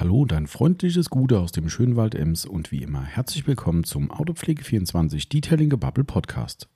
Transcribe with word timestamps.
Hallo, 0.00 0.24
dein 0.24 0.46
freundliches 0.46 1.10
Gude 1.10 1.38
aus 1.38 1.52
dem 1.52 1.68
Schönwald 1.68 2.14
Ems 2.14 2.46
und 2.46 2.72
wie 2.72 2.82
immer 2.82 3.04
herzlich 3.04 3.46
willkommen 3.46 3.84
zum 3.84 4.10
Autopflege24 4.10 5.28
Detailing 5.28 5.68
Gebubble 5.68 6.04
Podcast. 6.04 6.68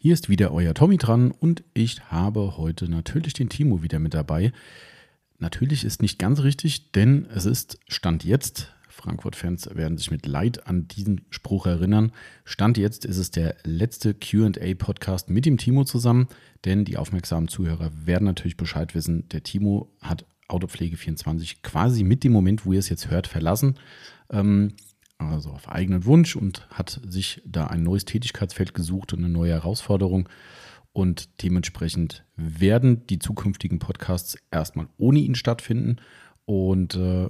Hier 0.00 0.14
ist 0.14 0.30
wieder 0.30 0.50
euer 0.50 0.72
Tommy 0.72 0.96
dran 0.96 1.32
und 1.32 1.64
ich 1.74 2.02
habe 2.04 2.56
heute 2.56 2.88
natürlich 2.88 3.34
den 3.34 3.50
Timo 3.50 3.82
wieder 3.82 3.98
mit 3.98 4.14
dabei. 4.14 4.52
Natürlich 5.38 5.84
ist 5.84 6.00
nicht 6.00 6.18
ganz 6.18 6.42
richtig, 6.42 6.92
denn 6.92 7.26
es 7.26 7.44
ist 7.44 7.78
Stand 7.88 8.24
jetzt, 8.24 8.72
Frankfurt-Fans 8.88 9.74
werden 9.74 9.98
sich 9.98 10.10
mit 10.10 10.24
Leid 10.24 10.66
an 10.66 10.88
diesen 10.88 11.26
Spruch 11.28 11.66
erinnern, 11.66 12.10
Stand 12.46 12.78
jetzt 12.78 13.04
ist 13.04 13.18
es 13.18 13.32
der 13.32 13.56
letzte 13.64 14.14
QA-Podcast 14.14 15.28
mit 15.28 15.44
dem 15.44 15.58
Timo 15.58 15.84
zusammen, 15.84 16.28
denn 16.64 16.86
die 16.86 16.96
aufmerksamen 16.96 17.48
Zuhörer 17.48 17.90
werden 18.06 18.24
natürlich 18.24 18.56
Bescheid 18.56 18.94
wissen, 18.94 19.28
der 19.28 19.42
Timo 19.42 19.92
hat 20.00 20.24
Autopflege24 20.48 21.56
quasi 21.62 22.04
mit 22.04 22.24
dem 22.24 22.32
Moment, 22.32 22.66
wo 22.66 22.72
ihr 22.72 22.78
es 22.78 22.88
jetzt 22.88 23.10
hört, 23.10 23.26
verlassen. 23.26 23.76
Ähm, 24.30 24.74
also 25.18 25.50
auf 25.50 25.68
eigenen 25.68 26.04
Wunsch 26.04 26.36
und 26.36 26.68
hat 26.70 27.00
sich 27.06 27.40
da 27.46 27.68
ein 27.68 27.82
neues 27.82 28.04
Tätigkeitsfeld 28.04 28.74
gesucht 28.74 29.12
und 29.12 29.20
eine 29.20 29.28
neue 29.28 29.52
Herausforderung. 29.52 30.28
Und 30.92 31.42
dementsprechend 31.42 32.24
werden 32.36 33.06
die 33.08 33.18
zukünftigen 33.18 33.78
Podcasts 33.78 34.36
erstmal 34.50 34.88
ohne 34.96 35.20
ihn 35.20 35.34
stattfinden. 35.34 35.96
Und 36.44 36.94
äh, 36.94 37.28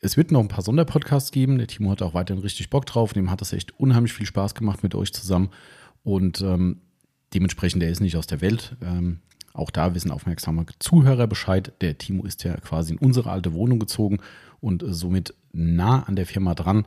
es 0.00 0.16
wird 0.16 0.30
noch 0.30 0.40
ein 0.40 0.48
paar 0.48 0.62
Sonderpodcasts 0.62 1.32
geben. 1.32 1.58
Der 1.58 1.66
Timo 1.66 1.90
hat 1.90 2.02
auch 2.02 2.14
weiterhin 2.14 2.42
richtig 2.42 2.70
Bock 2.70 2.86
drauf. 2.86 3.12
Dem 3.12 3.30
hat 3.30 3.42
es 3.42 3.52
echt 3.52 3.78
unheimlich 3.80 4.12
viel 4.12 4.26
Spaß 4.26 4.54
gemacht 4.54 4.82
mit 4.82 4.94
euch 4.94 5.12
zusammen. 5.12 5.50
Und 6.02 6.40
ähm, 6.42 6.82
dementsprechend, 7.32 7.82
der 7.82 7.90
ist 7.90 8.00
nicht 8.00 8.16
aus 8.16 8.26
der 8.26 8.40
Welt. 8.40 8.76
Ähm, 8.82 9.20
auch 9.54 9.70
da 9.70 9.94
wissen 9.94 10.10
aufmerksame 10.10 10.66
Zuhörer 10.78 11.26
Bescheid. 11.26 11.72
Der 11.80 11.96
Timo 11.96 12.24
ist 12.24 12.44
ja 12.44 12.56
quasi 12.56 12.92
in 12.92 12.98
unsere 12.98 13.30
alte 13.30 13.54
Wohnung 13.54 13.78
gezogen 13.78 14.18
und 14.60 14.84
somit 14.86 15.34
nah 15.52 16.02
an 16.02 16.16
der 16.16 16.26
Firma 16.26 16.54
dran. 16.54 16.84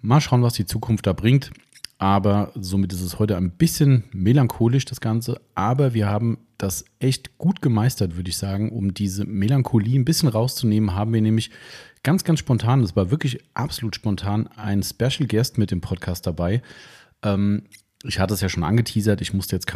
Mal 0.00 0.20
schauen, 0.20 0.42
was 0.42 0.54
die 0.54 0.64
Zukunft 0.64 1.06
da 1.06 1.12
bringt. 1.12 1.50
Aber 1.98 2.52
somit 2.54 2.92
ist 2.92 3.00
es 3.00 3.18
heute 3.18 3.36
ein 3.36 3.50
bisschen 3.50 4.04
melancholisch, 4.12 4.84
das 4.84 5.00
Ganze. 5.00 5.40
Aber 5.54 5.94
wir 5.94 6.08
haben 6.08 6.38
das 6.58 6.84
echt 6.98 7.36
gut 7.38 7.62
gemeistert, 7.62 8.16
würde 8.16 8.30
ich 8.30 8.36
sagen. 8.36 8.70
Um 8.70 8.94
diese 8.94 9.24
Melancholie 9.24 9.98
ein 9.98 10.04
bisschen 10.04 10.28
rauszunehmen, 10.28 10.94
haben 10.94 11.12
wir 11.12 11.20
nämlich 11.20 11.50
ganz, 12.02 12.22
ganz 12.22 12.38
spontan, 12.38 12.82
das 12.82 12.94
war 12.94 13.10
wirklich 13.10 13.40
absolut 13.54 13.96
spontan, 13.96 14.46
einen 14.48 14.82
Special 14.82 15.26
Guest 15.26 15.58
mit 15.58 15.70
dem 15.70 15.80
Podcast 15.80 16.26
dabei. 16.26 16.62
Ähm, 17.22 17.64
ich 18.04 18.18
hatte 18.18 18.34
es 18.34 18.40
ja 18.40 18.48
schon 18.48 18.64
angeteasert, 18.64 19.20
ich 19.20 19.32
musste 19.32 19.56
jetzt 19.56 19.66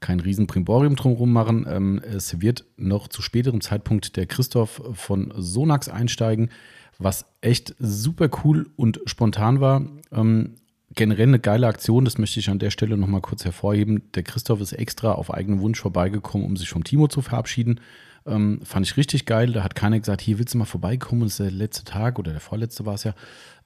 kein, 0.00 0.18
kein 0.18 0.20
Riesenprimborium 0.20 0.96
drumherum 0.96 1.32
machen. 1.32 1.66
Ähm, 1.68 2.00
es 2.02 2.40
wird 2.40 2.64
noch 2.76 3.08
zu 3.08 3.22
späterem 3.22 3.60
Zeitpunkt 3.60 4.16
der 4.16 4.26
Christoph 4.26 4.82
von 4.94 5.32
Sonax 5.36 5.88
einsteigen, 5.88 6.50
was 6.98 7.26
echt 7.40 7.74
super 7.78 8.28
cool 8.44 8.70
und 8.76 9.00
spontan 9.06 9.60
war. 9.60 9.82
Ähm, 10.12 10.54
generell 10.94 11.28
eine 11.28 11.38
geile 11.38 11.66
Aktion, 11.66 12.04
das 12.04 12.18
möchte 12.18 12.40
ich 12.40 12.48
an 12.48 12.58
der 12.58 12.70
Stelle 12.70 12.96
nochmal 12.96 13.20
kurz 13.20 13.44
hervorheben. 13.44 14.10
Der 14.14 14.22
Christoph 14.22 14.60
ist 14.60 14.72
extra 14.72 15.12
auf 15.12 15.32
eigenen 15.32 15.60
Wunsch 15.60 15.80
vorbeigekommen, 15.80 16.46
um 16.46 16.56
sich 16.56 16.68
vom 16.68 16.84
Timo 16.84 17.08
zu 17.08 17.22
verabschieden. 17.22 17.80
Ähm, 18.24 18.60
fand 18.64 18.86
ich 18.86 18.96
richtig 18.96 19.26
geil. 19.26 19.52
Da 19.52 19.62
hat 19.62 19.74
keiner 19.74 19.98
gesagt, 19.98 20.20
hier 20.20 20.38
willst 20.38 20.54
du 20.54 20.58
mal 20.58 20.64
vorbeikommen, 20.64 21.22
das 21.22 21.32
ist 21.32 21.40
der 21.40 21.50
letzte 21.50 21.84
Tag 21.84 22.18
oder 22.18 22.32
der 22.32 22.40
vorletzte 22.40 22.86
war 22.86 22.94
es 22.94 23.04
ja. 23.04 23.14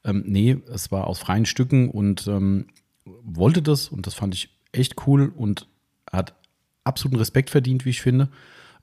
Ähm, 0.04 0.24
nee, 0.26 0.56
es 0.72 0.90
war 0.90 1.06
aus 1.06 1.18
freien 1.18 1.46
Stücken 1.46 1.90
und 1.90 2.26
ähm, 2.26 2.66
wollte 3.04 3.62
das 3.62 3.88
und 3.88 4.06
das 4.06 4.14
fand 4.14 4.34
ich 4.34 4.50
echt 4.72 5.06
cool 5.06 5.32
und 5.34 5.66
hat 6.11 6.34
absoluten 6.84 7.19
Respekt 7.19 7.50
verdient, 7.50 7.84
wie 7.84 7.91
ich 7.91 8.03
finde. 8.03 8.28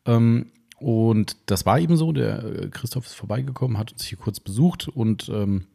Ähm, 0.05 0.47
und 0.79 1.37
das 1.47 1.65
war 1.65 1.79
eben 1.79 1.97
so. 1.97 2.11
Der 2.11 2.43
äh, 2.43 2.69
Christoph 2.69 3.07
ist 3.07 3.15
vorbeigekommen, 3.15 3.77
hat 3.77 3.91
uns 3.91 4.05
hier 4.05 4.17
kurz 4.17 4.39
besucht 4.39 4.87
und 4.87 5.29
ähm, 5.29 5.65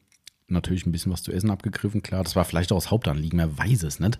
natürlich 0.53 0.87
ein 0.87 0.93
bisschen 0.93 1.13
was 1.13 1.23
zu 1.23 1.33
essen 1.33 1.51
abgegriffen. 1.51 2.03
Klar, 2.03 2.23
das 2.23 2.37
war 2.37 2.45
vielleicht 2.45 2.73
auch 2.73 2.77
das 2.77 2.91
Hauptanliegen, 2.91 3.39
er 3.39 3.59
weiß 3.59 3.83
es 3.83 3.99
nicht. 4.01 4.19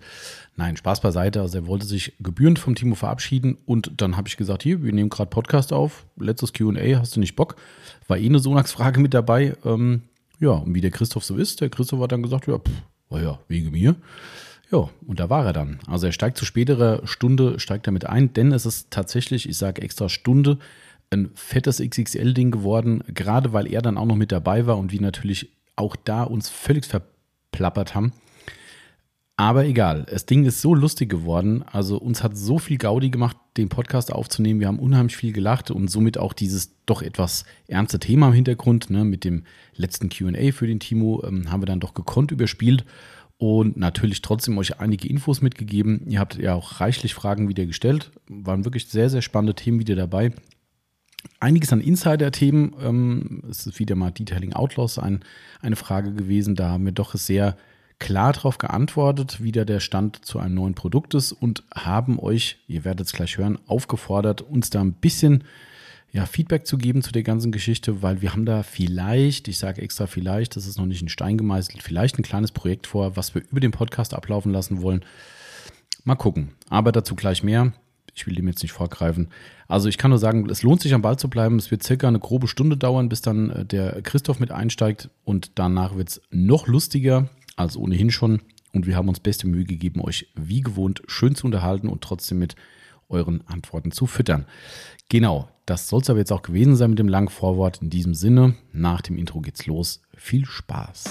Nein, 0.55 0.75
Spaß 0.75 1.01
beiseite. 1.01 1.41
Also 1.41 1.59
er 1.59 1.67
wollte 1.67 1.85
sich 1.85 2.13
gebührend 2.19 2.59
vom 2.59 2.75
Timo 2.75 2.95
verabschieden 2.95 3.57
und 3.65 4.01
dann 4.01 4.17
habe 4.17 4.27
ich 4.27 4.35
gesagt, 4.35 4.63
hier, 4.63 4.83
wir 4.83 4.91
nehmen 4.91 5.09
gerade 5.09 5.29
Podcast 5.29 5.71
auf, 5.71 6.05
letztes 6.17 6.53
Q&A, 6.53 6.99
hast 6.99 7.15
du 7.15 7.19
nicht 7.19 7.35
Bock? 7.35 7.55
War 8.07 8.17
eh 8.17 8.25
eine 8.25 8.39
Sonax-Frage 8.39 8.99
mit 8.99 9.13
dabei. 9.13 9.55
Ähm, 9.63 10.01
ja, 10.39 10.51
und 10.51 10.73
wie 10.73 10.81
der 10.81 10.91
Christoph 10.91 11.23
so 11.23 11.35
ist, 11.35 11.61
der 11.61 11.69
Christoph 11.69 12.01
hat 12.01 12.11
dann 12.11 12.23
gesagt, 12.23 12.47
ja, 12.47 12.57
pff, 12.57 12.71
war 13.09 13.21
ja, 13.21 13.39
wegen 13.47 13.71
mir. 13.71 13.95
Ja, 14.71 14.89
und 15.05 15.19
da 15.19 15.29
war 15.29 15.45
er 15.45 15.53
dann. 15.53 15.79
Also 15.87 16.07
er 16.07 16.11
steigt 16.11 16.37
zu 16.37 16.45
späterer 16.45 17.05
Stunde, 17.05 17.59
steigt 17.59 17.87
damit 17.87 18.05
ein, 18.05 18.33
denn 18.33 18.51
es 18.51 18.65
ist 18.65 18.91
tatsächlich, 18.91 19.47
ich 19.47 19.57
sage 19.57 19.81
extra 19.81 20.09
Stunde, 20.09 20.57
ein 21.11 21.29
fettes 21.35 21.79
XXL-Ding 21.79 22.51
geworden, 22.51 23.03
gerade 23.07 23.53
weil 23.53 23.71
er 23.71 23.81
dann 23.81 23.97
auch 23.97 24.05
noch 24.05 24.15
mit 24.15 24.31
dabei 24.31 24.65
war 24.65 24.77
und 24.77 24.91
wir 24.91 25.01
natürlich 25.01 25.51
auch 25.75 25.95
da 25.95 26.23
uns 26.23 26.49
völlig 26.49 26.85
verplappert 26.85 27.93
haben. 27.93 28.13
Aber 29.35 29.65
egal, 29.65 30.05
das 30.09 30.27
Ding 30.27 30.45
ist 30.45 30.61
so 30.61 30.75
lustig 30.75 31.09
geworden. 31.09 31.63
Also 31.63 31.97
uns 31.97 32.21
hat 32.23 32.37
so 32.37 32.59
viel 32.59 32.77
Gaudi 32.77 33.09
gemacht, 33.09 33.35
den 33.57 33.67
Podcast 33.67 34.11
aufzunehmen. 34.13 34.59
Wir 34.59 34.67
haben 34.67 34.77
unheimlich 34.77 35.17
viel 35.17 35.33
gelacht 35.33 35.71
und 35.71 35.87
somit 35.89 36.19
auch 36.19 36.33
dieses 36.33 36.75
doch 36.85 37.01
etwas 37.01 37.43
ernste 37.67 37.97
Thema 37.99 38.27
im 38.27 38.33
Hintergrund. 38.33 38.91
Ne, 38.91 39.03
mit 39.03 39.23
dem 39.23 39.43
letzten 39.75 40.09
QA 40.09 40.51
für 40.51 40.67
den 40.67 40.79
Timo 40.79 41.23
ähm, 41.25 41.51
haben 41.51 41.61
wir 41.61 41.65
dann 41.67 41.79
doch 41.79 41.95
gekonnt 41.95 42.31
überspielt 42.31 42.85
und 43.43 43.75
natürlich 43.75 44.21
trotzdem 44.21 44.57
euch 44.57 44.79
einige 44.79 45.09
Infos 45.09 45.41
mitgegeben. 45.41 46.05
Ihr 46.07 46.21
habt 46.21 46.37
ja 46.37 46.53
auch 46.53 46.79
reichlich 46.79 47.13
Fragen 47.13 47.49
wieder 47.49 47.65
gestellt. 47.65 48.09
Waren 48.29 48.63
wirklich 48.63 48.87
sehr, 48.87 49.09
sehr 49.09 49.21
spannende 49.21 49.53
Themen 49.53 49.81
wieder 49.81 49.97
dabei. 49.97 50.31
Einiges 51.41 51.73
an 51.73 51.81
Insider-Themen. 51.81 52.73
Ähm, 52.81 53.43
es 53.49 53.67
ist 53.67 53.79
wieder 53.79 53.95
mal 53.95 54.11
Detailing 54.11 54.53
Outlaws 54.53 54.97
ein, 54.97 55.25
eine 55.61 55.75
Frage 55.75 56.13
gewesen. 56.13 56.55
Da 56.55 56.69
haben 56.69 56.85
wir 56.85 56.93
doch 56.93 57.15
sehr 57.15 57.57
klar 57.99 58.31
darauf 58.31 58.59
geantwortet, 58.59 59.43
wie 59.43 59.51
der 59.51 59.81
Stand 59.81 60.23
zu 60.23 60.39
einem 60.39 60.55
neuen 60.55 60.73
Produkt 60.73 61.13
ist 61.13 61.33
und 61.33 61.65
haben 61.75 62.19
euch, 62.19 62.59
ihr 62.69 62.85
werdet 62.85 63.07
es 63.07 63.13
gleich 63.13 63.37
hören, 63.37 63.59
aufgefordert, 63.67 64.41
uns 64.41 64.69
da 64.69 64.79
ein 64.79 64.93
bisschen 64.93 65.43
ja, 66.13 66.27
Feedback 66.27 66.67
zu 66.67 66.77
geben 66.77 67.01
zu 67.01 67.11
der 67.11 67.23
ganzen 67.23 67.51
Geschichte, 67.51 68.03
weil 68.03 68.21
wir 68.21 68.33
haben 68.33 68.45
da 68.45 68.61
vielleicht, 68.61 69.47
ich 69.47 69.57
sage 69.57 69.81
extra 69.81 70.05
vielleicht, 70.05 70.55
das 70.55 70.67
ist 70.67 70.77
noch 70.77 70.85
nicht 70.85 71.01
in 71.01 71.09
Stein 71.09 71.39
gemeißelt, 71.39 71.81
vielleicht 71.81 72.19
ein 72.19 72.23
kleines 72.23 72.51
Projekt 72.51 72.85
vor, 72.85 73.17
was 73.17 73.33
wir 73.33 73.41
über 73.49 73.59
den 73.59 73.71
Podcast 73.71 74.13
ablaufen 74.13 74.51
lassen 74.51 74.83
wollen. 74.83 75.03
Mal 76.03 76.15
gucken. 76.15 76.51
Aber 76.69 76.91
dazu 76.91 77.15
gleich 77.15 77.43
mehr. 77.43 77.73
Ich 78.13 78.27
will 78.27 78.35
dem 78.35 78.47
jetzt 78.47 78.61
nicht 78.61 78.73
vorgreifen. 78.73 79.29
Also 79.67 79.89
ich 79.89 79.97
kann 79.97 80.11
nur 80.11 80.19
sagen, 80.19 80.47
es 80.49 80.61
lohnt 80.61 80.81
sich 80.81 80.93
am 80.93 81.01
Ball 81.01 81.17
zu 81.17 81.31
bleiben. 81.31 81.57
Es 81.57 81.71
wird 81.71 81.81
circa 81.81 82.07
eine 82.07 82.19
grobe 82.19 82.47
Stunde 82.47 82.77
dauern, 82.77 83.09
bis 83.09 83.21
dann 83.21 83.49
äh, 83.49 83.65
der 83.65 84.03
Christoph 84.03 84.39
mit 84.39 84.51
einsteigt 84.51 85.09
und 85.23 85.53
danach 85.55 85.95
wird 85.95 86.09
es 86.09 86.21
noch 86.29 86.67
lustiger 86.67 87.27
als 87.55 87.75
ohnehin 87.75 88.11
schon. 88.11 88.41
Und 88.71 88.85
wir 88.85 88.95
haben 88.95 89.09
uns 89.09 89.19
beste 89.19 89.47
Mühe 89.47 89.65
gegeben, 89.65 90.01
euch 90.01 90.27
wie 90.35 90.61
gewohnt 90.61 91.01
schön 91.07 91.33
zu 91.33 91.47
unterhalten 91.47 91.89
und 91.89 92.01
trotzdem 92.01 92.37
mit 92.37 92.55
euren 93.09 93.45
Antworten 93.47 93.91
zu 93.91 94.07
füttern. 94.07 94.45
Genau, 95.09 95.47
das 95.65 95.89
soll 95.89 96.01
es 96.01 96.09
aber 96.09 96.19
jetzt 96.19 96.31
auch 96.31 96.41
gewesen 96.41 96.75
sein 96.75 96.89
mit 96.91 96.99
dem 96.99 97.07
langen 97.07 97.29
Vorwort. 97.29 97.81
In 97.81 97.89
diesem 97.89 98.13
Sinne, 98.13 98.55
nach 98.71 99.01
dem 99.01 99.17
Intro 99.17 99.41
geht's 99.41 99.65
los. 99.65 100.01
Viel 100.15 100.45
Spaß. 100.45 101.03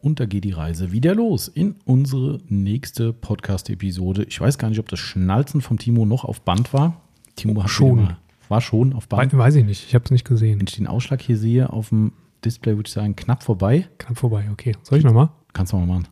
Und 0.00 0.20
da 0.20 0.26
geht 0.26 0.44
die 0.44 0.52
Reise 0.52 0.92
wieder 0.92 1.16
los 1.16 1.48
in 1.48 1.74
unsere 1.84 2.38
nächste 2.48 3.12
Podcast-Episode. 3.12 4.24
Ich 4.28 4.40
weiß 4.40 4.56
gar 4.56 4.68
nicht, 4.68 4.78
ob 4.78 4.88
das 4.88 5.00
Schnalzen 5.00 5.60
vom 5.60 5.78
Timo 5.80 6.06
noch 6.06 6.24
auf 6.24 6.42
Band 6.42 6.72
war. 6.72 7.02
Timo 7.34 7.60
hat 7.60 7.70
schon. 7.70 8.14
War 8.48 8.60
schon 8.60 8.92
auf 8.92 9.08
Band. 9.08 9.36
Weiß 9.36 9.56
ich 9.56 9.64
nicht, 9.64 9.84
ich 9.88 9.94
habe 9.96 10.04
es 10.04 10.12
nicht 10.12 10.24
gesehen. 10.24 10.60
Wenn 10.60 10.66
ich 10.68 10.76
den 10.76 10.86
Ausschlag 10.86 11.20
hier 11.20 11.36
sehe 11.36 11.72
auf 11.72 11.88
dem 11.88 12.12
Display, 12.46 12.76
würde 12.76 12.86
ich 12.86 12.94
sagen, 12.94 13.16
knapp 13.16 13.42
vorbei. 13.42 13.88
Knapp 13.98 14.18
vorbei, 14.18 14.48
okay. 14.52 14.76
Soll 14.82 14.98
ich 14.98 15.04
nochmal? 15.04 15.30
Kannst 15.52 15.72
du 15.72 15.76
mal 15.76 15.86
machen. 15.86 16.08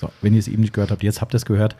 So, 0.00 0.10
wenn 0.22 0.32
ihr 0.32 0.38
es 0.38 0.48
eben 0.48 0.62
nicht 0.62 0.72
gehört 0.72 0.90
habt, 0.90 1.02
jetzt 1.02 1.20
habt 1.20 1.34
ihr 1.34 1.36
es 1.36 1.44
gehört. 1.44 1.76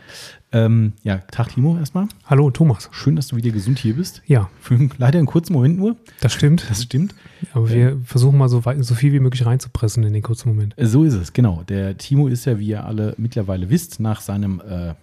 Ähm, 0.52 0.92
ja, 1.02 1.18
Tag 1.18 1.48
Timo 1.54 1.78
erstmal. 1.78 2.06
Hallo 2.26 2.50
Thomas. 2.50 2.90
Schön, 2.92 3.16
dass 3.16 3.28
du 3.28 3.36
wieder 3.36 3.50
gesund 3.50 3.78
hier 3.78 3.94
bist. 3.94 4.22
Ja. 4.26 4.50
Für 4.60 4.76
leider 4.98 5.18
einen 5.18 5.26
kurzen 5.26 5.54
Moment 5.54 5.78
nur. 5.78 5.96
Das 6.20 6.34
stimmt. 6.34 6.68
Das 6.68 6.82
stimmt. 6.82 7.14
Aber 7.54 7.70
wir 7.70 7.98
versuchen 8.04 8.36
mal 8.36 8.50
so, 8.50 8.66
weit, 8.66 8.84
so 8.84 8.94
viel 8.94 9.14
wie 9.14 9.20
möglich 9.20 9.46
reinzupressen 9.46 10.02
in 10.04 10.12
den 10.12 10.22
kurzen 10.22 10.50
Moment. 10.50 10.74
So 10.76 11.04
ist 11.04 11.14
es, 11.14 11.32
genau. 11.32 11.62
Der 11.68 11.96
Timo 11.96 12.28
ist 12.28 12.44
ja, 12.44 12.58
wie 12.58 12.66
ihr 12.66 12.84
alle 12.84 13.14
mittlerweile 13.16 13.70
wisst, 13.70 14.00
nach 14.00 14.20
seinem, 14.20 14.60
äh, 14.60 14.94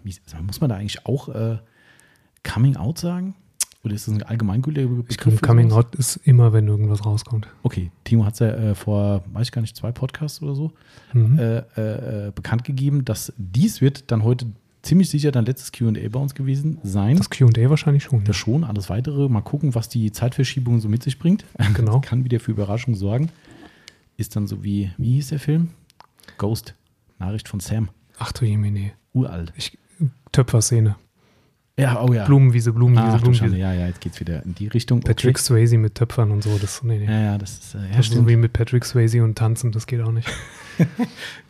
muss 0.45 0.61
man 0.61 0.69
da 0.69 0.75
eigentlich 0.75 1.05
auch 1.07 1.29
äh, 1.29 1.57
Coming 2.43 2.75
Out 2.75 2.99
sagen? 2.99 3.33
Oder 3.87 3.95
ist 3.95 4.05
das 4.05 4.15
ein 4.15 4.23
allgemeingültiger 4.23 4.85
Begriff? 4.85 5.05
Ich 5.07 5.17
glaube, 5.17 5.37
Coming 5.37 5.71
Out 5.71 5.95
ist 5.95 6.17
immer, 6.17 6.51
wenn 6.51 6.67
irgendwas 6.67 7.05
rauskommt. 7.05 7.47
Okay, 7.63 7.89
Timo 8.03 8.25
hat 8.25 8.33
es 8.33 8.39
ja 8.39 8.47
äh, 8.49 8.75
vor, 8.75 9.23
weiß 9.31 9.47
ich 9.47 9.51
gar 9.53 9.61
nicht, 9.61 9.77
zwei 9.77 9.93
Podcasts 9.93 10.41
oder 10.41 10.55
so 10.55 10.73
mhm. 11.13 11.39
äh, 11.39 11.59
äh, 12.27 12.31
bekannt 12.35 12.65
gegeben, 12.65 13.05
dass 13.05 13.31
dies 13.37 13.79
wird 13.79 14.11
dann 14.11 14.25
heute 14.25 14.47
ziemlich 14.81 15.09
sicher 15.09 15.31
dein 15.31 15.45
letztes 15.45 15.71
QA 15.71 15.91
bei 16.11 16.19
uns 16.19 16.35
gewesen 16.35 16.79
sein. 16.83 17.15
Das 17.15 17.29
QA 17.29 17.47
wahrscheinlich 17.69 18.03
schon. 18.03 18.25
Das 18.25 18.35
schon, 18.35 18.65
alles 18.65 18.89
weitere. 18.89 19.29
Mal 19.29 19.39
gucken, 19.39 19.73
was 19.73 19.87
die 19.87 20.11
Zeitverschiebung 20.11 20.81
so 20.81 20.89
mit 20.89 21.01
sich 21.01 21.17
bringt. 21.17 21.45
Genau. 21.73 22.01
Kann 22.01 22.25
wieder 22.25 22.41
für 22.41 22.51
Überraschung 22.51 22.93
sorgen. 22.93 23.29
Ist 24.17 24.35
dann 24.35 24.47
so 24.47 24.65
wie, 24.65 24.91
wie 24.97 25.13
hieß 25.13 25.29
der 25.29 25.39
Film? 25.39 25.69
Ghost. 26.37 26.75
Nachricht 27.19 27.47
von 27.47 27.61
Sam. 27.61 27.87
Ach 28.19 28.33
du 28.33 28.43
Jemine. 28.43 28.91
Uralt. 29.13 29.53
Ich, 29.55 29.77
Töpferszene. 30.33 30.97
Ja, 31.79 32.01
oh 32.01 32.11
ja. 32.11 32.25
Blumenwiese, 32.25 32.73
Blumenwiese, 32.73 33.05
Ach, 33.05 33.21
Blumenwiese. 33.21 33.43
Schande, 33.43 33.57
ja, 33.57 33.71
ja, 33.71 33.87
jetzt 33.87 34.01
geht's 34.01 34.19
wieder 34.19 34.43
in 34.43 34.55
die 34.55 34.67
Richtung. 34.67 35.01
Patrick 35.01 35.37
Swayze 35.37 35.77
mit 35.77 35.93
Töpfern 35.93 36.31
und 36.31 36.41
so. 36.41 36.57
Das, 36.57 36.81
nee, 36.81 36.97
nee. 36.97 37.05
Ja, 37.05 37.19
ja, 37.19 37.37
das 37.37 37.51
ist, 37.51 37.75
äh, 37.75 37.79
ja, 37.79 37.97
das 37.97 38.07
ist 38.07 38.13
so 38.15 38.27
wie 38.27 38.35
mit 38.35 38.53
Patrick 38.53 38.83
Swayze 38.83 39.23
und 39.23 39.37
tanzen, 39.37 39.71
das 39.71 39.85
geht 39.85 40.01
auch 40.01 40.11
nicht. 40.11 40.27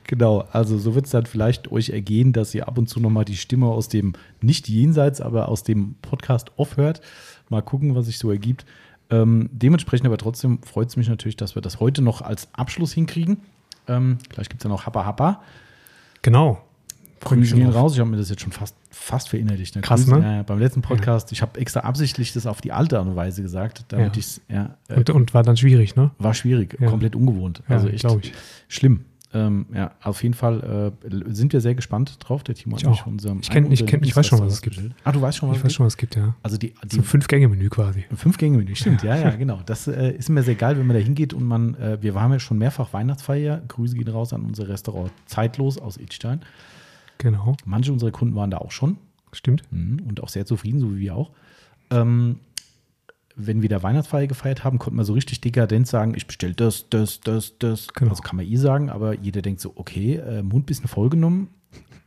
Genau, 0.08 0.48
also 0.54 0.78
so 0.78 0.96
wird 0.96 1.06
es 1.06 1.12
dann 1.12 1.26
vielleicht 1.26 1.70
euch 1.70 1.90
ergehen, 1.90 2.32
dass 2.32 2.56
ihr 2.56 2.70
ab 2.70 2.78
und 2.78 2.88
zu 2.88 3.02
nochmal 3.02 3.26
die 3.26 3.36
Stimme 3.36 3.68
aus 3.68 3.90
dem, 3.90 4.14
nicht 4.42 4.70
jenseits, 4.70 5.20
aber 5.20 5.50
aus 5.50 5.64
dem 5.64 5.96
Podcast 6.02 6.52
off 6.56 6.78
hört. 6.78 7.02
Mal 7.50 7.62
gucken, 7.62 7.94
was 7.94 8.06
sich 8.06 8.18
so 8.18 8.32
ergibt. 8.32 8.66
Ähm, 9.10 9.50
dementsprechend 9.52 10.08
aber 10.08 10.18
trotzdem 10.18 10.62
freut 10.64 10.88
es 10.88 10.96
mich 10.96 11.10
natürlich, 11.10 11.36
dass 11.36 11.56
wir 11.56 11.62
das 11.62 11.82
heute 11.82 12.02
noch 12.02 12.22
als 12.22 12.48
Abschluss 12.54 12.94
hinkriegen. 12.94 13.42
Ähm, 13.90 14.18
vielleicht 14.30 14.50
gibt 14.50 14.62
es 14.62 14.64
ja 14.64 14.70
noch 14.70 14.86
Happa 14.86 15.06
Happa. 15.06 15.42
Genau. 16.22 16.62
Grüße 17.22 17.56
gehen 17.56 17.70
raus. 17.70 17.94
Ich 17.94 18.00
habe 18.00 18.10
mir 18.10 18.18
das 18.18 18.30
jetzt 18.30 18.42
schon 18.42 18.52
fast, 18.52 18.76
fast 18.90 19.30
verinnerlicht. 19.30 19.76
Ne? 19.76 19.82
Krass, 19.82 20.06
Grüße, 20.06 20.18
ne? 20.20 20.26
Ja, 20.26 20.36
ja, 20.38 20.44
beim 20.44 20.60
letzten 20.60 20.82
Podcast, 20.82 21.32
ich 21.32 21.42
habe 21.42 21.60
extra 21.60 21.82
absichtlich 21.82 22.34
das 22.34 22.46
auf 22.48 22.62
die 22.62 22.72
alte 22.72 23.00
Art 23.00 23.08
und 23.08 23.16
Weise 23.16 23.42
gesagt, 23.42 23.86
damit 23.90 24.16
Ja. 24.16 24.20
ich 24.20 24.26
es, 24.26 24.42
ja, 24.50 24.78
äh, 24.88 24.96
Und, 24.96 25.10
und 25.10 25.34
war 25.34 25.44
dann 25.44 25.58
schwierig, 25.58 25.96
ne? 25.96 26.12
war 26.20 26.34
schwierig, 26.34 26.78
Ja. 26.80 26.88
komplett 26.90 27.16
ungewohnt. 27.16 27.64
Ja, 27.70 27.76
also 27.76 27.88
echt 27.90 28.06
ich. 28.22 28.34
schlimm. 28.68 29.06
Ähm, 29.34 29.66
ja, 29.74 29.92
auf 30.02 30.24
jeden 30.24 30.34
Fall 30.36 30.94
äh, 31.04 31.34
sind 31.34 31.52
wir 31.52 31.60
sehr 31.60 31.76
gespannt 31.76 32.16
drauf. 32.20 32.44
Der 32.44 32.56
Timo 32.56 32.78
Ich 32.78 32.86
hat 32.86 32.92
mich 32.92 33.02
auch. 33.02 33.08
unserem 33.08 33.40
Ich 33.42 33.50
kenn- 33.52 33.70
ich 33.70 33.82
kenn- 33.84 34.02
ich 34.02 34.16
weiß 34.16 34.26
schon, 34.26 34.40
was 34.40 34.54
es 34.54 34.62
bestellt. 34.62 34.94
Ah, 35.04 35.12
du 35.12 35.20
weißt 35.22 35.38
schon, 35.40 35.50
was 35.50 35.58
Ich 35.58 35.60
es 35.60 35.64
weiß 35.66 35.68
gibt? 35.70 35.76
schon, 35.76 35.86
was 35.86 35.94
es 35.94 35.98
gibt, 35.98 36.16
ja. 36.16 36.36
Also 36.44 36.58
die, 36.58 36.74
So 36.84 36.88
die 36.88 37.00
ein 37.00 37.04
Fünf-Gänge-Menü 37.04 37.68
quasi. 37.68 38.06
Fünf-Gänge-Menü, 38.16 38.74
stimmt. 38.76 39.04
Ja, 39.04 39.18
ja, 39.18 39.30
genau. 39.36 39.60
Das 39.66 39.86
äh, 39.88 40.12
ist 40.12 40.30
immer 40.30 40.44
sehr 40.44 40.56
geil, 40.56 40.78
wenn 40.80 40.88
man 40.88 40.96
da 40.96 41.04
hingeht 41.04 41.34
und 41.34 41.44
man, 41.44 41.76
äh, 41.76 41.98
wir 42.02 42.16
waren 42.16 42.32
ja 42.32 42.40
schon 42.40 42.58
mehrfach 42.58 42.94
Weihnachtsfeier. 42.94 43.62
Grüße 43.68 43.98
gehen 43.98 44.08
raus 44.08 44.32
an 44.32 44.44
unser 44.44 44.70
Restaurant 44.70 45.12
Zeitlos 45.26 45.78
aus 45.78 45.98
Idstein. 45.98 46.40
Genau. 47.18 47.56
Manche 47.66 47.92
unserer 47.92 48.12
Kunden 48.12 48.36
waren 48.36 48.52
da 48.52 48.58
auch 48.58 48.72
schon. 48.72 48.98
Stimmt. 49.32 49.64
Mhm, 49.72 50.02
und 50.08 50.22
auch 50.24 50.30
sehr 50.30 50.46
zufrieden, 50.46 50.80
so 50.80 50.96
wie 50.96 51.00
wir 51.00 51.16
auch. 51.16 51.32
Ähm, 51.90 52.40
wenn 53.36 53.62
wir 53.62 53.70
da 53.70 53.84
Weihnachtsfeier 53.84 54.28
gefeiert 54.28 54.64
haben, 54.64 54.80
konnte 54.80 54.98
man 54.98 55.06
so 55.06 55.14
richtig 55.14 55.42
dekadent 55.42 55.88
sagen, 55.88 56.14
ich 56.16 56.26
bestelle 56.26 56.54
das, 56.54 56.90
das, 56.90 57.22
das, 57.22 57.58
das. 57.60 57.88
Genau. 57.90 58.12
Also 58.12 58.24
kann 58.24 58.36
man 58.36 58.46
eh 58.46 58.56
sagen, 58.56 58.90
aber 58.90 59.14
jeder 59.14 59.42
denkt 59.42 59.62
so, 59.62 59.74
okay, 59.76 60.16
äh, 60.16 60.42
Mund 60.42 60.66
bisschen 60.66 60.88
vollgenommen. 60.88 61.50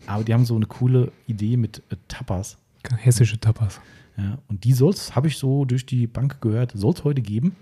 Aber 0.07 0.25
die 0.25 0.35
haben 0.35 0.45
so 0.45 0.57
eine 0.57 0.67
coole 0.67 1.13
Idee 1.27 1.57
mit 1.57 1.83
äh, 1.91 1.97
Tapas. 2.09 2.59
Hessische 2.97 3.39
Tapas. 3.39 3.81
Ja, 4.17 4.39
und 4.49 4.65
die 4.65 4.73
soll's, 4.73 5.15
habe 5.15 5.29
ich 5.29 5.39
so 5.39 5.65
durch 5.65 5.87
die 5.87 6.07
Bank 6.07 6.41
gehört, 6.41 6.73
soll 6.75 6.93
es 6.93 7.05
heute 7.05 7.23
geben. 7.23 7.55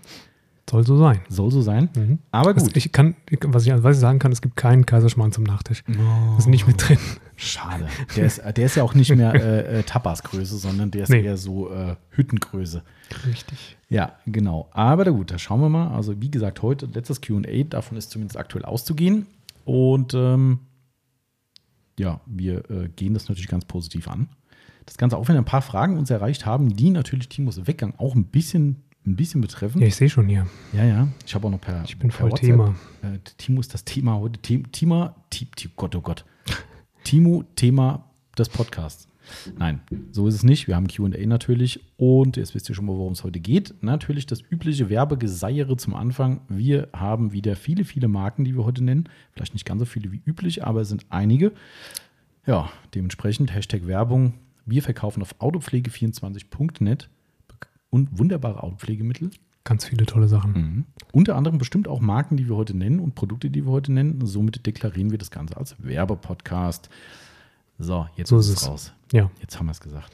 Soll 0.70 0.84
so 0.86 0.98
sein. 0.98 1.20
Soll 1.28 1.50
so 1.50 1.62
sein. 1.62 1.88
Mhm. 1.96 2.18
Aber 2.30 2.52
gut. 2.54 2.76
ich 2.76 2.92
kann, 2.92 3.16
was 3.42 3.66
ich, 3.66 3.72
was 3.82 3.96
ich 3.96 4.00
sagen 4.00 4.18
kann, 4.18 4.32
es 4.32 4.42
gibt 4.42 4.56
keinen 4.56 4.84
Kaiserschmarrn 4.84 5.32
zum 5.32 5.44
Nachtisch. 5.44 5.82
Das 5.86 6.40
ist 6.40 6.46
nicht 6.48 6.66
mit 6.66 6.76
drin. 6.88 6.98
Schade. 7.36 7.88
Der 8.16 8.26
ist, 8.26 8.42
der 8.44 8.66
ist 8.66 8.74
ja 8.74 8.82
auch 8.82 8.94
nicht 8.94 9.14
mehr 9.14 9.34
äh, 9.34 9.78
äh, 9.78 9.82
Tapasgröße, 9.84 10.58
sondern 10.58 10.90
der 10.90 11.04
ist 11.04 11.08
Nee. 11.08 11.22
eher 11.22 11.36
so 11.36 11.70
äh, 11.72 11.96
Hüttengröße. 12.10 12.82
Richtig. 13.26 13.76
Ja, 13.88 14.12
genau. 14.26 14.68
Aber 14.72 15.04
na 15.04 15.10
gut, 15.12 15.30
da 15.30 15.38
schauen 15.38 15.60
wir 15.60 15.68
mal. 15.70 15.88
Also 15.94 16.20
wie 16.20 16.30
gesagt, 16.30 16.60
heute 16.62 16.86
letztes 16.86 17.20
QA, 17.20 17.62
davon 17.68 17.96
ist 17.96 18.10
zumindest 18.10 18.36
aktuell 18.36 18.64
auszugehen. 18.64 19.26
Und 19.64 20.12
ähm, 20.14 20.60
ja, 21.98 22.20
wir 22.26 22.70
äh, 22.70 22.88
gehen 22.94 23.14
das 23.14 23.28
natürlich 23.28 23.48
ganz 23.48 23.64
positiv 23.64 24.08
an. 24.08 24.28
Das 24.86 24.96
Ganze 24.96 25.16
auch, 25.16 25.28
wenn 25.28 25.36
ein 25.36 25.44
paar 25.44 25.62
Fragen 25.62 25.98
uns 25.98 26.10
erreicht 26.10 26.46
haben, 26.46 26.74
die 26.74 26.90
natürlich 26.90 27.28
Timos 27.28 27.66
Weggang 27.66 27.94
auch 27.98 28.14
ein 28.14 28.24
bisschen, 28.24 28.82
ein 29.08 29.16
bisschen 29.16 29.40
betreffen. 29.40 29.80
Ja, 29.80 29.86
ich 29.86 29.96
sehe 29.96 30.08
schon 30.08 30.28
hier. 30.28 30.46
Ja, 30.72 30.84
ja. 30.84 31.08
Ich 31.26 31.34
habe 31.34 31.46
auch 31.46 31.50
noch 31.50 31.60
per. 31.60 31.82
Ich 31.84 31.98
bin 31.98 32.10
per 32.10 32.18
voll 32.18 32.30
WhatsApp, 32.32 32.50
Thema. 32.50 32.74
Äh, 33.02 33.18
Timo 33.36 33.60
ist 33.60 33.74
das 33.74 33.84
Thema 33.84 34.18
heute. 34.18 34.38
The 34.46 34.62
Thema, 34.64 35.14
Gott, 35.76 35.96
oh 35.96 36.00
Gott. 36.00 36.24
Timo, 37.04 37.44
Thema 37.56 38.04
des 38.38 38.48
Podcasts. 38.48 39.08
Nein, 39.58 39.80
so 40.10 40.26
ist 40.26 40.34
es 40.34 40.42
nicht. 40.42 40.68
Wir 40.68 40.76
haben 40.76 40.88
QA 40.88 41.26
natürlich 41.26 41.80
und 41.96 42.36
jetzt 42.36 42.54
wisst 42.54 42.68
ihr 42.70 42.74
schon 42.74 42.86
mal, 42.86 42.96
worum 42.96 43.12
es 43.12 43.24
heute 43.24 43.40
geht. 43.40 43.74
Natürlich 43.82 44.26
das 44.26 44.40
übliche 44.40 44.88
Werbegeseiere 44.88 45.76
zum 45.76 45.94
Anfang. 45.94 46.40
Wir 46.48 46.88
haben 46.94 47.32
wieder 47.32 47.56
viele, 47.56 47.84
viele 47.84 48.08
Marken, 48.08 48.44
die 48.44 48.56
wir 48.56 48.64
heute 48.64 48.82
nennen. 48.82 49.08
Vielleicht 49.32 49.52
nicht 49.52 49.66
ganz 49.66 49.80
so 49.80 49.84
viele 49.84 50.12
wie 50.12 50.22
üblich, 50.24 50.64
aber 50.64 50.80
es 50.80 50.88
sind 50.88 51.06
einige. 51.10 51.52
Ja, 52.46 52.70
dementsprechend 52.94 53.54
Hashtag 53.54 53.86
Werbung. 53.86 54.34
Wir 54.64 54.82
verkaufen 54.82 55.22
auf 55.22 55.38
autopflege24.net 55.40 57.08
und 57.90 58.18
wunderbare 58.18 58.62
Autopflegemittel. 58.62 59.30
Ganz 59.64 59.84
viele 59.84 60.06
tolle 60.06 60.28
Sachen. 60.28 60.52
Mhm. 60.52 60.84
Unter 61.12 61.36
anderem 61.36 61.58
bestimmt 61.58 61.88
auch 61.88 62.00
Marken, 62.00 62.36
die 62.36 62.48
wir 62.48 62.56
heute 62.56 62.74
nennen 62.76 63.00
und 63.00 63.14
Produkte, 63.14 63.50
die 63.50 63.64
wir 63.66 63.72
heute 63.72 63.92
nennen. 63.92 64.24
Somit 64.26 64.64
deklarieren 64.66 65.10
wir 65.10 65.18
das 65.18 65.30
Ganze 65.30 65.56
als 65.56 65.76
Werbepodcast. 65.78 66.88
So, 67.78 68.06
jetzt 68.16 68.28
So 68.30 68.38
ist 68.38 68.48
es 68.48 68.62
es. 68.62 68.68
raus. 68.68 68.92
Ja, 69.12 69.30
Jetzt 69.40 69.58
haben 69.58 69.66
wir 69.66 69.72
es 69.72 69.80
gesagt. 69.80 70.10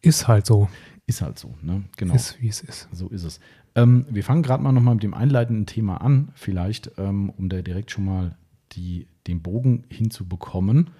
ist 0.00 0.28
halt 0.28 0.46
so. 0.46 0.68
Ist 1.06 1.20
halt 1.22 1.38
so, 1.38 1.54
ne? 1.62 1.82
Genau. 1.96 2.14
Ist, 2.14 2.40
wie 2.40 2.48
es 2.48 2.60
ist. 2.60 2.88
So 2.92 3.08
ist 3.08 3.24
es. 3.24 3.40
Ähm, 3.74 4.06
wir 4.08 4.22
fangen 4.22 4.42
gerade 4.42 4.62
mal 4.62 4.72
nochmal 4.72 4.94
mit 4.94 5.02
dem 5.02 5.14
einleitenden 5.14 5.66
Thema 5.66 5.96
an, 6.00 6.28
vielleicht, 6.34 6.92
ähm, 6.98 7.30
um 7.30 7.48
da 7.48 7.60
direkt 7.62 7.90
schon 7.90 8.04
mal 8.04 8.36
die, 8.72 9.08
den 9.26 9.42
Bogen 9.42 9.84
hinzubekommen. 9.88 10.90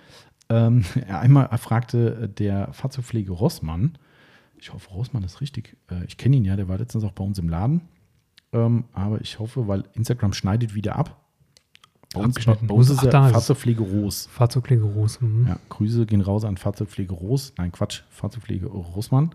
Ähm, 0.48 0.84
einmal 1.08 1.56
fragte 1.58 2.28
der 2.28 2.72
Fahrzeugpflege 2.72 3.32
Rossmann, 3.32 3.96
ich 4.62 4.72
hoffe, 4.72 4.90
Rossmann 4.90 5.24
ist 5.24 5.40
richtig. 5.40 5.76
Äh, 5.90 6.04
ich 6.06 6.16
kenne 6.16 6.36
ihn 6.36 6.44
ja, 6.44 6.54
der 6.54 6.68
war 6.68 6.78
letztens 6.78 7.02
auch 7.02 7.12
bei 7.12 7.24
uns 7.24 7.38
im 7.40 7.48
Laden. 7.48 7.82
Ähm, 8.52 8.84
aber 8.92 9.20
ich 9.20 9.40
hoffe, 9.40 9.66
weil 9.66 9.84
Instagram 9.94 10.32
schneidet 10.32 10.74
wieder 10.76 10.94
ab. 10.94 11.20
Bei 12.14 12.20
uns, 12.20 12.34
bei 12.44 12.74
uns 12.74 12.90
Ach, 12.90 13.02
ist 13.02 13.12
da 13.12 13.24
ist 13.24 13.30
es. 13.30 13.32
Fahrzeugpflege 13.32 13.82
Roos. 13.82 14.28
Fahrzeugpflege 14.30 14.82
Groß. 14.82 15.20
Mhm. 15.20 15.46
Ja, 15.48 15.58
Grüße 15.68 16.06
gehen 16.06 16.20
raus 16.20 16.44
an 16.44 16.58
Fahrzeugpflege 16.58 17.12
Roos. 17.12 17.54
Nein, 17.56 17.72
Quatsch, 17.72 18.02
Fahrzeugpflege 18.10 18.66
Rossmann. 18.66 19.34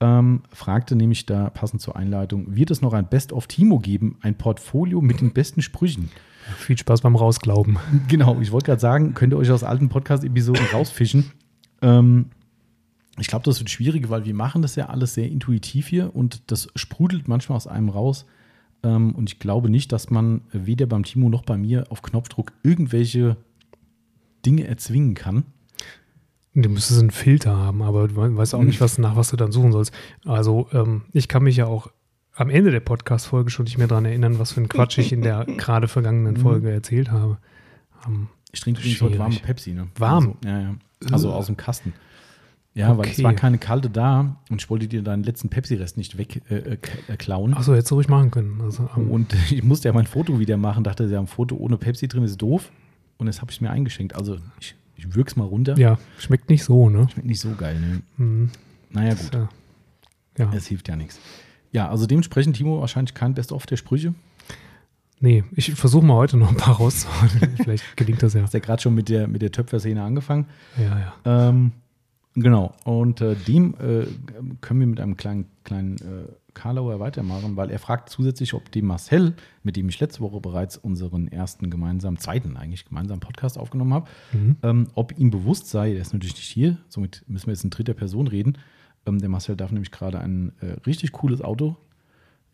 Ähm, 0.00 0.42
fragte 0.52 0.94
nämlich 0.94 1.26
da 1.26 1.50
passend 1.50 1.82
zur 1.82 1.96
Einleitung, 1.96 2.54
wird 2.54 2.70
es 2.70 2.80
noch 2.80 2.92
ein 2.92 3.08
Best 3.08 3.32
of 3.32 3.48
Timo 3.48 3.80
geben, 3.80 4.18
ein 4.22 4.36
Portfolio 4.36 5.00
mit 5.00 5.20
den 5.20 5.32
besten 5.32 5.62
Sprüchen? 5.62 6.10
Viel 6.56 6.78
Spaß 6.78 7.00
beim 7.00 7.16
Rausglauben. 7.16 7.78
Genau, 8.08 8.38
ich 8.40 8.52
wollte 8.52 8.66
gerade 8.66 8.80
sagen, 8.80 9.14
könnt 9.14 9.32
ihr 9.32 9.36
euch 9.36 9.50
aus 9.50 9.64
alten 9.64 9.88
Podcast-Episoden 9.88 10.64
rausfischen. 10.72 11.32
Ähm, 11.82 12.26
ich 13.20 13.28
glaube, 13.28 13.44
das 13.44 13.58
wird 13.60 13.70
schwierig, 13.70 14.10
weil 14.10 14.24
wir 14.24 14.34
machen 14.34 14.62
das 14.62 14.76
ja 14.76 14.86
alles 14.86 15.14
sehr 15.14 15.28
intuitiv 15.28 15.86
hier 15.88 16.14
und 16.14 16.50
das 16.50 16.68
sprudelt 16.74 17.28
manchmal 17.28 17.56
aus 17.56 17.66
einem 17.66 17.88
raus. 17.88 18.26
Ähm, 18.82 19.14
und 19.14 19.30
ich 19.30 19.38
glaube 19.38 19.68
nicht, 19.70 19.92
dass 19.92 20.10
man 20.10 20.42
weder 20.52 20.86
beim 20.86 21.04
Timo 21.04 21.28
noch 21.28 21.42
bei 21.42 21.56
mir 21.56 21.84
auf 21.90 22.02
Knopfdruck 22.02 22.52
irgendwelche 22.62 23.36
Dinge 24.44 24.66
erzwingen 24.66 25.14
kann. 25.14 25.44
Du 26.54 26.68
müsstest 26.68 27.00
einen 27.00 27.10
Filter 27.10 27.56
haben, 27.56 27.82
aber 27.82 28.08
du 28.08 28.16
weißt 28.16 28.54
auch 28.54 28.62
nicht, 28.62 28.80
was, 28.80 28.98
nach 28.98 29.14
was 29.14 29.30
du 29.30 29.36
dann 29.36 29.52
suchen 29.52 29.70
sollst. 29.70 29.92
Also, 30.24 30.68
ähm, 30.72 31.02
ich 31.12 31.28
kann 31.28 31.44
mich 31.44 31.56
ja 31.56 31.66
auch 31.66 31.88
am 32.34 32.50
Ende 32.50 32.70
der 32.70 32.80
Podcast-Folge 32.80 33.50
schon 33.50 33.64
nicht 33.64 33.78
mehr 33.78 33.86
daran 33.86 34.04
erinnern, 34.04 34.38
was 34.38 34.52
für 34.52 34.60
ein 34.60 34.68
Quatsch 34.68 34.98
ich 34.98 35.12
in 35.12 35.22
der 35.22 35.44
gerade 35.58 35.88
vergangenen 35.88 36.36
Folge 36.36 36.70
erzählt 36.70 37.10
habe. 37.10 37.38
Ähm, 38.06 38.28
Ich 38.52 38.60
trinke 38.60 38.80
übrigens 38.80 39.00
heute 39.02 39.18
warme 39.18 39.36
Pepsi. 39.36 39.72
Ne? 39.72 39.88
Warm? 39.96 40.36
Also, 40.42 40.48
ja, 40.48 40.60
ja. 40.60 40.74
Also 41.12 41.32
aus 41.32 41.46
dem 41.46 41.56
Kasten. 41.56 41.92
Ja, 42.74 42.96
weil 42.96 43.06
es 43.06 43.14
Okay. 43.14 43.24
war 43.24 43.32
keine 43.34 43.58
kalte 43.58 43.90
da 43.90 44.36
und 44.48 44.62
ich 44.62 44.70
wollte 44.70 44.86
dir 44.86 45.02
deinen 45.02 45.24
letzten 45.24 45.48
Pepsi-Rest 45.48 45.96
nicht 45.96 46.16
wegklauen. 46.18 46.64
Äh, 46.64 46.78
äh, 47.12 47.16
klauen. 47.16 47.54
Achso, 47.54 47.72
hättest 47.72 47.90
du 47.90 47.96
ruhig 47.96 48.08
machen 48.08 48.30
können. 48.30 48.60
Also, 48.62 48.88
ähm, 48.96 49.10
Und 49.10 49.34
ich 49.50 49.62
musste 49.64 49.88
ja 49.88 49.92
mein 49.92 50.06
Foto 50.06 50.38
wieder 50.38 50.56
machen, 50.56 50.84
dachte, 50.84 51.04
ja, 51.06 51.18
ein 51.18 51.26
Foto 51.26 51.56
ohne 51.56 51.76
Pepsi 51.78 52.06
drin 52.06 52.22
ist 52.22 52.36
doof. 52.40 52.70
Und 53.18 53.26
jetzt 53.26 53.40
habe 53.42 53.50
ich 53.50 53.60
mir 53.60 53.70
eingeschenkt. 53.70 54.14
Also 54.14 54.36
ich, 54.60 54.76
ich 54.94 55.14
würg's 55.14 55.34
mal 55.36 55.44
runter. 55.44 55.76
ja, 55.78 55.98
schmeckt 56.18 56.48
nicht 56.48 56.62
so, 56.64 56.88
ne? 56.88 57.08
Schmeckt 57.12 57.26
nicht 57.26 57.40
so 57.40 57.50
geil, 57.56 57.78
ne? 57.80 58.02
Mhm. 58.16 58.50
Naja, 58.90 59.14
gut. 59.14 59.34
äh, 59.34 59.46
ja, 60.38 60.52
Es 60.54 60.66
hilft 60.68 60.88
ja 60.88 60.96
nichts. 60.96 61.18
Ja, 61.72 61.88
also 61.88 62.06
dementsprechend, 62.06 62.56
Timo, 62.56 62.80
wahrscheinlich 62.80 63.14
kein 63.14 63.34
Best-of 63.34 63.66
der 63.66 63.76
Sprüche. 63.76 64.14
nee, 65.20 65.44
ich 65.54 65.72
versuche 65.74 66.04
mal 66.04 66.14
heute 66.14 66.36
noch 66.36 66.48
ein 66.50 66.56
paar 66.56 66.76
rauszuholen. 66.76 67.56
Vielleicht 67.62 67.96
gelingt 67.96 68.22
das 68.22 68.34
ja. 68.34 68.42
Hast 68.42 68.54
ja 68.54 68.60
gerade 68.60 68.80
schon 68.80 68.94
mit 68.94 69.08
der, 69.08 69.28
mit 69.28 69.42
der 69.42 69.52
Töpferszene 69.52 70.02
angefangen. 70.02 70.46
Ja, 70.78 70.98
ja. 71.24 71.48
Ähm, 71.48 71.72
genau. 72.34 72.74
Und 72.84 73.20
äh, 73.20 73.34
dem 73.36 73.74
äh, 73.74 74.06
können 74.60 74.80
wir 74.80 74.86
mit 74.86 75.00
einem 75.00 75.16
kleinen, 75.16 75.46
kleinen 75.64 75.96
äh, 75.96 76.32
Karlauer 76.54 76.98
weitermachen, 77.00 77.56
weil 77.56 77.70
er 77.70 77.78
fragt 77.78 78.08
zusätzlich, 78.08 78.54
ob 78.54 78.72
dem 78.72 78.86
Marcel, 78.86 79.34
mit 79.62 79.76
dem 79.76 79.88
ich 79.88 80.00
letzte 80.00 80.20
Woche 80.20 80.40
bereits 80.40 80.76
unseren 80.76 81.28
ersten 81.28 81.70
gemeinsamen, 81.70 82.18
zweiten 82.18 82.56
eigentlich 82.56 82.84
gemeinsamen 82.86 83.20
Podcast 83.20 83.56
aufgenommen 83.58 83.94
habe, 83.94 84.08
Mhm. 84.32 84.56
ähm, 84.62 84.86
ob 84.94 85.16
ihm 85.18 85.30
bewusst 85.30 85.68
sei, 85.68 85.94
er 85.94 86.00
ist 86.00 86.12
natürlich 86.12 86.34
nicht 86.34 86.48
hier, 86.48 86.76
somit 86.88 87.22
müssen 87.28 87.46
wir 87.46 87.52
jetzt 87.54 87.64
in 87.64 87.70
dritter 87.70 87.94
Person 87.94 88.26
reden. 88.26 88.58
Ähm, 89.06 89.18
der 89.20 89.28
Marcel 89.28 89.54
darf 89.56 89.70
nämlich 89.70 89.92
gerade 89.92 90.18
ein 90.20 90.52
äh, 90.60 90.72
richtig 90.86 91.12
cooles 91.12 91.40
Auto 91.40 91.76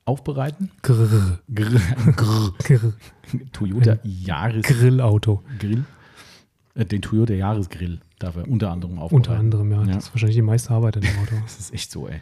aufbereiten. 0.04 0.70
Grrr, 0.82 1.40
Grr, 1.52 1.80
grr, 2.14 2.52
grrr, 2.58 2.92
Toyota 3.52 3.98
Jahres 4.04 4.62
Grillauto. 4.66 5.42
Grill. 5.58 5.84
Äh, 6.76 6.84
den 6.84 7.02
Toyota 7.02 7.34
Jahresgrill 7.34 8.00
darf 8.18 8.36
er 8.36 8.48
unter 8.48 8.70
anderem 8.70 8.98
aufbereiten. 8.98 9.16
Unter 9.30 9.38
anderem, 9.38 9.70
ja. 9.72 9.80
Ja. 9.84 9.94
Das 9.94 10.04
ist 10.04 10.14
wahrscheinlich 10.14 10.36
die 10.36 10.42
meiste 10.42 10.70
Arbeit 10.70 10.96
in 10.96 11.02
dem 11.02 11.18
Auto. 11.18 11.34
Das 11.42 11.58
ist 11.58 11.72
echt 11.74 11.90
so, 11.90 12.06
ey. 12.08 12.20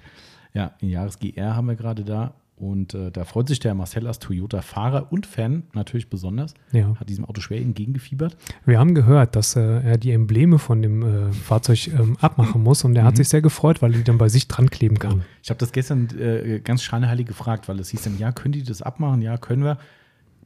Ja, 0.53 0.73
den 0.81 0.89
Jahres 0.91 1.19
GR 1.19 1.57
haben 1.57 1.67
wir 1.67 1.75
gerade 1.77 2.05
da. 2.05 2.35
Und 2.57 2.95
äh, 2.95 3.11
da 3.11 3.25
freut 3.25 3.49
sich 3.49 3.59
der 3.59 3.75
Marcel 3.75 4.07
als 4.07 4.21
Toyota-Fahrer 4.21 5.11
und 5.11 5.27
Fan 5.27 5.65
natürlich 5.73 6.09
besonders. 6.09 6.55
Ja. 6.71 6.95
Hat 7.01 7.09
diesem 7.09 7.25
Auto 7.25 7.41
schwer 7.41 7.61
entgegengefiebert. 7.61 8.37
Wir 8.65 8.79
haben 8.79 8.95
gehört, 8.95 9.35
dass 9.35 9.57
äh, 9.57 9.61
er 9.83 9.99
die 9.99 10.13
Embleme 10.13 10.61
von 10.61 10.81
dem 10.81 11.03
äh, 11.03 11.33
Fahrzeug 11.33 11.89
ähm, 11.89 12.17
abmachen 12.21 12.63
muss 12.63 12.85
und 12.85 12.95
er 12.95 13.03
hat 13.03 13.15
Mhm. 13.15 13.17
sich 13.17 13.29
sehr 13.29 13.43
gefreut, 13.43 13.83
weil 13.83 13.91
er 13.93 13.99
die 13.99 14.05
dann 14.05 14.19
bei 14.19 14.29
sich 14.29 14.47
dran 14.47 14.71
kleben 14.71 15.01
kann. 15.01 15.25
Ich 15.43 15.51
habe 15.51 15.59
das 15.59 15.73
gestern 15.73 16.09
äh, 16.17 16.61
ganz 16.63 16.85
scheinheilig 16.85 17.27
gefragt, 17.27 17.69
weil 17.69 17.81
es 17.81 17.89
hieß 17.89 18.03
dann, 18.03 18.19
ja, 18.19 18.31
können 18.31 18.53
die 18.53 18.63
das 18.63 18.83
abmachen? 18.83 19.21
Ja, 19.21 19.37
können 19.37 19.65
wir. 19.65 19.77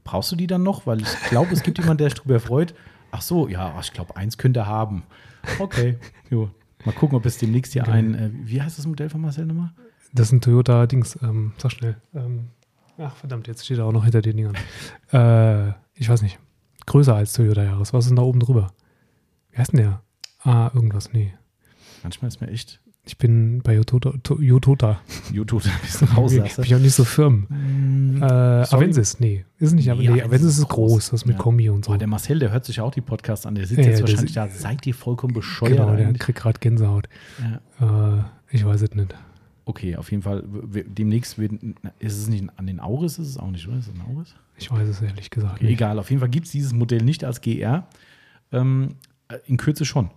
Brauchst 0.05 0.33
du 0.33 0.37
die 0.37 0.47
dann 0.47 0.63
noch? 0.63 0.87
Weil 0.87 1.03
ich 1.03 1.29
glaube, 1.29 1.53
es 1.53 1.63
gibt 1.63 1.77
jemanden, 1.79 1.99
der 1.99 2.09
sich 2.09 2.19
drüber 2.19 2.41
freut. 2.41 2.75
Ach 3.11 3.23
so, 3.23 3.49
ja, 3.49 3.79
ich 3.81 3.93
glaube, 3.93 4.17
eins 4.17 4.39
könnte 4.39 4.61
er 4.61 4.67
haben. 4.67 5.03
Okay, 5.59 5.99
jo. 6.31 6.51
Mal 6.85 6.93
gucken, 6.93 7.17
ob 7.17 7.27
es 7.27 7.39
demnächst 7.39 7.73
hier 7.73 7.89
ein, 7.89 8.15
äh, 8.15 8.31
wie 8.33 8.63
heißt 8.63 8.79
das 8.79 8.87
Modell 8.87 9.11
von 9.11 9.21
Marcel 9.21 9.47
nochmal? 9.47 9.73
Das 10.13 10.29
ist 10.29 10.33
ein 10.33 10.41
Toyota 10.41 10.87
Dings, 10.87 11.19
ähm, 11.23 11.53
sag 11.59 11.73
schnell. 11.73 11.97
Ähm, 12.15 12.49
ach 12.99 13.17
verdammt, 13.17 13.49
jetzt 13.49 13.65
steht 13.65 13.79
er 13.79 13.85
auch 13.87 13.93
noch 13.93 14.05
hinter 14.05 14.23
den 14.23 14.37
Dingern. 14.37 14.57
Äh, 15.13 15.73
ich 15.95 16.09
weiß 16.09 16.23
nicht. 16.23 16.39
Größer 16.87 17.15
als 17.15 17.33
Toyota 17.33 17.63
Yaris. 17.63 17.93
Was 17.93 18.05
ist 18.05 18.11
denn 18.11 18.17
da 18.17 18.23
oben 18.23 18.41
drüber? 18.41 18.73
Wie 19.51 19.59
heißt 19.59 19.73
denn 19.73 19.81
der? 19.81 20.03
Ah, 20.43 20.71
irgendwas, 20.73 21.13
nee. 21.13 21.35
Manchmal 22.03 22.29
ist 22.29 22.41
mir 22.41 22.49
echt 22.49 22.81
Ich 23.09 23.17
bin 23.17 23.63
bei. 23.63 23.81
To- 23.81 24.39
Yotota. 24.39 25.01
YouTube 25.33 25.65
ein 25.65 25.71
bisschen 25.81 26.09
raus. 26.09 26.31
ich 26.33 26.55
du? 26.55 26.63
bin 26.63 26.75
auch 26.75 26.79
nicht 26.81 26.95
so 26.95 27.05
firm. 27.05 27.47
Mm, 27.49 28.23
Äh. 28.23 28.27
Avensis, 28.27 29.19
nee. 29.19 29.47
Ist 29.59 29.73
nicht, 29.73 29.91
aber 29.91 30.01
Nee, 30.03 30.11
nee, 30.11 30.23
Avensis 30.23 30.53
ist 30.53 30.59
ist 30.59 30.69
groß, 30.69 31.11
das 31.11 31.25
mit 31.25 31.37
Ja. 31.37 31.43
Kombi 31.43 31.71
und 31.71 31.87
so. 31.87 31.91
Boah, 31.93 31.99
der 31.99 32.07
Marcel, 32.07 32.39
der 32.39 32.53
hört 32.53 32.67
sich 32.67 32.77
ja 32.77 32.83
auch 32.85 32.93
die 32.93 33.01
Podcasts 33.01 33.47
an. 33.47 33.55
Der 33.55 33.67
sitzt 33.67 33.79
Ja, 33.81 33.87
jetzt 33.87 34.01
ja, 34.01 34.05
der 34.05 34.13
wahrscheinlich 34.13 34.35
da. 34.35 34.47
Seid 34.49 34.87
ihr 34.87 34.95
vollkommen 34.95 35.33
bescheuert? 35.33 35.73
genau, 35.73 35.97
der 35.97 36.07
eigentlich? 36.09 36.19
kriegt 36.21 36.39
gerade 36.39 36.59
Gänsehaut. 36.61 37.09
Ja. 37.81 38.19
Äh, 38.19 38.23
ich 38.51 38.65
weiß 38.65 38.83
es 38.83 38.93
nicht. 38.95 39.15
Okay, 39.65 39.97
auf 39.97 40.11
jeden 40.11 40.23
Fall. 40.23 40.45
Demnächst 40.87 41.39
wird, 41.39 41.53
ist 41.99 42.19
es 42.19 42.29
nicht 42.29 42.45
an 42.57 42.67
den 42.67 42.79
Auris, 42.79 43.19
ist 43.19 43.29
es 43.29 43.37
auch 43.39 43.51
nicht, 43.51 43.67
oder? 43.69 43.79
Ist 43.79 43.89
es 43.89 43.95
ein 43.95 44.03
Auris? 44.03 44.35
Ich 44.59 44.71
weiß 44.71 44.87
es 44.87 45.01
ehrlich 45.01 45.31
gesagt 45.31 45.55
Okay, 45.57 45.65
nicht. 45.65 45.75
egal, 45.75 45.99
auf 45.99 46.11
jeden 46.11 46.21
Fall 46.21 46.29
gibt 46.31 46.47
es 46.47 46.53
dieses 46.53 46.73
Modell 46.75 47.03
nicht 47.03 47.25
als 47.25 47.41
GR. 47.41 47.87
Ähm, 48.53 48.97
äh, 49.29 49.37
in 49.47 49.57
Kürze 49.57 49.85
schon. 49.85 50.11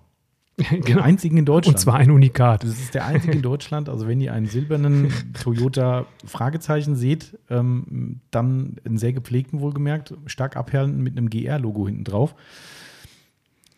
Den 0.71 0.81
genau. 0.81 1.01
einzigen 1.01 1.37
in 1.37 1.45
Deutschland. 1.45 1.75
Und 1.75 1.79
zwar 1.81 1.95
ein 1.95 2.11
Unikat. 2.11 2.63
Das 2.63 2.71
ist 2.71 2.93
der 2.93 3.05
einzige 3.05 3.33
in 3.33 3.41
Deutschland. 3.41 3.89
Also 3.89 4.07
wenn 4.07 4.21
ihr 4.21 4.33
einen 4.33 4.47
silbernen 4.47 5.11
Toyota 5.41 6.05
Fragezeichen 6.25 6.95
seht, 6.95 7.37
ähm, 7.49 8.21
dann 8.31 8.77
einen 8.85 8.97
sehr 8.97 9.13
gepflegten 9.13 9.59
wohlgemerkt, 9.59 10.13
stark 10.25 10.55
abperlenden 10.55 11.01
mit 11.01 11.17
einem 11.17 11.29
GR-Logo 11.29 11.87
hinten 11.87 12.03
drauf. 12.03 12.35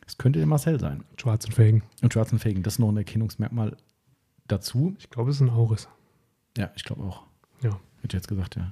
Das 0.06 0.18
könnte 0.18 0.40
der 0.40 0.48
Marcel 0.48 0.80
sein. 0.80 1.04
Schwarzen 1.18 1.52
Felgen. 1.52 1.84
Und 2.02 2.14
schwarzen 2.14 2.40
Felgen, 2.40 2.64
das 2.64 2.76
ist 2.76 2.80
noch 2.80 2.90
ein 2.90 2.98
Erkennungsmerkmal 2.98 3.76
dazu. 4.48 4.96
Ich 5.00 5.10
glaube, 5.10 5.32
es 5.32 5.38
ist 5.38 5.42
ein 5.42 5.50
Auris. 5.50 5.88
Ja, 6.58 6.72
ich 6.76 6.84
glaube 6.84 7.04
auch. 7.04 7.24
Ja. 7.62 7.80
Hätte 8.04 8.18
jetzt 8.18 8.28
gesagt, 8.28 8.56
ja. 8.58 8.70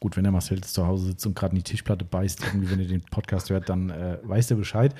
Gut, 0.00 0.16
wenn 0.16 0.24
der 0.24 0.32
Marcel 0.32 0.56
jetzt 0.58 0.74
zu 0.74 0.86
Hause 0.86 1.06
sitzt 1.06 1.24
und 1.26 1.34
gerade 1.36 1.52
in 1.52 1.56
die 1.58 1.62
Tischplatte 1.62 2.04
beißt, 2.04 2.42
irgendwie, 2.44 2.68
wenn 2.70 2.80
ihr 2.80 2.88
den 2.88 3.00
Podcast 3.02 3.48
hört, 3.48 3.68
dann 3.68 3.90
äh, 3.90 4.18
weiß 4.24 4.48
der 4.48 4.56
Bescheid. 4.56 4.94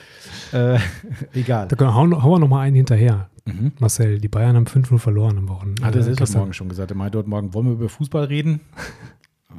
Äh, 0.53 0.79
egal. 1.35 1.67
Da 1.69 1.75
können- 1.77 1.93
hauen, 1.95 2.23
hauen 2.23 2.33
wir 2.35 2.39
noch 2.39 2.49
mal 2.49 2.61
einen 2.61 2.77
hinterher. 2.77 3.29
Mhm. 3.45 3.73
Marcel, 3.81 4.21
die 4.21 4.29
Bayern 4.29 4.55
haben 4.55 4.67
5-0 4.67 4.99
verloren 4.99 5.37
am 5.37 5.49
Wochenende. 5.49 5.85
Hat 5.85 5.97
er 5.97 6.05
selbst 6.05 6.21
heute. 6.21 6.39
Morgen 6.39 6.53
schon 6.53 6.69
gesagt. 6.69 6.93
Er 6.93 6.97
meinte 6.97 7.19
heute 7.19 7.29
Morgen, 7.29 7.53
wollen 7.55 7.67
wir 7.67 7.73
über 7.73 7.89
Fußball 7.89 8.25
reden? 8.25 8.61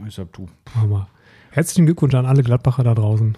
Ich 0.07 0.15
sag, 0.15 0.33
du. 0.33 0.47
Wir. 0.87 1.07
Herzlichen 1.51 1.85
Glückwunsch 1.85 2.15
an 2.15 2.25
alle 2.25 2.41
Gladbacher 2.41 2.83
da 2.83 2.95
draußen. 2.95 3.37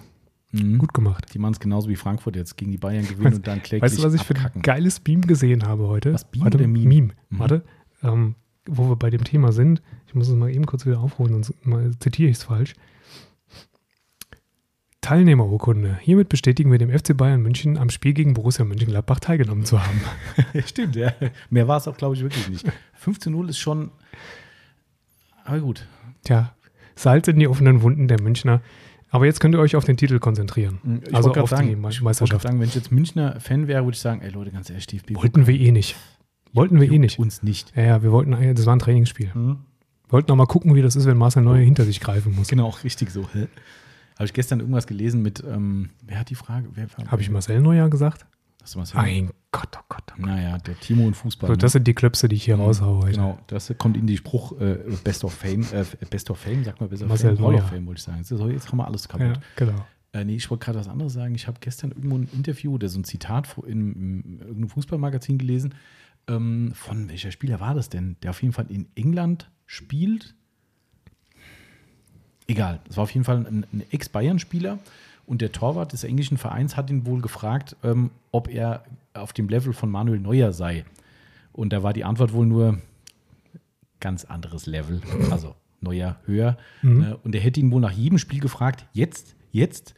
Mhm. 0.52 0.78
Gut 0.78 0.94
gemacht. 0.94 1.26
Die 1.34 1.38
machen 1.38 1.52
es 1.52 1.60
genauso 1.60 1.90
wie 1.90 1.96
Frankfurt 1.96 2.34
jetzt 2.34 2.56
gegen 2.56 2.70
die 2.70 2.78
Bayern 2.78 3.06
gewinnen 3.06 3.34
und 3.34 3.46
dann 3.46 3.62
kläglich 3.62 3.82
Weißt 3.92 3.98
du, 3.98 4.02
was 4.06 4.14
ich 4.14 4.22
für 4.22 4.34
abkacken. 4.34 4.60
ein 4.60 4.62
geiles 4.62 5.02
Meme 5.06 5.20
gesehen 5.26 5.66
habe 5.66 5.86
heute? 5.86 6.14
Was, 6.14 6.24
Beam 6.24 6.44
Warte, 6.44 6.56
oder 6.56 6.66
Meme? 6.66 6.86
Meme. 6.88 7.08
Mhm. 7.28 7.38
Warte, 7.38 7.62
ähm, 8.02 8.36
wo 8.66 8.88
wir 8.88 8.96
bei 8.96 9.10
dem 9.10 9.24
Thema 9.24 9.52
sind. 9.52 9.82
Ich 10.06 10.14
muss 10.14 10.28
es 10.28 10.34
mal 10.34 10.50
eben 10.54 10.66
kurz 10.66 10.86
wieder 10.86 11.00
aufholen, 11.00 11.32
sonst 11.42 11.66
mal 11.66 11.90
zitiere 11.98 12.30
ich 12.30 12.36
es 12.36 12.44
falsch. 12.44 12.74
Teilnehmerurkunde. 15.00 15.98
Hiermit 16.00 16.28
bestätigen 16.28 16.72
wir 16.72 16.78
dem 16.78 16.90
FC 16.90 17.16
Bayern 17.16 17.40
München, 17.40 17.78
am 17.78 17.90
Spiel 17.90 18.12
gegen 18.12 18.34
Borussia 18.34 18.64
Mönchengladbach 18.64 19.20
teilgenommen 19.20 19.64
zu 19.64 19.80
haben. 19.84 20.00
Stimmt, 20.66 20.96
ja. 20.96 21.12
Mehr 21.48 21.68
war 21.68 21.76
es 21.76 21.86
auch, 21.86 21.96
glaube 21.96 22.16
ich, 22.16 22.22
wirklich 22.22 22.48
nicht. 22.48 22.66
15-0 23.04 23.48
ist 23.48 23.58
schon. 23.58 23.90
Aber 25.44 25.60
gut. 25.60 25.86
Tja, 26.24 26.54
Salz 26.96 27.28
in 27.28 27.38
die 27.38 27.46
offenen 27.46 27.82
Wunden 27.82 28.08
der 28.08 28.20
Münchner. 28.20 28.62
Aber 29.10 29.26
jetzt 29.26 29.38
könnt 29.38 29.54
ihr 29.54 29.60
euch 29.60 29.76
auf 29.76 29.84
den 29.84 29.96
Titel 29.96 30.18
konzentrieren. 30.18 30.80
Mhm. 30.82 31.02
Ich 31.06 31.14
also 31.14 31.28
auf 31.28 31.34
gerade 31.36 31.48
die 31.48 31.54
sagen, 31.70 31.80
Me- 31.80 31.90
ich 31.90 32.02
Meisterschaft. 32.02 32.42
sagen, 32.42 32.58
wenn 32.58 32.66
ich 32.68 32.74
jetzt 32.74 32.90
Münchner 32.90 33.38
Fan 33.38 33.68
wäre, 33.68 33.84
würde 33.84 33.94
ich 33.94 34.00
sagen, 34.00 34.22
ey 34.22 34.30
Leute, 34.30 34.50
ganz 34.50 34.68
ehrlich, 34.70 34.84
Steve 34.84 35.04
Wollten 35.14 35.46
wir 35.46 35.54
eh 35.54 35.70
nicht. 35.70 35.94
Wollten 36.52 36.80
wir 36.80 36.90
eh 36.90 36.98
nicht. 36.98 37.18
Uns 37.18 37.42
nicht. 37.42 37.72
Ja, 37.76 37.82
ja, 37.84 38.02
wir 38.02 38.12
wollten, 38.12 38.30
das 38.54 38.66
war 38.66 38.74
ein 38.74 38.78
Trainingsspiel. 38.78 39.30
Wir 39.34 39.56
wollten 40.08 40.30
auch 40.30 40.36
mal 40.36 40.46
gucken, 40.46 40.74
wie 40.74 40.82
das 40.82 40.96
ist, 40.96 41.06
wenn 41.06 41.16
Marcel 41.16 41.42
Neuer 41.42 41.58
hinter 41.62 41.84
sich 41.84 42.00
greifen 42.00 42.34
muss. 42.34 42.48
Genau, 42.48 42.68
richtig 42.84 43.10
so. 43.10 43.28
Hä? 43.32 43.48
Habe 44.14 44.24
ich 44.24 44.32
gestern 44.32 44.60
irgendwas 44.60 44.86
gelesen 44.86 45.20
mit, 45.22 45.42
ähm, 45.46 45.90
wer 46.06 46.20
hat 46.20 46.30
die 46.30 46.34
Frage? 46.34 46.68
Habe 47.08 47.22
ich 47.22 47.30
Marcel 47.30 47.60
Neuer 47.60 47.90
gesagt? 47.90 48.24
Hast 48.62 48.74
du 48.74 48.80
was 48.80 48.94
Mein 48.94 49.30
Gott, 49.52 49.68
oh 49.76 49.84
Gott. 49.88 50.02
Oh 50.12 50.14
Gott. 50.16 50.26
Naja, 50.26 50.58
der 50.58 50.78
Timo 50.80 51.06
und 51.06 51.14
Fußball. 51.14 51.46
So, 51.48 51.52
ne? 51.52 51.58
das 51.58 51.72
sind 51.72 51.86
die 51.86 51.94
Klöpse, 51.94 52.26
die 52.28 52.36
ich 52.36 52.44
hier 52.44 52.56
raushaue 52.56 52.98
heute. 53.04 53.12
Genau, 53.12 53.38
das 53.46 53.72
kommt 53.78 53.96
in 53.96 54.06
die 54.06 54.16
Spruch 54.16 54.58
äh, 54.60 54.78
Best 55.04 55.22
of 55.22 55.32
Fame, 55.34 55.62
äh, 55.72 55.84
Best 56.10 56.30
of 56.30 56.38
Fame, 56.38 56.64
sagt 56.64 56.80
man 56.80 56.88
besser 56.88 57.06
Marcel 57.06 57.36
Fame, 57.36 57.46
Hall 57.46 57.54
of. 57.56 57.68
Fame, 57.68 57.86
wollte 57.86 57.98
ich 57.98 58.04
sagen. 58.04 58.18
Jetzt, 58.18 58.30
ist- 58.32 58.40
jetzt 58.40 58.68
haben 58.70 58.78
wir 58.78 58.86
alles 58.86 59.04
Ja, 59.04 59.18
kaputt. 59.18 59.40
genau. 59.54 59.74
Äh, 60.12 60.24
nee, 60.24 60.36
ich 60.36 60.50
wollte 60.50 60.64
gerade 60.64 60.78
was 60.78 60.88
anderes 60.88 61.12
sagen. 61.12 61.34
Ich 61.34 61.46
habe 61.46 61.58
gestern 61.60 61.90
irgendwo 61.92 62.16
ein 62.16 62.28
Interview 62.32 62.72
oder 62.74 62.88
so 62.88 62.98
ein 62.98 63.04
Zitat 63.04 63.54
in 63.66 64.38
irgendeinem 64.40 64.68
Fußballmagazin 64.70 65.38
gelesen. 65.38 65.74
Ähm, 66.28 66.72
von 66.74 67.08
welcher 67.08 67.30
Spieler 67.30 67.60
war 67.60 67.74
das 67.74 67.88
denn? 67.88 68.16
Der 68.22 68.30
auf 68.30 68.42
jeden 68.42 68.52
Fall 68.52 68.66
in 68.68 68.86
England 68.94 69.50
spielt. 69.66 70.34
Egal, 72.48 72.80
es 72.88 72.96
war 72.96 73.04
auf 73.04 73.10
jeden 73.10 73.24
Fall 73.24 73.46
ein, 73.46 73.66
ein 73.72 73.82
Ex-Bayern-Spieler 73.90 74.78
und 75.26 75.40
der 75.40 75.52
Torwart 75.52 75.92
des 75.92 76.04
englischen 76.04 76.38
Vereins 76.38 76.76
hat 76.76 76.90
ihn 76.90 77.06
wohl 77.06 77.20
gefragt, 77.20 77.76
ähm, 77.82 78.10
ob 78.30 78.48
er 78.48 78.84
auf 79.14 79.32
dem 79.32 79.48
Level 79.48 79.72
von 79.72 79.90
Manuel 79.90 80.20
Neuer 80.20 80.52
sei. 80.52 80.84
Und 81.52 81.72
da 81.72 81.82
war 81.82 81.92
die 81.92 82.04
Antwort 82.04 82.32
wohl 82.32 82.46
nur 82.46 82.78
ganz 83.98 84.24
anderes 84.24 84.66
Level, 84.66 85.00
also 85.30 85.56
Neuer 85.80 86.20
höher. 86.26 86.56
Mhm. 86.82 87.02
Äh, 87.02 87.14
und 87.24 87.34
er 87.34 87.40
hätte 87.40 87.60
ihn 87.60 87.72
wohl 87.72 87.80
nach 87.80 87.92
jedem 87.92 88.18
Spiel 88.18 88.40
gefragt, 88.40 88.86
jetzt, 88.92 89.34
jetzt. 89.50 89.94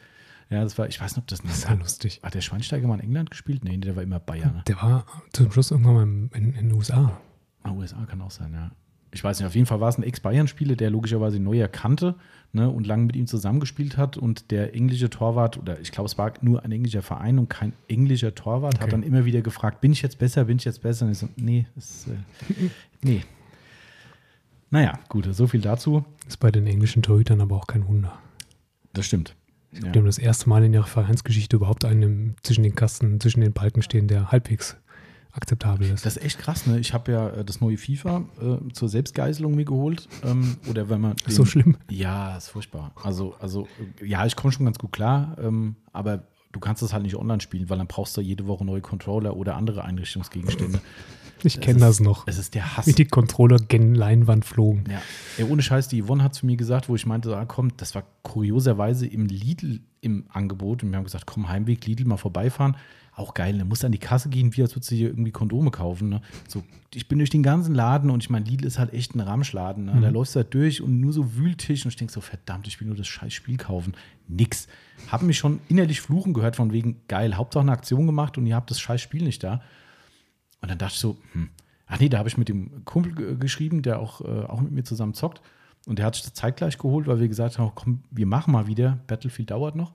Ja, 0.51 0.63
das 0.63 0.79
war, 0.79 0.89
ich 0.89 1.01
weiß 1.01 1.13
nicht, 1.13 1.23
ob 1.23 1.27
das 1.27 1.43
Das 1.43 1.59
ist 1.59 1.69
ja 1.69 1.75
lustig. 1.75 2.21
Hat 2.23 2.35
der 2.35 2.41
Schweinsteiger 2.41 2.87
mal 2.89 2.95
in 2.95 3.01
England 3.01 3.31
gespielt? 3.31 3.65
Nee, 3.65 3.77
der 3.77 3.97
war 3.97 4.03
immer 4.03 4.19
Bayern. 4.19 4.55
Ne? 4.57 4.63
Der 4.67 4.77
war 4.77 5.05
zum 5.33 5.51
Schluss 5.53 5.71
irgendwann 5.71 5.95
mal 5.95 6.03
in, 6.05 6.31
in, 6.35 6.45
in 6.55 6.69
den 6.69 6.73
USA. 6.73 7.19
Ah, 7.63 7.73
USA 7.73 8.05
kann 8.07 8.21
auch 8.23 8.31
sein, 8.31 8.53
ja. 8.55 8.71
Ich 9.11 9.25
weiß 9.25 9.39
nicht, 9.39 9.47
auf 9.47 9.55
jeden 9.55 9.67
Fall 9.67 9.81
war 9.81 9.89
es 9.89 9.97
ein 9.99 10.03
Ex-Bayern-Spieler, 10.03 10.77
der 10.77 10.91
logischerweise 10.91 11.41
Neuer 11.41 11.69
kannte 11.69 12.15
ne, 12.53 12.69
und 12.69 12.87
lange 12.87 13.05
mit 13.07 13.17
ihm 13.17 13.27
zusammengespielt 13.27 13.97
hat. 13.97 14.19
Und 14.19 14.51
der 14.51 14.75
englische 14.75 15.09
Torwart, 15.09 15.57
oder 15.59 15.81
ich 15.81 15.93
glaube, 15.93 16.07
es 16.09 16.19
war 16.19 16.33
nur 16.43 16.63
ein 16.63 16.73
englischer 16.73 17.01
Verein 17.03 17.39
und 17.39 17.49
kein 17.49 17.73
englischer 17.89 18.35
Torwart, 18.35 18.75
Okay. 18.77 18.85
hat 18.85 18.93
dann 18.93 19.03
immer 19.03 19.25
wieder 19.25 19.41
gefragt: 19.41 19.81
Bin 19.81 19.93
ich 19.93 20.03
jetzt 20.03 20.19
besser, 20.19 20.45
bin 20.45 20.59
ich 20.59 20.65
jetzt 20.65 20.83
besser? 20.83 21.07
Und 21.07 21.13
ich 21.13 21.19
so: 21.19 21.29
Nee, 21.37 21.67
das, 21.75 22.07
äh, 22.07 22.53
nee. 23.03 23.23
Naja, 24.71 24.99
gut, 25.09 25.27
so 25.35 25.47
viel 25.47 25.63
dazu. 25.63 26.05
Ist 26.27 26.37
bei 26.39 26.51
den 26.51 26.67
englischen 26.67 27.03
Torhütern 27.03 27.41
aber 27.41 27.57
auch 27.57 27.67
kein 27.67 27.89
Wunder. 27.89 28.19
Das 28.93 29.07
stimmt. 29.07 29.35
Ja. 29.73 29.91
Die 29.91 29.99
haben 29.99 30.07
das 30.07 30.19
erste 30.19 30.49
Mal 30.49 30.65
in 30.65 30.73
ihrer 30.73 30.87
Vereinsgeschichte 30.87 31.57
überhaupt 31.57 31.85
einen 31.85 32.37
zwischen 32.43 32.63
den 32.63 32.75
Kasten, 32.75 33.21
zwischen 33.21 33.41
den 33.41 33.53
Balken 33.53 33.83
stehen, 33.83 34.09
der 34.09 34.33
halbwegs 34.33 34.77
akzeptabel 35.33 35.91
ist. 35.91 36.07
Das 36.07 36.17
ist 36.17 36.25
echt 36.25 36.39
krass, 36.41 36.67
ne? 36.67 36.79
Ich 36.81 36.95
habe 36.95 37.13
ja 37.13 37.29
äh, 37.29 37.45
das 37.45 37.61
neue 37.61 37.77
FIFA 37.77 38.25
äh, 38.41 38.73
zur 38.73 38.89
Selbstgeißelung 38.89 39.55
mir 39.55 39.67
geholt. 39.67 40.09
Ähm, 40.25 40.57
oder 40.69 40.89
wenn 40.89 41.01
man. 41.01 41.13
Ist 41.27 41.37
so 41.37 41.43
den- 41.45 41.51
schlimm. 41.51 41.77
Ja, 41.91 42.37
ist 42.37 42.49
furchtbar. 42.49 42.93
Also, 43.03 43.35
also 43.39 43.69
ja, 44.05 44.25
ich 44.27 44.37
komme 44.37 44.53
schon 44.53 44.65
ganz 44.65 44.79
gut 44.79 44.91
klar, 44.93 45.37
ähm, 45.41 45.77
aber 45.93 46.25
du 46.53 46.61
kannst 46.61 46.83
das 46.83 46.93
halt 46.95 47.03
nicht 47.03 47.15
online 47.17 47.41
spielen, 47.43 47.69
weil 47.69 47.79
dann 47.79 47.87
brauchst 47.87 48.17
du 48.17 48.21
jede 48.23 48.47
Woche 48.47 48.65
neue 48.65 48.81
Controller 48.81 49.37
oder 49.37 49.55
andere 49.57 49.85
Einrichtungsgegenstände. 49.85 50.81
Ich 51.45 51.61
kenne 51.61 51.81
das 51.81 52.01
noch. 52.01 52.27
Es 52.27 52.39
ist 52.39 52.55
der 52.55 52.77
Hass. 52.77 52.87
Wie 52.87 52.93
die 52.93 53.05
Controller 53.05 53.59
gen 53.59 53.95
Leinwand 53.95 54.45
flogen. 54.45 54.85
Ja. 54.91 55.01
Ey, 55.37 55.45
ohne 55.45 55.63
Scheiß, 55.63 55.89
die 55.89 56.03
Yvonne 56.03 56.23
hat 56.23 56.35
zu 56.35 56.47
mir 56.47 56.57
gesagt, 56.57 56.89
wo 56.89 56.95
ich 56.95 57.07
meinte, 57.07 57.37
ah, 57.37 57.45
komm, 57.45 57.77
das 57.77 57.95
war 57.95 58.05
kurioserweise 58.23 59.07
im 59.07 59.27
Lidl 59.27 59.81
im 60.01 60.27
Angebot. 60.29 60.83
Und 60.83 60.91
wir 60.91 60.97
haben 60.97 61.05
gesagt, 61.05 61.27
komm, 61.27 61.49
Heimweg, 61.49 61.87
Lidl 61.87 62.05
mal 62.05 62.17
vorbeifahren. 62.17 62.77
Auch 63.19 63.35
geil, 63.35 63.57
ne? 63.57 63.65
Musst 63.65 63.85
an 63.85 63.91
die 63.91 63.99
Kasse 63.99 64.29
gehen, 64.29 64.57
wie 64.57 64.63
als 64.63 64.77
würdest 64.77 64.93
du 64.93 64.95
hier 64.95 65.09
irgendwie 65.09 65.33
Kondome 65.33 65.73
kaufen. 65.73 66.09
Ne? 66.09 66.23
So, 66.47 66.63
ich 66.95 67.09
bin 67.09 67.19
durch 67.19 67.31
den 67.31 67.43
ganzen 67.43 67.75
Laden 67.75 68.11
und 68.11 68.23
ich 68.23 68.31
meine, 68.31 68.45
Lidl 68.45 68.65
ist 68.65 68.79
halt 68.79 68.93
echt 68.93 69.17
ein 69.17 69.21
Ramschladen. 69.21 69.87
Ne? 69.87 69.99
Da 70.01 70.09
läufst 70.11 70.37
du 70.37 70.41
halt 70.41 70.55
durch 70.55 70.81
und 70.81 71.01
nur 71.01 71.13
so 71.13 71.35
Wühltisch 71.35 71.85
und 71.85 71.89
ich 71.89 71.97
denk 71.97 72.13
so, 72.13 72.21
verdammt, 72.21 72.69
ich 72.69 72.81
will 72.81 72.87
nur 72.87 72.97
das 72.97 73.09
scheiß 73.09 73.33
Spiel 73.33 73.57
kaufen. 73.57 73.95
Nix. 74.29 74.69
Hab 75.11 75.23
mich 75.23 75.37
schon 75.37 75.59
innerlich 75.69 76.01
fluchen 76.01 76.33
gehört 76.33 76.55
von 76.55 76.73
wegen, 76.73 77.01
geil, 77.09 77.37
Hauptsache 77.37 77.63
eine 77.63 77.73
Aktion 77.73 78.07
gemacht 78.07 78.39
und 78.39 78.47
ihr 78.47 78.55
habt 78.55 78.71
das 78.71 78.79
scheiß 78.79 79.01
Spiel 79.01 79.25
nicht 79.25 79.43
da. 79.43 79.63
Und 80.61 80.71
dann 80.71 80.79
dachte 80.79 80.95
ich 80.95 81.01
so, 81.01 81.17
hm. 81.33 81.49
ach 81.87 82.01
nee, 82.01 82.09
da 82.09 82.19
habe 82.19 82.29
ich 82.29 82.37
mit 82.37 82.49
dem 82.49 82.85
Kumpel 82.85 83.15
ge- 83.15 83.37
geschrieben, 83.37 83.83
der 83.83 84.01
auch, 84.01 84.21
äh, 84.21 84.45
auch 84.47 84.61
mit 84.61 84.73
mir 84.73 84.85
zusammen 84.85 85.15
zockt. 85.15 85.41
Und 85.87 85.99
der 85.99 86.07
hat 86.07 86.15
sich 86.17 86.25
das 86.25 86.35
zeitgleich 86.35 86.77
geholt, 86.79 87.07
weil 87.07 87.21
wir 87.21 87.29
gesagt 87.29 87.59
haben, 87.59 87.73
komm, 87.75 88.03
wir 88.11 88.27
machen 88.27 88.53
mal 88.53 88.67
wieder. 88.67 88.99
Battlefield 89.07 89.51
dauert 89.51 89.77
noch. 89.77 89.93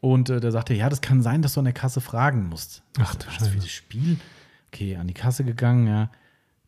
Und 0.00 0.28
äh, 0.28 0.40
der 0.40 0.52
sagte, 0.52 0.74
ja, 0.74 0.88
das 0.90 1.00
kann 1.00 1.22
sein, 1.22 1.40
dass 1.40 1.54
du 1.54 1.60
an 1.60 1.64
der 1.64 1.72
Kasse 1.72 2.00
fragen 2.00 2.48
musst. 2.48 2.82
Ach 2.98 3.14
du 3.14 3.26
Was 3.26 3.34
Scheiße. 3.36 3.50
für 3.50 3.56
das 3.58 3.70
Spiel? 3.70 4.18
Okay, 4.72 4.96
an 4.96 5.06
die 5.06 5.14
Kasse 5.14 5.44
gegangen, 5.44 5.86
ja. 5.86 6.10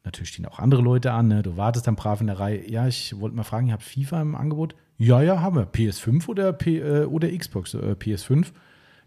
Natürlich 0.05 0.31
stehen 0.31 0.47
auch 0.47 0.61
andere 0.61 0.81
Leute 0.83 1.11
an. 1.13 1.27
Ne? 1.29 1.43
Du 1.43 1.57
wartest 1.57 1.87
dann 1.89 1.97
brav 1.97 2.21
in 2.21 2.29
der 2.29 2.39
Reihe. 2.39 2.71
Ja, 2.71 2.87
ich 2.87 3.19
wollte 3.19 3.37
mal 3.37 3.43
fragen, 3.43 3.67
ihr 3.67 3.73
habt 3.73 3.83
FIFA 3.83 4.23
im 4.23 4.35
Angebot? 4.37 4.77
Ja, 4.99 5.21
ja, 5.21 5.41
haben 5.41 5.57
wir. 5.57 5.67
PS5 5.71 6.29
oder, 6.29 6.53
P, 6.53 6.79
äh, 6.79 7.05
oder 7.05 7.29
Xbox? 7.37 7.75
Äh, 7.75 7.97
PS5? 7.99 8.47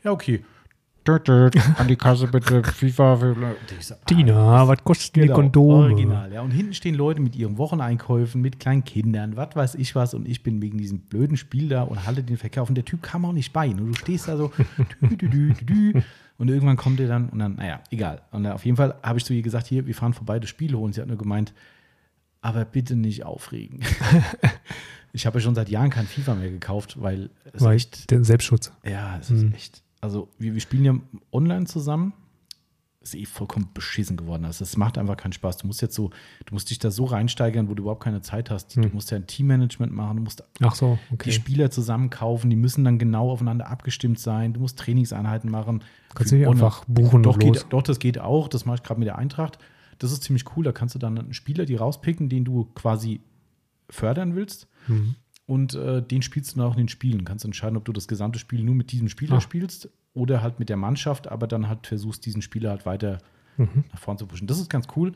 Ja, 0.04 0.12
okay. 0.12 0.44
An 1.78 1.88
die 1.88 1.96
Kasse 1.96 2.28
bitte, 2.28 2.64
FIFA. 2.74 3.36
So, 3.80 3.96
Tina, 4.06 4.68
was 4.68 4.84
kosten 4.84 5.22
genau, 5.22 5.34
die 5.34 5.42
Kondome? 5.42 5.86
Original, 5.86 6.32
ja. 6.32 6.42
Und 6.42 6.52
hinten 6.52 6.74
stehen 6.74 6.96
Leute 6.96 7.22
mit 7.22 7.36
ihren 7.36 7.58
Wocheneinkäufen, 7.58 8.42
mit 8.42 8.60
kleinen 8.60 8.84
Kindern, 8.84 9.36
was 9.36 9.56
weiß 9.56 9.76
ich 9.76 9.96
was. 9.96 10.14
Und 10.14 10.28
ich 10.28 10.44
bin 10.44 10.62
wegen 10.62 10.78
diesem 10.78 11.00
blöden 11.00 11.38
Spiel 11.38 11.70
da 11.70 11.84
und 11.84 12.06
halte 12.06 12.24
den 12.24 12.38
Verkauf. 12.38 12.70
Und 12.70 12.76
der 12.76 12.86
Typ 12.86 13.02
kam 13.02 13.26
auch 13.26 13.34
nicht 13.34 13.54
bei. 13.54 13.70
Und 13.70 13.78
du 13.78 13.94
stehst 13.94 14.28
da 14.28 14.38
so, 14.38 14.52
dü, 15.02 15.18
dü, 15.18 15.30
dü, 15.30 15.54
dü, 15.66 16.02
und 16.40 16.50
irgendwann 16.50 16.78
kommt 16.78 17.02
er 17.02 17.08
dann 17.08 17.28
und 17.30 17.40
dann, 17.40 17.56
naja, 17.56 17.82
egal. 17.92 18.22
Und 18.32 18.48
auf 18.48 18.64
jeden 18.64 18.78
Fall 18.78 18.96
habe 19.04 19.20
ich 19.20 19.26
zu 19.26 19.34
ihr 19.34 19.42
gesagt, 19.42 19.68
hier, 19.68 19.86
wir 19.88 19.94
fahren 19.94 20.14
vorbei, 20.14 20.40
das 20.40 20.50
Spiel 20.50 20.74
holen. 20.74 20.86
Und 20.86 20.94
sie 20.96 21.02
hat 21.02 21.08
nur 21.10 21.18
gemeint, 21.18 21.54
aber 22.40 22.64
bitte 22.64 22.96
nicht 22.96 23.26
aufregen. 23.26 23.82
ich 25.12 25.26
habe 25.26 25.40
ja 25.40 25.44
schon 25.44 25.54
seit 25.54 25.68
Jahren 25.68 25.90
kein 25.90 26.08
FIFA 26.08 26.36
mehr 26.36 26.50
gekauft, 26.50 26.96
weil 27.02 27.30
es 27.52 27.62
weil 27.62 27.76
echt, 27.76 28.10
der 28.10 28.24
Selbstschutz. 28.24 28.72
Ja, 28.86 29.18
es 29.20 29.30
ist 29.30 29.44
mhm. 29.44 29.54
echt. 29.54 29.84
Also 30.02 30.30
wir, 30.38 30.54
wir 30.54 30.62
spielen 30.62 30.86
ja 30.86 30.96
online 31.32 31.66
zusammen 31.66 32.14
ist 33.02 33.16
eh 33.16 33.26
vollkommen 33.26 33.70
beschissen 33.74 34.18
geworden. 34.18 34.46
Also 34.46 34.64
es 34.64 34.76
macht 34.76 34.98
einfach 34.98 35.16
keinen 35.16 35.32
Spaß. 35.32 35.58
Du 35.58 35.68
musst 35.68 35.82
jetzt 35.82 35.96
so, 35.96 36.10
du 36.46 36.54
musst 36.54 36.70
dich 36.70 36.80
da 36.80 36.92
so 36.92 37.06
reinsteigern, 37.06 37.70
wo 37.70 37.74
du 37.74 37.84
überhaupt 37.84 38.04
keine 38.04 38.22
Zeit 38.22 38.50
hast. 38.50 38.76
Hm. 38.76 38.84
Du 38.84 38.90
musst 38.90 39.12
ja 39.12 39.18
ein 39.18 39.26
Teammanagement 39.26 39.94
machen, 39.94 40.18
du 40.18 40.24
musst 40.24 40.44
Ach 40.62 40.76
so, 40.76 41.00
okay. 41.12 41.30
die 41.30 41.32
Spieler 41.32 41.72
zusammenkaufen, 41.72 42.50
die 42.50 42.56
müssen 42.56 42.84
dann 42.84 43.00
genau 43.00 43.32
aufeinander 43.32 43.70
abgestimmt 43.70 44.20
sein. 44.20 44.54
Du 44.54 44.60
musst 44.60 44.78
Trainingseinheiten 44.80 45.50
machen. 45.50 45.84
Kannst 46.14 46.32
du 46.32 46.38
nicht 46.38 46.48
einfach 46.48 46.84
buchen 46.88 47.24
doch, 47.24 47.40
geht, 47.40 47.68
doch, 47.70 47.84
das 47.84 48.00
geht 48.00 48.20
auch. 48.20 48.48
Das 48.50 48.66
mache 48.66 48.78
ich 48.78 48.84
gerade 48.84 49.00
mit 49.00 49.08
der 49.08 49.18
Eintracht. 49.18 49.60
Das 49.98 50.12
ist 50.12 50.24
ziemlich 50.24 50.46
cool. 50.56 50.64
Da 50.64 50.72
kannst 50.72 50.96
du 50.96 51.00
dann 51.00 51.18
einen 51.18 51.34
Spieler, 51.34 51.66
die 51.66 51.76
rauspicken, 51.76 52.28
den 52.28 52.44
du 52.44 52.66
quasi 52.76 53.22
fördern 53.90 54.36
willst. 54.36 54.68
Mhm. 54.88 55.16
Und 55.50 55.74
äh, 55.74 56.04
den 56.04 56.22
spielst 56.22 56.52
du 56.52 56.60
dann 56.60 56.70
auch 56.70 56.74
in 56.74 56.84
den 56.84 56.90
Spielen. 56.90 57.26
Kannst 57.26 57.44
entscheiden, 57.44 57.76
ob 57.76 57.84
du 57.84 57.92
das 57.92 58.08
gesamte 58.08 58.38
Spiel 58.38 58.64
nur 58.64 58.76
mit 58.76 58.92
diesem 58.92 59.10
Spieler 59.10 59.38
ah. 59.38 59.42
spielst 59.42 59.90
oder 60.14 60.44
halt 60.44 60.60
mit 60.60 60.70
der 60.70 60.78
Mannschaft, 60.78 61.28
aber 61.28 61.48
dann 61.48 61.68
halt 61.68 61.88
versuchst, 61.88 62.24
diesen 62.28 62.44
Spieler 62.44 62.70
halt 62.70 62.86
weiter 62.86 63.18
mhm. 63.58 63.84
nach 63.92 63.98
vorne 64.00 64.20
zu 64.20 64.28
pushen. 64.28 64.46
Das 64.46 64.60
ist 64.60 64.70
ganz 64.70 64.86
cool. 64.96 65.14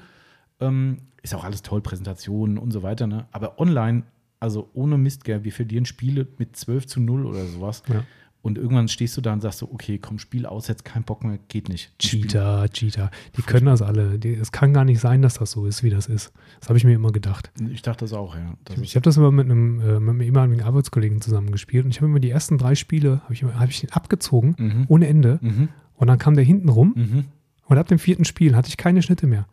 Ähm, 0.60 1.04
ist 1.22 1.36
auch 1.36 1.44
alles 1.44 1.62
toll, 1.62 1.82
Präsentationen 1.82 2.58
und 2.58 2.72
so 2.72 2.82
weiter, 2.82 3.06
ne? 3.06 3.28
Aber 3.32 3.60
online, 3.60 4.06
also 4.40 4.72
ohne 4.74 4.98
Mist, 4.98 5.24
gell, 5.24 5.44
wir 5.44 5.52
verlieren 5.52 5.86
Spiele 5.86 6.25
mit 6.40 6.56
12 6.56 6.88
zu 6.88 7.00
0 7.00 7.28
oder 7.28 7.46
sowas. 7.46 7.84
Ja. 7.88 8.04
Und 8.43 8.57
irgendwann 8.57 8.89
stehst 8.89 9.15
du 9.15 9.21
da 9.21 9.31
und 9.31 9.39
sagst 9.39 9.59
so, 9.59 9.69
okay, 9.71 9.97
komm, 9.97 10.19
Spiel 10.19 10.45
aus, 10.45 10.67
jetzt 10.67 10.83
kein 10.83 11.03
Bock 11.03 11.23
mehr, 11.23 11.39
geht 11.47 11.69
nicht. 11.69 11.97
Cheater, 11.97 12.67
Cheater. 12.67 13.09
Die 13.38 13.41
können 13.41 13.67
das 13.67 13.81
alle. 13.81 14.19
Es 14.21 14.51
kann 14.51 14.73
gar 14.73 14.83
nicht 14.83 15.00
sein, 15.00 15.21
dass 15.21 15.35
das 15.35 15.51
so 15.51 15.65
ist, 15.65 15.81
wie 15.81 15.89
das 15.89 16.07
ist. 16.07 16.33
Das 16.59 16.67
habe 16.67 16.77
ich 16.77 16.83
mir 16.83 16.91
immer 16.91 17.13
gedacht. 17.13 17.51
Ich 17.71 17.83
dachte 17.83 18.03
das 18.03 18.12
auch, 18.12 18.35
ja. 18.35 18.53
Das 18.65 18.75
ich, 18.75 18.83
ich 18.83 18.95
habe 18.97 19.05
das 19.05 19.15
immer 19.15 19.31
mit 19.31 19.45
einem, 19.45 19.79
äh, 19.79 19.97
mit 20.01 20.09
einem 20.09 20.21
ehemaligen 20.21 20.62
Arbeitskollegen 20.62 21.21
zusammengespielt 21.21 21.85
und 21.85 21.91
ich 21.91 22.01
habe 22.01 22.07
immer 22.07 22.19
die 22.19 22.31
ersten 22.31 22.57
drei 22.57 22.75
Spiele, 22.75 23.21
habe 23.23 23.33
ich, 23.33 23.43
hab 23.45 23.69
ich 23.69 23.93
abgezogen, 23.93 24.55
mhm. 24.59 24.85
ohne 24.89 25.07
Ende. 25.07 25.39
Mhm. 25.41 25.69
Und 25.95 26.07
dann 26.07 26.17
kam 26.19 26.35
der 26.35 26.43
hinten 26.43 26.67
rum 26.67 26.91
mhm. 26.97 27.25
und 27.67 27.77
ab 27.77 27.88
dem 27.88 27.97
vierten 27.97 28.25
Spiel 28.25 28.57
hatte 28.57 28.67
ich 28.67 28.75
keine 28.75 29.01
Schnitte 29.01 29.25
mehr. 29.25 29.47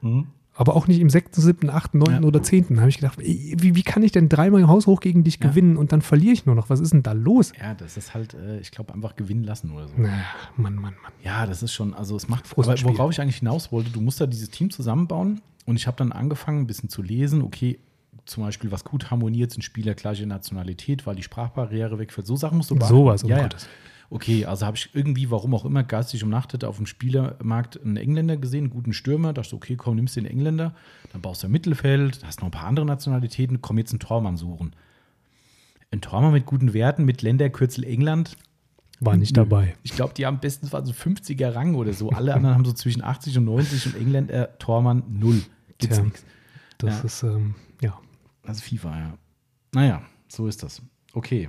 Aber 0.61 0.77
auch 0.77 0.89
nicht 0.89 1.01
im 1.01 1.09
sechsten, 1.09 1.41
siebten, 1.41 1.71
achten, 1.71 1.97
neunten 1.97 2.23
ja. 2.23 2.29
oder 2.29 2.43
zehnten. 2.43 2.75
Da 2.75 2.81
habe 2.83 2.91
ich 2.91 2.99
gedacht, 2.99 3.19
wie, 3.19 3.75
wie 3.75 3.83
kann 3.83 4.03
ich 4.03 4.13
denn 4.13 4.29
dreimal 4.29 4.61
im 4.61 4.69
Haus 4.69 4.87
hoch 4.87 5.01
gegen 5.01 5.25
dich 5.25 5.39
ja. 5.41 5.49
gewinnen 5.49 5.79
und 5.79 5.91
dann 5.91 6.03
verliere 6.03 6.35
ich 6.35 6.45
nur 6.45 6.55
noch? 6.55 6.69
Was 6.69 6.81
ist 6.81 6.93
denn 6.93 7.03
da 7.03 7.13
los? 7.13 7.53
Ja, 7.59 7.73
das 7.73 7.97
ist 7.97 8.13
halt, 8.13 8.35
äh, 8.35 8.61
ich 8.61 8.71
glaube, 8.71 8.93
einfach 8.93 9.17
gewinnen 9.17 9.43
lassen 9.45 9.71
oder 9.71 9.89
so. 9.89 9.95
Na, 9.97 10.11
Mann, 10.59 10.75
Mann, 10.75 10.97
Mann. 11.03 11.13
Ja, 11.25 11.47
das 11.47 11.63
ist 11.63 11.73
schon, 11.73 11.95
also 11.95 12.15
es 12.15 12.29
macht, 12.29 12.45
aber 12.59 12.77
worauf 12.83 13.11
ich 13.11 13.23
eigentlich 13.23 13.39
hinaus 13.39 13.73
wollte, 13.73 13.89
du 13.89 14.03
musst 14.03 14.21
da 14.21 14.27
dieses 14.27 14.51
Team 14.51 14.71
zusammenbauen 14.71 15.41
und 15.65 15.77
ich 15.77 15.87
habe 15.87 15.97
dann 15.97 16.13
angefangen, 16.13 16.61
ein 16.61 16.67
bisschen 16.67 16.91
zu 16.91 17.01
lesen, 17.01 17.41
okay, 17.41 17.79
zum 18.27 18.45
Beispiel, 18.45 18.71
was 18.71 18.85
gut 18.85 19.11
harmoniert, 19.11 19.53
sind 19.53 19.63
Spieler 19.63 19.95
gleiche 19.95 20.27
Nationalität, 20.27 21.07
weil 21.07 21.17
die 21.17 21.23
Sprachbarriere 21.23 21.99
wegfällt. 21.99 22.27
So 22.27 22.37
Sachen 22.37 22.59
musst 22.59 22.71
du 22.71 22.75
beachten. 22.75 22.95
Sowas, 22.95 23.23
um 23.25 23.31
ja, 23.31 23.41
Gottes. 23.41 23.63
Ja 23.63 23.69
okay, 24.11 24.45
also 24.45 24.67
habe 24.67 24.77
ich 24.77 24.91
irgendwie, 24.93 25.31
warum 25.31 25.55
auch 25.55 25.65
immer, 25.65 25.85
geistig 25.85 26.23
umnachtet 26.23 26.65
auf 26.65 26.77
dem 26.77 26.87
Spielermarkt 26.87 27.81
einen 27.81 27.97
Engländer 27.97 28.37
gesehen, 28.37 28.65
einen 28.65 28.71
guten 28.71 28.93
Stürmer. 28.93 29.33
Da 29.33 29.43
dachte 29.43 29.57
okay, 29.57 29.77
komm, 29.77 29.97
nimmst 29.97 30.17
den 30.17 30.27
Engländer, 30.27 30.75
dann 31.13 31.23
baust 31.23 31.43
du 31.43 31.47
ein 31.47 31.53
Mittelfeld, 31.53 32.21
hast 32.25 32.41
noch 32.41 32.49
ein 32.49 32.53
paar 32.53 32.67
andere 32.67 32.85
Nationalitäten, 32.85 33.63
komm 33.63 33.79
jetzt 33.79 33.93
einen 33.93 34.01
Tormann 34.01 34.37
suchen. 34.37 34.75
Ein 35.93 36.01
Tormann 36.01 36.33
mit 36.33 36.47
guten 36.47 36.75
Werten, 36.75 37.05
mit 37.05 37.23
Länderkürzel 37.23 37.85
England. 37.85 38.37
War 39.01 39.17
nicht 39.17 39.37
dabei. 39.37 39.77
Ich 39.83 39.93
glaube, 39.93 40.13
die 40.13 40.27
haben 40.27 40.41
bestens 40.41 40.73
war 40.73 40.85
so 40.85 40.93
50er 40.93 41.55
Rang 41.55 41.75
oder 41.75 41.95
so. 41.95 42.11
Alle 42.11 42.35
anderen 42.35 42.55
haben 42.55 42.65
so 42.67 42.73
zwischen 42.75 43.03
80 43.03 43.39
und 43.39 43.45
90 43.47 43.87
und 43.87 43.97
Engländer, 43.97 44.35
äh, 44.35 44.49
Tormann 44.59 45.05
null. 45.09 45.43
Gibt's 45.79 46.03
nichts. 46.03 46.25
Das 46.77 46.99
ja. 46.99 47.05
ist, 47.05 47.23
ähm, 47.23 47.55
ja. 47.81 47.99
Also 48.43 48.63
FIFA, 48.63 48.99
ja. 48.99 49.19
Naja, 49.73 50.03
so 50.29 50.47
ist 50.47 50.63
das. 50.63 50.83
Okay. 51.13 51.49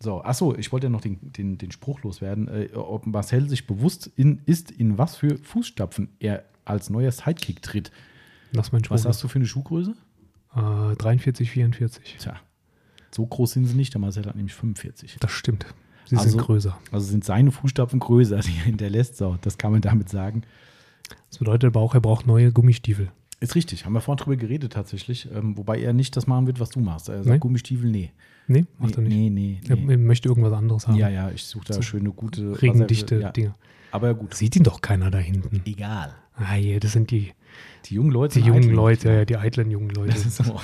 So, 0.00 0.22
achso, 0.22 0.54
ich 0.54 0.70
wollte 0.70 0.86
ja 0.86 0.90
noch 0.90 1.00
den, 1.00 1.32
den, 1.32 1.58
den 1.58 1.72
Spruch 1.72 2.02
loswerden, 2.02 2.48
äh, 2.48 2.68
ob 2.74 3.06
Marcel 3.06 3.48
sich 3.48 3.66
bewusst 3.66 4.10
in, 4.14 4.40
ist, 4.46 4.70
in 4.70 4.96
was 4.96 5.16
für 5.16 5.38
Fußstapfen 5.38 6.08
er 6.20 6.44
als 6.64 6.88
neuer 6.88 7.10
Sidekick 7.10 7.62
tritt. 7.62 7.90
Was, 8.52 8.70
mein 8.70 8.82
was 8.88 9.04
hast 9.04 9.22
du 9.22 9.28
für 9.28 9.38
eine 9.38 9.46
Schuhgröße? 9.46 9.94
Äh, 10.54 10.96
43, 10.96 11.50
44. 11.50 12.16
Tja, 12.18 12.36
so 13.10 13.26
groß 13.26 13.52
sind 13.52 13.64
sie 13.66 13.74
nicht, 13.74 13.92
der 13.92 14.00
Marcel 14.00 14.26
hat 14.26 14.36
nämlich 14.36 14.54
45. 14.54 15.16
Das 15.18 15.32
stimmt. 15.32 15.66
Sie 16.06 16.16
also, 16.16 16.30
sind 16.30 16.40
größer. 16.40 16.78
Also 16.90 17.06
sind 17.06 17.24
seine 17.24 17.50
Fußstapfen 17.50 17.98
größer, 17.98 18.38
die 18.38 18.56
er 18.56 18.64
hinterlässt. 18.64 19.16
So, 19.16 19.36
das 19.42 19.58
kann 19.58 19.72
man 19.72 19.80
damit 19.80 20.08
sagen. 20.08 20.42
Das 21.28 21.38
bedeutet 21.38 21.68
aber 21.68 21.80
auch, 21.80 21.94
er 21.94 22.00
braucht 22.00 22.26
neue 22.26 22.52
Gummistiefel. 22.52 23.10
Ist 23.40 23.54
richtig, 23.54 23.84
haben 23.84 23.92
wir 23.92 24.00
vorhin 24.00 24.24
drüber 24.24 24.36
geredet 24.36 24.72
tatsächlich. 24.72 25.28
Ähm, 25.32 25.56
wobei 25.56 25.80
er 25.80 25.92
nicht 25.92 26.16
das 26.16 26.26
machen 26.26 26.46
wird, 26.46 26.58
was 26.58 26.70
du 26.70 26.80
machst. 26.80 27.08
Er 27.08 27.18
sagt 27.18 27.28
nee? 27.28 27.38
Gummistiefel, 27.38 27.88
nee. 27.90 28.10
Nee, 28.48 28.64
macht 28.78 28.96
nee, 28.96 29.04
er 29.04 29.08
nicht. 29.08 29.16
Nee, 29.16 29.30
nee, 29.30 29.60
nee. 29.84 29.92
Er 29.92 29.98
möchte 29.98 30.28
irgendwas 30.28 30.52
anderes 30.52 30.88
haben. 30.88 30.96
Ja, 30.96 31.08
ja, 31.08 31.30
ich 31.30 31.44
suche 31.44 31.66
da 31.66 31.74
so 31.74 31.82
schöne, 31.82 32.10
gute, 32.10 32.60
regendichte 32.60 33.20
ja. 33.20 33.30
Dinge. 33.30 33.54
Aber 33.92 34.14
gut. 34.14 34.34
Sieht 34.34 34.56
ihn 34.56 34.64
doch 34.64 34.80
keiner 34.80 35.10
da 35.10 35.18
hinten. 35.18 35.62
Egal. 35.66 36.14
Ah, 36.34 36.56
ja, 36.56 36.78
das 36.78 36.92
sind 36.92 37.10
die, 37.10 37.32
die 37.86 37.94
jungen 37.94 38.10
Leute. 38.10 38.40
Die 38.40 38.46
jungen 38.46 38.62
eitlen. 38.62 38.74
Leute, 38.74 39.08
ja, 39.10 39.24
die 39.24 39.36
eitlen 39.36 39.70
jungen 39.70 39.90
Leute. 39.90 40.14
Das 40.14 40.26
ist 40.26 40.36
so. 40.36 40.60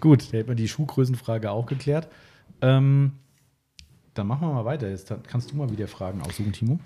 gut, 0.00 0.32
da 0.32 0.38
hätten 0.38 0.48
wir 0.48 0.54
die 0.56 0.68
Schuhgrößenfrage 0.68 1.50
auch 1.50 1.66
geklärt. 1.66 2.08
Ähm, 2.62 3.12
dann 4.14 4.26
machen 4.26 4.48
wir 4.48 4.52
mal 4.52 4.64
weiter. 4.64 4.88
Jetzt 4.88 5.12
kannst 5.28 5.52
du 5.52 5.56
mal 5.56 5.70
wieder 5.70 5.86
Fragen 5.86 6.20
aussuchen, 6.22 6.52
Timo. 6.52 6.80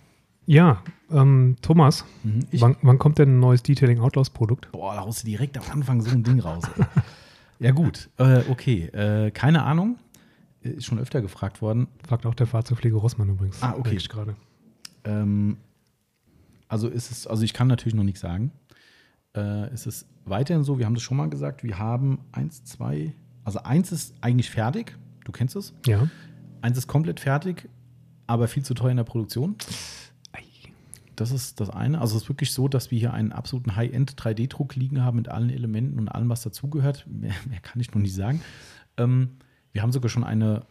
Ja, 0.51 0.83
ähm, 1.13 1.55
Thomas, 1.63 2.05
mhm, 2.25 2.45
wann, 2.55 2.77
wann, 2.83 2.99
kommt 2.99 3.19
denn 3.19 3.37
ein 3.37 3.39
neues 3.39 3.63
Detailing 3.63 4.01
Outlaws 4.01 4.31
Produkt? 4.31 4.73
Boah, 4.73 4.97
da 4.97 5.03
haust 5.03 5.23
du 5.23 5.27
direkt 5.27 5.57
am 5.57 5.63
Anfang 5.71 6.01
so 6.01 6.11
ein 6.11 6.25
Ding 6.25 6.41
raus. 6.41 6.65
ja, 7.61 7.71
gut, 7.71 8.11
äh, 8.17 8.43
okay. 8.51 8.87
Äh, 8.87 9.31
keine 9.31 9.63
Ahnung. 9.63 10.01
Ist 10.63 10.87
schon 10.87 10.99
öfter 10.99 11.23
gefragt 11.23 11.63
worden. 11.63 11.87
Fragt 12.05 12.27
auch 12.27 12.35
der 12.35 12.49
Fahrzeugpflege 12.49 12.97
Rossmann 12.97 13.29
übrigens. 13.29 13.63
Ah, 13.63 13.77
okay. 13.79 13.97
gerade. 14.09 14.35
Ähm, 15.05 15.59
also 16.67 16.89
ist 16.89 17.13
es, 17.13 17.29
also 17.29 17.45
ich 17.45 17.53
kann 17.53 17.69
natürlich 17.69 17.95
noch 17.95 18.03
nichts 18.03 18.19
sagen. 18.19 18.51
Äh, 19.37 19.73
ist 19.73 19.87
es 19.87 20.05
weiterhin 20.25 20.65
so, 20.65 20.81
wir 20.81 20.87
haben 20.87 20.95
das 20.95 21.05
schon 21.05 21.17
mal 21.17 21.31
gesagt, 21.31 21.63
wir 21.63 21.79
haben 21.79 22.19
eins, 22.33 22.65
zwei, 22.65 23.15
also 23.45 23.61
eins 23.61 23.93
ist 23.93 24.15
eigentlich 24.21 24.51
fertig, 24.51 24.99
du 25.25 25.31
kennst 25.31 25.55
es. 25.55 25.75
Ja. 25.87 26.09
Eins 26.61 26.77
ist 26.77 26.89
komplett 26.89 27.21
fertig, 27.21 27.69
aber 28.27 28.49
viel 28.49 28.65
zu 28.65 28.75
teuer 28.75 28.91
in 28.91 28.97
der 28.97 29.05
Produktion. 29.05 29.55
Das 31.21 31.33
ist 31.33 31.61
das 31.61 31.69
eine. 31.69 32.01
Also 32.01 32.17
es 32.17 32.23
ist 32.23 32.29
wirklich 32.31 32.53
so, 32.53 32.67
dass 32.67 32.91
wir 32.91 32.99
hier 32.99 33.13
einen 33.13 33.33
absoluten 33.33 33.77
High-End 33.77 34.15
3D-Druck 34.15 34.75
liegen 34.75 35.05
haben 35.05 35.17
mit 35.17 35.29
allen 35.29 35.51
Elementen 35.51 35.99
und 35.99 36.09
allem, 36.09 36.31
was 36.31 36.43
dazugehört. 36.43 37.07
Mehr, 37.11 37.35
mehr, 37.47 37.61
kann 37.61 37.79
ich 37.81 37.93
noch 37.93 38.01
nicht 38.01 38.15
sagen. 38.15 38.41
Ähm, 38.97 39.37
wir 39.73 39.83
haben 39.83 39.93
sogar 39.93 40.09
schon 40.09 40.25
eine, 40.25 40.63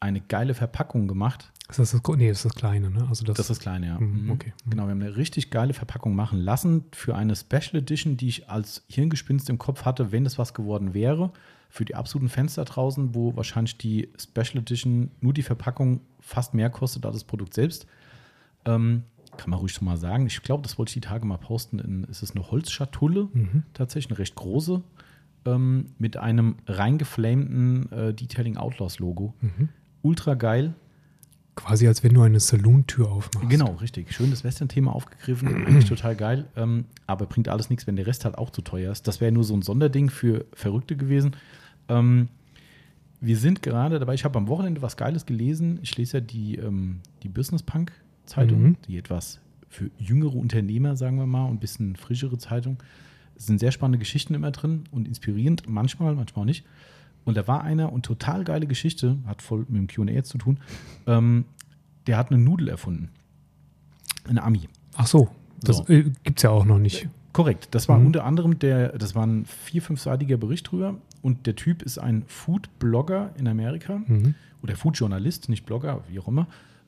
eine 0.00 0.22
geile 0.22 0.54
Verpackung 0.54 1.06
gemacht. 1.06 1.52
Ist 1.68 1.78
das 1.78 1.90
das, 1.90 2.00
nee, 2.16 2.28
das 2.28 2.38
ist 2.38 2.44
das 2.46 2.54
Kleine, 2.54 2.90
ne? 2.90 3.06
Also 3.08 3.26
das, 3.26 3.36
das 3.36 3.40
ist 3.40 3.50
das 3.50 3.60
Kleine, 3.60 3.88
ja. 3.88 4.00
Mhm, 4.00 4.30
okay. 4.30 4.54
Genau, 4.68 4.84
wir 4.84 4.92
haben 4.92 5.02
eine 5.02 5.16
richtig 5.16 5.50
geile 5.50 5.74
Verpackung 5.74 6.16
machen 6.16 6.40
lassen 6.40 6.86
für 6.92 7.14
eine 7.14 7.36
Special 7.36 7.76
Edition, 7.76 8.16
die 8.16 8.28
ich 8.28 8.48
als 8.48 8.84
Hirngespinst 8.88 9.50
im 9.50 9.58
Kopf 9.58 9.84
hatte, 9.84 10.12
wenn 10.12 10.24
das 10.24 10.38
was 10.38 10.54
geworden 10.54 10.94
wäre. 10.94 11.30
Für 11.68 11.84
die 11.84 11.94
absoluten 11.94 12.30
Fans 12.30 12.54
da 12.54 12.64
draußen, 12.64 13.14
wo 13.14 13.36
wahrscheinlich 13.36 13.76
die 13.76 14.08
Special 14.18 14.62
Edition 14.62 15.10
nur 15.20 15.34
die 15.34 15.42
Verpackung 15.42 16.00
fast 16.20 16.54
mehr 16.54 16.70
kostet 16.70 17.04
als 17.04 17.16
das 17.16 17.24
Produkt 17.24 17.52
selbst. 17.52 17.86
Ähm, 18.64 19.04
kann 19.40 19.48
man 19.48 19.58
ruhig 19.58 19.72
schon 19.72 19.86
mal 19.86 19.96
sagen. 19.96 20.26
Ich 20.26 20.42
glaube, 20.42 20.62
das 20.62 20.76
wollte 20.76 20.90
ich 20.90 20.94
die 20.94 21.00
Tage 21.00 21.24
mal 21.24 21.38
posten. 21.38 21.78
In, 21.78 22.04
ist 22.04 22.22
es 22.22 22.36
eine 22.36 22.50
Holzschatulle, 22.50 23.28
mhm. 23.32 23.62
tatsächlich 23.72 24.10
eine 24.10 24.18
recht 24.18 24.34
große, 24.34 24.82
ähm, 25.46 25.86
mit 25.98 26.18
einem 26.18 26.56
reingeflamten 26.66 27.90
äh, 27.90 28.12
Detailing 28.12 28.58
Outlaws 28.58 28.98
Logo. 28.98 29.32
Mhm. 29.40 29.70
Ultra 30.02 30.34
geil. 30.34 30.74
Quasi 31.54 31.88
als 31.88 32.04
wenn 32.04 32.12
du 32.12 32.20
eine 32.20 32.38
Saloon-Tür 32.38 33.10
aufmachst. 33.10 33.48
Genau, 33.48 33.72
richtig. 33.76 34.12
Schön 34.12 34.30
das 34.30 34.44
Western-Thema 34.44 34.94
aufgegriffen. 34.94 35.48
Eigentlich 35.48 35.88
total 35.88 36.16
geil. 36.16 36.44
Ähm, 36.54 36.84
aber 37.06 37.24
bringt 37.24 37.48
alles 37.48 37.70
nichts, 37.70 37.86
wenn 37.86 37.96
der 37.96 38.06
Rest 38.06 38.26
halt 38.26 38.36
auch 38.36 38.50
zu 38.50 38.60
teuer 38.60 38.92
ist. 38.92 39.08
Das 39.08 39.22
wäre 39.22 39.32
nur 39.32 39.44
so 39.44 39.54
ein 39.54 39.62
Sonderding 39.62 40.10
für 40.10 40.44
Verrückte 40.52 40.96
gewesen. 40.96 41.34
Ähm, 41.88 42.28
wir 43.22 43.38
sind 43.38 43.62
gerade 43.62 43.98
dabei, 43.98 44.14
ich 44.14 44.24
habe 44.26 44.38
am 44.38 44.48
Wochenende 44.48 44.82
was 44.82 44.98
Geiles 44.98 45.24
gelesen. 45.24 45.78
Ich 45.82 45.96
lese 45.96 46.18
ja 46.18 46.20
die, 46.20 46.56
ähm, 46.56 47.00
die 47.22 47.28
Business 47.28 47.62
Punk 47.62 47.92
Zeitung, 48.30 48.62
mhm. 48.62 48.76
die 48.86 48.96
etwas 48.98 49.40
für 49.68 49.90
jüngere 49.98 50.34
Unternehmer, 50.34 50.96
sagen 50.96 51.16
wir 51.18 51.26
mal, 51.26 51.44
und 51.44 51.56
ein 51.56 51.60
bisschen 51.60 51.96
frischere 51.96 52.38
Zeitung. 52.38 52.78
Es 53.36 53.46
sind 53.46 53.58
sehr 53.60 53.72
spannende 53.72 53.98
Geschichten 53.98 54.34
immer 54.34 54.50
drin 54.50 54.84
und 54.90 55.06
inspirierend, 55.08 55.68
manchmal, 55.68 56.14
manchmal 56.14 56.42
auch 56.42 56.46
nicht. 56.46 56.64
Und 57.24 57.36
da 57.36 57.46
war 57.46 57.62
einer 57.62 57.92
und 57.92 58.04
total 58.04 58.44
geile 58.44 58.66
Geschichte, 58.66 59.16
hat 59.26 59.42
voll 59.42 59.66
mit 59.68 59.76
dem 59.76 59.86
QA 59.86 60.12
jetzt 60.12 60.30
zu 60.30 60.38
tun. 60.38 60.58
Ähm, 61.06 61.44
der 62.06 62.16
hat 62.16 62.30
eine 62.30 62.38
Nudel 62.42 62.68
erfunden. 62.68 63.10
Eine 64.28 64.42
Ami. 64.42 64.68
Ach 64.96 65.06
so, 65.06 65.28
das 65.62 65.78
So. 65.78 65.88
äh, 65.88 66.04
gibt 66.24 66.38
es 66.38 66.42
ja 66.42 66.50
auch 66.50 66.64
noch 66.64 66.78
nicht. 66.78 67.08
Korrekt. 67.32 67.68
Das 67.72 67.88
war 67.88 67.98
Mhm. 67.98 68.06
unter 68.06 68.24
anderem 68.24 68.58
der, 68.58 68.96
das 68.98 69.14
war 69.14 69.24
ein 69.26 69.44
vier-, 69.44 69.82
fünfseitiger 69.82 70.36
Bericht 70.36 70.70
drüber. 70.70 70.94
Und 71.22 71.46
der 71.46 71.54
Typ 71.54 71.82
ist 71.82 71.98
ein 71.98 72.24
Food-Blogger 72.26 73.34
in 73.38 73.46
Amerika 73.46 74.00
Mhm. 74.06 74.34
oder 74.62 74.74
Food-Journalist, 74.76 75.48
nicht 75.48 75.64
Blogger, 75.66 76.02
wie 76.08 76.18
auch 76.18 76.28
immer. 76.28 76.46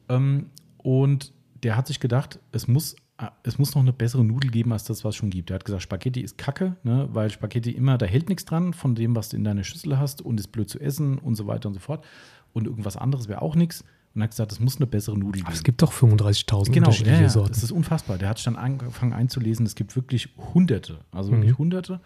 Ähm, 0.08 0.46
und 0.82 1.32
der 1.62 1.76
hat 1.76 1.86
sich 1.86 2.00
gedacht, 2.00 2.40
es 2.50 2.66
muss, 2.66 2.94
äh, 3.18 3.26
es 3.44 3.58
muss 3.58 3.74
noch 3.74 3.82
eine 3.82 3.92
bessere 3.92 4.24
Nudel 4.24 4.50
geben 4.50 4.72
als 4.72 4.84
das, 4.84 5.04
was 5.04 5.10
es 5.14 5.16
schon 5.16 5.30
gibt. 5.30 5.50
Er 5.50 5.54
hat 5.56 5.64
gesagt, 5.64 5.82
Spaghetti 5.82 6.20
ist 6.20 6.38
Kacke, 6.38 6.76
ne, 6.82 7.08
weil 7.12 7.30
Spaghetti 7.30 7.70
immer, 7.70 7.98
da 7.98 8.06
hält 8.06 8.28
nichts 8.28 8.44
dran 8.44 8.74
von 8.74 8.94
dem, 8.94 9.14
was 9.14 9.28
du 9.28 9.36
in 9.36 9.44
deiner 9.44 9.62
Schüssel 9.64 9.98
hast 9.98 10.22
und 10.22 10.40
ist 10.40 10.48
blöd 10.48 10.68
zu 10.68 10.80
essen 10.80 11.18
und 11.18 11.36
so 11.36 11.46
weiter 11.46 11.68
und 11.68 11.74
so 11.74 11.80
fort. 11.80 12.04
Und 12.52 12.66
irgendwas 12.66 12.96
anderes 12.96 13.28
wäre 13.28 13.42
auch 13.42 13.54
nichts. 13.54 13.82
Und 14.14 14.20
er 14.20 14.24
hat 14.24 14.30
gesagt, 14.32 14.52
es 14.52 14.60
muss 14.60 14.76
eine 14.76 14.86
bessere 14.86 15.16
Nudel 15.16 15.40
Aber 15.40 15.50
geben. 15.50 15.56
es 15.56 15.62
gibt 15.62 15.80
doch 15.80 15.92
35.000 15.92 16.64
Genau, 16.72 16.86
unterschiedliche 16.88 17.22
ja, 17.22 17.28
Sorten. 17.30 17.52
das 17.54 17.62
ist 17.62 17.70
unfassbar. 17.72 18.18
Der 18.18 18.28
hat 18.28 18.36
sich 18.38 18.44
dann 18.44 18.56
angefangen 18.56 19.12
einzulesen. 19.14 19.64
Es 19.64 19.74
gibt 19.74 19.96
wirklich 19.96 20.28
Hunderte, 20.52 20.98
also 21.12 21.30
wirklich 21.30 21.52
Mhm. 21.52 21.58
Hunderte. 21.58 22.00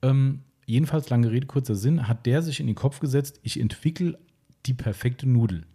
Ähm, 0.00 0.40
jedenfalls, 0.64 1.10
lange 1.10 1.30
Rede, 1.30 1.46
kurzer 1.46 1.74
Sinn, 1.74 2.08
hat 2.08 2.24
der 2.24 2.40
sich 2.40 2.58
in 2.60 2.68
den 2.68 2.76
Kopf 2.76 3.00
gesetzt, 3.00 3.38
ich 3.42 3.60
entwickle 3.60 4.18
die 4.64 4.72
perfekte 4.74 5.28
Nudel. 5.28 5.66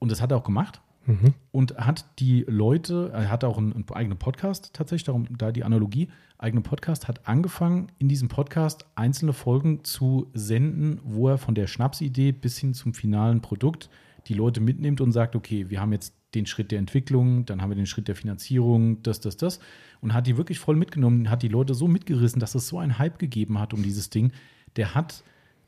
Und 0.00 0.10
das 0.10 0.20
hat 0.20 0.32
er 0.32 0.38
auch 0.38 0.44
gemacht 0.44 0.80
Mhm. 1.06 1.34
und 1.52 1.76
hat 1.76 2.04
die 2.18 2.44
Leute, 2.48 3.10
er 3.12 3.30
hat 3.30 3.44
auch 3.44 3.58
einen, 3.58 3.72
einen 3.72 3.88
eigenen 3.90 4.18
Podcast 4.18 4.70
tatsächlich, 4.72 5.04
darum 5.04 5.26
da 5.38 5.52
die 5.52 5.64
Analogie, 5.64 6.08
eigenen 6.38 6.62
Podcast, 6.62 7.08
hat 7.08 7.28
angefangen, 7.28 7.92
in 7.98 8.08
diesem 8.08 8.28
Podcast 8.28 8.86
einzelne 8.94 9.32
Folgen 9.32 9.84
zu 9.84 10.28
senden, 10.34 11.00
wo 11.04 11.28
er 11.28 11.38
von 11.38 11.54
der 11.54 11.66
Schnapsidee 11.66 12.32
bis 12.32 12.58
hin 12.58 12.74
zum 12.74 12.92
finalen 12.92 13.40
Produkt 13.40 13.88
die 14.26 14.34
Leute 14.34 14.60
mitnimmt 14.60 15.00
und 15.00 15.12
sagt, 15.12 15.36
okay, 15.36 15.70
wir 15.70 15.80
haben 15.80 15.92
jetzt 15.92 16.14
den 16.34 16.46
Schritt 16.46 16.70
der 16.70 16.78
Entwicklung, 16.78 17.46
dann 17.46 17.62
haben 17.62 17.70
wir 17.70 17.76
den 17.76 17.86
Schritt 17.86 18.08
der 18.08 18.16
Finanzierung, 18.16 19.02
das, 19.02 19.20
das, 19.20 19.36
das. 19.36 19.60
Und 20.00 20.12
hat 20.12 20.26
die 20.26 20.36
wirklich 20.36 20.58
voll 20.58 20.76
mitgenommen, 20.76 21.30
hat 21.30 21.42
die 21.42 21.48
Leute 21.48 21.74
so 21.74 21.88
mitgerissen, 21.88 22.40
dass 22.40 22.54
es 22.54 22.68
so 22.68 22.78
einen 22.78 22.98
Hype 22.98 23.18
gegeben 23.18 23.58
hat 23.58 23.72
um 23.72 23.82
dieses 23.82 24.10
Ding. 24.10 24.32
Der 24.76 24.94
hat, 24.94 25.24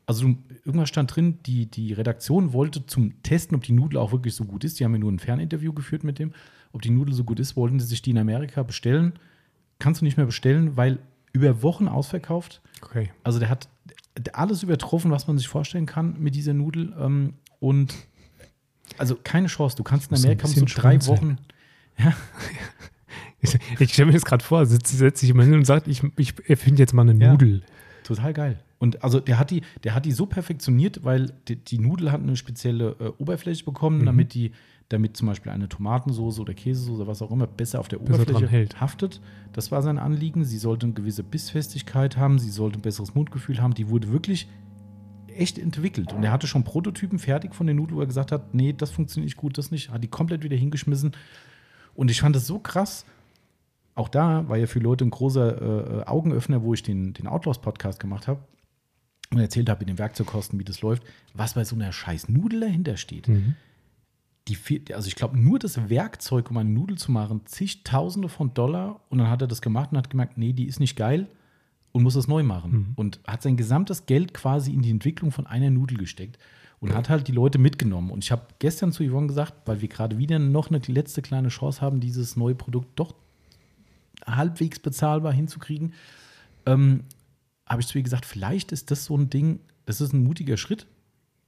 also 0.08 0.34
irgendwas 0.64 0.88
stand 0.88 1.14
drin, 1.14 1.38
die, 1.44 1.66
die 1.66 1.92
Redaktion 1.92 2.54
wollte 2.54 2.86
zum 2.86 3.22
Testen, 3.22 3.54
ob 3.54 3.62
die 3.62 3.72
Nudel 3.72 3.98
auch 3.98 4.10
wirklich 4.10 4.34
so 4.34 4.44
gut 4.44 4.64
ist. 4.64 4.80
Die 4.80 4.84
haben 4.84 4.92
ja 4.94 4.98
nur 4.98 5.12
ein 5.12 5.18
Ferninterview 5.18 5.74
geführt 5.74 6.02
mit 6.02 6.18
dem. 6.18 6.32
Ob 6.72 6.80
die 6.80 6.88
Nudel 6.88 7.12
so 7.12 7.24
gut 7.24 7.38
ist, 7.38 7.56
wollten 7.56 7.78
sie 7.78 7.84
sich 7.84 8.00
die 8.00 8.12
in 8.12 8.18
Amerika 8.18 8.62
bestellen. 8.62 9.12
Kannst 9.78 10.00
du 10.00 10.06
nicht 10.06 10.16
mehr 10.16 10.24
bestellen, 10.24 10.78
weil 10.78 10.98
über 11.34 11.62
Wochen 11.62 11.88
ausverkauft. 11.88 12.62
Okay. 12.80 13.10
Also 13.22 13.38
der 13.38 13.50
hat 13.50 13.68
alles 14.32 14.62
übertroffen, 14.62 15.10
was 15.10 15.26
man 15.26 15.36
sich 15.36 15.46
vorstellen 15.46 15.84
kann 15.84 16.18
mit 16.18 16.34
dieser 16.34 16.54
Nudel. 16.54 16.96
Ähm, 16.98 17.34
und 17.60 17.94
also 18.96 19.14
keine 19.22 19.48
Chance. 19.48 19.76
Du 19.76 19.82
kannst 19.82 20.10
in 20.10 20.16
Amerika 20.16 20.46
musst 20.46 20.56
du 20.56 20.64
bisschen 20.64 20.82
drei. 20.82 21.06
Wochen. 21.06 21.36
Ich, 23.40 23.56
ich 23.78 23.92
stelle 23.92 24.06
mir 24.06 24.14
das 24.14 24.24
gerade 24.24 24.42
vor, 24.42 24.66
setzt 24.66 24.98
sich 24.98 25.28
jemand 25.28 25.48
hin 25.48 25.56
und 25.56 25.64
sagt, 25.64 25.86
ich, 25.86 26.02
ich 26.16 26.34
erfinde 26.48 26.80
jetzt 26.80 26.92
mal 26.92 27.08
eine 27.08 27.24
Ja. 27.24 27.30
Nudel. 27.30 27.62
Total 28.08 28.32
geil. 28.32 28.58
Und 28.78 29.04
also 29.04 29.20
der 29.20 29.38
hat 29.38 29.50
die, 29.50 29.60
der 29.84 29.94
hat 29.94 30.06
die 30.06 30.12
so 30.12 30.24
perfektioniert, 30.26 31.04
weil 31.04 31.30
die, 31.46 31.56
die 31.56 31.78
Nudel 31.78 32.10
hat 32.10 32.22
eine 32.22 32.36
spezielle 32.36 32.96
äh, 33.00 33.08
Oberfläche 33.18 33.64
bekommen, 33.64 34.00
Mhm. 34.00 34.06
damit 34.06 34.32
die, 34.34 34.52
damit 34.88 35.14
zum 35.16 35.28
Beispiel 35.28 35.52
eine 35.52 35.68
Tomatensoße 35.68 36.40
oder 36.40 36.54
Käsesoße 36.54 37.06
was 37.06 37.20
auch 37.20 37.30
immer 37.30 37.46
besser 37.46 37.80
auf 37.80 37.88
der 37.88 37.98
Besser 37.98 38.22
Oberfläche 38.22 38.48
hält. 38.48 38.80
haftet. 38.80 39.20
Das 39.52 39.70
war 39.70 39.82
sein 39.82 39.98
Anliegen. 39.98 40.44
Sie 40.46 40.56
sollte 40.56 40.86
eine 40.86 40.94
gewisse 40.94 41.22
Bissfestigkeit 41.22 42.16
haben, 42.16 42.38
sie 42.38 42.48
sollte 42.50 42.78
ein 42.78 42.82
besseres 42.82 43.14
Mundgefühl 43.14 43.60
haben. 43.60 43.74
Die 43.74 43.90
wurde 43.90 44.10
wirklich 44.10 44.48
echt 45.28 45.58
entwickelt. 45.58 46.12
Und 46.14 46.24
er 46.24 46.32
hatte 46.32 46.46
schon 46.46 46.64
Prototypen 46.64 47.18
fertig 47.18 47.54
von 47.54 47.66
den 47.66 47.76
Nudeln, 47.76 47.96
wo 47.96 48.00
er 48.00 48.06
gesagt 48.06 48.32
hat, 48.32 48.54
nee, 48.54 48.72
das 48.72 48.90
funktioniert 48.90 49.26
nicht 49.26 49.36
gut, 49.36 49.58
das 49.58 49.70
nicht. 49.70 49.90
Hat 49.90 50.02
die 50.02 50.08
komplett 50.08 50.42
wieder 50.42 50.56
hingeschmissen. 50.56 51.12
Und 51.94 52.10
ich 52.10 52.20
fand 52.22 52.34
das 52.34 52.46
so 52.46 52.58
krass. 52.58 53.04
Auch 53.98 54.08
da 54.08 54.48
war 54.48 54.56
ja 54.56 54.66
für 54.66 54.78
Leute 54.78 55.04
ein 55.04 55.10
großer 55.10 56.02
äh, 56.02 56.04
Augenöffner, 56.04 56.62
wo 56.62 56.72
ich 56.72 56.84
den, 56.84 57.14
den 57.14 57.26
Outlaws-Podcast 57.26 57.98
gemacht 57.98 58.28
habe 58.28 58.38
und 59.32 59.40
erzählt 59.40 59.68
habe 59.68 59.80
in 59.80 59.88
den 59.88 59.98
Werkzeugkosten, 59.98 60.56
wie 60.60 60.64
das 60.64 60.82
läuft, 60.82 61.02
was 61.34 61.54
bei 61.54 61.64
so 61.64 61.74
einer 61.74 61.90
scheiß 61.90 62.28
Nudel 62.28 62.60
dahinter 62.60 62.96
steht. 62.96 63.26
Mhm. 63.26 63.56
Die, 64.46 64.94
also 64.94 65.08
ich 65.08 65.16
glaube, 65.16 65.36
nur 65.36 65.58
das 65.58 65.90
Werkzeug, 65.90 66.48
um 66.48 66.58
eine 66.58 66.70
Nudel 66.70 66.96
zu 66.96 67.10
machen, 67.10 67.40
zigtausende 67.46 68.28
von 68.28 68.54
Dollar. 68.54 69.00
Und 69.08 69.18
dann 69.18 69.28
hat 69.28 69.42
er 69.42 69.48
das 69.48 69.62
gemacht 69.62 69.90
und 69.90 69.98
hat 69.98 70.10
gemerkt, 70.10 70.38
nee, 70.38 70.52
die 70.52 70.66
ist 70.66 70.78
nicht 70.78 70.94
geil 70.94 71.26
und 71.90 72.04
muss 72.04 72.14
das 72.14 72.28
neu 72.28 72.44
machen. 72.44 72.70
Mhm. 72.70 72.86
Und 72.94 73.20
hat 73.26 73.42
sein 73.42 73.56
gesamtes 73.56 74.06
Geld 74.06 74.32
quasi 74.32 74.72
in 74.72 74.82
die 74.82 74.90
Entwicklung 74.90 75.32
von 75.32 75.48
einer 75.48 75.70
Nudel 75.70 75.98
gesteckt 75.98 76.38
und 76.78 76.94
hat 76.94 77.08
halt 77.08 77.26
die 77.26 77.32
Leute 77.32 77.58
mitgenommen. 77.58 78.12
Und 78.12 78.22
ich 78.22 78.30
habe 78.30 78.46
gestern 78.60 78.92
zu 78.92 79.02
Yvonne 79.02 79.26
gesagt, 79.26 79.54
weil 79.66 79.80
wir 79.80 79.88
gerade 79.88 80.18
wieder 80.18 80.38
noch 80.38 80.70
eine 80.70 80.80
letzte 80.86 81.20
kleine 81.20 81.48
Chance 81.48 81.80
haben, 81.80 81.98
dieses 81.98 82.36
neue 82.36 82.54
Produkt 82.54 82.90
doch 82.94 83.12
halbwegs 84.36 84.78
bezahlbar 84.78 85.32
hinzukriegen, 85.32 85.92
ähm, 86.66 87.04
habe 87.66 87.80
ich 87.80 87.86
zu 87.86 87.98
ihr 87.98 88.04
gesagt, 88.04 88.24
vielleicht 88.26 88.72
ist 88.72 88.90
das 88.90 89.04
so 89.04 89.16
ein 89.16 89.30
Ding, 89.30 89.60
das 89.86 90.00
ist 90.00 90.12
ein 90.12 90.22
mutiger 90.22 90.56
Schritt. 90.56 90.86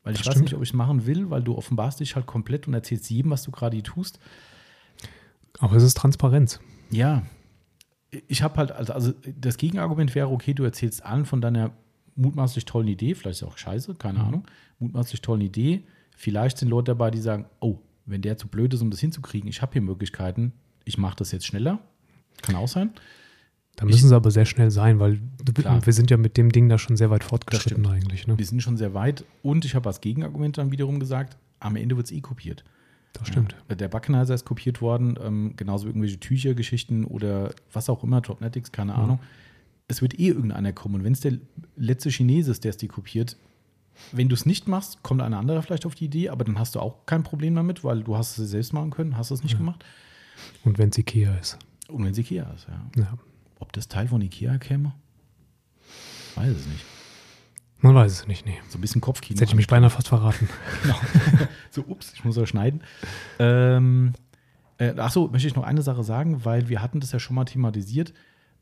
Weil 0.03 0.15
ich 0.15 0.21
Das 0.21 0.29
weiß 0.29 0.33
stimmt. 0.35 0.45
nicht, 0.47 0.55
ob 0.55 0.63
ich 0.63 0.71
es 0.71 0.75
machen 0.75 1.05
will, 1.07 1.29
weil 1.29 1.43
du 1.43 1.55
offenbarst 1.57 2.01
dich 2.01 2.17
halt 2.17 2.27
komplett 2.27 2.67
und 2.67 2.73
erzählst 2.75 3.11
jedem, 3.11 3.31
was 3.31 3.43
du 3.43 3.51
gerade 3.51 3.77
hier 3.77 3.85
tust. 3.85 4.19
Aber 5.59 5.77
es 5.77 5.83
ist 5.83 5.97
Transparenz. 5.97 6.59
Ja, 6.91 7.23
ich 8.27 8.43
habe 8.43 8.57
halt, 8.57 8.73
also, 8.73 8.93
also 8.95 9.13
das 9.39 9.57
Gegenargument 9.57 10.15
wäre, 10.15 10.29
okay, 10.29 10.55
du 10.55 10.65
erzählst 10.65 11.05
allen 11.05 11.27
von 11.27 11.41
deiner 11.41 11.73
mutmaßlich 12.17 12.65
tollen 12.65 12.89
Idee, 12.89 13.15
vielleicht 13.15 13.43
ist 13.43 13.47
auch 13.49 13.57
scheiße, 13.59 13.95
keine 13.95 14.19
Mhm. 14.21 14.25
Ahnung, 14.25 14.47
mutmaßlich 14.79 15.21
tollen 15.23 15.43
Idee. 15.43 15.85
Vielleicht 16.17 16.59
sind 16.59 16.69
Leute 16.69 16.93
dabei, 16.93 17.11
die 17.11 17.21
sagen, 17.21 17.47
oh, 17.61 17.79
wenn 18.07 18.23
der 18.23 18.37
zu 18.37 18.49
blöd 18.49 18.73
ist, 18.75 18.83
um 18.83 18.91
das 18.91 19.01
hinzukriegen, 19.01 19.49
ich 19.49 19.63
habe 19.63 19.73
hier 19.75 19.83
Möglichkeiten, 19.83 20.53
ich 20.85 20.99
mache 20.99 21.17
das 21.17 21.31
jetzt 21.33 21.47
schneller. 21.47 21.79
Kann 22.43 22.57
auch 22.57 22.69
sein. 22.69 22.91
Da 23.77 23.87
müssen 23.87 24.09
sie 24.09 24.15
aber 24.15 24.31
sehr 24.31 24.45
schnell 24.45 24.71
sein, 24.71 25.01
weil 25.01 25.21
Klar. 25.55 25.85
wir 25.85 25.93
sind 25.93 26.11
ja 26.11 26.19
mit 26.19 26.37
dem 26.37 26.53
Ding 26.53 26.69
da 26.69 26.77
schon 26.77 26.99
sehr 26.99 27.09
weit 27.11 27.25
fortgeschritten 27.25 27.87
eigentlich. 27.87 28.27
Ne? 28.27 28.37
Wir 28.37 28.45
sind 28.45 28.63
schon 28.63 28.77
sehr 28.77 28.93
weit 28.93 29.25
und 29.43 29.65
ich 29.65 29.75
habe 29.75 29.89
als 29.89 30.03
Gegenargument 30.03 30.59
dann 30.59 30.71
wiederum 30.71 31.01
gesagt, 31.01 31.39
am 31.61 31.77
Ende 31.77 31.97
wird 31.97 32.07
es 32.07 32.13
eh 32.13 32.21
kopiert. 32.21 32.63
Das 33.15 33.29
stimmt. 33.29 33.57
Ja, 33.69 33.75
der 33.75 33.89
Backenizer 33.89 34.35
ist 34.35 34.45
kopiert 34.45 34.81
worden, 34.83 35.19
ähm, 35.23 35.55
genauso 35.57 35.85
wie 35.85 35.89
irgendwelche 35.91 36.21
Tüchergeschichten 36.21 37.05
oder 37.05 37.55
was 37.73 37.89
auch 37.89 38.05
immer, 38.05 38.21
Dropnetics, 38.21 38.71
keine 38.71 38.95
Ahnung. 38.95 39.19
Es 39.89 40.03
wird 40.03 40.19
eh 40.19 40.29
irgendeiner 40.29 40.73
kommen. 40.73 40.97
Und 40.97 41.05
wenn 41.05 41.13
es 41.13 41.21
der 41.21 41.39
letzte 41.77 42.11
Chinese 42.11 42.51
ist, 42.51 42.65
der 42.65 42.71
es 42.71 42.77
die 42.77 42.87
kopiert, 42.87 43.37
wenn 44.13 44.29
du 44.29 44.35
es 44.35 44.47
nicht 44.47 44.69
machst, 44.69 45.03
kommt 45.03 45.23
ein 45.23 45.35
anderer 45.35 45.63
vielleicht 45.63 45.87
auf 45.87 45.95
die 45.95 46.05
Idee, 46.05 46.29
aber 46.29 46.45
dann 46.45 46.59
hast 46.59 46.75
du 46.75 46.81
auch 46.81 47.07
kein 47.07 47.23
Problem 47.23 47.55
damit, 47.55 47.83
weil 47.83 48.03
du 48.03 48.17
hast 48.17 48.39
es 48.39 48.51
selbst 48.51 48.73
machen 48.73 48.91
können, 48.91 49.17
hast 49.17 49.31
es 49.31 49.43
nicht 49.43 49.57
gemacht. 49.57 49.85
Und 50.65 50.79
wenn 50.79 50.91
es 50.91 50.99
Ikea 50.99 51.35
ist. 51.37 51.59
Und 51.93 52.05
wenn 52.05 52.13
es 52.13 52.19
Ikea 52.19 52.51
ist, 52.55 52.67
ja. 52.69 53.03
Ja. 53.03 53.19
Ob 53.59 53.73
das 53.73 53.89
Teil 53.89 54.09
von 54.09 54.21
Ikea 54.21 54.59
käme? 54.59 54.95
Weiß 56.35 56.57
es 56.57 56.67
nicht. 56.67 56.85
Man 57.83 57.95
weiß 57.95 58.13
es 58.13 58.27
nicht, 58.27 58.45
nee. 58.47 58.59
So 58.69 58.79
ein 58.79 58.81
bisschen 58.81 59.01
Kopfkino. 59.01 59.35
Jetzt 59.35 59.41
hätte 59.41 59.53
ich 59.53 59.57
mich 59.57 59.67
beinahe 59.67 59.91
fast 59.91 60.09
verraten. 60.09 60.49
Genau. 60.83 60.97
so, 61.71 61.83
ups, 61.87 62.13
ich 62.15 62.25
muss 62.25 62.37
ja 62.37 62.47
schneiden. 62.47 62.83
Ähm, 63.39 64.13
äh, 64.79 64.99
achso, 64.99 65.29
möchte 65.29 65.49
ich 65.49 65.55
noch 65.55 65.65
eine 65.65 65.83
Sache 65.83 66.05
sagen, 66.05 66.45
weil 66.45 66.69
wir 66.69 66.83
hatten 66.83 67.01
das 67.01 67.13
ja 67.13 67.19
schon 67.19 67.37
mal 67.37 67.45
thematisiert, 67.45 68.13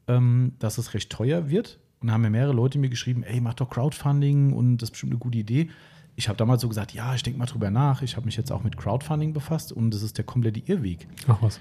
ähm, 0.07 0.53
dass 0.59 0.79
es 0.79 0.95
recht 0.95 1.11
teuer 1.11 1.49
wird. 1.49 1.79
Und 2.01 2.09
da 2.09 2.15
haben 2.15 2.25
ja 2.25 2.31
mehrere 2.31 2.53
Leute 2.53 2.79
mir 2.79 2.91
geschrieben, 2.91 3.25
ey, 3.25 3.41
mach 3.41 3.55
doch 3.55 3.71
Crowdfunding 3.71 4.53
und 4.53 4.79
das 4.79 4.89
ist 4.89 4.93
bestimmt 4.93 5.13
eine 5.13 5.19
gute 5.19 5.39
Idee. 5.39 5.71
Ich 6.15 6.29
habe 6.29 6.37
damals 6.37 6.63
so 6.63 6.69
gesagt, 6.69 6.93
ja, 6.93 7.15
ich 7.15 7.23
denke 7.23 7.39
mal 7.39 7.47
drüber 7.47 7.71
nach. 7.71 8.03
Ich 8.03 8.17
habe 8.17 8.27
mich 8.27 8.37
jetzt 8.37 8.51
auch 8.53 8.63
mit 8.65 8.77
Crowdfunding 8.77 9.33
befasst 9.33 9.73
und 9.73 9.93
das 9.93 10.03
ist 10.03 10.17
der 10.17 10.25
komplette 10.25 10.61
Irrweg. 10.61 11.07
Ach 11.29 11.39
was. 11.41 11.61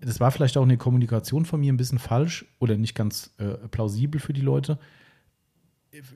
Das 0.00 0.18
war 0.20 0.30
vielleicht 0.30 0.56
auch 0.56 0.62
eine 0.62 0.76
Kommunikation 0.78 1.44
von 1.44 1.60
mir 1.60 1.72
ein 1.72 1.76
bisschen 1.76 1.98
falsch 1.98 2.46
oder 2.58 2.76
nicht 2.76 2.94
ganz 2.94 3.34
äh, 3.38 3.54
plausibel 3.68 4.20
für 4.20 4.32
die 4.32 4.40
Leute. 4.40 4.78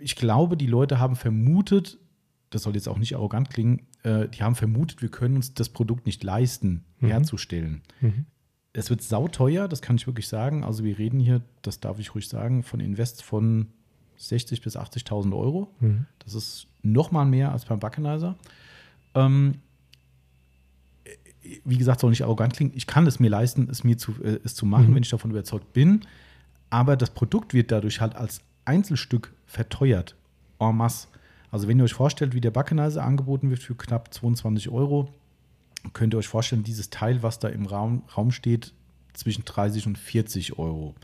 Ich 0.00 0.16
glaube, 0.16 0.56
die 0.56 0.66
Leute 0.66 0.98
haben 1.00 1.16
vermutet, 1.16 1.98
das 2.50 2.62
soll 2.62 2.74
jetzt 2.76 2.88
auch 2.88 2.98
nicht 2.98 3.14
arrogant 3.16 3.50
klingen, 3.50 3.82
äh, 4.04 4.28
die 4.28 4.42
haben 4.42 4.54
vermutet, 4.54 5.02
wir 5.02 5.10
können 5.10 5.36
uns 5.36 5.54
das 5.54 5.68
Produkt 5.68 6.06
nicht 6.06 6.22
leisten, 6.22 6.84
Mhm. 7.00 7.08
herzustellen. 7.08 7.82
Mhm. 8.00 8.26
Es 8.72 8.88
wird 8.90 9.02
sauteuer, 9.02 9.68
das 9.68 9.82
kann 9.82 9.96
ich 9.96 10.06
wirklich 10.06 10.26
sagen. 10.28 10.64
Also 10.64 10.82
wir 10.84 10.98
reden 10.98 11.20
hier, 11.20 11.42
das 11.62 11.80
darf 11.80 11.98
ich 11.98 12.14
ruhig 12.14 12.28
sagen, 12.28 12.62
von 12.62 12.80
Invest 12.80 13.22
von 13.22 13.68
60.000 14.18 14.62
bis 14.62 14.76
80.000 14.76 15.32
Euro. 15.36 15.74
Mhm. 15.80 16.06
Das 16.20 16.34
ist 16.34 16.66
noch 16.82 17.10
mal 17.12 17.24
mehr 17.24 17.52
als 17.52 17.64
beim 17.66 17.78
Backenizer. 17.80 18.36
Ähm, 19.14 19.56
wie 21.64 21.76
gesagt, 21.78 22.00
soll 22.00 22.10
nicht 22.10 22.22
arrogant 22.24 22.54
klingen. 22.54 22.72
Ich 22.74 22.86
kann 22.86 23.06
es 23.06 23.20
mir 23.20 23.28
leisten, 23.30 23.68
es 23.70 23.84
mir 23.84 23.98
zu, 23.98 24.12
äh, 24.22 24.38
es 24.44 24.54
zu 24.54 24.66
machen, 24.66 24.90
Mhm. 24.90 24.94
wenn 24.96 25.02
ich 25.02 25.10
davon 25.10 25.30
überzeugt 25.30 25.72
bin. 25.72 26.00
Aber 26.70 26.96
das 26.96 27.10
Produkt 27.10 27.54
wird 27.54 27.70
dadurch 27.70 28.00
halt 28.00 28.16
als 28.16 28.40
Einzelstück 28.64 29.32
verteuert. 29.46 30.16
En 30.58 30.76
masse. 30.76 31.08
Also, 31.50 31.68
wenn 31.68 31.78
ihr 31.78 31.84
euch 31.84 31.94
vorstellt, 31.94 32.34
wie 32.34 32.40
der 32.40 32.50
Backenizer 32.50 33.04
angeboten 33.04 33.50
wird 33.50 33.62
für 33.62 33.74
knapp 33.74 34.12
22 34.12 34.70
Euro, 34.70 35.12
könnt 35.92 36.14
ihr 36.14 36.18
euch 36.18 36.28
vorstellen, 36.28 36.64
dieses 36.64 36.90
Teil, 36.90 37.22
was 37.22 37.38
da 37.38 37.48
im 37.48 37.66
Raum, 37.66 38.02
Raum 38.16 38.32
steht, 38.32 38.72
zwischen 39.12 39.44
30 39.44 39.86
und 39.86 39.98
40 39.98 40.58
Euro. 40.58 40.94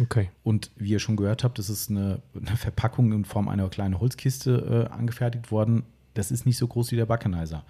Okay. 0.00 0.30
Und 0.42 0.72
wie 0.76 0.90
ihr 0.90 0.98
schon 0.98 1.14
gehört 1.14 1.44
habt, 1.44 1.58
das 1.60 1.70
ist 1.70 1.90
eine, 1.90 2.20
eine 2.34 2.56
Verpackung 2.56 3.12
in 3.12 3.24
Form 3.24 3.48
einer 3.48 3.68
kleinen 3.68 4.00
Holzkiste 4.00 4.88
äh, 4.90 4.92
angefertigt 4.92 5.52
worden. 5.52 5.84
Das 6.14 6.32
ist 6.32 6.46
nicht 6.46 6.56
so 6.56 6.66
groß 6.66 6.90
wie 6.90 6.96
der 6.96 7.06
Backenizer. 7.06 7.64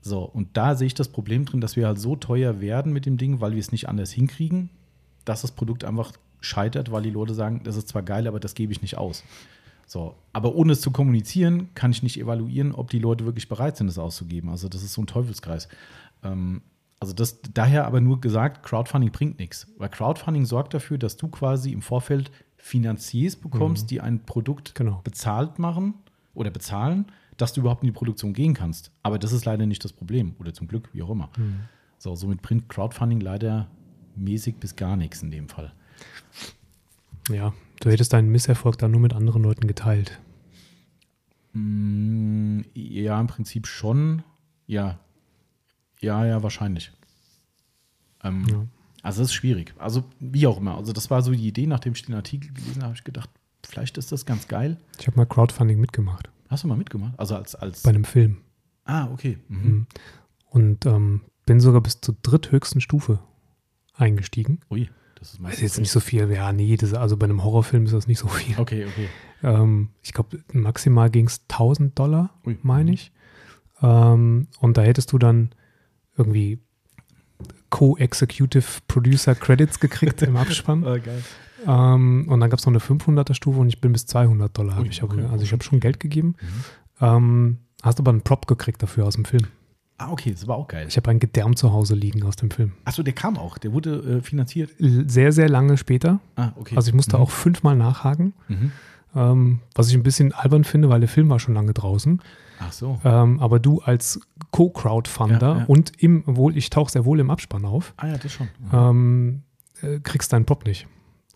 So, 0.00 0.22
und 0.22 0.56
da 0.56 0.74
sehe 0.74 0.86
ich 0.86 0.94
das 0.94 1.08
Problem 1.08 1.44
drin, 1.44 1.60
dass 1.60 1.76
wir 1.76 1.86
halt 1.86 1.98
so 1.98 2.16
teuer 2.16 2.60
werden 2.60 2.92
mit 2.92 3.04
dem 3.06 3.16
Ding, 3.16 3.40
weil 3.40 3.52
wir 3.52 3.58
es 3.60 3.72
nicht 3.72 3.88
anders 3.88 4.10
hinkriegen, 4.12 4.70
dass 5.24 5.42
das 5.42 5.52
Produkt 5.52 5.84
einfach 5.84 6.12
scheitert, 6.40 6.92
weil 6.92 7.02
die 7.02 7.10
Leute 7.10 7.34
sagen, 7.34 7.62
das 7.64 7.76
ist 7.76 7.88
zwar 7.88 8.02
geil, 8.02 8.26
aber 8.28 8.38
das 8.40 8.54
gebe 8.54 8.72
ich 8.72 8.80
nicht 8.80 8.96
aus. 8.96 9.24
So, 9.86 10.14
aber 10.32 10.54
ohne 10.54 10.72
es 10.72 10.80
zu 10.80 10.90
kommunizieren, 10.90 11.68
kann 11.74 11.90
ich 11.90 12.02
nicht 12.02 12.18
evaluieren, 12.20 12.72
ob 12.72 12.90
die 12.90 12.98
Leute 12.98 13.24
wirklich 13.24 13.48
bereit 13.48 13.76
sind, 13.76 13.88
es 13.88 13.98
auszugeben. 13.98 14.50
Also 14.50 14.68
das 14.68 14.82
ist 14.82 14.92
so 14.92 15.02
ein 15.02 15.06
Teufelskreis. 15.06 15.68
Ähm, 16.22 16.62
also 17.00 17.12
das 17.14 17.40
daher 17.54 17.86
aber 17.86 18.00
nur 18.00 18.20
gesagt, 18.20 18.62
Crowdfunding 18.64 19.10
bringt 19.12 19.38
nichts, 19.38 19.66
weil 19.78 19.88
Crowdfunding 19.88 20.44
sorgt 20.44 20.74
dafür, 20.74 20.98
dass 20.98 21.16
du 21.16 21.28
quasi 21.28 21.72
im 21.72 21.80
Vorfeld 21.82 22.30
Finanziers 22.56 23.36
bekommst, 23.36 23.84
Mhm. 23.84 23.88
die 23.88 24.00
ein 24.00 24.20
Produkt 24.26 24.74
Genau. 24.74 25.00
bezahlt 25.04 25.58
machen 25.58 25.94
oder 26.34 26.50
bezahlen, 26.50 27.06
dass 27.38 27.52
du 27.54 27.60
überhaupt 27.60 27.82
in 27.82 27.86
die 27.86 27.92
Produktion 27.92 28.34
gehen 28.34 28.52
kannst. 28.52 28.90
Aber 29.02 29.18
das 29.18 29.32
ist 29.32 29.44
leider 29.46 29.64
nicht 29.64 29.82
das 29.84 29.92
Problem 29.92 30.34
oder 30.38 30.52
zum 30.52 30.68
Glück, 30.68 30.90
wie 30.92 31.02
auch 31.02 31.10
immer. 31.10 31.30
Mhm. 31.38 31.60
So, 31.98 32.14
somit 32.14 32.42
bringt 32.42 32.68
Crowdfunding 32.68 33.20
leider 33.20 33.68
mäßig 34.16 34.56
bis 34.56 34.76
gar 34.76 34.96
nichts 34.96 35.22
in 35.22 35.30
dem 35.30 35.48
Fall. 35.48 35.72
Ja, 37.30 37.54
du 37.80 37.90
hättest 37.90 38.12
deinen 38.12 38.30
Misserfolg 38.30 38.78
dann 38.78 38.90
nur 38.90 39.00
mit 39.00 39.12
anderen 39.14 39.42
Leuten 39.42 39.66
geteilt. 39.66 40.18
Mm, 41.52 42.60
Ja, 42.74 43.20
im 43.20 43.26
Prinzip 43.26 43.66
schon. 43.66 44.22
Ja. 44.66 44.98
Ja, 46.00 46.24
ja, 46.26 46.42
wahrscheinlich. 46.42 46.92
Ähm, 48.22 48.44
Ja. 48.48 48.66
Also 49.02 49.22
es 49.22 49.28
ist 49.28 49.34
schwierig. 49.34 49.74
Also 49.78 50.04
wie 50.18 50.46
auch 50.46 50.58
immer. 50.58 50.76
Also 50.76 50.92
das 50.92 51.08
war 51.10 51.22
so 51.22 51.30
die 51.32 51.46
Idee, 51.46 51.66
nachdem 51.66 51.92
ich 51.92 52.02
den 52.04 52.14
Artikel 52.16 52.52
gelesen 52.52 52.76
habe, 52.82 52.86
habe 52.86 52.94
ich 52.96 53.04
gedacht, 53.04 53.30
vielleicht 53.64 53.96
ist 53.96 54.10
das 54.10 54.26
ganz 54.26 54.48
geil. 54.48 54.76
Ich 54.98 55.06
habe 55.06 55.16
mal 55.16 55.24
Crowdfunding 55.26 55.78
mitgemacht 55.80 56.28
Hast 56.48 56.64
du 56.64 56.68
mal 56.68 56.76
mitgemacht? 56.76 57.18
Also 57.18 57.36
als, 57.36 57.54
als 57.54 57.82
bei 57.82 57.90
einem 57.90 58.04
Film 58.04 58.38
Ah, 58.84 59.08
okay. 59.12 59.38
Mhm. 59.48 59.58
Mhm. 59.64 59.86
und 60.46 60.86
ähm, 60.86 61.20
bin 61.46 61.60
sogar 61.60 61.80
bis 61.82 62.00
zur 62.00 62.16
dritthöchsten 62.22 62.80
Stufe 62.80 63.20
eingestiegen. 63.94 64.60
Ui, 64.70 64.88
das 65.14 65.28
ist 65.28 65.34
Das 65.34 65.40
meistens 65.40 65.56
ist 65.58 65.62
jetzt 65.72 65.78
nicht 65.80 65.90
so 65.90 66.00
viel. 66.00 66.30
Ja, 66.30 66.52
nee, 66.52 66.76
das, 66.76 66.94
also 66.94 67.16
bei 67.16 67.24
einem 67.24 67.44
Horrorfilm 67.44 67.84
ist 67.84 67.92
das 67.92 68.06
nicht 68.06 68.18
so 68.18 68.28
viel. 68.28 68.58
Okay, 68.58 68.86
okay. 68.86 69.08
Ähm, 69.42 69.90
ich 70.02 70.12
glaube, 70.12 70.42
maximal 70.52 71.10
ging 71.10 71.26
es 71.26 71.42
1000 71.50 71.98
Dollar, 71.98 72.30
meine 72.62 72.92
ich. 72.92 73.12
Ähm, 73.82 74.48
und 74.60 74.76
da 74.76 74.82
hättest 74.82 75.12
du 75.12 75.18
dann 75.18 75.50
irgendwie 76.16 76.60
Co-Executive 77.70 78.80
Producer 78.88 79.34
Credits 79.34 79.80
gekriegt 79.80 80.22
im 80.22 80.36
Abspann. 80.36 80.84
Ah, 80.86 80.98
geil. 80.98 81.22
Ähm, 81.68 82.26
und 82.28 82.40
dann 82.40 82.48
gab 82.50 82.58
es 82.58 82.66
noch 82.66 82.72
eine 82.72 82.80
500er 82.80 83.34
Stufe 83.34 83.60
und 83.60 83.68
ich 83.68 83.80
bin 83.80 83.92
bis 83.92 84.06
200 84.06 84.56
Dollar. 84.56 84.80
Ui, 84.80 84.88
ich 84.88 85.02
okay. 85.02 85.24
Also 85.30 85.44
ich 85.44 85.52
habe 85.52 85.62
schon 85.62 85.78
Geld 85.80 86.00
gegeben. 86.00 86.34
Mhm. 86.40 87.04
Ähm, 87.06 87.58
hast 87.82 88.00
aber 88.00 88.10
einen 88.10 88.22
Prop 88.22 88.46
gekriegt 88.46 88.82
dafür 88.82 89.04
aus 89.06 89.14
dem 89.14 89.24
Film. 89.26 89.46
Ah, 89.98 90.10
okay, 90.12 90.30
das 90.30 90.46
war 90.46 90.56
auch 90.56 90.68
geil. 90.68 90.86
Ich 90.88 90.96
habe 90.96 91.10
einen 91.10 91.18
Gedärm 91.20 91.56
zu 91.56 91.72
Hause 91.72 91.94
liegen 91.94 92.22
aus 92.22 92.36
dem 92.36 92.50
Film. 92.50 92.72
Achso, 92.84 93.02
der 93.02 93.12
kam 93.14 93.36
auch. 93.36 93.58
Der 93.58 93.72
wurde 93.72 94.18
äh, 94.18 94.22
finanziert. 94.22 94.70
Sehr, 94.78 95.32
sehr 95.32 95.48
lange 95.48 95.76
später. 95.76 96.20
Ah, 96.36 96.52
okay. 96.56 96.76
Also 96.76 96.88
ich 96.88 96.94
musste 96.94 97.16
Mhm. 97.16 97.22
auch 97.22 97.30
fünfmal 97.30 97.76
nachhaken. 97.76 98.32
Mhm. 98.48 98.72
Ähm, 99.16 99.60
was 99.74 99.88
ich 99.88 99.94
ein 99.94 100.02
bisschen 100.04 100.32
albern 100.32 100.64
finde, 100.64 100.88
weil 100.88 101.00
der 101.00 101.08
Film 101.08 101.28
war 101.28 101.38
schon 101.40 101.54
lange 101.54 101.72
draußen. 101.74 102.22
Ach 102.60 102.72
so. 102.72 103.00
Ähm, 103.04 103.40
aber 103.40 103.58
du 103.58 103.80
als 103.80 104.20
Co-Crowdfunder 104.52 105.40
Ja, 105.52 105.58
ja. 105.60 105.64
und 105.66 105.92
im 106.02 106.22
wohl, 106.26 106.56
ich 106.56 106.70
tauche 106.70 106.92
sehr 106.92 107.04
wohl 107.04 107.18
im 107.20 107.30
Abspann 107.30 107.64
auf, 107.64 107.94
Ah 107.96 108.08
ja, 108.08 108.18
das 108.18 108.32
schon. 108.32 108.48
ähm, 108.72 109.42
äh, 109.82 109.98
kriegst 110.00 110.32
deinen 110.32 110.44
Prop 110.44 110.64
nicht. 110.66 110.86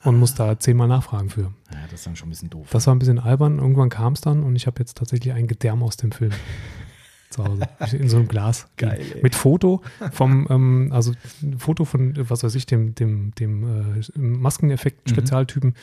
Und 0.04 0.18
musst 0.18 0.38
da 0.40 0.58
zehnmal 0.58 0.88
nachfragen 0.88 1.30
für. 1.30 1.42
Ja, 1.70 1.78
das 1.90 2.00
ist 2.00 2.06
dann 2.06 2.16
schon 2.16 2.26
ein 2.28 2.30
bisschen 2.30 2.50
doof. 2.50 2.68
Das 2.72 2.86
war 2.88 2.94
ein 2.94 2.98
bisschen 2.98 3.18
albern. 3.20 3.58
Irgendwann 3.58 3.88
kam 3.88 4.14
es 4.14 4.20
dann 4.20 4.42
und 4.42 4.56
ich 4.56 4.66
habe 4.66 4.80
jetzt 4.80 4.96
tatsächlich 4.98 5.32
ein 5.32 5.46
Gedärm 5.46 5.82
aus 5.82 5.96
dem 5.96 6.10
Film 6.10 6.32
zu 7.30 7.44
Hause. 7.44 7.66
In 7.96 8.08
so 8.08 8.16
einem 8.16 8.26
Glas. 8.28 8.66
Geil, 8.76 9.00
ey. 9.14 9.22
Mit 9.22 9.34
Foto 9.36 9.80
vom, 10.12 10.46
ähm, 10.50 10.88
also 10.92 11.12
Foto 11.56 11.84
von, 11.84 12.14
was 12.28 12.42
weiß 12.42 12.54
ich, 12.56 12.66
dem, 12.66 12.94
dem, 12.96 13.32
dem 13.36 14.00
äh, 14.00 14.18
Maskeneffekt-Spezialtypen, 14.18 15.74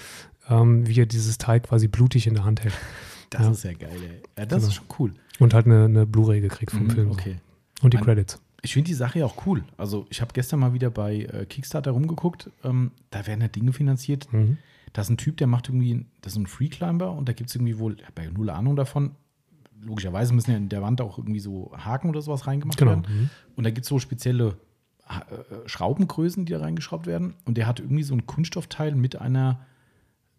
ähm, 0.49 0.87
wie 0.87 0.99
er 0.99 1.05
dieses 1.05 1.37
Teil 1.37 1.59
quasi 1.61 1.87
blutig 1.87 2.27
in 2.27 2.33
der 2.35 2.43
Hand 2.43 2.63
hält. 2.63 2.73
das 3.29 3.41
ja. 3.41 3.51
ist 3.51 3.63
ja 3.63 3.73
geil, 3.73 3.97
ey. 4.03 4.21
Ja, 4.37 4.45
das 4.45 4.57
Genau. 4.59 4.67
ist 4.67 4.73
schon 4.75 4.85
cool. 4.99 5.13
Und 5.39 5.53
halt 5.53 5.65
eine, 5.65 5.85
eine 5.85 6.05
Blu-ray 6.05 6.41
gekriegt 6.41 6.71
vom 6.71 6.83
Mhm, 6.83 6.89
Film. 6.91 7.11
Okay. 7.11 7.37
Und 7.81 7.93
die 7.93 7.97
Credits. 7.97 8.41
Ich 8.61 8.73
finde 8.73 8.87
die 8.87 8.93
Sache 8.93 9.19
ja 9.19 9.25
auch 9.25 9.45
cool. 9.45 9.63
Also, 9.77 10.05
ich 10.09 10.21
habe 10.21 10.33
gestern 10.33 10.59
mal 10.59 10.73
wieder 10.73 10.89
bei 10.89 11.21
äh, 11.23 11.45
Kickstarter 11.45 11.91
rumgeguckt. 11.91 12.49
Ähm, 12.63 12.91
da 13.09 13.25
werden 13.27 13.41
ja 13.41 13.47
Dinge 13.47 13.71
finanziert. 13.73 14.31
Mhm. 14.33 14.57
Da 14.93 15.01
ist 15.01 15.09
ein 15.09 15.17
Typ, 15.17 15.37
der 15.37 15.47
macht 15.47 15.69
irgendwie, 15.69 16.05
das 16.21 16.33
ist 16.33 16.39
ein 16.39 16.47
Freeclimber 16.47 17.11
und 17.11 17.29
da 17.29 17.33
gibt 17.33 17.49
es 17.49 17.55
irgendwie 17.55 17.77
wohl, 17.77 17.97
ich 17.99 18.05
habe 18.07 18.23
ja 18.23 18.31
null 18.31 18.49
Ahnung 18.49 18.75
davon. 18.75 19.11
Logischerweise 19.81 20.33
müssen 20.33 20.51
ja 20.51 20.57
in 20.57 20.67
der 20.67 20.81
Wand 20.81 20.99
auch 20.99 21.17
irgendwie 21.19 21.39
so 21.39 21.71
Haken 21.77 22.09
oder 22.09 22.21
sowas 22.21 22.47
reingemacht 22.47 22.77
Genau. 22.77 22.91
werden. 22.91 23.05
Mhm. 23.07 23.29
Und 23.55 23.63
da 23.65 23.69
gibt 23.69 23.85
es 23.85 23.89
so 23.89 23.99
spezielle 23.99 24.57
äh, 25.07 25.67
Schraubengrößen, 25.69 26.45
die 26.45 26.51
da 26.53 26.59
reingeschraubt 26.59 27.05
werden. 27.07 27.35
Und 27.45 27.57
der 27.57 27.65
hat 27.67 27.79
irgendwie 27.79 28.03
so 28.03 28.13
ein 28.13 28.25
Kunststoffteil 28.25 28.95
mit 28.95 29.15
einer 29.15 29.59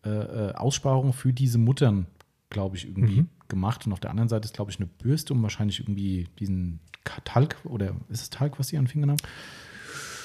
äh, 0.04 0.10
äh, 0.10 0.54
Aussparung 0.54 1.12
für 1.12 1.32
diese 1.32 1.58
Muttern, 1.58 2.06
glaube 2.50 2.76
ich, 2.76 2.86
irgendwie 2.86 3.22
Mhm. 3.22 3.28
gemacht. 3.48 3.86
Und 3.86 3.92
auf 3.92 4.00
der 4.00 4.10
anderen 4.10 4.28
Seite 4.28 4.44
ist, 4.46 4.54
glaube 4.54 4.70
ich, 4.70 4.76
eine 4.78 4.86
Bürste, 4.86 5.32
um 5.32 5.42
wahrscheinlich 5.42 5.80
irgendwie 5.80 6.28
diesen 6.38 6.80
Talg 7.24 7.56
oder 7.64 7.94
ist 8.08 8.22
es 8.22 8.30
Talg, 8.30 8.58
was 8.58 8.68
sie 8.68 8.76
an 8.76 8.84
den 8.84 8.88
Fingern 8.90 9.10
haben? 9.12 9.18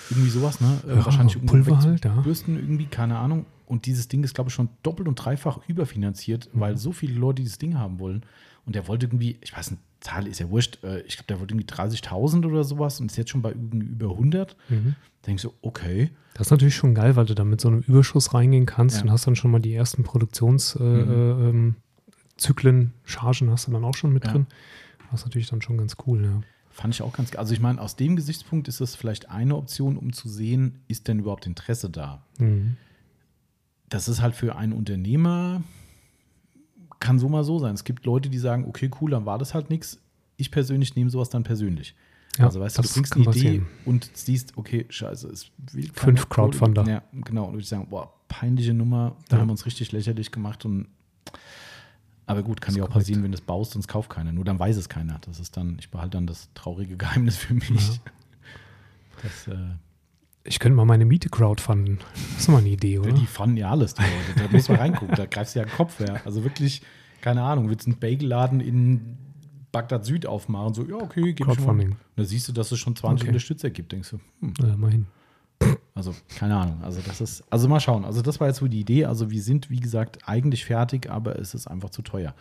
Irgendwie 0.09 0.29
sowas, 0.29 0.61
ne? 0.61 0.77
Äh, 0.87 0.95
Ja, 0.97 1.05
wahrscheinlich 1.05 1.35
irgendwo 1.35 1.53
Pulver 1.53 1.79
halt, 1.81 2.05
ja. 2.05 2.21
Bürsten 2.21 2.55
irgendwie, 2.57 2.85
keine 2.85 3.17
Ahnung. 3.17 3.45
Und 3.65 3.87
dieses 3.87 4.07
Ding 4.07 4.23
ist, 4.23 4.35
glaube 4.35 4.49
ich, 4.49 4.53
schon 4.53 4.69
doppelt 4.83 5.07
und 5.07 5.15
dreifach 5.15 5.59
überfinanziert, 5.67 6.49
Mhm. 6.53 6.59
weil 6.59 6.77
so 6.77 6.91
viele 6.91 7.15
Leute 7.15 7.41
dieses 7.41 7.57
Ding 7.57 7.77
haben 7.77 7.99
wollen. 7.99 8.23
Und 8.65 8.75
der 8.75 8.87
wollte 8.87 9.07
irgendwie, 9.07 9.37
ich 9.41 9.55
weiß 9.55 9.71
nicht, 9.71 9.81
Zahl 10.01 10.27
ist 10.27 10.39
ja 10.39 10.49
wurscht, 10.51 10.83
äh, 10.83 11.01
ich 11.01 11.15
glaube, 11.15 11.27
der 11.29 11.39
wollte 11.39 11.53
irgendwie 11.55 11.65
30.000 11.67 12.45
oder 12.45 12.63
sowas 12.63 12.99
und 12.99 13.09
ist 13.09 13.17
jetzt 13.17 13.31
schon 13.31 13.41
bei 13.41 13.49
irgendwie 13.49 13.87
über 13.87 14.09
100. 14.15 14.55
Mhm. 14.69 14.95
Da 15.21 15.25
denke 15.27 15.37
ich 15.37 15.41
so, 15.41 15.53
okay. 15.63 16.11
Das 16.35 16.47
ist 16.47 16.51
natürlich 16.51 16.75
schon 16.75 16.93
geil, 16.93 17.15
weil 17.15 17.25
du 17.25 17.33
da 17.33 17.43
mit 17.43 17.59
so 17.61 17.69
einem 17.69 17.79
Überschuss 17.79 18.33
reingehen 18.35 18.67
kannst 18.67 18.97
Ja. 18.97 19.03
und 19.03 19.11
hast 19.11 19.25
dann 19.25 19.35
schon 19.35 19.49
mal 19.49 19.59
die 19.59 19.73
ersten 19.73 20.03
Produktionszyklen, 20.03 21.09
äh, 21.09 21.49
ähm, 21.49 21.75
Zyklen, 22.37 22.93
Chargen 23.03 23.49
hast 23.49 23.67
du 23.67 23.71
dann 23.71 23.83
auch 23.85 23.95
schon 23.95 24.11
mit 24.13 24.25
Ja. 24.25 24.31
drin. 24.31 24.47
Das 25.11 25.21
ist 25.21 25.25
natürlich 25.27 25.49
dann 25.49 25.61
schon 25.61 25.77
ganz 25.77 25.95
cool, 26.05 26.23
ja. 26.23 26.41
Fand 26.69 26.93
ich 26.93 27.01
auch 27.01 27.13
ganz 27.13 27.31
geil. 27.31 27.39
Also 27.39 27.53
ich 27.53 27.61
meine, 27.61 27.79
aus 27.79 27.95
dem 27.95 28.15
Gesichtspunkt 28.17 28.67
ist 28.67 28.81
das 28.81 28.95
vielleicht 28.95 29.29
eine 29.29 29.55
Option, 29.55 29.95
um 29.97 30.11
zu 30.11 30.27
sehen, 30.27 30.79
ist 30.89 31.07
denn 31.07 31.19
überhaupt 31.19 31.45
Interesse 31.47 31.89
da? 31.89 32.25
Mhm. 32.37 32.75
Das 33.87 34.09
ist 34.09 34.21
halt 34.21 34.35
für 34.35 34.57
einen 34.57 34.73
Unternehmer, 34.73 35.63
kann 36.99 37.19
so 37.19 37.29
mal 37.29 37.43
so 37.43 37.59
sein. 37.59 37.73
Es 37.75 37.83
gibt 37.83 38.05
Leute, 38.05 38.29
die 38.29 38.39
sagen, 38.39 38.65
okay, 38.67 38.89
cool, 38.99 39.11
dann 39.11 39.25
war 39.25 39.37
das 39.37 39.53
halt 39.53 39.69
nichts. 39.69 39.99
Ich 40.37 40.51
persönlich 40.51 40.95
nehme 40.95 41.09
sowas 41.09 41.29
dann 41.29 41.43
persönlich. 41.43 41.95
Ja, 42.37 42.45
also 42.45 42.59
weißt 42.59 42.77
du, 42.77 42.81
du 42.81 42.89
kann 42.89 43.05
eine 43.13 43.21
Idee 43.21 43.25
passieren. 43.29 43.67
und 43.85 44.09
siehst, 44.13 44.57
okay, 44.57 44.85
scheiße, 44.89 45.29
es 45.29 45.51
will 45.71 45.89
Fünf 45.93 46.27
Crowdfunder. 46.27 46.85
Ja, 46.85 47.03
genau. 47.13 47.45
Und 47.45 47.51
würde 47.53 47.61
ich 47.61 47.69
sagen, 47.69 47.87
boah, 47.89 48.11
peinliche 48.27 48.73
Nummer, 48.73 49.15
da 49.29 49.37
Ja. 49.37 49.41
haben 49.41 49.47
wir 49.47 49.51
uns 49.51 49.65
richtig 49.65 49.93
lächerlich 49.93 50.31
gemacht 50.31 50.65
und 50.65 50.87
aber 52.27 52.43
gut, 52.43 52.61
kann 52.61 52.75
ist 52.75 52.81
auch 52.81 52.89
passieren, 52.89 53.23
wenn 53.23 53.31
du 53.31 53.35
es 53.37 53.41
baust, 53.41 53.71
sonst 53.73 53.87
kauft 53.87 54.09
keiner. 54.09 54.31
Nur 54.31 54.43
dann 54.45 54.57
weiß 54.59 54.77
es 54.77 54.89
keiner. 54.89 55.19
Das 55.25 55.39
ist 55.39 55.55
dann, 55.57 55.77
ich 55.79 55.89
behalte 55.89 56.17
dann 56.17 56.27
das 56.27 56.49
traurige 56.55 56.97
Geheimnis 56.97 57.37
für 57.37 57.53
mich. 57.53 57.69
Ja. 57.95 58.11
Das, 59.23 59.47
äh, 59.47 59.57
Ich 60.43 60.59
könnte 60.59 60.75
mal 60.75 60.85
meine 60.85 61.05
Miete 61.05 61.29
crowdfunden. 61.29 61.99
Das 62.33 62.41
ist 62.41 62.47
mal 62.49 62.57
eine 62.59 62.69
Idee, 62.69 62.99
oder? 62.99 63.11
die 63.11 63.25
fanden 63.25 63.57
ja 63.57 63.69
alles, 63.71 63.93
die 63.93 64.01
Leute. 64.03 64.47
Da 64.47 64.51
muss 64.55 64.67
man 64.69 64.77
reingucken, 64.77 65.15
da 65.15 65.25
greifst 65.25 65.55
du 65.55 65.59
ja 65.59 65.65
den 65.65 65.71
Kopf 65.73 65.99
her. 65.99 66.21
Also 66.25 66.43
wirklich, 66.43 66.81
keine 67.21 67.41
Ahnung, 67.43 67.69
willst 67.69 67.87
einen 67.87 67.97
Bagelladen 67.97 68.59
in 68.59 69.17
Bagdad 69.71 70.05
Süd 70.05 70.25
aufmachen, 70.25 70.73
so, 70.73 70.85
ja, 70.85 70.95
okay, 70.95 71.33
gib 71.33 71.47
mal. 71.47 71.55
Crowdfunding. 71.55 71.89
Und 71.91 71.97
da 72.15 72.23
siehst 72.23 72.47
du, 72.47 72.51
dass 72.53 72.71
es 72.71 72.79
schon 72.79 72.95
20 72.95 73.23
Okay. 73.23 73.29
Unterstützer 73.29 73.69
gibt. 73.69 73.91
Denkst 73.91 74.09
du, 74.11 74.19
hm, 74.41 74.53
Ja, 74.61 74.77
mal 74.77 74.91
hin. 74.91 75.07
Also 75.93 76.13
keine 76.37 76.55
Ahnung. 76.57 76.83
Also 76.83 77.01
das 77.05 77.21
ist, 77.21 77.43
also 77.49 77.67
mal 77.67 77.79
schauen. 77.79 78.05
Also 78.05 78.21
das 78.21 78.39
war 78.39 78.47
jetzt 78.47 78.57
so 78.57 78.67
die 78.67 78.79
Idee. 78.81 79.05
Also 79.05 79.31
wir 79.31 79.41
sind, 79.41 79.69
wie 79.69 79.79
gesagt, 79.79 80.19
eigentlich 80.27 80.65
fertig, 80.65 81.09
aber 81.09 81.39
es 81.39 81.53
ist 81.53 81.67
einfach 81.67 81.89
zu 81.89 82.01
teuer. 82.01 82.33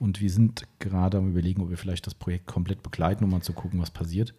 Und 0.00 0.20
wir 0.20 0.30
sind 0.30 0.64
gerade 0.78 1.18
am 1.18 1.28
überlegen, 1.30 1.62
ob 1.62 1.70
wir 1.70 1.76
vielleicht 1.76 2.06
das 2.06 2.14
Projekt 2.14 2.46
komplett 2.46 2.82
begleiten, 2.82 3.24
um 3.24 3.30
mal 3.30 3.42
zu 3.42 3.52
gucken, 3.52 3.80
was 3.80 3.90
passiert. 3.90 4.34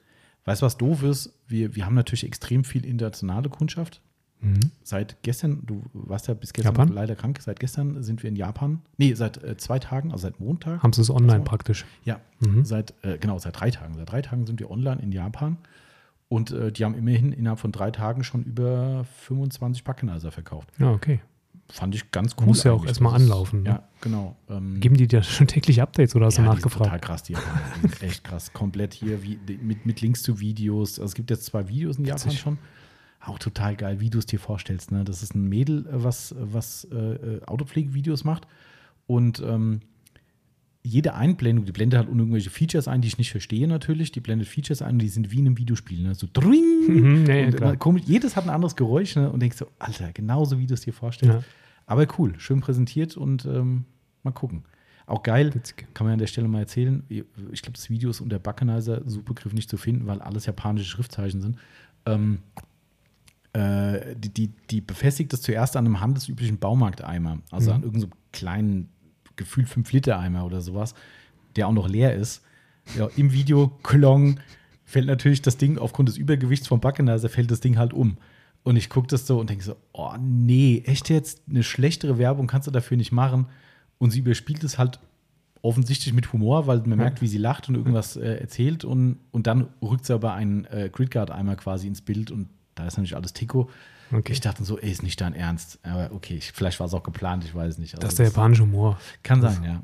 Weißt 0.45 0.61
du, 0.61 0.65
was 0.65 0.77
doof 0.77 1.03
ist? 1.03 1.33
Wir, 1.47 1.75
wir 1.75 1.85
haben 1.85 1.95
natürlich 1.95 2.25
extrem 2.25 2.63
viel 2.63 2.85
internationale 2.85 3.49
Kundschaft. 3.49 4.01
Mhm. 4.41 4.71
Seit 4.83 5.21
gestern, 5.21 5.65
du 5.65 5.83
warst 5.91 6.29
ja 6.29 6.33
bis 6.33 6.53
gestern 6.53 6.73
Japan? 6.73 6.87
leider 6.93 7.15
krank, 7.17 7.39
seit 7.41 7.59
gestern 7.59 8.01
sind 8.03 8.23
wir 8.23 8.29
in 8.29 8.37
Japan. 8.37 8.81
Nee, 8.97 9.13
seit 9.15 9.43
äh, 9.43 9.57
zwei 9.57 9.79
Tagen, 9.79 10.11
also 10.13 10.21
seit 10.21 10.39
Montag. 10.39 10.81
Haben 10.81 10.93
sie 10.93 11.01
es 11.01 11.09
online 11.09 11.43
praktisch. 11.43 11.85
Ja, 12.05 12.21
Mhm. 12.39 12.63
seit, 12.63 12.93
äh, 13.03 13.17
genau, 13.17 13.37
seit 13.37 13.59
drei 13.59 13.69
Tagen. 13.69 13.95
Seit 13.95 14.09
drei 14.09 14.21
Tagen 14.21 14.47
sind 14.47 14.61
wir 14.61 14.71
online 14.71 15.01
in 15.01 15.11
Japan. 15.11 15.57
Und 16.29 16.51
äh, 16.51 16.71
die 16.71 16.85
haben 16.85 16.95
immerhin 16.95 17.31
innerhalb 17.33 17.59
von 17.59 17.71
drei 17.71 17.91
Tagen 17.91 18.23
schon 18.23 18.43
über 18.43 19.03
25 19.25 19.83
Backenizer 19.83 20.31
verkauft. 20.31 20.69
Ja, 20.77 20.91
okay. 20.91 21.21
Fand 21.71 21.93
ich 21.93 22.09
ganz 22.11 22.35
cool. 22.39 22.47
Muss 22.47 22.63
ja 22.63 22.71
auch 22.71 22.85
erstmal 22.85 23.13
anlaufen, 23.13 23.61
ne? 23.63 23.69
Ja, 23.69 23.83
genau. 24.01 24.35
Ähm, 24.49 24.79
Geben 24.79 24.95
die 24.95 25.07
dir 25.07 25.21
schon 25.21 25.47
täglich 25.47 25.81
Updates 25.81 26.15
oder 26.15 26.27
hast 26.27 26.37
ja, 26.37 26.43
du 26.43 26.49
nachgefragt? 26.49 26.85
total 26.85 26.99
krass, 26.99 27.23
die 27.23 27.35
sind 27.81 28.01
echt 28.01 28.23
krass. 28.23 28.53
Komplett 28.53 28.93
hier 28.93 29.21
wie, 29.21 29.39
mit, 29.61 29.85
mit 29.85 30.01
Links 30.01 30.23
zu 30.23 30.39
Videos. 30.39 30.99
Also 30.99 31.05
es 31.05 31.15
gibt 31.15 31.29
jetzt 31.29 31.45
zwei 31.45 31.67
Videos 31.67 31.97
in 31.97 32.05
Japan 32.05 32.31
schon. 32.31 32.57
auch 33.21 33.37
total 33.37 33.75
geil, 33.75 33.99
wie 33.99 34.09
du 34.09 34.17
es 34.17 34.25
dir 34.25 34.39
vorstellst. 34.39 34.91
Ne? 34.91 35.03
Das 35.03 35.21
ist 35.21 35.35
ein 35.35 35.47
Mädel, 35.47 35.85
äh, 35.87 36.03
was, 36.03 36.33
was 36.39 36.87
äh, 36.91 36.95
äh, 36.95 37.45
Autopflegevideos 37.45 38.23
macht 38.23 38.47
und 39.05 39.39
ähm, 39.39 39.81
jede 40.81 41.13
Einblendung, 41.13 41.65
die 41.65 41.71
blendet 41.71 41.99
halt 41.99 42.07
irgendwelche 42.09 42.49
Features 42.49 42.87
ein, 42.87 43.01
die 43.01 43.07
ich 43.09 43.17
nicht 43.17 43.31
verstehe 43.31 43.67
natürlich. 43.67 44.11
Die 44.11 44.21
blendet 44.21 44.47
Features 44.47 44.81
ein 44.81 44.93
und 44.93 44.99
die 44.99 45.09
sind 45.09 45.29
wie 45.31 45.39
in 45.39 45.47
einem 45.47 45.57
Videospiel. 45.57 46.01
Ne? 46.01 46.15
So 46.15 46.27
dring! 46.31 46.63
Mhm, 46.87 47.25
ja, 47.25 47.35
ja, 47.35 47.51
klar. 47.51 47.75
komisch, 47.77 48.03
jedes 48.05 48.35
hat 48.35 48.45
ein 48.45 48.49
anderes 48.49 48.75
Geräusch 48.75 49.15
ne? 49.15 49.29
und 49.29 49.41
denkst 49.41 49.57
so, 49.57 49.67
Alter, 49.77 50.11
genauso 50.13 50.57
wie 50.57 50.67
du 50.67 50.73
es 50.73 50.81
dir 50.81 50.93
vorstellst. 50.93 51.35
Ja. 51.35 51.43
Aber 51.85 52.07
cool, 52.17 52.33
schön 52.39 52.61
präsentiert 52.61 53.17
und 53.17 53.45
ähm, 53.45 53.85
mal 54.23 54.31
gucken. 54.31 54.63
Auch 55.05 55.23
geil, 55.23 55.53
Witzig. 55.55 55.87
kann 55.95 56.05
man 56.05 56.13
an 56.13 56.19
der 56.19 56.27
Stelle 56.27 56.47
mal 56.47 56.59
erzählen. 56.59 57.03
Ich 57.09 57.61
glaube, 57.63 57.75
das 57.75 57.89
Video 57.89 58.11
ist 58.11 58.21
unter 58.21 58.37
Buckenizer 58.39 59.01
Suchbegriff 59.09 59.53
nicht 59.53 59.69
zu 59.69 59.75
finden, 59.77 60.05
weil 60.05 60.21
alles 60.21 60.45
japanische 60.45 60.85
Schriftzeichen 60.87 61.41
sind. 61.41 61.57
Ähm, 62.05 62.39
äh, 63.53 64.15
die, 64.15 64.29
die, 64.29 64.51
die 64.69 64.81
befestigt 64.81 65.33
das 65.33 65.41
zuerst 65.41 65.75
an 65.75 65.85
einem 65.85 65.99
handelsüblichen 65.99 66.59
Baumarkteimer, 66.59 67.39
also 67.51 67.71
Mhm. 67.71 67.75
an 67.75 67.83
irgendeinem 67.83 68.11
kleinen, 68.31 68.89
gefühlt 69.39 69.67
5-Liter-Eimer 69.67 70.45
oder 70.45 70.61
sowas, 70.61 70.93
der 71.55 71.67
auch 71.67 71.73
noch 71.73 71.89
leer 71.89 72.13
ist. 72.13 72.43
Ja, 72.97 73.09
Im 73.15 73.33
Video, 73.33 73.69
klong, 73.81 74.39
fällt 74.85 75.07
natürlich 75.07 75.41
das 75.41 75.57
Ding 75.57 75.77
aufgrund 75.77 76.09
des 76.09 76.17
Übergewichts 76.17 76.67
vom 76.67 76.79
Buckenizer, 76.79 77.29
fällt 77.29 77.49
das 77.49 77.61
Ding 77.61 77.77
halt 77.77 77.93
um. 77.93 78.17
Und 78.63 78.75
ich 78.75 78.89
gucke 78.89 79.07
das 79.07 79.25
so 79.25 79.39
und 79.39 79.49
denke 79.49 79.63
so, 79.63 79.75
oh 79.93 80.13
nee, 80.19 80.83
echt 80.85 81.09
jetzt 81.09 81.41
eine 81.49 81.63
schlechtere 81.63 82.17
Werbung 82.17 82.47
kannst 82.47 82.67
du 82.67 82.71
dafür 82.71 82.97
nicht 82.97 83.11
machen. 83.11 83.47
Und 83.97 84.11
sie 84.11 84.19
überspielt 84.19 84.63
es 84.63 84.77
halt 84.77 84.99
offensichtlich 85.61 86.13
mit 86.13 86.31
Humor, 86.33 86.67
weil 86.67 86.79
man 86.79 86.97
merkt, 86.97 87.21
wie 87.21 87.27
sie 87.27 87.37
lacht 87.37 87.69
und 87.69 87.75
irgendwas 87.75 88.15
äh, 88.15 88.35
erzählt. 88.35 88.83
Und, 88.83 89.17
und 89.31 89.47
dann 89.47 89.67
rückt 89.81 90.05
sie 90.05 90.13
aber 90.13 90.33
einen 90.33 90.65
äh, 90.65 90.89
Gridguard-Eimer 90.91 91.55
quasi 91.55 91.87
ins 91.87 92.01
Bild 92.01 92.31
und 92.31 92.47
da 92.75 92.87
ist 92.87 92.97
natürlich 92.97 93.15
alles 93.15 93.33
Tico. 93.33 93.69
Okay. 94.11 94.31
Ich 94.33 94.41
dachte 94.41 94.63
so, 94.63 94.77
ey, 94.79 94.89
ist 94.91 95.03
nicht 95.03 95.21
dein 95.21 95.33
Ernst. 95.33 95.79
Aber 95.83 96.09
okay, 96.13 96.35
ich, 96.35 96.51
vielleicht 96.51 96.79
war 96.79 96.87
es 96.87 96.93
auch 96.93 97.03
geplant, 97.03 97.43
ich 97.43 97.53
weiß 97.53 97.77
nicht. 97.77 97.93
Also 97.93 98.01
Das 98.01 98.13
ist 98.13 98.19
der 98.19 98.25
japanische 98.27 98.63
Humor. 98.63 98.97
kann 99.23 99.41
sein, 99.41 99.63
ja. 99.63 99.81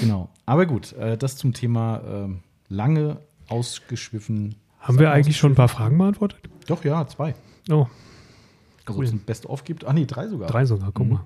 Genau. 0.00 0.28
Aber 0.46 0.66
gut, 0.66 0.92
äh, 0.94 1.16
das 1.18 1.36
zum 1.36 1.52
Thema 1.54 2.00
ähm, 2.06 2.40
lange 2.68 3.18
ausgeschwiffen. 3.48 4.54
Haben 4.80 4.98
wir 4.98 5.10
eigentlich 5.12 5.36
schon 5.36 5.52
ein 5.52 5.54
paar 5.56 5.68
Fragen 5.68 5.96
beantwortet? 5.98 6.40
Doch, 6.66 6.84
ja, 6.84 7.06
zwei. 7.06 7.34
Oh, 7.70 7.86
Also 8.84 8.90
Cool. 8.90 8.96
ob 8.96 9.02
es 9.04 9.12
ein 9.12 9.20
Best-of 9.20 9.64
gibt. 9.64 9.84
Ah, 9.84 9.92
nee, 9.92 10.06
drei 10.06 10.26
sogar. 10.28 10.48
drei 10.48 10.64
sogar, 10.64 10.90
guck 10.92 11.06
Mhm. 11.06 11.12
mal. 11.14 11.24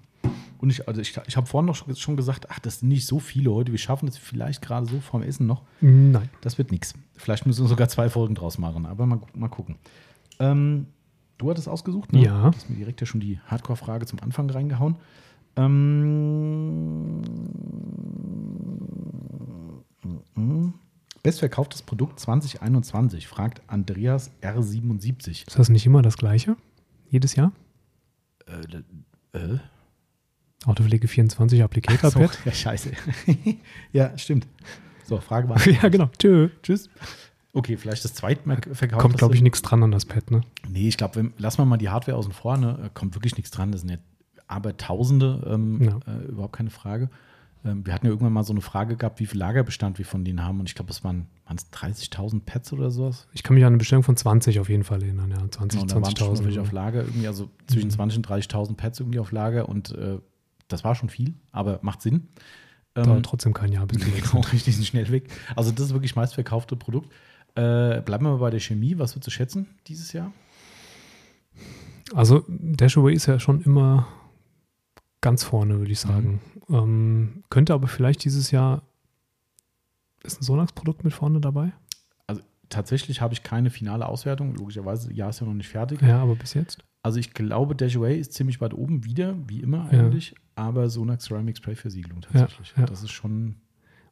Und 0.58 0.70
ich, 0.70 0.88
also 0.88 1.00
ich, 1.00 1.14
ich 1.26 1.36
habe 1.36 1.46
vorhin 1.46 1.66
noch 1.66 1.74
schon- 1.76 1.94
schon 1.96 2.16
gesagt, 2.16 2.46
ach, 2.50 2.58
das 2.58 2.80
sind 2.80 2.88
nicht 2.88 3.06
so 3.06 3.18
viele 3.18 3.52
heute. 3.52 3.72
Wir 3.72 3.78
schaffen 3.78 4.08
es 4.08 4.16
vielleicht 4.16 4.62
gerade 4.62 4.86
so 4.86 5.00
vorm 5.00 5.22
Essen 5.22 5.46
noch. 5.46 5.62
Nein. 5.80 6.28
Das 6.40 6.58
wird 6.58 6.70
nichts. 6.70 6.94
Vielleicht 7.16 7.46
müssen 7.46 7.62
wir 7.64 7.68
sogar 7.68 7.88
zwei 7.88 8.08
Folgen 8.08 8.34
draus 8.34 8.56
machen, 8.58 8.86
aber 8.86 9.04
mal, 9.06 9.20
mal 9.34 9.48
gucken. 9.48 9.76
Ähm, 10.38 10.86
du 11.38 11.50
hattest 11.50 11.68
ausgesucht, 11.68 12.12
ne? 12.12 12.22
Ja. 12.24 12.50
Du 12.50 12.56
hast 12.56 12.70
mir 12.70 12.76
direkt 12.76 13.00
ja 13.00 13.06
schon 13.06 13.20
die 13.20 13.38
Hardcore-Frage 13.46 14.06
zum 14.06 14.20
Anfang 14.20 14.48
reingehauen. 14.50 14.96
Ähm, 15.56 17.22
Bestverkauftes 21.26 21.82
Produkt 21.82 22.20
2021, 22.20 23.26
fragt 23.26 23.60
Andreas 23.66 24.30
R77. 24.42 25.48
Ist 25.48 25.58
das 25.58 25.68
nicht 25.68 25.84
immer 25.84 26.00
das 26.00 26.16
gleiche? 26.18 26.56
Jedes 27.10 27.34
Jahr? 27.34 27.50
Äh, 28.46 29.36
äh? 29.36 29.58
Autopflege 30.66 31.08
24 31.08 31.64
Applicator 31.64 32.10
So, 32.12 32.20
Pad? 32.20 32.38
ja, 32.44 32.52
scheiße. 32.52 32.92
ja, 33.92 34.16
stimmt. 34.16 34.46
So, 35.04 35.18
Frage 35.20 35.48
war. 35.48 35.66
ja, 35.68 35.88
genau. 35.88 36.10
Tschö. 36.16 36.48
Tschüss. 36.62 36.88
Okay, 37.56 37.78
vielleicht 37.78 38.04
das 38.04 38.12
zweitverkaufte. 38.12 38.88
Kommt, 38.98 39.16
glaube 39.16 39.34
ich, 39.34 39.40
nichts 39.40 39.62
dran 39.62 39.82
an 39.82 39.90
das 39.90 40.04
Pad, 40.04 40.30
ne? 40.30 40.42
Nee, 40.68 40.88
ich 40.88 40.98
glaube, 40.98 41.32
lassen 41.38 41.58
wir 41.58 41.64
mal 41.64 41.78
die 41.78 41.88
Hardware 41.88 42.16
außen 42.18 42.32
vor, 42.32 42.58
ne? 42.58 42.78
äh, 42.84 42.90
kommt 42.92 43.14
wirklich 43.14 43.36
nichts 43.38 43.50
dran. 43.50 43.72
Das 43.72 43.80
sind 43.80 43.90
ja 43.90 43.96
aber 44.46 44.76
Tausende, 44.76 45.42
ähm, 45.50 45.80
Ja. 45.82 45.98
äh, 46.06 46.26
überhaupt 46.26 46.54
keine 46.54 46.68
Frage. 46.68 47.08
Ähm, 47.64 47.86
wir 47.86 47.94
hatten 47.94 48.04
ja 48.06 48.10
irgendwann 48.12 48.34
mal 48.34 48.44
so 48.44 48.52
eine 48.52 48.60
Frage 48.60 48.96
gehabt, 48.96 49.20
wie 49.20 49.26
viel 49.26 49.38
Lagerbestand 49.38 49.96
wir 49.96 50.04
von 50.04 50.22
denen 50.22 50.44
haben. 50.44 50.60
Und 50.60 50.68
ich 50.68 50.74
glaube, 50.74 50.90
es 50.90 51.02
waren 51.02 51.28
waren's 51.46 51.66
30.000 51.72 52.44
Pads 52.44 52.74
oder 52.74 52.90
sowas. 52.90 53.26
Ich 53.32 53.42
kann 53.42 53.54
mich 53.54 53.64
an 53.64 53.68
eine 53.68 53.78
Bestellung 53.78 54.02
von 54.02 54.18
20 54.18 54.60
auf 54.60 54.68
jeden 54.68 54.84
Fall 54.84 55.02
erinnern, 55.02 55.30
ja. 55.30 55.38
20, 55.50 55.80
Genau, 55.80 55.82
und 55.82 55.90
da 55.90 56.02
waren 56.02 56.16
schon 56.16 56.44
welche 56.44 56.60
auf 56.60 56.68
20.000. 56.68 56.72
Lager, 56.74 57.00
irgendwie, 57.04 57.26
also 57.26 57.48
zwischen 57.66 57.90
20.000 57.90 58.16
und 58.16 58.26
30.000 58.28 58.76
Pads 58.76 59.00
irgendwie 59.00 59.18
auf 59.18 59.32
Lager. 59.32 59.66
Und 59.68 59.92
äh, 59.92 60.18
das 60.68 60.84
war 60.84 60.94
schon 60.94 61.08
viel, 61.08 61.32
aber 61.52 61.78
macht 61.82 62.02
Sinn. 62.02 62.28
Dauert 62.94 63.24
trotzdem 63.26 63.52
kein 63.52 63.72
Jahr, 63.72 63.86
bis 63.86 63.98
Genau, 64.32 64.40
richtig 64.52 64.74
sind 64.76 64.86
schnell 64.86 65.10
weg. 65.10 65.30
Also 65.54 65.70
das 65.70 65.86
ist 65.86 65.92
wirklich 65.92 66.12
das 66.12 66.16
meistverkaufte 66.16 66.76
Produkt. 66.76 67.12
Äh, 67.56 68.02
bleiben 68.02 68.24
wir 68.24 68.32
mal 68.32 68.38
bei 68.38 68.50
der 68.50 68.60
Chemie. 68.60 68.98
Was 68.98 69.14
würdest 69.14 69.26
du 69.26 69.30
schätzen 69.30 69.66
dieses 69.86 70.12
Jahr? 70.12 70.32
Also 72.14 72.44
Dashaway 72.48 73.14
ist 73.14 73.26
ja 73.26 73.38
schon 73.40 73.62
immer 73.62 74.06
ganz 75.20 75.42
vorne, 75.42 75.78
würde 75.78 75.90
ich 75.92 76.00
sagen. 76.00 76.40
Ähm, 76.68 77.42
könnte 77.50 77.74
aber 77.74 77.88
vielleicht 77.88 78.24
dieses 78.24 78.50
Jahr, 78.50 78.82
ist 80.22 80.40
ein 80.40 80.44
Sonax-Produkt 80.44 81.02
mit 81.04 81.12
vorne 81.12 81.40
dabei? 81.40 81.72
Tatsächlich 82.68 83.20
habe 83.20 83.32
ich 83.32 83.44
keine 83.44 83.70
finale 83.70 84.06
Auswertung. 84.06 84.56
Logischerweise, 84.56 85.12
ja, 85.12 85.28
ist 85.28 85.38
ja 85.40 85.46
noch 85.46 85.54
nicht 85.54 85.68
fertig. 85.68 86.02
Ja, 86.02 86.20
aber 86.20 86.34
bis 86.34 86.54
jetzt? 86.54 86.82
Also 87.04 87.20
ich 87.20 87.32
glaube, 87.32 87.76
Dashaway 87.76 88.18
ist 88.18 88.32
ziemlich 88.32 88.60
weit 88.60 88.74
oben 88.74 89.04
wieder, 89.04 89.36
wie 89.46 89.60
immer 89.60 89.88
Ja. 89.92 90.00
eigentlich. 90.00 90.34
Aber 90.56 90.88
Sonax 90.90 91.26
Ceramic 91.26 91.58
Spray 91.58 91.76
Versiegelung 91.76 92.22
tatsächlich. 92.22 92.72
Ja, 92.74 92.80
ja. 92.80 92.86
Das 92.86 93.04
ist 93.04 93.12
schon 93.12 93.54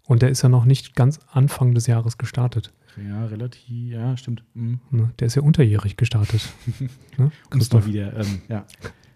Und 0.06 0.22
der 0.22 0.28
ist 0.28 0.42
ja 0.42 0.48
noch 0.48 0.66
nicht 0.66 0.94
ganz 0.94 1.18
Anfang 1.32 1.74
des 1.74 1.88
Jahres 1.88 2.16
gestartet. 2.16 2.72
Ja, 2.96 3.26
relativ, 3.26 3.92
ja, 3.92 4.16
stimmt. 4.16 4.44
Mhm. 4.54 4.80
Ne? 4.90 5.12
Der 5.18 5.26
ist 5.26 5.34
ja 5.34 5.42
unterjährig 5.42 5.96
gestartet. 5.96 6.42
ne? 7.18 7.30
Christoph. 7.50 7.86
wieder, 7.86 8.16
ähm, 8.18 8.42
ja. 8.48 8.66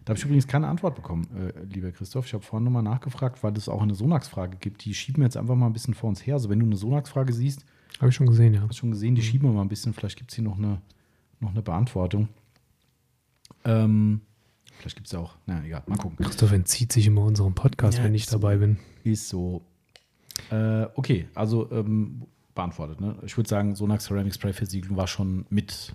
Da 0.04 0.12
habe 0.12 0.18
ich 0.18 0.24
übrigens 0.24 0.46
keine 0.46 0.68
Antwort 0.68 0.94
bekommen, 0.94 1.26
äh, 1.36 1.64
lieber 1.64 1.92
Christoph. 1.92 2.26
Ich 2.26 2.32
habe 2.32 2.42
vorhin 2.42 2.64
nochmal 2.64 2.82
nachgefragt, 2.82 3.42
weil 3.42 3.54
es 3.58 3.68
auch 3.68 3.82
eine 3.82 3.94
Sonax-Frage 3.94 4.56
gibt. 4.56 4.84
Die 4.86 4.94
schieben 4.94 5.20
wir 5.20 5.26
jetzt 5.26 5.36
einfach 5.36 5.54
mal 5.54 5.66
ein 5.66 5.74
bisschen 5.74 5.92
vor 5.92 6.08
uns 6.08 6.26
her. 6.26 6.34
Also 6.34 6.48
wenn 6.48 6.58
du 6.58 6.64
eine 6.64 6.76
Sonax-Frage 6.76 7.32
siehst, 7.32 7.66
Habe 7.98 8.08
ich 8.08 8.14
schon 8.14 8.26
gesehen, 8.26 8.54
ja. 8.54 8.62
hast 8.66 8.76
schon 8.76 8.90
gesehen, 8.90 9.14
die 9.14 9.22
schieben 9.22 9.48
wir 9.48 9.52
mal 9.52 9.60
ein 9.60 9.68
bisschen. 9.68 9.92
Vielleicht 9.92 10.16
gibt 10.16 10.30
es 10.30 10.36
hier 10.36 10.44
noch 10.44 10.56
eine, 10.56 10.80
noch 11.40 11.50
eine 11.50 11.60
Beantwortung. 11.60 12.28
Ähm, 13.64 14.22
vielleicht 14.78 14.96
gibt 14.96 15.08
es 15.08 15.14
auch, 15.14 15.36
na 15.44 15.62
egal, 15.62 15.82
mal 15.86 15.98
gucken. 15.98 16.24
Christoph 16.24 16.52
entzieht 16.52 16.90
sich 16.90 17.06
immer 17.06 17.22
unserem 17.22 17.54
Podcast, 17.54 17.98
Ja, 17.98 18.04
wenn 18.04 18.14
ich 18.14 18.24
dabei 18.26 18.56
bin. 18.56 18.78
Ist 19.04 19.28
so. 19.28 19.62
Äh, 20.50 20.86
okay, 20.94 21.28
also 21.34 21.70
ähm, 21.70 22.22
beantwortet. 22.58 23.00
Ne? 23.00 23.14
Ich 23.24 23.36
würde 23.36 23.48
sagen, 23.48 23.74
Sonax 23.76 24.04
Ceramic 24.06 24.34
Spray 24.34 24.52
Versiegelung 24.52 24.96
war 24.96 25.06
schon 25.06 25.46
mit. 25.48 25.94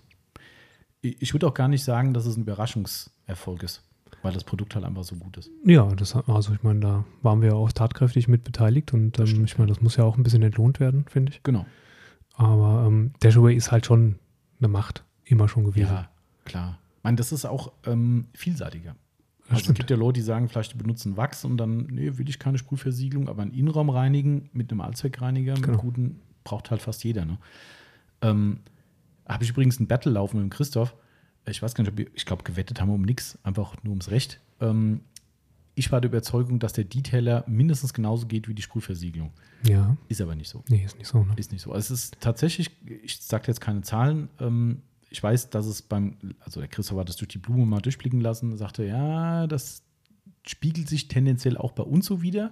Ich 1.02 1.34
würde 1.34 1.46
auch 1.48 1.54
gar 1.54 1.68
nicht 1.68 1.84
sagen, 1.84 2.14
dass 2.14 2.26
es 2.26 2.38
ein 2.38 2.44
Überraschungserfolg 2.44 3.62
ist, 3.64 3.84
weil 4.22 4.32
das 4.32 4.46
Produkt 4.46 4.74
halt 4.74 4.86
einfach 4.86 5.04
so 5.04 5.18
gut 5.18 5.36
ist. 5.36 5.52
Ja, 5.66 5.94
das, 5.94 6.16
also 6.16 6.54
ich 6.54 6.64
meine, 6.64 6.80
da 6.80 7.04
waren 7.22 7.42
wir 7.42 7.50
ja 7.50 7.56
auch 7.56 7.72
tatkräftig 7.74 8.30
mit 8.30 8.46
beteiligt 8.46 8.94
und 8.94 9.20
ähm, 9.20 9.44
ich 9.44 9.58
meine, 9.58 9.68
das 9.70 9.82
muss 9.82 9.98
ja 9.98 10.06
auch 10.06 10.16
ein 10.18 10.24
bisschen 10.24 10.42
entlohnt 10.42 10.80
werden, 10.80 11.06
finde 11.10 11.34
ich. 11.34 11.44
Genau. 11.44 11.66
Aber 12.36 12.86
ähm, 12.88 13.12
Dashaway 13.22 13.54
ist 13.54 13.72
halt 13.74 13.86
schon 13.86 14.16
eine 14.60 14.70
Macht, 14.70 15.04
immer 15.26 15.50
schon 15.50 15.66
gewesen. 15.66 15.92
Ja, 15.92 16.10
klar. 16.46 16.80
Ich 16.98 17.04
meine, 17.04 17.18
das 17.18 17.34
ist 17.34 17.44
auch 17.46 17.74
ähm, 17.86 18.28
vielseitiger. 18.34 18.96
Also 19.50 19.72
es 19.72 19.74
gibt 19.74 19.90
ja 19.92 19.98
Leute, 19.98 20.22
die 20.22 20.26
sagen, 20.26 20.48
vielleicht 20.48 20.78
benutzen 20.78 21.18
Wachs 21.18 21.44
und 21.44 21.58
dann, 21.58 21.88
nee, 21.88 22.18
will 22.18 22.30
ich 22.30 22.40
keine 22.40 22.58
Sprühversiegelung, 22.58 23.28
aber 23.28 23.42
einen 23.42 23.52
Innenraum 23.52 23.90
reinigen 23.90 24.50
mit 24.54 24.72
einem 24.72 24.80
Allzweckreiniger, 24.80 25.56
mit 25.56 25.64
Genau. 25.64 25.78
guten, 25.80 26.22
braucht 26.44 26.72
halt 26.72 26.82
fast 26.82 27.04
jeder. 27.04 27.26
Ne? 27.26 27.38
Ähm, 28.22 28.60
Habe 29.28 29.44
ich 29.44 29.50
übrigens 29.50 29.80
ein 29.80 29.88
Battle 29.88 30.12
laufen 30.12 30.38
mit 30.38 30.44
dem 30.44 30.50
Christoph. 30.50 30.96
Ich 31.46 31.62
weiß 31.62 31.76
gar 31.76 31.84
nicht, 31.84 31.92
ob 31.92 31.98
wir, 31.98 32.08
ich 32.14 32.26
glaube, 32.26 32.44
gewettet 32.44 32.80
haben 32.80 32.90
wir 32.90 32.96
um 32.96 33.02
nichts, 33.02 33.38
einfach 33.44 33.76
nur 33.84 33.92
ums 33.92 34.12
Recht. 34.12 34.40
Ähm, 34.62 35.02
ich 35.76 35.92
war 35.92 36.00
der 36.02 36.10
Überzeugung, 36.10 36.60
dass 36.60 36.74
der 36.74 36.84
Detailer 36.84 37.44
mindestens 37.48 37.94
genauso 37.94 38.28
geht 38.28 38.48
wie 38.48 38.54
die 38.54 38.62
Sprühversiegelung. 38.62 39.32
Ja, 39.68 39.98
Ist 40.08 40.22
aber 40.22 40.36
nicht 40.36 40.50
so. 40.50 40.64
nee, 40.70 40.84
ist 40.86 40.98
nicht 40.98 41.08
so. 41.08 41.24
Ne? 41.24 41.34
Ist 41.36 41.52
nicht 41.52 41.62
so. 41.62 41.72
Also 41.72 41.94
es 41.94 42.04
ist 42.06 42.18
tatsächlich, 42.20 42.72
ich 42.86 43.18
sage 43.22 43.46
jetzt 43.48 43.60
keine 43.60 43.82
Zahlen, 43.82 44.30
ähm, 44.40 44.84
ich 45.10 45.22
weiß, 45.22 45.50
dass 45.52 45.66
es 45.66 45.82
beim, 45.82 46.18
also 46.40 46.60
der 46.60 46.70
Christoph 46.70 46.98
hat 47.00 47.10
das 47.10 47.18
durch 47.18 47.28
die 47.30 47.38
Blume 47.38 47.66
mal 47.66 47.82
durchblicken 47.82 48.20
lassen, 48.20 48.56
sagte, 48.58 48.84
ja, 48.86 49.46
das 49.48 49.84
spiegelt 50.46 50.90
sich 50.90 51.08
tendenziell 51.08 51.58
auch 51.58 51.72
bei 51.72 51.84
uns 51.84 52.06
so 52.06 52.22
wieder. 52.22 52.52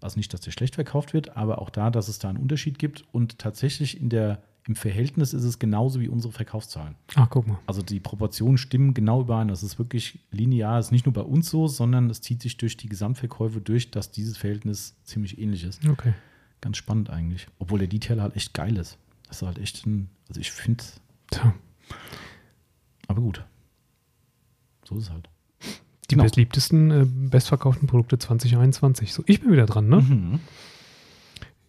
Also 0.00 0.18
nicht, 0.18 0.32
dass 0.32 0.40
der 0.40 0.50
schlecht 0.50 0.74
verkauft 0.74 1.14
wird, 1.14 1.36
aber 1.36 1.60
auch 1.60 1.70
da, 1.70 1.90
dass 1.90 2.08
es 2.08 2.18
da 2.18 2.28
einen 2.28 2.38
Unterschied 2.38 2.78
gibt. 2.78 3.04
Und 3.12 3.38
tatsächlich 3.38 4.00
in 4.00 4.08
der, 4.08 4.42
im 4.66 4.76
Verhältnis 4.76 5.32
ist 5.32 5.44
es 5.44 5.58
genauso 5.58 6.00
wie 6.00 6.08
unsere 6.08 6.32
Verkaufszahlen. 6.32 6.94
Ach, 7.14 7.28
guck 7.30 7.46
mal. 7.46 7.58
Also 7.66 7.82
die 7.82 8.00
Proportionen 8.00 8.58
stimmen 8.58 8.94
genau 8.94 9.22
überein. 9.22 9.48
Das 9.48 9.62
ist 9.62 9.78
wirklich 9.78 10.18
linear. 10.30 10.78
Es 10.78 10.86
ist 10.86 10.92
nicht 10.92 11.06
nur 11.06 11.12
bei 11.12 11.22
uns 11.22 11.48
so, 11.50 11.66
sondern 11.66 12.10
es 12.10 12.20
zieht 12.20 12.42
sich 12.42 12.56
durch 12.56 12.76
die 12.76 12.88
Gesamtverkäufe 12.88 13.60
durch, 13.60 13.90
dass 13.90 14.10
dieses 14.10 14.36
Verhältnis 14.36 14.94
ziemlich 15.04 15.38
ähnlich 15.38 15.64
ist. 15.64 15.86
Okay. 15.88 16.14
Ganz 16.60 16.76
spannend 16.76 17.10
eigentlich. 17.10 17.48
Obwohl 17.58 17.78
der 17.78 17.88
Detail 17.88 18.20
halt 18.20 18.36
echt 18.36 18.54
geil 18.54 18.76
ist. 18.76 18.98
Das 19.28 19.42
ist 19.42 19.46
halt 19.46 19.58
echt 19.58 19.86
ein, 19.86 20.08
also 20.28 20.40
ich 20.40 20.52
finde, 20.52 20.84
Tja, 21.30 21.54
aber 23.08 23.20
gut. 23.20 23.44
So 24.84 24.96
ist 24.96 25.04
es 25.04 25.10
halt. 25.10 25.28
Die 26.10 26.14
Genau. 26.16 26.28
beliebtesten, 26.28 26.90
äh, 26.90 27.06
bestverkauften 27.06 27.88
Produkte 27.88 28.18
2021. 28.18 29.12
So, 29.12 29.22
ich 29.26 29.40
bin 29.40 29.52
wieder 29.52 29.66
dran, 29.66 29.88
ne? 29.88 29.96
Mhm. 30.00 30.40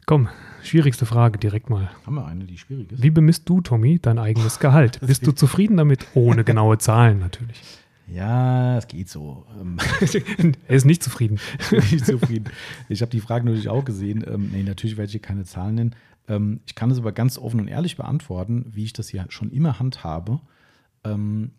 Komm, 0.05 0.29
Schwierigste 0.67 1.05
Frage 1.05 1.39
direkt 1.39 1.69
mal. 1.69 1.89
Haben 2.05 2.15
wir 2.15 2.25
eine, 2.25 2.43
die 2.43 2.57
schwierig 2.57 2.91
ist? 2.91 3.01
Wie 3.01 3.09
bemisst 3.09 3.47
du, 3.47 3.61
Tommy, 3.61 3.99
dein 3.99 4.19
eigenes 4.19 4.59
Gehalt? 4.59 4.99
Bist 4.99 5.25
du 5.25 5.31
zufrieden 5.31 5.77
damit? 5.77 6.05
Ohne 6.13 6.43
genaue 6.43 6.77
Zahlen 6.77 7.19
natürlich. 7.19 7.61
Ja, 8.07 8.77
es 8.77 8.87
geht 8.87 9.07
so. 9.07 9.45
Ähm, 9.59 9.77
er 10.67 10.75
ist 10.75 10.85
nicht 10.85 11.03
zufrieden. 11.03 11.39
nicht 11.71 12.05
zufrieden. 12.05 12.49
Ich 12.89 13.01
habe 13.01 13.11
die 13.11 13.21
Frage 13.21 13.45
natürlich 13.45 13.69
auch 13.69 13.85
gesehen. 13.85 14.25
Ähm, 14.27 14.49
nee, 14.51 14.63
natürlich 14.63 14.97
werde 14.97 15.05
ich 15.07 15.11
hier 15.13 15.21
keine 15.21 15.45
Zahlen 15.45 15.75
nennen. 15.75 15.95
Ähm, 16.27 16.59
ich 16.65 16.75
kann 16.75 16.91
es 16.91 16.97
aber 16.97 17.13
ganz 17.13 17.37
offen 17.37 17.61
und 17.61 17.69
ehrlich 17.69 17.95
beantworten, 17.95 18.65
wie 18.69 18.83
ich 18.83 18.93
das 18.93 19.11
ja 19.13 19.25
schon 19.29 19.51
immer 19.51 19.79
handhabe. 19.79 20.41
Ähm, 21.05 21.51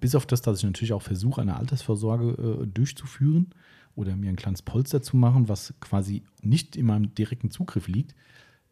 bis 0.00 0.14
auf 0.14 0.26
das, 0.26 0.42
dass 0.42 0.58
ich 0.58 0.64
natürlich 0.64 0.92
auch 0.92 1.02
versuche, 1.02 1.40
eine 1.40 1.56
Altersvorsorge 1.56 2.62
äh, 2.62 2.66
durchzuführen 2.66 3.50
oder 3.94 4.16
mir 4.16 4.30
ein 4.30 4.36
kleines 4.36 4.62
Polster 4.62 5.02
zu 5.02 5.16
machen, 5.16 5.48
was 5.48 5.74
quasi 5.80 6.22
nicht 6.42 6.76
in 6.76 6.86
meinem 6.86 7.14
direkten 7.14 7.50
Zugriff 7.50 7.88
liegt, 7.88 8.14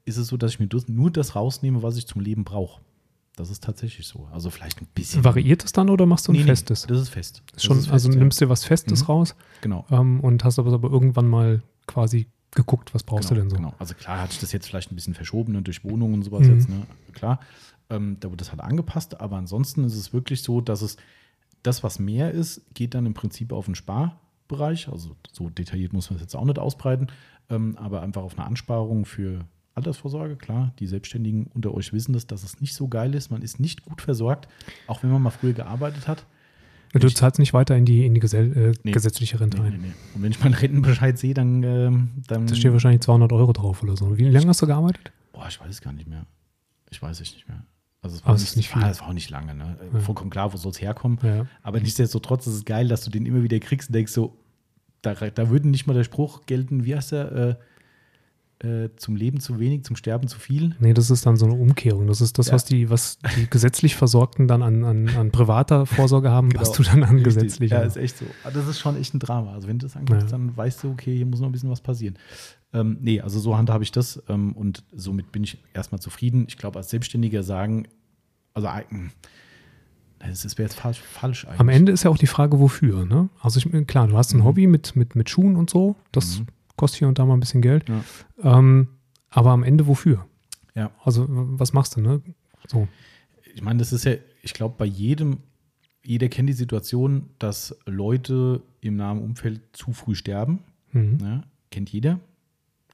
ist 0.04 0.18
es 0.18 0.26
so, 0.28 0.36
dass 0.36 0.52
ich 0.52 0.60
mir 0.60 0.68
nur 0.88 1.10
das 1.10 1.34
rausnehme, 1.34 1.82
was 1.82 1.96
ich 1.96 2.06
zum 2.06 2.20
Leben 2.20 2.44
brauche. 2.44 2.82
Das 3.36 3.50
ist 3.50 3.64
tatsächlich 3.64 4.06
so. 4.06 4.28
Also 4.32 4.50
vielleicht 4.50 4.80
ein 4.80 4.86
bisschen. 4.94 5.24
Variiert 5.24 5.64
es 5.64 5.72
dann 5.72 5.90
oder 5.90 6.06
machst 6.06 6.28
du 6.28 6.32
ein 6.32 6.36
Nee, 6.36 6.42
nee, 6.42 6.46
festes? 6.46 6.82
das 6.86 7.00
ist 7.00 7.08
fest. 7.08 7.42
Das 7.52 7.64
Schon, 7.64 7.78
ist 7.78 7.84
fest, 7.86 7.92
also 7.94 8.10
ja. 8.10 8.16
nimmst 8.18 8.40
dir 8.40 8.48
was 8.48 8.64
Festes 8.64 9.00
Mhm. 9.02 9.06
raus 9.06 9.34
Genau. 9.60 9.86
ähm, 9.90 10.20
und 10.20 10.44
hast 10.44 10.58
aber, 10.58 10.72
aber 10.72 10.88
irgendwann 10.90 11.28
mal 11.28 11.62
quasi 11.86 12.28
geguckt, 12.52 12.94
was 12.94 13.02
brauchst 13.02 13.30
genau, 13.30 13.40
du 13.40 13.40
denn 13.40 13.50
so? 13.50 13.56
Genau. 13.56 13.74
Also 13.80 13.94
klar 13.94 14.20
hatte 14.20 14.34
ich 14.34 14.38
das 14.38 14.52
jetzt 14.52 14.68
vielleicht 14.68 14.92
ein 14.92 14.94
bisschen 14.94 15.14
verschoben 15.14 15.52
ne, 15.54 15.62
durch 15.62 15.82
Wohnungen 15.82 16.14
und 16.14 16.22
sowas 16.22 16.46
Mhm. 16.46 16.54
jetzt, 16.54 16.68
ne? 16.68 16.86
Klar. 17.12 17.40
Ähm, 17.91 18.16
da 18.20 18.30
wird 18.30 18.41
das 18.41 18.51
halt 18.51 18.61
angepasst, 18.61 19.20
aber 19.20 19.37
ansonsten 19.37 19.85
ist 19.85 19.97
es 19.97 20.12
wirklich 20.12 20.43
so, 20.43 20.61
dass 20.61 20.80
es 20.82 20.97
das, 21.62 21.82
was 21.82 21.99
mehr 21.99 22.30
ist, 22.30 22.62
geht 22.74 22.95
dann 22.95 23.07
im 23.07 23.14
Prinzip 23.14 23.53
auf 23.53 23.66
den 23.66 23.74
Sparbereich. 23.74 24.89
Also 24.89 25.16
so 25.32 25.51
detailliert 25.51 25.93
muss 25.93 26.11
man 26.11 26.16
es 26.16 26.22
jetzt 26.22 26.35
auch 26.37 26.45
nicht 26.45 26.59
ausbreiten, 26.59 27.09
ähm, 27.51 27.76
aber 27.78 28.03
einfach 28.03 28.22
auf 28.22 28.39
eine 28.39 28.47
Ansparung 28.47 29.05
für 29.05 29.45
Altersvorsorge. 29.74 30.37
Klar, 30.37 30.72
die 30.78 30.87
Selbstständigen 30.87 31.47
unter 31.55 31.74
euch 31.74 31.93
wissen 31.93 32.12
das, 32.12 32.26
dass 32.26 32.43
es 32.45 32.61
nicht 32.61 32.74
so 32.74 32.89
geil 32.89 33.14
ist. 33.14 33.30
Man 33.30 33.43
ist 33.43 33.61
nicht 33.61 33.82
gut 33.82 34.01
versorgt, 34.01 34.49
auch 34.87 35.03
wenn 35.03 35.11
man 35.11 35.20
mal 35.22 35.30
früher 35.30 35.53
gearbeitet 35.53 36.07
hat. 36.09 36.24
Du 36.93 37.09
zahlst 37.09 37.41
nicht 37.41 37.53
weiter 37.53 37.76
in 37.76 37.85
die, 37.85 38.07
in 38.07 38.14
die 38.14 38.20
Gesell 38.20 38.57
äh, 38.57 38.72
Nee. 38.85 38.93
gesetzliche 38.93 39.41
Rente 39.41 39.61
Nee, 39.61 39.66
ein. 39.68 39.80
nee. 39.80 39.93
Und 40.14 40.22
wenn 40.22 40.30
ich 40.30 40.39
meinen 40.39 40.55
Rentenbescheid 40.55 41.18
sehe, 41.18 41.35
dann, 41.35 41.62
ähm, 41.64 42.11
dann 42.28 42.47
Da 42.47 42.55
steht 42.55 42.72
wahrscheinlich 42.72 43.01
200 43.01 43.32
Euro 43.32 43.53
drauf 43.53 43.82
oder 43.82 43.97
so. 43.97 44.16
Wie 44.16 44.28
lange 44.28 44.47
hast 44.47 44.62
du 44.62 44.66
gearbeitet? 44.68 45.11
Boah, 45.32 45.49
ich 45.49 45.61
weiß 45.61 45.68
es 45.70 45.80
gar 45.80 45.93
nicht 45.93 46.07
mehr. 46.09 46.24
Ich 46.91 47.03
weiß 47.03 47.20
es 47.20 47.32
nicht 47.35 47.49
mehr. 47.49 47.64
Also 48.05 48.16
es 48.16 48.26
war, 48.26 48.34
nicht, 48.34 48.57
nicht 48.57 48.68
viel. 48.68 48.82
ah, 48.82 48.90
es 48.90 49.00
war 49.00 49.09
auch 49.09 49.12
nicht 49.14 49.30
lange. 49.30 49.55
Ne? 49.55 49.78
Ja. 49.94 50.00
Vollkommen 50.00 50.28
klar, 50.28 50.52
wo 50.52 50.59
soll 50.59 50.72
es 50.72 50.80
herkommen. 50.80 51.18
Ja. 51.22 51.46
Aber 51.62 51.80
nichtsdestotrotz 51.80 52.46
ist 52.46 52.55
es 52.55 52.64
geil, 52.66 52.86
dass 52.86 53.02
du 53.02 53.11
den 53.11 53.24
immer 53.24 53.42
wieder 53.42 53.59
kriegst 53.61 53.88
und 53.88 53.94
denkst 53.94 54.12
so, 54.12 54.36
da, 55.00 55.14
da 55.14 55.48
würde 55.48 55.68
nicht 55.68 55.86
mal 55.86 55.94
der 55.94 56.05
Spruch 56.05 56.44
gelten, 56.44 56.84
wie 56.84 56.94
heißt 56.94 57.12
der, 57.12 57.32
äh, 57.32 57.55
äh, 58.61 58.88
zum 58.96 59.16
Leben 59.16 59.40
zu 59.40 59.59
wenig, 59.59 59.84
zum 59.84 59.96
Sterben 59.96 60.28
zu 60.28 60.38
viel. 60.38 60.74
Nee, 60.78 60.94
das 60.94 61.11
ist 61.11 61.26
dann 61.26 61.36
so 61.36 61.44
eine 61.46 61.55
Umkehrung. 61.55 62.07
Das 62.07 62.20
ist 62.20 62.38
das, 62.38 62.46
Ja. 62.48 62.55
was 62.55 62.64
die, 62.64 62.88
was 62.88 63.18
die 63.36 63.48
gesetzlich 63.50 63.96
Versorgten 63.96 64.46
dann 64.48 64.62
an, 64.62 64.84
an, 64.84 65.09
an 65.09 65.30
privater 65.32 65.86
Vorsorge 65.86 66.30
haben, 66.30 66.50
was 66.57 66.72
du 66.72 66.82
dann 66.82 67.02
an 67.02 67.16
Genau. 67.16 67.24
Richtig. 67.24 67.34
gesetzlicher. 67.42 67.80
Ja, 67.80 67.82
ist 67.86 67.96
echt 67.96 68.16
so. 68.18 68.24
Aber 68.44 68.52
Das 68.55 68.66
ist 68.68 68.78
schon 68.78 68.96
echt 68.96 69.12
ein 69.14 69.18
Drama. 69.18 69.52
Also 69.52 69.66
wenn 69.68 69.78
du 69.78 69.86
das 69.86 69.96
anguckst, 69.96 70.22
Ja. 70.26 70.28
dann 70.30 70.57
weißt 70.57 70.84
du, 70.84 70.90
okay, 70.90 71.16
hier 71.16 71.26
muss 71.26 71.40
noch 71.40 71.48
ein 71.48 71.52
bisschen 71.52 71.70
was 71.70 71.80
passieren. 71.80 72.16
Ähm, 72.72 72.96
nee, 73.00 73.20
also 73.20 73.38
so 73.38 73.57
handhabe 73.57 73.84
ich 73.84 73.92
das 73.92 74.22
ähm, 74.28 74.52
und 74.52 74.84
somit 74.92 75.30
bin 75.32 75.44
ich 75.44 75.59
erstmal 75.74 76.00
zufrieden. 76.00 76.44
Ich 76.48 76.57
glaube, 76.57 76.78
als 76.78 76.90
Selbstständiger 76.90 77.42
sagen, 77.42 77.86
also 78.55 78.68
das 80.20 80.42
das 80.42 80.57
wäre 80.59 80.68
jetzt 80.68 80.78
falsch, 80.80 81.00
falsch 81.00 81.44
eigentlich. 81.44 81.61
Am 81.61 81.68
Ende 81.68 81.92
ist 81.92 82.05
ja 82.05 82.11
auch 82.11 82.16
die 82.18 82.26
Frage, 82.26 82.59
wofür. 82.59 83.05
Ne? 83.05 83.28
Also 83.40 83.59
ich, 83.61 83.86
klar, 83.86 84.09
du 84.09 84.16
hast 84.16 84.32
ein 84.32 84.38
Mhm. 84.38 84.44
Hobby 84.44 84.66
mit, 84.66 84.96
mit, 84.96 85.16
mit 85.16 85.28
Schuhen 85.28 85.57
und 85.57 85.68
so. 85.70 85.96
Das 86.12 86.40
Mhm. 86.40 86.46
Kostet 86.76 86.98
hier 87.00 87.08
und 87.08 87.18
da 87.18 87.24
mal 87.24 87.34
ein 87.34 87.40
bisschen 87.40 87.62
Geld. 87.62 87.84
Ja. 87.88 88.58
Ähm, 88.58 88.88
aber 89.30 89.50
am 89.50 89.62
Ende 89.62 89.86
wofür? 89.86 90.26
Ja. 90.74 90.90
Also 91.04 91.26
was 91.28 91.72
machst 91.72 91.96
du? 91.96 92.00
Ne? 92.00 92.22
So. 92.66 92.88
ich 93.54 93.62
meine, 93.62 93.78
das 93.78 93.92
ist 93.92 94.04
ja, 94.04 94.14
ich 94.42 94.54
glaube, 94.54 94.74
bei 94.78 94.84
jedem, 94.86 95.38
jeder 96.04 96.28
kennt 96.28 96.48
die 96.48 96.52
Situation, 96.54 97.30
dass 97.38 97.76
Leute 97.86 98.62
im 98.80 98.96
nahen 98.96 99.18
Umfeld 99.20 99.60
zu 99.72 99.92
früh 99.92 100.14
sterben. 100.14 100.60
Mhm. 100.92 101.18
Ja, 101.20 101.42
kennt 101.70 101.90
jeder. 101.90 102.20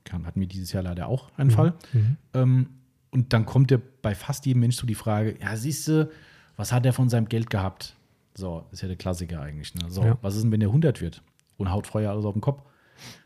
Kann, 0.04 0.26
hatten 0.26 0.40
wir 0.40 0.46
dieses 0.46 0.72
Jahr 0.72 0.82
leider 0.82 1.08
auch 1.08 1.30
einen 1.36 1.50
Mhm. 1.50 1.54
Fall. 1.54 1.74
Mhm. 1.92 2.16
Ähm, 2.34 2.66
und 3.10 3.32
dann 3.32 3.44
kommt 3.46 3.70
ja 3.70 3.78
bei 4.02 4.14
fast 4.14 4.46
jedem 4.46 4.60
Mensch 4.60 4.76
so 4.76 4.86
die 4.86 4.94
Frage: 4.94 5.36
Ja, 5.40 5.56
siehst 5.56 5.88
du, 5.88 6.08
was 6.56 6.72
hat 6.72 6.86
er 6.86 6.92
von 6.92 7.08
seinem 7.08 7.28
Geld 7.28 7.50
gehabt? 7.50 7.96
So, 8.34 8.64
ist 8.70 8.80
ja 8.82 8.88
der 8.88 8.96
Klassiker 8.96 9.40
eigentlich. 9.42 9.74
Ne? 9.74 9.90
So, 9.90 10.02
Ja. 10.04 10.18
was 10.22 10.36
ist 10.36 10.42
denn, 10.42 10.52
wenn 10.52 10.60
der 10.60 10.68
100 10.70 11.00
wird 11.00 11.22
und 11.58 11.70
haut 11.70 11.86
vorher 11.86 12.10
alles 12.10 12.24
auf 12.24 12.32
den 12.34 12.40
Kopf? 12.40 12.62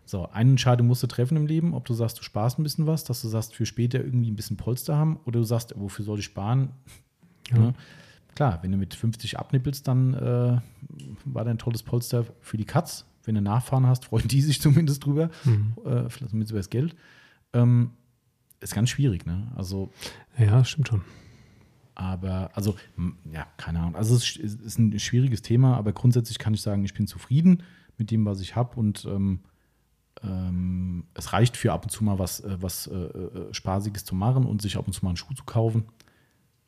So, 0.05 0.29
eine 0.31 0.51
Entscheidung 0.51 0.87
musst 0.87 1.03
du 1.03 1.07
treffen 1.07 1.37
im 1.37 1.47
Leben, 1.47 1.75
ob 1.75 1.85
du 1.87 1.95
sagst, 1.95 2.19
du 2.19 2.23
sparst 2.23 2.59
ein 2.59 2.63
bisschen 2.63 2.87
was, 2.87 3.05
dass 3.05 3.23
du 3.23 3.29
sagst, 3.29 3.55
für 3.55 3.67
später 3.67 3.99
irgendwie 4.05 4.31
ein 4.31 4.37
bisschen 4.37 4.57
Polster 4.57 4.97
haben, 4.97 5.19
oder 5.25 5.41
du 5.41 5.45
sagst, 5.45 5.73
wofür 5.77 6.05
soll 6.05 6.19
ich 6.19 6.25
sparen? 6.27 6.71
Ja. 7.51 7.59
Ne? 7.59 7.75
Klar, 8.35 8.59
wenn 8.63 8.73
du 8.73 8.79
mit 8.79 8.95
50 8.95 9.39
abnippelst, 9.39 9.87
dann 9.87 10.15
äh, 10.15 10.61
war 11.27 11.45
dein 11.45 11.59
tolles 11.59 11.83
Polster 11.83 12.25
für 12.41 12.57
die 12.57 12.65
Katz. 12.65 13.05
Wenn 13.25 13.35
du 13.37 13.43
Nachfahren 13.43 13.87
hast, 13.87 14.07
freuen 14.07 14.27
die 14.29 14.41
sich 14.41 14.61
zumindest 14.63 15.05
drüber, 15.05 15.31
Mhm. 15.45 15.75
äh, 15.85 16.09
vielleicht 16.09 16.31
zumindest 16.31 16.51
über 16.53 16.59
das 16.61 16.71
Geld. 16.71 16.97
Ähm, 17.53 17.91
ist 18.61 18.75
ganz 18.75 18.89
schwierig, 18.91 19.27
ne? 19.27 19.53
Also, 19.57 19.91
Ja, 20.39 20.65
stimmt 20.65 20.89
schon. 20.89 21.03
aber, 21.95 22.51
also, 22.55 22.75
ja, 23.31 23.47
keine 23.57 23.81
Ahnung. 23.81 23.95
Also, 23.95 24.17
es 24.17 24.37
ist, 24.37 24.61
ist 24.63 24.79
ein 24.79 24.99
schwieriges 24.99 25.43
Thema, 25.43 25.77
aber 25.77 25.93
grundsätzlich 25.93 26.39
kann 26.39 26.55
ich 26.55 26.63
sagen, 26.63 26.85
ich 26.85 26.95
bin 26.95 27.07
zufrieden 27.07 27.63
mit 27.99 28.11
dem, 28.11 28.25
was 28.25 28.41
ich 28.41 28.57
habe 28.57 28.75
und 28.81 29.05
ähm, 29.05 29.41
ähm, 30.25 31.05
es 31.15 31.33
reicht 31.33 31.57
für 31.57 31.73
ab 31.73 31.85
und 31.85 31.91
zu 31.91 32.03
mal 32.05 32.19
was, 32.19 32.41
äh, 32.41 32.57
was 32.61 32.87
äh, 32.87 32.95
äh, 32.95 33.53
Spaßiges 33.55 34.05
zu 34.05 34.15
machen 34.15 34.45
und 34.47 34.63
sich 34.63 34.77
ab 34.77 34.87
und 34.87 34.93
zu 34.93 35.05
mal 35.05 35.11
einen 35.11 35.17
Schuh 35.17 35.35
zu 35.35 35.45
kaufen. 35.45 35.85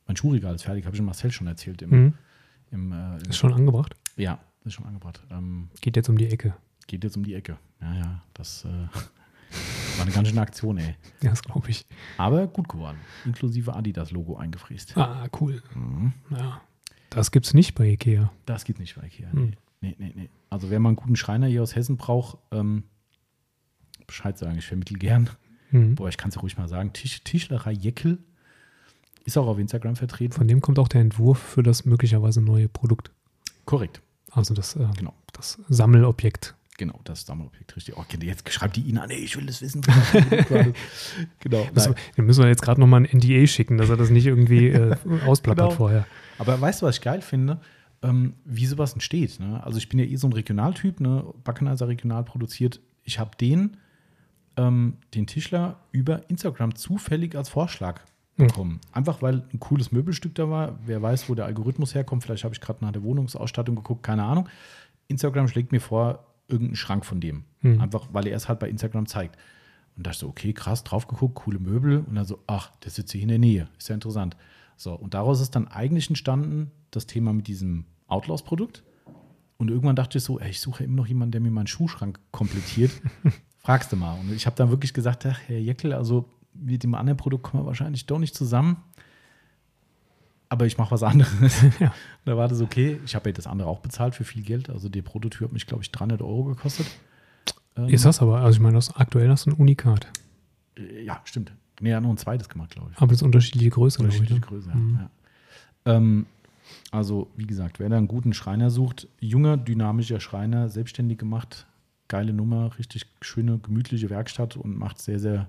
Mein 0.07 0.17
Schuhregal 0.17 0.55
ist 0.55 0.63
fertig, 0.63 0.85
habe 0.87 0.95
ich 0.95 1.03
Marcel 1.03 1.33
schon 1.33 1.47
erzählt. 1.47 1.83
Im, 1.83 1.91
Mhm. 1.91 2.15
im, 2.71 2.93
äh, 2.93 3.17
Ist 3.29 3.39
schon 3.39 3.53
angebracht. 3.53 3.95
ja, 4.17 4.39
ist 4.65 4.75
schon 4.75 4.87
angebracht. 4.87 5.23
Ähm, 5.31 5.71
Geht 5.81 5.97
jetzt 5.97 6.09
um 6.09 6.19
die 6.19 6.27
Ecke. 6.29 6.55
geht 6.87 7.03
jetzt 7.05 7.17
um 7.17 7.25
die 7.25 7.35
Ecke. 7.35 7.59
Ja, 7.81 7.95
ja, 7.95 8.23
das 8.35 8.65
äh, 8.65 8.69
war 8.69 10.03
eine 10.03 10.11
ganz 10.13 10.29
schöne 10.29 10.41
Aktion, 10.41 10.79
ey. 10.79 10.95
Ja, 11.23 11.31
das 11.31 11.43
glaube 11.43 11.71
ich. 11.71 11.87
Aber 12.19 12.47
gut 12.47 12.69
geworden. 12.69 12.99
Inklusive 13.25 13.75
Adidas-Logo 13.75 14.37
eingefräst. 14.37 14.97
Ah, 14.97 15.27
cool. 15.41 15.63
Mhm. 15.75 16.13
Ja. 16.31 16.61
Das 17.11 17.31
gibt 17.31 17.47
es 17.47 17.55
nicht 17.55 17.75
bei 17.75 17.87
Ikea. 17.91 18.31
Das 18.47 18.65
geht 18.65 18.79
nicht 18.79 18.97
bei 18.97 19.07
Ikea. 19.07 19.31
Hm. 19.33 19.53
Nee, 19.81 19.95
nee, 19.99 20.13
nee. 20.15 20.31
Also 20.51 20.71
wer 20.71 20.81
mal 20.81 20.91
einen 20.91 20.97
guten 20.97 21.17
Schreiner 21.17 21.47
hier 21.47 21.63
aus 21.63 21.75
Hessen 21.77 21.97
braucht, 21.97 22.39
ähm, 22.51 22.85
Bescheid 24.07 24.37
sagen, 24.39 24.59
ich 24.59 24.67
vermittle 24.67 24.99
gern. 24.99 25.31
Mhm. 25.71 25.95
Boah, 25.97 26.09
ich 26.09 26.17
kann 26.17 26.29
es 26.29 26.35
ja 26.37 26.41
ruhig 26.41 26.57
mal 26.57 26.69
sagen. 26.69 26.93
Tisch, 26.93 27.23
Tischlerei 27.25 27.73
Jeckel 27.73 28.19
ist 29.25 29.37
auch 29.37 29.47
auf 29.49 29.59
Instagram 29.59 29.97
vertreten. 29.97 30.33
Von 30.33 30.47
dem 30.49 30.61
kommt 30.61 30.79
auch 30.79 30.89
der 30.89 31.01
Entwurf 31.01 31.39
für 31.39 31.63
das 31.63 31.85
möglicherweise 31.85 32.41
neue 32.41 32.69
Produkt. 32.69 33.11
Korrekt. 33.65 34.01
Also 34.31 34.55
das, 34.55 34.77
äh, 34.77 34.87
Genau. 34.97 35.15
das 35.33 35.59
Sammelobjekt. 35.69 36.55
Genau, 36.79 37.01
das 37.05 37.25
Sammelobjekt, 37.25 37.75
richtig. 37.75 37.97
Oh, 37.97 38.05
jetzt 38.21 38.53
schreibt 38.53 38.77
die 38.77 38.83
ihn 38.83 38.99
an, 38.99 39.09
ey, 39.11 39.17
ich 39.17 39.37
will 39.37 39.47
das 39.47 39.63
wissen. 39.63 39.81
genau. 41.41 41.67
Das, 41.75 41.91
den 42.17 42.27
müssen 42.27 42.43
wir 42.43 42.49
jetzt 42.49 42.63
gerade 42.63 42.81
nochmal 42.81 43.01
ein 43.07 43.19
NDA 43.19 43.47
schicken, 43.47 43.79
dass 43.79 43.89
er 43.89 43.97
das 43.97 44.11
nicht 44.11 44.27
irgendwie 44.27 44.69
äh, 44.69 44.95
ausplappert 45.27 45.67
Genau. 45.69 45.77
vorher. 45.77 46.07
Aber 46.39 46.61
weißt 46.61 46.83
du, 46.83 46.87
was 46.87 46.97
ich 46.97 47.03
geil 47.03 47.23
finde? 47.23 47.61
Ähm, 48.03 48.35
wie 48.45 48.67
sowas 48.67 48.93
entsteht. 48.93 49.41
Ne? 49.41 49.63
Also 49.65 49.79
ich 49.79 49.89
bin 49.89 49.99
ja 49.99 50.05
eh 50.05 50.17
so 50.17 50.27
ein 50.29 50.33
Regionaltyp, 50.35 51.01
ne? 51.01 51.25
Backenheiser 51.45 51.89
regional 51.89 52.25
produziert. 52.25 52.81
Ich 53.05 53.19
habe 53.19 53.31
den, 53.41 53.79
ähm, 54.57 54.99
den 55.15 55.27
Tischler 55.27 55.81
über 55.93 56.29
Instagram 56.29 56.75
zufällig 56.75 57.37
als 57.37 57.49
Vorschlag 57.49 58.01
Hm. 58.37 58.47
bekommen. 58.49 58.81
Einfach 58.93 59.23
weil 59.23 59.45
ein 59.53 59.61
cooles 59.61 59.93
Möbelstück 59.93 60.35
da 60.35 60.51
war. 60.51 60.79
Wer 60.85 61.01
weiß, 61.01 61.29
wo 61.29 61.35
der 61.35 61.47
Algorithmus 61.47 61.95
herkommt. 61.95 62.23
Vielleicht 62.23 62.45
habe 62.45 62.55
ich 62.55 62.61
gerade 62.61 62.85
nach 62.85 62.93
der 62.93 63.03
Wohnungsausstattung 63.03 63.77
geguckt, 63.77 64.03
keine 64.03 64.25
Ahnung. 64.25 64.49
Instagram 65.09 65.49
schlägt 65.49 65.73
mir 65.73 65.81
vor, 65.81 66.27
irgendeinen 66.49 66.77
Schrank 66.77 67.05
von 67.05 67.21
dem. 67.21 67.45
Hm. 67.61 67.81
Einfach, 67.81 68.09
weil 68.13 68.27
er 68.27 68.37
es 68.37 68.49
halt 68.49 68.59
bei 68.59 68.69
Instagram 68.69 69.07
zeigt. 69.07 69.37
Und 69.97 70.07
da 70.07 70.11
ich 70.11 70.19
so, 70.19 70.29
okay, 70.29 70.53
krass, 70.53 70.85
drauf 70.85 71.09
geguckt, 71.09 71.35
coole 71.37 71.59
Möbel. 71.59 72.01
Und 72.01 72.15
dann 72.15 72.27
so, 72.27 72.39
ach, 72.47 72.71
der 72.85 72.91
sitzt 72.91 73.13
hier 73.13 73.23
in 73.23 73.29
der 73.29 73.39
Nähe. 73.39 73.69
Ist 73.79 73.89
ja 73.89 73.95
interessant. 73.95 74.37
So, 74.77 74.95
und 74.95 75.15
daraus 75.15 75.41
ist 75.41 75.57
dann 75.57 75.69
eigentlich 75.69 76.09
entstanden 76.09 76.71
das 76.91 77.07
Thema 77.07 77.33
mit 77.33 77.47
diesem 77.47 77.87
Outlaws-Produkt. 78.07 78.85
Und 79.57 79.71
irgendwann 79.71 79.97
dachte 79.97 80.19
ich 80.19 80.25
so, 80.25 80.39
ey, 80.39 80.51
ich 80.51 80.61
suche 80.61 80.85
immer 80.85 80.97
noch 80.97 81.07
jemanden, 81.07 81.33
der 81.33 81.41
mir 81.41 81.51
meinen 81.51 81.67
Schuhschrank 81.67 82.21
komplettiert. 82.31 82.91
Fragst 83.67 83.91
du 83.93 83.97
mal. 83.97 84.19
Und 84.21 84.33
ich 84.33 84.47
habe 84.47 84.55
dann 84.57 84.71
wirklich 84.71 84.95
gesagt, 84.95 85.27
ach, 85.27 85.39
Herr 85.47 85.59
Jeckel, 85.59 85.93
also 85.93 86.25
mit 86.55 86.83
dem 86.85 86.95
anderen 86.95 87.17
Produkt 87.17 87.43
kommen 87.43 87.63
wir 87.65 87.67
wahrscheinlich 87.67 88.07
doch 88.07 88.19
nicht 88.21 88.35
zusammen. 88.35 88.77
Aber 90.49 90.67
ich 90.67 90.79
mache 90.79 90.93
was 90.93 91.03
anderes. 91.03 91.33
Ja. 91.81 91.93
Da 92.25 92.37
war 92.37 92.47
das 92.49 92.61
okay. 92.61 93.01
Ich 93.05 93.15
habe 93.17 93.29
ja 93.29 93.33
das 93.33 93.47
andere 93.47 93.69
auch 93.69 93.81
bezahlt 93.81 94.15
für 94.15 94.23
viel 94.25 94.43
Geld. 94.43 94.71
Also 94.71 94.89
der 94.89 95.03
Prototyp 95.03 95.43
hat 95.49 95.53
mich, 95.53 95.67
glaube 95.67 95.83
ich, 95.83 95.91
300 95.91 96.23
Euro 96.23 96.45
gekostet. 96.45 96.87
Ähm, 97.77 97.89
Ist 97.89 98.05
das 98.05 98.23
aber, 98.23 98.39
also 98.41 98.57
ich 98.57 98.61
meine, 98.63 98.75
das, 98.77 98.95
aktuell 98.95 99.29
hast 99.29 99.47
du 99.47 99.51
ein 99.51 99.55
Unikat. 99.55 100.07
äh, 100.79 101.05
Ja, 101.05 101.21
stimmt. 101.25 101.53
Nee, 101.81 101.91
er 101.91 101.97
hat 101.97 102.05
noch 102.05 102.11
ein 102.11 102.17
zweites 102.17 102.49
gemacht, 102.49 102.71
glaube 102.71 102.91
ich. 102.93 102.97
Aber 102.99 103.09
das 103.09 103.17
ist 103.17 103.23
unterschiedliche 103.23 103.71
Größe, 103.71 103.99
glaube 103.99 104.13
ich. 104.15 104.21
Unterschiedliche 104.21 104.41
Ne? 104.55 104.61
Größe, 104.63 104.77
Mhm. 104.79 104.95
ja. 104.95 105.11
ja. 105.93 105.97
Ähm, 105.97 106.27
also, 106.93 107.29
wie 107.37 107.47
gesagt, 107.47 107.81
wer 107.81 107.89
da 107.89 107.97
einen 107.97 108.09
guten 108.09 108.33
Schreiner 108.33 108.71
sucht, 108.71 109.09
junger, 109.21 109.57
dynamischer 109.57 110.21
Schreiner, 110.21 110.69
selbstständig 110.69 111.19
gemacht, 111.19 111.67
geile 112.09 112.33
Nummer, 112.33 112.77
richtig 112.79 113.07
schöne, 113.21 113.59
gemütliche 113.59 114.11
Werkstatt 114.11 114.57
und 114.57 114.79
macht 114.79 115.01
sehr, 115.01 115.19
sehr 115.19 115.49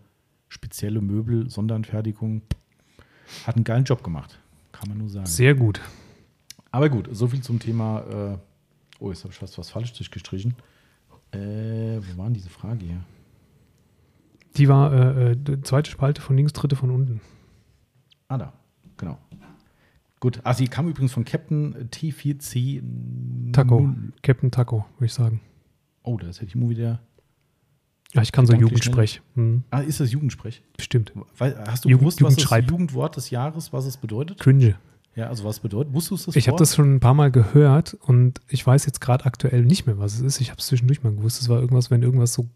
spezielle 0.49 1.01
Möbel, 1.01 1.49
Sonderanfertigung. 1.49 2.41
Hat 3.45 3.55
einen 3.55 3.63
geilen 3.63 3.83
Job 3.83 4.03
gemacht, 4.03 4.39
kann 4.71 4.89
man 4.89 4.97
nur 4.97 5.09
sagen. 5.09 5.25
Sehr 5.25 5.55
gut. 5.55 5.81
Aber 6.71 6.89
gut, 6.89 7.09
so 7.11 7.27
viel 7.27 7.41
zum 7.41 7.59
Thema. 7.59 8.01
Äh, 8.33 8.37
oh, 8.99 9.09
jetzt 9.09 9.23
habe 9.23 9.33
ich 9.33 9.39
fast 9.39 9.57
was 9.57 9.69
falsch 9.69 9.93
durchgestrichen. 9.93 10.55
Äh, 11.31 11.37
wo 11.37 12.17
war 12.17 12.25
denn 12.25 12.33
diese 12.33 12.49
Frage 12.49 12.85
hier? 12.85 13.03
Die 14.55 14.67
war 14.67 14.93
äh, 14.93 15.31
äh, 15.31 15.61
zweite 15.61 15.91
Spalte 15.91 16.21
von 16.21 16.35
links, 16.35 16.53
dritte 16.53 16.75
von 16.75 16.89
unten. 16.89 17.21
Ah, 18.27 18.37
da, 18.37 18.53
genau. 18.97 19.17
Gut, 20.19 20.39
ah, 20.43 20.53
sie 20.53 20.67
kam 20.67 20.87
übrigens 20.87 21.13
von 21.13 21.25
Captain 21.25 21.89
T4C. 21.91 22.81
Taco. 23.51 23.93
Captain 24.23 24.49
Taco, 24.49 24.85
würde 24.95 25.05
ich 25.05 25.13
sagen. 25.13 25.41
Oh, 26.07 26.17
da 26.17 26.27
ist 26.27 26.37
hätte 26.41 26.49
ich 26.49 26.55
immer 26.55 26.69
wieder. 26.69 26.99
Ja, 28.13 28.21
ich 28.21 28.31
kann 28.31 28.45
so 28.47 28.53
Jugendsprech. 28.53 29.21
Hm, 29.35 29.63
Ah, 29.69 29.79
ist 29.81 29.99
das 29.99 30.11
Jugendsprech? 30.11 30.63
bestimmt. 30.77 31.11
Weil, 31.37 31.57
hast 31.67 31.83
du 31.85 31.89
Jugend- 31.89 31.99
gewusst, 31.99 32.21
was 32.23 32.35
das. 32.37 32.49
Jugendwort 32.69 33.17
des 33.17 33.29
Jahres, 33.29 33.73
was 33.73 33.85
es 33.85 33.97
bedeutet? 33.97 34.39
Cringe. 34.39 34.75
Ja, 35.15 35.27
also 35.27 35.43
was 35.43 35.59
bedeutet? 35.59 35.93
Wusstest 35.93 36.23
du 36.23 36.25
das? 36.27 36.35
Ich 36.37 36.47
habe 36.47 36.57
das 36.57 36.75
schon 36.75 36.95
ein 36.95 36.99
paar 36.99 37.13
Mal 37.15 37.31
gehört 37.31 37.95
und 37.95 38.39
ich 38.47 38.65
weiß 38.65 38.85
jetzt 38.85 39.01
gerade 39.01 39.25
aktuell 39.25 39.63
nicht 39.65 39.85
mehr, 39.87 39.97
was 39.97 40.13
es 40.15 40.21
ist. 40.21 40.39
Ich 40.41 40.51
habe 40.51 40.59
es 40.59 40.67
zwischendurch 40.67 41.03
mal 41.03 41.11
gewusst. 41.13 41.41
Es 41.41 41.49
war 41.49 41.59
irgendwas, 41.59 41.89
wenn 41.91 42.01
irgendwas 42.03 42.33
so 42.33 42.47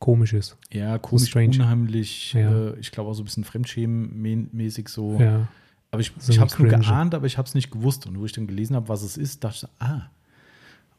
komisch 0.00 0.32
ist. 0.32 0.58
Ja, 0.72 0.98
komisch, 0.98 1.28
strange. 1.30 1.56
unheimlich. 1.56 2.32
Ja. 2.34 2.70
Äh, 2.70 2.78
ich 2.80 2.90
glaube 2.90 3.08
auch 3.10 3.14
so 3.14 3.22
ein 3.22 3.26
bisschen 3.26 3.44
Fremdschämen-mäßig 3.44 4.88
so. 4.88 5.18
Ja. 5.20 5.48
Aber 5.92 6.00
ich, 6.00 6.12
So 6.18 6.32
ich 6.32 6.38
habe 6.40 6.50
es 6.50 6.58
nur 6.58 6.68
geahnt, 6.68 7.14
aber 7.14 7.26
ich 7.26 7.38
habe 7.38 7.46
es 7.48 7.54
nicht 7.54 7.70
gewusst. 7.70 8.06
Und 8.06 8.18
wo 8.18 8.24
ich 8.26 8.32
dann 8.32 8.46
gelesen 8.46 8.76
habe, 8.76 8.88
was 8.88 9.02
es 9.02 9.16
ist, 9.16 9.42
dachte 9.44 9.54
ich, 9.54 9.60
so, 9.60 9.68
ah, 9.78 10.10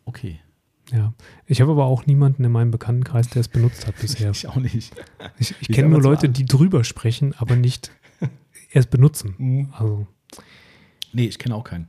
okay. 0.05 0.39
Ja. 0.91 1.13
Ich 1.45 1.61
habe 1.61 1.71
aber 1.71 1.85
auch 1.85 2.05
niemanden 2.05 2.43
in 2.43 2.51
meinem 2.51 2.71
Bekanntenkreis, 2.71 3.29
der 3.29 3.39
es 3.41 3.47
benutzt 3.47 3.87
hat 3.87 3.95
bisher. 3.99 4.31
Ich 4.31 4.47
auch 4.47 4.55
nicht. 4.57 4.93
Ich, 5.37 5.55
ich 5.61 5.67
kenne 5.69 5.89
nur 5.89 6.01
Leute, 6.01 6.27
die 6.29 6.45
drüber 6.45 6.83
sprechen, 6.83 7.33
aber 7.37 7.55
nicht 7.55 7.91
es 8.73 8.87
benutzen. 8.87 9.69
Also, 9.73 10.07
Nee, 11.13 11.25
ich 11.25 11.39
kenne 11.39 11.55
auch 11.55 11.63
keinen. 11.65 11.87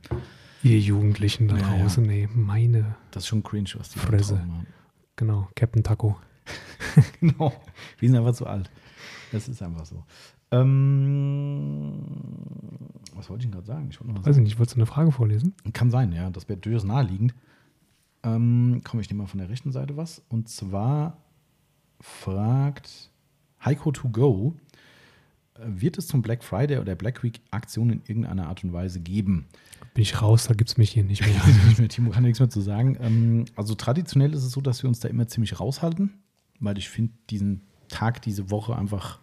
ihr 0.63 0.79
Jugendlichen 0.79 1.47
da 1.47 1.57
Ja, 1.57 1.61
ja. 1.75 1.81
draußen, 1.83 2.03
nee, 2.03 2.27
meine, 2.33 2.95
Das 3.11 3.23
ist 3.23 3.27
schon 3.27 3.41
cringe, 3.43 3.69
was 3.77 3.89
die 3.89 3.99
Fresse. 3.99 4.35
draußen 4.35 4.67
genau, 5.15 5.47
Captain 5.55 5.83
Taco. 5.83 6.17
Genau. 7.21 7.53
Wir 7.99 8.09
sind 8.09 8.17
einfach 8.17 8.33
zu 8.35 8.45
alt. 8.45 8.69
Das 9.31 9.47
ist 9.47 9.61
einfach 9.63 9.85
so. 9.85 10.03
Ähm, 10.51 12.03
was 13.15 13.29
wollte 13.29 13.41
ich 13.45 13.45
denn 13.51 13.53
gerade 13.53 13.65
sagen? 13.67 13.87
Ich 13.89 13.99
wollte 13.99 14.13
noch 14.13 14.19
was 14.19 14.27
Weiß 14.27 14.37
ich 14.37 14.43
nicht, 14.43 14.59
wolltest 14.59 14.75
du 14.75 14.79
eine 14.79 14.85
Frage 14.85 15.11
vorlesen? 15.11 15.55
Kann 15.73 15.89
sein, 15.91 16.11
ja. 16.11 16.29
Das 16.29 16.47
wäre 16.49 16.59
durchaus 16.59 16.83
naheliegend. 16.83 17.33
Ähm, 18.23 18.81
komm, 18.83 18.99
ich 18.99 19.09
nehme 19.09 19.23
mal 19.23 19.27
von 19.27 19.39
der 19.39 19.49
rechten 19.49 19.71
Seite 19.71 19.97
was. 19.97 20.23
Und 20.29 20.49
zwar 20.49 21.17
fragt 21.99 23.11
Heiko 23.63 23.91
to 23.91 24.09
go, 24.09 24.55
äh, 25.55 25.61
wird 25.65 25.97
es 25.97 26.07
zum 26.07 26.21
Black 26.21 26.43
Friday 26.43 26.79
oder 26.79 26.95
Black 26.95 27.23
Week 27.23 27.41
Aktion 27.51 27.89
in 27.89 28.01
irgendeiner 28.07 28.47
Art 28.47 28.63
und 28.63 28.73
Weise 28.73 28.99
geben? 28.99 29.47
Bin 29.93 30.01
ich 30.01 30.21
raus, 30.21 30.47
da 30.47 30.53
gibt 30.53 30.69
es 30.69 30.77
mich 30.77 30.91
hier 30.91 31.03
nicht 31.03 31.21
mehr. 31.21 31.41
Nicht 31.67 31.79
mehr, 31.79 31.89
Timo 31.89 32.11
kann 32.11 32.23
nichts 32.23 32.39
mehr 32.39 32.49
zu 32.49 32.61
sagen. 32.61 32.97
Ähm, 32.99 33.45
also 33.55 33.75
traditionell 33.75 34.33
ist 34.33 34.43
es 34.43 34.51
so, 34.51 34.61
dass 34.61 34.83
wir 34.83 34.87
uns 34.87 34.99
da 34.99 35.07
immer 35.07 35.27
ziemlich 35.27 35.59
raushalten, 35.59 36.13
weil 36.59 36.77
ich 36.77 36.89
finde 36.89 37.13
diesen 37.29 37.61
Tag, 37.89 38.21
diese 38.21 38.49
Woche 38.49 38.75
einfach 38.75 39.19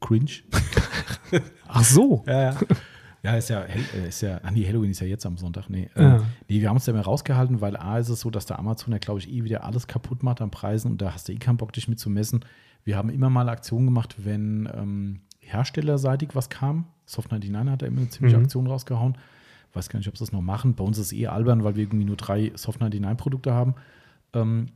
cringe. 0.00 0.42
Ach 1.66 1.84
so. 1.84 2.22
Ja, 2.26 2.52
ja. 2.52 2.60
Ja, 3.24 3.36
ist 3.36 3.48
ja, 3.48 3.62
äh, 3.62 4.08
ist 4.08 4.20
ja, 4.20 4.38
ach 4.42 4.50
nee, 4.50 4.66
Halloween 4.66 4.90
ist 4.90 5.00
ja 5.00 5.06
jetzt 5.06 5.24
am 5.24 5.36
Sonntag. 5.38 5.68
Nee, 5.70 5.88
Ja. 5.96 6.16
ähm, 6.16 6.22
nee 6.48 6.60
wir 6.60 6.68
haben 6.68 6.76
uns 6.76 6.84
da 6.84 6.92
immer 6.92 7.00
rausgehalten, 7.00 7.60
weil 7.60 7.76
A 7.76 7.98
ist 7.98 8.10
es 8.10 8.20
so, 8.20 8.30
dass 8.30 8.44
der 8.46 8.58
Amazon 8.58 8.92
ja, 8.92 8.98
glaube 8.98 9.20
ich, 9.20 9.30
eh 9.32 9.44
wieder 9.44 9.64
alles 9.64 9.86
kaputt 9.86 10.22
macht 10.22 10.40
an 10.42 10.50
Preisen 10.50 10.90
und 10.92 11.00
da 11.02 11.14
hast 11.14 11.28
du 11.28 11.32
eh 11.32 11.36
keinen 11.36 11.56
Bock, 11.56 11.72
dich 11.72 11.88
mit 11.88 11.98
zu 11.98 12.10
messen. 12.10 12.44
Wir 12.84 12.96
haben 12.98 13.08
immer 13.08 13.30
mal 13.30 13.48
Aktionen 13.48 13.86
gemacht, 13.86 14.16
wenn 14.18 14.68
ähm, 14.74 15.20
herstellerseitig 15.40 16.30
was 16.34 16.50
kam. 16.50 16.86
Soft 17.06 17.30
99 17.30 17.72
hat 17.72 17.82
da 17.82 17.86
immer 17.86 18.00
eine 18.02 18.10
ziemliche 18.10 18.36
Mhm. 18.36 18.44
Aktion 18.44 18.66
rausgehauen. 18.66 19.16
Weiß 19.72 19.88
gar 19.88 19.98
nicht, 19.98 20.08
ob 20.08 20.16
sie 20.18 20.24
das 20.24 20.32
noch 20.32 20.42
machen. 20.42 20.74
Bei 20.74 20.84
uns 20.84 20.98
ist 20.98 21.06
es 21.06 21.12
eh 21.14 21.26
albern, 21.26 21.64
weil 21.64 21.76
wir 21.76 21.82
irgendwie 21.84 22.04
nur 22.04 22.16
drei 22.16 22.52
Soft 22.54 22.80
99 22.80 23.16
Produkte 23.16 23.54
haben. 23.54 23.74
Ähm, 24.34 24.66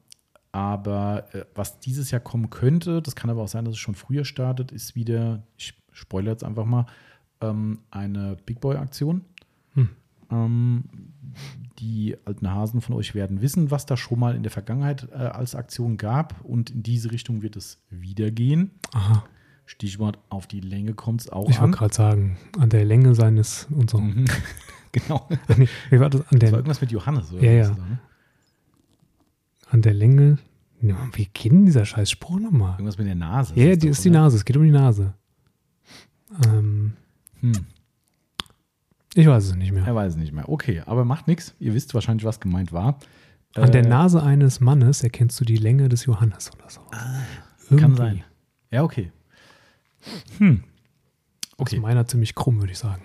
aber 0.52 1.26
äh, 1.34 1.44
was 1.54 1.78
dieses 1.80 2.10
Jahr 2.10 2.20
kommen 2.20 2.48
könnte, 2.50 3.02
das 3.02 3.14
kann 3.14 3.28
aber 3.30 3.42
auch 3.42 3.48
sein, 3.48 3.64
dass 3.64 3.74
es 3.74 3.78
schon 3.78 3.94
früher 3.94 4.24
startet, 4.24 4.72
ist 4.72 4.94
wieder, 4.94 5.42
ich 5.58 5.74
spoilere 5.92 6.32
jetzt 6.32 6.44
einfach 6.44 6.64
mal, 6.64 6.86
ähm, 7.40 7.78
eine 7.90 8.36
Big 8.46 8.60
Boy-Aktion. 8.60 9.22
Hm. 9.74 9.88
Ähm, 10.30 10.84
die 11.78 12.16
alten 12.24 12.50
Hasen 12.50 12.80
von 12.80 12.94
euch 12.96 13.14
werden 13.14 13.40
wissen, 13.40 13.70
was 13.70 13.86
da 13.86 13.96
schon 13.96 14.18
mal 14.18 14.34
in 14.34 14.42
der 14.42 14.50
Vergangenheit 14.50 15.08
äh, 15.12 15.16
als 15.16 15.54
Aktion 15.54 15.96
gab. 15.96 16.44
Und 16.44 16.70
in 16.70 16.82
diese 16.82 17.12
Richtung 17.12 17.42
wird 17.42 17.56
es 17.56 17.80
wieder 17.90 18.30
gehen. 18.30 18.72
Aha. 18.92 19.24
Stichwort 19.66 20.18
auf 20.30 20.46
die 20.46 20.60
Länge 20.60 20.94
kommt 20.94 21.20
es 21.20 21.28
auch 21.28 21.48
Ich 21.50 21.56
an. 21.58 21.64
wollte 21.64 21.78
gerade 21.78 21.94
sagen, 21.94 22.38
an 22.58 22.70
der 22.70 22.84
Länge 22.84 23.14
seines 23.14 23.68
und 23.70 23.90
so. 23.90 23.98
Mhm. 23.98 24.24
genau. 24.92 25.28
Nee, 25.56 25.68
wie 25.90 26.00
war 26.00 26.10
das? 26.10 26.22
An 26.22 26.26
Das 26.30 26.32
war 26.32 26.38
der, 26.38 26.52
irgendwas 26.52 26.80
mit 26.80 26.90
Johannes, 26.90 27.32
oder? 27.32 27.42
Ja, 27.44 27.52
ja. 27.52 27.70
ne? 27.70 27.98
an 29.70 29.82
der 29.82 29.94
Länge. 29.94 30.38
Ja, 30.80 30.96
wie 31.12 31.26
geht 31.26 31.52
denn 31.52 31.66
dieser 31.66 31.84
scheiß 31.84 32.10
Spruch 32.10 32.38
nochmal? 32.38 32.72
Irgendwas 32.72 32.98
mit 32.98 33.06
der 33.08 33.14
Nase. 33.16 33.52
Ja, 33.56 33.68
das 33.70 33.78
die 33.78 33.88
ist 33.88 34.04
die? 34.04 34.10
Nase. 34.10 34.36
Es 34.36 34.44
geht 34.44 34.56
um 34.56 34.62
die 34.62 34.70
Nase. 34.70 35.12
Ähm, 36.46 36.92
Hm. 37.40 37.66
ich 39.14 39.26
weiß 39.26 39.44
es 39.44 39.54
nicht 39.54 39.72
mehr. 39.72 39.86
Er 39.86 39.94
weiß 39.94 40.12
es 40.12 40.18
nicht 40.18 40.32
mehr. 40.32 40.48
Okay, 40.48 40.82
aber 40.86 41.04
macht 41.04 41.28
nichts. 41.28 41.54
Ihr 41.58 41.74
wisst 41.74 41.94
wahrscheinlich, 41.94 42.24
was 42.24 42.40
gemeint 42.40 42.72
war. 42.72 42.98
An 43.54 43.72
der 43.72 43.84
Äh, 43.84 43.88
Nase 43.88 44.22
eines 44.22 44.60
Mannes 44.60 45.02
erkennst 45.02 45.40
du 45.40 45.44
die 45.44 45.56
Länge 45.56 45.88
des 45.88 46.04
Johannes 46.04 46.50
oder 46.54 46.68
so. 46.70 46.80
Ah, 46.92 47.76
Kann 47.76 47.96
sein. 47.96 48.22
Ja, 48.70 48.82
okay. 48.82 49.10
Hm. 50.38 50.62
Okay. 51.56 51.74
Okay, 51.74 51.80
meiner 51.80 52.06
ziemlich 52.06 52.34
krumm, 52.34 52.60
würde 52.60 52.72
ich 52.72 52.78
sagen. 52.78 53.02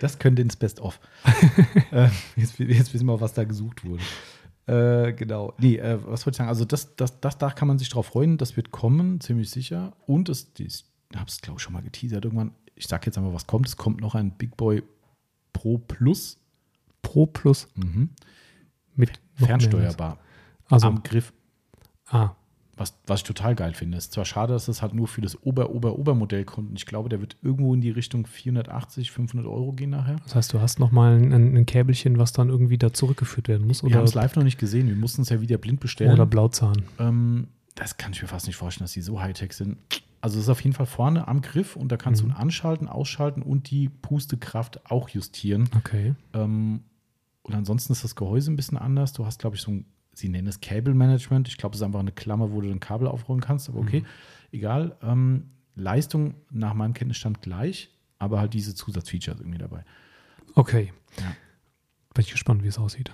das 0.00 0.18
könnte 0.18 0.42
ins 0.42 0.56
Best-of. 0.56 1.00
äh, 1.90 2.08
jetzt, 2.36 2.58
jetzt 2.58 2.94
wissen 2.94 3.06
wir, 3.06 3.20
was 3.20 3.32
da 3.34 3.44
gesucht 3.44 3.84
wurde. 3.84 4.02
Äh, 4.66 5.12
genau. 5.14 5.54
Nee, 5.58 5.76
äh, 5.78 5.98
was 6.06 6.24
wollte 6.24 6.34
ich 6.34 6.38
sagen? 6.38 6.48
Also, 6.48 6.64
das, 6.64 6.94
das, 6.94 7.18
das, 7.20 7.38
da 7.38 7.50
kann 7.50 7.66
man 7.66 7.78
sich 7.78 7.88
drauf 7.88 8.06
freuen. 8.06 8.38
Das 8.38 8.56
wird 8.56 8.70
kommen, 8.70 9.20
ziemlich 9.20 9.50
sicher. 9.50 9.92
Und 10.06 10.28
es, 10.28 10.52
ich 10.58 10.84
habe 11.16 11.28
es, 11.28 11.40
glaube 11.40 11.58
ich, 11.58 11.62
schon 11.62 11.72
mal 11.72 11.82
geteasert 11.82 12.24
irgendwann. 12.24 12.52
Ich 12.74 12.86
sage 12.86 13.06
jetzt 13.06 13.18
einfach, 13.18 13.32
was 13.32 13.46
kommt. 13.46 13.66
Es 13.66 13.76
kommt 13.76 14.00
noch 14.00 14.14
ein 14.14 14.32
Big 14.32 14.56
Boy 14.56 14.82
Pro 15.52 15.78
Plus. 15.78 16.38
Pro 17.02 17.26
plus 17.26 17.68
Mhm. 17.74 18.10
mit 18.94 19.20
Fernsteuerbar. 19.34 20.18
Also, 20.68 20.86
Am 20.86 21.02
Griff. 21.02 21.32
ah, 22.08 22.30
Was, 22.76 22.96
was 23.06 23.20
ich 23.20 23.24
total 23.24 23.54
geil 23.54 23.74
finde. 23.74 23.98
Es 23.98 24.04
ist 24.04 24.12
zwar 24.14 24.24
schade, 24.24 24.52
dass 24.54 24.68
es 24.68 24.80
halt 24.82 24.94
nur 24.94 25.06
für 25.08 25.20
das 25.20 25.36
Ober-Ober-Ober-Modell 25.44 26.44
kommt. 26.44 26.70
Und 26.70 26.76
ich 26.76 26.86
glaube, 26.86 27.08
der 27.08 27.20
wird 27.20 27.36
irgendwo 27.42 27.74
in 27.74 27.80
die 27.80 27.90
Richtung 27.90 28.26
480, 28.26 29.10
500 29.10 29.46
Euro 29.46 29.72
gehen 29.72 29.90
nachher. 29.90 30.16
das 30.24 30.34
heißt, 30.34 30.52
du 30.52 30.60
hast 30.60 30.78
nochmal 30.78 31.16
ein, 31.20 31.32
ein, 31.56 31.66
Käbelchen, 31.66 32.18
was 32.18 32.32
dann 32.32 32.48
irgendwie 32.48 32.78
da 32.78 32.92
zurückgeführt 32.92 33.48
werden 33.48 33.66
muss. 33.66 33.82
Wir 33.82 33.90
haben 33.90 34.00
Oder, 34.02 34.08
es 34.08 34.14
live 34.14 34.36
noch 34.36 34.44
nicht 34.44 34.58
gesehen. 34.58 34.88
Wir 34.88 34.96
mussten 34.96 35.22
es 35.22 35.28
ja 35.28 35.40
wieder 35.40 35.58
blind 35.58 35.80
bestellen. 35.80 36.12
oder 36.12 36.24
Blauzahn. 36.26 36.82
ähm, 36.98 37.48
das 37.74 37.96
kann 37.96 38.12
ich 38.12 38.22
mir 38.22 38.28
fast 38.28 38.46
nicht 38.46 38.56
vorstellen, 38.56 38.84
dass 38.84 38.92
die 38.92 39.02
so 39.02 39.20
Hightech 39.20 39.52
sind. 39.54 39.76
Also 40.22 40.38
es 40.38 40.44
ist 40.44 40.48
auf 40.48 40.60
jeden 40.62 40.74
Fall 40.74 40.86
vorne 40.86 41.28
am 41.28 41.42
Griff 41.42 41.76
und 41.76 41.90
da 41.92 41.96
kannst 41.98 42.22
Mhm. 42.22 42.28
du 42.28 42.34
ihn 42.34 42.38
anschalten, 42.38 42.88
ausschalten 42.88 43.42
und 43.42 43.70
die 43.70 43.88
Pustekraft 43.90 44.90
auch 44.90 45.08
justieren. 45.10 45.68
Okay. 45.76 46.14
Ähm, 46.32 46.84
und 47.42 47.54
ansonsten 47.54 47.92
ist 47.92 48.04
das 48.04 48.14
Gehäuse 48.16 48.50
ein 48.50 48.56
bisschen 48.56 48.78
anders. 48.78 49.12
Du 49.12 49.26
hast, 49.26 49.40
glaube 49.40 49.56
ich, 49.56 49.62
so 49.62 49.72
ein, 49.72 49.84
sie 50.14 50.28
nennen 50.28 50.46
es 50.48 50.60
Cable 50.60 50.94
Management. 50.94 51.48
Ich 51.48 51.58
glaube, 51.58 51.74
es 51.74 51.80
ist 51.80 51.84
einfach 51.84 52.00
eine 52.00 52.12
Klammer, 52.12 52.52
wo 52.52 52.60
du 52.60 52.70
ein 52.70 52.80
Kabel 52.80 53.08
aufrollen 53.08 53.40
kannst, 53.42 53.68
aber 53.68 53.80
okay, 53.80 54.04
egal. 54.52 54.96
Ähm, 55.02 55.50
Leistung 55.74 56.34
nach 56.50 56.74
meinem 56.74 56.94
Kenntnisstand 56.94 57.42
gleich, 57.42 57.90
aber 58.18 58.38
halt 58.38 58.54
diese 58.54 58.74
Zusatzfeatures 58.74 59.40
irgendwie 59.40 59.58
dabei. 59.58 59.84
Okay. 60.54 60.92
Ja. 61.18 61.34
Bin 62.14 62.24
ich 62.24 62.30
gespannt, 62.30 62.62
wie 62.62 62.68
es 62.68 62.78
aussieht. 62.78 63.10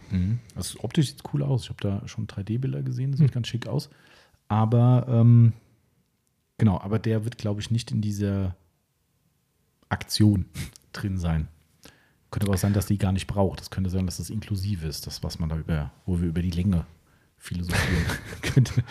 Also 0.56 0.80
optisch 0.80 1.06
sieht 1.08 1.18
es 1.24 1.32
cool 1.32 1.42
aus. 1.44 1.62
Ich 1.62 1.68
habe 1.70 1.80
da 1.80 2.06
schon 2.08 2.26
3D-Bilder 2.26 2.82
gesehen, 2.82 3.12
das 3.12 3.20
sieht 3.20 3.30
ganz 3.32 3.46
schick 3.46 3.68
aus. 3.68 3.88
Aber 4.48 5.06
ähm, 5.08 5.52
genau, 6.58 6.80
aber 6.80 6.98
der 6.98 7.24
wird, 7.24 7.38
glaube 7.38 7.60
ich, 7.60 7.70
nicht 7.70 7.90
in 7.90 8.00
dieser 8.00 8.56
Aktion 9.88 10.46
drin 10.92 11.18
sein. 11.18 11.48
Könnte 12.30 12.46
aber 12.46 12.54
auch 12.54 12.60
sein, 12.60 12.74
dass 12.74 12.86
die 12.86 12.98
gar 12.98 13.12
nicht 13.12 13.26
braucht. 13.26 13.60
Das 13.60 13.70
könnte 13.70 13.88
sein, 13.88 14.04
dass 14.04 14.18
das 14.18 14.28
inklusiv 14.28 14.84
ist, 14.84 15.06
das, 15.06 15.22
was 15.22 15.38
man 15.38 15.48
da 15.48 15.56
über, 15.56 15.92
wo 16.04 16.20
wir 16.20 16.28
über 16.28 16.42
die 16.42 16.50
Länge 16.50 16.84
philosophieren 17.38 18.04
könnte. 18.42 18.84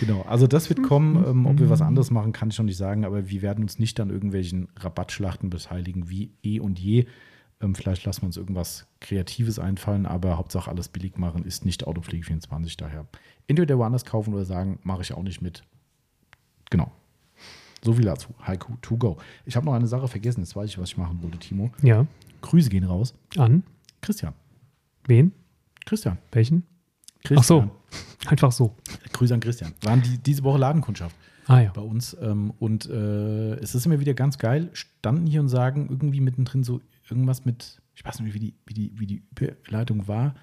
Genau, 0.00 0.22
also 0.22 0.46
das 0.46 0.68
wird 0.68 0.82
kommen. 0.82 1.24
Ähm, 1.24 1.46
ob 1.46 1.58
wir 1.58 1.70
was 1.70 1.80
anderes 1.80 2.10
machen, 2.10 2.32
kann 2.32 2.50
ich 2.50 2.58
noch 2.58 2.64
nicht 2.64 2.76
sagen, 2.76 3.04
aber 3.04 3.28
wir 3.28 3.42
werden 3.42 3.62
uns 3.62 3.78
nicht 3.78 3.98
an 4.00 4.10
irgendwelchen 4.10 4.68
Rabattschlachten 4.76 5.48
beteiligen 5.48 6.10
wie 6.10 6.32
eh 6.42 6.60
und 6.60 6.78
je. 6.78 7.06
Ähm, 7.60 7.74
vielleicht 7.74 8.04
lassen 8.04 8.22
wir 8.22 8.26
uns 8.26 8.36
irgendwas 8.36 8.86
Kreatives 9.00 9.58
einfallen, 9.58 10.04
aber 10.04 10.36
Hauptsache 10.36 10.70
alles 10.70 10.88
billig 10.88 11.16
machen 11.16 11.44
ist 11.44 11.64
nicht 11.64 11.86
Autopflege24 11.86 12.76
daher. 12.76 13.06
Entweder 13.46 13.78
woanders 13.78 14.04
kaufen 14.04 14.34
oder 14.34 14.44
sagen, 14.44 14.80
mache 14.82 15.02
ich 15.02 15.14
auch 15.14 15.22
nicht 15.22 15.40
mit. 15.40 15.62
Genau. 16.70 16.90
So 17.84 17.92
viel 17.92 18.04
dazu. 18.04 18.34
Haiku 18.42 18.74
to 18.82 18.96
go. 18.96 19.16
Ich 19.44 19.54
habe 19.56 19.64
noch 19.66 19.74
eine 19.74 19.86
Sache 19.86 20.08
vergessen. 20.08 20.40
Jetzt 20.40 20.56
weiß 20.56 20.68
ich, 20.70 20.78
was 20.78 20.88
ich 20.90 20.96
machen 20.96 21.22
wollte, 21.22 21.38
Timo. 21.38 21.70
Ja. 21.82 22.06
Grüße 22.40 22.68
gehen 22.68 22.84
raus. 22.84 23.14
An? 23.36 23.62
Christian. 24.00 24.34
Wen? 25.06 25.32
Christian. 25.84 26.18
Welchen? 26.32 26.64
Christian. 27.22 27.38
Ach 27.38 27.44
so. 27.44 27.70
Einfach 28.30 28.50
so. 28.52 28.74
Grüße 29.12 29.34
an 29.34 29.40
Christian. 29.40 29.72
Waren 29.82 30.02
die, 30.02 30.18
diese 30.18 30.42
Woche 30.42 30.58
Ladenkundschaft 30.58 31.14
Ah 31.46 31.60
ja. 31.60 31.70
bei 31.72 31.80
uns. 31.80 32.16
Ähm, 32.20 32.52
und 32.58 32.86
äh, 32.86 33.54
es 33.54 33.74
ist 33.76 33.86
immer 33.86 34.00
wieder 34.00 34.14
ganz 34.14 34.36
geil, 34.38 34.70
standen 34.72 35.26
hier 35.26 35.40
und 35.40 35.48
sagen 35.48 35.86
irgendwie 35.88 36.20
mittendrin 36.20 36.64
so 36.64 36.80
irgendwas 37.08 37.44
mit, 37.44 37.80
ich 37.94 38.04
weiß 38.04 38.18
nicht, 38.20 38.34
wie 38.34 38.40
die, 38.40 38.54
wie 38.66 38.74
die, 38.74 38.92
wie 38.98 39.06
die 39.06 39.22
Überleitung 39.30 40.08
war. 40.08 40.34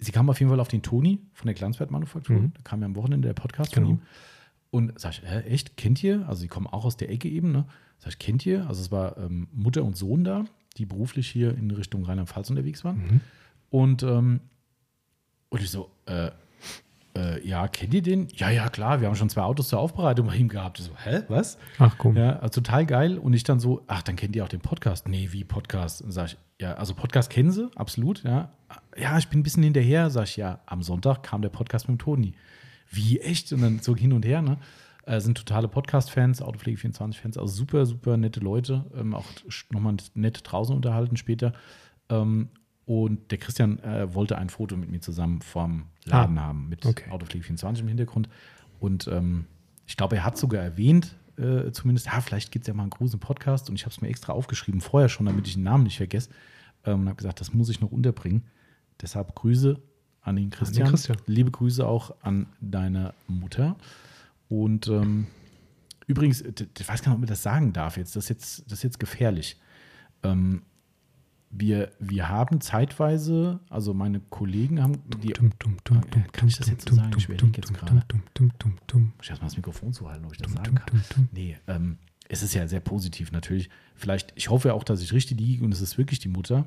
Sie 0.00 0.10
kam 0.10 0.28
auf 0.28 0.40
jeden 0.40 0.50
Fall 0.50 0.58
auf 0.60 0.66
den 0.68 0.82
Toni 0.82 1.20
von 1.34 1.46
der 1.46 1.54
Glanzwertmanufaktur. 1.54 2.36
Mhm. 2.36 2.52
Da 2.54 2.62
kam 2.62 2.80
ja 2.80 2.86
am 2.86 2.96
Wochenende 2.96 3.28
der 3.28 3.34
Podcast 3.34 3.72
Genau. 3.72 3.86
von 3.86 3.96
ihm. 3.96 4.02
Und 4.74 4.98
sag 4.98 5.12
ich, 5.12 5.22
hä, 5.22 5.42
echt, 5.42 5.76
kennt 5.76 6.02
ihr? 6.02 6.28
Also, 6.28 6.40
sie 6.40 6.48
kommen 6.48 6.66
auch 6.66 6.84
aus 6.84 6.96
der 6.96 7.08
Ecke 7.08 7.28
eben, 7.28 7.52
ne? 7.52 7.64
Sag 7.98 8.14
ich, 8.14 8.18
kennt 8.18 8.44
ihr? 8.44 8.66
Also, 8.66 8.80
es 8.80 8.90
war 8.90 9.16
ähm, 9.18 9.46
Mutter 9.52 9.84
und 9.84 9.96
Sohn 9.96 10.24
da, 10.24 10.46
die 10.78 10.84
beruflich 10.84 11.28
hier 11.28 11.56
in 11.56 11.70
Richtung 11.70 12.04
Rheinland-Pfalz 12.04 12.50
unterwegs 12.50 12.82
waren. 12.82 12.96
Mhm. 12.96 13.20
Und, 13.70 14.02
ähm, 14.02 14.40
und 15.48 15.62
ich 15.62 15.70
so, 15.70 15.92
äh, 16.06 16.32
äh, 17.16 17.46
ja, 17.46 17.68
kennt 17.68 17.94
ihr 17.94 18.02
den? 18.02 18.26
Ja, 18.34 18.50
ja, 18.50 18.68
klar, 18.68 19.00
wir 19.00 19.06
haben 19.06 19.14
schon 19.14 19.28
zwei 19.28 19.42
Autos 19.42 19.68
zur 19.68 19.78
Aufbereitung 19.78 20.26
bei 20.26 20.34
ihm 20.34 20.48
gehabt. 20.48 20.80
Ich 20.80 20.86
so, 20.86 20.92
hä, 20.96 21.22
was? 21.28 21.56
Ach 21.78 21.96
komm. 21.96 22.16
Ja, 22.16 22.40
also 22.40 22.60
total 22.60 22.84
geil. 22.84 23.18
Und 23.18 23.32
ich 23.32 23.44
dann 23.44 23.60
so, 23.60 23.84
ach, 23.86 24.02
dann 24.02 24.16
kennt 24.16 24.34
ihr 24.34 24.42
auch 24.42 24.48
den 24.48 24.58
Podcast. 24.58 25.06
Nee, 25.06 25.28
wie 25.30 25.44
Podcast? 25.44 26.02
Und 26.02 26.10
sag 26.10 26.26
ich, 26.26 26.36
ja, 26.60 26.74
also 26.74 26.94
Podcast 26.94 27.30
kennen 27.30 27.52
sie, 27.52 27.70
absolut, 27.76 28.24
ja. 28.24 28.50
Ja, 28.96 29.18
ich 29.18 29.28
bin 29.28 29.38
ein 29.38 29.42
bisschen 29.44 29.62
hinterher, 29.62 30.10
sag 30.10 30.24
ich, 30.24 30.36
ja, 30.36 30.58
am 30.66 30.82
Sonntag 30.82 31.22
kam 31.22 31.42
der 31.42 31.50
Podcast 31.50 31.88
mit 31.88 32.00
dem 32.00 32.02
Toni. 32.04 32.34
Wie, 32.90 33.20
echt? 33.20 33.52
Und 33.52 33.62
dann 33.62 33.78
so 33.80 33.96
hin 33.96 34.12
und 34.12 34.24
her, 34.24 34.42
ne? 34.42 34.58
Äh, 35.06 35.20
sind 35.20 35.36
totale 35.36 35.68
Podcast-Fans, 35.68 36.40
Autopflege24-Fans, 36.40 37.36
also 37.36 37.52
super, 37.52 37.84
super 37.84 38.16
nette 38.16 38.40
Leute. 38.40 38.86
Ähm, 38.96 39.14
auch 39.14 39.26
nochmal 39.70 39.96
nett 40.14 40.40
draußen 40.44 40.74
unterhalten 40.74 41.16
später. 41.16 41.52
Ähm, 42.08 42.48
und 42.86 43.30
der 43.30 43.38
Christian 43.38 43.78
äh, 43.80 44.12
wollte 44.14 44.38
ein 44.38 44.48
Foto 44.48 44.76
mit 44.76 44.90
mir 44.90 45.00
zusammen 45.00 45.42
vorm 45.42 45.86
Laden 46.04 46.40
haben, 46.40 46.68
mit 46.68 46.84
okay. 46.84 47.10
Autopflege24 47.10 47.80
im 47.80 47.88
Hintergrund. 47.88 48.28
Und 48.78 49.06
ähm, 49.08 49.46
ich 49.86 49.96
glaube, 49.96 50.16
er 50.16 50.24
hat 50.24 50.38
sogar 50.38 50.62
erwähnt, 50.62 51.16
äh, 51.36 51.70
zumindest, 51.72 52.06
ja, 52.06 52.20
vielleicht 52.20 52.52
gibt 52.52 52.64
es 52.64 52.68
ja 52.68 52.74
mal 52.74 52.82
einen 52.82 52.90
großen 52.90 53.20
Podcast. 53.20 53.68
Und 53.68 53.76
ich 53.76 53.84
habe 53.84 53.92
es 53.92 54.00
mir 54.00 54.08
extra 54.08 54.32
aufgeschrieben, 54.32 54.80
vorher 54.80 55.08
schon, 55.08 55.26
damit 55.26 55.46
ich 55.46 55.54
den 55.54 55.62
Namen 55.62 55.84
nicht 55.84 55.96
vergesse. 55.96 56.30
Ähm, 56.84 57.00
und 57.00 57.06
habe 57.08 57.16
gesagt, 57.16 57.40
das 57.40 57.52
muss 57.52 57.68
ich 57.68 57.80
noch 57.80 57.90
unterbringen. 57.90 58.44
Deshalb 59.00 59.34
Grüße 59.34 59.80
an 60.24 60.36
den 60.36 60.50
Christian. 60.50 60.88
Christian. 60.88 61.18
Liebe 61.26 61.50
Grüße 61.50 61.86
auch 61.86 62.14
an 62.22 62.46
deine 62.60 63.14
Mutter. 63.28 63.76
Und 64.48 64.88
ähm, 64.88 65.26
übrigens, 66.06 66.40
äh, 66.40 66.52
ich 66.78 66.88
weiß 66.88 67.02
gar 67.02 67.10
nicht, 67.10 67.16
ob 67.16 67.20
man 67.20 67.28
das 67.28 67.42
sagen 67.42 67.72
darf 67.72 67.96
jetzt. 67.96 68.16
Das 68.16 68.24
ist 68.24 68.28
jetzt, 68.30 68.64
das 68.66 68.78
ist 68.78 68.82
jetzt 68.82 68.98
gefährlich. 68.98 69.60
Ähm, 70.22 70.62
wir, 71.50 71.92
wir 72.00 72.28
haben 72.28 72.60
zeitweise, 72.60 73.60
also 73.70 73.94
meine 73.94 74.18
Kollegen 74.18 74.82
haben 74.82 74.98
die. 75.22 75.28
Tum, 75.28 75.56
tum, 75.58 75.76
tum, 75.84 75.96
Ja, 75.98 76.02
tum, 76.02 76.24
kann 76.32 76.48
ich 76.48 76.56
das 76.56 76.68
jetzt 76.68 76.88
so 76.88 76.96
sagen? 76.96 77.14
Ich 77.16 77.26
überlege 77.26 77.44
tum, 77.44 77.52
jetzt 77.54 77.72
gerade. 77.72 77.90
Ich 79.22 79.30
muss 79.30 79.40
mal 79.40 79.46
das 79.46 79.56
Mikrofon 79.56 79.92
zuhalten, 79.92 80.24
ob 80.24 80.32
ich 80.32 80.38
das 80.38 80.52
sagen 80.52 80.74
kann. 80.74 81.28
Nee, 81.32 81.58
ähm, 81.68 81.98
es 82.28 82.42
ist 82.42 82.54
ja 82.54 82.66
sehr 82.66 82.80
positiv 82.80 83.30
natürlich. 83.30 83.68
Vielleicht, 83.94 84.32
ich 84.34 84.50
hoffe 84.50 84.68
ja 84.68 84.74
auch, 84.74 84.84
dass 84.84 85.00
ich 85.02 85.12
richtig 85.12 85.38
liege 85.38 85.64
und 85.64 85.72
es 85.72 85.80
ist 85.80 85.98
wirklich 85.98 86.18
die 86.18 86.28
Mutter, 86.28 86.66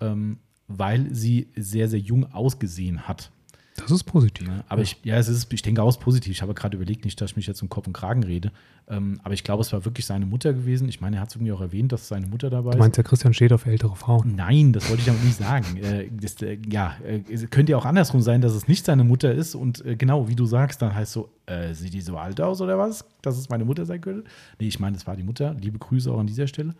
ähm, 0.00 0.40
weil 0.68 1.12
sie 1.14 1.48
sehr, 1.56 1.88
sehr 1.88 2.00
jung 2.00 2.32
ausgesehen 2.32 3.08
hat. 3.08 3.30
Das 3.76 3.90
ist 3.90 4.04
positiv. 4.04 4.50
Aber 4.68 4.82
ich, 4.82 4.98
ja, 5.02 5.16
es 5.16 5.28
ist, 5.28 5.50
ich 5.50 5.62
denke 5.62 5.82
auch 5.82 5.88
es 5.88 5.96
ist 5.96 6.02
positiv. 6.02 6.30
Ich 6.30 6.42
habe 6.42 6.52
gerade 6.52 6.76
überlegt, 6.76 7.06
nicht, 7.06 7.18
dass 7.20 7.30
ich 7.30 7.36
mich 7.36 7.46
jetzt 7.46 7.62
um 7.62 7.70
Kopf 7.70 7.86
und 7.86 7.94
Kragen 7.94 8.22
rede. 8.22 8.52
Ähm, 8.86 9.18
aber 9.24 9.32
ich 9.32 9.44
glaube, 9.44 9.62
es 9.62 9.72
war 9.72 9.86
wirklich 9.86 10.04
seine 10.04 10.26
Mutter 10.26 10.52
gewesen. 10.52 10.90
Ich 10.90 11.00
meine, 11.00 11.16
er 11.16 11.22
hat 11.22 11.30
es 11.30 11.36
irgendwie 11.36 11.52
auch 11.52 11.60
erwähnt, 11.62 11.90
dass 11.90 12.06
seine 12.06 12.26
Mutter 12.26 12.50
dabei 12.50 12.72
Du 12.72 12.76
ist. 12.76 12.80
meinst, 12.80 12.98
der 12.98 13.04
Christian 13.04 13.32
steht 13.32 13.50
auf 13.50 13.64
ältere 13.64 13.96
Frauen. 13.96 14.36
Nein, 14.36 14.74
das 14.74 14.88
wollte 14.90 15.00
ich 15.00 15.06
damit 15.06 15.24
nicht 15.24 15.36
sagen. 15.38 15.64
Äh, 15.82 16.10
das, 16.12 16.40
äh, 16.42 16.58
ja, 16.70 16.96
äh, 17.04 17.22
es 17.32 17.48
könnte 17.48 17.72
ja 17.72 17.78
auch 17.78 17.86
andersrum 17.86 18.20
sein, 18.20 18.42
dass 18.42 18.52
es 18.52 18.68
nicht 18.68 18.84
seine 18.84 19.04
Mutter 19.04 19.32
ist 19.32 19.54
und 19.54 19.84
äh, 19.86 19.96
genau, 19.96 20.28
wie 20.28 20.36
du 20.36 20.44
sagst, 20.44 20.82
dann 20.82 20.94
heißt 20.94 21.12
so, 21.12 21.30
äh, 21.46 21.72
sieht 21.72 21.94
die 21.94 22.02
so 22.02 22.18
alt 22.18 22.40
aus 22.42 22.60
oder 22.60 22.78
was? 22.78 23.04
Dass 23.22 23.38
es 23.38 23.48
meine 23.48 23.64
Mutter 23.64 23.86
sein 23.86 24.02
könnte? 24.02 24.24
Nee, 24.60 24.68
ich 24.68 24.78
meine, 24.80 24.96
es 24.98 25.06
war 25.06 25.16
die 25.16 25.22
Mutter. 25.24 25.54
Liebe 25.60 25.78
Grüße 25.78 26.12
auch 26.12 26.18
an 26.20 26.26
dieser 26.26 26.46
Stelle. 26.46 26.74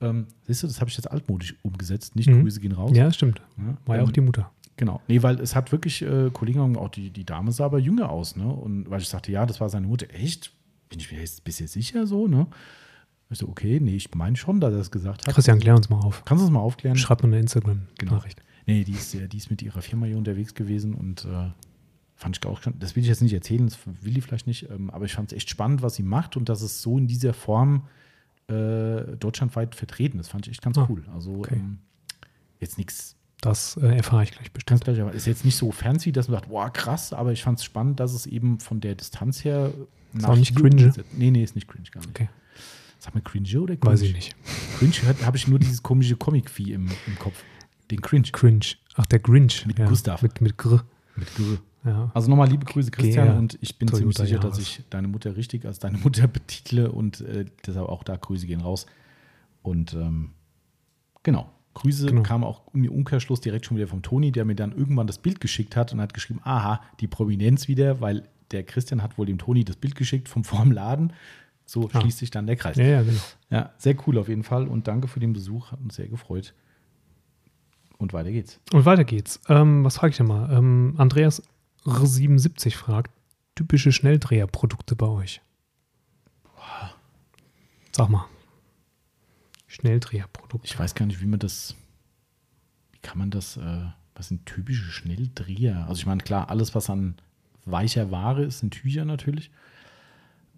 Ähm, 0.00 0.26
siehst 0.42 0.62
du, 0.62 0.66
das 0.66 0.80
habe 0.80 0.90
ich 0.90 0.96
jetzt 0.96 1.10
altmodisch 1.10 1.54
umgesetzt. 1.62 2.16
Nicht 2.16 2.28
Mhm. 2.28 2.42
Grüße 2.42 2.60
gehen 2.60 2.72
raus. 2.72 2.92
Ja, 2.94 3.04
das 3.04 3.14
stimmt. 3.16 3.40
Ja, 3.56 3.76
War 3.86 3.96
ja 3.96 4.02
ähm, 4.02 4.08
auch 4.08 4.12
die 4.12 4.20
Mutter. 4.20 4.50
Genau. 4.76 5.00
Nee, 5.08 5.22
weil 5.22 5.40
es 5.40 5.54
hat 5.54 5.72
wirklich, 5.72 6.02
äh, 6.02 6.30
Kollegen 6.30 6.76
auch 6.76 6.90
die, 6.90 7.10
die 7.10 7.24
Dame 7.24 7.50
sah 7.50 7.64
aber 7.64 7.78
jünger 7.78 8.10
aus, 8.10 8.36
ne? 8.36 8.46
Und 8.46 8.90
weil 8.90 9.00
ich 9.00 9.08
sagte, 9.08 9.32
ja, 9.32 9.46
das 9.46 9.60
war 9.60 9.68
seine 9.70 9.86
Mutter. 9.86 10.06
Echt? 10.12 10.52
Bin 10.90 11.00
ich 11.00 11.10
mir 11.10 11.18
jetzt 11.18 11.42
bisschen 11.44 11.66
sicher 11.66 12.06
so, 12.06 12.28
ne? 12.28 12.46
Ich 13.30 13.38
so, 13.38 13.48
okay, 13.48 13.80
nee, 13.80 13.96
ich 13.96 14.14
meine 14.14 14.36
schon, 14.36 14.60
dass 14.60 14.72
er 14.72 14.80
es 14.80 14.90
gesagt 14.90 15.26
hat. 15.26 15.34
Christian, 15.34 15.58
klär 15.58 15.74
uns 15.74 15.88
mal 15.88 15.98
auf. 15.98 16.24
Kannst 16.24 16.42
du 16.42 16.46
es 16.46 16.52
mal 16.52 16.60
aufklären? 16.60 16.96
Schreib 16.96 17.22
mal 17.22 17.28
eine 17.28 17.40
Instagram-Nachricht. 17.40 18.42
Nee, 18.66 18.84
die 18.84 18.92
ist, 18.92 19.14
die 19.14 19.36
ist 19.36 19.50
mit 19.50 19.62
ihrer 19.62 19.80
Firma 19.80 20.06
hier 20.06 20.18
unterwegs 20.18 20.54
gewesen 20.54 20.94
und 20.94 21.24
äh, 21.24 21.48
fand 22.14 22.36
ich 22.36 22.46
auch 22.46 22.62
schon, 22.62 22.78
das 22.78 22.96
will 22.96 23.02
ich 23.02 23.08
jetzt 23.08 23.22
nicht 23.22 23.32
erzählen, 23.32 23.66
das 23.66 23.78
will 24.02 24.14
die 24.14 24.20
vielleicht 24.20 24.46
nicht, 24.46 24.68
ähm, 24.70 24.90
aber 24.90 25.04
ich 25.04 25.14
fand 25.14 25.32
es 25.32 25.36
echt 25.36 25.50
spannend, 25.50 25.82
was 25.82 25.94
sie 25.94 26.02
macht 26.02 26.36
und 26.36 26.48
dass 26.48 26.62
es 26.62 26.82
so 26.82 26.98
in 26.98 27.06
dieser 27.06 27.32
Form 27.32 27.84
äh, 28.48 29.16
deutschlandweit 29.16 29.74
vertreten 29.74 30.18
ist. 30.18 30.28
Fand 30.28 30.46
ich 30.46 30.52
echt 30.52 30.62
ganz 30.62 30.78
Ah, 30.78 30.86
cool. 30.88 31.04
Also 31.14 31.38
okay. 31.38 31.56
ähm, 31.56 31.78
jetzt 32.60 32.78
nichts 32.78 33.16
Das 33.40 33.76
äh, 33.76 33.96
erfahre 33.96 34.22
ich 34.24 34.32
gleich 34.32 34.52
bestimmt. 34.52 34.84
Gleich, 34.84 35.00
aber 35.00 35.12
ist 35.12 35.26
jetzt 35.26 35.44
nicht 35.44 35.56
so 35.56 35.72
fancy, 35.72 36.12
dass 36.12 36.28
man 36.28 36.40
sagt, 36.40 36.50
wow, 36.50 36.72
krass, 36.72 37.12
aber 37.12 37.32
ich 37.32 37.42
fand 37.42 37.58
es 37.58 37.64
spannend, 37.64 38.00
dass 38.00 38.12
es 38.14 38.26
eben 38.26 38.60
von 38.60 38.80
der 38.80 38.94
Distanz 38.94 39.44
her 39.44 39.72
Ist 40.14 40.24
auch 40.24 40.36
nicht 40.36 40.54
cringe? 40.54 40.92
Nee, 41.12 41.30
nee, 41.30 41.42
ist 41.42 41.54
nicht 41.54 41.68
cringe, 41.68 41.88
gar 41.90 42.00
nicht. 42.00 42.10
Okay. 42.10 42.28
Sag 42.98 43.14
mal 43.14 43.20
cringe 43.20 43.60
oder 43.60 43.76
cringe? 43.76 43.92
Weiß 43.92 44.02
ich 44.02 44.14
nicht. 44.14 44.34
Cringe 44.78 44.94
habe 45.24 45.36
ich 45.36 45.46
nur 45.48 45.58
dieses 45.58 45.82
komische 45.82 46.16
Comic-Vieh 46.16 46.72
im, 46.72 46.88
im 47.06 47.18
Kopf. 47.18 47.42
Den 47.90 48.00
Cringe. 48.00 48.28
Cringe. 48.32 48.64
Ach, 48.94 49.06
der 49.06 49.18
Grinch. 49.18 49.66
Mit 49.66 49.76
Gustav. 49.76 50.22
Mit, 50.22 50.40
mit 50.40 50.56
Gr. 50.56 50.82
Mit 51.14 51.34
Gr. 51.36 51.58
Ja. 51.86 52.10
Also 52.14 52.28
nochmal 52.28 52.48
liebe 52.48 52.64
Grüße, 52.64 52.90
Christian, 52.90 53.28
Gea, 53.28 53.38
und 53.38 53.58
ich 53.60 53.78
bin 53.78 53.86
Toyota 53.88 54.00
ziemlich 54.00 54.16
sicher, 54.18 54.38
dass 54.40 54.58
ich 54.58 54.82
deine 54.90 55.06
Mutter 55.08 55.36
richtig 55.36 55.64
als 55.64 55.78
deine 55.78 55.98
Mutter 55.98 56.26
betitle 56.26 56.90
und 56.90 57.20
äh, 57.20 57.44
deshalb 57.66 57.88
auch 57.88 58.02
da 58.02 58.16
Grüße 58.16 58.46
gehen 58.46 58.60
raus. 58.60 58.86
Und 59.62 59.94
ähm, 59.94 60.30
genau. 61.22 61.48
Grüße 61.74 62.06
Genau. 62.06 62.22
kamen 62.22 62.42
auch 62.44 62.62
im 62.72 62.88
Umkehrschluss 62.90 63.40
direkt 63.40 63.66
schon 63.66 63.76
wieder 63.76 63.86
vom 63.86 64.02
Toni, 64.02 64.32
der 64.32 64.44
mir 64.44 64.54
dann 64.56 64.72
irgendwann 64.72 65.06
das 65.06 65.18
Bild 65.18 65.40
geschickt 65.40 65.76
hat 65.76 65.92
und 65.92 66.00
hat 66.00 66.14
geschrieben, 66.14 66.40
aha, 66.42 66.80
die 67.00 67.06
Prominenz 67.06 67.68
wieder, 67.68 68.00
weil 68.00 68.22
der 68.50 68.62
Christian 68.64 69.02
hat 69.02 69.18
wohl 69.18 69.26
dem 69.26 69.38
Toni 69.38 69.62
das 69.64 69.76
Bild 69.76 69.94
geschickt 69.94 70.28
vom 70.28 70.42
vorm 70.44 70.72
Laden. 70.72 71.12
So 71.66 71.90
Ah. 71.92 72.00
schließt 72.00 72.18
sich 72.18 72.30
dann 72.30 72.46
der 72.46 72.56
Kreis. 72.56 72.76
ja, 72.76 72.84
ja, 72.84 73.02
genau. 73.02 73.20
Ja, 73.50 73.70
sehr 73.78 73.94
cool 74.06 74.18
auf 74.18 74.28
jeden 74.28 74.42
Fall 74.44 74.66
und 74.68 74.88
danke 74.88 75.06
für 75.08 75.20
den 75.20 75.32
Besuch, 75.32 75.70
hat 75.72 75.80
uns 75.80 75.96
sehr 75.96 76.08
gefreut. 76.08 76.54
Und 77.98 78.12
weiter 78.12 78.30
geht's. 78.30 78.60
Und 78.72 78.84
weiter 78.84 79.04
geht's. 79.04 79.40
Ähm, 79.48 79.82
was 79.84 79.96
frage 79.96 80.10
ich 80.12 80.16
denn 80.16 80.26
mal? 80.26 80.50
Ähm, 80.56 80.94
Andreas 80.98 81.42
R77 81.86 82.74
fragt, 82.74 83.10
typische 83.54 83.92
Schnelldreherprodukte 83.92 84.96
bei 84.96 85.06
euch. 85.06 85.40
Sag 87.92 88.10
mal. 88.10 88.26
Schnelldreherprodukte. 89.66 90.66
Ich 90.66 90.78
weiß 90.78 90.94
gar 90.94 91.06
nicht, 91.06 91.20
wie 91.20 91.26
man 91.26 91.38
das, 91.38 91.74
wie 92.92 92.98
kann 92.98 93.18
man 93.18 93.30
das, 93.30 93.56
äh, 93.56 93.84
was 94.14 94.28
sind 94.28 94.46
typische 94.46 94.84
Schnelldreher? 94.84 95.86
Also 95.88 96.00
ich 96.00 96.06
meine, 96.06 96.22
klar, 96.22 96.50
alles, 96.50 96.74
was 96.74 96.90
an 96.90 97.16
weicher 97.64 98.10
Ware 98.10 98.44
ist, 98.44 98.60
sind 98.60 98.72
Tücher 98.72 99.04
natürlich. 99.04 99.50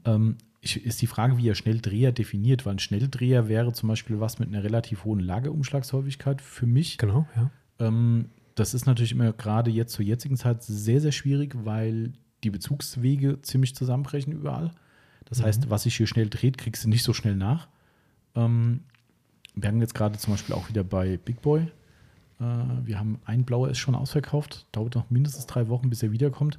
Ähm, 0.05 0.37
ich, 0.61 0.85
ist 0.85 1.01
die 1.01 1.07
Frage, 1.07 1.39
wie 1.39 1.49
er 1.49 1.55
Schnelldreher 1.55 2.13
definiert, 2.13 2.67
weil 2.67 2.75
ein 2.75 2.79
Schnelldreher 2.81 3.49
wäre 3.49 3.73
zum 3.73 3.89
Beispiel 3.89 4.21
was 4.21 4.39
mit 4.39 4.49
einer 4.49 4.65
relativ 4.65 5.05
hohen 5.05 5.21
Lagerumschlagshäufigkeit 5.21 6.43
für 6.43 6.67
mich. 6.67 6.99
Genau, 6.99 7.27
ja. 7.37 7.51
Ähm, 7.79 8.31
das 8.59 8.75
ist 8.75 8.87
natürlich 8.87 9.13
immer 9.13 9.33
gerade 9.33 9.71
jetzt 9.71 9.93
zur 9.93 10.05
jetzigen 10.05 10.37
Zeit 10.37 10.63
sehr, 10.63 11.01
sehr 11.01 11.13
schwierig, 11.13 11.55
weil 11.65 12.13
die 12.45 12.51
Bezugswege 12.51 13.41
ziemlich 13.43 13.75
zusammenbrechen 13.75 14.33
überall. 14.33 14.71
Das 15.25 15.43
heißt, 15.43 15.69
was 15.69 15.83
sich 15.83 15.97
hier 15.97 16.07
schnell 16.07 16.31
dreht, 16.31 16.57
kriegst 16.57 16.85
du 16.85 16.89
nicht 16.89 17.03
so 17.03 17.13
schnell 17.13 17.37
nach. 17.37 17.69
Ähm, 18.35 18.81
wir 19.55 19.69
haben 19.69 19.81
jetzt 19.81 19.95
gerade 19.95 20.19
zum 20.19 20.33
Beispiel 20.33 20.55
auch 20.55 20.69
wieder 20.69 20.85
bei 20.85 21.19
Big 21.19 21.43
Boy. 21.43 21.63
Äh, 22.41 22.45
wir 22.85 22.99
haben 22.99 23.19
ein 23.25 23.45
blauer 23.45 23.69
ist 23.69 23.79
schon 23.79 23.95
ausverkauft. 23.95 24.67
Dauert 24.73 24.95
noch 24.95 25.11
mindestens 25.11 25.47
drei 25.47 25.69
Wochen, 25.69 25.91
bis 25.91 26.03
er 26.03 26.13
wiederkommt, 26.13 26.59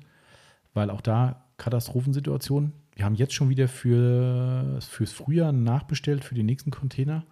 weil 0.73 0.89
auch 0.89 1.01
da 1.01 1.43
Katastrophensituation. 1.57 2.73
Wir 2.95 3.05
haben 3.05 3.15
jetzt 3.15 3.33
schon 3.33 3.49
wieder 3.49 3.67
für, 3.67 4.79
fürs 4.81 5.13
Frühjahr 5.13 5.51
nachbestellt 5.51 6.23
für 6.23 6.35
die 6.35 6.43
nächsten 6.43 6.69
Container. 6.69 7.23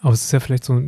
Aber 0.00 0.12
es 0.12 0.24
ist 0.24 0.32
ja 0.32 0.40
vielleicht 0.40 0.64
so, 0.64 0.80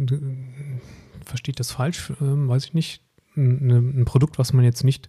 versteht 1.25 1.61
das 1.61 1.71
falsch, 1.71 2.13
ähm, 2.21 2.49
weiß 2.49 2.65
ich 2.65 2.75
nicht, 2.75 3.03
ein, 3.37 4.01
ein 4.01 4.05
Produkt, 4.05 4.39
was 4.39 4.53
man 4.53 4.65
jetzt 4.65 4.85
nicht 4.85 5.09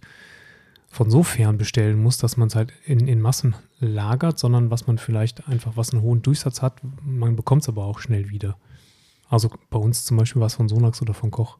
von 0.88 1.10
so 1.10 1.22
fern 1.24 1.58
bestellen 1.58 2.00
muss, 2.02 2.18
dass 2.18 2.36
man 2.36 2.48
es 2.48 2.54
halt 2.54 2.72
in, 2.84 3.08
in 3.08 3.20
Massen 3.20 3.54
lagert, 3.80 4.38
sondern 4.38 4.70
was 4.70 4.86
man 4.86 4.98
vielleicht 4.98 5.48
einfach, 5.48 5.76
was 5.76 5.92
einen 5.92 6.02
hohen 6.02 6.22
Durchsatz 6.22 6.62
hat, 6.62 6.80
man 7.02 7.34
bekommt 7.36 7.62
es 7.62 7.68
aber 7.68 7.84
auch 7.84 7.98
schnell 7.98 8.30
wieder. 8.30 8.56
Also 9.28 9.50
bei 9.70 9.78
uns 9.78 10.04
zum 10.04 10.16
Beispiel 10.16 10.40
was 10.40 10.54
von 10.54 10.68
Sonax 10.68 11.02
oder 11.02 11.14
von 11.14 11.30
Koch. 11.32 11.58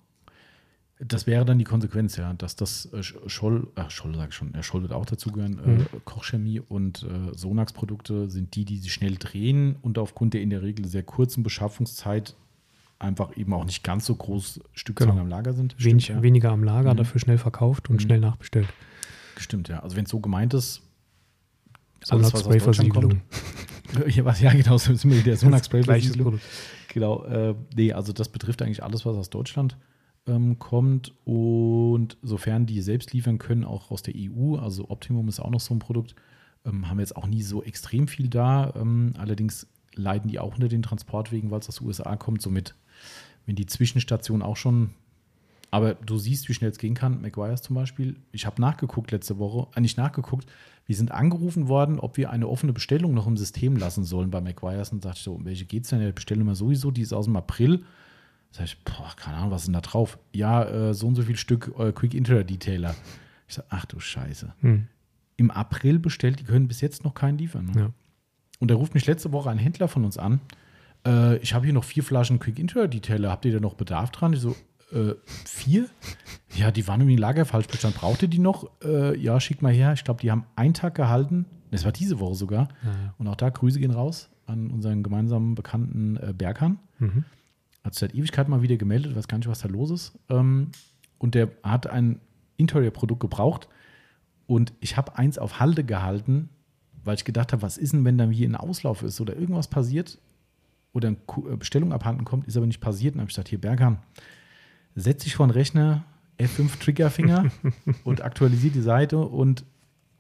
Das 1.01 1.27
wäre 1.27 1.45
dann 1.45 1.59
die 1.59 1.65
Konsequenz, 1.65 2.17
ja, 2.17 2.33
dass 2.35 2.55
das 2.55 2.87
äh, 2.93 2.99
Sch- 2.99 3.29
Scholl, 3.29 3.67
ach 3.75 3.91
Scholl 3.91 4.15
sag 4.15 4.29
ich 4.29 4.35
schon, 4.37 4.53
ja, 4.55 4.63
Scholl 4.63 4.83
wird 4.83 4.93
auch 4.93 5.05
dazugehören, 5.05 5.55
Mhm. 5.57 5.81
äh, 5.81 5.85
Kochchemie 6.05 6.61
und 6.61 7.03
äh, 7.03 7.37
Sonax-Produkte 7.37 8.31
sind 8.31 8.55
die, 8.55 8.65
die 8.65 8.79
sich 8.79 8.93
schnell 8.95 9.17
drehen 9.17 9.75
und 9.83 9.99
aufgrund 9.99 10.35
der 10.35 10.43
in 10.43 10.51
der 10.51 10.63
Regel 10.63 10.87
sehr 10.87 11.03
kurzen 11.03 11.43
Beschaffungszeit 11.43 12.37
einfach 12.99 13.37
eben 13.37 13.53
auch 13.53 13.65
nicht 13.65 13.83
ganz 13.85 14.07
so 14.07 14.15
groß 14.15 14.61
Stückzahlen 14.73 15.13
Genau. 15.13 15.23
am 15.23 15.29
Lager 15.29 15.53
sind. 15.53 15.75
Wenig, 15.83 16.05
Stimmt, 16.05 16.19
ja. 16.19 16.23
Weniger 16.23 16.51
am 16.53 16.65
Lager, 16.65 16.93
Mhm. 16.95 16.99
dafür 16.99 17.21
schnell 17.21 17.39
verkauft 17.39 17.91
und 17.91 17.97
Mhm. 17.97 18.01
schnell 18.01 18.21
nachbestellt. 18.21 18.69
Stimmt, 19.37 19.69
ja. 19.69 19.81
Also 19.81 19.97
wenn 19.97 20.05
es 20.05 20.11
so 20.11 20.21
gemeint 20.21 20.55
ist, 20.55 20.83
Sonax-Spray-Versiegelung. 22.05 23.21
Ja, 24.41 24.53
genau, 24.53 24.77
so 24.77 24.93
sind 24.95 25.11
wir 25.13 25.23
Gleiches 25.23 25.41
Sonax-Spray-Versiegelung. 25.43 26.41
Genau, 26.93 27.25
äh, 27.27 27.55
nee, 27.77 27.93
also 27.93 28.13
das 28.13 28.29
betrifft 28.29 28.61
eigentlich 28.63 28.83
alles, 28.83 29.07
was 29.07 29.17
aus 29.17 29.31
Deutschland 29.31 29.77
ähm, 30.27 30.59
kommt. 30.59 31.13
Und 31.25 32.17
sofern 32.23 32.67
die 32.67 32.81
selbst 32.81 33.13
liefern 33.13 33.39
können, 33.39 33.63
auch 33.65 33.91
aus 33.93 34.03
der 34.03 34.15
EU, 34.17 34.57
also 34.57 34.89
Optimum 34.91 35.29
ist 35.29 35.39
auch 35.39 35.51
noch 35.51 35.61
so 35.61 35.75
ein 35.75 35.79
Produkt, 35.79 36.15
ähm, 36.65 36.89
haben 36.89 36.97
wir 36.97 37.03
jetzt 37.03 37.15
auch 37.17 37.27
nie 37.29 37.43
so 37.43 37.63
extrem 37.63 38.09
viel 38.09 38.29
da. 38.29 38.73
Ähm, 38.75 39.13
allerdings 39.17 39.69
leiden 39.95 40.29
die 40.29 40.41
auch 40.41 40.55
unter 40.55 40.69
den 40.69 40.83
Transportwegen, 40.83 41.51
weil 41.53 41.61
es 41.61 41.69
aus 41.69 41.77
den 41.77 41.87
USA 41.87 42.17
kommt. 42.17 42.43
Somit, 42.43 42.75
wenn 43.47 43.57
die 43.57 43.67
Zwischenstation 43.67 44.43
auch 44.43 44.57
schon. 44.57 44.91
Aber 45.71 45.95
du 45.95 46.19
siehst, 46.19 46.49
wie 46.49 46.55
schnell 46.55 46.71
es 46.71 46.79
gehen 46.79 46.95
kann. 46.95 47.21
McGuire's 47.21 47.63
zum 47.63 47.75
Beispiel. 47.75 48.17
Ich 48.31 48.47
habe 48.47 48.61
nachgeguckt 48.61 49.11
letzte 49.11 49.39
Woche, 49.39 49.69
äh, 49.77 49.81
nicht 49.81 49.99
nachgeguckt. 49.99 50.47
Wir 50.87 50.95
sind 50.95 51.11
angerufen 51.11 51.69
worden, 51.69 51.99
ob 51.99 52.17
wir 52.17 52.31
eine 52.31 52.47
offene 52.47 52.73
Bestellung 52.73 53.15
noch 53.15 53.27
im 53.27 53.37
System 53.37 53.77
lassen 53.77 54.05
sollen 54.05 54.31
bei 54.31 54.41
McGuire's. 54.41 54.93
Und 54.93 55.05
dachte 55.05 55.19
ich 55.19 55.25
so, 55.25 55.35
um 55.35 55.45
welche 55.45 55.65
geht 55.65 55.85
es 55.85 55.91
denn? 55.91 56.01
Die 56.01 56.13
Bestellnummer 56.13 56.55
sowieso, 56.55 56.91
die 56.91 57.03
ist 57.03 57.13
aus 57.13 57.25
dem 57.25 57.37
April. 57.37 57.85
Sag 58.53 58.67
ich, 58.67 58.85
boah, 58.85 59.13
keine 59.17 59.39
Ahnung, 59.39 59.51
was 59.51 59.63
ist 59.63 59.67
denn 59.67 59.73
da 59.73 59.81
drauf? 59.81 60.19
Ja, 60.33 60.65
äh, 60.65 60.95
so 60.95 61.09
und 61.09 61.17
so 61.17 61.23
viel 61.23 61.37
Stück 61.37 61.75
äh, 61.77 61.91
Quick 61.93 62.15
Inter 62.15 62.45
Detailer. 62.45 62.95
Ich 63.49 63.55
sag, 63.55 63.65
ach 63.71 63.85
du 63.85 63.99
Scheiße. 63.99 64.55
Hm. 64.61 64.87
Im 65.37 65.51
April 65.51 65.99
bestellt, 65.99 66.39
die 66.39 66.45
können 66.45 66.69
bis 66.69 66.81
jetzt 66.81 67.03
noch 67.03 67.15
keinen 67.15 67.39
liefern. 67.39 67.73
Ne? 67.75 67.81
Ja. 67.81 67.91
Und 68.61 68.71
da 68.71 68.77
ruft 68.77 68.95
mich 68.95 69.07
letzte 69.07 69.33
Woche 69.33 69.51
ein 69.51 69.59
Händler 69.59 69.89
von 69.89 70.05
uns 70.05 70.19
an. 70.19 70.41
Äh, 71.07 71.37
ich 71.39 71.55
habe 71.55 71.65
hier 71.65 71.75
noch 71.75 71.85
vier 71.85 72.03
Flaschen 72.03 72.39
Quick 72.39 72.59
Inter 72.59 72.89
Detailer. 72.89 73.31
Habt 73.31 73.45
ihr 73.45 73.53
da 73.53 73.61
noch 73.61 73.75
Bedarf 73.75 74.11
dran? 74.11 74.33
Ich 74.33 74.41
so, 74.41 74.57
äh, 74.93 75.15
vier? 75.45 75.89
Ja, 76.57 76.71
die 76.71 76.87
waren 76.87 77.01
irgendwie 77.01 77.15
im 77.15 77.21
Lagerfallbestand. 77.21 77.97
Braucht 77.97 78.23
ihr 78.23 78.29
die 78.29 78.39
noch? 78.39 78.71
Äh, 78.83 79.19
ja, 79.19 79.41
schick 79.41 79.63
mal 79.63 79.73
her. 79.73 79.93
Ich 79.93 80.05
glaube, 80.05 80.21
die 80.21 80.31
haben 80.31 80.45
einen 80.57 80.75
Tag 80.75 80.95
gehalten. 80.95 81.47
Das 81.71 81.85
war 81.85 81.93
diese 81.93 82.21
Woche 82.21 82.37
sogar. 82.37 82.69
Ja, 82.83 82.91
ja. 82.91 83.15
Und 83.19 83.27
auch 83.27 83.37
da 83.37 83.51
Grüße 83.51 83.81
gehen 83.81 83.91
raus 83.91 84.31
an 84.47 84.71
unseren 84.71 85.03
gemeinsamen 85.03 85.55
Bekannten 85.55 86.17
äh, 86.17 86.33
Berghahn. 86.33 86.79
Mhm. 86.99 87.25
Hat 87.83 87.95
sich 87.95 88.01
seit 88.01 88.15
Ewigkeit 88.15 88.49
mal 88.49 88.63
wieder 88.63 88.77
gemeldet, 88.77 89.17
weiß 89.17 89.29
gar 89.29 89.39
nicht, 89.39 89.49
was 89.49 89.61
da 89.61 89.69
los 89.69 89.91
ist. 89.91 90.19
Ähm, 90.29 90.71
und 91.19 91.35
der 91.35 91.51
hat 91.63 91.87
ein 91.87 92.21
Interior-Produkt 92.57 93.21
gebraucht. 93.21 93.69
Und 94.47 94.73
ich 94.81 94.97
habe 94.97 95.17
eins 95.17 95.39
auf 95.39 95.59
Halde 95.59 95.85
gehalten, 95.85 96.51
weil 97.03 97.17
ich 97.17 97.25
gedacht 97.25 97.53
habe, 97.53 97.63
was 97.63 97.79
ist 97.79 97.93
denn, 97.93 98.05
wenn 98.05 98.19
dann 98.19 98.31
hier 98.31 98.49
ein 98.49 98.57
Auslauf 98.57 99.03
ist 99.03 99.21
oder 99.21 99.37
irgendwas 99.37 99.69
passiert 99.69 100.19
oder 100.95 101.09
eine 101.09 101.17
äh, 101.53 101.57
Bestellung 101.57 101.93
abhanden 101.93 102.25
kommt, 102.25 102.47
ist 102.47 102.57
aber 102.57 102.67
nicht 102.67 102.81
passiert. 102.81 103.15
Und 103.15 103.21
habe 103.21 103.29
ich 103.29 103.35
gesagt, 103.35 103.49
hier 103.49 103.61
Berghahn, 103.61 103.99
setz 104.95 105.25
dich 105.25 105.37
vor 105.37 105.47
den 105.47 105.51
Rechner, 105.51 106.05
F5 106.39 106.79
Triggerfinger 106.81 107.51
und 108.05 108.23
aktualisiert 108.23 108.75
die 108.75 108.81
Seite. 108.81 109.19
Und 109.19 109.65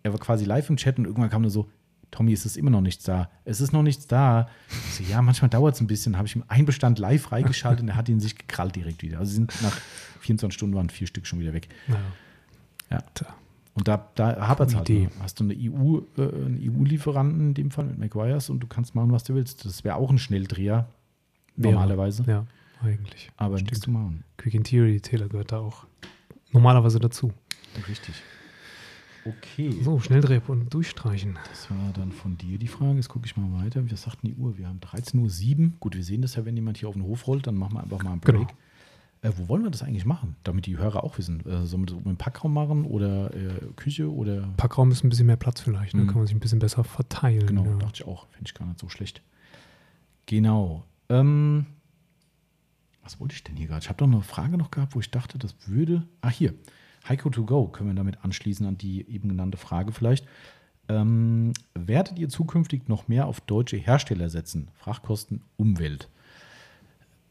er 0.02 0.12
war 0.12 0.20
quasi 0.20 0.44
live 0.44 0.68
im 0.68 0.76
Chat 0.76 0.98
und 0.98 1.06
irgendwann 1.06 1.30
kam 1.30 1.42
nur 1.42 1.50
so, 1.50 1.70
Tommy, 2.10 2.32
es 2.32 2.44
ist 2.44 2.56
immer 2.56 2.70
noch 2.70 2.80
nichts 2.80 3.04
da. 3.04 3.30
Es 3.44 3.60
ist 3.60 3.72
noch 3.72 3.82
nichts 3.82 4.06
da. 4.06 4.48
So, 4.92 5.02
ja, 5.02 5.20
manchmal 5.22 5.48
dauert 5.48 5.74
es 5.74 5.80
ein 5.80 5.86
bisschen. 5.86 6.16
Habe 6.16 6.28
ich 6.28 6.36
ihm 6.36 6.44
einen 6.46 6.66
Bestand 6.66 6.98
live 6.98 7.22
freigeschaltet 7.22 7.82
und 7.82 7.88
er 7.88 7.96
hat 7.96 8.08
ihn 8.08 8.20
sich 8.20 8.36
gekrallt 8.36 8.76
direkt 8.76 9.02
wieder. 9.02 9.18
Also 9.18 9.32
sind 9.32 9.52
nach 9.62 9.76
24 10.20 10.54
Stunden 10.56 10.76
waren 10.76 10.90
vier 10.90 11.06
Stück 11.06 11.26
schon 11.26 11.40
wieder 11.40 11.52
weg. 11.54 11.68
Ja. 11.88 11.96
Ja. 12.90 13.04
Und 13.74 13.88
da, 13.88 14.08
da 14.14 14.48
hapert 14.48 14.68
es 14.68 14.76
halt. 14.76 14.88
Idee. 14.88 15.08
Hast 15.20 15.40
du 15.40 15.44
eine 15.44 15.54
EU, 15.54 15.98
äh, 16.16 16.22
einen 16.22 16.60
EU-Lieferanten 16.62 17.40
in 17.40 17.54
dem 17.54 17.70
Fall 17.70 17.86
mit 17.86 17.98
McGuire's 17.98 18.48
und 18.48 18.60
du 18.60 18.66
kannst 18.68 18.94
machen, 18.94 19.10
was 19.10 19.24
du 19.24 19.34
willst. 19.34 19.64
Das 19.64 19.82
wäre 19.82 19.96
auch 19.96 20.10
ein 20.10 20.18
Schnelldreher, 20.18 20.88
normalerweise. 21.56 22.24
Ja, 22.26 22.46
eigentlich. 22.82 23.32
Aber 23.36 23.56
Stimmt. 23.56 23.72
nichts 23.72 23.84
zu 23.84 23.90
machen. 23.90 24.22
Quick 24.36 24.54
Interior 24.54 24.86
Detailer 24.86 25.28
gehört 25.28 25.50
da 25.50 25.58
auch 25.58 25.86
normalerweise 26.52 27.00
dazu. 27.00 27.32
Richtig. 27.88 28.14
Okay. 29.26 29.74
So, 29.82 29.98
Schnelldreh 30.00 30.40
und 30.46 30.72
durchstreichen. 30.72 31.38
Das 31.48 31.70
war 31.70 31.92
dann 31.94 32.12
von 32.12 32.36
dir 32.36 32.58
die 32.58 32.68
Frage. 32.68 32.96
Jetzt 32.96 33.08
gucke 33.08 33.26
ich 33.26 33.36
mal 33.36 33.64
weiter. 33.64 33.82
Was 33.90 34.02
sagt 34.02 34.22
denn 34.22 34.34
die 34.34 34.36
Uhr? 34.36 34.58
Wir 34.58 34.68
haben 34.68 34.80
13.07 34.80 35.58
Uhr. 35.58 35.72
Gut, 35.80 35.96
wir 35.96 36.04
sehen 36.04 36.22
das 36.22 36.36
ja, 36.36 36.44
wenn 36.44 36.54
jemand 36.54 36.76
hier 36.76 36.88
auf 36.88 36.94
den 36.94 37.04
Hof 37.04 37.26
rollt, 37.26 37.46
dann 37.46 37.56
machen 37.56 37.74
wir 37.74 37.82
einfach 37.82 38.02
mal 38.02 38.12
einen 38.12 38.20
Break. 38.20 38.36
Genau. 38.36 38.50
Äh, 39.24 39.32
wo 39.38 39.48
wollen 39.48 39.62
wir 39.64 39.70
das 39.70 39.82
eigentlich 39.82 40.04
machen? 40.04 40.36
Damit 40.44 40.66
die 40.66 40.76
Hörer 40.76 41.02
auch 41.02 41.16
wissen. 41.18 41.40
Äh, 41.48 41.66
sollen 41.66 41.82
wir 41.82 41.86
das 41.86 41.96
oben 41.96 42.10
im 42.10 42.16
Packraum 42.16 42.52
machen 42.52 42.84
oder 42.84 43.34
äh, 43.34 43.54
Küche 43.74 44.12
oder. 44.12 44.48
Packraum 44.58 44.90
ist 44.90 45.02
ein 45.02 45.08
bisschen 45.08 45.26
mehr 45.26 45.36
Platz 45.36 45.60
vielleicht. 45.60 45.94
Dann 45.94 46.02
Mhm. 46.02 46.06
kann 46.08 46.16
man 46.18 46.26
sich 46.26 46.36
ein 46.36 46.40
bisschen 46.40 46.58
besser 46.58 46.84
verteilen. 46.84 47.46
Genau, 47.46 47.64
ja. 47.64 47.76
dachte 47.76 48.02
ich 48.02 48.06
auch. 48.06 48.26
Finde 48.28 48.48
ich 48.48 48.54
gar 48.54 48.66
nicht 48.66 48.78
so 48.78 48.88
schlecht. 48.90 49.22
Genau. 50.26 50.84
Ähm, 51.08 51.66
was 53.02 53.18
wollte 53.18 53.34
ich 53.34 53.42
denn 53.44 53.56
hier 53.56 53.66
gerade? 53.66 53.82
Ich 53.82 53.88
habe 53.88 53.96
doch 53.96 54.06
eine 54.06 54.20
Frage 54.22 54.58
noch 54.58 54.70
gehabt, 54.70 54.94
wo 54.94 55.00
ich 55.00 55.10
dachte, 55.10 55.38
das 55.38 55.54
würde. 55.66 56.06
Ach, 56.20 56.30
hier. 56.30 56.54
Heiko 57.08 57.28
to 57.30 57.44
go 57.44 57.66
können 57.68 57.90
wir 57.90 57.94
damit 57.94 58.24
anschließen 58.24 58.66
an 58.66 58.78
die 58.78 59.06
eben 59.08 59.28
genannte 59.28 59.58
Frage 59.58 59.92
vielleicht. 59.92 60.26
Ähm, 60.88 61.52
werdet 61.74 62.18
ihr 62.18 62.28
zukünftig 62.28 62.88
noch 62.88 63.08
mehr 63.08 63.26
auf 63.26 63.40
deutsche 63.40 63.76
Hersteller 63.78 64.28
setzen? 64.28 64.68
Frachtkosten, 64.74 65.40
Umwelt. 65.56 66.08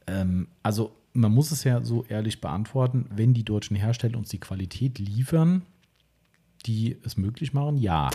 Ähm, 0.08 0.48
also, 0.64 0.96
man 1.14 1.32
muss 1.32 1.52
es 1.52 1.64
ja 1.64 1.84
so 1.84 2.04
ehrlich 2.06 2.42
beantworten, 2.42 3.06
wenn 3.16 3.34
die 3.34 3.44
deutschen 3.44 3.76
Hersteller 3.76 4.18
uns 4.18 4.30
die 4.30 4.40
Qualität 4.40 5.00
liefern, 5.00 5.62
die 6.66 6.98
es 7.04 7.18
möglich 7.18 7.54
machen, 7.54 7.78
ja. 7.78 8.10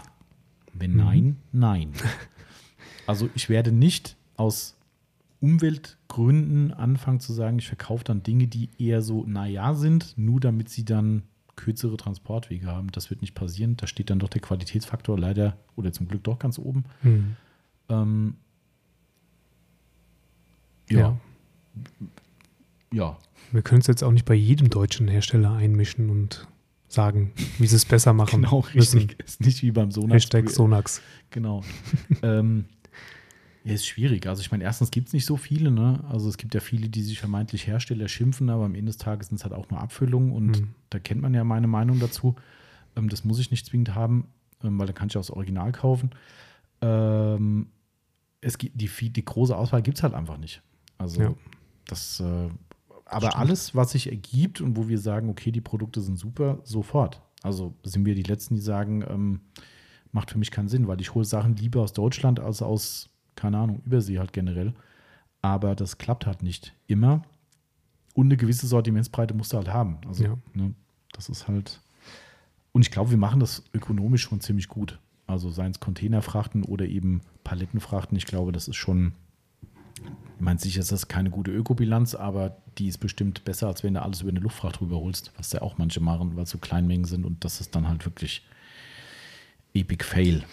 Wenn 0.72 0.96
nein, 0.96 1.36
nein. 1.52 1.92
Also 3.06 3.30
ich 3.34 3.48
werde 3.48 3.72
nicht 3.72 4.16
aus 4.36 4.76
Umweltgründen 5.40 6.72
anfangen 6.72 7.20
zu 7.20 7.32
sagen, 7.32 7.58
ich 7.58 7.68
verkaufe 7.68 8.04
dann 8.04 8.22
Dinge, 8.22 8.48
die 8.48 8.70
eher 8.78 9.02
so 9.02 9.24
naja 9.24 9.74
sind, 9.74 10.14
nur 10.16 10.40
damit 10.40 10.68
sie 10.68 10.84
dann 10.84 11.22
kürzere 11.56 11.96
Transportwege 11.96 12.66
haben. 12.66 12.90
Das 12.92 13.10
wird 13.10 13.20
nicht 13.20 13.34
passieren. 13.34 13.76
Da 13.76 13.86
steht 13.86 14.10
dann 14.10 14.18
doch 14.18 14.28
der 14.28 14.40
Qualitätsfaktor 14.40 15.18
leider 15.18 15.56
oder 15.74 15.92
zum 15.92 16.06
Glück 16.08 16.24
doch 16.24 16.38
ganz 16.38 16.58
oben. 16.58 16.84
Hm. 17.02 17.36
Ähm, 17.88 18.36
Ja. 20.90 20.98
ja. 20.98 21.20
Ja. 22.92 23.18
Wir 23.52 23.62
können 23.62 23.80
es 23.80 23.86
jetzt 23.86 24.02
auch 24.02 24.12
nicht 24.12 24.24
bei 24.24 24.34
jedem 24.34 24.70
deutschen 24.70 25.08
Hersteller 25.08 25.52
einmischen 25.52 26.10
und 26.10 26.46
sagen, 26.88 27.32
wie 27.58 27.66
sie 27.66 27.76
es 27.76 27.84
besser 27.84 28.12
machen 28.14 28.42
Genau, 28.42 28.64
müssen. 28.74 28.98
richtig. 28.98 29.20
Ist 29.24 29.40
nicht 29.40 29.62
wie 29.62 29.70
beim 29.70 29.90
Sonax. 29.90 30.14
Hashtag 30.14 30.50
Sonax. 30.50 31.02
Genau. 31.30 31.62
ähm, 32.22 32.64
ja, 33.64 33.74
ist 33.74 33.86
schwierig. 33.86 34.26
Also 34.26 34.40
ich 34.40 34.50
meine, 34.50 34.64
erstens 34.64 34.90
gibt 34.90 35.08
es 35.08 35.12
nicht 35.12 35.26
so 35.26 35.36
viele, 35.36 35.70
ne? 35.70 36.02
Also 36.08 36.28
es 36.28 36.38
gibt 36.38 36.54
ja 36.54 36.60
viele, 36.60 36.88
die 36.88 37.02
sich 37.02 37.18
vermeintlich 37.20 37.66
Hersteller 37.66 38.08
schimpfen, 38.08 38.48
aber 38.48 38.64
am 38.64 38.74
Ende 38.74 38.86
des 38.90 38.96
Tages 38.96 39.28
sind 39.28 39.36
es 39.36 39.44
halt 39.44 39.52
auch 39.52 39.68
nur 39.70 39.80
Abfüllungen 39.80 40.32
und 40.32 40.46
Mhm. 40.60 40.68
da 40.90 40.98
kennt 40.98 41.20
man 41.20 41.34
ja 41.34 41.44
meine 41.44 41.66
Meinung 41.66 41.98
dazu. 42.00 42.36
Ähm, 42.96 43.08
das 43.10 43.24
muss 43.24 43.38
ich 43.38 43.50
nicht 43.50 43.66
zwingend 43.66 43.94
haben, 43.94 44.28
ähm, 44.64 44.78
weil 44.78 44.86
da 44.86 44.92
kann 44.94 45.08
ich 45.08 45.16
auch 45.16 45.20
das 45.20 45.30
Original 45.30 45.72
kaufen. 45.72 46.10
Ähm, 46.80 47.66
es 48.40 48.56
gibt 48.58 48.80
die, 48.80 48.88
die 49.10 49.24
große 49.24 49.54
Auswahl 49.56 49.82
gibt 49.82 49.98
es 49.98 50.02
halt 50.02 50.14
einfach 50.14 50.38
nicht. 50.38 50.62
Also 50.96 51.20
Ja. 51.20 51.34
das, 51.86 52.20
äh, 52.20 52.48
aber 53.08 53.28
Stimmt. 53.28 53.36
alles, 53.42 53.74
was 53.74 53.90
sich 53.92 54.10
ergibt 54.10 54.60
und 54.60 54.76
wo 54.76 54.88
wir 54.88 54.98
sagen, 54.98 55.28
okay, 55.30 55.50
die 55.50 55.60
Produkte 55.60 56.00
sind 56.00 56.18
super, 56.18 56.58
sofort. 56.64 57.20
Also 57.42 57.74
sind 57.84 58.04
wir 58.04 58.14
die 58.14 58.22
Letzten, 58.22 58.54
die 58.54 58.60
sagen, 58.60 59.04
ähm, 59.08 59.40
macht 60.12 60.30
für 60.30 60.38
mich 60.38 60.50
keinen 60.50 60.68
Sinn, 60.68 60.88
weil 60.88 61.00
ich 61.00 61.14
hole 61.14 61.24
Sachen 61.24 61.56
lieber 61.56 61.82
aus 61.82 61.92
Deutschland 61.92 62.40
als 62.40 62.62
aus, 62.62 63.10
keine 63.36 63.58
Ahnung, 63.58 63.80
Übersee 63.84 64.18
halt 64.18 64.32
generell. 64.32 64.74
Aber 65.42 65.74
das 65.76 65.98
klappt 65.98 66.26
halt 66.26 66.42
nicht 66.42 66.74
immer. 66.86 67.22
Und 68.14 68.26
eine 68.26 68.36
gewisse 68.36 68.66
Sortimentsbreite 68.66 69.34
musst 69.34 69.52
du 69.52 69.56
halt 69.58 69.68
haben. 69.68 69.98
Also, 70.06 70.24
Ja. 70.24 70.38
ne, 70.54 70.74
das 71.12 71.28
ist 71.28 71.46
halt. 71.46 71.80
Und 72.72 72.82
ich 72.82 72.90
glaube, 72.90 73.10
wir 73.10 73.18
machen 73.18 73.40
das 73.40 73.62
ökonomisch 73.72 74.22
schon 74.22 74.40
ziemlich 74.40 74.68
gut. 74.68 74.98
Also 75.26 75.50
seien 75.50 75.70
es 75.70 75.80
Containerfrachten 75.80 76.64
oder 76.64 76.86
eben 76.86 77.20
Palettenfrachten. 77.44 78.16
Ich 78.16 78.26
glaube, 78.26 78.50
das 78.52 78.66
ist 78.68 78.76
schon. 78.76 79.12
Ich 80.36 80.40
meine, 80.44 80.58
sicher 80.58 80.80
ist 80.80 80.92
das 80.92 81.08
keine 81.08 81.30
gute 81.30 81.50
Ökobilanz, 81.50 82.14
aber 82.14 82.56
die 82.78 82.86
ist 82.88 82.98
bestimmt 82.98 83.44
besser, 83.44 83.66
als 83.66 83.82
wenn 83.82 83.94
du 83.94 84.02
alles 84.02 84.20
über 84.22 84.30
eine 84.30 84.40
Luftfracht 84.40 84.80
rüberholst, 84.80 85.32
was 85.36 85.52
ja 85.52 85.62
auch 85.62 85.78
manche 85.78 86.00
machen, 86.00 86.36
weil 86.36 86.44
es 86.44 86.50
so 86.50 86.58
Kleinmengen 86.58 87.04
sind 87.06 87.24
und 87.26 87.44
das 87.44 87.60
ist 87.60 87.74
dann 87.74 87.88
halt 87.88 88.04
wirklich 88.06 88.46
Epic 89.74 90.04
Fail. 90.04 90.44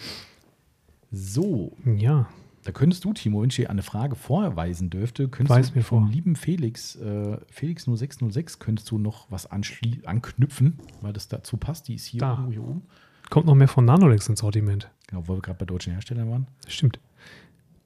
So, 1.12 1.72
Ja, 1.84 2.28
da 2.64 2.72
könntest 2.72 3.04
du, 3.04 3.12
Timo, 3.12 3.42
wenn 3.42 3.50
ich 3.50 3.56
dir 3.56 3.70
eine 3.70 3.82
Frage 3.84 4.16
vorweisen 4.16 4.90
dürfte, 4.90 5.28
könntest 5.28 5.56
Weis 5.56 5.68
du 5.72 5.78
mir 5.78 5.84
vom 5.84 6.04
vor. 6.06 6.12
lieben 6.12 6.34
Felix, 6.34 6.96
äh, 6.96 7.38
Felix 7.48 7.84
0606, 7.86 8.58
könntest 8.58 8.90
du 8.90 8.98
noch 8.98 9.30
was 9.30 9.46
anknüpfen, 9.50 10.80
weil 11.00 11.12
das 11.12 11.28
dazu 11.28 11.56
passt. 11.58 11.86
Die 11.86 11.94
ist 11.94 12.06
hier 12.06 12.20
Da. 12.20 12.30
irgendwo 12.32 12.50
hier 12.50 12.62
oben. 12.64 12.82
kommt 13.30 13.46
noch 13.46 13.54
mehr 13.54 13.68
von 13.68 13.84
Nanolex 13.84 14.28
ins 14.28 14.40
Sortiment. 14.40 14.90
Genau, 15.06 15.22
wo 15.28 15.34
wir 15.36 15.42
gerade 15.42 15.58
bei 15.60 15.64
deutschen 15.64 15.92
Herstellern 15.92 16.28
waren. 16.28 16.48
Das 16.64 16.72
stimmt. 16.74 16.98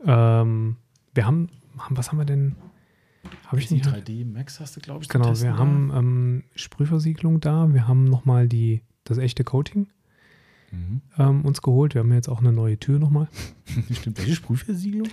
Ähm, 0.03 0.77
wir 1.21 1.27
haben, 1.27 1.49
haben, 1.77 1.97
was 1.99 2.11
haben 2.11 2.19
wir 2.19 2.25
denn? 2.25 2.57
Habe 3.47 3.61
ich 3.61 3.71
nicht? 3.71 3.87
3D 3.87 4.25
Max 4.25 4.59
hast 4.59 4.77
du, 4.77 4.81
glaube 4.81 5.03
ich, 5.03 5.11
Genau, 5.11 5.29
Testen 5.29 5.49
wir 5.51 5.59
haben 5.59 5.93
ähm, 5.95 6.45
Sprühversiegelung 6.55 7.41
da. 7.41 7.73
Wir 7.75 7.87
haben 7.87 8.05
nochmal 8.05 8.49
die, 8.49 8.81
das 9.05 9.19
echte 9.19 9.45
Coating 9.45 9.87
Mhm. 10.73 11.03
ähm, 11.19 11.45
uns 11.45 11.63
geholt. 11.63 11.95
Wir 11.95 12.01
haben 12.01 12.13
jetzt 12.13 12.29
auch 12.29 12.39
eine 12.39 12.53
neue 12.53 12.79
Tür 12.79 13.01
nochmal. 13.01 13.29
Stimmt, 13.91 14.19
welche 14.19 14.37
Sprühversiegelung? 14.37 15.09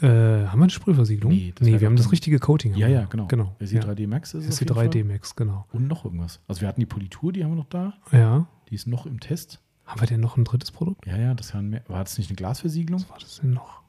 Äh, 0.00 0.06
haben 0.06 0.60
wir 0.60 0.64
eine 0.64 0.70
Sprühversiegelung? 0.70 1.32
Nee, 1.32 1.52
nee 1.60 1.80
wir 1.80 1.86
haben 1.88 1.96
das 1.96 2.12
richtige 2.12 2.38
Coating. 2.38 2.74
Ja, 2.76 2.86
ja, 2.86 3.04
genau. 3.06 3.26
genau. 3.26 3.56
SE 3.60 3.74
ja. 3.74 3.82
3D 3.82 4.06
Max 4.06 4.32
ist 4.32 4.44
es 4.44 4.50
auf 4.50 4.54
SC 4.54 4.60
jeden 4.60 4.74
Fall. 4.74 4.86
3D 4.86 5.04
Max, 5.04 5.34
genau. 5.36 5.66
Und 5.72 5.88
noch 5.88 6.04
irgendwas. 6.04 6.40
Also 6.46 6.60
wir 6.60 6.68
hatten 6.68 6.80
die 6.80 6.86
Politur, 6.86 7.32
die 7.32 7.44
haben 7.44 7.50
wir 7.50 7.56
noch 7.56 7.68
da. 7.68 7.94
Ja, 8.12 8.46
Die 8.70 8.76
ist 8.76 8.86
noch 8.86 9.06
im 9.06 9.20
Test. 9.20 9.60
Haben 9.84 10.00
wir 10.00 10.06
denn 10.06 10.20
noch 10.20 10.36
ein 10.36 10.44
drittes 10.44 10.70
Produkt? 10.70 11.04
Ja, 11.04 11.18
ja, 11.18 11.34
das 11.34 11.52
mehr. 11.52 11.82
War 11.88 12.04
das 12.04 12.16
nicht 12.16 12.30
eine 12.30 12.36
Glasversiegelung? 12.36 13.00
Was 13.02 13.10
war 13.10 13.18
das 13.18 13.40
denn 13.40 13.52
noch? 13.52 13.83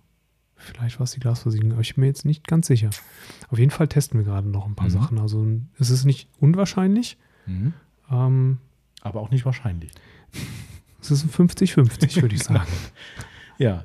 Vielleicht 0.66 0.99
war 0.99 1.03
es 1.05 1.11
die 1.11 1.20
Glasversiegelung, 1.20 1.74
aber 1.74 1.82
ich 1.82 1.95
bin 1.95 2.01
mir 2.01 2.07
jetzt 2.07 2.26
nicht 2.26 2.47
ganz 2.47 2.68
sicher. 2.68 2.89
Auf 3.49 3.59
jeden 3.59 3.72
Fall 3.72 3.88
testen 3.88 4.20
wir 4.20 4.26
gerade 4.26 4.49
noch 4.49 4.66
ein 4.66 4.76
paar 4.76 4.88
Mhm. 4.88 4.91
Sachen. 4.93 5.20
Also 5.20 5.45
es 5.80 5.89
ist 5.89 6.05
nicht 6.05 6.28
unwahrscheinlich. 6.39 7.18
Mhm. 7.45 7.74
Ähm, 8.11 8.57
Aber 9.01 9.22
auch 9.22 9.30
nicht 9.30 9.45
wahrscheinlich. 9.45 9.91
es 11.01 11.11
ist 11.11 11.24
ein 11.24 11.30
50-50, 11.47 12.22
würde 12.22 12.36
ich 12.36 12.43
sagen. 12.43 12.66
Ja. 13.57 13.84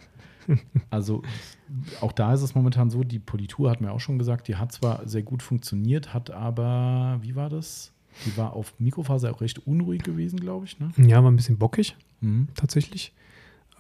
Also 0.89 1.23
auch 2.01 2.11
da 2.13 2.33
ist 2.35 2.43
es 2.43 2.55
momentan 2.55 2.91
so, 2.91 3.05
die 3.05 3.19
Politur 3.21 3.71
hat 3.71 3.81
mir 3.81 3.93
auch 3.93 4.01
schon 4.01 4.19
gesagt, 4.19 4.49
die 4.49 4.57
hat 4.57 4.73
zwar 4.73 5.07
sehr 5.07 5.23
gut 5.23 5.43
funktioniert, 5.43 6.13
hat 6.13 6.31
aber, 6.31 7.19
wie 7.23 7.37
war 7.37 7.49
das? 7.49 7.93
Die 8.27 8.37
war 8.37 8.55
auf 8.55 8.75
Mikrofaser 8.81 9.31
auch 9.31 9.41
recht 9.41 9.65
unruhig 9.67 10.03
gewesen, 10.03 10.41
glaube 10.41 10.65
ich. 10.65 10.81
Ne? 10.81 10.91
Ja, 10.97 11.23
war 11.23 11.31
ein 11.31 11.37
bisschen 11.37 11.59
bockig. 11.59 11.97
Mhm. 12.23 12.49
tatsächlich. 12.55 13.13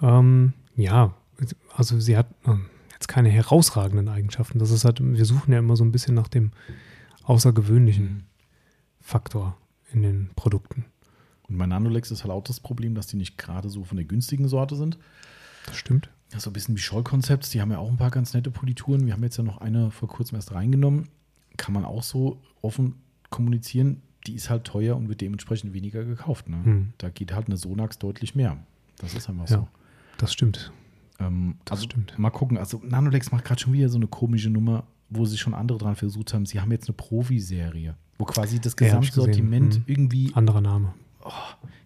Ähm, 0.01 0.53
ja, 0.76 1.14
also 1.76 1.98
sie 1.98 2.16
hat 2.16 2.26
ähm, 2.46 2.66
keine 3.11 3.29
herausragenden 3.29 4.09
Eigenschaften. 4.09 4.61
Das 4.61 4.71
ist 4.71 4.85
halt, 4.85 5.01
wir 5.03 5.25
suchen 5.25 5.53
ja 5.53 5.59
immer 5.59 5.77
so 5.77 5.85
ein 5.85 5.91
bisschen 5.91 6.15
nach 6.15 6.29
dem 6.29 6.53
außergewöhnlichen 7.25 8.25
Faktor 9.01 9.57
in 9.93 10.03
den 10.03 10.31
Produkten. 10.37 10.85
Und 11.49 11.59
bei 11.59 11.67
Nanolex 11.67 12.11
ist 12.13 12.23
halt 12.23 12.31
auch 12.33 12.45
das 12.45 12.61
Problem, 12.61 12.95
dass 12.95 13.09
die 13.09 13.17
nicht 13.17 13.37
gerade 13.37 13.69
so 13.69 13.83
von 13.85 13.97
der 13.97 14.05
günstigen 14.07 14.47
Sorte 14.49 14.77
sind. 14.77 14.99
Das 15.67 15.77
stimmt. 15.77 16.09
Das 16.29 16.39
ist 16.39 16.45
so 16.45 16.51
ein 16.51 16.53
bisschen 16.53 16.77
wie 16.77 16.81
Scholl-Konzepts. 16.81 17.51
Die 17.51 17.61
haben 17.61 17.73
ja 17.73 17.79
auch 17.79 17.91
ein 17.91 17.97
paar 17.97 18.11
ganz 18.13 18.33
nette 18.35 18.53
Polituren. 18.53 19.07
Wir 19.07 19.13
haben 19.15 19.23
jetzt 19.25 19.37
ja 19.37 19.43
noch 19.43 19.59
eine 19.59 19.91
vor 19.91 20.09
kurzem 20.09 20.37
erst 20.37 20.53
reingenommen. 20.53 21.09
Kann 21.57 21.75
man 21.75 21.85
auch 21.85 22.05
so 22.05 22.41
offen 22.63 22.95
kommunizieren. 23.31 24.03
Die 24.27 24.35
ist 24.35 24.51
halt 24.51 24.65
teuer 24.65 24.97
und 24.97 25.09
wird 25.09 25.21
dementsprechend 25.21 25.73
weniger 25.73 26.05
gekauft. 26.05 26.49
Ne? 26.49 26.65
Hm. 26.65 26.93
Da 26.99 27.09
geht 27.11 27.33
halt 27.33 27.47
eine 27.49 27.57
Sonax 27.57 27.99
deutlich 27.99 28.37
mehr. 28.37 28.57
Das 28.99 29.15
ist 29.15 29.29
einfach 29.29 29.49
Ja. 29.49 29.57
so. 29.59 29.69
Das 30.19 30.33
stimmt. 30.33 30.73
Ähm, 31.21 31.57
Das 31.64 31.79
also 31.79 31.85
stimmt. 31.91 32.18
mal 32.18 32.31
gucken. 32.31 32.57
Also 32.59 32.81
Nanolex 32.85 33.31
macht 33.33 33.45
gerade 33.45 33.61
schon 33.61 33.73
wieder 33.73 33.89
so 33.89 33.97
eine 33.97 34.07
komische 34.07 34.51
Nummer, 34.51 34.85
wo 35.11 35.25
sich 35.25 35.41
schon 35.41 35.55
andere 35.55 35.79
dran 35.79 35.97
versucht 35.97 36.33
haben. 36.35 36.47
Sie 36.47 36.61
haben 36.61 36.71
jetzt 36.73 36.89
eine 36.89 36.97
Profi-Serie, 36.97 37.95
wo 38.18 38.25
quasi 38.25 38.59
das 38.61 38.75
Ja. 38.79 38.87
Gesamtsortiment 38.87 39.75
Hm. 39.77 39.83
irgendwie. 39.87 40.33
Anderer 40.35 40.61
Name. 40.61 40.95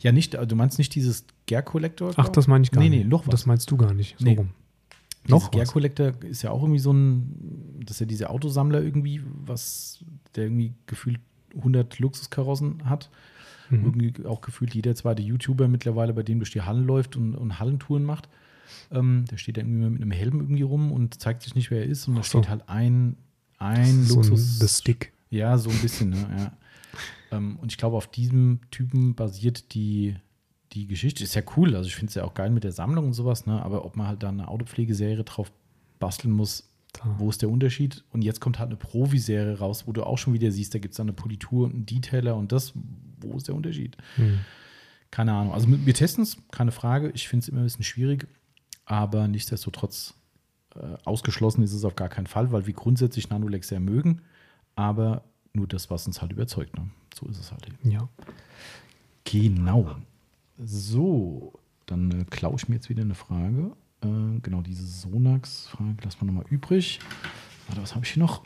Ja, 0.00 0.12
nicht, 0.12 0.34
du 0.34 0.56
meinst 0.56 0.78
nicht 0.78 0.94
dieses 0.94 1.24
Gear 1.46 1.62
Collector? 1.62 2.12
Ach, 2.16 2.28
das 2.28 2.46
meine 2.46 2.62
ich 2.64 2.70
gar 2.70 2.80
nee, 2.82 2.88
nicht. 2.88 3.02
Nee, 3.04 3.08
noch 3.10 3.26
was. 3.26 3.30
Das 3.32 3.46
meinst 3.46 3.70
du 3.70 3.76
gar 3.76 3.92
nicht. 3.92 4.16
So 4.18 4.24
Nee. 4.24 4.36
rum. 4.36 4.50
Noch 5.26 5.50
Gear 5.50 5.62
was. 5.62 5.72
Collector 5.72 6.12
ist 6.22 6.42
ja 6.42 6.50
auch 6.50 6.62
irgendwie 6.62 6.78
so 6.78 6.92
ein, 6.92 7.80
das 7.84 7.96
ist 7.96 8.00
ja 8.00 8.06
dieser 8.06 8.30
Autosammler 8.30 8.82
irgendwie, 8.82 9.22
was 9.44 10.04
der 10.36 10.44
irgendwie 10.44 10.72
gefühlt 10.86 11.18
100 11.56 11.98
Luxuskarossen 11.98 12.88
hat. 12.88 13.10
Mhm. 13.70 13.84
Irgendwie 13.84 14.26
auch 14.26 14.40
gefühlt 14.42 14.74
jeder 14.74 14.94
zweite 14.94 15.22
YouTuber 15.22 15.66
mittlerweile, 15.66 16.12
bei 16.12 16.22
dem 16.22 16.38
durch 16.38 16.50
die 16.52 16.62
Hallen 16.62 16.86
läuft 16.86 17.16
und, 17.16 17.34
und 17.34 17.58
Hallentouren 17.58 18.04
macht. 18.04 18.28
Ähm, 18.90 19.24
der 19.30 19.36
steht 19.36 19.56
da 19.56 19.60
irgendwie 19.62 19.90
mit 19.90 20.02
einem 20.02 20.10
Helm 20.10 20.40
irgendwie 20.40 20.62
rum 20.62 20.92
und 20.92 21.20
zeigt 21.20 21.42
sich 21.42 21.54
nicht, 21.54 21.70
wer 21.70 21.80
er 21.80 21.86
ist. 21.86 22.08
Und 22.08 22.16
da 22.16 22.22
so. 22.22 22.38
steht 22.38 22.48
halt 22.48 22.68
ein, 22.68 23.16
ein 23.58 24.04
so 24.04 24.20
ein 24.20 24.28
Luxus. 24.28 24.58
The 24.58 24.68
Stick. 24.68 25.12
Ja, 25.30 25.58
so 25.58 25.70
ein 25.70 25.78
bisschen, 25.78 26.10
ne? 26.10 26.26
Ja. 26.38 26.52
Ähm, 27.36 27.58
und 27.60 27.72
ich 27.72 27.78
glaube, 27.78 27.96
auf 27.96 28.06
diesem 28.06 28.60
Typen 28.70 29.14
basiert 29.14 29.74
die, 29.74 30.16
die 30.72 30.86
Geschichte. 30.86 31.24
Ist 31.24 31.34
ja 31.34 31.42
cool. 31.56 31.74
Also 31.74 31.88
ich 31.88 31.96
finde 31.96 32.10
es 32.10 32.14
ja 32.14 32.24
auch 32.24 32.34
geil 32.34 32.50
mit 32.50 32.64
der 32.64 32.72
Sammlung 32.72 33.06
und 33.06 33.12
sowas, 33.14 33.46
ne? 33.46 33.60
Aber 33.62 33.84
ob 33.84 33.96
man 33.96 34.06
halt 34.06 34.22
da 34.22 34.28
eine 34.28 34.48
Autopflegeserie 34.48 35.24
drauf 35.24 35.50
basteln 35.98 36.32
muss, 36.32 36.68
Da. 36.92 37.14
wo 37.18 37.30
ist 37.30 37.42
der 37.42 37.48
Unterschied? 37.50 38.04
Und 38.12 38.22
jetzt 38.22 38.40
kommt 38.40 38.58
halt 38.58 38.68
eine 38.68 38.76
Profiserie 38.76 39.58
raus, 39.58 39.86
wo 39.86 39.92
du 39.92 40.04
auch 40.04 40.18
schon 40.18 40.34
wieder 40.34 40.50
siehst, 40.50 40.74
da 40.74 40.78
gibt 40.78 40.92
es 40.92 40.98
dann 40.98 41.06
eine 41.06 41.14
Politur 41.14 41.66
und 41.66 41.74
einen 41.74 41.86
Detailer 41.86 42.36
und 42.36 42.52
das, 42.52 42.72
wo 43.20 43.36
ist 43.36 43.48
der 43.48 43.54
Unterschied? 43.54 43.96
Hm. 44.16 44.40
Keine 45.10 45.32
Ahnung. 45.32 45.52
Also 45.54 45.66
wir 45.68 45.94
testen 45.94 46.22
es, 46.24 46.36
keine 46.50 46.72
Frage. 46.72 47.10
Ich 47.14 47.28
finde 47.28 47.44
es 47.44 47.48
immer 47.48 47.60
ein 47.60 47.64
bisschen 47.64 47.84
schwierig, 47.84 48.26
aber 48.84 49.28
nichtsdestotrotz 49.28 50.14
äh, 50.74 50.96
ausgeschlossen 51.04 51.62
ist 51.62 51.72
es 51.72 51.84
auf 51.84 51.96
gar 51.96 52.08
keinen 52.08 52.26
Fall, 52.26 52.52
weil 52.52 52.66
wir 52.66 52.74
grundsätzlich 52.74 53.30
Nanolex 53.30 53.68
sehr 53.68 53.80
mögen, 53.80 54.22
aber 54.76 55.24
nur 55.52 55.66
das, 55.66 55.90
was 55.90 56.06
uns 56.06 56.20
halt 56.20 56.32
überzeugt. 56.32 56.76
Ne? 56.76 56.88
So 57.14 57.26
ist 57.26 57.38
es 57.38 57.52
halt 57.52 57.66
eben. 57.66 57.90
Ja. 57.90 58.08
Genau. 59.24 59.96
So, 60.58 61.52
dann 61.86 62.10
äh, 62.10 62.24
klaue 62.24 62.56
ich 62.56 62.68
mir 62.68 62.76
jetzt 62.76 62.88
wieder 62.88 63.02
eine 63.02 63.14
Frage. 63.14 63.72
Äh, 64.02 64.40
genau, 64.42 64.62
diese 64.62 64.86
Sonax-Frage 64.86 66.02
lassen 66.04 66.20
wir 66.20 66.26
nochmal 66.26 66.46
übrig. 66.50 67.00
Warte, 67.66 67.82
was 67.82 67.94
habe 67.94 68.04
ich 68.04 68.12
hier 68.12 68.22
noch? 68.22 68.42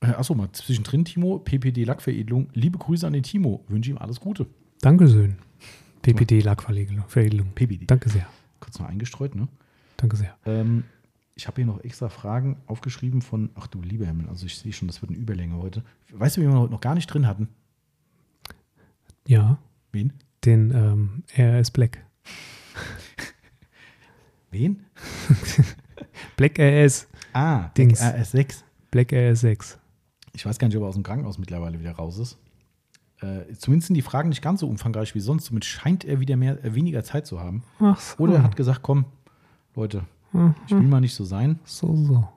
Äh, 0.00 0.08
achso, 0.08 0.34
mal 0.34 0.50
zwischendrin, 0.52 1.04
Timo. 1.04 1.38
PPD 1.38 1.84
Lackveredelung. 1.84 2.48
Liebe 2.54 2.78
Grüße 2.78 3.06
an 3.06 3.12
den 3.12 3.22
Timo. 3.22 3.64
Wünsche 3.68 3.90
ihm 3.90 3.98
alles 3.98 4.20
Gute. 4.20 4.46
Dankeschön. 4.80 5.36
PPD 6.02 6.40
Lackveredelung. 6.40 7.04
Veredelung. 7.08 7.48
PPD. 7.54 7.86
Danke 7.86 8.08
sehr. 8.08 8.26
Kurz 8.60 8.78
noch 8.78 8.86
eingestreut, 8.86 9.34
ne? 9.34 9.48
Danke 9.96 10.16
sehr. 10.16 10.36
Ähm, 10.46 10.84
ich 11.34 11.46
habe 11.46 11.56
hier 11.56 11.66
noch 11.66 11.82
extra 11.82 12.08
Fragen 12.08 12.56
aufgeschrieben 12.66 13.22
von, 13.22 13.50
ach 13.54 13.66
du 13.66 13.80
lieber 13.80 14.06
Himmel, 14.06 14.28
also 14.28 14.46
ich 14.46 14.58
sehe 14.58 14.72
schon, 14.72 14.88
das 14.88 15.02
wird 15.02 15.10
eine 15.10 15.18
Überlänge 15.18 15.56
heute. 15.56 15.82
Weißt 16.12 16.36
du, 16.36 16.42
wie 16.42 16.46
wir 16.46 16.58
heute 16.58 16.72
noch 16.72 16.80
gar 16.80 16.94
nicht 16.94 17.06
drin 17.06 17.26
hatten? 17.26 17.48
Ja, 19.26 19.58
Wen? 19.92 20.12
den 20.44 20.72
ähm, 20.74 21.22
RS 21.36 21.70
Black. 21.70 22.04
Wen? 24.50 24.84
Black 26.36 26.58
RS. 26.58 27.06
Ah, 27.32 27.68
Dings. 27.76 28.02
RS6. 28.02 28.62
Black 28.90 29.12
RS 29.12 29.40
6. 29.40 29.78
Ich 30.32 30.44
weiß 30.44 30.58
gar 30.58 30.68
nicht, 30.68 30.76
ob 30.76 30.82
er 30.82 30.88
aus 30.88 30.94
dem 30.94 31.04
Krankenhaus 31.04 31.38
mittlerweile 31.38 31.78
wieder 31.78 31.92
raus 31.92 32.18
ist. 32.18 32.38
Äh, 33.20 33.52
zumindest 33.54 33.88
sind 33.88 33.94
die 33.94 34.02
Fragen 34.02 34.28
nicht 34.30 34.42
ganz 34.42 34.60
so 34.60 34.68
umfangreich 34.68 35.14
wie 35.14 35.20
sonst. 35.20 35.44
Zumindest 35.44 35.70
scheint 35.70 36.04
er 36.04 36.20
wieder 36.20 36.36
mehr, 36.36 36.64
äh, 36.64 36.74
weniger 36.74 37.04
Zeit 37.04 37.26
zu 37.26 37.40
haben. 37.40 37.62
Ach 37.78 38.00
so. 38.00 38.22
Oder 38.22 38.36
er 38.36 38.42
hat 38.42 38.56
gesagt, 38.56 38.82
komm, 38.82 39.04
Leute, 39.74 40.04
ich 40.66 40.72
will 40.72 40.82
mal 40.82 41.00
nicht 41.00 41.14
so 41.14 41.24
sein. 41.24 41.58
So, 41.64 41.94
so. 41.96 42.28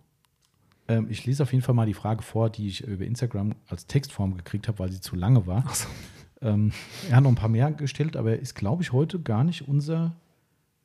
Ähm, 0.88 1.08
ich 1.10 1.26
lese 1.26 1.44
auf 1.44 1.52
jeden 1.54 1.64
Fall 1.64 1.76
mal 1.76 1.86
die 1.86 1.94
Frage 1.94 2.24
vor, 2.24 2.50
die 2.50 2.68
ich 2.68 2.82
über 2.86 3.06
Instagram 3.06 3.56
als 3.70 3.88
Textform 3.88 4.36
gekriegt 4.36 4.68
habe, 4.68 4.80
weil 4.80 4.92
sie 4.92 5.00
zu 5.00 5.16
lange 5.16 5.48
war. 5.48 5.64
Ach 5.66 5.76
so. 5.76 5.88
Ähm, 6.42 6.74
er 7.10 7.18
hat 7.18 7.24
noch 7.24 7.32
ein 7.32 7.36
paar 7.36 7.50
mehr 7.50 7.72
gestellt, 7.72 8.18
aber 8.18 8.32
er 8.32 8.40
ist, 8.40 8.56
glaube 8.56 8.84
ich, 8.84 8.92
heute 8.92 9.20
gar 9.20 9.44
nicht 9.46 9.68
unser, 9.68 10.14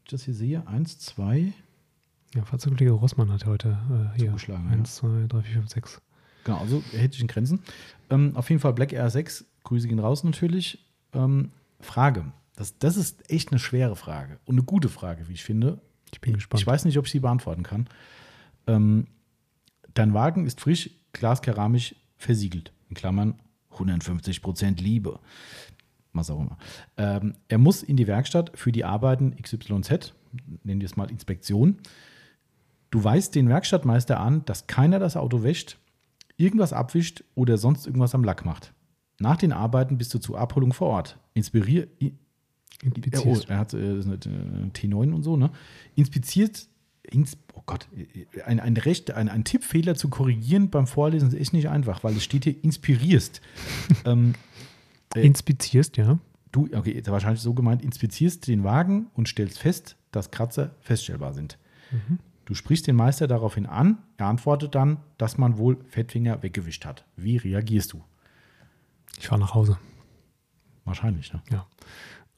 ich 0.05 0.11
das 0.11 0.23
hier 0.23 0.35
sehe, 0.35 0.67
eins, 0.69 0.99
zwei, 0.99 1.53
Ja, 2.35 2.45
Fahrzeugkollege 2.45 2.93
Rossmann 2.93 3.33
hat 3.33 3.45
heute 3.47 3.77
äh, 3.91 4.17
hier 4.19 4.27
Zugeschlagen, 4.29 4.69
1, 4.71 4.97
2, 4.97 5.27
3, 5.29 5.43
4, 5.43 5.53
5, 5.55 5.69
6. 5.69 6.03
Genau, 6.45 6.59
also 6.59 6.83
hält 6.93 7.13
sich 7.13 7.23
in 7.23 7.27
Grenzen. 7.27 7.61
Ähm, 8.11 8.33
auf 8.37 8.49
jeden 8.51 8.61
Fall 8.61 8.73
Black 8.73 8.93
Air 8.93 9.11
6, 9.11 9.45
Grüße 9.69 9.87
gehen 9.87 9.99
raus 9.99 10.25
natürlich. 10.25 10.85
Ähm, 11.13 11.53
Frage, 11.81 12.33
das, 12.57 12.79
das 12.79 12.97
ist 12.97 13.31
echt 13.31 13.53
eine 13.53 13.59
schwere 13.59 13.97
Frage 13.97 14.41
und 14.47 14.55
eine 14.55 14.65
gute 14.65 14.89
Frage, 14.89 15.29
wie 15.29 15.35
ich 15.35 15.45
finde. 15.45 15.81
Ich 16.13 16.21
bin 16.21 16.33
gespannt. 16.33 16.61
Ich 16.61 16.67
weiß 16.67 16.87
nicht, 16.87 16.99
ob 16.99 17.05
ich 17.05 17.13
sie 17.13 17.21
beantworten 17.21 17.63
kann. 17.63 17.87
Ähm, 18.67 19.09
dein 19.93 20.15
Wagen 20.15 20.47
ist 20.47 20.61
frisch, 20.61 20.91
glaskeramisch 21.13 21.95
versiegelt. 22.17 22.73
In 22.89 22.97
Klammern 22.97 23.41
150% 23.75 24.81
Liebe. 24.81 25.21
Was 26.15 26.31
auch 26.31 26.41
immer. 26.41 26.57
Ähm, 26.97 27.35
er 27.49 27.59
muss 27.59 27.83
in 27.83 27.99
die 27.99 28.07
Werkstatt 28.07 28.53
für 28.55 28.73
die 28.73 28.87
Arbeiten 28.87 29.37
XYZ, 29.37 30.15
nennen 30.65 30.81
wir 30.81 30.87
es 30.87 30.97
mal 30.97 31.11
Inspektion. 31.11 31.77
Du 32.91 33.05
weist 33.05 33.35
den 33.35 33.51
Werkstattmeister 33.51 34.19
an, 34.19 34.47
dass 34.47 34.67
keiner 34.67 34.99
das 34.99 35.17
Auto 35.17 35.43
wäscht, 35.43 35.77
irgendwas 36.39 36.73
abwischt 36.73 37.23
oder 37.35 37.59
sonst 37.59 37.87
irgendwas 37.87 38.15
am 38.15 38.25
Lack 38.25 38.47
macht. 38.47 38.73
Nach 39.21 39.37
den 39.37 39.53
Arbeiten 39.53 39.99
bist 39.99 40.15
du 40.15 40.19
zur 40.19 40.39
Abholung 40.39 40.73
vor 40.73 40.89
Ort. 40.89 41.19
Inspirier, 41.35 41.89
oh, 42.03 42.07
Inspizierst. 42.83 43.51
er 43.51 43.59
hat 43.59 43.75
äh, 43.75 44.01
so 44.01 44.11
eine, 44.11 44.17
äh, 44.17 44.71
T9 44.71 45.13
und 45.13 45.23
so, 45.23 45.37
ne? 45.37 45.51
Inspiziert, 45.97 46.69
ins, 47.03 47.37
oh 47.55 47.63
Gott, 47.67 47.89
äh, 47.97 48.43
ein, 48.43 48.61
ein, 48.61 48.77
Recht, 48.77 49.11
ein, 49.11 49.29
ein 49.29 49.45
Tippfehler 49.45 49.97
zu 49.97 50.09
korrigieren 50.09 50.71
beim 50.71 50.87
Vorlesen 50.87 51.29
ist 51.29 51.35
echt 51.35 51.53
nicht 51.53 51.69
einfach, 51.69 52.05
weil 52.05 52.17
es 52.17 52.23
steht 52.23 52.45
hier 52.45 52.63
inspirierst. 52.63 53.41
ähm, 54.05 54.35
äh, 55.15 55.27
Inspizierst, 55.27 55.97
ja. 55.97 56.19
du, 56.53 56.69
okay, 56.73 56.93
ist 56.93 57.11
wahrscheinlich 57.11 57.43
so 57.43 57.55
gemeint, 57.55 57.83
inspizierst 57.83 58.47
den 58.47 58.63
Wagen 58.63 59.09
und 59.15 59.29
stellst 59.29 59.59
fest, 59.59 59.97
dass 60.13 60.31
Kratzer 60.31 60.75
feststellbar 60.81 61.33
sind. 61.33 61.59
Du 62.45 62.55
sprichst 62.55 62.87
den 62.87 62.97
Meister 62.97 63.27
daraufhin 63.27 63.67
an, 63.67 63.99
er 64.19 64.27
antwortet 64.27 64.75
dann, 64.75 64.99
dass 65.17 65.39
man 65.39 65.59
wohl 65.59 65.79
Fettfinger 65.89 66.43
weggewischt 66.43 66.85
hat. 66.85 67.05
Wie 67.17 67.37
reagierst 67.39 67.93
du? 67.93 68.03
Ich 69.19 69.29
fahre 69.29 69.41
nach 69.41 69.55
Hause. 69.55 69.79
Wahrscheinlich, 70.85 71.33
ne? 71.33 71.43
Ja. 71.51 71.67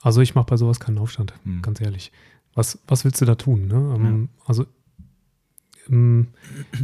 Also 0.03 0.21
ich 0.21 0.35
mache 0.35 0.47
bei 0.47 0.57
sowas 0.57 0.81
keinen 0.81 0.99
Aufstand, 0.99 1.35
Hm. 1.45 1.63
ganz 1.63 1.81
ehrlich. 1.81 2.13
Was, 2.55 2.79
was 2.87 3.05
willst 3.05 3.21
du 3.21 3.25
da 3.27 3.35
tun? 3.35 3.67
Ne? 3.69 3.75
Ähm, 3.97 4.29
Also 4.47 4.67
ähm, 5.89 6.29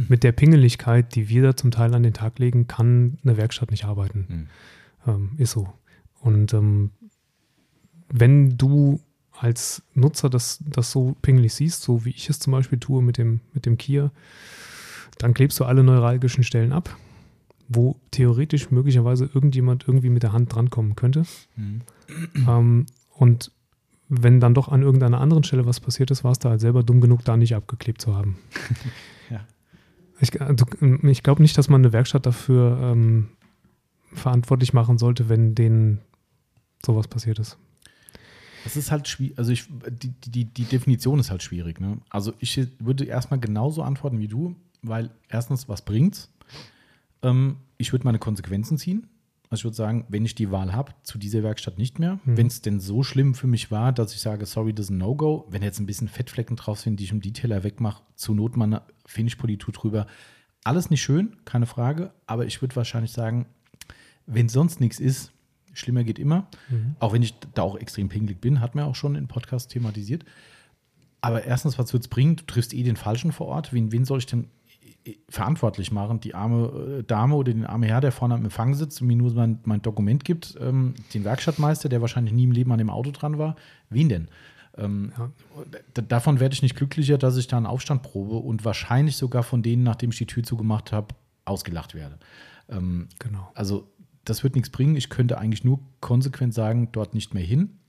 mit 0.07 0.23
der 0.23 0.31
Pingeligkeit, 0.31 1.15
die 1.15 1.29
wir 1.29 1.41
da 1.43 1.55
zum 1.57 1.71
Teil 1.71 1.93
an 1.93 2.03
den 2.03 2.13
Tag 2.13 2.39
legen, 2.39 2.67
kann 2.67 3.17
eine 3.23 3.37
Werkstatt 3.37 3.71
nicht 3.71 3.85
arbeiten. 3.85 4.25
Hm. 4.27 5.13
Ähm, 5.13 5.31
ist 5.37 5.51
so. 5.51 5.71
Und 6.19 6.53
wenn 8.09 8.57
du 8.57 8.99
als 9.31 9.83
Nutzer 9.93 10.29
das, 10.29 10.63
das 10.65 10.91
so 10.91 11.15
pingelig 11.21 11.53
siehst, 11.53 11.83
so 11.83 12.05
wie 12.05 12.09
ich 12.09 12.29
es 12.29 12.39
zum 12.39 12.51
Beispiel 12.51 12.79
tue 12.79 13.01
mit 13.03 13.17
dem, 13.17 13.41
mit 13.53 13.65
dem 13.65 13.77
Kia, 13.77 14.11
dann 15.19 15.33
klebst 15.33 15.59
du 15.59 15.65
alle 15.65 15.83
neuralgischen 15.83 16.43
Stellen 16.43 16.71
ab, 16.71 16.95
wo 17.67 17.99
theoretisch 18.11 18.71
möglicherweise 18.71 19.29
irgendjemand 19.33 19.85
irgendwie 19.87 20.09
mit 20.09 20.23
der 20.23 20.33
Hand 20.33 20.53
drankommen 20.53 20.95
könnte. 20.95 21.23
Hm. 21.55 21.81
Ähm, 22.47 22.85
Und 23.15 23.51
wenn 24.09 24.39
dann 24.39 24.53
doch 24.53 24.69
an 24.69 24.83
irgendeiner 24.83 25.19
anderen 25.19 25.43
Stelle 25.43 25.65
was 25.65 25.79
passiert 25.79 26.11
ist, 26.11 26.23
warst 26.23 26.45
du 26.45 26.49
halt 26.49 26.61
selber 26.61 26.83
dumm 26.83 27.01
genug, 27.01 27.25
da 27.25 27.35
nicht 27.35 27.55
abgeklebt 27.55 28.01
zu 28.01 28.15
haben. 28.15 28.37
Ja. 29.29 29.45
Ich, 30.21 30.41
also, 30.41 30.65
ich 31.03 31.21
glaube 31.21 31.41
nicht, 31.41 31.57
dass 31.57 31.67
man 31.67 31.81
eine 31.81 31.91
Werkstatt 31.91 32.25
dafür 32.25 32.79
ähm, 32.81 33.27
verantwortlich 34.13 34.71
machen 34.71 34.97
sollte, 34.97 35.27
wenn 35.27 35.53
denen 35.53 35.99
sowas 36.85 37.09
passiert 37.09 37.37
ist. 37.39 37.57
Das 38.63 38.77
ist 38.77 38.89
halt 38.89 39.07
schwierig, 39.09 39.37
also 39.37 39.51
ich, 39.51 39.65
die, 39.89 40.13
die, 40.25 40.45
die 40.45 40.63
Definition 40.63 41.19
ist 41.19 41.29
halt 41.29 41.43
schwierig. 41.43 41.81
Ne? 41.81 41.97
Also 42.09 42.33
ich 42.39 42.57
würde 42.79 43.03
erstmal 43.03 43.39
genauso 43.41 43.83
antworten 43.83 44.19
wie 44.19 44.29
du, 44.29 44.55
weil 44.81 45.11
erstens, 45.27 45.67
was 45.67 45.83
bringt's? 45.83 46.31
Ähm, 47.23 47.57
ich 47.77 47.91
würde 47.91 48.05
meine 48.05 48.19
Konsequenzen 48.19 48.77
ziehen. 48.77 49.07
Also 49.49 49.61
ich 49.61 49.63
würde 49.65 49.77
sagen, 49.77 50.05
wenn 50.09 50.25
ich 50.25 50.35
die 50.35 50.51
Wahl 50.51 50.73
habe, 50.73 50.93
zu 51.03 51.17
dieser 51.17 51.41
Werkstatt 51.41 51.77
nicht 51.77 51.99
mehr. 51.99 52.19
Mhm. 52.25 52.37
Wenn 52.37 52.47
es 52.47 52.61
denn 52.61 52.79
so 52.79 53.03
schlimm 53.03 53.33
für 53.33 53.47
mich 53.47 53.71
war, 53.71 53.93
dass 53.93 54.13
ich 54.13 54.19
sage, 54.19 54.45
sorry, 54.45 54.73
das 54.73 54.87
ist 54.87 54.89
ein 54.89 54.97
No-Go. 54.97 55.45
Wenn 55.49 55.63
jetzt 55.63 55.79
ein 55.79 55.85
bisschen 55.85 56.09
Fettflecken 56.09 56.57
drauf 56.57 56.81
sind, 56.81 56.99
die 56.99 57.05
ich 57.05 57.11
im 57.11 57.21
Detailer 57.21 57.63
wegmache, 57.63 58.03
zur 58.15 58.35
Not 58.35 58.57
mal 58.57 58.65
eine 58.65 58.81
Finish-Politur 59.05 59.73
drüber. 59.73 60.07
Alles 60.63 60.89
nicht 60.89 61.01
schön, 61.01 61.37
keine 61.45 61.65
Frage. 61.65 62.11
Aber 62.25 62.45
ich 62.45 62.61
würde 62.61 62.75
wahrscheinlich 62.75 63.13
sagen, 63.13 63.45
wenn 64.25 64.49
sonst 64.49 64.81
nichts 64.81 64.99
ist, 64.99 65.31
schlimmer 65.73 66.03
geht 66.03 66.19
immer. 66.19 66.49
Mhm. 66.69 66.95
Auch 66.99 67.13
wenn 67.13 67.21
ich 67.21 67.33
da 67.53 67.61
auch 67.61 67.77
extrem 67.77 68.09
pingelig 68.09 68.41
bin, 68.41 68.59
hat 68.59 68.75
man 68.75 68.83
auch 68.83 68.95
schon 68.95 69.15
im 69.15 69.29
Podcast 69.29 69.71
thematisiert. 69.71 70.25
Aber 71.21 71.45
erstens, 71.45 71.79
was 71.79 71.93
wird 71.93 72.03
es 72.03 72.09
bringen? 72.09 72.35
Du 72.35 72.45
triffst 72.45 72.73
eh 72.73 72.83
den 72.83 72.97
Falschen 72.97 73.31
vor 73.31 73.47
Ort. 73.47 73.71
Wen, 73.71 73.93
wen 73.93 74.03
soll 74.03 74.19
ich 74.19 74.25
denn 74.25 74.49
verantwortlich 75.29 75.91
machen? 75.91 76.19
Die 76.19 76.35
arme 76.35 76.99
äh, 76.99 77.03
Dame 77.03 77.35
oder 77.35 77.51
den 77.53 77.65
armen 77.65 77.83
Herr, 77.83 78.01
der 78.01 78.11
vorne 78.11 78.35
am 78.35 78.43
Empfang 78.43 78.73
sitzt 78.73 79.01
und 79.01 79.07
mir 79.07 79.15
nur 79.15 79.33
mein, 79.33 79.59
mein 79.65 79.81
Dokument 79.81 80.23
gibt, 80.25 80.55
ähm, 80.59 80.93
den 81.13 81.23
Werkstattmeister, 81.23 81.89
der 81.89 82.01
wahrscheinlich 82.01 82.33
nie 82.33 82.43
im 82.45 82.51
Leben 82.51 82.71
an 82.71 82.77
dem 82.77 82.89
Auto 82.89 83.11
dran 83.11 83.37
war. 83.37 83.55
Wen 83.89 84.09
denn? 84.09 84.27
Ähm, 84.77 85.11
Ja. 85.17 85.31
davon 86.07 86.39
werde 86.39 86.53
ich 86.53 86.61
nicht 86.61 86.75
glücklicher, 86.75 87.17
dass 87.17 87.37
ich 87.37 87.47
da 87.47 87.57
einen 87.57 87.65
Aufstand 87.65 88.03
probe 88.03 88.35
und 88.37 88.63
wahrscheinlich 88.65 89.17
sogar 89.17 89.43
von 89.43 89.63
denen, 89.63 89.83
nachdem 89.83 90.11
ich 90.11 90.17
die 90.17 90.27
Tür 90.27 90.43
zugemacht 90.43 90.91
habe, 90.91 91.15
ausgelacht 91.45 91.95
werde. 91.95 92.17
Ähm, 92.69 93.07
Genau. 93.19 93.49
also 93.55 93.89
das 94.25 94.43
wird 94.43 94.55
nichts 94.55 94.69
bringen. 94.69 94.95
Ich 94.95 95.09
könnte 95.09 95.37
eigentlich 95.37 95.63
nur 95.63 95.79
konsequent 96.01 96.53
sagen, 96.53 96.89
dort 96.91 97.13
nicht 97.13 97.33
mehr 97.33 97.43
hin. 97.43 97.79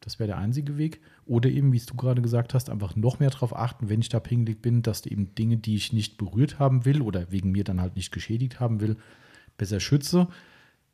Das 0.00 0.18
wäre 0.18 0.28
der 0.28 0.38
einzige 0.38 0.78
Weg. 0.78 1.00
Oder 1.26 1.50
eben, 1.50 1.72
wie 1.72 1.76
es 1.76 1.86
du 1.86 1.94
gerade 1.94 2.22
gesagt 2.22 2.54
hast, 2.54 2.70
einfach 2.70 2.96
noch 2.96 3.20
mehr 3.20 3.30
darauf 3.30 3.54
achten, 3.54 3.88
wenn 3.90 4.00
ich 4.00 4.08
da 4.08 4.18
pingelig 4.18 4.62
bin, 4.62 4.82
dass 4.82 5.04
eben 5.04 5.34
Dinge, 5.34 5.58
die 5.58 5.76
ich 5.76 5.92
nicht 5.92 6.16
berührt 6.16 6.58
haben 6.58 6.84
will 6.86 7.02
oder 7.02 7.30
wegen 7.30 7.50
mir 7.52 7.64
dann 7.64 7.80
halt 7.80 7.96
nicht 7.96 8.10
geschädigt 8.10 8.60
haben 8.60 8.80
will, 8.80 8.96
besser 9.58 9.78
schütze. 9.78 10.26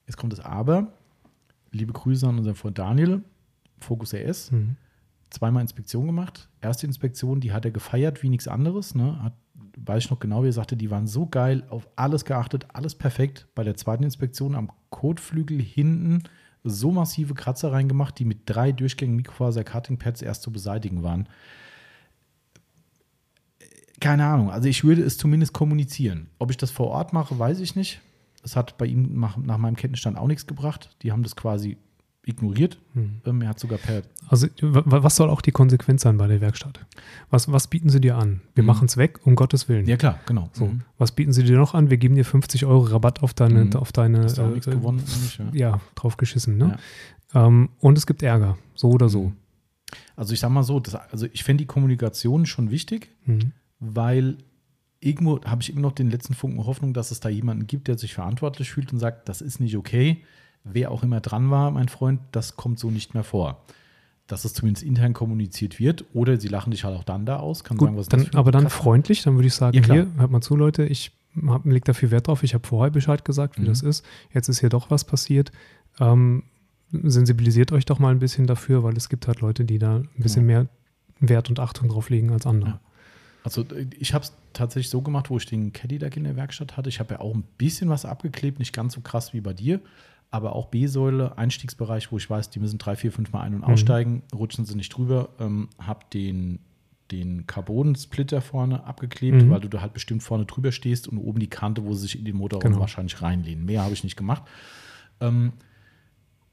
Jetzt 0.07 0.17
kommt 0.17 0.33
das 0.33 0.41
Aber. 0.41 0.93
Liebe 1.71 1.93
Grüße 1.93 2.27
an 2.27 2.39
unseren 2.39 2.55
Freund 2.57 2.79
Daniel, 2.79 3.23
Focus 3.79 4.13
RS 4.15 4.51
Mhm. 4.51 4.77
zweimal 5.31 5.63
Inspektion 5.63 6.07
gemacht. 6.07 6.49
Erste 6.61 6.87
Inspektion, 6.87 7.41
die 7.41 7.53
hat 7.53 7.65
er 7.65 7.71
gefeiert 7.71 8.23
wie 8.23 8.29
nichts 8.29 8.49
anderes. 8.49 8.95
Ne? 8.95 9.23
Hat, 9.23 9.35
weiß 9.77 10.05
ich 10.05 10.11
noch 10.11 10.19
genau, 10.21 10.43
wie 10.43 10.49
er 10.49 10.53
sagte, 10.53 10.77
die 10.77 10.91
waren 10.91 11.07
so 11.07 11.27
geil, 11.27 11.65
auf 11.69 11.89
alles 11.97 12.25
geachtet, 12.25 12.67
alles 12.73 12.95
perfekt. 12.95 13.47
Bei 13.55 13.63
der 13.63 13.77
zweiten 13.77 14.03
Inspektion 14.05 14.55
am 14.57 14.71
Kotflügel 14.91 15.61
hinten 15.61 16.23
so 16.71 16.91
massive 16.91 17.35
Kratzer 17.35 17.73
reingemacht, 17.73 18.19
die 18.19 18.25
mit 18.25 18.41
drei 18.47 18.73
Durchgängen 18.73 19.17
Mikrofaser-Cutting-Pads 19.17 20.23
erst 20.23 20.43
zu 20.43 20.53
beseitigen 20.53 21.03
waren. 21.03 21.29
Keine 24.01 24.27
Ahnung, 24.27 24.51
also 24.51 24.69
ich 24.69 24.85
würde 24.85 25.03
es 25.03 25.17
zumindest 25.17 25.53
kommunizieren. 25.53 26.29
Ob 26.39 26.51
ich 26.51 26.57
das 26.57 26.71
vor 26.71 26.89
Ort 26.89 27.13
mache, 27.13 27.39
weiß 27.39 27.61
ich 27.61 27.77
nicht. 27.77 28.01
Es 28.43 28.55
hat 28.55 28.79
bei 28.79 28.87
ihm 28.87 29.19
nach 29.19 29.37
meinem 29.37 29.77
Kenntnisstand 29.77 30.19
auch 30.19 30.27
nichts 30.29 30.47
gebracht. 30.47 30.95
Die 31.03 31.13
haben 31.13 31.23
das 31.23 31.35
quasi 31.35 31.79
ignoriert. 32.27 32.79
Mhm. 32.95 33.21
Ähm, 33.25 33.41
er 33.43 33.49
hat 33.51 33.59
sogar 33.61 33.79
per 33.79 34.03
Also, 34.29 34.49
wa- 34.61 34.83
wa- 34.85 35.03
was 35.03 35.17
soll 35.17 35.31
auch 35.31 35.41
die 35.41 35.53
Konsequenz 35.53 36.03
sein 36.03 36.19
bei 36.19 36.27
der 36.27 36.41
Werkstatt? 36.41 36.85
Was, 37.31 37.51
was 37.51 37.69
bieten 37.69 37.89
sie 37.89 38.01
dir 38.01 38.17
an? 38.19 38.43
Wir 38.55 38.63
Mhm. 38.63 38.67
machen 38.67 38.87
es 38.87 38.97
weg, 38.97 39.21
um 39.25 39.37
Gottes 39.37 39.69
Willen. 39.69 39.87
Ja, 39.87 39.97
klar, 39.97 40.19
genau. 40.27 40.51
So, 40.53 40.67
Mhm. 40.67 40.83
was 40.99 41.13
bieten 41.13 41.33
sie 41.33 41.45
dir 41.45 41.57
noch 41.57 41.73
an? 41.75 41.89
Wir 41.89 41.97
geben 41.97 42.17
dir 42.17 42.25
50 42.25 42.67
Euro 42.67 42.81
Rabatt 42.83 43.23
auf 43.23 43.33
deine, 43.33 43.65
Mhm. 43.67 43.73
auf 43.77 43.93
deine 43.93 44.25
Hast 44.25 44.39
du 44.39 44.43
auch 44.43 44.49
äh, 44.49 44.53
nichts 44.53 44.67
äh, 44.67 44.73
gewonnen? 44.73 44.99
Nicht, 45.23 45.39
ja. 45.39 45.51
Ja, 45.53 45.81
drauf 45.95 46.17
geschissen, 46.17 46.57
ne? 46.59 46.77
Ähm, 47.35 47.71
und 47.79 47.97
es 47.97 48.07
gibt 48.07 48.23
Ärger, 48.23 48.59
so 48.75 48.91
oder 48.91 49.09
so. 49.09 49.33
Also 50.17 50.33
ich 50.35 50.41
sag 50.41 50.51
mal 50.51 50.63
so, 50.65 50.81
das, 50.81 50.95
also 50.97 51.27
ich 51.33 51.45
fände 51.45 51.63
die 51.63 51.67
Kommunikation 51.69 52.45
schon 52.47 52.71
wichtig, 52.73 53.11
Mhm. 53.25 53.53
weil 53.79 54.39
irgendwo 55.01 55.41
habe 55.45 55.63
ich 55.63 55.71
immer 55.71 55.83
noch 55.83 55.93
den 55.93 56.11
letzten 56.11 56.35
Funken 56.35 56.65
Hoffnung, 56.67 56.93
dass 56.93 57.11
es 57.13 57.21
da 57.21 57.29
jemanden 57.29 57.67
gibt, 57.69 57.87
der 57.87 57.97
sich 57.99 58.15
verantwortlich 58.15 58.71
fühlt 58.73 58.93
und 58.93 58.99
sagt, 58.99 59.29
das 59.29 59.41
ist 59.43 59.61
nicht 59.61 59.77
okay. 59.77 60.25
Wer 60.73 60.91
auch 60.91 61.03
immer 61.03 61.21
dran 61.21 61.51
war, 61.51 61.71
mein 61.71 61.89
Freund, 61.89 62.21
das 62.33 62.57
kommt 62.57 62.79
so 62.79 62.91
nicht 62.91 63.15
mehr 63.15 63.25
vor. 63.25 63.63
Dass 64.27 64.45
es 64.45 64.55
zumindest 64.55 64.85
intern 64.85 65.13
kommuniziert 65.13 65.79
wird 65.79 66.05
oder 66.13 66.39
sie 66.41 66.49
lachen 66.49 66.73
dich 66.73 66.83
halt 66.85 66.97
auch 66.97 67.05
dann 67.05 67.25
da 67.27 67.37
aus, 67.39 67.63
kann 67.63 67.77
Gut, 67.77 67.89
sagen, 67.89 67.97
was 67.99 68.09
dann, 68.09 68.29
aber 68.35 68.51
dann 68.51 68.65
Kack? 68.65 68.73
freundlich, 68.73 69.23
dann 69.23 69.35
würde 69.37 69.47
ich 69.47 69.55
sagen, 69.55 69.77
Ja, 69.77 69.85
hier, 69.85 70.07
hört 70.17 70.31
mal 70.33 70.41
zu, 70.41 70.57
Leute, 70.57 70.85
ich 70.85 71.13
hab, 71.47 71.65
leg 71.65 71.85
da 71.85 71.93
viel 71.93 72.11
Wert 72.11 72.27
drauf, 72.27 72.43
ich 72.43 72.55
habe 72.55 72.67
vorher 72.67 72.91
Bescheid 72.91 73.25
gesagt, 73.25 73.59
wie 73.59 73.63
Mhm. 73.63 73.67
das 73.67 73.83
ist. 73.83 74.05
Jetzt 74.35 74.49
ist 74.49 74.59
hier 74.61 74.69
doch 74.69 74.91
was 74.91 75.05
passiert. 75.05 75.53
Ähm, 76.01 76.43
sensibilisiert 76.91 77.73
euch 77.73 77.85
doch 77.85 77.99
mal 77.99 78.11
ein 78.11 78.19
bisschen 78.19 78.47
dafür, 78.47 78.83
weil 78.83 78.97
es 78.97 79.09
gibt 79.09 79.27
halt 79.29 79.41
Leute, 79.41 79.65
die 79.65 79.79
da 79.79 79.97
ein 79.97 80.09
bisschen 80.19 80.47
mehr 80.47 80.67
Wert 81.21 81.49
und 81.49 81.61
Achtung 81.61 81.89
drauf 81.89 82.11
legen 82.11 82.31
als 82.33 82.47
andere. 82.47 82.71
Ja. 82.71 82.81
Also 83.45 83.63
äh, 83.63 83.87
ich 83.99 84.13
habe 84.15 84.25
es 84.25 84.33
tatsächlich 84.53 84.91
so 84.91 85.03
gemacht, 85.03 85.31
wo 85.31 85.37
ich 85.37 85.47
den 85.47 85.73
Cadillac 85.73 86.17
in 86.17 86.25
der 86.25 86.37
Werkstatt 86.37 86.77
hatte. 86.77 86.89
Ich 86.89 86.99
habe 87.01 87.15
ja 87.15 87.21
auch 87.21 87.35
ein 87.35 87.45
bisschen 87.59 87.89
was 87.89 88.05
abgeklebt, 88.05 88.59
nicht 88.59 88.73
ganz 88.73 88.95
so 88.95 89.01
krass 89.01 89.33
wie 89.35 89.41
bei 89.41 89.53
dir, 89.53 89.81
aber 90.37 90.55
auch 90.55 90.67
B-Säule, 90.67 91.37
Einstiegsbereich, 91.39 92.13
wo 92.13 92.17
ich 92.19 92.29
weiß, 92.31 92.51
die 92.51 92.61
müssen 92.61 92.79
drei, 92.79 92.95
vier, 92.97 93.11
fünf 93.13 93.33
Mal 93.33 93.41
ein- 93.41 93.55
und 93.55 93.61
Mhm. 93.63 93.73
aussteigen, 93.73 94.23
rutschen 94.35 94.65
sie 94.65 94.77
nicht 94.77 94.91
drüber. 94.91 95.31
Ähm, 95.41 95.69
habe 95.81 96.01
den, 96.13 96.61
den 97.11 97.47
Carbon-Splitter 97.47 98.41
vorne 98.41 98.85
abgeklebt, 98.85 99.43
Mhm. 99.43 99.51
weil 99.51 99.61
du 99.61 99.69
da 99.69 99.81
halt 99.81 99.93
bestimmt 99.95 100.23
vorne 100.23 100.45
drüber 100.45 100.73
stehst 100.73 101.09
und 101.09 101.19
oben 101.19 101.39
die 101.41 101.47
Kante, 101.49 101.85
wo 101.85 101.95
sie 101.95 102.03
sich 102.03 102.19
in 102.19 102.25
den 102.25 102.37
Motorraum 102.37 102.63
Genau. 102.71 102.81
wahrscheinlich 102.81 103.21
reinlehnen. 103.23 103.65
Mehr 103.65 103.83
habe 103.83 103.95
ich 103.95 104.05
nicht 104.05 104.17
gemacht. 104.17 104.43
Ähm, 105.21 105.53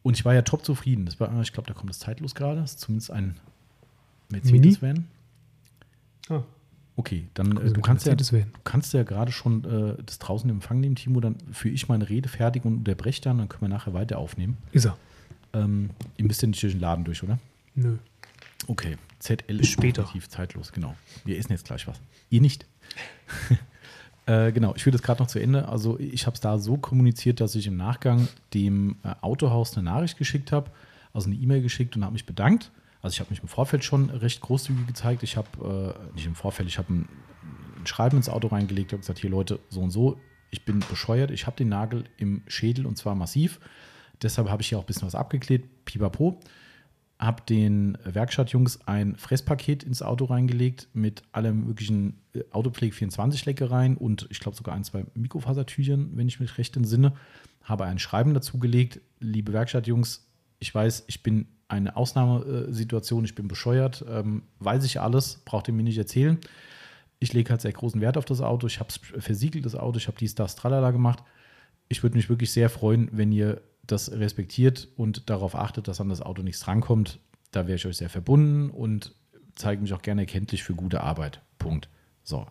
und 0.04 0.18
ich 0.18 0.26
war 0.26 0.34
ja 0.34 0.42
top 0.42 0.64
zufrieden. 0.66 1.06
Das 1.06 1.20
war, 1.20 1.42
ich 1.42 1.54
glaube, 1.54 1.68
da 1.68 1.74
kommt 1.74 1.90
das 1.90 2.00
zeitlos 2.00 2.36
gerade. 2.36 2.62
Das 2.62 2.72
ist 2.72 2.80
zumindest 2.82 3.12
ein 3.12 3.36
Mercedes-Van. 4.30 5.06
Ah. 6.30 6.44
Okay, 6.96 7.28
dann 7.34 7.58
Also 7.58 7.74
du 7.74 7.82
kannst 7.82 8.06
ja, 8.06 8.14
du 8.14 8.46
kannst 8.64 8.94
ja 8.94 9.04
gerade 9.04 9.32
schon 9.32 9.64
äh, 9.66 10.04
das 10.06 10.20
draußen 10.20 10.48
im 10.50 10.58
Empfang 10.58 10.80
nehmen, 10.80 10.96
Timo. 10.96 11.20
Dann 11.22 11.38
führe 11.52 11.74
ich 11.74 11.88
meine 11.88 12.08
Rede 12.08 12.30
fertig 12.30 12.66
und 12.66 12.78
unterbreche 12.78 13.22
dann, 13.22 13.40
dann 13.40 13.50
können 13.50 13.64
wir 13.64 13.70
nachher 13.70 13.94
weiter 13.94 14.20
aufnehmen. 14.20 14.58
Ist 14.72 14.86
er. 14.86 14.98
Ähm, 15.54 15.90
ihr 16.18 16.26
müsst 16.26 16.42
ja 16.42 16.48
nicht 16.48 16.62
durch 16.62 16.74
den 16.74 16.82
Laden 16.82 17.04
durch, 17.04 17.24
oder? 17.24 17.40
Nö. 17.76 17.98
Okay, 18.68 18.98
ZL 19.20 19.60
ist 19.60 19.70
später. 19.70 20.04
definitiv 20.04 20.30
zeitlos, 20.30 20.72
genau. 20.72 20.96
Wir 21.26 21.38
essen 21.38 21.52
jetzt 21.52 21.66
gleich 21.66 21.88
was. 21.88 22.00
Ihr 22.30 22.42
nicht. 22.42 22.66
äh, 24.26 24.52
genau, 24.52 24.76
ich 24.76 24.84
führe 24.84 24.96
das 24.96 25.02
gerade 25.02 25.22
noch 25.22 25.28
zu 25.28 25.40
Ende. 25.40 25.68
Also 25.68 26.00
ich 26.00 26.26
habe 26.28 26.36
es 26.36 26.42
da 26.42 26.60
so 26.60 26.78
kommuniziert, 26.78 27.42
dass 27.42 27.56
ich 27.56 27.68
im 27.68 27.76
Nachgang 27.78 28.28
dem 28.54 28.98
äh, 29.04 29.16
Autohaus 29.22 29.76
eine 29.76 29.84
Nachricht 29.84 30.18
geschickt 30.18 30.52
habe, 30.52 30.70
also 31.12 31.28
eine 31.28 31.36
E-Mail 31.36 31.62
geschickt 31.62 31.96
und 31.96 32.04
habe 32.04 32.14
mich 32.14 32.26
bedankt. 32.26 32.72
Also 33.04 33.14
ich 33.14 33.20
habe 33.20 33.30
mich 33.30 33.42
im 33.42 33.48
Vorfeld 33.48 33.84
schon 33.84 34.10
recht 34.10 34.42
großzügig 34.42 34.88
gezeigt. 34.88 35.22
Ich 35.22 35.38
habe, 35.38 35.96
äh, 36.12 36.16
nicht 36.16 36.26
im 36.26 36.34
Vorfeld, 36.34 36.68
ich 36.68 36.80
habe 36.80 36.92
ein, 36.92 37.10
ein 37.80 37.86
Schreiben 37.86 38.18
ins 38.18 38.30
Auto 38.30 38.48
reingelegt, 38.48 38.94
habe 38.94 39.02
gesagt, 39.02 39.20
hier 39.20 39.30
Leute, 39.30 39.60
so 39.70 39.82
und 39.82 39.92
so, 39.92 40.20
ich 40.50 40.66
bin 40.66 40.80
bescheuert, 40.90 41.30
ich 41.30 41.46
habe 41.46 41.56
den 41.56 41.70
Nagel 41.70 42.06
im 42.18 42.42
Schädel 42.48 42.88
und 42.88 42.98
zwar 42.98 43.14
massiv. 43.14 43.60
Deshalb 44.22 44.50
habe 44.50 44.64
ich 44.64 44.70
hier 44.70 44.80
auch 44.80 44.84
ein 44.84 44.88
bisschen 44.88 45.06
was 45.06 45.16
abgeklebt, 45.16 45.86
pipapo 45.86 46.40
habe 47.24 47.44
den 47.48 47.98
Werkstattjungs 48.04 48.82
ein 48.86 49.16
Fresspaket 49.16 49.84
ins 49.84 50.02
Auto 50.02 50.26
reingelegt 50.26 50.90
mit 50.94 51.24
allem 51.32 51.66
möglichen 51.66 52.20
äh, 52.34 52.44
Autopflege 52.52 52.94
24 52.94 53.46
Leckereien 53.46 53.98
und 53.98 54.28
ich 54.30 54.40
glaube 54.40 54.58
sogar 54.58 54.76
ein, 54.76 54.84
zwei 54.84 55.06
Mikrofasertüchern, 55.14 56.12
wenn 56.16 56.28
ich 56.28 56.40
mich 56.40 56.58
recht 56.58 56.76
entsinne. 56.76 57.14
Habe 57.64 57.86
ein 57.86 58.00
Schreiben 58.00 58.34
dazu 58.34 58.60
gelegt, 58.60 59.00
liebe 59.20 59.54
Werkstattjungs, 59.54 60.28
ich 60.60 60.74
weiß, 60.74 61.06
ich 61.08 61.24
bin 61.24 61.48
eine 61.74 61.96
Ausnahmesituation, 61.96 63.26
ich 63.26 63.36
bin 63.36 63.48
bescheuert, 63.48 64.06
ähm, 64.08 64.44
weiß 64.60 64.86
ich 64.86 65.02
alles, 65.02 65.42
braucht 65.46 65.68
ihr 65.68 65.74
mir 65.74 65.84
nicht 65.84 65.98
erzählen. 65.98 66.38
Ich 67.20 67.34
lege 67.34 67.50
halt 67.50 67.62
sehr 67.62 67.72
großen 67.72 68.00
Wert 68.02 68.18
auf 68.18 68.26
das 68.26 68.42
Auto, 68.42 68.68
ich 68.68 68.80
habe 68.80 68.90
es 68.90 69.00
versiegelt, 69.24 69.66
das 69.66 69.76
Auto, 69.76 69.98
ich 69.98 70.08
habe 70.08 70.18
dies, 70.18 70.36
das, 70.36 70.56
tralala 70.56 70.92
gemacht. 70.92 71.24
Ich 71.90 72.04
würde 72.04 72.16
mich 72.16 72.30
wirklich 72.30 72.52
sehr 72.52 72.70
freuen, 72.70 73.10
wenn 73.12 73.32
ihr 73.32 73.62
das 73.86 74.12
respektiert 74.12 74.88
und 74.96 75.30
darauf 75.30 75.56
achtet, 75.56 75.88
dass 75.88 76.00
an 76.00 76.10
das 76.10 76.22
Auto 76.22 76.42
nichts 76.42 76.62
drankommt. 76.62 77.20
Da 77.52 77.68
wäre 77.68 77.76
ich 77.76 77.86
euch 77.86 77.98
sehr 77.98 78.10
verbunden 78.10 78.70
und 78.70 79.14
zeige 79.56 79.82
mich 79.82 79.94
auch 79.94 80.02
gerne 80.02 80.22
erkenntlich 80.22 80.64
für 80.64 80.74
gute 80.74 81.02
Arbeit. 81.02 81.42
Punkt. 81.60 81.90
So. 82.24 82.46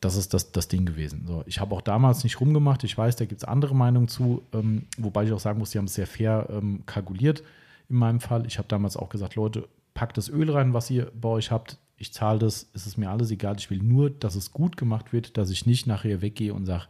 Das 0.00 0.16
ist 0.16 0.34
das, 0.34 0.50
das 0.50 0.66
Ding 0.66 0.84
gewesen. 0.84 1.26
So, 1.28 1.44
ich 1.46 1.60
habe 1.60 1.74
auch 1.76 1.80
damals 1.80 2.24
nicht 2.24 2.40
rumgemacht. 2.40 2.82
Ich 2.82 2.98
weiß, 2.98 3.14
da 3.14 3.24
gibt 3.24 3.42
es 3.42 3.48
andere 3.48 3.74
Meinungen 3.76 4.08
zu, 4.08 4.42
ähm, 4.52 4.86
wobei 4.98 5.24
ich 5.24 5.32
auch 5.32 5.38
sagen 5.38 5.60
muss, 5.60 5.70
die 5.70 5.78
haben 5.78 5.84
es 5.84 5.94
sehr 5.94 6.08
fair 6.08 6.48
ähm, 6.50 6.82
kalkuliert 6.86 7.44
in 7.92 7.98
meinem 7.98 8.20
Fall. 8.20 8.46
Ich 8.46 8.58
habe 8.58 8.68
damals 8.68 8.96
auch 8.96 9.08
gesagt, 9.08 9.36
Leute, 9.36 9.68
packt 9.94 10.16
das 10.16 10.28
Öl 10.28 10.50
rein, 10.50 10.74
was 10.74 10.90
ihr 10.90 11.12
bei 11.14 11.28
euch 11.28 11.50
habt. 11.50 11.78
Ich 11.96 12.12
zahle 12.12 12.38
das, 12.38 12.68
es 12.74 12.86
ist 12.86 12.96
mir 12.96 13.10
alles 13.10 13.30
egal. 13.30 13.56
Ich 13.58 13.70
will 13.70 13.82
nur, 13.82 14.10
dass 14.10 14.34
es 14.34 14.52
gut 14.52 14.76
gemacht 14.76 15.12
wird, 15.12 15.36
dass 15.36 15.50
ich 15.50 15.66
nicht 15.66 15.86
nachher 15.86 16.20
weggehe 16.22 16.54
und 16.54 16.66
sage, 16.66 16.84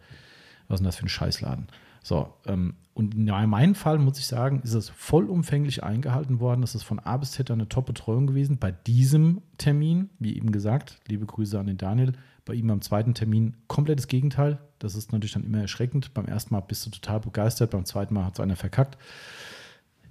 was 0.69 0.77
ist 0.77 0.81
denn 0.81 0.87
das 0.87 0.97
für 0.97 1.07
ein 1.07 1.09
Scheißladen? 1.09 1.67
So, 2.03 2.33
ähm, 2.47 2.75
und 2.95 3.15
in 3.15 3.25
meinem 3.27 3.75
Fall 3.75 3.99
muss 3.99 4.19
ich 4.19 4.27
sagen, 4.27 4.61
ist 4.63 4.75
es 4.75 4.91
vollumfänglich 4.91 5.83
eingehalten 5.83 6.41
worden. 6.41 6.63
Es 6.63 6.75
ist 6.75 6.83
von 6.83 6.99
A 6.99 7.17
bis 7.17 7.33
Z 7.33 7.51
eine 7.51 7.69
Top-Betreuung 7.69 8.27
gewesen. 8.27 8.59
Bei 8.59 8.73
diesem 8.73 9.41
Termin, 9.57 10.11
wie 10.19 10.37
eben 10.37 10.53
gesagt, 10.53 10.99
liebe 11.07 11.25
Grüße 11.25 11.59
an 11.59 11.69
den 11.69 11.79
Daniel, 11.79 12.13
bei 12.45 12.55
ihm 12.55 12.71
am 12.71 12.83
zweiten 12.83 13.15
Termin 13.15 13.55
komplettes 13.67 14.09
Gegenteil. 14.09 14.59
Das 14.79 14.95
ist 14.95 15.13
natürlich 15.13 15.33
dann 15.33 15.45
immer 15.45 15.61
erschreckend. 15.61 16.13
Beim 16.13 16.27
ersten 16.27 16.55
Mal 16.55 16.61
bist 16.61 16.85
du 16.85 16.91
total 16.91 17.21
begeistert, 17.21 17.71
beim 17.71 17.85
zweiten 17.85 18.15
Mal 18.15 18.25
hat 18.25 18.35
es 18.35 18.41
einer 18.41 18.57
verkackt. 18.57 18.99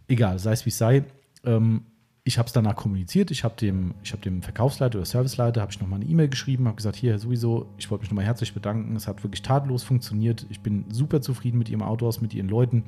Egal, 0.08 0.40
sei 0.40 0.52
es 0.52 0.66
wie 0.66 0.70
es 0.70 0.78
sei. 0.78 1.06
Ähm, 1.44 1.86
ich 2.24 2.38
habe 2.38 2.48
es 2.48 2.54
danach 2.54 2.76
kommuniziert. 2.76 3.32
Ich 3.32 3.44
habe 3.44 3.56
dem, 3.56 3.96
hab 4.12 4.22
dem 4.22 4.42
Verkaufsleiter 4.42 4.98
oder 4.98 5.06
Serviceleiter 5.06 5.62
habe 5.62 5.72
ich 5.72 5.80
nochmal 5.80 6.02
eine 6.02 6.10
E-Mail 6.10 6.30
geschrieben, 6.30 6.68
habe 6.68 6.76
gesagt, 6.76 6.96
hier 6.96 7.18
sowieso, 7.18 7.74
ich 7.78 7.90
wollte 7.90 8.04
mich 8.04 8.12
nochmal 8.12 8.26
herzlich 8.26 8.54
bedanken. 8.54 8.96
Es 8.96 9.08
hat 9.08 9.24
wirklich 9.24 9.42
tadellos 9.42 9.84
funktioniert. 9.84 10.46
Ich 10.50 10.62
bin 10.62 10.86
super 10.92 11.22
zufrieden 11.22 11.58
mit 11.58 11.70
Ihrem 11.70 11.82
Autos, 11.82 12.22
mit 12.22 12.34
Ihren 12.34 12.50
Leuten. 12.50 12.84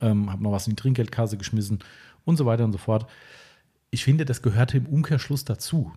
Ähm, 0.00 0.30
habe 0.30 0.42
noch 0.42 0.52
was 0.52 0.66
in 0.66 0.76
die 0.76 0.80
Trinkgeldkasse 0.80 1.36
geschmissen 1.36 1.80
und 2.24 2.36
so 2.36 2.46
weiter 2.46 2.64
und 2.64 2.72
so 2.72 2.78
fort. 2.78 3.06
Ich 3.90 4.04
finde, 4.04 4.24
das 4.24 4.42
gehörte 4.42 4.76
im 4.76 4.86
Umkehrschluss 4.86 5.44
dazu. 5.44 5.92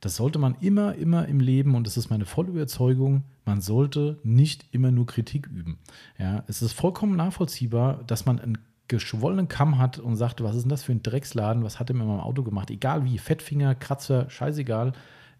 Das 0.00 0.16
sollte 0.16 0.40
man 0.40 0.56
immer, 0.60 0.96
immer 0.96 1.28
im 1.28 1.38
Leben, 1.38 1.76
und 1.76 1.86
das 1.86 1.96
ist 1.96 2.10
meine 2.10 2.24
volle 2.24 2.50
Überzeugung, 2.50 3.22
man 3.44 3.60
sollte 3.60 4.18
nicht 4.24 4.66
immer 4.72 4.90
nur 4.90 5.06
Kritik 5.06 5.46
üben. 5.46 5.78
Ja, 6.18 6.42
es 6.48 6.60
ist 6.60 6.72
vollkommen 6.72 7.14
nachvollziehbar, 7.14 8.02
dass 8.04 8.26
man 8.26 8.40
einen 8.40 8.58
geschwollenen 8.88 9.48
Kamm 9.48 9.78
hat 9.78 9.98
und 9.98 10.16
sagt, 10.16 10.42
was 10.42 10.56
ist 10.56 10.62
denn 10.62 10.70
das 10.70 10.82
für 10.82 10.92
ein 10.92 11.02
Drecksladen, 11.02 11.64
was 11.64 11.80
hat 11.80 11.90
er 11.90 11.96
mit 11.96 12.06
meinem 12.06 12.20
Auto 12.20 12.42
gemacht? 12.42 12.70
Egal 12.70 13.04
wie, 13.04 13.18
Fettfinger, 13.18 13.74
Kratzer, 13.74 14.28
scheißegal, 14.28 14.92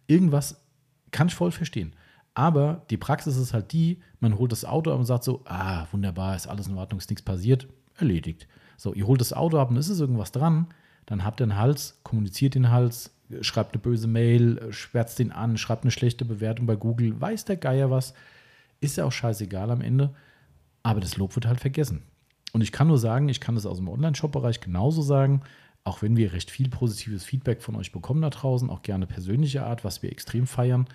irgendwas 0.06 0.62
kann 1.10 1.28
ich 1.28 1.34
voll 1.34 1.52
verstehen. 1.52 1.94
Aber 2.34 2.86
die 2.88 2.96
Praxis 2.96 3.36
ist 3.36 3.52
halt 3.52 3.72
die, 3.72 4.00
man 4.20 4.38
holt 4.38 4.52
das 4.52 4.64
Auto 4.64 4.90
ab 4.90 4.98
und 4.98 5.04
sagt 5.04 5.24
so, 5.24 5.42
ah, 5.44 5.86
wunderbar, 5.92 6.34
ist 6.34 6.46
alles 6.46 6.66
in 6.66 6.78
Ordnung, 6.78 6.98
ist 6.98 7.10
nichts 7.10 7.22
passiert, 7.22 7.68
erledigt. 7.96 8.48
So, 8.78 8.94
ihr 8.94 9.06
holt 9.06 9.20
das 9.20 9.34
Auto 9.34 9.58
ab 9.58 9.70
und 9.70 9.76
ist 9.76 9.90
es 9.90 10.00
irgendwas 10.00 10.32
dran, 10.32 10.68
dann 11.04 11.24
habt 11.24 11.40
ihr 11.40 11.44
einen 11.44 11.58
Hals, 11.58 12.00
kommuniziert 12.04 12.54
den 12.54 12.70
Hals, 12.70 13.14
schreibt 13.42 13.74
eine 13.74 13.82
böse 13.82 14.06
Mail, 14.06 14.72
schwärzt 14.72 15.18
den 15.18 15.32
an, 15.32 15.58
schreibt 15.58 15.84
eine 15.84 15.90
schlechte 15.90 16.24
Bewertung 16.24 16.66
bei 16.66 16.76
Google, 16.76 17.20
weiß 17.20 17.44
der 17.44 17.56
Geier 17.56 17.90
was, 17.90 18.14
ist 18.80 18.96
ja 18.96 19.04
auch 19.04 19.12
scheißegal 19.12 19.70
am 19.70 19.82
Ende, 19.82 20.14
aber 20.82 21.00
das 21.00 21.16
Lob 21.16 21.34
wird 21.34 21.46
halt 21.46 21.60
vergessen. 21.60 22.02
Und 22.52 22.60
ich 22.60 22.72
kann 22.72 22.88
nur 22.88 22.98
sagen, 22.98 23.28
ich 23.28 23.40
kann 23.40 23.54
das 23.54 23.66
aus 23.66 23.78
dem 23.78 23.88
Online-Shop-Bereich 23.88 24.60
genauso 24.60 25.02
sagen, 25.02 25.42
auch 25.84 26.02
wenn 26.02 26.16
wir 26.16 26.32
recht 26.32 26.50
viel 26.50 26.68
positives 26.68 27.24
Feedback 27.24 27.62
von 27.62 27.74
euch 27.76 27.92
bekommen 27.92 28.22
da 28.22 28.30
draußen, 28.30 28.70
auch 28.70 28.82
gerne 28.82 29.06
persönliche 29.06 29.64
Art, 29.64 29.84
was 29.84 30.02
wir 30.02 30.12
extrem 30.12 30.46
feiern. 30.46 30.86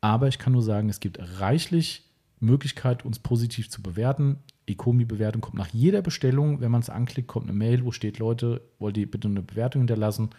Aber 0.00 0.28
ich 0.28 0.38
kann 0.38 0.52
nur 0.52 0.62
sagen, 0.62 0.88
es 0.88 1.00
gibt 1.00 1.18
reichlich 1.40 2.04
Möglichkeit, 2.40 3.04
uns 3.04 3.18
positiv 3.18 3.68
zu 3.68 3.82
bewerten. 3.82 4.38
Ecomi-Bewertung 4.66 5.40
kommt 5.40 5.56
nach 5.56 5.68
jeder 5.68 6.02
Bestellung. 6.02 6.60
Wenn 6.60 6.70
man 6.70 6.82
es 6.82 6.90
anklickt, 6.90 7.26
kommt 7.26 7.48
eine 7.48 7.58
Mail, 7.58 7.84
wo 7.84 7.90
steht, 7.90 8.18
Leute, 8.18 8.60
wollt 8.78 8.96
ihr 8.96 9.10
bitte 9.10 9.28
eine 9.28 9.42
Bewertung 9.42 9.80
hinterlassen. 9.80 10.30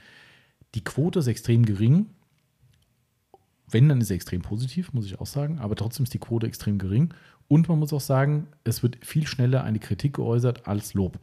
Die 0.76 0.84
Quote 0.84 1.20
ist 1.20 1.28
extrem 1.28 1.66
gering. 1.66 2.06
Wenn, 3.70 3.90
dann 3.90 4.02
ist 4.02 4.08
sie 4.08 4.16
extrem 4.16 4.42
positiv, 4.42 4.94
muss 4.94 5.06
ich 5.06 5.20
auch 5.20 5.26
sagen. 5.26 5.60
Aber 5.60 5.76
trotzdem 5.76 6.04
ist 6.04 6.14
die 6.14 6.20
Quote 6.20 6.48
extrem 6.48 6.78
gering. 6.78 7.14
Und 7.50 7.68
man 7.68 7.80
muss 7.80 7.92
auch 7.92 8.00
sagen, 8.00 8.48
es 8.64 8.84
wird 8.84 9.04
viel 9.04 9.28
schneller 9.28 9.64
eine 9.64 9.80
Kritik 9.80 10.14
geäußert 10.14 10.68
als 10.68 10.94
Lob. 10.94 11.20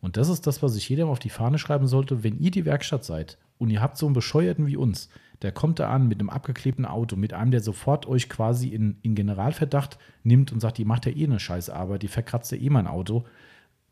Und 0.00 0.16
das 0.16 0.28
ist 0.28 0.46
das, 0.46 0.62
was 0.62 0.72
sich 0.72 0.88
jeder 0.88 1.06
auf 1.06 1.18
die 1.18 1.30
Fahne 1.30 1.58
schreiben 1.58 1.86
sollte. 1.86 2.24
Wenn 2.24 2.40
ihr 2.40 2.50
die 2.50 2.64
Werkstatt 2.64 3.04
seid 3.04 3.38
und 3.58 3.70
ihr 3.70 3.82
habt 3.82 3.98
so 3.98 4.06
einen 4.06 4.14
Bescheuerten 4.14 4.66
wie 4.66 4.76
uns, 4.76 5.10
der 5.42 5.52
kommt 5.52 5.78
da 5.78 5.90
an 5.90 6.08
mit 6.08 6.18
einem 6.18 6.30
abgeklebten 6.30 6.86
Auto, 6.86 7.16
mit 7.16 7.34
einem, 7.34 7.50
der 7.50 7.60
sofort 7.60 8.06
euch 8.06 8.30
quasi 8.30 8.68
in, 8.68 8.96
in 9.02 9.14
Generalverdacht 9.14 9.98
nimmt 10.24 10.50
und 10.50 10.60
sagt, 10.60 10.78
die 10.78 10.86
macht 10.86 11.04
ja 11.04 11.12
eh 11.12 11.24
eine 11.24 11.38
Scheißarbeit, 11.38 12.02
die 12.02 12.08
verkratzt 12.08 12.52
ja 12.52 12.58
eh 12.58 12.70
mein 12.70 12.86
Auto. 12.86 13.26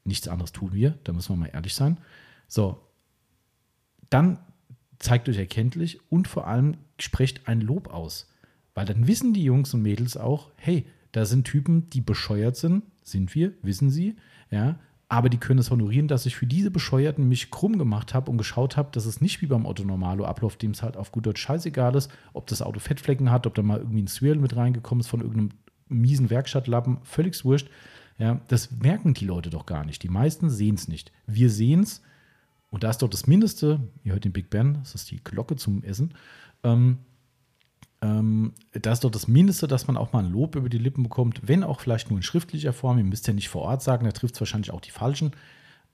Nichts 0.05 0.27
anderes 0.27 0.53
tun 0.53 0.73
wir, 0.73 0.99
da 1.05 1.13
müssen 1.13 1.35
wir 1.35 1.37
mal 1.37 1.51
ehrlich 1.53 1.75
sein. 1.75 1.99
So, 2.49 2.79
dann 4.09 4.39
zeigt 4.99 5.29
euch 5.29 5.37
erkenntlich 5.37 6.01
und 6.11 6.29
vor 6.29 6.47
allem 6.47 6.79
sprecht 6.99 7.47
ein 7.47 7.61
Lob 7.61 7.93
aus. 7.93 8.31
Weil 8.75 8.87
dann 8.87 9.07
wissen 9.07 9.35
die 9.35 9.45
Jungs 9.45 9.75
und 9.75 9.83
Mädels 9.83 10.17
auch, 10.17 10.51
hey, 10.57 10.87
da 11.15 11.25
sind 11.27 11.45
Typen, 11.45 11.89
die 11.91 12.01
bescheuert 12.01 12.57
sind, 12.57 12.83
sind 13.05 13.35
wir, 13.35 13.53
wissen 13.63 13.89
sie, 13.89 14.17
ja, 14.51 14.79
aber 15.09 15.29
die 15.29 15.39
können 15.39 15.61
es 15.61 15.71
honorieren, 15.71 16.09
dass 16.09 16.27
ich 16.27 16.35
für 16.35 16.47
diese 16.47 16.73
Bescheuerten 16.73 17.29
mich 17.29 17.53
krumm 17.53 17.79
gemacht 17.79 18.15
habe 18.15 18.31
und 18.31 18.39
geschaut 18.39 18.77
habe, 18.77 18.89
dass 18.91 19.07
es 19.07 19.21
nicht 19.21 19.41
wie 19.41 19.47
beim 19.47 19.65
Otto 19.65 19.85
Normalo 19.85 20.25
abläuft, 20.25 20.61
dem 20.63 20.73
es 20.73 20.83
halt 20.83 20.97
auf 20.97 21.13
gut 21.13 21.27
Deutsch 21.27 21.41
scheißegal 21.41 21.95
ist, 21.95 22.11
ob 22.33 22.49
das 22.49 22.63
Auto 22.63 22.81
Fettflecken 22.81 23.31
hat, 23.31 23.47
ob 23.47 23.55
da 23.55 23.63
mal 23.63 23.79
irgendwie 23.79 24.03
ein 24.03 24.09
Swirl 24.09 24.37
mit 24.37 24.57
reingekommen 24.57 25.01
ist 25.01 25.09
von 25.09 25.21
irgendeinem 25.21 25.51
miesen 25.89 26.31
Werkstattlappen, 26.31 26.99
völlig 27.05 27.45
wurscht. 27.45 27.69
Ja, 28.19 28.41
das 28.49 28.73
merken 28.73 29.15
die 29.15 29.27
Leute 29.27 29.51
doch 29.51 29.67
gar 29.67 29.85
nicht. 29.85 30.03
Die 30.03 30.09
meisten 30.09 30.51
sehen 30.51 30.75
es 30.75 30.89
nicht. 30.89 31.13
Wir 31.27 31.51
sehen 31.51 31.81
es 31.85 32.03
und 32.71 32.83
da 32.83 32.91
ist 32.91 33.03
doch 33.03 33.09
das 33.09 33.29
Mindeste, 33.29 33.81
ihr 34.03 34.15
hört 34.15 34.25
den 34.25 34.33
Big 34.33 34.51
Ben, 34.51 34.79
das 34.83 34.97
ist 34.97 35.13
die 35.13 35.23
Glocke 35.23 35.55
zum 35.55 35.85
Essen, 35.85 36.15
ähm, 36.65 36.99
das 38.73 38.99
ist 38.99 39.05
doch 39.05 39.11
das 39.11 39.29
Mindeste, 39.29 39.67
dass 39.67 39.87
man 39.87 39.97
auch 39.97 40.13
mal 40.13 40.25
ein 40.25 40.33
Lob 40.33 40.57
über 40.57 40.69
die 40.69 40.79
Lippen 40.79 41.03
bekommt, 41.03 41.41
wenn 41.45 41.63
auch 41.63 41.81
vielleicht 41.81 42.11
nur 42.11 42.19
in 42.19 42.23
schriftlicher 42.23 42.73
Form. 42.73 42.99
Ihr 42.99 43.05
müsst 43.05 43.27
ja 43.27 43.33
nicht 43.33 43.49
vor 43.49 43.63
Ort 43.63 43.83
sagen, 43.83 44.05
da 44.05 44.13
trifft 44.13 44.35
es 44.35 44.41
wahrscheinlich 44.41 44.73
auch 44.73 44.81
die 44.81 44.91
Falschen. 44.91 45.33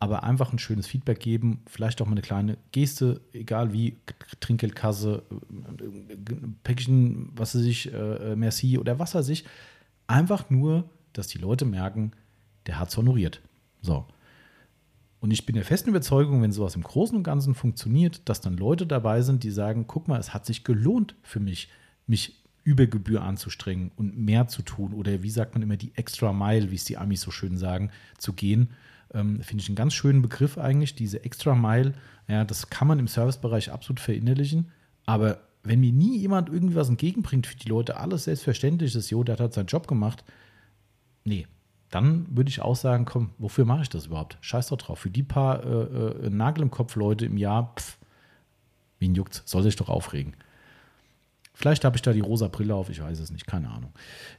Aber 0.02 0.22
einfach 0.22 0.50
ein 0.50 0.58
schönes 0.58 0.86
Feedback 0.86 1.20
geben, 1.20 1.60
vielleicht 1.66 2.00
auch 2.00 2.06
mal 2.06 2.12
eine 2.12 2.22
kleine 2.22 2.56
Geste, 2.72 3.20
egal 3.34 3.74
wie, 3.74 3.98
Trinkgeldkasse, 4.40 5.22
Päckchen, 6.64 7.30
was 7.36 7.54
weiß 7.54 7.64
ich, 7.64 7.92
äh, 7.92 8.34
Merci 8.34 8.78
oder 8.78 8.98
was 8.98 9.14
weiß 9.14 9.28
ich. 9.28 9.44
Einfach 10.06 10.48
nur, 10.48 10.88
dass 11.12 11.26
die 11.26 11.36
Leute 11.36 11.66
merken, 11.66 12.12
der 12.66 12.80
hat 12.80 12.88
es 12.88 12.96
honoriert. 12.96 13.42
So. 13.82 14.06
Und 15.20 15.32
ich 15.32 15.44
bin 15.44 15.54
der 15.54 15.66
festen 15.66 15.90
Überzeugung, 15.90 16.40
wenn 16.40 16.50
sowas 16.50 16.76
im 16.76 16.82
Großen 16.82 17.14
und 17.14 17.22
Ganzen 17.22 17.54
funktioniert, 17.54 18.22
dass 18.24 18.40
dann 18.40 18.56
Leute 18.56 18.86
dabei 18.86 19.20
sind, 19.20 19.44
die 19.44 19.50
sagen, 19.50 19.86
guck 19.86 20.08
mal, 20.08 20.18
es 20.18 20.32
hat 20.32 20.46
sich 20.46 20.64
gelohnt 20.64 21.14
für 21.22 21.40
mich, 21.40 21.68
mich 22.10 22.42
über 22.64 22.86
Gebühr 22.86 23.22
anzustrengen 23.22 23.90
und 23.96 24.18
mehr 24.18 24.48
zu 24.48 24.62
tun 24.62 24.92
oder 24.92 25.22
wie 25.22 25.30
sagt 25.30 25.54
man 25.54 25.62
immer 25.62 25.76
die 25.76 25.92
Extra 25.94 26.32
Mile, 26.32 26.70
wie 26.70 26.74
es 26.74 26.84
die 26.84 26.98
Amis 26.98 27.22
so 27.22 27.30
schön 27.30 27.56
sagen, 27.56 27.90
zu 28.18 28.34
gehen. 28.34 28.70
Ähm, 29.14 29.40
Finde 29.42 29.62
ich 29.62 29.68
einen 29.68 29.76
ganz 29.76 29.94
schönen 29.94 30.20
Begriff 30.20 30.58
eigentlich, 30.58 30.94
diese 30.94 31.24
Extra 31.24 31.54
Mile. 31.54 31.94
Ja, 32.28 32.44
das 32.44 32.68
kann 32.68 32.88
man 32.88 32.98
im 32.98 33.08
Servicebereich 33.08 33.72
absolut 33.72 34.00
verinnerlichen. 34.00 34.70
Aber 35.06 35.40
wenn 35.62 35.80
mir 35.80 35.92
nie 35.92 36.18
jemand 36.18 36.48
irgendwas 36.48 36.88
entgegenbringt, 36.88 37.46
für 37.46 37.56
die 37.56 37.68
Leute 37.68 37.96
alles 37.96 38.24
selbstverständlich 38.24 38.94
ist, 38.94 39.10
jo, 39.10 39.24
der 39.24 39.38
hat 39.38 39.54
seinen 39.54 39.66
Job 39.66 39.86
gemacht. 39.86 40.24
Nee, 41.24 41.46
dann 41.90 42.26
würde 42.30 42.50
ich 42.50 42.60
auch 42.60 42.76
sagen, 42.76 43.04
komm, 43.04 43.30
wofür 43.38 43.64
mache 43.64 43.82
ich 43.82 43.88
das 43.88 44.06
überhaupt? 44.06 44.38
Scheiß 44.40 44.68
doch 44.68 44.78
drauf. 44.78 44.98
Für 44.98 45.10
die 45.10 45.22
paar 45.22 45.64
äh, 45.64 46.26
äh, 46.26 46.30
Nagel 46.30 46.62
im 46.62 46.70
Kopf 46.70 46.94
Leute 46.94 47.26
im 47.26 47.36
Jahr, 47.36 47.74
pff, 47.76 47.98
wen 48.98 49.14
juckt's? 49.14 49.42
Soll 49.46 49.62
sich 49.62 49.76
doch 49.76 49.88
aufregen. 49.88 50.34
Vielleicht 51.60 51.84
habe 51.84 51.94
ich 51.94 52.00
da 52.00 52.14
die 52.14 52.20
rosa 52.20 52.48
Brille 52.48 52.74
auf, 52.74 52.88
ich 52.88 53.02
weiß 53.02 53.18
es 53.18 53.30
nicht, 53.30 53.46
keine 53.46 53.68
Ahnung. 53.68 53.92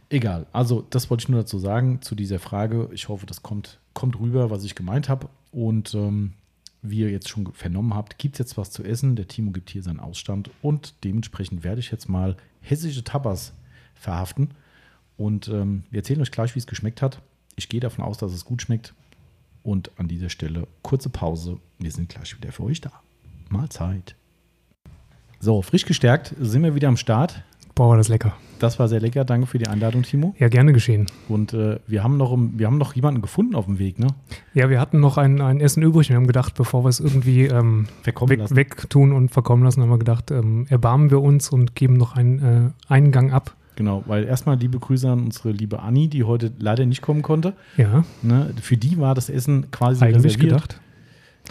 Egal, 0.09 0.47
also 0.53 0.83
das 0.89 1.11
wollte 1.11 1.21
ich 1.21 1.29
nur 1.29 1.41
dazu 1.41 1.59
sagen, 1.59 2.01
zu 2.01 2.15
dieser 2.15 2.39
Frage. 2.39 2.89
Ich 2.93 3.09
hoffe, 3.09 3.27
das 3.27 3.43
kommt, 3.43 3.77
kommt 3.93 4.19
rüber, 4.19 4.49
was 4.49 4.63
ich 4.63 4.73
gemeint 4.73 5.07
habe. 5.07 5.29
Und 5.51 5.93
ähm, 5.93 6.33
wie 6.81 7.01
ihr 7.01 7.11
jetzt 7.11 7.29
schon 7.29 7.53
vernommen 7.53 7.93
habt, 7.93 8.17
gibt 8.17 8.33
es 8.33 8.39
jetzt 8.39 8.57
was 8.57 8.71
zu 8.71 8.83
essen. 8.83 9.15
Der 9.15 9.27
Timo 9.27 9.51
gibt 9.51 9.69
hier 9.69 9.83
seinen 9.83 9.99
Ausstand 9.99 10.49
und 10.63 10.95
dementsprechend 11.03 11.63
werde 11.63 11.79
ich 11.79 11.91
jetzt 11.91 12.09
mal 12.09 12.37
hessische 12.59 13.03
Tapas 13.03 13.53
verhaften. 13.93 14.55
Und 15.15 15.47
ähm, 15.47 15.83
wir 15.91 15.99
erzählen 15.99 16.21
euch 16.23 16.31
gleich, 16.31 16.55
wie 16.55 16.59
es 16.59 16.65
geschmeckt 16.65 17.03
hat. 17.03 17.21
Ich 17.55 17.69
gehe 17.69 17.81
davon 17.81 18.03
aus, 18.03 18.17
dass 18.17 18.33
es 18.33 18.45
gut 18.45 18.63
schmeckt. 18.63 18.95
Und 19.61 19.91
an 19.97 20.07
dieser 20.07 20.29
Stelle 20.29 20.67
kurze 20.81 21.09
Pause. 21.09 21.59
Wir 21.77 21.91
sind 21.91 22.09
gleich 22.09 22.35
wieder 22.35 22.51
für 22.51 22.63
euch 22.63 22.81
da. 22.81 22.91
Mahlzeit. 23.49 24.15
So, 25.43 25.63
frisch 25.63 25.85
gestärkt 25.85 26.35
sind 26.39 26.61
wir 26.61 26.75
wieder 26.75 26.87
am 26.87 26.97
Start. 26.97 27.41
Boah, 27.73 27.89
war 27.89 27.97
das 27.97 28.09
lecker. 28.09 28.33
Das 28.59 28.77
war 28.77 28.87
sehr 28.87 28.99
lecker. 28.99 29.25
Danke 29.25 29.47
für 29.47 29.57
die 29.57 29.65
Einladung, 29.65 30.03
Timo. 30.03 30.35
Ja, 30.37 30.49
gerne 30.49 30.71
geschehen. 30.71 31.07
Und 31.29 31.53
äh, 31.53 31.79
wir, 31.87 32.03
haben 32.03 32.15
noch, 32.17 32.37
wir 32.37 32.67
haben 32.67 32.77
noch 32.77 32.93
jemanden 32.93 33.23
gefunden 33.23 33.55
auf 33.55 33.65
dem 33.65 33.79
Weg, 33.79 33.97
ne? 33.97 34.05
Ja, 34.53 34.69
wir 34.69 34.79
hatten 34.79 34.99
noch 34.99 35.17
ein, 35.17 35.41
ein 35.41 35.59
Essen 35.59 35.81
übrig. 35.81 36.09
Wir 36.09 36.15
haben 36.15 36.27
gedacht, 36.27 36.53
bevor 36.53 36.83
wir 36.85 36.89
es 36.89 36.99
irgendwie 36.99 37.45
ähm, 37.47 37.87
weg, 38.03 38.19
wegtun 38.55 39.13
und 39.13 39.29
verkommen 39.31 39.63
lassen, 39.63 39.81
haben 39.81 39.89
wir 39.89 39.97
gedacht, 39.97 40.29
ähm, 40.29 40.67
erbarmen 40.69 41.09
wir 41.09 41.21
uns 41.23 41.49
und 41.49 41.73
geben 41.73 41.95
noch 41.95 42.15
einen, 42.15 42.73
äh, 42.87 42.93
einen 42.93 43.11
Gang 43.11 43.33
ab. 43.33 43.55
Genau, 43.77 44.03
weil 44.05 44.25
erstmal 44.25 44.57
liebe 44.57 44.77
Grüße 44.77 45.09
an 45.09 45.23
unsere 45.23 45.49
liebe 45.49 45.79
Anni, 45.79 46.07
die 46.07 46.23
heute 46.23 46.51
leider 46.59 46.85
nicht 46.85 47.01
kommen 47.01 47.23
konnte. 47.23 47.53
Ja. 47.77 48.03
Ne, 48.21 48.53
für 48.61 48.77
die 48.77 48.99
war 48.99 49.15
das 49.15 49.27
Essen 49.27 49.71
quasi 49.71 50.03
Eigentlich 50.05 50.35
reserviert. 50.35 50.51
gedacht. 50.51 50.81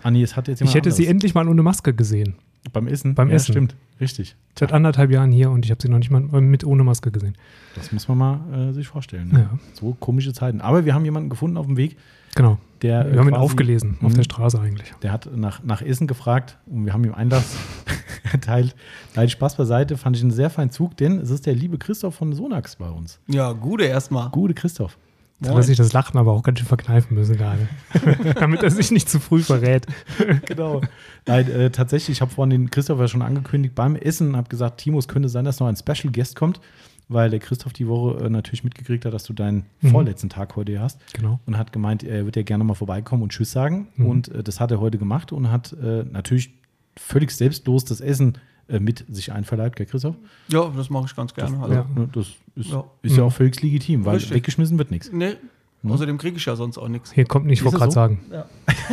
Anni, 0.04 0.22
es 0.22 0.36
hat 0.36 0.46
jetzt 0.46 0.60
Ich 0.60 0.68
hätte 0.68 0.90
anderes. 0.90 0.96
sie 0.96 1.06
endlich 1.08 1.34
mal 1.34 1.48
ohne 1.48 1.64
Maske 1.64 1.92
gesehen. 1.92 2.36
Beim 2.72 2.86
Essen? 2.86 3.14
Beim 3.14 3.28
ja, 3.28 3.36
Essen. 3.36 3.52
Stimmt, 3.52 3.76
richtig. 4.00 4.36
Seit 4.58 4.72
anderthalb 4.72 5.10
Jahren 5.10 5.32
hier 5.32 5.50
und 5.50 5.64
ich 5.64 5.70
habe 5.70 5.80
sie 5.80 5.88
noch 5.88 5.98
nicht 5.98 6.10
mal 6.10 6.20
mit 6.20 6.64
ohne 6.64 6.84
Maske 6.84 7.10
gesehen. 7.10 7.36
Das 7.74 7.92
muss 7.92 8.08
man 8.08 8.18
mal 8.18 8.68
äh, 8.68 8.72
sich 8.72 8.88
vorstellen. 8.88 9.28
Ne? 9.28 9.48
Ja. 9.50 9.58
So 9.72 9.96
komische 9.98 10.32
Zeiten. 10.32 10.60
Aber 10.60 10.84
wir 10.84 10.94
haben 10.94 11.04
jemanden 11.04 11.30
gefunden 11.30 11.56
auf 11.56 11.66
dem 11.66 11.76
Weg. 11.76 11.96
Genau. 12.34 12.58
Der, 12.82 13.06
wir 13.06 13.14
äh, 13.14 13.18
haben 13.18 13.28
ihn 13.28 13.34
aufgelesen, 13.34 13.98
auf 14.02 14.12
der 14.12 14.20
mhm. 14.20 14.24
Straße 14.24 14.60
eigentlich. 14.60 14.92
Der 15.02 15.12
hat 15.12 15.28
nach, 15.34 15.62
nach 15.62 15.82
Essen 15.82 16.06
gefragt 16.06 16.58
und 16.66 16.86
wir 16.86 16.92
haben 16.92 17.04
ihm 17.04 17.14
Einlass 17.14 17.56
erteilt. 18.32 18.74
Nein, 19.16 19.28
Spaß 19.28 19.56
beiseite, 19.56 19.96
fand 19.96 20.16
ich 20.16 20.22
einen 20.22 20.30
sehr 20.30 20.50
feinen 20.50 20.70
Zug, 20.70 20.96
denn 20.96 21.18
es 21.18 21.30
ist 21.30 21.46
der 21.46 21.54
liebe 21.54 21.78
Christoph 21.78 22.14
von 22.14 22.32
Sonax 22.32 22.76
bei 22.76 22.88
uns. 22.88 23.20
Ja, 23.26 23.52
gute 23.52 23.84
erstmal. 23.84 24.30
Gute 24.30 24.54
Christoph. 24.54 24.96
Jetzt 25.40 25.50
hat 25.50 25.56
er 25.56 25.62
sich 25.62 25.76
das 25.78 25.92
Lachen 25.92 26.18
aber 26.18 26.32
auch 26.32 26.42
ganz 26.42 26.58
schön 26.58 26.68
verkneifen 26.68 27.14
müssen 27.16 27.36
gerade. 27.36 27.68
Damit 28.38 28.62
er 28.62 28.70
sich 28.70 28.90
nicht 28.90 29.08
zu 29.08 29.18
früh 29.20 29.42
verrät. 29.42 29.86
genau. 30.46 30.82
Nein, 31.26 31.50
äh, 31.50 31.70
tatsächlich, 31.70 32.18
ich 32.18 32.20
habe 32.20 32.30
vorhin 32.30 32.50
den 32.50 32.70
Christopher 32.70 33.08
schon 33.08 33.22
angekündigt 33.22 33.74
beim 33.74 33.96
Essen, 33.96 34.36
habe 34.36 34.48
gesagt, 34.48 34.80
Timo, 34.80 34.98
es 34.98 35.08
könnte 35.08 35.28
sein, 35.30 35.44
dass 35.46 35.58
noch 35.60 35.66
ein 35.66 35.76
Special 35.76 36.12
Guest 36.12 36.36
kommt, 36.36 36.60
weil 37.08 37.30
der 37.30 37.38
Christoph 37.40 37.72
die 37.72 37.88
Woche 37.88 38.24
äh, 38.24 38.28
natürlich 38.28 38.64
mitgekriegt 38.64 39.04
hat, 39.06 39.14
dass 39.14 39.24
du 39.24 39.32
deinen 39.32 39.64
Mhm. 39.80 39.88
vorletzten 39.90 40.28
Tag 40.28 40.56
heute 40.56 40.78
hast. 40.78 41.00
Genau. 41.14 41.40
Und 41.46 41.56
hat 41.56 41.72
gemeint, 41.72 42.04
er 42.04 42.26
wird 42.26 42.36
ja 42.36 42.42
gerne 42.42 42.64
mal 42.64 42.74
vorbeikommen 42.74 43.22
und 43.22 43.32
Tschüss 43.32 43.50
sagen. 43.50 43.88
Mhm. 43.96 44.06
Und 44.06 44.28
äh, 44.28 44.42
das 44.42 44.60
hat 44.60 44.70
er 44.70 44.80
heute 44.80 44.98
gemacht 44.98 45.32
und 45.32 45.50
hat 45.50 45.72
äh, 45.72 46.04
natürlich 46.04 46.52
völlig 46.96 47.30
selbstlos 47.30 47.84
das 47.86 48.00
Essen 48.02 48.34
mit 48.78 49.05
sich 49.09 49.32
einverleibt, 49.32 49.76
gell, 49.76 49.86
Christoph? 49.86 50.14
Ja, 50.48 50.70
das 50.76 50.90
mache 50.90 51.06
ich 51.06 51.16
ganz 51.16 51.34
gerne. 51.34 51.59
Also, 51.60 51.74
Ja. 51.74 51.86
Ne, 51.97 52.09
Das 52.12 52.26
ist 52.55 52.70
Ja. 52.70 52.84
ist 53.02 53.16
ja 53.16 53.24
auch 53.24 53.32
völlig 53.32 53.60
legitim, 53.62 54.05
weil 54.05 54.14
Richtig. 54.16 54.34
weggeschmissen 54.34 54.78
wird 54.78 54.90
nichts. 54.90 55.10
Nee, 55.12 55.36
außerdem 55.82 56.18
kriege 56.18 56.36
ich 56.36 56.44
ja 56.44 56.55
sonst 56.56 56.78
auch 56.78 56.88
nichts. 56.88 57.10
Hier 57.12 57.24
kommt 57.24 57.47
nicht, 57.47 57.60
ich 57.60 57.64
wollte 57.64 57.78
das 57.78 57.94
gerade 57.94 58.14
so? 58.14 58.34
sagen. 58.34 58.47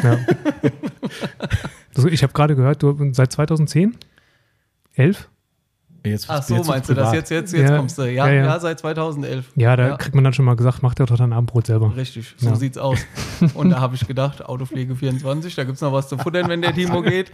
Ja. 0.03 0.09
Ja. 0.11 0.19
also 1.95 2.07
ich 2.07 2.23
habe 2.23 2.33
gerade 2.33 2.55
gehört, 2.55 2.81
du 2.81 3.13
seit 3.13 3.31
2010? 3.31 3.95
11? 4.95 5.29
Jetzt, 6.11 6.29
Ach 6.29 6.41
so, 6.43 6.55
jetzt 6.55 6.67
meinst 6.67 6.89
du 6.89 6.93
das? 6.93 7.03
privat. 7.09 7.15
Jetzt, 7.15 7.29
jetzt, 7.29 7.53
jetzt 7.53 7.69
Ja. 7.69 7.77
kommst 7.77 7.97
du. 7.97 8.03
Ja, 8.03 8.27
Ja, 8.27 8.33
ja, 8.33 8.45
ja. 8.45 8.59
seit 8.59 8.79
2011. 8.79 9.45
Ja, 9.55 9.75
da 9.75 9.95
kriegt 9.97 10.15
man 10.15 10.23
dann 10.23 10.33
schon 10.33 10.45
mal 10.45 10.55
gesagt, 10.55 10.81
mach 10.83 10.93
dir 10.93 11.05
doch 11.05 11.17
dein 11.17 11.33
Abendbrot 11.33 11.67
selber. 11.67 11.95
Richtig, 11.95 12.33
so 12.37 12.55
sieht's 12.55 12.77
aus. 12.77 12.99
Und 13.53 13.69
da 13.69 13.79
habe 13.79 13.95
ich 13.95 14.07
gedacht, 14.07 14.43
Autopflege 14.45 14.95
24, 14.95 15.55
da 15.55 15.63
gibt's 15.63 15.81
noch 15.81 15.91
was 15.93 16.09
zu 16.09 16.17
futtern, 16.17 16.49
wenn 16.49 16.61
der 16.61 16.73
Timo 16.73 17.01
geht. 17.01 17.31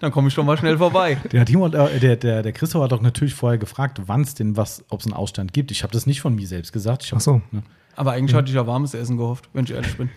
Dann 0.00 0.12
komme 0.12 0.28
ich 0.28 0.34
schon 0.34 0.46
mal 0.46 0.56
schnell 0.56 0.78
vorbei. 0.78 1.18
Der, 1.32 1.44
Timo, 1.44 1.66
äh, 1.68 1.98
der, 2.00 2.16
der, 2.16 2.42
der 2.42 2.52
Christoph 2.52 2.82
hat 2.82 2.92
doch 2.92 3.02
natürlich 3.02 3.34
vorher 3.34 3.58
gefragt, 3.58 4.00
wann 4.06 4.22
es 4.22 4.34
denn 4.34 4.56
was, 4.56 4.84
ob 4.88 5.00
es 5.00 5.06
einen 5.06 5.14
Ausstand 5.14 5.52
gibt. 5.52 5.70
Ich 5.70 5.82
habe 5.82 5.92
das 5.92 6.06
nicht 6.06 6.20
von 6.20 6.34
mir 6.34 6.46
selbst 6.46 6.72
gesagt. 6.72 7.04
Hab, 7.04 7.16
Ach 7.18 7.20
so. 7.20 7.42
Ne? 7.50 7.62
Aber 7.96 8.12
eigentlich 8.12 8.34
hatte 8.34 8.48
ich 8.48 8.54
ja 8.54 8.66
warmes 8.66 8.94
Essen 8.94 9.16
gehofft, 9.16 9.48
wenn 9.52 9.64
ich 9.64 9.72
ehrlich 9.72 9.96
bin. 9.96 10.08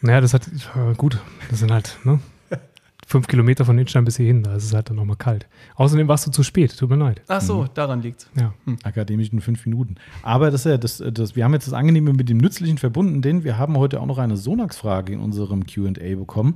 Naja, 0.00 0.20
das 0.20 0.34
hat, 0.34 0.46
äh, 0.46 0.94
gut, 0.96 1.18
das 1.50 1.60
sind 1.60 1.72
halt, 1.72 1.98
ne? 2.04 2.20
Fünf 3.06 3.26
Kilometer 3.26 3.64
von 3.64 3.78
Innstein 3.78 4.04
bis 4.04 4.16
hierhin, 4.16 4.42
da 4.42 4.54
ist 4.56 4.64
es 4.64 4.74
halt 4.74 4.88
dann 4.90 4.96
nochmal 4.96 5.16
kalt. 5.16 5.46
Außerdem 5.76 6.08
warst 6.08 6.26
du 6.26 6.30
zu 6.30 6.42
spät, 6.42 6.76
tut 6.76 6.88
mir 6.90 6.96
leid. 6.96 7.22
Ach 7.28 7.40
so, 7.40 7.66
daran 7.74 8.02
liegt's. 8.02 8.28
Ja. 8.38 8.54
Akademischen 8.82 9.40
fünf 9.40 9.64
Minuten. 9.66 9.96
Aber 10.22 10.50
das, 10.50 10.64
ist 10.64 10.70
ja 10.70 10.78
das, 10.78 11.02
das, 11.12 11.36
wir 11.36 11.44
haben 11.44 11.52
jetzt 11.52 11.66
das 11.66 11.74
Angenehme 11.74 12.12
mit 12.12 12.28
dem 12.28 12.38
Nützlichen 12.38 12.78
verbunden, 12.78 13.22
denn 13.22 13.44
wir 13.44 13.58
haben 13.58 13.76
heute 13.76 14.00
auch 14.00 14.06
noch 14.06 14.18
eine 14.18 14.36
Sonax-Frage 14.36 15.12
in 15.12 15.20
unserem 15.20 15.66
QA 15.66 15.92
bekommen. 16.16 16.54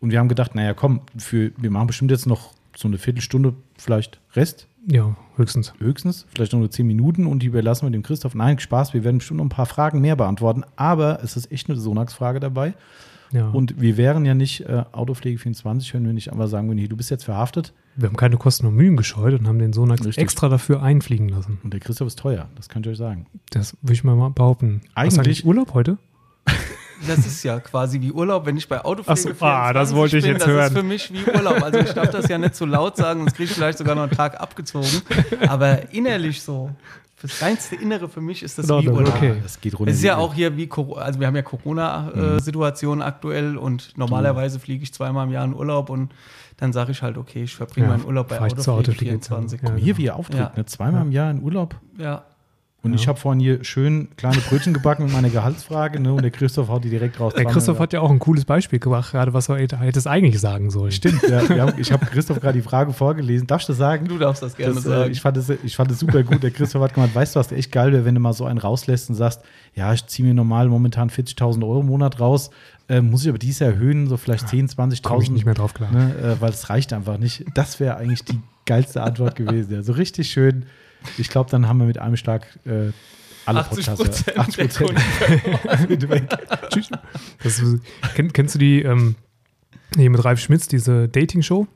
Und 0.00 0.10
wir 0.10 0.18
haben 0.18 0.28
gedacht, 0.28 0.54
naja, 0.54 0.72
komm, 0.74 1.02
für, 1.18 1.52
wir 1.58 1.70
machen 1.70 1.88
bestimmt 1.88 2.10
jetzt 2.10 2.26
noch 2.26 2.52
so 2.76 2.88
eine 2.88 2.96
Viertelstunde, 2.98 3.54
vielleicht 3.76 4.20
Rest, 4.34 4.66
Ja, 4.86 5.14
höchstens. 5.36 5.74
höchstens, 5.78 6.26
vielleicht 6.34 6.52
noch 6.52 6.60
nur 6.60 6.70
zehn 6.70 6.86
Minuten 6.86 7.26
und 7.26 7.42
die 7.42 7.46
überlassen 7.46 7.86
wir 7.86 7.90
dem 7.90 8.02
Christoph. 8.02 8.34
Nein, 8.34 8.58
Spaß, 8.58 8.94
wir 8.94 9.04
werden 9.04 9.18
bestimmt 9.18 9.38
noch 9.38 9.44
ein 9.44 9.50
paar 9.50 9.66
Fragen 9.66 10.00
mehr 10.00 10.16
beantworten, 10.16 10.64
aber 10.76 11.22
es 11.22 11.36
ist 11.36 11.52
echt 11.52 11.68
eine 11.68 11.78
Sonax-Frage 11.78 12.40
dabei. 12.40 12.72
Ja. 13.32 13.48
Und 13.50 13.80
wir 13.80 13.96
wären 13.96 14.24
ja 14.24 14.34
nicht 14.34 14.62
äh, 14.62 14.84
Autopflege 14.92 15.38
24, 15.38 15.94
wenn 15.94 16.04
wir 16.04 16.12
nicht 16.12 16.32
einfach 16.32 16.48
sagen 16.48 16.68
würden, 16.68 16.78
hier, 16.78 16.88
du 16.88 16.96
bist 16.96 17.10
jetzt 17.10 17.24
verhaftet 17.24 17.72
wir 17.96 18.08
haben 18.08 18.16
keine 18.16 18.36
Kosten 18.36 18.66
und 18.66 18.76
Mühen 18.76 18.96
gescheut 18.96 19.38
und 19.38 19.46
haben 19.48 19.58
den 19.58 19.72
Sonax 19.72 20.00
Richtig. 20.06 20.18
extra 20.22 20.48
dafür 20.48 20.80
einfliegen 20.82 21.28
lassen. 21.28 21.58
und 21.64 21.72
der 21.72 21.80
Christoph 21.80 22.06
ist 22.08 22.18
teuer, 22.18 22.48
das 22.56 22.68
kann 22.68 22.82
ich 22.82 22.88
euch 22.88 22.96
sagen. 22.96 23.26
Das 23.50 23.76
würde 23.82 23.92
ich 23.92 24.04
mal 24.04 24.14
mal 24.16 24.30
behaupten. 24.30 24.80
Du 24.84 24.90
Eigentlich- 24.94 25.44
Urlaub 25.44 25.74
heute? 25.74 25.98
Das 27.06 27.18
ist 27.26 27.42
ja 27.44 27.58
quasi 27.60 28.00
wie 28.00 28.12
Urlaub, 28.12 28.44
wenn 28.46 28.56
ich 28.58 28.68
bei 28.68 28.84
Autopflege 28.84 29.20
so, 29.34 29.44
ah, 29.44 29.72
das 29.72 29.90
24 29.92 29.96
wollte 29.96 30.16
ich 30.18 30.22
bin, 30.22 30.32
jetzt 30.32 30.42
das 30.42 30.48
hören. 30.48 30.66
ist 30.66 30.72
für 30.78 30.82
mich 30.82 31.12
wie 31.12 31.30
Urlaub. 31.30 31.62
Also 31.62 31.78
ich 31.78 31.92
darf 31.92 32.10
das 32.10 32.28
ja 32.28 32.36
nicht 32.38 32.54
zu 32.54 32.66
laut 32.66 32.96
sagen, 32.96 33.20
sonst 33.20 33.34
kriege 33.34 33.48
ich 33.50 33.52
vielleicht 33.54 33.78
sogar 33.78 33.94
noch 33.94 34.02
einen 34.02 34.12
Tag 34.12 34.38
abgezogen. 34.40 34.86
Aber 35.48 35.92
innerlich 35.94 36.42
so, 36.42 36.70
fürs 37.20 37.42
reinste 37.42 37.76
Innere 37.76 38.08
für 38.08 38.20
mich 38.22 38.42
ist 38.42 38.58
das 38.58 38.68
In 38.68 38.80
wie 38.82 38.88
Urlaub. 38.88 39.14
okay. 39.14 39.34
Das 39.42 39.60
geht 39.60 39.78
runter. 39.78 39.90
Es 39.92 39.98
ist 39.98 40.04
ja 40.04 40.16
auch 40.16 40.32
hier 40.34 40.56
wie, 40.56 40.66
Coro- 40.66 40.94
also 40.96 41.20
wir 41.20 41.26
haben 41.26 41.36
ja 41.36 41.42
Mhm. 41.42 41.46
Corona-Situation 41.46 43.02
aktuell 43.02 43.56
und 43.56 43.96
normalerweise 43.96 44.58
fliege 44.58 44.82
ich 44.82 44.92
zweimal 44.94 45.26
im 45.26 45.32
Jahr 45.32 45.44
in 45.44 45.54
Urlaub 45.54 45.90
und 45.90 46.12
dann 46.56 46.72
sage 46.72 46.92
ich 46.92 47.02
halt, 47.02 47.16
okay, 47.18 47.44
ich 47.44 47.54
verbringe 47.54 47.86
Ja, 47.86 47.92
meinen 47.92 48.04
Urlaub 48.06 48.28
bei 48.28 48.40
Autopflege 48.40 48.92
24. 48.92 49.60
Ja. 49.62 49.74
Hier, 49.76 49.96
wie 49.98 50.06
er 50.06 50.16
auftritt, 50.16 50.38
Ja. 50.40 50.52
ne? 50.56 50.64
zweimal 50.66 51.02
im 51.02 51.12
Jahr 51.12 51.30
in 51.30 51.42
Urlaub. 51.42 51.76
Ja. 51.98 52.24
Und 52.82 52.94
ich 52.94 53.08
habe 53.08 53.20
vorhin 53.20 53.40
hier 53.40 53.62
schön 53.62 54.08
kleine 54.16 54.38
Brötchen 54.38 54.72
gebacken 54.72 55.04
mit 55.04 55.12
meiner 55.12 55.28
Gehaltsfrage 55.28 56.00
ne? 56.00 56.14
und 56.14 56.22
der 56.22 56.30
Christoph 56.30 56.68
haut 56.68 56.82
die 56.82 56.88
direkt 56.88 57.20
raus. 57.20 57.34
Der 57.34 57.44
Christoph 57.44 57.78
hat 57.78 57.92
ja 57.92 58.00
auch 58.00 58.10
ein 58.10 58.18
cooles 58.18 58.46
Beispiel 58.46 58.78
gebracht, 58.78 59.12
gerade 59.12 59.34
was 59.34 59.50
er 59.50 59.58
hätte 59.58 59.78
eigentlich 60.10 60.40
sagen 60.40 60.70
sollen. 60.70 60.90
Stimmt, 60.90 61.22
ja, 61.28 61.46
haben, 61.46 61.74
ich 61.78 61.92
habe 61.92 62.06
Christoph 62.06 62.40
gerade 62.40 62.56
die 62.58 62.62
Frage 62.62 62.94
vorgelesen. 62.94 63.46
Darfst 63.46 63.68
du 63.68 63.72
das 63.72 63.78
sagen? 63.78 64.08
Du 64.08 64.16
darfst 64.16 64.42
das 64.42 64.56
gerne 64.56 64.74
Das, 64.74 64.86
äh, 64.86 64.88
sagen. 64.88 65.12
ich, 65.12 65.20
fand 65.20 65.36
es, 65.36 65.50
ich 65.50 65.76
fand 65.76 65.90
es 65.90 65.98
super 65.98 66.22
gut. 66.22 66.42
Der 66.42 66.50
Christoph 66.52 66.82
hat 66.82 66.94
gemeint, 66.94 67.14
weißt 67.14 67.36
du, 67.36 67.40
was 67.40 67.52
echt 67.52 67.70
geil 67.70 67.92
wäre, 67.92 68.06
wenn 68.06 68.14
du 68.14 68.20
mal 68.20 68.32
so 68.32 68.46
einen 68.46 68.58
rauslässt 68.58 69.10
und 69.10 69.14
sagst, 69.16 69.42
ja, 69.74 69.92
ich 69.92 70.06
ziehe 70.06 70.26
mir 70.26 70.32
normal 70.32 70.68
momentan 70.68 71.10
40.000 71.10 71.62
Euro 71.62 71.80
im 71.80 71.86
Monat 71.86 72.18
raus, 72.18 72.50
äh, 72.88 73.02
muss 73.02 73.22
ich 73.24 73.28
aber 73.28 73.38
dies 73.38 73.60
erhöhen, 73.60 74.08
so 74.08 74.16
vielleicht 74.16 74.46
10.000, 74.46 74.74
Komme 74.76 74.94
ich 74.94 75.00
20.000, 75.28 75.32
nicht 75.32 75.44
mehr 75.44 75.54
drauf 75.54 75.74
klar. 75.74 75.92
ne, 75.92 76.14
äh, 76.16 76.40
weil 76.40 76.50
es 76.50 76.70
reicht 76.70 76.94
einfach 76.94 77.18
nicht. 77.18 77.44
Das 77.52 77.78
wäre 77.78 77.98
eigentlich 77.98 78.24
die 78.24 78.40
geilste 78.64 79.02
Antwort 79.02 79.36
gewesen. 79.36 79.74
Ja, 79.74 79.82
so 79.82 79.92
richtig 79.92 80.30
schön. 80.30 80.64
Ich 81.18 81.28
glaube, 81.28 81.50
dann 81.50 81.68
haben 81.68 81.78
wir 81.78 81.86
mit 81.86 81.98
einem 81.98 82.16
Schlag 82.16 82.46
äh, 82.64 82.90
alle 83.46 83.60
80 83.60 83.86
Podcaster. 83.86 84.04
Prozent 84.04 84.26
der 84.26 84.40
80 84.40 84.74
Kunden. 84.76 85.88
Sind 85.88 86.08
weg. 86.10 86.24
Tschüss. 86.70 86.88
Das 87.42 87.62
kenn, 88.14 88.32
kennst 88.32 88.54
du 88.54 88.58
die 88.58 88.82
ähm, 88.82 89.16
hier 89.96 90.10
mit 90.10 90.24
Ralf 90.24 90.40
Schmitz, 90.40 90.68
diese 90.68 91.08
Dating-Show? 91.08 91.66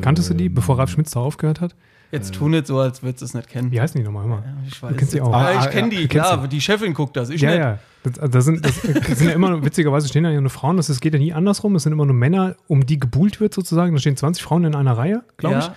Kanntest 0.00 0.30
du 0.30 0.34
die, 0.34 0.46
Ähm, 0.46 0.54
bevor 0.54 0.78
Ralf 0.78 0.90
Schmitz 0.90 1.12
da 1.12 1.20
aufgehört 1.20 1.60
hat? 1.60 1.74
Jetzt 2.10 2.34
tu 2.34 2.48
nicht 2.48 2.66
so, 2.68 2.78
als 2.78 3.02
würdest 3.02 3.22
du 3.22 3.24
es 3.24 3.34
nicht 3.34 3.48
kennen. 3.48 3.72
Wie 3.72 3.80
heißen 3.80 3.98
die 4.00 4.04
nochmal 4.04 4.24
immer? 4.24 4.36
Ja, 4.44 4.54
ich 4.68 4.80
weiß 4.80 4.90
Du 4.90 4.96
kennst 4.96 5.14
die 5.14 5.20
auch. 5.20 5.32
Ah, 5.32 5.46
Ah, 5.46 5.64
ich 5.64 5.70
kenne 5.70 5.92
ja, 5.92 6.00
die, 6.00 6.08
kennst 6.08 6.28
klar. 6.30 6.46
Die 6.48 6.60
Chefin 6.60 6.94
guckt 6.94 7.16
das, 7.16 7.28
ich 7.30 7.40
Ja, 7.40 7.50
nicht. 7.50 7.58
ja. 7.58 7.78
Das, 8.04 8.30
das, 8.30 8.44
sind, 8.44 8.64
das, 8.64 8.80
das 8.82 9.18
sind 9.18 9.28
ja 9.28 9.34
immer, 9.34 9.64
witzigerweise 9.64 10.06
stehen 10.08 10.22
da 10.24 10.30
ja 10.30 10.40
nur 10.40 10.50
Frauen, 10.50 10.76
das, 10.76 11.00
geht 11.00 11.12
ja 11.14 11.18
nie 11.18 11.32
andersrum. 11.32 11.74
Es 11.74 11.84
sind 11.84 11.92
immer 11.92 12.04
nur 12.06 12.14
Männer, 12.14 12.54
um 12.68 12.86
die 12.86 13.00
gebuhlt 13.00 13.40
wird 13.40 13.54
sozusagen. 13.54 13.94
Da 13.94 14.00
stehen 14.00 14.16
20 14.16 14.44
Frauen 14.44 14.64
in 14.64 14.74
einer 14.76 14.96
Reihe, 14.96 15.24
glaube 15.38 15.58
ich. 15.60 15.70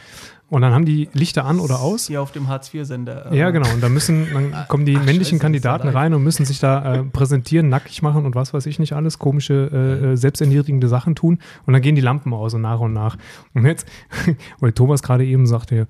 Ja. 0.49 0.55
Und 0.55 0.61
dann 0.61 0.73
haben 0.73 0.85
die 0.85 1.09
Lichter 1.13 1.45
an 1.45 1.59
oder 1.59 1.81
aus. 1.81 2.07
Hier 2.07 2.21
auf 2.21 2.31
dem 2.31 2.47
Hartz-IV-Sender. 2.47 3.33
Ja, 3.33 3.49
genau. 3.51 3.69
Und 3.73 3.81
da 3.81 3.89
müssen, 3.89 4.27
dann 4.33 4.67
kommen 4.67 4.85
die 4.85 4.95
Ach, 4.95 5.03
männlichen 5.03 5.35
scheiße, 5.37 5.41
Kandidaten 5.41 5.87
ja 5.87 5.93
rein 5.93 6.13
und 6.13 6.23
müssen 6.23 6.45
sich 6.45 6.59
da 6.59 6.95
äh, 6.95 7.03
präsentieren, 7.03 7.69
nackig 7.69 8.01
machen 8.01 8.25
und 8.25 8.35
was 8.35 8.53
weiß 8.53 8.65
ich 8.65 8.79
nicht 8.79 8.93
alles, 8.93 9.19
komische, 9.19 9.69
äh, 9.73 10.13
äh, 10.13 10.15
selbsterniedrigende 10.15 10.87
Sachen 10.87 11.15
tun. 11.15 11.39
Und 11.65 11.73
dann 11.73 11.81
gehen 11.81 11.95
die 11.95 12.01
Lampen 12.01 12.33
aus 12.33 12.53
und 12.53 12.61
nach 12.61 12.79
und 12.79 12.93
nach. 12.93 13.17
Und 13.53 13.65
jetzt, 13.65 13.87
weil 14.59 14.71
Thomas 14.71 15.03
gerade 15.03 15.25
eben 15.25 15.47
sagte, 15.47 15.87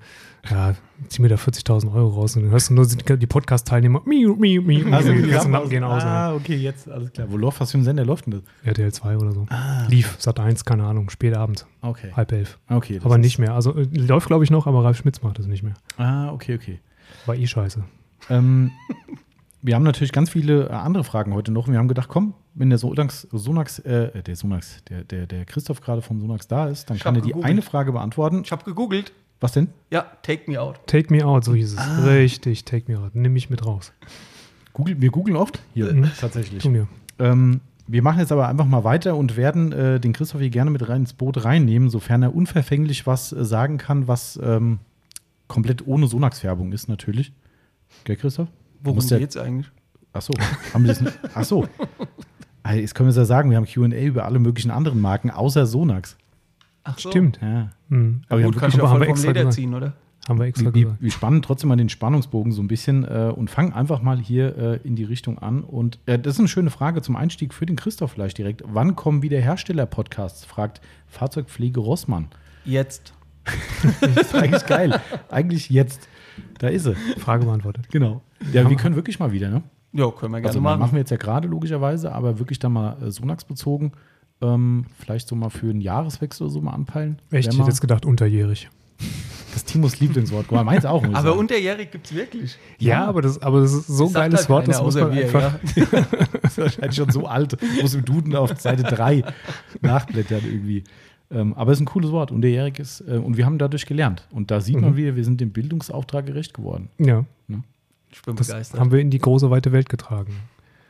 ja, 0.50 0.74
zieh 1.08 1.22
mir 1.22 1.28
da 1.28 1.36
40.000 1.36 1.92
Euro 1.94 2.08
raus. 2.08 2.36
Und 2.36 2.42
dann 2.42 2.50
hörst 2.50 2.70
du 2.70 2.74
nur 2.74 2.86
die 2.86 3.26
Podcast-Teilnehmer, 3.26 4.02
miu, 4.04 4.34
miu, 4.36 4.62
miu, 4.62 4.92
Also, 4.92 5.12
die 5.12 5.22
ganzen 5.28 5.52
Lampen 5.52 5.70
gehen 5.70 5.84
aus. 5.84 6.02
Ah, 6.02 6.34
okay, 6.34 6.56
jetzt 6.56 6.88
alles 6.90 7.12
klar. 7.12 7.26
Wo 7.30 7.36
läuft, 7.36 7.60
was 7.60 7.70
für 7.72 7.78
ein 7.78 7.84
Sender 7.84 8.04
läuft 8.04 8.26
denn 8.26 8.32
das? 8.32 8.42
RTL 8.64 8.92
2 8.92 9.16
oder 9.18 9.32
so. 9.32 9.46
Ah. 9.50 9.86
Lief, 9.88 10.16
Sat 10.18 10.40
1, 10.40 10.64
keine 10.64 10.84
Ahnung, 10.84 11.10
spät 11.10 11.36
abends, 11.36 11.66
Okay. 11.82 12.12
halb 12.16 12.32
elf. 12.32 12.58
Okay. 12.68 13.00
Aber 13.02 13.18
nicht 13.18 13.38
mehr. 13.38 13.54
Also 13.54 13.74
äh, 13.76 13.84
läuft, 13.92 14.26
glaube 14.28 14.44
ich, 14.44 14.50
noch, 14.50 14.66
aber 14.66 14.84
Ralf 14.84 14.98
Schmitz 14.98 15.22
macht 15.22 15.38
das 15.38 15.46
nicht 15.46 15.62
mehr. 15.62 15.74
Ah, 15.96 16.30
okay, 16.32 16.54
okay. 16.54 16.80
War 17.26 17.34
eh 17.36 17.46
scheiße. 17.46 17.82
Ähm, 18.30 18.70
wir 19.62 19.74
haben 19.74 19.82
natürlich 19.82 20.12
ganz 20.12 20.30
viele 20.30 20.68
äh, 20.68 20.72
andere 20.72 21.04
Fragen 21.04 21.34
heute 21.34 21.52
noch. 21.52 21.66
Und 21.66 21.72
wir 21.72 21.78
haben 21.78 21.88
gedacht, 21.88 22.08
komm, 22.08 22.34
wenn 22.54 22.70
der 22.70 22.78
Sonax, 22.78 23.26
Sonax 23.32 23.78
äh, 23.80 24.22
der 24.22 24.36
Sonax, 24.36 24.82
der, 24.88 25.04
der, 25.04 25.26
der 25.26 25.44
Christoph 25.44 25.80
gerade 25.80 26.02
von 26.02 26.20
Sonax 26.20 26.48
da 26.48 26.66
ist, 26.68 26.90
dann 26.90 26.96
Ich 26.96 27.02
kann 27.02 27.14
er 27.14 27.20
die 27.22 27.28
gegoogelt. 27.28 27.50
eine 27.50 27.62
Frage 27.62 27.92
beantworten. 27.92 28.42
Ich 28.44 28.52
habe 28.52 28.64
gegoogelt. 28.64 29.12
Was 29.40 29.52
denn? 29.52 29.68
Ja, 29.90 30.06
take 30.22 30.50
me 30.50 30.60
out. 30.60 30.80
Take 30.86 31.12
me 31.14 31.24
out, 31.24 31.44
so 31.44 31.54
hieß 31.54 31.74
es. 31.74 31.78
Ah. 31.78 32.04
Richtig, 32.04 32.64
take 32.64 32.90
me 32.90 32.98
out. 32.98 33.14
Nimm 33.14 33.32
mich 33.32 33.50
mit 33.50 33.64
raus. 33.64 33.92
Google, 34.72 35.00
wir 35.00 35.10
googeln 35.10 35.36
oft 35.36 35.60
hier, 35.74 35.92
Mhm. 35.92 36.10
tatsächlich. 36.20 36.62
Tun 36.62 36.74
wir. 36.74 36.88
Ähm, 37.18 37.60
wir 37.86 38.02
machen 38.02 38.18
jetzt 38.18 38.32
aber 38.32 38.48
einfach 38.48 38.66
mal 38.66 38.84
weiter 38.84 39.16
und 39.16 39.36
werden 39.36 39.72
äh, 39.72 39.98
den 40.00 40.12
Christoph 40.12 40.40
hier 40.40 40.50
gerne 40.50 40.70
mit 40.70 40.88
rein 40.88 41.02
ins 41.02 41.12
Boot 41.14 41.44
reinnehmen, 41.44 41.88
sofern 41.88 42.22
er 42.22 42.34
unverfänglich 42.34 43.06
was 43.06 43.32
äh, 43.32 43.44
sagen 43.44 43.78
kann, 43.78 44.08
was 44.08 44.38
ähm, 44.42 44.78
komplett 45.46 45.86
ohne 45.86 46.06
Sonax-Färbung 46.06 46.72
ist, 46.72 46.88
natürlich. 46.88 47.32
Gell, 48.04 48.16
Christoph? 48.16 48.48
Worum 48.82 49.06
geht's 49.06 49.36
eigentlich? 49.36 49.70
Ach 50.12 50.22
so, 50.22 50.32
haben 50.74 50.82
wir 50.84 50.88
das 50.88 51.00
nicht? 51.00 51.18
Ach 51.34 51.44
so. 51.44 51.66
Jetzt 52.70 52.94
können 52.94 53.06
wir 53.06 53.10
es 53.12 53.16
ja 53.16 53.24
sagen, 53.24 53.48
wir 53.50 53.56
haben 53.56 53.64
QA 53.66 53.86
über 54.04 54.26
alle 54.26 54.38
möglichen 54.38 54.70
anderen 54.70 55.00
Marken, 55.00 55.30
außer 55.30 55.64
Sonax. 55.64 56.16
Ach 56.90 56.98
so. 56.98 57.10
Stimmt. 57.10 57.38
Ja. 57.42 57.70
Mhm. 57.88 58.22
Aber 58.28 58.38
wir 58.38 58.44
haben 58.46 58.52
Gut, 58.52 58.60
kann 58.60 58.70
ich 58.70 58.76
ja 58.76 58.82
haben 58.82 58.88
voll 58.90 59.00
wir 59.00 59.06
vom 59.06 59.12
extra 59.12 59.28
Leder 59.28 59.40
gesagt. 59.40 59.54
ziehen, 59.54 59.74
oder? 59.74 59.92
Haben 60.28 60.38
wir 60.40 60.46
extra 60.46 60.66
wir, 60.66 60.74
wir, 60.74 60.82
gesagt. 60.84 61.02
wir 61.02 61.10
spannen 61.10 61.42
trotzdem 61.42 61.68
mal 61.68 61.76
den 61.76 61.88
Spannungsbogen 61.88 62.52
so 62.52 62.60
ein 62.62 62.68
bisschen 62.68 63.04
äh, 63.04 63.32
und 63.34 63.48
fangen 63.50 63.72
einfach 63.72 64.02
mal 64.02 64.18
hier 64.18 64.56
äh, 64.58 64.76
in 64.86 64.94
die 64.94 65.04
Richtung 65.04 65.38
an. 65.38 65.62
Und 65.62 65.98
äh, 66.06 66.18
das 66.18 66.34
ist 66.34 66.38
eine 66.40 66.48
schöne 66.48 66.70
Frage 66.70 67.00
zum 67.00 67.16
Einstieg 67.16 67.54
für 67.54 67.64
den 67.66 67.76
Christoph 67.76 68.12
vielleicht 68.12 68.36
direkt. 68.36 68.62
Wann 68.66 68.94
kommen 68.94 69.22
wieder 69.22 69.38
Hersteller-Podcasts? 69.40 70.44
fragt 70.44 70.80
Fahrzeugpflege 71.06 71.80
Rossmann. 71.80 72.28
Jetzt. 72.64 73.14
Das 74.00 74.16
ist 74.16 74.34
eigentlich 74.34 74.66
geil. 74.66 75.00
eigentlich 75.30 75.70
jetzt. 75.70 76.08
Da 76.58 76.68
ist 76.68 76.84
sie. 76.84 76.94
Frage 77.18 77.46
beantwortet. 77.46 77.88
Genau. 77.90 78.20
Ja, 78.52 78.68
wir 78.68 78.76
können 78.76 78.94
wirklich 78.96 79.18
mal 79.18 79.32
wieder, 79.32 79.48
ne? 79.48 79.62
Ja, 79.92 80.10
können 80.10 80.32
wir 80.32 80.38
gerne 80.40 80.48
Also 80.48 80.60
machen. 80.60 80.80
machen 80.80 80.92
wir 80.92 80.98
jetzt 80.98 81.10
ja 81.10 81.16
gerade 81.16 81.48
logischerweise, 81.48 82.12
aber 82.12 82.38
wirklich 82.38 82.58
dann 82.58 82.72
mal 82.72 83.02
äh, 83.02 83.10
Sonax 83.10 83.44
bezogen. 83.44 83.92
Ähm, 84.40 84.86
vielleicht 84.98 85.26
so 85.28 85.34
mal 85.34 85.50
für 85.50 85.68
einen 85.70 85.80
Jahreswechsel 85.80 86.44
oder 86.44 86.52
so 86.52 86.60
mal 86.60 86.72
anpeilen. 86.72 87.18
Echt, 87.30 87.52
ich 87.52 87.58
hätte 87.58 87.68
jetzt 87.68 87.80
gedacht, 87.80 88.06
unterjährig. 88.06 88.68
das 89.52 89.64
Timos 89.64 89.98
Lieblingswort. 89.98 90.46
Guck 90.48 90.56
mal, 90.56 90.64
meins 90.64 90.84
auch. 90.84 91.02
muss 91.04 91.14
Aber 91.16 91.28
sagen. 91.30 91.38
unterjährig 91.40 91.90
gibt 91.90 92.06
es 92.06 92.14
wirklich. 92.14 92.56
Ja, 92.78 93.06
aber 93.06 93.22
das, 93.22 93.40
aber 93.42 93.60
das 93.62 93.72
ist 93.72 93.86
so 93.88 94.06
ein 94.06 94.12
geiles 94.12 94.40
halt 94.40 94.48
Wort, 94.50 94.68
das 94.68 94.80
muss 94.82 94.94
man 94.94 95.12
wir, 95.14 95.24
einfach. 95.24 95.58
ja. 95.74 95.84
Das 96.42 96.52
ist 96.52 96.58
wahrscheinlich 96.58 96.96
schon 96.96 97.10
so 97.10 97.26
alt. 97.26 97.56
Muss 97.82 97.94
im 97.94 98.04
Duden 98.04 98.34
auf 98.36 98.58
Seite 98.60 98.82
3 98.84 99.24
nachblättern 99.82 100.42
irgendwie. 100.44 100.84
Ähm, 101.30 101.52
aber 101.54 101.72
es 101.72 101.78
ist 101.78 101.82
ein 101.82 101.86
cooles 101.86 102.10
Wort. 102.10 102.30
Unterjährig 102.30 102.78
ist, 102.78 103.00
äh, 103.02 103.18
und 103.18 103.36
wir 103.36 103.44
haben 103.44 103.58
dadurch 103.58 103.86
gelernt. 103.86 104.26
Und 104.30 104.50
da 104.50 104.60
sieht 104.60 104.80
man 104.80 104.92
Mhm. 104.92 104.96
wieder, 104.96 105.16
wir 105.16 105.24
sind 105.24 105.40
dem 105.40 105.50
Bildungsauftrag 105.52 106.24
gerecht 106.26 106.54
geworden. 106.54 106.88
Ja, 106.98 107.24
Ich 108.10 108.22
bin 108.22 108.36
das 108.36 108.46
begeistert. 108.46 108.80
haben 108.80 108.90
wir 108.92 109.00
in 109.00 109.10
die 109.10 109.18
große, 109.18 109.50
weite 109.50 109.72
Welt 109.72 109.88
getragen. 109.88 110.32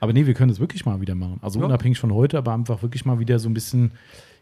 Aber 0.01 0.12
nee, 0.12 0.27
wir 0.27 0.35
können 0.35 0.51
es 0.51 0.61
wirklich 0.61 0.85
mal 0.87 1.01
wieder 1.01 1.15
machen. 1.15 1.39
Also 1.43 1.59
Ja. 1.61 1.66
unabhängig 1.66 1.99
von 1.99 2.12
heute, 2.12 2.39
aber 2.39 2.53
einfach 2.55 2.83
wirklich 2.83 3.05
mal 3.05 3.19
wieder 3.19 3.39
so 3.39 3.49
ein 3.49 3.55
bisschen, 3.55 3.93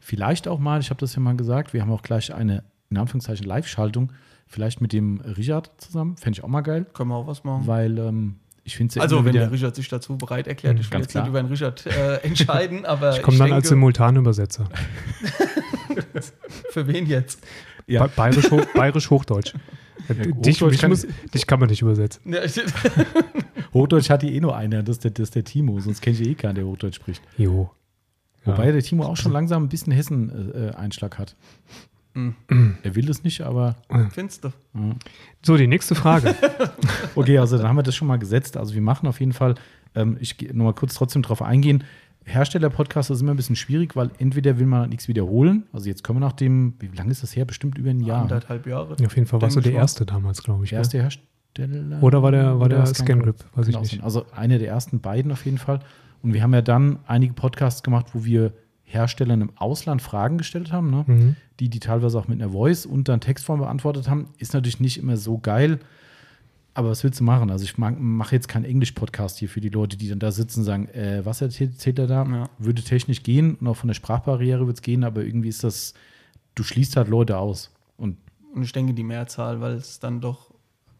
vielleicht 0.00 0.48
auch 0.48 0.58
mal, 0.58 0.80
ich 0.80 0.90
habe 0.90 1.00
das 1.00 1.14
ja 1.14 1.20
mal 1.20 1.36
gesagt, 1.36 1.72
wir 1.72 1.80
haben 1.82 1.90
auch 1.92 2.02
gleich 2.02 2.32
eine, 2.34 2.62
in 2.90 2.98
Anführungszeichen, 2.98 3.46
Live-Schaltung, 3.46 4.12
vielleicht 4.46 4.80
mit 4.80 4.92
dem 4.92 5.20
Richard 5.20 5.70
zusammen. 5.78 6.16
Fände 6.16 6.38
ich 6.38 6.44
auch 6.44 6.48
mal 6.48 6.60
geil, 6.60 6.86
Können 6.92 7.10
wir 7.10 7.16
auch 7.16 7.26
was 7.26 7.42
machen. 7.44 7.66
weil 7.66 7.98
ähm, 7.98 8.36
ich 8.64 8.76
finde 8.76 8.90
es 8.90 8.94
ja 8.96 9.02
Also, 9.02 9.24
wenn 9.24 9.32
der 9.32 9.50
Richard 9.50 9.74
sich 9.76 9.88
dazu 9.88 10.18
bereit 10.18 10.46
erklärt, 10.46 10.78
ich 10.78 10.90
will 10.92 11.00
jetzt 11.00 11.10
klar. 11.12 11.24
nicht 11.24 11.30
über 11.30 11.40
den 11.42 11.48
Richard 11.48 11.86
äh, 11.86 12.16
entscheiden, 12.22 12.84
aber 12.84 13.16
Ich 13.16 13.22
komme 13.22 13.38
dann 13.38 13.46
als 13.52 13.64
denke, 13.64 13.68
Simultanübersetzer. 13.68 14.68
für 16.70 16.86
wen 16.86 17.06
jetzt? 17.06 17.44
Ja. 17.86 18.06
Ba- 18.06 18.10
Bayerisch, 18.16 18.50
Hoch, 18.50 18.64
Bayerisch 18.74 19.10
Hochdeutsch. 19.10 19.54
dich, 20.08 20.60
Hochdeutsch 20.60 20.72
dich, 20.72 20.80
kann- 20.80 20.90
muss, 20.90 21.06
dich 21.34 21.46
kann 21.46 21.60
man 21.60 21.68
nicht 21.68 21.82
übersetzen. 21.82 22.32
Ja, 22.32 22.42
ich- 22.44 22.60
Hochdeutsch 23.74 24.10
hat 24.10 24.22
die 24.22 24.34
eh 24.34 24.40
nur 24.40 24.56
einer, 24.56 24.82
das 24.82 24.96
ist 24.96 25.04
der, 25.04 25.10
das 25.10 25.24
ist 25.24 25.34
der 25.34 25.44
Timo, 25.44 25.78
sonst 25.80 26.00
kenne 26.00 26.16
ich 26.18 26.26
eh 26.26 26.34
keinen, 26.34 26.54
der 26.56 26.66
Hochdeutsch 26.66 26.96
spricht. 26.96 27.22
Jo. 27.36 27.70
Wobei 28.44 28.70
der 28.70 28.82
Timo 28.82 29.04
auch 29.04 29.16
schon 29.16 29.32
langsam 29.32 29.64
ein 29.64 29.68
bisschen 29.68 29.92
Hessen-Einschlag 29.92 31.18
hat. 31.18 31.34
Mhm. 32.14 32.34
Er 32.82 32.94
will 32.94 33.10
es 33.10 33.24
nicht, 33.24 33.40
aber 33.42 33.74
Findest 34.10 34.44
du? 34.44 34.52
So, 35.44 35.56
die 35.56 35.66
nächste 35.66 35.94
Frage. 35.94 36.34
Okay, 37.16 37.38
also 37.38 37.56
dann 37.58 37.66
haben 37.68 37.76
wir 37.76 37.82
das 37.82 37.94
schon 37.96 38.08
mal 38.08 38.18
gesetzt. 38.18 38.56
Also 38.56 38.74
wir 38.74 38.82
machen 38.82 39.06
auf 39.08 39.20
jeden 39.20 39.32
Fall, 39.32 39.54
ähm, 39.94 40.16
ich 40.20 40.36
gehe 40.36 40.48
nochmal 40.54 40.74
kurz 40.74 40.94
trotzdem 40.94 41.22
drauf 41.22 41.40
eingehen. 41.42 41.82
Hersteller-Podcast 42.26 43.10
ist 43.10 43.20
immer 43.20 43.30
ein 43.32 43.36
bisschen 43.36 43.56
schwierig, 43.56 43.94
weil 43.96 44.10
entweder 44.18 44.58
will 44.58 44.66
man 44.66 44.88
nichts 44.90 45.08
wiederholen. 45.08 45.64
Also 45.72 45.88
jetzt 45.88 46.02
können 46.04 46.18
wir 46.18 46.26
nach 46.26 46.32
dem, 46.32 46.74
wie 46.80 46.88
lange 46.88 47.10
ist 47.12 47.22
das 47.22 47.34
her? 47.36 47.44
Bestimmt 47.44 47.78
über 47.78 47.90
ein 47.90 48.00
Jahr. 48.00 48.22
Anderthalb 48.22 48.66
Jahre. 48.66 48.92
Auf 48.94 49.16
jeden 49.16 49.26
Fall 49.26 49.40
warst 49.40 49.56
du 49.56 49.60
der. 49.60 49.72
Erste 49.72 50.04
damals, 50.04 50.42
glaube 50.42 50.64
ich. 50.64 50.70
Der 50.70 50.80
erste 50.80 50.98
Hersteller. 50.98 52.02
Oder 52.02 52.22
war 52.22 52.32
der- 52.32 52.58
war 52.58 52.68
der 52.68 52.78
Oder 52.78 52.86
Scangrip? 52.86 53.36
Weiß 53.54 53.66
Kann 53.66 53.70
ich 53.70 53.76
auch 53.76 53.80
nicht. 53.82 54.02
Also 54.02 54.26
einer 54.34 54.58
der 54.58 54.68
ersten 54.68 55.00
beiden 55.00 55.30
auf 55.32 55.44
jeden 55.44 55.58
Fall. 55.58 55.80
Und 56.22 56.34
wir 56.34 56.42
haben 56.42 56.52
ja 56.54 56.62
dann 56.62 56.98
einige 57.06 57.32
Podcasts 57.32 57.82
gemacht, 57.82 58.06
wo 58.12 58.24
wir 58.24 58.52
Herstellern 58.82 59.40
im 59.40 59.50
Ausland 59.56 60.02
Fragen 60.02 60.38
gestellt 60.38 60.72
haben, 60.72 60.90
ne? 60.90 61.04
Mhm. 61.06 61.36
die 61.60 61.68
die 61.68 61.80
teilweise 61.80 62.18
auch 62.18 62.28
mit 62.28 62.40
einer 62.40 62.50
Voice 62.52 62.86
und 62.86 63.08
dann 63.08 63.20
Textform 63.20 63.60
beantwortet 63.60 64.08
haben. 64.08 64.28
Ist 64.38 64.52
natürlich 64.54 64.78
nicht 64.80 64.98
immer 64.98 65.16
so 65.16 65.38
geil. 65.38 65.78
Aber 66.76 66.90
was 66.90 67.02
willst 67.04 67.20
du 67.20 67.24
machen? 67.24 67.50
Also 67.50 67.64
ich 67.64 67.78
mache 67.78 68.34
jetzt 68.34 68.48
keinen 68.48 68.66
Englisch-Podcast 68.66 69.38
hier 69.38 69.48
für 69.48 69.62
die 69.62 69.70
Leute, 69.70 69.96
die 69.96 70.10
dann 70.10 70.18
da 70.18 70.30
sitzen 70.30 70.60
und 70.60 70.66
sagen, 70.66 70.88
äh, 70.88 71.24
was 71.24 71.40
erzählt 71.40 71.98
er 71.98 72.06
da? 72.06 72.22
Ja. 72.26 72.50
Würde 72.58 72.82
technisch 72.82 73.22
gehen 73.22 73.54
und 73.54 73.66
auch 73.66 73.76
von 73.78 73.88
der 73.88 73.94
Sprachbarriere 73.94 74.66
wird 74.66 74.76
es 74.76 74.82
gehen, 74.82 75.02
aber 75.02 75.24
irgendwie 75.24 75.48
ist 75.48 75.64
das, 75.64 75.94
du 76.54 76.62
schließt 76.62 76.96
halt 76.96 77.08
Leute 77.08 77.38
aus. 77.38 77.70
Und 77.96 78.18
Und 78.54 78.62
ich 78.62 78.72
denke 78.72 78.92
die 78.92 79.04
Mehrzahl, 79.04 79.62
weil 79.62 79.72
es 79.72 80.00
dann 80.00 80.20
doch 80.20 80.50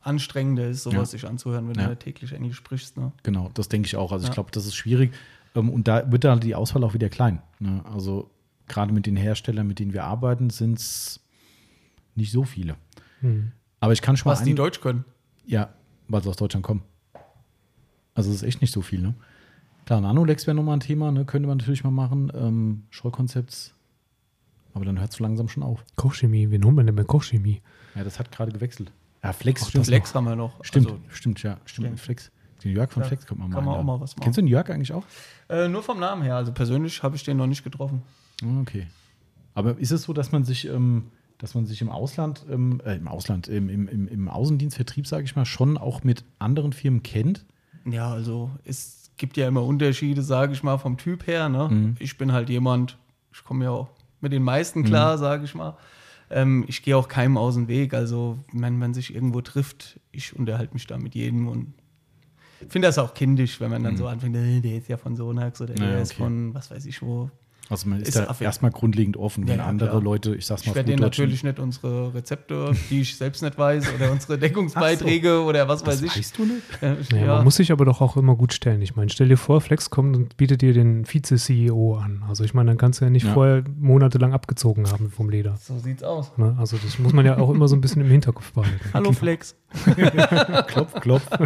anstrengender 0.00 0.66
ist, 0.66 0.82
sowas 0.84 0.96
Ja. 1.12 1.18
sich 1.18 1.26
anzuhören, 1.28 1.68
wenn 1.68 1.74
Ja. 1.76 1.82
du 1.82 1.88
da 1.90 1.94
täglich 1.96 2.32
Englisch 2.32 2.56
sprichst. 2.56 2.96
Ne? 2.96 3.12
genau, 3.22 3.50
das 3.52 3.68
denke 3.68 3.86
ich 3.86 3.96
auch. 3.96 4.12
Also 4.12 4.26
ich 4.28 4.32
glaube, 4.32 4.50
das 4.52 4.64
ist 4.64 4.76
schwierig. 4.76 5.12
Ähm, 5.54 5.68
Und 5.68 5.88
da 5.88 6.10
wird 6.10 6.24
dann 6.24 6.40
die 6.40 6.54
Auswahl 6.54 6.84
auch 6.84 6.94
wieder 6.94 7.10
klein. 7.10 7.42
Ne? 7.58 7.82
Also 7.92 8.30
gerade 8.66 8.94
mit 8.94 9.04
den 9.04 9.16
Herstellern, 9.16 9.66
mit 9.66 9.78
denen 9.78 9.92
wir 9.92 10.04
arbeiten, 10.04 10.48
sind 10.48 10.78
es 10.78 11.20
nicht 12.14 12.32
so 12.32 12.44
viele. 12.44 12.76
Mhm. 13.20 13.52
Aber 13.80 13.92
ich 13.92 14.00
kann 14.00 14.16
schon 14.16 14.30
Was 14.32 14.40
mal 14.40 14.44
die 14.46 14.52
ein- 14.54 14.56
Deutsch 14.56 14.80
können. 14.80 15.04
Ja, 15.46 15.70
weil 16.08 16.22
sie 16.22 16.28
aus 16.28 16.36
Deutschland 16.36 16.64
kommen. 16.64 16.82
Also 18.14 18.30
es 18.30 18.36
ist 18.36 18.42
echt 18.42 18.60
nicht 18.60 18.72
so 18.72 18.82
viel, 18.82 19.00
ne? 19.00 19.14
Klar, 19.84 20.00
Nanolex 20.00 20.46
wäre 20.46 20.54
nochmal 20.54 20.76
ein 20.76 20.80
Thema, 20.80 21.12
ne? 21.12 21.24
Könnte 21.24 21.46
man 21.48 21.58
natürlich 21.58 21.84
mal 21.84 21.90
machen. 21.90 22.32
Ähm, 22.34 22.84
Schrollkonzepts. 22.90 23.74
Aber 24.74 24.84
dann 24.84 24.98
hört 24.98 25.10
es 25.10 25.16
so 25.16 25.22
langsam 25.24 25.48
schon 25.48 25.62
auf. 25.62 25.84
Kochchemie, 25.96 26.50
wen 26.50 26.64
holen 26.64 26.74
wir 26.76 26.84
denn 26.84 26.94
bei 26.96 27.04
Kochchemie? 27.04 27.62
Ja, 27.94 28.04
das 28.04 28.18
hat 28.18 28.30
gerade 28.32 28.52
gewechselt. 28.52 28.92
Ja, 29.22 29.32
Flex, 29.32 29.62
Ach, 29.64 29.68
stimmt. 29.68 29.86
Flex 29.86 30.14
haben 30.14 30.24
wir 30.24 30.36
noch. 30.36 30.62
Stimmt, 30.64 30.86
Also, 30.88 31.00
stimmt, 31.08 31.42
ja. 31.42 31.58
Stimmt, 31.64 31.86
denke- 31.86 31.98
Flex. 32.00 32.30
Den 32.64 32.72
Jörg 32.74 32.90
von 32.90 33.02
Ja, 33.02 33.08
Flex 33.08 33.26
kommt 33.26 33.40
man 33.40 33.50
mal 33.50 33.54
kann 33.56 33.64
man 33.64 33.74
auch 33.76 33.82
mal 33.84 34.00
was 34.00 34.16
machen. 34.16 34.24
Kennst 34.24 34.38
du 34.38 34.42
den 34.42 34.48
Jörg 34.48 34.68
eigentlich 34.70 34.92
auch? 34.92 35.04
äh, 35.48 35.68
nur 35.68 35.82
vom 35.82 36.00
Namen 36.00 36.22
her. 36.22 36.36
Also 36.36 36.52
persönlich 36.52 37.02
habe 37.02 37.14
ich 37.16 37.22
den 37.22 37.36
noch 37.36 37.46
nicht 37.46 37.62
getroffen. 37.62 38.02
Okay. 38.62 38.86
Aber 39.54 39.78
ist 39.78 39.92
es 39.92 40.02
so, 40.02 40.12
dass 40.12 40.32
man 40.32 40.44
sich, 40.44 40.66
ähm, 40.66 41.04
dass 41.38 41.54
man 41.54 41.66
sich 41.66 41.80
im 41.82 41.90
Ausland, 41.90 42.46
ähm, 42.50 42.80
äh, 42.84 42.96
im 42.96 43.08
Ausland, 43.08 43.48
im, 43.48 43.68
im, 43.68 44.08
im, 44.08 44.28
Außendienstvertrieb, 44.28 45.06
sage 45.06 45.24
ich 45.24 45.36
mal, 45.36 45.44
schon 45.44 45.76
auch 45.76 46.02
mit 46.02 46.24
anderen 46.38 46.72
Firmen 46.72 47.02
kennt? 47.02 47.44
Ja, 47.84 48.10
also 48.10 48.50
es 48.64 49.10
gibt 49.16 49.36
ja 49.36 49.46
immer 49.48 49.62
Unterschiede, 49.62 50.22
sage 50.22 50.52
ich 50.52 50.62
mal, 50.62 50.78
vom 50.78 50.96
Typ 50.96 51.26
her. 51.26 51.48
Ne? 51.48 51.68
Mhm. 51.68 51.96
Ich 51.98 52.18
bin 52.18 52.32
halt 52.32 52.48
jemand, 52.48 52.98
ich 53.32 53.44
komme 53.44 53.64
ja 53.64 53.70
auch 53.70 53.90
mit 54.20 54.32
den 54.32 54.42
meisten 54.42 54.82
klar, 54.82 55.18
sage 55.18 55.44
ich 55.44 55.54
mal. 55.54 55.76
Ähm, 56.30 56.64
ich 56.66 56.82
gehe 56.82 56.96
auch 56.96 57.08
keinem 57.08 57.36
aus 57.38 57.54
dem 57.54 57.68
Weg. 57.68 57.94
Also 57.94 58.38
wenn 58.52 58.78
man 58.78 58.94
sich 58.94 59.14
irgendwo 59.14 59.40
trifft, 59.40 60.00
ich 60.10 60.34
unterhalte 60.34 60.74
mich 60.74 60.86
da 60.86 60.98
mit 60.98 61.14
jedem 61.14 61.48
und 61.48 61.74
finde 62.68 62.88
das 62.88 62.98
auch 62.98 63.14
kindisch, 63.14 63.60
wenn 63.60 63.70
man 63.70 63.84
dann 63.84 63.96
so 63.96 64.06
anfängt, 64.06 64.34
äh, 64.36 64.60
der 64.60 64.78
ist 64.78 64.88
ja 64.88 64.96
von 64.96 65.14
Sonax 65.14 65.60
oder 65.60 65.74
der 65.74 65.86
Mhm. 65.86 65.92
Ja, 65.92 65.98
ist 66.00 66.12
okay. 66.12 66.22
von 66.22 66.54
was 66.54 66.70
weiß 66.70 66.86
ich 66.86 67.02
wo. 67.02 67.30
Also 67.68 67.88
man 67.88 68.00
ist, 68.00 68.08
Ist 68.08 68.16
da 68.16 68.24
affig. 68.28 68.44
erstmal 68.44 68.70
grundlegend 68.70 69.16
offen, 69.16 69.48
wenn 69.48 69.56
Ja, 69.58 69.64
ja, 69.64 69.68
andere 69.68 69.90
klar. 69.90 70.02
Leute, 70.02 70.34
ich 70.36 70.46
sag's 70.46 70.64
mal, 70.66 70.70
Ich 70.70 70.76
werde 70.76 70.90
denen 70.90 71.02
natürlich 71.02 71.42
nicht 71.42 71.58
unsere 71.58 72.14
Rezepte, 72.14 72.70
die 72.90 73.00
ich 73.00 73.16
selbst 73.16 73.42
nicht 73.42 73.58
weiß, 73.58 73.92
oder 73.94 74.12
unsere 74.12 74.38
Deckungsbeiträge 74.38 75.42
oder 75.42 75.66
was 75.66 75.84
weiß 75.84 76.00
Das 76.00 76.10
ich. 76.10 76.18
weißt 76.18 76.38
du 76.38 76.44
nicht? 76.44 76.62
Äh, 76.82 76.94
Ja, 77.26 77.34
Man 77.36 77.44
muss 77.44 77.56
sich 77.56 77.72
aber 77.72 77.84
doch 77.84 78.00
auch 78.00 78.16
immer 78.16 78.36
gut 78.36 78.52
stellen. 78.52 78.82
Ich 78.82 78.94
meine, 78.94 79.10
stell 79.10 79.28
dir 79.28 79.36
vor, 79.36 79.60
Flex 79.60 79.90
kommt 79.90 80.14
und 80.16 80.36
bietet 80.36 80.62
dir 80.62 80.72
den 80.74 81.04
Vize-CEO 81.06 81.96
an. 81.96 82.22
Also 82.28 82.44
ich 82.44 82.54
meine, 82.54 82.70
dann 82.70 82.78
kannst 82.78 83.00
du 83.00 83.04
ja 83.06 83.10
nicht 83.10 83.26
Ja. 83.26 83.32
vorher 83.34 83.64
monatelang 83.80 84.32
abgezogen 84.32 84.88
haben 84.90 85.10
vom 85.10 85.28
Leder. 85.28 85.56
so 85.60 85.78
sieht's 85.78 86.02
aus. 86.04 86.30
Ne? 86.36 86.54
Also 86.60 86.76
das 86.76 86.98
muss 87.00 87.12
man 87.12 87.26
ja 87.26 87.36
auch 87.38 87.50
immer 87.50 87.66
so 87.66 87.74
ein 87.74 87.80
bisschen 87.80 88.00
im 88.02 88.10
Hinterkopf 88.10 88.52
behalten. 88.52 88.78
Hallo 88.94 89.12
Flex. 89.12 89.56
klopf, 90.68 90.94
klopf. 91.00 91.28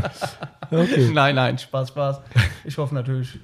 Okay. 0.72 1.10
Nein, 1.12 1.34
nein, 1.34 1.58
Spaß, 1.58 1.88
Spaß. 1.88 2.20
Ich 2.64 2.78
hoffe 2.78 2.94
natürlich 2.94 3.40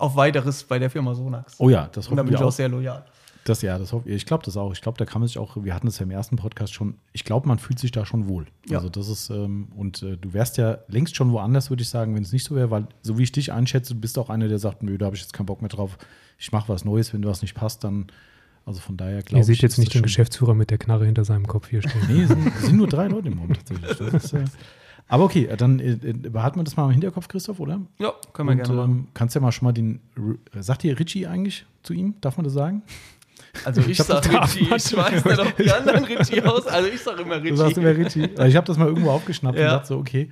auf 0.00 0.16
weiteres 0.16 0.64
bei 0.64 0.78
der 0.78 0.90
Firma 0.90 1.14
Sonax. 1.14 1.54
Oh 1.58 1.68
ja, 1.70 1.88
das 1.92 2.08
Und 2.08 2.16
da 2.16 2.22
bin 2.22 2.34
ich 2.34 2.40
auch 2.40 2.46
auch. 2.46 2.52
sehr 2.52 2.68
loyal. 2.68 3.04
Das, 3.44 3.62
ja, 3.62 3.78
das 3.78 3.92
hoff, 3.94 4.04
ich 4.04 4.26
glaube 4.26 4.44
das 4.44 4.56
auch. 4.58 4.70
Ich 4.72 4.82
glaube, 4.82 4.98
da 4.98 5.06
kann 5.06 5.20
man 5.22 5.26
sich 5.26 5.38
auch, 5.38 5.56
wir 5.64 5.74
hatten 5.74 5.86
es 5.86 5.98
ja 5.98 6.04
im 6.04 6.10
ersten 6.10 6.36
Podcast 6.36 6.74
schon, 6.74 6.96
ich 7.12 7.24
glaube, 7.24 7.48
man 7.48 7.58
fühlt 7.58 7.78
sich 7.78 7.90
da 7.90 8.04
schon 8.04 8.28
wohl. 8.28 8.46
Ja. 8.68 8.76
Also 8.78 8.90
das 8.90 9.08
ist, 9.08 9.30
ähm, 9.30 9.68
und 9.74 10.02
äh, 10.02 10.18
du 10.18 10.34
wärst 10.34 10.58
ja 10.58 10.78
längst 10.88 11.16
schon 11.16 11.32
woanders, 11.32 11.70
würde 11.70 11.82
ich 11.82 11.88
sagen, 11.88 12.14
wenn 12.14 12.22
es 12.22 12.32
nicht 12.32 12.44
so 12.44 12.54
wäre, 12.54 12.70
weil 12.70 12.86
so 13.02 13.16
wie 13.16 13.22
ich 13.22 13.32
dich 13.32 13.50
einschätze, 13.50 13.94
du 13.94 14.00
bist 14.00 14.18
auch 14.18 14.28
einer, 14.28 14.46
der 14.48 14.58
sagt, 14.58 14.82
nö, 14.82 14.98
da 14.98 15.06
habe 15.06 15.16
ich 15.16 15.22
jetzt 15.22 15.32
keinen 15.32 15.46
Bock 15.46 15.62
mehr 15.62 15.70
drauf. 15.70 15.96
Ich 16.38 16.52
mache 16.52 16.68
was 16.68 16.84
Neues, 16.84 17.14
wenn 17.14 17.24
was 17.24 17.40
nicht 17.40 17.54
passt, 17.54 17.82
dann, 17.82 18.08
also 18.66 18.78
von 18.80 18.98
daher 18.98 19.22
glaube 19.22 19.38
Ihr 19.38 19.40
ich. 19.40 19.46
seht 19.46 19.62
jetzt 19.62 19.78
nicht 19.78 19.94
den 19.94 20.00
schon- 20.00 20.02
Geschäftsführer 20.02 20.54
mit 20.54 20.70
der 20.70 20.76
Knarre 20.78 21.06
hinter 21.06 21.24
seinem 21.24 21.46
Kopf 21.46 21.68
hier 21.70 21.80
stehen. 21.80 22.02
Nee, 22.08 22.22
es 22.24 22.28
sind, 22.28 22.46
es 22.46 22.66
sind 22.66 22.76
nur 22.76 22.88
drei 22.88 23.08
Leute 23.08 23.28
im 23.28 23.38
Raum 23.38 23.54
tatsächlich. 23.54 23.96
Das 23.96 24.24
ist, 24.24 24.32
äh, 24.34 24.44
aber 25.08 25.24
okay, 25.24 25.46
äh, 25.46 25.56
dann 25.56 25.80
äh, 25.80 25.92
äh, 25.92 26.12
behalten 26.12 26.58
wir 26.58 26.64
das 26.64 26.76
mal 26.76 26.84
im 26.86 26.90
Hinterkopf, 26.92 27.28
Christoph, 27.28 27.60
oder? 27.60 27.80
Ja, 27.98 28.12
können 28.32 28.48
wir 28.48 28.52
Und, 28.52 28.58
gerne 28.62 28.74
machen. 28.74 28.90
ähm, 28.90 29.06
kannst 29.14 29.34
ja 29.34 29.40
mal 29.40 29.52
schon 29.52 29.66
mal 29.66 29.72
den. 29.72 30.00
R- 30.16 30.62
Sagt 30.62 30.84
ihr 30.84 30.98
Richie 30.98 31.26
eigentlich 31.26 31.64
zu 31.82 31.92
ihm? 31.92 32.14
Darf 32.20 32.36
man 32.36 32.44
das 32.44 32.52
sagen? 32.52 32.82
Also 33.64 33.80
ich 33.80 33.96
glaub, 33.96 34.06
sag 34.06 34.22
das 34.22 34.32
darf 34.32 34.54
Richie, 34.54 34.64
ich 34.64 34.70
weiß 34.96 35.24
nicht, 35.24 35.38
ob 35.40 35.56
die 35.56 35.72
anderen 35.72 36.04
Richie 36.04 36.40
aus, 36.42 36.66
also 36.68 36.88
ich 36.88 37.00
sag 37.00 37.18
immer 37.18 37.40
Du 37.40 37.56
sagst 37.56 37.76
Richie. 37.78 37.80
immer 37.88 37.96
Richie. 37.98 38.22
Ich 38.46 38.54
habe 38.56 38.66
das 38.66 38.76
mal 38.78 38.86
irgendwo 38.86 39.10
aufgeschnappt 39.10 39.56
und 39.58 39.62
Ja. 39.64 39.70
dachte 39.72 39.88
so, 39.88 39.98
okay. 39.98 40.30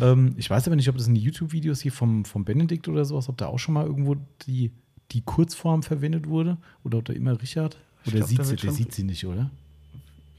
Ähm, 0.00 0.34
ich 0.36 0.50
weiß 0.50 0.66
aber 0.66 0.76
nicht, 0.76 0.88
ob 0.90 0.96
das 0.98 1.06
in 1.06 1.14
den 1.14 1.22
YouTube-Videos 1.22 1.80
hier 1.80 1.92
vom, 1.92 2.26
vom 2.26 2.44
Benedikt 2.44 2.86
oder 2.88 3.04
sowas, 3.06 3.28
ob 3.30 3.38
da 3.38 3.46
auch 3.46 3.58
schon 3.58 3.72
mal 3.74 3.86
irgendwo 3.86 4.16
die, 4.46 4.70
die 5.12 5.22
Kurzform 5.22 5.82
verwendet 5.82 6.28
wurde. 6.28 6.58
Oder 6.84 6.98
ob 6.98 7.06
da 7.06 7.14
immer 7.14 7.40
Richard. 7.40 7.78
Ich 8.04 8.08
Oder 8.12 8.18
glaub, 8.18 8.28
sieht 8.28 8.44
sie, 8.44 8.56
der 8.56 8.72
sieht 8.72 8.92
sie 8.92 9.04
nicht, 9.04 9.24
oder? 9.24 9.50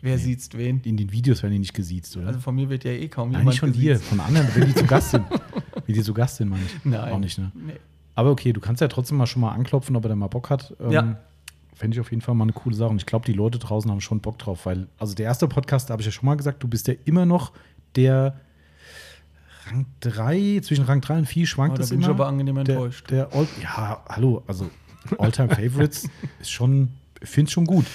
Wer 0.02 0.18
sieht's 0.18 0.50
wen? 0.54 0.82
In 0.84 0.96
den 0.98 1.12
Videos 1.12 1.44
werden 1.44 1.54
die 1.54 1.60
nicht 1.60 1.74
gesiezt, 1.74 2.16
oder? 2.18 2.28
Also 2.28 2.40
von 2.40 2.56
mir 2.56 2.70
wird 2.70 2.84
ja 2.86 2.92
eh 2.92 3.08
kaum 3.10 3.32
Nein, 3.32 3.42
jemand 3.42 3.54
nicht 3.54 3.60
von 3.60 3.74
dir, 3.74 3.94
gesiezt. 3.94 4.10
von 4.10 4.20
anderen, 4.20 4.48
wenn 4.56 4.68
die 4.68 4.76
zu 4.76 4.86
Gast 4.86 5.12
sind. 5.12 5.26
Wie 5.86 5.94
die 5.94 6.02
zu 6.04 6.14
Gast 6.14 6.38
sind, 6.38 6.50
meine 6.50 6.64
ich. 6.64 6.86
Nein. 6.86 7.12
Auch 7.14 7.20
nicht, 7.20 7.38
ne? 7.38 7.52
Nee. 7.54 7.74
Aber 8.16 8.32
okay, 8.32 8.54
du 8.54 8.60
kannst 8.62 8.82
ja 8.82 8.88
trotzdem 8.88 9.18
mal 9.18 9.26
schon 9.28 9.42
mal 9.42 9.52
anklopfen, 9.52 9.96
ob 9.96 10.06
er 10.06 10.10
da 10.10 10.16
mal 10.16 10.28
Bock 10.28 10.50
hat. 10.50 10.74
Ähm, 10.80 10.92
Ja. 10.92 11.20
Fände 11.74 11.96
ich 11.96 12.02
auf 12.02 12.12
jeden 12.12 12.22
Fall 12.22 12.36
mal 12.36 12.44
eine 12.44 12.52
coole 12.54 12.76
Sache. 12.76 12.90
Und 12.90 12.98
ich 12.98 13.06
glaube, 13.06 13.26
die 13.26 13.32
Leute 13.34 13.58
draußen 13.58 13.90
haben 13.90 14.02
schon 14.02 14.20
Bock 14.20 14.38
drauf, 14.38 14.66
weil, 14.66 14.88
also 14.98 15.16
der 15.16 15.26
erste 15.28 15.48
Podcast, 15.48 15.90
da 15.90 15.94
habe 15.94 16.02
ich 16.02 16.06
ja 16.08 16.12
schon 16.12 16.26
mal 16.26 16.36
gesagt, 16.36 16.62
du 16.62 16.68
bist 16.68 16.88
ja 16.90 16.94
immer 17.06 17.26
noch 17.26 17.54
der 17.96 18.38
Rang 19.68 19.86
3, 20.02 20.60
zwischen 20.62 20.84
Rang 20.86 21.00
3 21.00 21.20
und 21.20 21.26
4 21.26 21.46
schwankt 21.48 21.76
Oh, 21.76 21.78
da 21.78 21.84
es 21.84 21.90
bin 21.90 22.00
immer. 22.00 22.08
ich 22.08 22.12
aber 22.12 22.28
angenehm 22.28 22.56
der, 22.64 22.76
enttäuscht. 22.76 23.10
der 23.10 23.34
All, 23.34 23.48
ja, 23.64 24.04
hallo, 24.10 24.44
also 24.48 24.70
All-Time 25.18 25.50
Favorites 25.56 26.10
ist 26.42 26.52
schon, 26.52 26.90
ich 27.22 27.30
finde 27.30 27.48
es 27.48 27.54
schon 27.54 27.66
gut. 27.66 27.86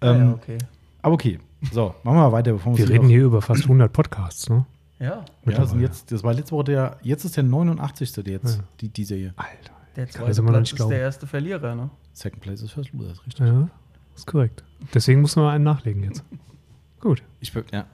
Ähm, 0.00 0.18
ja, 0.20 0.32
okay. 0.32 0.58
Aber 1.02 1.14
okay, 1.14 1.38
so, 1.72 1.94
machen 2.04 2.16
wir 2.16 2.22
mal 2.28 2.32
weiter, 2.32 2.52
bevor 2.52 2.76
Wir 2.76 2.84
uns 2.84 2.90
reden 2.92 3.04
noch- 3.04 3.10
hier 3.10 3.24
über 3.24 3.42
fast 3.42 3.64
100 3.64 3.92
Podcasts, 3.92 4.48
ne? 4.48 4.66
Ja, 4.98 5.06
Ja, 5.06 5.10
das, 5.16 5.26
sind 5.26 5.46
mittlerweile. 5.46 5.80
jetzt, 5.82 6.12
das 6.12 6.22
war 6.22 6.34
letzte 6.34 6.52
Woche 6.52 6.64
der, 6.64 6.96
jetzt 7.02 7.24
ist 7.24 7.36
der 7.36 7.44
89. 7.44 8.12
der 8.22 8.34
jetzt, 8.34 8.58
Ja. 8.58 8.64
die, 8.80 8.88
dieser 8.88 9.16
hier. 9.16 9.32
Alter. 9.36 9.72
der 9.96 10.08
zweite 10.08 10.42
Platz 10.42 10.58
nicht 10.60 10.72
ist 10.72 10.76
glauben. 10.76 10.90
der 10.90 11.00
erste 11.00 11.26
Verlierer, 11.26 11.74
ne? 11.74 11.90
Second 12.12 12.42
Place 12.42 12.62
ist 12.62 12.72
First 12.72 12.92
Loser, 12.92 13.12
ist 13.12 13.26
richtig. 13.26 13.46
Ja, 13.46 13.68
ist 14.14 14.26
korrekt. 14.26 14.62
Deswegen 14.94 15.20
muss 15.22 15.36
man 15.36 15.46
einen 15.54 15.64
nachlegen 15.64 16.02
jetzt. 16.04 16.22
Gut. 17.00 17.22
Ich, 17.40 17.52
ja. 17.72 17.86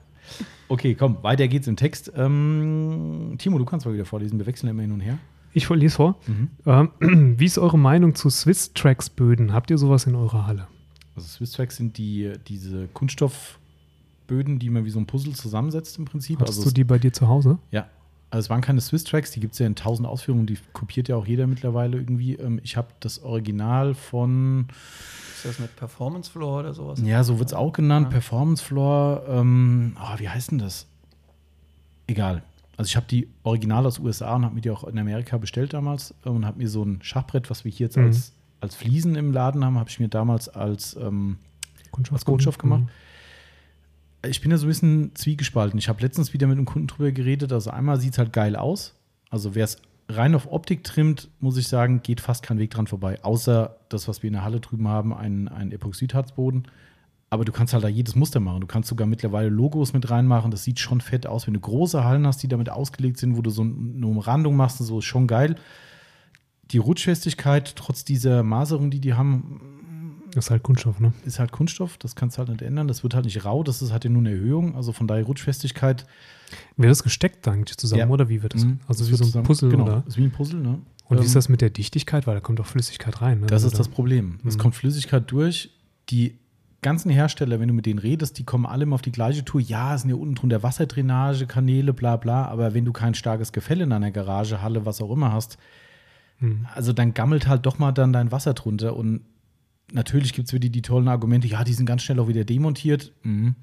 Okay, 0.67 0.95
komm, 0.95 1.17
weiter 1.23 1.47
geht's 1.47 1.67
im 1.67 1.77
Text. 1.77 2.11
Ähm, 2.15 3.35
Timo, 3.37 3.57
du 3.57 3.63
kannst 3.65 3.85
mal 3.85 3.93
wieder 3.93 4.03
vorlesen. 4.05 4.37
Wir 4.37 4.45
wechseln 4.45 4.69
immer 4.69 4.81
hin 4.81 4.91
und 4.91 4.99
her. 4.99 5.17
Ich 5.53 5.69
lese 5.69 5.95
vor. 5.95 6.17
Mhm. 6.27 6.49
Ähm, 6.65 6.91
wie 7.39 7.45
ist 7.45 7.57
eure 7.57 7.79
Meinung 7.79 8.15
zu 8.15 8.29
Swiss 8.29 8.73
Tracks 8.73 9.09
Böden? 9.09 9.53
Habt 9.53 9.71
ihr 9.71 9.77
sowas 9.77 10.05
in 10.05 10.15
eurer 10.15 10.45
Halle? 10.45 10.67
Also 11.17 11.27
Swiss 11.27 11.51
Tracks 11.51 11.75
sind 11.77 11.97
die, 11.97 12.33
diese 12.47 12.87
Kunststoffböden, 12.93 14.59
die 14.59 14.69
man 14.69 14.85
wie 14.85 14.89
so 14.89 14.99
ein 14.99 15.05
Puzzle 15.07 15.33
zusammensetzt 15.33 15.97
im 15.97 16.05
Prinzip. 16.05 16.39
Hattest 16.39 16.59
also 16.59 16.69
du 16.69 16.73
die 16.75 16.83
bei 16.83 16.99
dir 16.99 17.11
zu 17.11 17.27
Hause? 17.27 17.57
Ja, 17.71 17.87
also 18.29 18.45
es 18.45 18.49
waren 18.49 18.61
keine 18.61 18.81
Swiss 18.81 19.03
Tracks, 19.03 19.31
die 19.31 19.39
gibt 19.39 19.53
es 19.53 19.59
ja 19.59 19.65
in 19.67 19.75
tausend 19.75 20.07
Ausführungen, 20.07 20.45
die 20.45 20.57
kopiert 20.73 21.07
ja 21.07 21.15
auch 21.15 21.25
jeder 21.25 21.47
mittlerweile 21.47 21.97
irgendwie. 21.97 22.35
Ähm, 22.35 22.59
Ich 22.63 22.77
habe 22.77 22.89
das 22.99 23.23
Original 23.23 23.93
von, 23.95 24.67
Ist 25.37 25.45
das 25.45 25.59
mit 25.59 25.75
Performance 25.75 26.29
Floor 26.29 26.59
oder 26.59 26.73
sowas? 26.73 27.01
ja, 27.03 27.23
so 27.23 27.39
wird 27.39 27.49
es 27.49 27.53
auch 27.53 27.73
genannt, 27.73 28.07
Ja. 28.07 28.11
Performance 28.11 28.63
Floor. 28.63 29.23
Ähm, 29.27 29.93
ah, 29.97 30.15
wie 30.19 30.29
heißt 30.29 30.51
denn 30.51 30.59
das? 30.59 30.87
Egal. 32.07 32.43
Also 32.75 32.89
ich 32.89 32.95
habe 32.95 33.07
die 33.07 33.27
Original 33.43 33.85
aus 33.87 33.97
USA 33.97 34.35
und 34.35 34.45
habe 34.45 34.53
mir 34.55 34.61
die 34.61 34.69
auch 34.69 34.83
in 34.83 34.99
Amerika 34.99 35.37
bestellt 35.37 35.73
damals 35.73 36.13
äh, 36.25 36.29
und 36.29 36.45
habe 36.45 36.59
mir 36.59 36.69
so 36.69 36.83
ein 36.83 36.99
Schachbrett, 37.01 37.49
was 37.49 37.65
wir 37.65 37.71
hier 37.71 37.87
jetzt 37.87 37.97
Mhm. 37.97 38.03
als, 38.05 38.33
als 38.59 38.75
Fliesen 38.75 39.15
im 39.15 39.31
Laden 39.31 39.63
haben, 39.63 39.77
habe 39.77 39.89
ich 39.89 39.99
mir 39.99 40.09
damals 40.09 40.49
als 40.49 40.95
ähm, 40.95 41.37
Kunststoff, 41.91 42.17
aus 42.17 42.25
Kunststoff 42.25 42.57
gemacht. 42.57 42.83
Ich 44.25 44.41
bin 44.41 44.51
da 44.51 44.57
so 44.57 44.65
ein 44.65 44.69
bisschen 44.69 45.15
zwiegespalten. 45.15 45.77
Ich 45.77 45.89
habe 45.89 46.01
letztens 46.01 46.33
wieder 46.33 46.47
mit 46.47 46.57
einem 46.57 46.65
Kunden 46.65 46.87
drüber 46.87 47.11
geredet. 47.11 47.53
Also 47.53 47.69
einmal 47.69 47.99
sieht 47.99 48.13
es 48.13 48.17
halt 48.17 48.33
geil 48.33 48.55
aus. 48.55 48.95
Also 49.29 49.55
wer 49.55 49.65
es 49.65 49.81
rein 50.09 50.35
auf 50.35 50.51
Optik 50.51 50.83
trimmt, 50.83 51.29
muss 51.39 51.57
ich 51.57 51.67
sagen, 51.67 52.01
geht 52.01 52.21
fast 52.21 52.43
kein 52.43 52.59
Weg 52.59 52.71
dran 52.71 52.87
vorbei. 52.87 53.23
Außer 53.23 53.77
das, 53.89 54.07
was 54.07 54.23
wir 54.23 54.27
in 54.27 54.33
der 54.33 54.43
Halle 54.43 54.59
drüben 54.59 54.87
haben, 54.87 55.13
ein, 55.13 55.47
ein 55.47 55.71
Epoxidharzboden. 55.71 56.67
Aber 57.29 57.43
du 57.43 57.51
kannst 57.51 57.73
halt 57.73 57.83
da 57.83 57.89
jedes 57.89 58.15
Muster 58.15 58.39
machen. 58.39 58.61
Du 58.61 58.67
kannst 58.67 58.87
sogar 58.89 59.05
mittlerweile 59.05 59.49
Logos 59.49 59.91
mit 59.93 60.09
reinmachen. 60.09 60.49
Das 60.49 60.63
sieht 60.63 60.79
schon 60.79 61.01
fett 61.01 61.27
aus. 61.27 61.45
Wenn 61.45 61.53
du 61.53 61.59
große 61.59 62.03
Hallen 62.03 62.25
hast, 62.25 62.41
die 62.41 62.47
damit 62.47 62.69
ausgelegt 62.69 63.17
sind, 63.17 63.35
wo 63.35 63.41
du 63.41 63.49
so 63.49 63.63
eine 63.63 64.07
Umrandung 64.07 64.55
machst, 64.55 64.79
und 64.79 64.85
so 64.85 64.99
ist 64.99 65.05
schon 65.05 65.27
geil. 65.27 65.55
Die 66.71 66.77
Rutschfestigkeit, 66.79 67.75
trotz 67.75 68.03
dieser 68.03 68.43
Maserung, 68.43 68.89
die 68.91 68.99
die 68.99 69.13
haben, 69.13 70.21
Das 70.33 70.45
ist 70.45 70.51
halt 70.51 70.63
Kunststoff, 70.63 70.99
ne? 70.99 71.13
ist 71.25 71.39
halt 71.39 71.51
Kunststoff, 71.51 71.97
das 71.97 72.15
kannst 72.15 72.37
du 72.37 72.39
halt 72.39 72.49
nicht 72.49 72.61
ändern. 72.61 72.87
Das 72.87 73.03
wird 73.03 73.13
halt 73.15 73.25
nicht 73.25 73.45
rau, 73.45 73.63
das 73.63 73.81
ist 73.81 73.91
halt 73.91 74.03
ja 74.03 74.09
nur 74.09 74.19
eine 74.21 74.31
Erhöhung. 74.31 74.75
Also 74.75 74.91
von 74.91 75.07
daher 75.07 75.23
Rutschfestigkeit. 75.25 76.05
Wird 76.75 76.89
das 76.91 77.03
gesteckt 77.03 77.47
eigentlich 77.47 77.77
zusammen 77.77 77.99
Ja. 78.01 78.07
oder 78.09 78.29
wie 78.29 78.43
wird 78.43 78.53
das? 78.53 78.65
Mhm. 78.65 78.79
Also 78.87 79.03
Das 79.03 79.11
wie 79.11 79.15
so 79.15 79.23
ein 79.23 79.27
zusammen- 79.27 79.45
Puzzle 79.47 79.69
genau, 79.69 79.83
oder? 79.85 80.03
ist 80.07 80.17
wie 80.17 80.23
ein 80.23 80.31
Puzzle, 80.31 80.59
ne? 80.59 80.79
Und 81.09 81.17
wie 81.17 81.21
Ähm, 81.21 81.25
ist 81.25 81.35
das 81.35 81.47
mit 81.47 81.61
der 81.61 81.69
Dichtigkeit? 81.69 82.27
Weil 82.27 82.35
da 82.35 82.41
kommt 82.41 82.59
auch 82.59 82.65
Flüssigkeit 82.65 83.21
rein. 83.21 83.39
Ne? 83.39 83.47
Das 83.47 83.63
Also 83.63 83.67
ist 83.67 83.79
das 83.79 83.87
da- 83.87 83.93
Problem. 83.95 84.39
Es 84.45 84.55
Mhm. 84.55 84.59
kommt 84.59 84.75
Flüssigkeit 84.75 85.29
durch. 85.31 85.71
Die 86.09 86.37
ganzen 86.81 87.09
Hersteller, 87.09 87.59
wenn 87.61 87.69
du 87.69 87.73
mit 87.73 87.85
denen 87.85 87.99
redest, 87.99 88.37
die 88.37 88.43
kommen 88.43 88.65
alle 88.65 88.83
immer 88.83 88.95
auf 88.95 89.01
die 89.01 89.11
gleiche 89.11 89.43
Tour. 89.45 89.61
Ja, 89.61 89.95
es 89.95 90.01
sind 90.01 90.09
ja 90.09 90.15
unten 90.17 90.35
drunter 90.35 90.63
Wasserdrainage, 90.63 91.47
Kanäle, 91.47 91.93
bla 91.93 92.17
bla. 92.17 92.45
Aber 92.45 92.73
wenn 92.73 92.83
du 92.85 92.91
kein 92.93 93.13
starkes 93.13 93.51
Gefälle 93.53 93.85
in 93.85 93.89
deiner 93.89 94.11
Garage, 94.11 94.61
Halle, 94.61 94.85
was 94.85 95.01
auch 95.01 95.11
immer 95.11 95.31
hast, 95.31 95.57
Mhm. 96.39 96.67
also 96.73 96.93
dann 96.93 97.13
gammelt 97.13 97.47
halt 97.47 97.65
doch 97.65 97.79
mal 97.79 97.91
dann 97.91 98.13
dein 98.13 98.31
Wasser 98.31 98.53
drunter. 98.53 98.95
Und 98.95 99.21
natürlich 99.91 100.33
gibt 100.33 100.47
es 100.47 100.53
wieder 100.53 100.69
die 100.69 100.81
tollen 100.81 101.07
Argumente, 101.07 101.47
ja, 101.47 101.63
die 101.63 101.73
sind 101.73 101.85
ganz 101.85 102.03
schnell 102.03 102.19
auch 102.19 102.27
wieder 102.27 102.45
demontiert. 102.45 103.13
Mhm. 103.23 103.55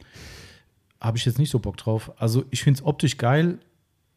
Habe 1.01 1.19
ich 1.19 1.25
jetzt 1.25 1.39
nicht 1.39 1.51
so 1.51 1.59
Bock 1.59 1.77
drauf. 1.77 2.13
Also 2.17 2.45
ich 2.51 2.63
finde 2.63 2.79
es 2.79 2.87
optisch 2.87 3.19
geil, 3.19 3.59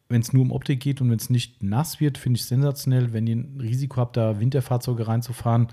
wenn 0.08 0.22
es 0.22 0.32
nur 0.32 0.42
um 0.42 0.52
Optik 0.52 0.80
geht 0.80 1.00
und 1.00 1.10
wenn 1.10 1.18
es 1.18 1.28
nicht 1.28 1.62
nass 1.62 2.00
wird, 2.00 2.16
finde 2.16 2.38
ich 2.38 2.42
es 2.42 2.48
sensationell. 2.48 3.12
Wenn 3.12 3.26
ihr 3.26 3.36
ein 3.36 3.58
Risiko 3.60 3.96
habt, 3.98 4.16
da 4.16 4.40
Winterfahrzeuge 4.40 5.06
reinzufahren, 5.06 5.68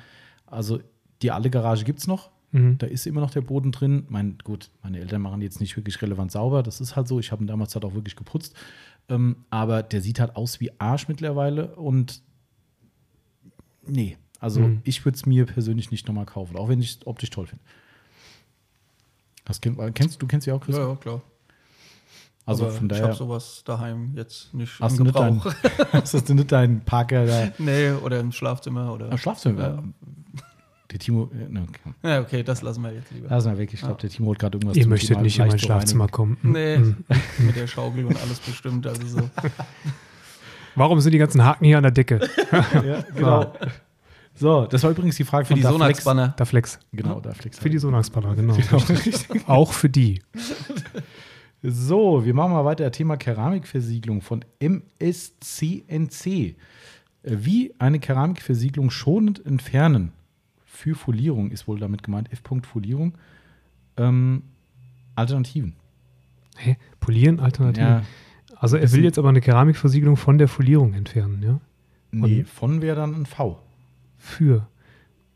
also 0.46 0.80
die 1.22 1.32
alte 1.32 1.50
Garage 1.50 1.86
gibt 1.86 2.00
es 2.00 2.08
noch. 2.08 2.32
Mhm. 2.52 2.78
Da 2.78 2.88
ist 2.88 3.08
immer 3.08 3.22
noch 3.22 3.32
der 3.32 3.42
Boden 3.42 3.72
drin. 3.72 4.06
Mein, 4.10 4.38
gut, 4.44 4.70
meine 4.84 5.00
Eltern 5.00 5.22
machen 5.22 5.40
die 5.40 5.46
jetzt 5.46 5.62
nicht 5.62 5.76
wirklich 5.78 6.02
relevant 6.02 6.32
sauber. 6.32 6.64
Das 6.64 6.82
ist 6.82 6.96
halt 6.96 7.08
so. 7.08 7.20
Ich 7.20 7.32
habe 7.32 7.44
ihn 7.44 7.48
damals 7.48 7.76
halt 7.76 7.86
auch 7.86 7.94
wirklich 7.94 8.16
geputzt. 8.16 8.56
Ähm, 9.08 9.38
aber 9.50 9.84
der 9.84 10.02
sieht 10.02 10.20
halt 10.20 10.36
aus 10.36 10.60
wie 10.60 10.72
Arsch 10.80 11.08
mittlerweile. 11.08 11.76
Und 11.76 12.22
nee, 13.88 14.18
also 14.40 14.60
Mhm. 14.62 14.82
ich 14.84 15.04
würde 15.06 15.16
es 15.16 15.26
mir 15.26 15.46
persönlich 15.46 15.92
nicht 15.92 16.08
nochmal 16.08 16.26
kaufen, 16.26 16.58
auch 16.58 16.70
wenn 16.70 16.82
ich 16.82 16.98
es 16.98 17.08
optisch 17.08 17.30
toll 17.30 17.48
finde. 17.48 17.64
Das 19.46 19.62
kenn, 19.62 19.78
kennst 19.94 20.22
du 20.22 20.28
kennst 20.28 20.48
du 20.48 20.52
ja 20.52 20.58
auch, 20.58 20.62
Chris? 20.62 20.76
Ja, 20.76 20.90
ja, 20.90 20.96
klar. 20.96 21.22
Also 22.48 22.66
Aber 22.66 22.74
von 22.74 22.86
ich 22.86 22.90
daher 22.90 23.06
habe 23.06 23.16
sowas 23.16 23.64
daheim 23.66 24.12
jetzt 24.16 24.54
nicht 24.54 24.80
hast 24.80 24.94
im 24.94 24.98
du 25.00 25.04
nicht 25.06 25.16
deinen, 25.18 25.40
Gebrauch. 25.40 25.54
hast 25.94 26.30
du 26.30 26.34
nicht 26.36 26.52
deinen 26.52 26.82
Parker 26.82 27.26
da 27.26 27.52
nee, 27.58 27.90
oder 27.92 28.20
im 28.20 28.32
Schlafzimmer 28.32 28.94
oder. 28.94 29.12
am 29.12 29.18
Schlafzimmer? 29.18 29.62
Ja. 29.62 29.84
Der 30.92 31.00
Timo, 31.00 31.32
äh, 31.34 31.50
ne, 31.52 31.64
okay. 31.68 31.94
Ja, 32.04 32.22
okay, 32.22 32.44
das 32.44 32.62
lassen 32.62 32.84
wir 32.84 32.94
jetzt 32.94 33.10
lieber. 33.12 33.28
lass 33.30 33.46
mal 33.46 33.58
weg. 33.58 33.74
Ich 33.74 33.80
glaube, 33.80 33.94
Ja. 33.96 34.00
der 34.02 34.10
Timo 34.12 34.32
hat 34.32 34.40
gerade 34.40 34.58
irgendwas 34.58 34.78
Ihr 34.78 34.88
möchtet 34.88 35.10
Thema 35.10 35.22
nicht 35.24 35.40
in 35.40 35.48
mein 35.48 35.58
Schlafzimmer 35.60 36.04
reinigen. 36.06 36.16
kommen. 36.16 36.38
Nee, 36.44 36.78
Mhm. 36.78 37.04
mit 37.40 37.56
der 37.56 37.66
Schaukel 37.68 38.06
und 38.06 38.22
alles 38.22 38.40
bestimmt. 38.40 38.86
Also 38.86 39.08
so. 39.08 39.30
Warum 40.76 41.00
sind 41.00 41.12
die 41.12 41.18
ganzen 41.18 41.44
Haken 41.44 41.66
hier 41.66 41.78
an 41.78 41.84
der 41.84 41.92
Decke? 41.92 42.20
Ja, 42.52 43.04
genau. 43.16 43.54
So, 44.38 44.66
das 44.66 44.84
war 44.84 44.92
übrigens 44.92 45.16
die 45.16 45.24
Frage 45.24 45.46
Für 45.46 45.54
von 45.54 45.62
die. 45.62 45.64
Sonax-Banner. 45.66 46.34
Da 46.36 46.44
Flex. 46.44 46.78
Genau, 46.92 47.22
da 47.22 47.34
Flex. 47.34 47.58
Für 47.58 47.70
die 47.70 47.78
Sonax-Banner, 47.78 48.36
genau. 48.36 48.54
Genau. 48.54 48.84
Auch 49.48 49.72
für 49.72 49.88
die. 49.88 50.22
So, 51.64 52.26
wir 52.26 52.34
machen 52.34 52.52
mal 52.52 52.66
weiter. 52.66 52.92
Thema 52.92 53.16
Keramikversiegelung 53.16 54.22
von 54.22 54.44
MSCNC. 54.60 56.58
Wie 57.24 57.74
eine 57.80 58.00
Keramikversiegelung 58.00 58.90
schonend 58.90 59.46
entfernen 59.46 60.12
für 60.76 60.96
Folierung 60.96 61.52
ist 61.52 61.68
wohl 61.68 61.80
damit 61.80 62.04
gemeint. 62.04 62.32
F. 62.32 62.42
Folierung. 62.72 63.18
Ähm, 63.98 64.44
Alternativen. 65.16 65.76
Hä? 66.58 66.78
Polieren, 67.00 67.40
Alternativen. 67.40 67.88
Ja, 67.88 68.04
also 68.56 68.78
er 68.78 68.92
will 68.92 69.04
jetzt 69.04 69.18
aber 69.20 69.30
eine 69.30 69.42
Keramikversiegelung 69.42 70.18
von 70.18 70.38
der 70.38 70.48
Folierung 70.48 70.94
entfernen, 70.94 71.42
ja? 71.44 71.60
nee, 72.12 72.40
Und- 72.40 72.50
von 72.50 72.82
wäre 72.82 72.96
dann 72.96 73.14
ein 73.16 73.26
V. 73.26 73.60
Für. 74.18 74.68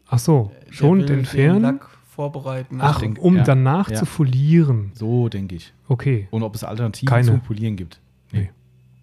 Ach 0.07 0.19
so, 0.19 0.51
Der 0.67 0.73
schonend 0.73 1.01
will 1.03 1.07
Den 1.07 1.19
entfernen. 1.19 1.61
Lack 1.61 1.89
vorbereiten. 2.09 2.77
Ach, 2.81 2.99
denk- 2.99 3.19
um 3.19 3.37
ja, 3.37 3.43
danach 3.43 3.89
ja. 3.89 3.97
zu 3.97 4.05
folieren. 4.05 4.91
So 4.93 5.29
denke 5.29 5.55
ich. 5.55 5.73
Okay. 5.87 6.27
Und 6.31 6.43
ob 6.43 6.55
es 6.55 6.63
Alternativen 6.63 7.07
Keine. 7.07 7.25
zum 7.27 7.41
Polieren 7.41 7.75
gibt. 7.75 7.99
Nee. 8.31 8.49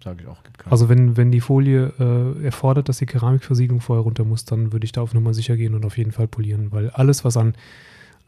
Sage 0.03 0.21
ich 0.23 0.27
auch. 0.27 0.43
Gibt 0.43 0.57
keine. 0.59 0.71
Also 0.71 0.89
wenn, 0.89 1.17
wenn 1.17 1.31
die 1.31 1.41
Folie 1.41 1.93
äh, 1.99 2.43
erfordert, 2.45 2.89
dass 2.89 2.97
die 2.97 3.05
Keramikversiegelung 3.05 3.81
vorher 3.81 4.03
runter 4.03 4.23
muss, 4.25 4.45
dann 4.45 4.71
würde 4.73 4.85
ich 4.85 4.91
da 4.91 5.01
auf 5.01 5.13
Nummer 5.13 5.33
sicher 5.33 5.55
gehen 5.57 5.73
und 5.73 5.85
auf 5.85 5.97
jeden 5.97 6.11
Fall 6.11 6.27
polieren, 6.27 6.71
weil 6.71 6.89
alles, 6.91 7.23
was 7.25 7.37
an 7.37 7.55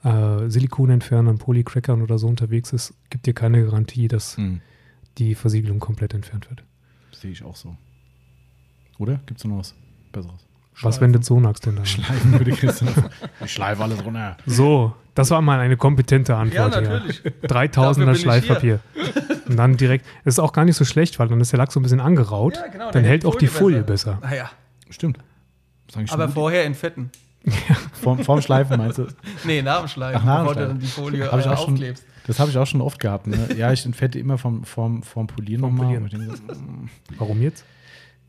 äh, 0.03 0.49
Silikonentfernern, 0.49 1.37
Polycrackern 1.37 2.01
oder 2.01 2.17
so 2.17 2.27
unterwegs 2.27 2.71
ist, 2.73 2.93
gibt 3.09 3.25
dir 3.25 3.33
keine 3.33 3.63
Garantie, 3.65 4.07
dass 4.07 4.37
Hm, 4.37 4.61
die 5.19 5.35
Versiegelung 5.35 5.79
komplett 5.79 6.13
entfernt 6.13 6.49
wird. 6.49 6.63
Sehe 7.11 7.31
ich 7.31 7.43
auch 7.43 7.55
so. 7.55 7.75
Oder? 8.97 9.19
Gibt 9.25 9.39
es 9.39 9.45
noch 9.45 9.57
was 9.59 9.75
Besseres? 10.11 10.45
Was 10.81 11.01
wendet 11.01 11.25
Sonax 11.25 11.59
denn 11.59 11.75
da? 11.75 11.81
an? 11.81 11.85
Schleifen 11.85 12.31
würde 12.33 12.51
Christian. 12.51 12.93
Ich 13.43 13.51
schleife 13.53 13.83
alles 13.83 14.03
runter. 14.05 14.37
So, 14.45 14.95
das 15.13 15.29
war 15.29 15.41
mal 15.41 15.59
eine 15.59 15.75
kompetente 15.75 16.31
Ja, 16.31 16.39
Antwort. 16.39 16.73
hier. 16.79 16.81
natürlich. 16.89 17.21
3000er 17.43 18.05
bin 18.05 18.09
ich 18.15 18.21
Schleifpapier. 18.21 18.79
Und 19.49 19.57
dann 19.57 19.75
direkt, 19.75 20.05
das 20.23 20.35
ist 20.35 20.39
auch 20.39 20.53
gar 20.53 20.63
nicht 20.63 20.77
so 20.77 20.85
schlecht, 20.85 21.19
weil 21.19 21.27
dann 21.27 21.41
ist 21.41 21.51
der 21.51 21.57
Lack 21.57 21.71
so 21.73 21.79
ein 21.81 21.83
bisschen 21.83 21.99
angeraut. 21.99 22.55
Ja, 22.55 22.67
genau, 22.67 22.91
dann 22.91 23.03
hält 23.03 23.25
auch 23.25 23.35
die 23.35 23.47
Folie 23.47 23.83
besser. 23.83 24.21
Stimmt. 24.89 25.17
Das 25.17 25.95
ist 25.95 25.97
eigentlich 25.97 26.09
schon 26.11 26.19
aber 26.21 26.27
gut. 26.27 26.35
vorher 26.35 26.63
entfetten. 26.65 27.09
vorm, 28.01 28.19
vorm 28.23 28.41
Schleifen 28.41 28.77
meinst 28.77 28.99
du? 28.99 29.07
Nee, 29.43 29.61
nach 29.61 29.79
dem 29.79 29.87
Schleifen, 29.89 30.21
Ach, 30.21 30.25
nach 30.25 30.37
dem 30.37 30.45
bevor 30.47 30.53
du 30.53 30.59
Schleifen. 30.59 30.69
dann 30.69 30.79
die 30.79 30.87
Folie 30.87 31.31
Hab 31.31 31.39
ich 31.39 31.45
äh, 31.45 31.49
auch 31.49 31.57
schon- 31.65 31.73
aufklebst. 31.73 32.05
Das 32.30 32.39
habe 32.39 32.51
ich 32.51 32.57
auch 32.60 32.68
schon 32.68 32.81
oft 32.81 32.99
gehabt. 32.99 33.26
Ne? 33.26 33.49
Ja, 33.57 33.73
ich 33.73 33.84
entfette 33.88 34.19
immer 34.19 34.38
vom, 34.38 34.64
vom, 34.64 35.01
vom 35.01 35.26
Polieren 35.26 35.61
nochmal. 35.61 35.99
Warum 37.18 37.41
jetzt? 37.41 37.65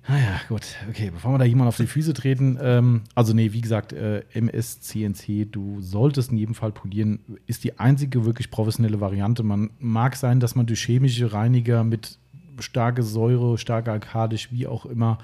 Naja, 0.09 0.41
gut. 0.49 0.63
Okay, 0.89 1.11
bevor 1.11 1.33
wir 1.35 1.39
da 1.39 1.45
jemand 1.45 1.69
auf 1.69 1.77
die 1.77 1.87
Füße 1.87 2.15
treten. 2.15 2.59
Ähm, 2.63 3.03
also, 3.15 3.35
nee, 3.35 3.53
wie 3.53 3.61
gesagt, 3.61 3.93
äh, 3.93 4.23
MSCNC, 4.33 5.53
du 5.53 5.83
solltest 5.83 6.33
in 6.33 6.39
jedem 6.39 6.55
Fall 6.55 6.73
polieren. 6.73 7.21
Ist 7.47 7.63
die 7.63 7.79
einzige 7.79 8.25
wirklich 8.25 8.51
professionelle 8.51 9.03
Variante. 9.03 9.43
Man 9.43 9.69
mag 9.79 10.17
sein, 10.17 10.41
dass 10.41 10.55
man 10.55 10.65
durch 10.65 10.81
chemische 10.83 11.35
Reiniger 11.35 11.85
mit 11.85 12.17
starke 12.59 13.03
Säure, 13.03 13.59
starke 13.59 13.93
alkalisch, 13.93 14.51
wie 14.51 14.67
auch 14.67 14.87
immer, 14.87 15.19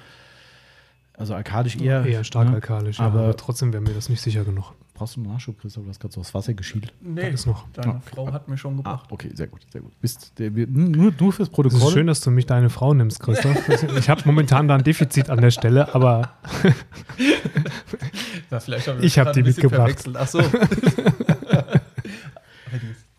also 1.14 1.34
alkalisch 1.34 1.76
eher. 1.76 2.04
Eher 2.04 2.24
stark 2.24 2.48
ne? 2.50 2.56
alkalisch, 2.56 2.98
ja, 2.98 3.06
Aber- 3.06 3.20
aber 3.20 3.36
trotzdem 3.38 3.72
wäre 3.72 3.82
mir 3.82 3.94
das 3.94 4.10
nicht 4.10 4.20
sicher 4.20 4.44
genug. 4.44 4.74
Brauchst 4.98 5.16
du 5.16 5.20
einen 5.20 5.30
Nachschub, 5.32 5.60
Christoph? 5.60 5.84
Du 5.84 5.90
hast 5.90 6.00
gerade 6.00 6.14
so 6.14 6.20
das 6.22 6.32
Wasser 6.32 6.54
geschielt. 6.54 6.90
Nee, 7.02 7.20
Da 7.20 7.26
ist 7.28 7.46
noch. 7.46 7.66
deine 7.74 7.96
Ah, 7.96 8.00
Frau 8.02 8.32
hat 8.32 8.48
mir 8.48 8.56
schon 8.56 8.72
Ah, 8.74 8.76
gebracht. 8.76 9.06
okay, 9.12 9.30
sehr 9.34 9.46
gut, 9.46 9.60
sehr 9.70 9.82
gut. 9.82 9.92
Bist, 10.00 10.32
der, 10.38 10.54
wir- 10.56 10.66
nur, 10.66 11.12
nur 11.20 11.32
fürs 11.34 11.48
Es 11.48 11.54
Protokoll. 11.54 11.80
ist 11.88 11.92
schön, 11.92 12.06
dass 12.06 12.20
du 12.22 12.30
mich 12.30 12.46
deine 12.46 12.70
Frau 12.70 12.94
nimmst, 12.94 13.20
Christoph. 13.20 13.56
Ich 13.98 14.08
habe 14.08 14.22
momentan 14.24 14.68
da 14.68 14.74
ein 14.74 14.84
Defizit 14.84 15.28
an 15.28 15.40
der 15.42 15.50
Stelle, 15.50 15.94
aber 15.94 16.30
Ja, 18.50 18.58
vielleicht 18.60 18.88
haben 18.88 19.02
Ich 19.02 19.18
hab 19.18 19.26
gerade 19.26 19.42
die 19.42 19.48
mitgebracht. 19.48 20.02
Ach 20.14 20.26
so. 20.28 20.40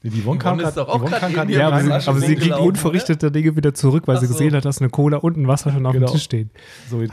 Die 0.04 0.22
Yvonne 0.22 0.40
kam 0.40 0.58
grad 0.60 0.78
eben 0.78 1.50
ja, 1.50 1.68
aber, 1.68 1.82
sie, 1.82 1.92
aber 2.10 2.20
sie 2.22 2.36
ging 2.36 2.54
unverrichteter 2.54 3.30
Dinge 3.32 3.56
wieder 3.58 3.74
zurück, 3.74 4.04
weil 4.06 4.18
sie 4.20 4.26
Ach 4.26 4.30
so. 4.30 4.34
gesehen 4.36 4.56
hat, 4.56 4.64
dass 4.64 4.80
eine 4.80 4.90
Cola 4.90 5.18
und 5.18 5.36
ein 5.38 5.48
Wasser 5.48 5.72
schon 5.72 5.86
auf 5.86 5.92
Genau. 5.94 6.06
dem 6.08 6.14
Tisch 6.14 6.24
stehen. 6.24 6.50
So, 6.90 7.04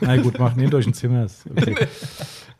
Na 0.00 0.16
gut, 0.16 0.38
mach, 0.38 0.54
nehmt 0.54 0.74
euch 0.74 0.86
ein 0.86 0.94
Zimmer. 0.94 1.26
Okay. 1.54 1.74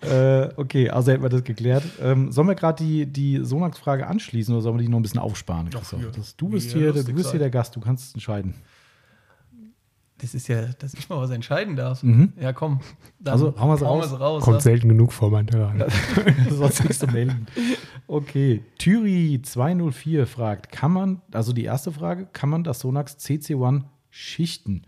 Äh, 0.02 0.48
okay, 0.56 0.88
also 0.90 1.12
hätten 1.12 1.22
wir 1.22 1.28
das 1.28 1.44
geklärt. 1.44 1.84
Ähm, 2.00 2.32
sollen 2.32 2.48
wir 2.48 2.54
gerade 2.54 2.82
die, 2.82 3.06
die 3.06 3.44
Sonax-Frage 3.44 4.06
anschließen 4.06 4.54
oder 4.54 4.62
sollen 4.62 4.76
wir 4.78 4.82
die 4.82 4.88
noch 4.88 4.98
ein 4.98 5.02
bisschen 5.02 5.20
aufsparen? 5.20 5.68
Christoph? 5.70 6.00
hier. 6.00 6.10
Das, 6.10 6.36
du 6.36 6.48
bist, 6.48 6.72
hier, 6.72 6.92
du 6.92 7.12
bist 7.12 7.30
hier 7.30 7.38
der 7.40 7.50
Gast, 7.50 7.76
du 7.76 7.80
kannst 7.80 8.08
es 8.08 8.14
entscheiden. 8.14 8.54
Das 10.18 10.34
ist 10.34 10.48
ja, 10.48 10.66
dass 10.78 10.92
ich 10.92 11.08
mal 11.08 11.16
was 11.18 11.30
entscheiden 11.30 11.76
darf. 11.76 12.02
Mhm. 12.02 12.34
Ja, 12.38 12.52
komm. 12.52 12.80
Dann 13.18 13.32
Also, 13.32 13.58
hauen 13.58 13.70
wir 13.70 13.78
sie 13.78 13.86
raus. 13.86 14.20
raus. 14.20 14.42
Kommt 14.42 14.56
ja. 14.56 14.60
selten 14.60 14.88
genug 14.90 15.12
vor, 15.12 15.30
mein 15.30 15.50
Hörer. 15.50 15.86
Sonst 16.50 16.80
nichts 16.80 16.98
zu 16.98 17.06
melden. 17.06 17.46
Okay, 18.06 18.62
Thüri204 18.78 20.26
fragt, 20.26 20.72
kann 20.72 20.92
man, 20.92 21.22
also 21.32 21.52
die 21.54 21.64
erste 21.64 21.90
Frage, 21.92 22.26
kann 22.32 22.50
man 22.50 22.64
das 22.64 22.80
Sonax 22.80 23.16
CC1 23.18 23.84
schichten? 24.10 24.82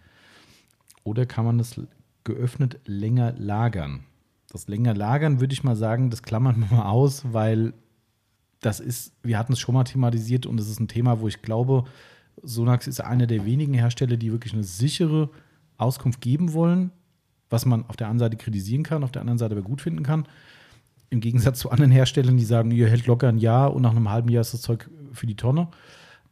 Oder 1.04 1.24
kann 1.24 1.46
man 1.46 1.58
es 1.60 1.80
geöffnet 2.24 2.80
länger 2.84 3.32
lagern? 3.38 4.04
Das 4.52 4.68
länger 4.68 4.92
lagern 4.92 5.40
würde 5.40 5.54
ich 5.54 5.64
mal 5.64 5.76
sagen, 5.76 6.10
das 6.10 6.22
klammern 6.22 6.60
wir 6.60 6.76
mal 6.76 6.90
aus, 6.90 7.22
weil 7.32 7.72
das 8.60 8.80
ist, 8.80 9.14
wir 9.22 9.38
hatten 9.38 9.54
es 9.54 9.60
schon 9.60 9.74
mal 9.74 9.84
thematisiert 9.84 10.44
und 10.44 10.60
es 10.60 10.68
ist 10.68 10.78
ein 10.78 10.88
Thema, 10.88 11.20
wo 11.20 11.26
ich 11.26 11.40
glaube, 11.40 11.84
Sonax 12.42 12.86
ist 12.86 13.00
einer 13.00 13.26
der 13.26 13.46
wenigen 13.46 13.72
Hersteller, 13.72 14.18
die 14.18 14.30
wirklich 14.30 14.52
eine 14.52 14.62
sichere 14.62 15.30
Auskunft 15.78 16.20
geben 16.20 16.52
wollen, 16.52 16.90
was 17.48 17.64
man 17.64 17.86
auf 17.86 17.96
der 17.96 18.08
einen 18.08 18.18
Seite 18.18 18.36
kritisieren 18.36 18.82
kann, 18.82 19.04
auf 19.04 19.10
der 19.10 19.22
anderen 19.22 19.38
Seite 19.38 19.54
aber 19.54 19.64
gut 19.64 19.80
finden 19.80 20.02
kann. 20.02 20.26
Im 21.08 21.20
Gegensatz 21.20 21.58
zu 21.58 21.70
anderen 21.70 21.90
Herstellern, 21.90 22.36
die 22.36 22.44
sagen, 22.44 22.70
ihr 22.72 22.90
hält 22.90 23.06
locker 23.06 23.28
ein 23.28 23.38
Jahr 23.38 23.74
und 23.74 23.80
nach 23.80 23.92
einem 23.92 24.10
halben 24.10 24.28
Jahr 24.28 24.42
ist 24.42 24.52
das 24.52 24.60
Zeug 24.60 24.90
für 25.12 25.26
die 25.26 25.36
Tonne. 25.36 25.68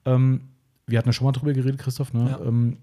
Ähm, 0.04 0.42
wir 0.86 0.98
hatten 0.98 1.08
ja 1.08 1.14
schon 1.14 1.24
mal 1.24 1.32
drüber 1.32 1.54
geredet, 1.54 1.80
Christoph. 1.80 2.12
Ne? 2.12 2.30
Ja. 2.30 2.46
Ähm, 2.46 2.76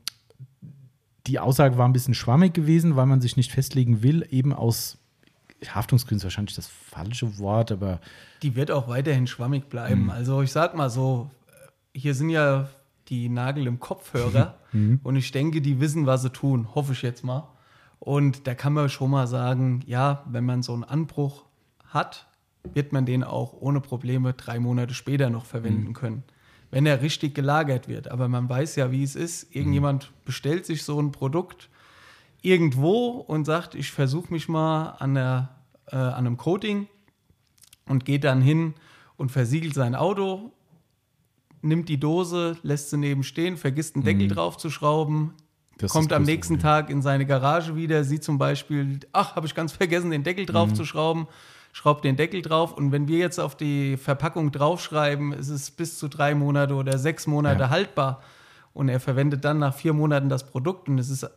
die 1.28 1.38
Aussage 1.38 1.78
war 1.78 1.88
ein 1.88 1.94
bisschen 1.94 2.16
schwammig 2.16 2.56
gewesen, 2.56 2.96
weil 2.96 3.06
man 3.06 3.22
sich 3.22 3.38
nicht 3.38 3.52
festlegen 3.52 4.02
will, 4.02 4.26
eben 4.32 4.52
aus 4.52 4.98
Haftungsgründen 5.66 6.18
ist 6.20 6.24
wahrscheinlich 6.24 6.56
das 6.56 6.68
falsche 6.68 7.38
Wort, 7.40 7.72
aber 7.72 8.00
Die 8.44 8.56
wird 8.56 8.70
auch 8.72 8.88
weiterhin 8.88 9.28
schwammig 9.28 9.70
bleiben. 9.70 10.04
Mhm. 10.04 10.10
Also 10.12 10.42
ich 10.42 10.52
sag 10.52 10.76
mal 10.76 10.90
so, 10.90 11.32
hier 11.94 12.14
sind 12.14 12.30
ja 12.30 12.70
die 13.10 13.30
Nagel 13.30 13.68
im 13.68 13.80
Kopfhörer 13.80 14.58
Mhm. 14.74 15.00
und 15.04 15.16
ich 15.16 15.32
denke, 15.32 15.62
die 15.62 15.80
wissen, 15.80 16.06
was 16.06 16.22
sie 16.24 16.30
tun, 16.30 16.76
hoffe 16.76 16.92
ich 16.94 17.02
jetzt 17.02 17.24
mal. 17.24 17.48
Und 18.00 18.46
da 18.46 18.54
kann 18.54 18.74
man 18.74 18.90
schon 18.90 19.10
mal 19.10 19.26
sagen, 19.28 19.82
ja, 19.88 20.24
wenn 20.30 20.46
man 20.46 20.62
so 20.62 20.74
einen 20.74 20.84
Anbruch 20.84 21.46
hat, 21.86 22.28
wird 22.74 22.92
man 22.92 23.06
den 23.06 23.24
auch 23.24 23.54
ohne 23.54 23.80
Probleme 23.80 24.34
drei 24.34 24.60
Monate 24.60 24.94
später 24.94 25.30
noch 25.30 25.44
Mhm. 25.44 25.48
verwenden 25.48 25.94
können. 25.94 26.24
Wenn 26.70 26.86
er 26.86 27.02
richtig 27.02 27.34
gelagert 27.34 27.88
wird. 27.88 28.12
Aber 28.12 28.28
man 28.28 28.50
weiß 28.50 28.76
ja, 28.76 28.92
wie 28.92 29.02
es 29.04 29.16
ist. 29.16 29.56
Irgendjemand 29.56 30.12
Mhm. 30.12 30.16
bestellt 30.26 30.66
sich 30.66 30.84
so 30.84 31.00
ein 31.02 31.14
Produkt 31.14 31.70
irgendwo 32.42 33.10
und 33.28 33.46
sagt, 33.46 33.76
ich 33.76 33.92
versuche 33.92 34.32
mich 34.34 34.48
mal 34.48 34.92
an, 35.00 35.16
der, 35.16 35.50
äh, 35.92 35.96
an 35.96 36.26
einem 36.26 36.38
Coating 36.38 36.88
und 37.88 38.06
geht 38.06 38.24
dann 38.24 38.42
hin 38.42 38.74
und 39.18 39.32
versiegelt 39.32 39.74
sein 39.74 39.96
Auto, 39.96 40.52
nimmt 41.62 41.90
die 41.90 42.00
Dose, 42.00 42.58
lässt 42.64 42.90
sie 42.92 42.98
neben 42.98 43.24
stehen, 43.24 43.58
vergisst 43.58 43.96
einen 43.96 44.06
Deckel 44.06 44.28
drauf 44.28 44.58
zu 44.58 44.70
schrauben, 44.70 45.20
Mhm. 45.20 45.80
Das 45.82 45.92
kommt 45.92 46.12
am 46.12 46.24
nächsten 46.24 46.56
Problem. 46.56 46.62
Tag 46.64 46.90
in 46.90 47.04
seine 47.04 47.28
Garage 47.28 47.76
wieder, 47.76 48.04
sieht 48.04 48.24
zum 48.24 48.40
Beispiel, 48.40 49.00
ach, 49.14 49.36
habe 49.36 49.46
ich 49.46 49.54
ganz 49.54 49.74
vergessen, 49.74 50.10
den 50.10 50.24
Deckel 50.24 50.48
drauf 50.48 50.70
Mhm. 50.72 50.76
zu 50.76 50.86
schrauben, 50.86 51.28
schraubt 51.72 52.04
den 52.04 52.16
Deckel 52.16 52.42
drauf 52.42 52.74
und 52.76 52.92
wenn 52.92 53.08
wir 53.08 53.20
jetzt 53.20 53.38
auf 53.40 53.56
die 53.56 53.96
Verpackung 53.96 54.52
draufschreiben, 54.52 55.34
ist 55.34 55.50
es 55.50 55.70
bis 55.70 56.00
zu 56.00 56.08
drei 56.08 56.34
Monate 56.34 56.74
oder 56.74 56.98
sechs 56.98 57.28
Monate 57.28 57.62
Ja. 57.66 57.70
haltbar 57.70 58.24
und 58.74 58.90
er 58.90 59.00
verwendet 59.00 59.46
dann 59.46 59.60
nach 59.60 59.76
vier 59.76 59.94
Monaten 59.94 60.30
das 60.30 60.48
Produkt 60.50 60.90
und 60.90 60.98
es 60.98 61.12
ist 61.12 61.30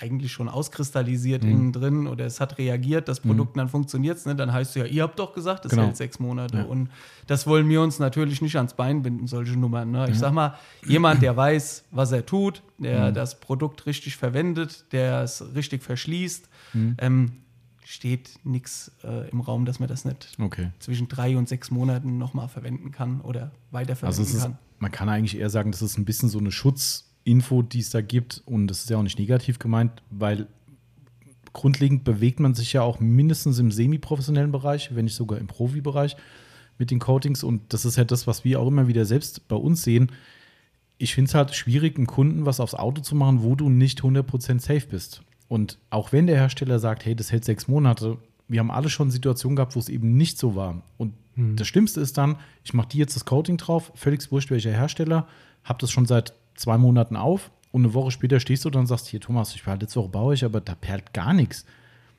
eigentlich 0.00 0.32
schon 0.32 0.48
auskristallisiert 0.48 1.42
Mhm. 1.44 1.50
innen 1.50 1.72
drin 1.72 2.06
oder 2.06 2.24
es 2.26 2.40
hat 2.40 2.58
reagiert, 2.58 3.08
das 3.08 3.20
Produkt, 3.20 3.52
und 3.54 3.58
dann 3.58 3.68
funktioniert 3.68 4.16
es 4.16 4.26
nicht, 4.26 4.38
dann 4.38 4.52
heißt 4.52 4.70
es 4.70 4.74
ja, 4.76 4.84
ihr 4.84 5.02
habt 5.02 5.18
doch 5.18 5.34
gesagt, 5.34 5.64
es 5.64 5.70
Genau. 5.70 5.84
hält 5.84 5.96
sechs 5.96 6.18
Monate 6.18 6.58
Ja. 6.58 6.64
und 6.64 6.88
das 7.26 7.46
wollen 7.46 7.68
wir 7.68 7.82
uns 7.82 7.98
natürlich 7.98 8.40
nicht 8.42 8.56
ans 8.56 8.74
Bein 8.74 9.02
binden, 9.02 9.26
solche 9.26 9.56
Nummern. 9.58 9.90
Ne? 9.90 10.08
Ich 10.10 10.18
sag 10.18 10.32
mal, 10.32 10.54
jemand, 10.86 11.22
der 11.22 11.36
weiß, 11.36 11.84
was 11.90 12.12
er 12.12 12.24
tut, 12.24 12.62
der 12.78 13.12
das 13.12 13.40
Produkt 13.40 13.86
richtig 13.86 14.16
verwendet, 14.16 14.84
der 14.92 15.22
es 15.22 15.44
richtig 15.54 15.82
verschließt, 15.82 16.48
ähm, 16.98 17.32
steht 17.84 18.38
nichts 18.44 18.92
äh, 19.02 19.28
im 19.30 19.40
Raum, 19.40 19.64
dass 19.64 19.80
man 19.80 19.88
das 19.88 20.04
nicht 20.04 20.28
okay. 20.40 20.70
zwischen 20.78 21.08
drei 21.08 21.36
und 21.38 21.48
sechs 21.48 21.70
Monaten 21.70 22.18
nochmal 22.18 22.48
verwenden 22.48 22.92
kann 22.92 23.20
oder 23.22 23.50
weiterverwenden 23.70 24.06
Also 24.06 24.22
es 24.22 24.34
ist, 24.34 24.42
kann. 24.42 24.58
man 24.78 24.92
kann 24.92 25.08
eigentlich 25.08 25.38
eher 25.38 25.48
sagen, 25.48 25.70
das 25.72 25.80
ist 25.80 25.96
ein 25.96 26.04
bisschen 26.04 26.28
so 26.28 26.38
eine 26.38 26.50
Schutzinfo, 27.28 27.62
die 27.62 27.80
es 27.80 27.90
da 27.90 28.00
gibt. 28.00 28.42
Und 28.46 28.68
das 28.68 28.80
ist 28.80 28.90
ja 28.90 28.96
auch 28.96 29.02
nicht 29.02 29.18
negativ 29.18 29.58
gemeint, 29.58 30.02
weil 30.10 30.46
grundlegend 31.52 32.04
bewegt 32.04 32.40
man 32.40 32.54
sich 32.54 32.72
ja 32.72 32.82
auch 32.82 33.00
mindestens 33.00 33.58
im 33.58 33.70
semi-professionellen 33.70 34.52
Bereich, 34.52 34.94
wenn 34.94 35.04
nicht 35.04 35.14
sogar 35.14 35.38
im 35.38 35.46
Profibereich 35.46 36.16
mit 36.78 36.90
den 36.90 36.98
Coatings. 36.98 37.42
Und 37.42 37.72
das 37.72 37.84
ist 37.84 37.96
ja 37.96 38.04
das, 38.04 38.26
was 38.26 38.44
wir 38.44 38.60
auch 38.60 38.68
immer 38.68 38.88
wieder 38.88 39.04
selbst 39.04 39.46
bei 39.48 39.56
uns 39.56 39.82
sehen. 39.82 40.12
Ich 40.98 41.14
finde 41.14 41.28
es 41.28 41.34
halt 41.34 41.54
schwierig, 41.54 41.96
einem 41.96 42.06
Kunden 42.06 42.46
was 42.46 42.60
aufs 42.60 42.74
Auto 42.74 43.02
zu 43.02 43.14
machen, 43.14 43.42
wo 43.42 43.54
du 43.54 43.68
nicht 43.68 44.00
100% 44.00 44.60
safe 44.60 44.86
bist. 44.88 45.22
Und 45.48 45.78
auch 45.90 46.12
wenn 46.12 46.26
der 46.26 46.36
Hersteller 46.36 46.78
sagt, 46.78 47.04
hey, 47.04 47.14
das 47.14 47.32
hält 47.32 47.44
sechs 47.44 47.68
Monate, 47.68 48.18
wir 48.48 48.60
haben 48.60 48.70
alle 48.70 48.88
schon 48.88 49.10
Situationen 49.10 49.56
gehabt, 49.56 49.76
wo 49.76 49.80
es 49.80 49.88
eben 49.88 50.16
nicht 50.16 50.38
so 50.38 50.54
war. 50.54 50.82
Und 50.96 51.14
das 51.36 51.68
Schlimmste 51.68 52.00
ist 52.00 52.18
dann, 52.18 52.36
ich 52.64 52.74
mache 52.74 52.88
dir 52.88 52.98
jetzt 52.98 53.14
das 53.14 53.24
Coating 53.24 53.58
drauf, 53.58 53.92
völlig 53.94 54.30
wurscht 54.32 54.50
welcher 54.50 54.72
Hersteller, 54.72 55.28
habe 55.62 55.78
das 55.80 55.90
schon 55.90 56.06
seit 56.06 56.34
zwei 56.58 56.76
Monaten 56.78 57.16
auf 57.16 57.50
und 57.72 57.84
eine 57.84 57.94
Woche 57.94 58.10
später 58.10 58.40
stehst 58.40 58.64
du 58.64 58.70
dann 58.70 58.80
und 58.80 58.86
sagst, 58.86 59.06
hier 59.06 59.20
Thomas, 59.20 59.54
ich 59.54 59.66
war 59.66 59.76
letzte 59.76 60.00
Woche 60.00 60.08
bei 60.08 60.20
euch, 60.20 60.44
aber 60.44 60.60
da 60.60 60.74
perlt 60.74 61.12
gar 61.12 61.32
nichts. 61.32 61.64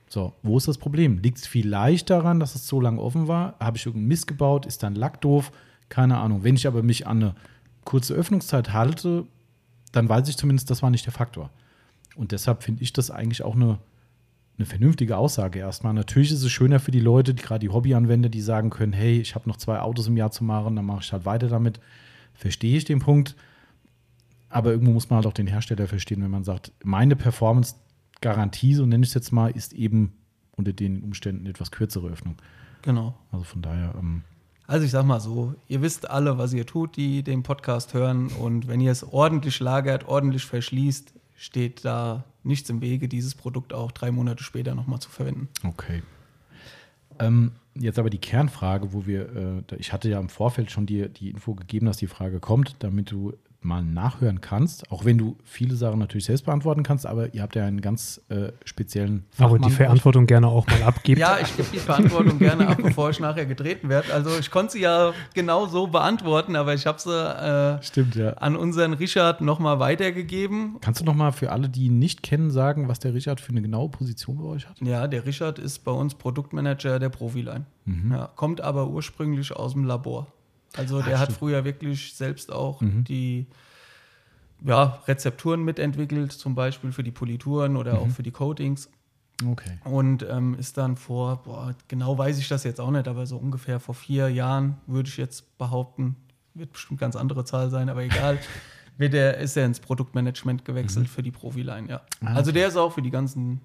So, 0.07 0.33
wo 0.41 0.57
ist 0.57 0.67
das 0.67 0.77
Problem? 0.77 1.19
Liegt 1.19 1.37
es 1.37 1.47
vielleicht 1.47 2.09
daran, 2.09 2.39
dass 2.39 2.55
es 2.55 2.67
so 2.67 2.81
lange 2.81 2.99
offen 2.99 3.27
war? 3.27 3.55
Habe 3.59 3.77
ich 3.77 3.85
irgendeinen 3.85 4.07
Mist 4.07 4.27
gebaut? 4.27 4.65
Ist 4.65 4.81
dann 4.81 4.95
Lack 4.95 5.21
doof? 5.21 5.51
Keine 5.87 6.17
Ahnung. 6.17 6.43
Wenn 6.43 6.55
ich 6.55 6.65
aber 6.65 6.81
mich 6.81 7.05
an 7.05 7.21
eine 7.21 7.35
kurze 7.83 8.13
Öffnungszeit 8.15 8.73
halte, 8.73 9.27
dann 9.91 10.09
weiß 10.09 10.27
ich 10.27 10.37
zumindest, 10.37 10.69
das 10.71 10.81
war 10.81 10.89
nicht 10.89 11.05
der 11.05 11.13
Faktor. 11.13 11.51
Und 12.15 12.31
deshalb 12.31 12.63
finde 12.63 12.81
ich 12.81 12.91
das 12.91 13.11
eigentlich 13.11 13.43
auch 13.43 13.55
eine, 13.55 13.79
eine 14.57 14.65
vernünftige 14.65 15.17
Aussage 15.17 15.59
erstmal. 15.59 15.93
Natürlich 15.93 16.31
ist 16.31 16.43
es 16.43 16.51
schöner 16.51 16.79
für 16.79 16.91
die 16.91 16.99
Leute, 16.99 17.33
die 17.33 17.43
gerade 17.43 17.59
die 17.59 17.69
Hobbyanwender, 17.69 18.29
die 18.29 18.41
sagen 18.41 18.71
können, 18.71 18.93
hey, 18.93 19.19
ich 19.19 19.35
habe 19.35 19.47
noch 19.47 19.57
zwei 19.57 19.79
Autos 19.79 20.07
im 20.07 20.17
Jahr 20.17 20.31
zu 20.31 20.43
machen, 20.43 20.75
dann 20.75 20.85
mache 20.85 21.01
ich 21.01 21.13
halt 21.13 21.25
weiter 21.25 21.47
damit. 21.47 21.79
Verstehe 22.33 22.77
ich 22.77 22.85
den 22.85 22.99
Punkt. 22.99 23.35
Aber 24.49 24.71
irgendwo 24.71 24.91
muss 24.91 25.09
man 25.09 25.17
halt 25.17 25.27
auch 25.27 25.33
den 25.33 25.47
Hersteller 25.47 25.87
verstehen, 25.87 26.23
wenn 26.23 26.31
man 26.31 26.43
sagt, 26.43 26.71
meine 26.83 27.15
Performance-Garantie, 27.15 28.73
so 28.73 28.85
nenne 28.85 29.03
ich 29.03 29.09
es 29.09 29.13
jetzt 29.13 29.31
mal, 29.31 29.51
ist 29.51 29.73
eben 29.73 30.13
unter 30.55 30.73
den 30.73 31.03
Umständen 31.03 31.41
eine 31.41 31.49
etwas 31.49 31.71
kürzere 31.71 32.07
Öffnung. 32.07 32.35
Genau. 32.81 33.15
Also 33.31 33.45
von 33.45 33.61
daher, 33.61 33.93
ähm, 33.97 34.23
Also 34.67 34.85
ich 34.85 34.91
sag 34.91 35.05
mal 35.05 35.19
so, 35.19 35.55
ihr 35.67 35.81
wisst 35.81 36.09
alle, 36.09 36.37
was 36.37 36.53
ihr 36.53 36.65
tut, 36.65 36.95
die 36.97 37.23
den 37.23 37.43
Podcast 37.43 37.93
hören. 37.93 38.27
Und 38.27 38.67
wenn 38.67 38.81
ihr 38.81 38.91
es 38.91 39.03
ordentlich 39.03 39.59
lagert, 39.59 40.07
ordentlich 40.07 40.45
verschließt, 40.45 41.13
steht 41.35 41.85
da 41.85 42.25
nichts 42.43 42.69
im 42.69 42.81
Wege, 42.81 43.07
dieses 43.07 43.35
Produkt 43.35 43.73
auch 43.73 43.91
drei 43.91 44.11
Monate 44.11 44.43
später 44.43 44.75
nochmal 44.75 44.99
zu 44.99 45.09
verwenden. 45.09 45.47
Okay. 45.63 46.01
Ähm, 47.19 47.51
jetzt 47.75 47.99
aber 47.99 48.09
die 48.09 48.17
Kernfrage, 48.17 48.93
wo 48.93 49.05
wir, 49.05 49.63
äh, 49.69 49.75
ich 49.77 49.93
hatte 49.93 50.09
ja 50.09 50.19
im 50.19 50.29
Vorfeld 50.29 50.71
schon 50.71 50.85
dir 50.85 51.09
die 51.09 51.29
Info 51.29 51.53
gegeben, 51.53 51.85
dass 51.85 51.97
die 51.97 52.07
Frage 52.07 52.39
kommt, 52.39 52.75
damit 52.79 53.11
du 53.11 53.33
mal 53.61 53.83
nachhören 53.83 54.39
kannst, 54.41 54.89
auch 54.91 55.03
wenn 55.03 55.17
du 55.17 55.37
viele 55.43 55.75
Sachen 55.75 55.99
natürlich 55.99 56.25
selbst 56.25 56.45
beantworten 56.45 56.83
kannst, 56.83 57.05
aber 57.05 57.33
ihr 57.33 57.41
habt 57.41 57.55
ja 57.55 57.65
einen 57.65 57.81
ganz 57.81 58.21
äh, 58.29 58.53
speziellen 58.63 59.25
Aber 59.37 59.49
Fachmann 59.49 59.57
die 59.57 59.61
bei 59.61 59.67
euch. 59.67 59.75
Verantwortung 59.75 60.27
gerne 60.27 60.47
auch 60.47 60.65
mal 60.67 60.81
abgibt. 60.85 61.19
Ja, 61.19 61.37
ich 61.41 61.55
gebe 61.57 61.67
die 61.73 61.79
Verantwortung 61.79 62.39
gerne 62.39 62.67
ab, 62.69 62.77
bevor 62.81 63.09
ich 63.09 63.19
nachher 63.19 63.45
getreten 63.45 63.89
werde. 63.89 64.13
Also 64.13 64.37
ich 64.39 64.49
konnte 64.49 64.73
sie 64.73 64.81
ja 64.81 65.13
genau 65.33 65.65
so 65.65 65.87
beantworten, 65.87 66.55
aber 66.55 66.73
ich 66.73 66.85
habe 66.87 66.99
sie 66.99 67.11
äh, 67.11 67.83
Stimmt, 67.83 68.15
ja. 68.15 68.31
an 68.33 68.55
unseren 68.55 68.93
Richard 68.93 69.41
nochmal 69.41 69.79
weitergegeben. 69.79 70.77
Kannst 70.79 71.01
du 71.01 71.05
noch 71.05 71.15
mal 71.15 71.31
für 71.31 71.51
alle, 71.51 71.67
die 71.67 71.87
ihn 71.87 71.99
nicht 71.99 72.23
kennen, 72.23 72.51
sagen, 72.51 72.87
was 72.87 72.99
der 72.99 73.13
Richard 73.13 73.41
für 73.41 73.51
eine 73.51 73.61
genaue 73.61 73.89
Position 73.89 74.37
bei 74.37 74.45
euch 74.45 74.69
hat? 74.69 74.79
Ja, 74.81 75.07
der 75.07 75.25
Richard 75.25 75.59
ist 75.59 75.79
bei 75.79 75.91
uns 75.91 76.15
Produktmanager 76.15 76.99
der 76.99 77.09
Profiline. 77.09 77.65
Ja, 78.11 78.29
kommt 78.35 78.61
aber 78.61 78.87
ursprünglich 78.87 79.51
aus 79.55 79.73
dem 79.73 79.83
Labor. 79.83 80.27
Also 80.75 81.01
der 81.01 81.19
hat 81.19 81.31
früher 81.31 81.65
wirklich 81.65 82.13
selbst 82.13 82.51
auch 82.51 82.81
die 82.81 83.47
ja, 84.63 85.01
Rezepturen 85.07 85.63
mitentwickelt, 85.63 86.31
zum 86.31 86.55
Beispiel 86.55 86.91
für 86.91 87.03
die 87.03 87.11
Polituren 87.11 87.75
oder 87.77 87.99
auch 87.99 88.09
für 88.09 88.23
die 88.23 88.31
Coatings. 88.31 88.89
Okay. 89.45 89.79
Und 89.85 90.25
ähm, 90.29 90.55
ist 90.55 90.77
dann 90.77 90.97
vor, 90.97 91.43
boah, 91.43 91.73
genau 91.87 92.17
weiß 92.17 92.39
ich 92.39 92.49
das 92.49 92.65
jetzt 92.65 92.81
auch 92.81 92.91
nicht, 92.91 93.07
aber 93.07 93.25
so 93.25 93.37
ungefähr 93.37 93.79
vor 93.79 93.95
vier 93.95 94.27
Jahren 94.29 94.77
würde 94.85 95.07
ich 95.07 95.15
jetzt 95.15 95.57
behaupten, 95.57 96.17
wird 96.53 96.73
bestimmt 96.73 96.99
ganz 96.99 97.15
andere 97.15 97.45
Zahl 97.45 97.69
sein, 97.69 97.89
aber 97.89 98.03
egal, 98.03 98.37
wird 98.97 99.13
er, 99.13 99.37
ist 99.37 99.55
er 99.55 99.65
ins 99.65 99.79
Produktmanagement 99.79 100.65
gewechselt 100.65 101.07
für 101.07 101.23
die 101.23 101.31
Profiline, 101.31 101.87
ja. 101.87 102.01
Ah, 102.21 102.35
Also 102.35 102.51
der 102.51 102.67
ist 102.67 102.75
auch 102.75 102.91
für 102.91 103.01
die 103.01 103.11
ganzen 103.11 103.61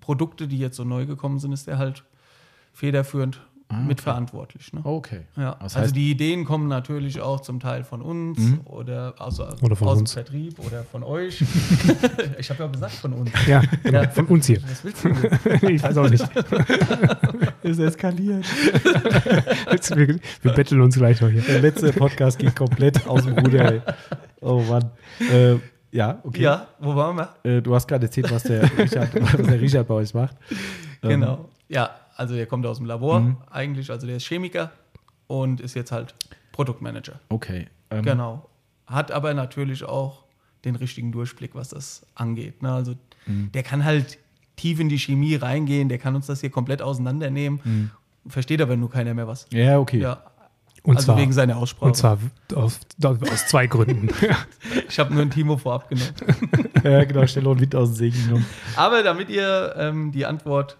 Produkte, 0.00 0.48
die 0.48 0.58
jetzt 0.58 0.76
so 0.76 0.82
neu 0.82 1.06
gekommen 1.06 1.38
sind, 1.38 1.52
ist 1.52 1.68
der 1.68 1.78
halt 1.78 2.02
federführend 2.72 3.40
Ah, 3.68 3.80
mitverantwortlich. 3.80 4.72
Ne? 4.72 4.80
Okay. 4.84 5.22
Ja. 5.36 5.56
Das 5.60 5.74
also 5.76 5.90
heißt- 5.90 5.94
die 5.94 6.10
Ideen 6.12 6.44
kommen 6.44 6.68
natürlich 6.68 7.20
auch 7.20 7.40
zum 7.40 7.58
Teil 7.58 7.82
von 7.82 8.00
uns 8.00 8.38
Mhm. 8.38 8.60
oder, 8.64 9.14
also 9.18 9.48
Oder 9.60 9.74
von 9.74 9.88
aus 9.88 9.98
uns. 9.98 10.12
dem 10.12 10.22
Vertrieb 10.24 10.58
oder 10.60 10.84
von 10.84 11.02
euch. 11.02 11.42
ich 12.38 12.48
habe 12.50 12.62
ja 12.62 12.68
gesagt 12.68 12.92
von 12.94 13.12
uns. 13.12 13.30
Ja, 13.48 13.62
genau, 13.82 14.02
Ja. 14.02 14.08
von 14.10 14.26
uns 14.26 14.46
hier. 14.46 14.62
Was 14.62 14.84
willst 14.84 15.04
du 15.04 15.08
denn? 15.12 15.74
ich 15.74 15.82
weiß 15.82 15.96
auch 15.96 16.08
nicht. 16.08 16.24
Ist 17.64 17.80
eskaliert. 17.80 18.44
Wir, 19.96 20.18
wir 20.42 20.52
betteln 20.52 20.80
uns 20.80 20.96
gleich 20.96 21.20
noch 21.20 21.28
hier. 21.28 21.42
Der 21.42 21.60
letzte 21.60 21.92
Podcast 21.92 22.38
geht 22.38 22.54
komplett 22.56 23.06
aus 23.06 23.24
dem 23.24 23.36
Ruder. 23.38 23.72
Ey. 23.72 23.80
Oh 24.40 24.60
Mann. 24.62 24.90
Äh, 25.20 25.56
ja, 25.92 26.18
okay. 26.22 26.42
Ja, 26.42 26.68
wo 26.78 26.94
waren 26.94 27.16
wir? 27.16 27.28
Äh, 27.42 27.62
du 27.62 27.74
hast 27.74 27.86
gerade 27.88 28.06
erzählt, 28.06 28.30
was 28.30 28.42
der, 28.44 28.62
Richard, 28.78 29.10
was 29.20 29.32
der 29.46 29.60
Richard 29.60 29.86
bei 29.88 29.94
euch 29.94 30.14
macht. 30.14 30.36
Ähm, 31.02 31.08
Genau. 31.20 31.48
Ja, 31.68 31.90
also 32.16 32.34
der 32.34 32.46
kommt 32.46 32.66
aus 32.66 32.78
dem 32.78 32.86
Labor 32.86 33.20
Mhm. 33.20 33.36
eigentlich, 33.50 33.90
also 33.90 34.06
der 34.06 34.16
ist 34.16 34.26
Chemiker 34.26 34.72
und 35.26 35.60
ist 35.60 35.74
jetzt 35.74 35.92
halt 35.92 36.14
Produktmanager. 36.52 37.20
Okay. 37.28 37.66
Ähm, 37.90 38.02
Genau. 38.02 38.48
Hat 38.86 39.10
aber 39.12 39.34
natürlich 39.34 39.84
auch 39.84 40.24
den 40.64 40.76
richtigen 40.76 41.12
Durchblick, 41.12 41.54
was 41.54 41.68
das 41.68 42.06
angeht. 42.14 42.62
Ne? 42.62 42.72
Also 42.72 42.94
Mhm. 43.26 43.50
der 43.52 43.62
kann 43.62 43.84
halt 43.84 44.18
tief 44.56 44.80
in 44.80 44.88
die 44.88 44.98
Chemie 44.98 45.34
reingehen, 45.36 45.88
der 45.88 45.98
kann 45.98 46.14
uns 46.16 46.26
das 46.26 46.40
hier 46.40 46.50
komplett 46.50 46.80
auseinandernehmen, 46.82 47.90
versteht 48.26 48.60
aber 48.62 48.76
nur 48.76 48.90
keiner 48.90 49.12
mehr 49.14 49.28
was. 49.28 49.46
Mhm. 49.52 49.58
Ja, 49.58 49.78
okay. 49.78 49.98
Ja, 50.00 50.22
Und 50.82 50.96
also 50.96 51.06
zwar, 51.06 51.18
wegen 51.18 51.32
seiner 51.32 51.56
Aussprache. 51.58 51.86
und 51.88 51.94
zwar 51.96 52.18
aus, 52.54 52.80
aus 53.02 53.46
zwei 53.48 53.66
Gründen. 53.66 54.08
ich 54.88 54.98
habe 54.98 55.12
nur 55.12 55.22
ein 55.22 55.30
Timo 55.30 55.56
vorab 55.56 55.88
genommen. 55.90 56.10
Ja, 56.84 57.02
genau. 57.04 57.26
Stelle 57.26 57.48
und 57.48 57.60
Wind 57.60 57.74
aus 57.74 57.88
dem 57.90 57.96
Segen 57.96 58.24
genommen. 58.24 58.46
Aber 58.76 59.02
damit 59.02 59.28
ihr 59.28 59.74
ähm, 59.76 60.12
die 60.12 60.24
Antwort 60.24 60.76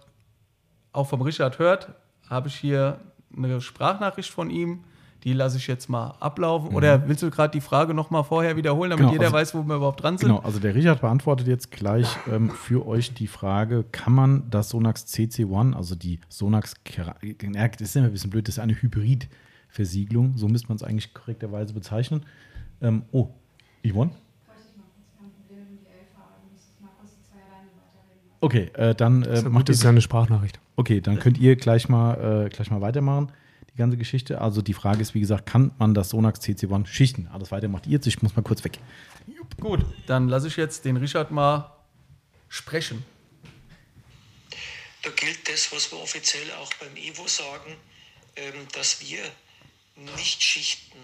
auch 0.97 1.07
vom 1.07 1.23
Richard 1.23 1.59
hört, 1.59 1.93
habe 2.29 2.49
ich 2.49 2.57
hier 2.57 3.01
eine 3.37 3.61
Sprachnachricht 3.61 4.31
von 4.31 4.51
ihm. 4.51 4.85
Die 5.25 5.33
lasse 5.33 5.57
ich 5.57 5.67
jetzt 5.67 5.89
mal 5.89 6.15
ablaufen. 6.21 6.73
Oder 6.75 7.09
willst 7.09 7.23
du 7.23 7.31
gerade 7.31 7.51
die 7.51 7.61
Frage 7.61 7.95
noch 7.95 8.11
mal 8.11 8.23
vorher 8.23 8.57
wiederholen, 8.57 8.91
damit 8.91 9.01
Genau, 9.03 9.13
jeder 9.13 9.25
also- 9.25 9.35
weiß, 9.37 9.55
wo 9.55 9.63
wir 9.65 9.77
überhaupt 9.77 10.01
dran 10.03 10.19
sind? 10.19 10.29
Genau, 10.29 10.41
also 10.41 10.61
der 10.61 10.75
Richard 10.75 11.01
beantwortet 11.01 11.49
jetzt 11.49 11.73
gleich 11.73 12.07
ähm, 12.31 12.51
für 12.51 12.87
euch 12.87 13.13
die 13.13 13.27
Frage, 13.27 13.85
kann 13.91 14.13
man 14.13 14.49
das 14.51 14.69
Sonax 14.69 15.07
CC1, 15.07 15.75
also 15.75 15.97
die 15.97 16.21
Sonax, 16.29 16.75
das 16.85 17.81
ist 17.81 17.97
immer 17.97 18.07
ein 18.07 18.13
bisschen 18.13 18.31
blöd, 18.31 18.47
das 18.47 18.57
ist 18.57 18.59
eine 18.61 18.81
Hybrid-Versiegelung, 18.81 20.37
so 20.37 20.47
müsste 20.47 20.69
man 20.69 20.77
es 20.77 20.85
eigentlich 20.85 21.13
korrekterweise 21.13 21.75
bezeichnen. 21.75 22.25
Ähm, 22.81 23.03
oh, 23.11 23.31
Yvonne? 23.85 24.13
Okay, 28.47 28.71
äh, 28.75 28.95
dann 28.95 29.25
äh, 29.25 29.43
macht 29.43 29.69
das 29.69 29.85
eine 29.85 30.01
Sprachnachricht. 30.01 30.61
Okay, 30.77 31.01
dann 31.01 31.19
könnt 31.19 31.37
ihr 31.37 31.57
gleich 31.57 31.89
mal, 31.89 32.45
äh, 32.45 32.49
gleich 32.49 32.71
mal 32.71 32.81
weitermachen, 32.81 33.33
die 33.73 33.77
ganze 33.77 33.97
Geschichte. 33.97 34.41
Also 34.41 34.63
die 34.63 34.73
Frage 34.73 35.01
ist, 35.01 35.15
wie 35.15 35.21
gesagt, 35.21 35.47
kann 35.47 35.73
man 35.81 35.95
das 35.95 36.11
Sonax 36.11 36.39
CC1 36.43 36.87
schichten? 36.87 37.27
Alles 37.33 37.51
weiter 37.51 37.67
macht 37.67 37.87
ihr 37.87 37.95
jetzt, 37.95 38.07
ich 38.07 38.23
muss 38.23 38.37
mal 38.37 38.43
kurz 38.43 38.63
weg. 38.63 38.79
Gut, 39.59 39.85
dann 40.07 40.29
lasse 40.29 40.47
ich 40.47 40.57
jetzt 40.57 40.85
den 40.85 40.97
Richard 40.97 41.33
mal 41.33 41.73
sprechen. 42.49 43.05
Da 45.03 45.11
gilt 45.11 45.49
das, 45.49 45.73
was 45.73 45.91
wir 45.91 45.99
offiziell 45.99 46.49
auch 46.63 46.73
beim 46.75 46.95
EVO 46.95 47.27
sagen, 47.27 47.75
ähm, 48.37 48.69
dass 48.75 49.01
wir 49.01 49.19
nicht 50.15 50.41
schichten, 50.41 50.99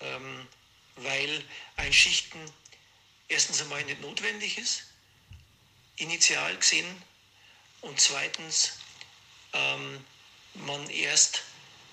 ähm, 0.00 0.46
weil 0.96 1.30
ein 1.78 1.94
Schichten 1.94 2.40
erstens 3.26 3.62
einmal 3.62 3.82
nicht 3.84 4.02
notwendig 4.02 4.58
ist, 4.58 4.84
initial 5.96 6.56
gesehen, 6.56 7.02
und 7.82 8.00
zweitens 8.00 8.72
ähm, 9.52 10.04
man 10.54 10.88
erst 10.90 11.42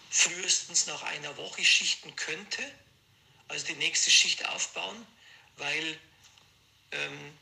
frühestens 0.10 0.88
nach 0.88 1.04
einer 1.04 1.36
Woche 1.38 1.64
schichten 1.64 2.16
könnte, 2.16 2.64
also 3.48 3.66
die 3.68 3.76
nächste 3.76 4.10
Schicht 4.10 4.46
aufbauen, 4.48 5.06
weil 5.58 6.00
ähm, 6.92 7.38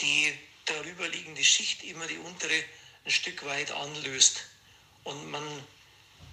die 0.00 0.36
darüber 0.64 1.08
liegende 1.08 1.44
Schicht 1.44 1.84
immer 1.84 2.06
die 2.06 2.18
untere 2.18 2.64
ein 3.04 3.10
Stück 3.10 3.44
weit 3.44 3.70
anlöst 3.70 4.46
und 5.04 5.30
man 5.30 5.66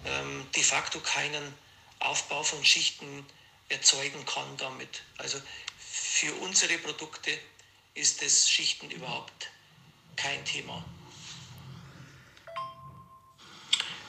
ähm, 0.06 0.48
de 0.56 0.64
facto 0.64 1.00
keinen 1.02 1.54
Aufbau 2.00 2.44
von 2.44 2.64
Schichten 2.66 3.26
erzeugen 3.70 4.26
kann 4.26 4.58
damit. 4.58 5.04
Also 5.18 5.42
für 5.78 6.34
unsere 6.36 6.78
Produkte 6.80 7.38
ist 7.94 8.22
das 8.22 8.50
Schichten 8.50 8.90
überhaupt 8.90 9.50
kein 10.16 10.44
Thema. 10.46 10.84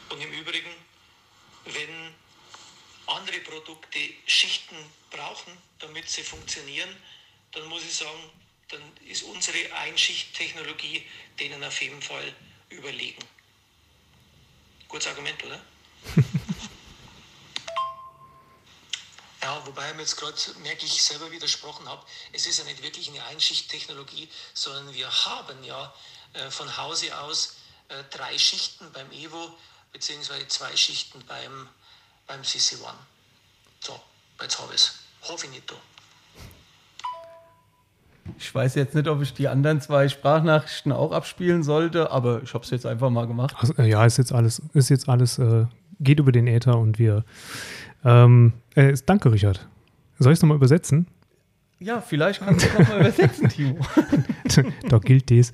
Und 0.09 0.21
im 0.21 0.33
Übrigen, 0.33 0.71
wenn 1.65 2.15
andere 3.07 3.41
Produkte 3.41 3.99
Schichten 4.27 4.77
brauchen, 5.11 5.57
damit 5.79 6.09
sie 6.09 6.23
funktionieren, 6.23 6.95
dann 7.53 7.67
muss 7.67 7.85
ich 7.85 7.95
sagen, 7.95 8.31
dann 8.69 8.83
ist 9.07 9.23
unsere 9.23 9.73
Einschichttechnologie 9.75 11.07
denen 11.39 11.63
auf 11.65 11.81
jeden 11.83 12.01
Fall 12.01 12.35
überlegen. 12.71 13.23
Gutes 14.89 15.07
Argument, 15.09 15.43
oder? 15.45 15.65
Ja, 19.43 19.61
wobei 19.67 19.91
ich 19.91 19.97
mir 19.97 20.03
jetzt 20.03 20.17
gerade 20.17 20.37
merke 20.63 20.87
ich 20.87 21.03
selber 21.03 21.31
widersprochen 21.33 21.89
habe, 21.89 22.03
es 22.33 22.47
ist 22.47 22.59
ja 22.59 22.65
nicht 22.65 22.83
wirklich 22.83 23.11
eine 23.11 23.25
Einschichttechnologie, 23.27 24.29
sondern 24.55 24.95
wir 24.95 25.11
haben 25.11 25.65
ja 25.65 25.93
äh, 26.35 26.51
von 26.51 26.77
Hause 26.77 27.19
aus 27.19 27.57
äh, 27.89 27.95
drei 28.11 28.39
Schichten 28.39 28.87
beim 28.93 29.11
Evo, 29.11 29.51
beziehungsweise 29.93 30.47
zwei 30.47 30.75
Schichten 30.77 31.23
beim, 31.27 31.69
beim 32.29 32.43
CC1. 32.43 32.79
So, 33.81 34.01
jetzt 34.41 34.61
habe 34.61 34.75
ich 34.75 34.81
es. 34.81 34.95
Hoffe 35.23 35.47
ich 35.47 35.53
nicht. 35.53 35.71
da. 35.71 35.75
Ich 38.39 38.55
weiß 38.55 38.77
jetzt 38.77 38.95
nicht, 38.95 39.09
ob 39.09 39.21
ich 39.23 39.35
die 39.35 39.49
anderen 39.49 39.81
zwei 39.81 40.09
Sprachnachrichten 40.09 40.93
auch 40.93 41.11
abspielen 41.11 41.65
sollte, 41.65 42.13
aber 42.13 42.43
ich 42.43 42.55
habe 42.55 42.65
es 42.65 42.71
jetzt 42.71 42.87
einfach 42.87 43.11
mal 43.11 43.27
gemacht. 43.27 43.57
Also, 43.59 43.75
äh, 43.75 43.89
ja, 43.89 44.07
ist 44.07 44.19
jetzt 44.19 44.33
alles, 44.33 44.63
ist 44.73 44.89
jetzt 44.89 45.09
alles, 45.09 45.39
äh, 45.39 45.67
geht 45.99 46.21
über 46.21 46.31
den 46.31 46.47
Äther 46.47 46.79
und 46.79 46.99
wir. 47.01 47.25
Ähm, 48.05 48.53
äh, 48.75 48.95
danke, 49.07 49.33
Richard. 49.33 49.69
Soll 50.19 50.33
ich 50.33 50.39
es 50.39 50.43
nochmal 50.43 50.57
übersetzen? 50.57 51.07
Ja, 51.79 52.01
vielleicht 52.01 52.41
kannst 52.41 52.65
du 52.65 52.69
es 52.69 52.79
nochmal 52.79 53.01
übersetzen, 53.01 53.49
Timo. 53.49 53.79
da 54.89 54.99
gilt 54.99 55.31
dies. 55.31 55.53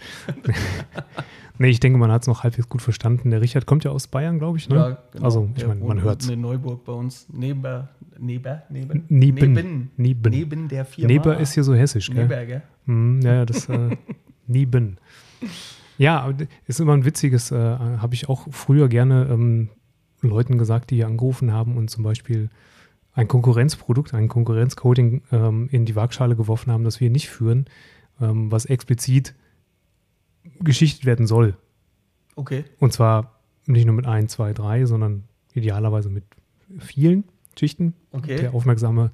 nee, 1.58 1.68
ich 1.68 1.80
denke, 1.80 1.98
man 1.98 2.12
hat 2.12 2.22
es 2.22 2.28
noch 2.28 2.42
halbwegs 2.42 2.68
gut 2.68 2.82
verstanden. 2.82 3.30
Der 3.30 3.40
Richard 3.40 3.64
kommt 3.64 3.84
ja 3.84 3.90
aus 3.90 4.08
Bayern, 4.08 4.38
glaube 4.38 4.58
ich. 4.58 4.68
Ne? 4.68 4.76
Ja, 4.76 4.98
genau. 5.12 5.24
Also, 5.24 5.48
ich 5.56 5.66
meine, 5.66 5.82
man 5.82 6.02
hört 6.02 6.22
es. 6.22 6.28
In 6.28 6.42
Neuburg 6.42 6.84
bei 6.84 6.92
uns. 6.92 7.26
Neben, 7.32 7.88
neben, 8.18 8.60
neben, 8.68 9.04
Neben. 9.08 9.90
neben, 9.96 10.30
Neben. 10.30 10.68
der 10.68 10.84
Firma. 10.84 11.08
Neber 11.08 11.38
ist 11.38 11.54
hier 11.54 11.64
so 11.64 11.74
hessisch, 11.74 12.08
gell? 12.08 12.24
Neber, 12.24 12.44
gell? 12.44 12.62
Hm, 12.86 13.20
ja, 13.22 13.46
das 13.46 13.68
äh, 13.70 13.96
Neben. 14.46 14.98
Ja, 15.96 16.32
ist 16.66 16.80
immer 16.80 16.92
ein 16.92 17.04
witziges, 17.04 17.50
äh, 17.52 17.56
habe 17.56 18.14
ich 18.14 18.28
auch 18.28 18.46
früher 18.50 18.88
gerne 18.88 19.28
ähm, 19.30 19.68
Leuten 20.22 20.58
gesagt, 20.58 20.90
die 20.90 20.96
hier 20.96 21.06
angerufen 21.06 21.52
haben 21.52 21.76
und 21.76 21.90
zum 21.90 22.02
Beispiel 22.04 22.50
ein 23.14 23.28
Konkurrenzprodukt, 23.28 24.14
ein 24.14 24.28
Konkurrenzcoding 24.28 25.22
ähm, 25.32 25.68
in 25.70 25.84
die 25.84 25.96
Waagschale 25.96 26.36
geworfen 26.36 26.72
haben, 26.72 26.84
das 26.84 27.00
wir 27.00 27.10
nicht 27.10 27.28
führen, 27.28 27.66
ähm, 28.20 28.50
was 28.50 28.64
explizit 28.64 29.34
geschichtet 30.60 31.04
werden 31.04 31.26
soll. 31.26 31.56
Okay. 32.36 32.64
Und 32.78 32.92
zwar 32.92 33.40
nicht 33.66 33.86
nur 33.86 33.94
mit 33.94 34.06
ein, 34.06 34.28
zwei, 34.28 34.52
drei, 34.52 34.86
sondern 34.86 35.24
idealerweise 35.54 36.08
mit 36.08 36.24
vielen 36.78 37.24
Schichten. 37.58 37.94
Okay. 38.12 38.36
Der 38.36 38.54
aufmerksame 38.54 39.10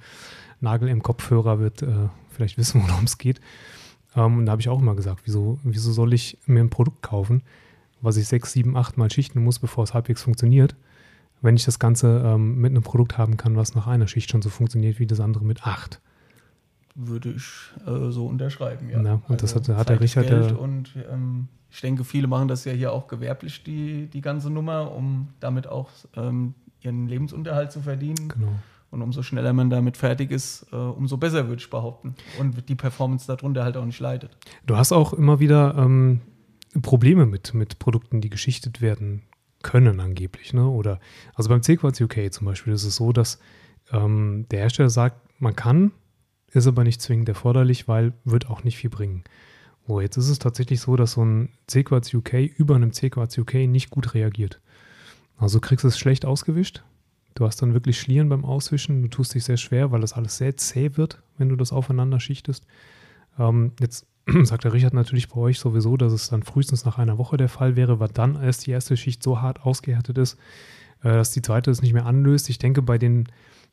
Nagel 0.61 0.89
im 0.89 1.03
Kopfhörer 1.03 1.59
wird 1.59 1.83
äh, 1.83 2.09
vielleicht 2.31 2.59
wissen, 2.59 2.83
worum 2.87 3.05
es 3.05 3.19
geht. 3.19 3.41
Ähm, 4.17 4.39
und 4.39 4.47
da 4.47 4.53
habe 4.53 4.61
ich 4.61 4.69
auch 4.69 4.81
immer 4.81 4.95
gesagt, 4.95 5.23
wieso, 5.25 5.59
wieso 5.65 5.93
soll 5.93 6.13
ich 6.13 6.39
mir 6.47 6.61
ein 6.61 6.71
Produkt 6.71 7.03
kaufen, 7.03 7.43
was 8.01 8.17
ich 8.17 8.29
sechs, 8.29 8.53
sieben, 8.53 8.77
acht 8.77 8.99
Mal 8.99 9.11
schichten 9.11 9.43
muss, 9.43 9.59
bevor 9.59 9.85
es 9.85 9.95
halbwegs 9.95 10.23
funktioniert, 10.23 10.77
wenn 11.45 11.57
ich 11.57 11.65
das 11.65 11.79
Ganze 11.79 12.23
ähm, 12.25 12.57
mit 12.61 12.71
einem 12.71 12.83
Produkt 12.83 13.17
haben 13.19 13.37
kann, 13.37 13.57
was 13.57 13.75
nach 13.75 13.87
einer 13.87 14.07
Schicht 14.09 14.31
schon 14.31 14.43
so 14.43 14.49
funktioniert 14.51 14.99
wie 14.99 15.07
das 15.07 15.21
andere 15.21 15.45
mit 15.45 15.67
acht. 15.67 16.01
Würde 16.97 17.33
ich 17.33 17.45
äh, 17.87 18.11
so 18.11 18.27
unterschreiben, 18.27 18.89
ja. 18.89 19.03
Ja, 19.03 19.21
und 19.29 19.43
das 19.43 19.55
hat- 19.55 19.69
hat 19.69 19.89
der 19.89 20.01
Richard, 20.01 20.29
Geld 20.29 20.53
äh, 20.53 20.55
und 20.55 20.95
ähm, 21.11 21.49
ich 21.71 21.81
denke, 21.81 22.05
viele 22.05 22.29
machen 22.29 22.47
das 22.49 22.65
ja 22.65 22.73
hier 22.73 22.93
auch 22.93 23.09
gewerblich, 23.09 23.65
die, 23.65 24.07
die 24.07 24.21
ganze 24.21 24.49
Nummer, 24.49 24.93
um 24.93 25.29
damit 25.41 25.67
auch 25.67 25.91
ähm, 26.17 26.55
ihren 26.81 27.09
Lebensunterhalt 27.09 27.73
zu 27.73 27.81
verdienen. 27.81 28.29
Genau. 28.29 28.53
Und 28.93 29.03
umso 29.03 29.25
schneller 29.25 29.53
man 29.53 29.71
damit 29.71 29.97
fertig 29.97 30.31
ist, 30.31 30.67
äh, 30.71 30.77
umso 30.77 31.17
besser, 31.17 31.49
würde 31.49 31.61
ich 31.61 31.69
behaupten. 31.69 32.15
Und 32.39 32.69
die 32.69 32.77
Performance 32.77 33.27
darunter 33.27 33.65
halt 33.65 33.77
auch 33.77 33.85
nicht 33.85 33.99
leidet. 33.99 34.37
Du 34.67 34.77
hast 34.77 34.93
auch 34.93 35.13
immer 35.15 35.41
wieder 35.41 35.75
ähm, 35.77 36.21
Probleme 36.81 37.27
mit, 37.27 37.55
mit 37.55 37.81
Produkten, 37.81 38.21
die 38.21 38.31
geschichtet 38.31 38.81
werden 38.81 39.23
können, 39.65 39.99
angeblich. 39.99 40.53
Ne? 40.53 40.69
Oder 40.69 41.01
also 41.35 41.49
beim 41.49 41.63
C-Quartz 41.63 42.01
UK 42.01 42.33
zum 42.33 42.47
Beispiel 42.47 42.73
ist 42.73 42.85
es 42.85 42.95
so, 42.95 43.13
dass 43.13 43.41
ähm, 43.91 44.47
der 44.51 44.61
Hersteller 44.61 44.91
sagt, 44.91 45.41
man 45.41 45.57
kann, 45.57 45.91
ist 46.53 46.69
aber 46.69 46.85
nicht 46.85 47.03
zwingend 47.03 47.29
erforderlich, 47.29 47.89
weil 47.89 48.13
wird 48.25 48.49
auch 48.49 48.63
nicht 48.63 48.77
viel 48.77 48.91
bringen. 48.91 49.25
So, 49.87 50.01
jetzt 50.01 50.17
ist 50.17 50.29
es 50.29 50.39
tatsächlich 50.39 50.81
so, 50.81 50.97
dass 50.97 51.13
so 51.13 51.25
ein 51.25 51.51
C-Quartz 51.67 52.15
UK 52.15 52.35
über 52.35 52.77
einem 52.77 52.93
C-Quartz 52.93 53.37
UK 53.37 53.55
nicht 53.67 53.91
gut 53.91 54.15
reagiert. 54.15 54.61
Also 55.37 55.59
du 55.59 55.67
kriegst 55.67 55.85
es 55.85 55.99
schlecht 55.99 56.25
ausgewischt. 56.25 56.85
Du 57.35 57.45
hast 57.45 57.61
dann 57.61 57.75
wirklich 57.75 57.99
Schlieren 58.01 58.29
beim 58.29 58.45
Auswischen. 58.45 59.03
Du 59.03 59.09
tust 59.09 59.35
dich 59.35 59.45
sehr 59.45 59.57
schwer, 59.57 59.91
weil 59.91 60.01
das 60.01 60.13
alles 60.13 60.37
sehr 60.37 60.57
zäh 60.57 60.97
wird, 60.97 61.23
wenn 61.37 61.49
du 61.49 61.57
das 61.57 61.73
aufeinander 61.73 62.21
schichtest. 62.21 62.65
Ähm, 63.39 63.73
jetzt 63.81 64.07
sagt 64.45 64.65
der 64.65 64.73
Richard 64.73 64.95
natürlich 64.95 65.29
bei 65.29 65.37
euch 65.37 65.59
sowieso, 65.59 65.97
dass 65.97 66.13
es 66.13 66.29
dann 66.29 66.43
frühestens 66.43 66.85
nach 66.85 66.99
einer 66.99 67.19
Woche 67.19 67.37
der 67.37 67.49
Fall 67.49 67.77
wäre, 67.77 68.01
weil 68.01 68.09
dann 68.09 68.41
erst 68.41 68.67
die 68.67 68.71
erste 68.71 68.97
Schicht 68.97 69.23
so 69.23 69.41
hart 69.41 69.63
ausgehärtet 69.65 70.19
ist, 70.19 70.39
äh, 71.03 71.11
dass 71.11 71.33
die 71.33 71.43
zweite 71.43 71.71
es 71.71 71.83
nicht 71.83 71.93
mehr 71.93 72.07
anlöst. 72.07 72.49
Ich 72.49 72.59
denke, 72.59 72.83
bei 72.83 72.99
den 72.99 73.29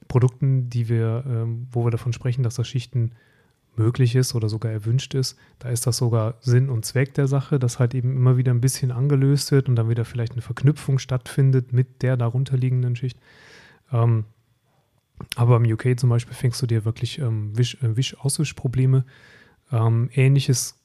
Produkten, 0.07 0.69
die 0.69 0.89
wir, 0.89 1.23
ähm, 1.27 1.67
wo 1.71 1.85
wir 1.85 1.91
davon 1.91 2.13
sprechen, 2.13 2.43
dass 2.43 2.55
das 2.55 2.67
Schichten 2.67 3.11
möglich 3.75 4.15
ist 4.15 4.35
oder 4.35 4.49
sogar 4.49 4.71
erwünscht 4.71 5.13
ist, 5.13 5.37
da 5.59 5.69
ist 5.69 5.87
das 5.87 5.97
sogar 5.97 6.35
Sinn 6.41 6.69
und 6.69 6.85
Zweck 6.85 7.13
der 7.13 7.27
Sache, 7.27 7.57
dass 7.57 7.79
halt 7.79 7.95
eben 7.95 8.15
immer 8.15 8.35
wieder 8.35 8.53
ein 8.53 8.59
bisschen 8.59 8.91
angelöst 8.91 9.51
wird 9.51 9.69
und 9.69 9.75
dann 9.75 9.89
wieder 9.89 10.03
vielleicht 10.03 10.33
eine 10.33 10.41
Verknüpfung 10.41 10.99
stattfindet 10.99 11.71
mit 11.71 12.01
der 12.01 12.17
darunterliegenden 12.17 12.95
Schicht. 12.97 13.17
Ähm, 13.93 14.25
aber 15.35 15.57
im 15.57 15.71
UK 15.71 15.97
zum 15.99 16.09
Beispiel 16.09 16.33
fängst 16.33 16.61
du 16.61 16.65
dir 16.65 16.83
wirklich 16.83 17.19
ähm, 17.19 17.57
Wisch, 17.57 17.77
äh, 17.81 17.95
Wisch-Auswischprobleme. 17.95 19.05
Ähm, 19.71 20.09
Ähnliches 20.13 20.77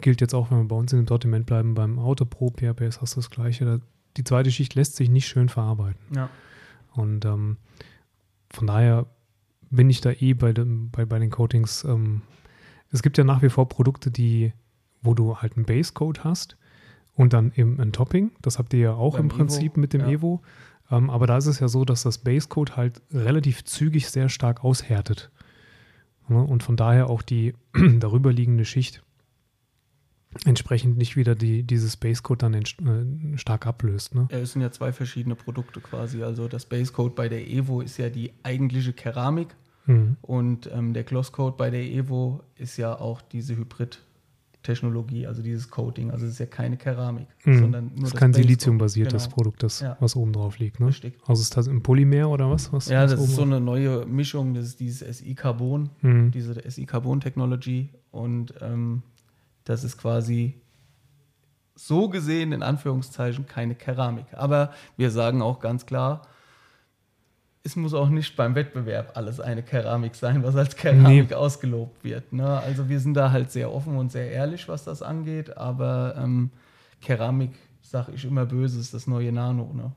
gilt 0.00 0.20
jetzt 0.20 0.34
auch, 0.34 0.50
wenn 0.50 0.58
wir 0.58 0.68
bei 0.68 0.76
uns 0.76 0.92
im 0.92 1.06
Sortiment 1.06 1.46
bleiben, 1.46 1.74
beim 1.74 1.98
Auto 1.98 2.24
Pro 2.24 2.50
PHPS 2.50 3.00
hast 3.00 3.14
du 3.14 3.20
das 3.20 3.30
Gleiche. 3.30 3.64
Da, 3.64 3.78
die 4.16 4.24
zweite 4.24 4.50
Schicht 4.50 4.74
lässt 4.74 4.96
sich 4.96 5.08
nicht 5.08 5.26
schön 5.26 5.48
verarbeiten. 5.48 6.00
Ja. 6.14 6.28
Und 6.92 7.24
ähm, 7.24 7.56
von 8.50 8.66
daher 8.66 9.06
bin 9.70 9.88
ich 9.88 10.00
da 10.00 10.12
eh 10.12 10.34
bei, 10.34 10.52
dem, 10.52 10.90
bei, 10.90 11.04
bei 11.04 11.18
den 11.18 11.30
Coatings. 11.30 11.84
Ähm, 11.84 12.22
es 12.90 13.02
gibt 13.02 13.16
ja 13.16 13.24
nach 13.24 13.42
wie 13.42 13.48
vor 13.48 13.68
Produkte, 13.68 14.10
die, 14.10 14.52
wo 15.00 15.14
du 15.14 15.38
halt 15.38 15.56
einen 15.56 15.64
Base-Coat 15.64 16.24
hast 16.24 16.56
und 17.14 17.32
dann 17.32 17.52
eben 17.56 17.80
ein 17.80 17.92
Topping. 17.92 18.32
Das 18.42 18.58
habt 18.58 18.74
ihr 18.74 18.80
ja 18.80 18.94
auch 18.94 19.14
Beim 19.14 19.22
im 19.24 19.28
Prinzip 19.28 19.72
Evo, 19.72 19.80
mit 19.80 19.92
dem 19.94 20.02
ja. 20.02 20.08
Evo. 20.08 20.42
Ähm, 20.90 21.08
aber 21.08 21.26
da 21.26 21.38
ist 21.38 21.46
es 21.46 21.58
ja 21.58 21.68
so, 21.68 21.84
dass 21.84 22.02
das 22.02 22.18
Base-Coat 22.18 22.76
halt 22.76 23.00
relativ 23.12 23.64
zügig 23.64 24.08
sehr 24.10 24.28
stark 24.28 24.62
aushärtet. 24.62 25.30
Ja, 26.28 26.36
und 26.36 26.62
von 26.62 26.76
daher 26.76 27.10
auch 27.10 27.22
die 27.22 27.54
darüberliegende 27.98 28.64
Schicht 28.64 29.02
entsprechend 30.44 30.96
nicht 30.96 31.16
wieder 31.16 31.34
die, 31.34 31.62
dieses 31.62 31.96
Base-Coat 31.98 32.42
dann 32.42 32.54
ent- 32.54 32.76
äh, 32.80 33.36
stark 33.36 33.66
ablöst. 33.66 34.14
Ne? 34.14 34.28
Ja, 34.30 34.38
es 34.38 34.52
sind 34.52 34.62
ja 34.62 34.70
zwei 34.70 34.92
verschiedene 34.92 35.34
Produkte 35.34 35.80
quasi. 35.80 36.22
Also 36.22 36.48
das 36.48 36.64
Base 36.64 36.92
Coat 36.92 37.14
bei 37.14 37.28
der 37.28 37.46
Evo 37.48 37.80
ist 37.82 37.98
ja 37.98 38.08
die 38.08 38.32
eigentliche 38.42 38.92
Keramik 38.92 39.54
Mhm. 39.84 40.16
und 40.22 40.70
ähm, 40.72 40.94
der 40.94 41.02
Gloss 41.02 41.32
Coat 41.32 41.56
bei 41.56 41.68
der 41.68 41.82
Evo 41.82 42.44
ist 42.56 42.76
ja 42.76 42.96
auch 43.00 43.20
diese 43.20 43.56
Hybrid-Technologie, 44.62 45.26
also 45.26 45.42
dieses 45.42 45.68
Coating. 45.70 46.10
Also 46.10 46.26
es 46.26 46.32
ist 46.32 46.38
ja 46.38 46.46
keine 46.46 46.76
Keramik, 46.76 47.26
Mhm. 47.44 47.58
sondern 47.58 47.84
nur 47.86 47.94
das 47.94 48.04
ist 48.04 48.12
das 48.14 48.20
kein. 48.20 48.32
Silizium-basiertes 48.32 49.24
Genau. 49.24 49.34
Produkt, 49.34 49.62
das, 49.62 49.80
Ja. 49.80 49.96
was 50.00 50.16
oben 50.16 50.32
drauf 50.32 50.58
liegt. 50.58 50.80
Ne? 50.80 50.86
Richtig. 50.88 51.18
Also 51.26 51.42
ist 51.42 51.56
das 51.56 51.66
im 51.66 51.82
Polymer 51.82 52.28
oder 52.28 52.50
was? 52.50 52.72
was 52.72 52.88
Ja, 52.88 53.02
was 53.04 53.12
das 53.12 53.20
ist 53.24 53.34
so 53.36 53.42
eine 53.42 53.60
neue 53.60 54.06
Mischung, 54.06 54.54
das 54.54 54.66
ist 54.66 54.80
dieses 54.80 55.02
SI-Carbon, 55.18 55.90
Mhm. 56.00 56.30
diese 56.30 56.54
SI-Carbon-Technology 56.64 57.90
und 58.10 58.54
ähm, 58.60 59.02
das 59.64 59.84
ist 59.84 59.98
quasi 59.98 60.60
so 61.74 62.08
gesehen 62.08 62.52
in 62.52 62.62
Anführungszeichen 62.62 63.46
keine 63.46 63.74
Keramik. 63.74 64.26
Aber 64.32 64.72
wir 64.96 65.10
sagen 65.10 65.42
auch 65.42 65.58
ganz 65.58 65.86
klar, 65.86 66.22
es 67.64 67.76
muss 67.76 67.94
auch 67.94 68.08
nicht 68.08 68.36
beim 68.36 68.54
Wettbewerb 68.54 69.16
alles 69.16 69.38
eine 69.40 69.62
Keramik 69.62 70.14
sein, 70.16 70.42
was 70.42 70.56
als 70.56 70.74
Keramik 70.76 71.30
Nee. 71.30 71.34
ausgelobt 71.34 72.02
wird. 72.02 72.32
Ne? 72.32 72.46
Also 72.48 72.88
wir 72.88 72.98
sind 72.98 73.14
da 73.14 73.30
halt 73.30 73.50
sehr 73.52 73.72
offen 73.72 73.96
und 73.96 74.10
sehr 74.10 74.30
ehrlich, 74.30 74.68
was 74.68 74.84
das 74.84 75.00
angeht, 75.02 75.56
aber 75.56 76.14
ähm, 76.18 76.50
Keramik, 77.00 77.52
sag 77.80 78.08
ich 78.08 78.24
immer 78.24 78.46
böse, 78.46 78.80
ist 78.80 78.94
das 78.94 79.06
neue 79.06 79.30
Nano. 79.32 79.72
Ne? 79.74 79.92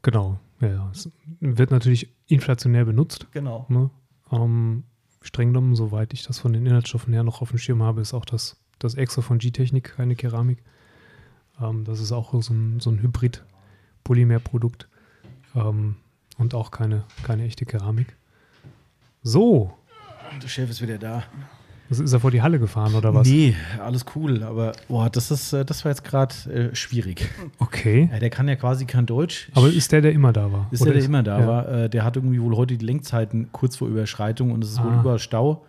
Genau, 0.00 0.38
ja. 0.60 0.88
Es 0.92 1.10
wird 1.40 1.70
natürlich 1.70 2.08
inflationär 2.28 2.84
benutzt. 2.86 3.26
Genau. 3.32 3.66
Ne? 3.68 3.90
Ähm, 4.30 4.84
streng 5.20 5.48
genommen, 5.48 5.74
soweit 5.76 6.14
ich 6.14 6.22
das 6.26 6.38
von 6.38 6.52
den 6.54 6.64
Inhaltsstoffen 6.66 7.12
her 7.12 7.24
noch 7.24 7.42
auf 7.42 7.50
dem 7.50 7.58
Schirm 7.58 7.82
habe, 7.82 8.00
ist 8.00 8.14
auch 8.14 8.24
das, 8.24 8.56
das 8.78 8.94
Exo 8.94 9.20
von 9.20 9.38
G-Technik 9.38 9.96
keine 9.96 10.16
Keramik. 10.16 10.62
Ähm, 11.60 11.84
das 11.84 12.00
ist 12.00 12.10
auch 12.12 12.32
so 12.42 12.54
ein, 12.54 12.80
so 12.80 12.90
ein 12.90 13.02
Hybrid-Polymer-Produkt 13.02 14.88
ähm, 15.54 15.96
und 16.38 16.54
auch 16.54 16.70
keine, 16.70 17.04
keine 17.22 17.44
echte 17.44 17.64
Keramik. 17.66 18.16
So, 19.22 19.72
Der 20.42 20.48
Chef 20.48 20.68
ist 20.70 20.82
wieder 20.82 20.98
da. 20.98 21.22
ist 21.90 22.12
er 22.12 22.20
vor 22.20 22.30
die 22.30 22.42
Halle 22.42 22.58
gefahren 22.58 22.94
oder 22.94 23.14
was? 23.14 23.28
Nee, 23.28 23.54
alles 23.80 24.04
cool, 24.16 24.42
aber 24.42 24.72
boah, 24.88 25.08
das, 25.10 25.30
ist, 25.30 25.52
äh, 25.52 25.64
das 25.64 25.84
war 25.84 25.92
jetzt 25.92 26.02
gerade 26.04 26.34
äh, 26.52 26.74
schwierig. 26.74 27.28
Okay. 27.58 28.08
Ja, 28.12 28.18
der 28.18 28.30
kann 28.30 28.48
ja 28.48 28.56
quasi 28.56 28.84
kein 28.86 29.06
Deutsch. 29.06 29.50
Aber 29.54 29.68
ist 29.68 29.92
der, 29.92 30.00
der 30.00 30.12
immer 30.12 30.32
da 30.32 30.50
war? 30.50 30.68
Ist 30.72 30.80
Oder 30.82 30.92
der, 30.92 31.00
der 31.00 31.08
immer 31.08 31.22
da 31.22 31.40
ja. 31.40 31.46
war? 31.46 31.68
Äh, 31.68 31.90
der 31.90 32.04
hat 32.04 32.16
irgendwie 32.16 32.40
wohl 32.40 32.56
heute 32.56 32.76
die 32.76 32.84
Lenkzeiten 32.84 33.52
kurz 33.52 33.76
vor 33.76 33.88
Überschreitung 33.88 34.50
und 34.52 34.64
es 34.64 34.70
ist 34.72 34.82
wohl 34.82 34.90
Ah. 34.90 35.00
überall 35.00 35.18
Stau. 35.18 35.64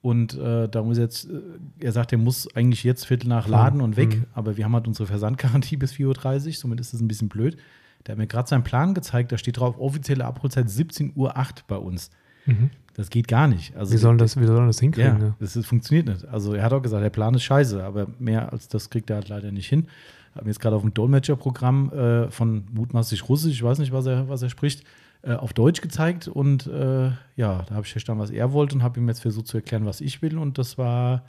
Und 0.00 0.34
äh, 0.38 0.68
da 0.68 0.82
muss 0.82 0.98
jetzt, 0.98 1.28
äh, 1.30 1.40
er 1.80 1.92
sagt, 1.92 2.12
er 2.12 2.18
muss 2.18 2.46
eigentlich 2.54 2.84
jetzt 2.84 3.06
Viertel 3.06 3.28
nach 3.28 3.48
laden 3.48 3.80
und 3.80 3.96
weg, 3.96 4.16
Mhm. 4.18 4.24
aber 4.34 4.56
wir 4.56 4.64
haben 4.66 4.74
halt 4.74 4.86
unsere 4.86 5.06
Versandgarantie 5.06 5.76
bis 5.78 5.92
4.30 5.94 6.46
Uhr, 6.48 6.52
somit 6.54 6.80
ist 6.80 6.92
das 6.94 7.00
ein 7.00 7.08
bisschen 7.08 7.28
blöd. 7.28 7.56
Der 8.06 8.12
hat 8.12 8.18
mir 8.18 8.26
gerade 8.26 8.48
seinen 8.48 8.64
Plan 8.64 8.94
gezeigt, 8.94 9.32
da 9.32 9.38
steht 9.38 9.58
drauf, 9.58 9.78
offizielle 9.78 10.24
Abholzeit 10.24 10.66
17.08 10.66 11.16
Uhr 11.16 11.34
bei 11.66 11.76
uns. 11.76 12.10
Mhm. 12.46 12.70
Das 12.94 13.10
geht 13.10 13.26
gar 13.26 13.48
nicht. 13.48 13.74
Also 13.76 13.92
Wie 13.92 13.96
sollen 13.96 14.18
das, 14.18 14.38
wie 14.38 14.46
sollen 14.46 14.66
das 14.66 14.78
hinkriegen? 14.78 15.12
ja, 15.12 15.18
ne? 15.18 15.34
das 15.40 15.56
ist, 15.56 15.66
funktioniert 15.66 16.06
nicht. 16.06 16.26
Also 16.26 16.54
er 16.54 16.62
hat 16.62 16.72
auch 16.72 16.82
gesagt, 16.82 17.02
der 17.02 17.10
Plan 17.10 17.34
ist 17.34 17.42
scheiße, 17.42 17.82
aber 17.82 18.06
mehr 18.18 18.52
als 18.52 18.68
das 18.68 18.88
kriegt 18.88 19.10
er 19.10 19.16
halt 19.16 19.28
leider 19.28 19.50
nicht 19.50 19.68
hin. 19.68 19.88
Haben 20.36 20.46
jetzt 20.46 20.60
gerade 20.60 20.76
auf 20.76 20.82
dem 20.82 20.94
Dolmetscherprogramm 20.94 21.92
äh, 21.92 22.30
von 22.30 22.64
mutmaßlich 22.72 23.28
Russisch, 23.28 23.52
ich 23.52 23.62
weiß 23.62 23.78
nicht, 23.78 23.92
was 23.92 24.06
er, 24.06 24.28
was 24.28 24.42
er 24.42 24.50
spricht, 24.50 24.84
äh, 25.22 25.32
auf 25.32 25.52
Deutsch 25.52 25.80
gezeigt 25.80 26.28
und 26.28 26.66
äh, 26.66 27.06
ja, 27.36 27.62
da 27.66 27.70
habe 27.74 27.82
ich 27.84 27.92
verstanden, 27.92 28.22
was 28.22 28.30
er 28.30 28.52
wollte 28.52 28.76
und 28.76 28.82
habe 28.82 29.00
ihm 29.00 29.08
jetzt 29.08 29.22
versucht 29.22 29.48
zu 29.48 29.56
erklären, 29.56 29.86
was 29.86 30.00
ich 30.00 30.22
will 30.22 30.38
und 30.38 30.58
das 30.58 30.76
war 30.76 31.24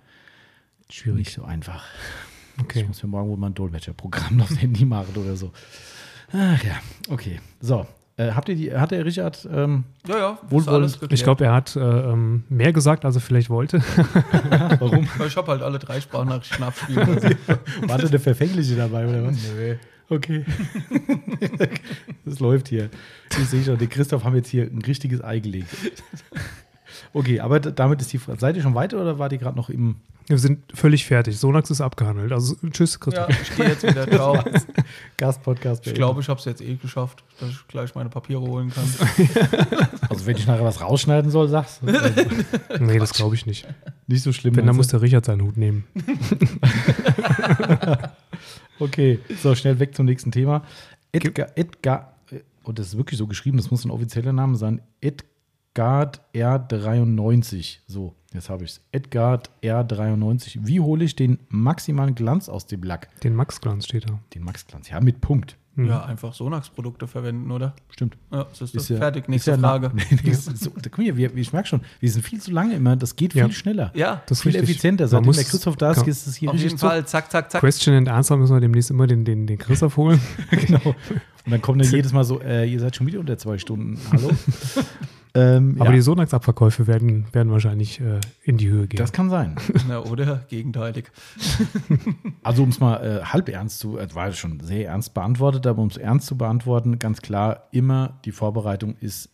Schwierig. 0.90 1.20
nicht 1.20 1.34
so 1.34 1.44
einfach. 1.44 1.86
Okay. 2.62 2.82
Ich 2.82 2.88
muss 2.88 3.02
mir 3.02 3.10
morgen 3.10 3.30
wohl 3.30 3.38
mal 3.38 3.48
ein 3.48 3.54
Dolmetscherprogramm 3.54 4.42
aufs 4.42 4.62
Handy 4.62 4.86
machen 4.86 5.16
oder 5.16 5.36
so. 5.36 5.52
Ach 6.32 6.64
ja, 6.64 6.76
okay. 7.10 7.40
So, 7.62 7.86
äh, 8.18 8.32
habt 8.32 8.48
ihr 8.48 8.56
die, 8.56 8.74
hat 8.74 8.92
der 8.92 9.04
Richard 9.04 9.48
ähm, 9.52 9.84
Ja, 10.08 10.18
ja, 10.18 10.40
Wohlwollend. 10.50 11.00
Ich 11.10 11.24
glaube, 11.24 11.44
er 11.44 11.54
hat 11.54 11.76
äh, 11.76 11.80
ähm, 11.80 12.46
mehr 12.48 12.72
gesagt, 12.72 13.04
als 13.04 13.16
er 13.16 13.22
vielleicht 13.22 13.50
wollte. 13.50 13.80
warum? 14.80 15.08
Ich 15.28 15.36
habe 15.36 15.52
halt 15.52 15.62
alle 15.62 15.80
drei 15.80 16.00
Sprachnachrichten 16.00 16.64
abspielen 16.64 17.14
lassen. 17.14 17.36
War 17.88 17.98
da 17.98 18.08
der 18.08 18.20
Verfängliche 18.22 18.76
dabei 18.76 19.06
oder 19.06 19.26
was? 19.26 19.36
Nö. 19.54 19.76
Okay. 20.08 20.46
das 22.26 22.40
läuft 22.40 22.70
hier. 22.70 22.90
Ich 23.32 23.50
sehe 23.50 23.64
schon, 23.64 23.78
den 23.78 23.90
Christoph 23.90 24.24
haben 24.24 24.36
jetzt 24.36 24.50
hier 24.50 24.64
ein 24.64 24.82
richtiges 24.82 25.22
Ei 25.22 25.40
gelegt. 25.40 25.68
Okay, 27.12 27.42
aber 27.42 27.60
damit 27.60 28.00
ist 28.00 28.14
die 28.14 28.18
Frage. 28.18 28.40
Seid 28.40 28.56
ihr 28.56 28.62
schon 28.62 28.76
weiter 28.76 29.02
oder 29.02 29.20
war 29.20 29.28
die 29.28 29.40
gerade 29.40 29.58
noch 29.58 29.70
im 29.70 29.96
Wir 30.28 30.40
sind 30.40 30.60
völlig 30.74 31.06
fertig. 31.06 31.38
Sonax 31.38 31.70
ist 31.70 31.82
abgehandelt. 31.82 32.32
Also 32.32 32.56
tschüss, 32.72 33.00
Christoph. 33.00 33.30
Ja, 33.30 33.42
ich 33.42 33.56
gehe 33.56 33.68
jetzt 33.68 33.84
wieder. 33.84 34.08
Ciao. 34.12 34.44
Gastpodcast? 35.18 35.86
Ich 35.86 35.94
glaube, 35.94 36.22
ich 36.22 36.30
habe 36.30 36.40
es 36.40 36.46
jetzt 36.46 36.62
eh 36.62 36.76
geschafft, 36.76 37.24
dass 37.40 37.50
ich 37.50 37.68
gleich 37.68 37.94
meine 37.94 38.10
Papiere 38.10 38.42
holen 38.42 38.72
kann. 38.72 38.86
Also, 40.08 40.28
wenn 40.28 40.38
ich 40.38 40.46
nachher 40.46 40.64
was 40.64 40.82
rausschneiden 40.82 41.32
soll, 41.32 41.50
sag's. 41.50 41.82
Nee, 42.80 43.00
das 43.00 43.14
glaube 43.14 43.36
ich 43.36 43.46
nicht. 43.46 43.68
Nicht 44.08 44.22
so 44.22 44.32
schlimm. 44.32 44.56
Wenn, 44.56 44.66
dann 44.66 44.76
muss 44.76 44.86
meinst 44.86 44.94
der 44.94 45.02
Richard 45.02 45.26
seinen 45.26 45.42
Hut 45.42 45.58
nehmen. 45.58 45.84
du? 45.96 47.98
Okay, 48.80 49.20
so 49.42 49.56
schnell 49.56 49.80
weg 49.80 49.96
zum 49.96 50.06
nächsten 50.06 50.32
Thema. 50.32 50.64
Edgar, 51.12 51.48
Edgar, 51.56 52.14
und 52.64 52.80
das 52.80 52.88
ist 52.88 52.98
wirklich 52.98 53.18
so 53.18 53.28
geschrieben, 53.28 53.58
das 53.58 53.72
muss 53.72 53.86
ein 53.86 53.92
offizieller 53.92 54.34
Name 54.34 54.58
sein. 54.58 54.82
Edgard 55.02 56.22
R93. 56.34 57.78
So, 57.88 58.16
jetzt 58.36 58.50
habe 58.50 58.64
ich 58.64 58.72
es. 58.72 58.82
Edgard 58.92 59.50
R93. 59.64 60.60
Wie 60.62 60.80
hole 60.80 61.04
ich 61.04 61.16
den 61.16 61.40
maximalen 61.50 62.16
Glanz 62.16 62.50
aus 62.50 62.68
dem 62.68 62.84
Lack? 62.84 63.10
Den 63.22 63.36
Max-Glanz 63.36 63.86
steht 63.86 64.10
da. 64.10 64.20
Den 64.34 64.44
Max-Glanz, 64.44 64.90
ja, 64.90 65.00
mit 65.02 65.22
Punkt. 65.22 65.58
Mhm. 65.78 65.88
Ja, 65.88 66.06
einfach 66.06 66.34
Sonax-Produkte 66.34 67.06
verwenden, 67.06 67.52
oder? 67.52 67.74
Stimmt. 67.90 68.16
Ja, 68.32 68.46
das 68.46 68.62
ist, 68.62 68.62
Ist 68.62 68.76
das. 68.76 68.90
ja- 68.90 68.98
fertig. 68.98 69.24
ist 69.24 69.30
Nächste 69.30 69.52
ja 69.52 69.58
Frage. 69.58 69.92
Nee, 70.24 70.30
ist 70.32 70.46
so, 70.58 70.70
da, 70.70 70.90
guck 70.90 71.06
mal, 71.06 71.18
wir, 71.18 71.36
ich 71.36 71.52
merke 71.52 71.68
schon, 71.68 71.82
wir 72.00 72.10
sind 72.10 72.22
viel 72.22 72.40
zu 72.40 72.52
lange 72.52 72.76
immer. 72.76 72.96
Das 72.96 73.18
geht 73.18 73.34
viel 73.34 73.42
Ja. 73.42 73.52
schneller. 73.52 73.92
Ja, 73.94 74.22
Das 74.28 74.38
ist 74.38 74.44
viel 74.44 74.54
richtig. 74.54 74.70
effizienter. 74.70 75.10
Seitdem 75.10 75.26
muss- 75.26 75.36
der 75.36 75.44
Christoph 75.44 75.76
da 75.76 75.92
ist, 75.92 76.08
ist 76.08 76.28
es 76.28 76.36
hier 76.38 76.50
auf 76.50 76.56
jeden 76.56 76.64
richtig 76.64 76.80
zu. 76.80 76.86
Fall. 76.88 77.06
Zack, 77.06 77.30
zack, 77.30 77.52
zack. 77.52 77.60
Question 77.60 77.94
and 77.96 78.08
Answer 78.08 78.38
müssen 78.38 78.56
wir 78.56 78.62
demnächst 78.62 78.90
immer 78.90 79.06
den, 79.06 79.26
den, 79.26 79.48
den 79.48 79.58
Christoph 79.58 79.98
holen. 79.98 80.22
genau. 80.50 80.80
Und 81.46 81.52
dann 81.52 81.62
kommt 81.62 81.82
dann 81.84 81.92
jedes 81.92 82.14
Mal 82.14 82.24
so, 82.24 82.40
äh, 82.42 82.66
ihr 82.72 82.80
seid 82.80 82.96
schon 82.96 83.06
wieder 83.06 83.20
unter 83.20 83.38
zwei 83.38 83.58
Stunden. 83.58 84.00
Hallo? 84.12 84.32
Ähm, 85.36 85.76
Aber 85.80 85.90
ja, 85.90 85.96
die 85.96 86.02
Sonax-Abverkäufe 86.02 86.88
werden, 86.88 87.26
werden 87.34 87.52
wahrscheinlich 87.52 88.00
äh, 88.00 88.20
in 88.44 88.58
die 88.58 88.70
Höhe 88.70 88.88
gehen. 88.88 88.98
das 88.98 89.12
kann 89.12 89.30
sein. 89.30 89.56
Na, 89.88 90.00
oder? 90.00 90.46
Gegenteilig. 90.50 91.12
Also 92.44 92.62
um 92.62 92.70
es 92.70 92.80
mal 92.80 92.98
äh, 92.98 93.24
halb 93.24 93.50
ernst 93.50 93.80
zu, 93.80 93.98
äh, 93.98 94.08
war 94.14 94.32
schon 94.32 94.60
sehr 94.60 94.90
ernst 94.90 95.16
beantwortet, 95.16 95.66
aber 95.66 95.82
um 95.82 95.88
es 95.88 95.98
ernst 95.98 96.28
zu 96.28 96.38
beantworten, 96.38 97.00
ganz 97.00 97.22
klar, 97.22 97.68
immer 97.72 98.20
die 98.24 98.32
Vorbereitung 98.32 98.96
ist 99.00 99.30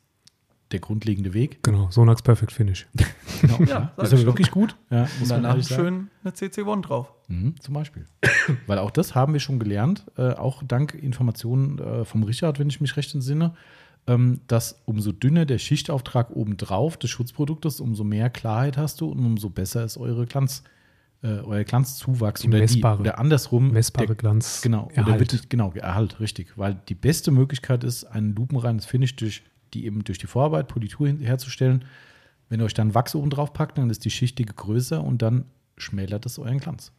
der 0.72 0.80
grundlegende 0.80 1.34
Weg. 1.34 1.62
Genau, 1.64 1.90
Sonax 1.92 2.22
Perfect 2.22 2.52
Finish. 2.52 2.88
Genau. 3.42 3.58
Ja, 3.64 3.92
sag 3.98 4.14
ist 4.14 4.26
wirklich 4.28 4.52
gut. 4.52 4.76
Ja, 4.92 5.02
muss 5.02 5.22
Und 5.22 5.30
man 5.30 5.42
danach 5.42 5.64
schön 5.64 6.12
eine 6.24 6.32
CC1 6.32 6.84
drauf. 6.84 7.12
Mhm, 7.28 7.56
zum 7.60 7.74
Beispiel. 7.74 8.06
Weil 8.68 8.78
auch 8.78 8.92
das 8.92 9.16
haben 9.16 9.34
wir 9.34 9.40
schon 9.40 9.58
gelernt, 9.58 10.06
äh, 10.16 10.34
auch 10.34 10.62
dank 10.62 10.94
Informationen 10.94 11.80
äh, 11.80 12.06
vom 12.06 12.22
Richard, 12.22 12.60
wenn 12.60 12.70
ich 12.70 12.80
mich 12.82 12.96
recht 12.98 13.16
entsinne, 13.16 13.56
dass 14.48 14.82
umso 14.86 15.12
dünner 15.12 15.46
der 15.46 15.58
Schichtauftrag 15.58 16.32
obendrauf 16.36 16.98
des 16.98 17.10
Schutzproduktes, 17.12 17.80
umso 17.80 18.04
mehr 18.04 18.30
Klarheit 18.30 18.78
hast 18.78 19.00
du 19.02 19.08
und 19.10 19.20
umso 19.26 19.50
besser 19.50 19.86
ist 19.86 19.98
eure 19.98 20.26
Glanz, 20.26 20.64
äh, 21.24 21.28
euer 21.40 21.64
Glanzzuwachs 21.64 22.42
Die 22.42 22.48
oder, 22.50 22.58
messbare- 22.60 22.98
die, 22.98 23.02
oder 23.02 23.20
andersrum. 23.20 23.72
Messbare 23.72 24.08
der, 24.08 24.16
Glanz. 24.16 24.62
Genau, 24.62 24.90
Erhalt. 24.94 25.20
wird, 25.32 25.50
genau, 25.50 25.72
Erhalt, 25.74 26.20
richtig. 26.20 26.58
Weil 26.58 26.82
die 26.90 26.96
beste 26.96 27.32
Möglichkeit 27.32 27.84
ist, 27.84 28.04
ein 28.06 28.34
lupenreines 28.36 28.86
Finish 28.86 29.16
durch 29.16 29.44
die 29.74 29.86
eben 29.86 30.04
durch 30.04 30.18
die 30.18 30.28
Vorarbeit, 30.28 30.68
Politur 30.68 31.08
herzustellen. 31.08 31.86
Wenn 32.50 32.60
ihr 32.60 32.66
euch 32.66 32.74
dann 32.74 32.94
Wachs 32.94 33.16
oben 33.16 33.30
drauf 33.30 33.54
packt, 33.54 33.78
dann 33.78 33.90
ist 33.90 34.04
die 34.04 34.10
Schichtige 34.10 34.54
größer 34.54 35.02
und 35.02 35.22
dann 35.22 35.46
schmälert 35.78 36.26
es 36.26 36.38
euren 36.40 36.58
Glanz. 36.60 36.92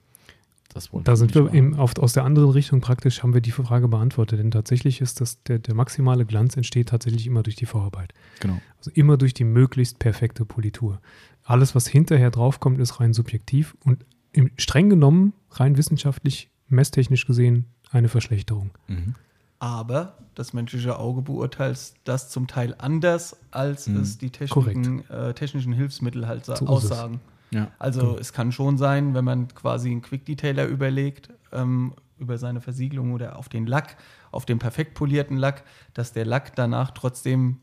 Da 1.04 1.16
sind 1.16 1.34
wir 1.34 1.52
eben 1.52 1.76
auf, 1.76 1.98
aus 1.98 2.12
der 2.12 2.24
anderen 2.24 2.50
Richtung 2.50 2.80
praktisch, 2.80 3.22
haben 3.22 3.34
wir 3.34 3.40
die 3.40 3.50
Frage 3.50 3.88
beantwortet. 3.88 4.38
Denn 4.38 4.50
tatsächlich 4.50 5.00
ist 5.00 5.20
das, 5.20 5.42
der, 5.44 5.58
der 5.58 5.74
maximale 5.74 6.24
Glanz 6.24 6.56
entsteht 6.56 6.88
tatsächlich 6.88 7.26
immer 7.26 7.42
durch 7.42 7.56
die 7.56 7.66
Vorarbeit. 7.66 8.12
Genau. 8.40 8.60
Also 8.78 8.90
immer 8.94 9.16
durch 9.16 9.34
die 9.34 9.44
möglichst 9.44 9.98
perfekte 9.98 10.44
Politur. 10.44 11.00
Alles, 11.44 11.74
was 11.74 11.86
hinterher 11.86 12.30
draufkommt, 12.30 12.80
ist 12.80 13.00
rein 13.00 13.12
subjektiv 13.12 13.76
und 13.84 14.04
im, 14.32 14.50
streng 14.56 14.88
genommen, 14.88 15.32
rein 15.50 15.76
wissenschaftlich, 15.76 16.50
messtechnisch 16.68 17.26
gesehen, 17.26 17.66
eine 17.90 18.08
Verschlechterung. 18.08 18.70
Mhm. 18.88 19.14
Aber 19.58 20.16
das 20.34 20.52
menschliche 20.54 20.98
Auge 20.98 21.22
beurteilt 21.22 21.94
das 22.04 22.30
zum 22.30 22.48
Teil 22.48 22.74
anders, 22.78 23.36
als 23.52 23.86
Mhm. 23.86 24.00
es 24.00 24.18
die 24.18 24.30
Techniken, 24.30 25.08
äh, 25.08 25.34
technischen 25.34 25.72
Hilfsmittel 25.72 26.26
halt 26.26 26.46
So 26.46 26.66
aussagen. 26.66 27.20
Ja. 27.52 27.70
Also 27.78 28.16
es 28.18 28.32
kann 28.32 28.50
schon 28.52 28.78
sein, 28.78 29.14
wenn 29.14 29.24
man 29.24 29.48
quasi 29.48 29.90
einen 29.90 30.02
Quick-Detailer 30.02 30.66
überlegt, 30.66 31.30
ähm, 31.52 31.94
über 32.18 32.38
seine 32.38 32.60
Versiegelung 32.60 33.12
oder 33.12 33.38
auf 33.38 33.48
den 33.48 33.66
Lack, 33.66 33.96
auf 34.30 34.46
den 34.46 34.58
perfekt 34.58 34.94
polierten 34.94 35.36
Lack, 35.36 35.64
dass 35.92 36.12
der 36.12 36.24
Lack 36.24 36.54
danach 36.54 36.92
trotzdem 36.92 37.58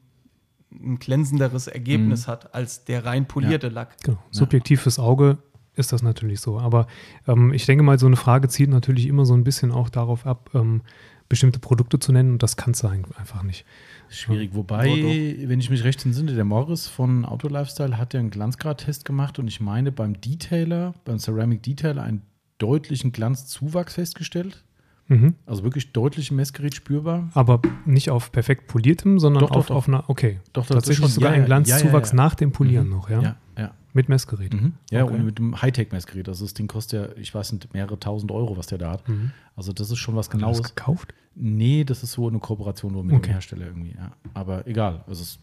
ein 0.71 0.99
glänzenderes 0.99 1.67
Ergebnis 1.67 2.27
hat 2.27 2.53
als 2.53 2.85
der 2.85 3.05
rein 3.05 3.27
polierte 3.27 3.69
Lack. 3.69 3.97
Genau. 4.03 4.19
Subjektiv 4.29 4.81
fürs 4.81 4.99
Auge 4.99 5.39
ist 5.75 5.91
das 5.93 6.03
natürlich 6.03 6.41
so. 6.41 6.59
Aber 6.59 6.85
ähm, 7.27 7.53
ich 7.53 7.65
denke 7.65 7.83
mal, 7.83 7.97
so 7.97 8.05
eine 8.05 8.17
Frage 8.17 8.49
zielt 8.49 8.69
natürlich 8.69 9.07
immer 9.07 9.25
so 9.25 9.33
ein 9.33 9.43
bisschen 9.43 9.71
auch 9.71 9.89
darauf 9.89 10.27
ab, 10.27 10.51
ähm, 10.53 10.81
bestimmte 11.29 11.59
Produkte 11.59 11.99
zu 11.99 12.11
nennen 12.11 12.33
und 12.33 12.43
das 12.43 12.57
kann 12.57 12.71
es 12.71 12.79
sein, 12.79 13.05
einfach 13.17 13.43
nicht. 13.43 13.65
Schwierig. 14.09 14.51
Wobei, 14.53 14.87
Doch, 14.87 15.47
wenn 15.49 15.59
ich 15.59 15.69
mich 15.69 15.83
recht 15.83 16.03
entsinne, 16.05 16.33
der 16.33 16.43
Morris 16.45 16.87
von 16.87 17.23
Auto 17.23 17.47
Lifestyle 17.47 17.97
hat 17.97 18.13
ja 18.13 18.19
einen 18.19 18.31
Glanzgrad-Test 18.31 19.05
gemacht 19.05 19.37
und 19.39 19.47
ich 19.47 19.61
meine, 19.61 19.91
beim 19.91 20.19
Detailer, 20.19 20.95
beim 21.05 21.19
Ceramic 21.19 21.61
Detailer, 21.63 22.03
einen 22.03 22.23
deutlichen 22.57 23.11
Glanzzuwachs 23.11 23.93
festgestellt. 23.93 24.63
Mhm. 25.07 25.35
Also 25.45 25.63
wirklich 25.63 25.91
deutlich 25.91 26.29
im 26.29 26.37
Messgerät 26.37 26.75
spürbar. 26.75 27.29
Aber 27.33 27.61
nicht 27.85 28.09
auf 28.11 28.31
perfekt 28.31 28.67
poliertem, 28.67 29.19
sondern 29.19 29.41
Doch, 29.41 29.51
auf, 29.51 29.67
doch. 29.67 29.75
auf 29.75 29.87
einer, 29.87 30.07
okay. 30.07 30.39
Doch, 30.53 30.67
Tatsächlich 30.67 31.07
sogar 31.09 31.31
ja, 31.31 31.37
ein 31.37 31.45
Glanzzuwachs 31.45 32.11
ja, 32.11 32.17
ja. 32.17 32.23
nach 32.23 32.35
dem 32.35 32.51
Polieren 32.51 32.85
Mhm. 32.85 32.91
noch, 32.93 33.09
ja? 33.09 33.21
Ja, 33.21 33.35
ja. 33.57 33.71
Mit 33.93 34.07
Messgerät. 34.09 34.53
Mhm. 34.53 34.73
Ja, 34.91 35.03
Okay. 35.03 35.15
und 35.15 35.25
mit 35.25 35.39
dem 35.39 35.61
Hightech-Messgerät. 35.61 36.27
Also 36.29 36.45
das 36.45 36.53
Ding 36.53 36.67
kostet 36.67 37.09
ja, 37.09 37.21
ich 37.21 37.33
weiß 37.33 37.53
nicht, 37.53 37.73
mehrere 37.73 37.99
tausend 37.99 38.31
Euro, 38.31 38.55
was 38.57 38.67
der 38.67 38.77
da 38.77 38.91
hat. 38.91 39.07
Mhm. 39.09 39.31
Also 39.55 39.73
das 39.73 39.89
ist 39.89 39.97
schon 39.97 40.15
was 40.15 40.27
Hast 40.27 40.33
du 40.35 40.37
das 40.39 40.57
Genaues. 40.57 40.75
gekauft? 40.75 41.13
Nee, 41.35 41.83
das 41.83 42.03
ist 42.03 42.11
so 42.11 42.27
eine 42.27 42.39
Kooperation 42.39 42.91
nur 42.93 43.03
mit 43.03 43.15
Okay. 43.15 43.27
dem 43.27 43.31
Hersteller 43.33 43.65
irgendwie. 43.67 43.95
Ja. 43.95 44.11
Aber 44.33 44.67
egal. 44.67 45.03
Also 45.07 45.23
es, 45.23 45.39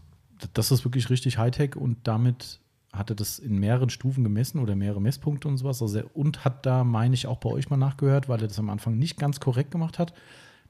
das 0.55 0.70
ist 0.70 0.85
wirklich 0.85 1.10
richtig 1.10 1.39
Hightech 1.39 1.77
und 1.77 1.98
damit 2.05 2.60
hat 2.93 3.10
er 3.10 3.16
das 3.16 3.39
in 3.39 3.59
mehreren 3.59 3.90
Stufen 3.90 4.24
gemessen 4.24 4.59
oder 4.60 4.74
mehrere 4.77 5.01
Messpunkte 5.02 5.48
und 5.48 5.59
sowas. 5.59 5.82
Also 5.82 5.98
er, 5.98 6.16
und 6.16 6.44
hat 6.44 6.64
da, 6.66 6.85
meine 6.85 7.14
ich, 7.14 7.27
auch 7.27 7.39
bei 7.39 7.51
euch 7.51 7.68
mal 7.68 7.77
nachgehört, 7.77 8.28
weil 8.28 8.40
er 8.40 8.48
das 8.48 8.59
am 8.59 8.70
Anfang 8.70 8.97
nicht 8.97 9.18
ganz 9.18 9.39
korrekt 9.40 9.70
gemacht 9.70 9.98
hat. 9.98 10.14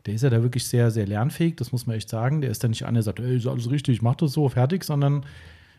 Der 0.07 0.15
ist 0.15 0.23
ja 0.23 0.31
da 0.31 0.43
wirklich 0.43 0.67
sehr, 0.67 0.91
sehr 0.91 1.07
lernfähig, 1.07 1.57
das 1.57 1.73
muss 1.73 1.87
man 1.87 1.97
echt 1.97 2.09
sagen. 2.09 2.41
Der 2.41 2.51
ist 2.51 2.63
da 2.65 2.69
nicht 2.69 2.85
einer, 2.85 2.95
der 2.95 3.03
sagt, 3.03 3.21
ey, 3.21 3.37
ist 3.37 3.47
alles 3.47 3.71
richtig, 3.71 3.97
ich 3.97 4.03
mach 4.03 4.15
das 4.15 4.33
so, 4.33 4.49
fertig, 4.49 4.85
sondern 4.85 5.25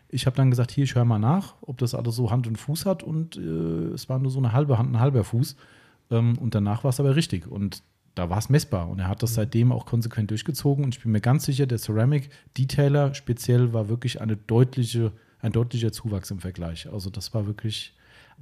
ich 0.09 0.25
habe 0.25 0.35
dann 0.35 0.49
gesagt, 0.49 0.71
hier, 0.71 0.85
ich 0.85 0.95
höre 0.95 1.05
mal 1.05 1.19
nach, 1.19 1.55
ob 1.61 1.77
das 1.77 1.93
alles 1.93 2.15
so 2.15 2.31
Hand 2.31 2.47
und 2.47 2.57
Fuß 2.57 2.85
hat 2.85 3.03
und 3.03 3.37
äh, 3.37 3.93
es 3.93 4.07
war 4.09 4.19
nur 4.19 4.31
so 4.31 4.39
eine 4.39 4.53
halbe 4.53 4.77
Hand, 4.77 4.91
ein 4.91 4.99
halber 4.99 5.23
Fuß. 5.23 5.55
Ähm, 6.11 6.37
und 6.37 6.55
danach 6.55 6.83
war 6.83 6.89
es 6.89 6.99
aber 6.99 7.15
richtig. 7.15 7.47
Und 7.47 7.83
da 8.15 8.29
war 8.29 8.37
es 8.37 8.49
messbar. 8.49 8.89
Und 8.89 8.99
er 8.99 9.07
hat 9.07 9.21
das 9.21 9.33
seitdem 9.33 9.71
auch 9.71 9.85
konsequent 9.85 10.31
durchgezogen. 10.31 10.83
Und 10.83 10.95
ich 10.95 11.03
bin 11.03 11.11
mir 11.11 11.21
ganz 11.21 11.45
sicher, 11.45 11.65
der 11.65 11.77
Ceramic 11.77 12.29
Detailer 12.57 13.13
speziell 13.13 13.73
war 13.73 13.89
wirklich 13.89 14.21
eine 14.21 14.37
deutliche, 14.37 15.11
ein 15.39 15.51
deutlicher 15.51 15.91
Zuwachs 15.91 16.31
im 16.31 16.39
Vergleich. 16.39 16.91
Also 16.91 17.09
das 17.09 17.33
war 17.33 17.45
wirklich, 17.45 17.95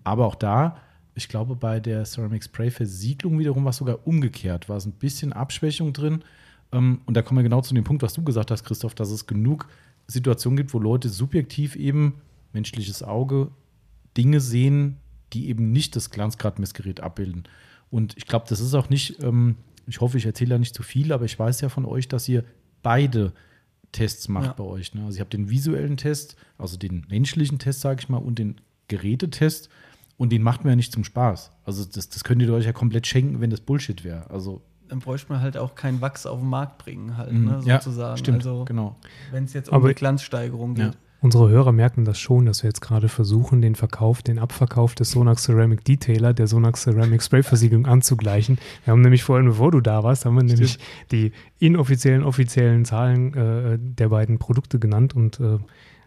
aber 0.03 0.25
auch 0.25 0.35
da, 0.35 0.77
ich 1.15 1.29
glaube, 1.29 1.55
bei 1.55 1.79
der 1.79 2.05
Ceramic 2.05 2.43
Spray 2.43 2.69
Versiegelung 2.69 3.39
wiederum 3.39 3.63
war 3.63 3.71
es 3.71 3.77
sogar 3.77 4.05
umgekehrt. 4.05 4.69
War 4.69 4.77
es 4.77 4.85
ein 4.85 4.93
bisschen 4.93 5.33
Abschwächung 5.33 5.93
drin. 5.93 6.23
Ähm, 6.71 7.01
und 7.05 7.15
da 7.15 7.21
kommen 7.21 7.39
wir 7.39 7.43
genau 7.43 7.61
zu 7.61 7.73
dem 7.73 7.83
Punkt, 7.83 8.03
was 8.03 8.13
du 8.13 8.23
gesagt 8.23 8.51
hast, 8.51 8.63
Christoph, 8.63 8.95
dass 8.95 9.09
es 9.09 9.25
genug 9.27 9.67
Situationen 10.07 10.57
gibt, 10.57 10.73
wo 10.73 10.80
Leute 10.80 11.10
subjektiv 11.10 11.76
eben, 11.76 12.15
menschliches 12.53 13.03
Auge, 13.03 13.52
Dinge 14.18 14.40
sehen, 14.40 14.98
die 15.34 15.49
eben 15.49 15.72
nicht 15.72 15.95
das 15.95 16.10
Glanzgradmessgerät 16.10 17.02
abbilden. 17.02 17.44
Und 17.90 18.15
ich 18.18 18.26
glaube, 18.27 18.45
das 18.48 18.60
ist 18.60 18.73
auch 18.73 18.90
nicht, 18.90 19.22
ähm, 19.22 19.56
ich 19.88 20.02
hoffe, 20.02 20.18
ich 20.18 20.26
erzähle 20.26 20.52
da 20.52 20.57
nicht 20.60 20.76
zu 20.76 20.84
viel, 20.84 21.11
aber 21.11 21.26
ich 21.26 21.38
weiß 21.38 21.61
ja 21.61 21.69
von 21.69 21.86
euch, 21.86 22.07
dass 22.07 22.27
ihr 22.30 22.44
beide 22.82 23.34
Tests 23.91 24.27
macht 24.27 24.45
Ja. 24.48 24.53
bei 24.53 24.64
euch. 24.64 24.94
Ne? 24.94 25.06
Also 25.06 25.18
ihr 25.18 25.22
habt 25.22 25.34
den 25.34 25.49
visuellen 25.49 25.98
Test, 25.98 26.36
also 26.57 26.77
den 26.77 27.06
menschlichen 27.10 27.60
Test, 27.60 27.82
sage 27.82 28.02
ich 28.02 28.10
mal, 28.10 28.18
und 28.18 28.40
den 28.40 28.56
Gerätetest. 28.88 29.69
Und 30.18 30.32
den 30.32 30.44
macht 30.44 30.64
man 30.64 30.72
ja 30.72 30.76
nicht 30.76 30.94
zum 30.94 31.03
Spaß. 31.03 31.52
Also 31.64 31.84
das, 31.84 32.10
das 32.10 32.23
könnt 32.23 32.41
ihr 32.41 32.53
euch 32.53 32.65
ja 32.65 32.73
komplett 32.73 33.06
schenken, 33.07 33.41
wenn 33.41 33.49
das 33.49 33.60
Bullshit 33.61 34.03
wäre. 34.03 34.30
Also 34.30 34.61
Dann 34.87 34.99
bräuchte 34.99 35.31
man 35.31 35.41
halt 35.41 35.57
auch 35.57 35.73
keinen 35.75 35.99
Wachs 36.01 36.25
auf 36.25 36.39
den 36.39 36.49
Markt 36.49 36.77
bringen, 36.77 37.17
halt, 37.17 37.31
Mhm. 37.31 37.45
ne, 37.45 37.61
Ja, 37.65 37.81
sozusagen. 37.81 38.17
stimmt, 38.17 38.37
also, 38.39 38.65
genau. 38.65 38.95
wenn 39.31 39.45
es 39.45 39.53
jetzt 39.53 39.69
um 39.69 39.75
Aber- 39.75 39.87
die 39.89 39.95
Glanzsteigerung 39.95 40.75
Ja. 40.75 40.85
geht. 40.89 40.97
Unsere 41.21 41.49
Hörer 41.49 41.71
merken 41.71 42.05
das 42.05 42.19
schon, 42.19 42.45
dass 42.45 42.61
wir 42.61 42.67
jetzt 42.69 42.81
gerade 42.81 43.09
versuchen, 43.09 43.59
den 43.59 43.73
Verkauf, 43.73 44.21
den 44.21 44.37
Abverkauf 44.37 44.93
des 44.93 45.09
Sonax 45.09 45.43
Ceramic 45.45 45.83
Detailer, 45.83 46.35
der 46.35 46.45
Sonax 46.45 46.83
Ceramic 46.83 47.23
Spray 47.23 47.41
Versiegelung 47.41 47.85
anzugleichen. 47.87 48.59
Wir 48.83 48.91
haben 48.91 49.01
nämlich 49.01 49.23
vorhin, 49.23 49.47
bevor 49.47 49.71
du 49.71 49.81
da 49.81 50.03
warst, 50.03 50.25
haben 50.25 50.35
wir 50.35 50.43
nämlich 50.43 50.77
die 51.11 51.31
inoffiziellen, 51.57 52.23
offiziellen 52.23 52.85
Zahlen 52.85 53.33
äh, 53.33 53.79
der 53.79 54.09
beiden 54.09 54.37
Produkte 54.37 54.77
genannt 54.77 55.15
und 55.15 55.39
äh, 55.39 55.57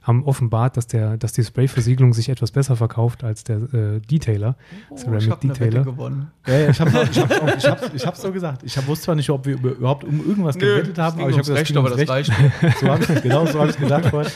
haben 0.08 0.24
offenbart, 0.24 0.76
dass, 0.76 0.88
der, 0.88 1.16
dass 1.18 1.32
die 1.32 1.44
Spray-Versiegelung 1.44 2.12
sich 2.12 2.28
etwas 2.28 2.50
besser 2.50 2.74
verkauft 2.74 3.22
als 3.22 3.44
der 3.44 3.56
äh, 3.72 4.00
Detailer, 4.00 4.56
Oh, 4.90 4.96
Ceramic 4.96 5.22
ich 5.22 5.30
habe 5.30 5.42
eine 5.42 5.50
Wette 5.50 5.64
Detailer. 5.66 5.84
gewonnen. 5.84 6.30
Ja, 6.46 6.58
ja, 6.58 6.68
ich 6.70 6.80
habe 6.80 6.98
auch- 6.98 7.08
ich 7.08 7.66
hab's, 7.66 7.90
ich 7.94 8.02
so 8.22 8.32
gesagt. 8.32 8.62
Ich 8.64 8.76
hab, 8.76 8.86
wusste 8.88 9.04
zwar 9.04 9.14
nicht, 9.14 9.30
ob 9.30 9.46
wir 9.46 9.54
über, 9.54 9.70
überhaupt 9.70 10.02
um 10.04 10.18
irgendwas 10.26 10.56
gewettet 10.58 10.98
haben, 10.98 11.20
aber 11.20 11.30
ich 11.30 11.38
habe 11.38 11.54
Recht, 11.54 11.76
aber 11.76 11.90
das 11.90 12.08
reicht. 12.08 12.32
So 12.80 12.88
hab 12.88 13.00
ich, 13.08 13.22
genau 13.22 13.46
so 13.46 13.58
habe 13.60 13.68
ich 13.70 13.76
es 13.76 13.80
gesagt 13.80 14.06
vorhin. 14.06 14.32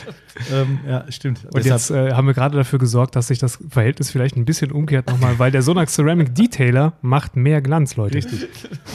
Ähm, 0.53 0.79
ja, 0.87 1.05
stimmt. 1.11 1.45
Und 1.53 1.65
jetzt 1.65 1.89
äh, 1.91 2.11
haben 2.13 2.27
wir 2.27 2.33
gerade 2.33 2.55
dafür 2.55 2.79
gesorgt, 2.79 3.15
dass 3.15 3.27
sich 3.27 3.39
das 3.39 3.59
Verhältnis 3.69 4.09
vielleicht 4.11 4.35
ein 4.37 4.45
bisschen 4.45 4.71
umkehrt 4.71 5.07
nochmal, 5.07 5.37
weil 5.39 5.51
der 5.51 5.61
Sonax 5.63 5.95
Ceramic 5.95 6.33
Detailer 6.35 6.93
macht 7.01 7.35
mehr 7.35 7.61
Glanz, 7.61 7.95
Leute. 7.95 8.15
richtig. 8.15 8.47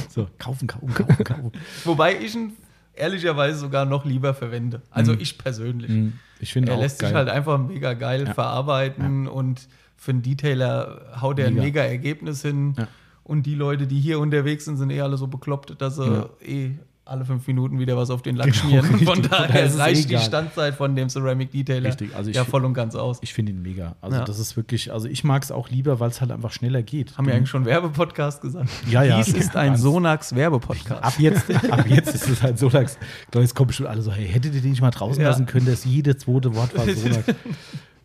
So, 0.09 0.29
kaufen, 0.39 0.67
kaufen, 0.69 0.95
kaufen, 0.95 1.25
kaufen. 1.25 1.53
Wobei 1.85 2.17
ich 2.21 2.35
ihn 2.35 2.53
ehrlicherweise 2.99 3.59
sogar 3.59 3.85
noch 3.85 4.05
lieber 4.05 4.35
verwende. 4.35 4.83
Also 4.91 5.13
Mhm. 5.13 5.21
ich 5.21 5.39
persönlich. 5.39 5.89
Hm, 5.91 6.13
Ich 6.41 6.53
finde 6.53 6.71
Er 6.71 6.79
lässt 6.79 7.01
geil. 7.01 7.09
sich 7.09 7.17
halt 7.17 7.29
einfach 7.29 7.59
mega 7.59 7.95
geil 7.95 8.25
Ja. 8.27 8.35
verarbeiten 8.35 9.27
und 9.27 9.67
für 9.97 10.13
einen 10.13 10.23
Detailer 10.23 11.19
haut 11.21 11.39
er 11.41 11.49
ein 11.49 11.55
Mega. 11.55 11.83
Ergebnis 11.83 12.43
hin. 12.43 12.75
Ja. 12.79 12.87
Und 13.25 13.45
die 13.45 13.55
Leute, 13.57 13.87
die 13.89 13.99
hier 14.01 14.21
unterwegs 14.21 14.65
sind, 14.65 14.77
sind 14.77 14.91
eh 14.91 15.01
alle 15.01 15.17
so 15.17 15.27
bekloppt, 15.27 15.81
dass 15.83 15.97
sie 15.97 16.05
Ja. 16.07 16.29
eh 16.47 16.71
alle 17.09 17.25
fünf 17.25 17.47
Minuten 17.47 17.79
wieder 17.79 17.97
was 17.97 18.11
auf 18.11 18.23
den 18.23 18.37
Lack 18.37 18.47
Genau, 18.53 18.59
schmieren. 18.59 18.87
richtig. 18.87 19.09
Von 19.09 19.23
daher 19.23 19.79
reicht 19.79 20.11
die. 20.11 20.19
Standzeit 20.19 20.75
von 20.75 20.95
dem 20.95 21.09
Ceramic 21.09 21.51
Detailer 21.51 21.89
Richtig, 21.89 22.15
also 22.15 22.31
ich 22.31 22.37
ja 22.37 22.45
voll 22.45 22.65
und 22.65 22.75
ganz 22.75 22.95
aus. 22.95 23.19
Ich 23.23 23.33
finde 23.35 23.53
ihn 23.53 23.63
mega. 23.63 23.97
Also 24.01 24.19
Ja. 24.19 24.25
das 24.25 24.39
ist 24.39 24.57
wirklich, 24.57 24.93
also 24.93 25.09
ich 25.09 25.25
mag 25.25 25.43
es 25.43 25.51
auch 25.51 25.69
lieber, 25.71 26.01
weil 26.01 26.11
es 26.11 26.21
halt 26.21 26.31
einfach 26.31 26.53
schneller 26.53 26.83
geht. 26.83 27.17
Haben 27.17 27.27
wir 27.27 27.35
eigentlich 27.35 27.49
schon 27.51 27.65
Werbepodcast 27.65 28.43
gesagt? 28.43 28.69
Ja, 28.91 29.03
ja. 29.03 29.17
Dies 29.23 29.33
ist 29.35 29.57
ein 29.57 29.77
Sonax 29.77 30.35
Werbepodcast. 30.35 31.03
Ab 31.03 31.15
jetzt, 31.19 31.51
ab 31.71 31.87
jetzt 31.89 32.15
ist 32.15 32.29
es 32.29 32.43
halt 32.43 32.59
so 32.59 32.69
lang. 32.69 32.89
Jetzt 33.35 33.55
kommen 33.55 33.69
bestimmt 33.69 33.89
alle 33.89 34.03
so, 34.03 34.13
hey, 34.13 34.27
hättet 34.29 34.55
ihr 34.55 34.61
den 34.61 34.71
nicht 34.71 34.83
mal 34.83 34.91
draußen 34.91 35.23
Ja. 35.23 35.29
lassen 35.31 35.47
können, 35.47 35.67
dass 35.67 35.85
jede 35.85 36.17
zweite 36.17 36.55
Wort 36.55 36.77
war 36.77 36.85
Sonax. 36.95 37.25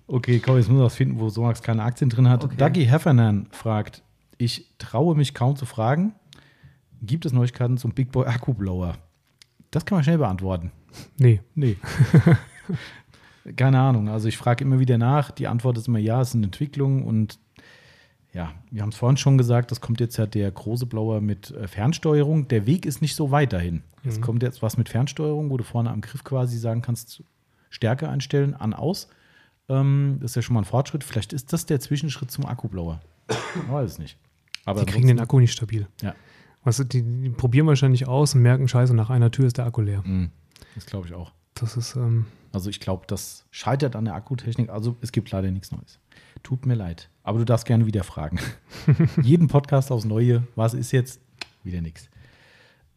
Okay, 0.08 0.40
komm, 0.40 0.58
jetzt 0.58 0.68
müssen 0.68 0.80
wir 0.80 0.86
was 0.86 0.96
finden, 0.96 1.20
wo 1.20 1.30
Sonax 1.30 1.62
keine 1.62 1.84
Aktien 1.84 2.10
drin 2.10 2.30
hat. 2.30 2.44
Okay. 2.44 2.56
Dougie 2.58 2.84
Heffernan 2.86 3.48
fragt, 3.52 4.04
ich 4.38 4.66
traue 4.78 5.16
mich 5.16 5.34
kaum 5.34 5.56
zu 5.56 5.66
fragen, 5.66 6.14
gibt 7.06 7.26
es 7.26 7.34
Neuigkeiten 7.34 7.78
zum 7.78 7.92
Big 7.92 8.12
Boy 8.12 8.26
Akkublower? 8.26 8.98
Das 9.72 9.86
kann 9.86 9.98
man 9.98 10.04
schnell 10.04 10.18
beantworten. 10.18 10.72
Nee. 11.18 11.42
Nee. 11.56 11.78
Keine 13.58 13.80
Ahnung. 13.80 14.08
Also 14.10 14.28
ich 14.28 14.38
frage 14.38 14.64
immer 14.64 14.80
wieder 14.80 14.98
nach. 14.98 15.32
Die 15.32 15.48
Antwort 15.48 15.78
ist 15.78 15.88
immer 15.88 16.00
ja, 16.00 16.22
es 16.22 16.32
sind 16.32 16.44
Entwicklungen 16.44 17.04
und 17.04 17.40
ja, 18.34 18.52
wir 18.72 18.82
haben 18.82 18.90
es 18.90 18.96
vorhin 18.96 19.18
schon 19.18 19.38
gesagt, 19.38 19.70
das 19.70 19.80
kommt 19.80 20.00
jetzt 20.00 20.18
ja 20.18 20.26
der 20.26 20.50
große 20.50 20.88
Blower 20.88 21.22
mit 21.22 21.52
äh, 21.52 21.68
Fernsteuerung. 21.68 22.48
Der 22.48 22.66
Weg 22.66 22.86
ist 22.86 23.02
nicht 23.02 23.16
so 23.16 23.30
weit 23.30 23.54
dahin. 23.54 23.84
Es 24.06 24.20
kommt 24.20 24.44
jetzt 24.44 24.62
was 24.62 24.76
mit 24.76 24.90
Fernsteuerung, 24.90 25.50
wo 25.50 25.56
du 25.56 25.64
vorne 25.64 25.90
am 25.90 26.02
Griff 26.02 26.24
quasi 26.26 26.58
sagen 26.58 26.82
kannst, 26.82 27.24
Stärke 27.70 28.10
einstellen, 28.10 28.54
an, 28.54 28.74
aus. 28.74 29.08
Ähm, 29.70 30.18
das 30.20 30.32
ist 30.32 30.36
ja 30.36 30.42
schon 30.42 30.56
mal 30.56 30.62
ein 30.62 30.66
Fortschritt. 30.66 31.04
Vielleicht 31.04 31.32
ist 31.32 31.54
das 31.54 31.66
der 31.66 31.80
Zwischenschritt 31.80 32.30
zum 32.30 32.46
Akkublower. 32.46 33.00
Ich 33.30 33.72
weiß 33.72 33.92
es 33.92 34.00
nicht. 34.00 34.18
Aber 34.66 34.82
Die 34.82 34.92
kriegen 34.92 35.08
den 35.08 35.20
Akku 35.20 35.40
nicht 35.40 35.54
stabil. 35.54 35.88
Ja, 36.02 36.16
Weißt 36.64 36.80
du, 36.80 36.84
die, 36.86 37.02
die 37.04 37.30
probieren 37.30 37.68
wahrscheinlich 37.68 38.08
aus 38.08 38.36
und 38.36 38.42
merken, 38.42 38.68
scheiße, 38.68 38.94
nach 38.96 39.10
einer 39.10 39.32
Tür 39.32 39.46
ist 39.46 39.58
der 39.58 39.66
Akku 39.66 39.82
leer. 39.82 40.02
mm, 40.02 40.30
das 40.76 40.86
glaube 40.86 41.08
ich 41.08 41.14
auch. 41.14 41.32
Das 41.56 41.78
ist, 41.78 41.96
ähm, 41.96 42.26
Also 42.52 42.70
ich 42.70 42.80
glaube, 42.80 43.04
das 43.08 43.46
scheitert 43.52 43.96
an 43.96 44.06
der 44.06 44.16
Akkutechnik. 44.16 44.70
Also 44.70 44.96
es 45.02 45.12
gibt 45.12 45.30
leider 45.32 45.52
nichts 45.52 45.72
Neues. 45.72 46.00
Tut 46.42 46.66
mir 46.66 46.76
leid. 46.76 47.10
Aber 47.24 47.40
du 47.40 47.46
darfst 47.46 47.66
gerne 47.66 47.86
wieder 47.86 48.04
fragen. 48.04 48.40
Jeden 49.22 49.48
Podcast 49.48 49.92
aufs 49.92 50.06
Neue. 50.06 50.44
Was 50.56 50.74
ist 50.74 50.92
jetzt? 50.92 51.22
Wieder 51.64 51.82
nichts. 51.82 52.10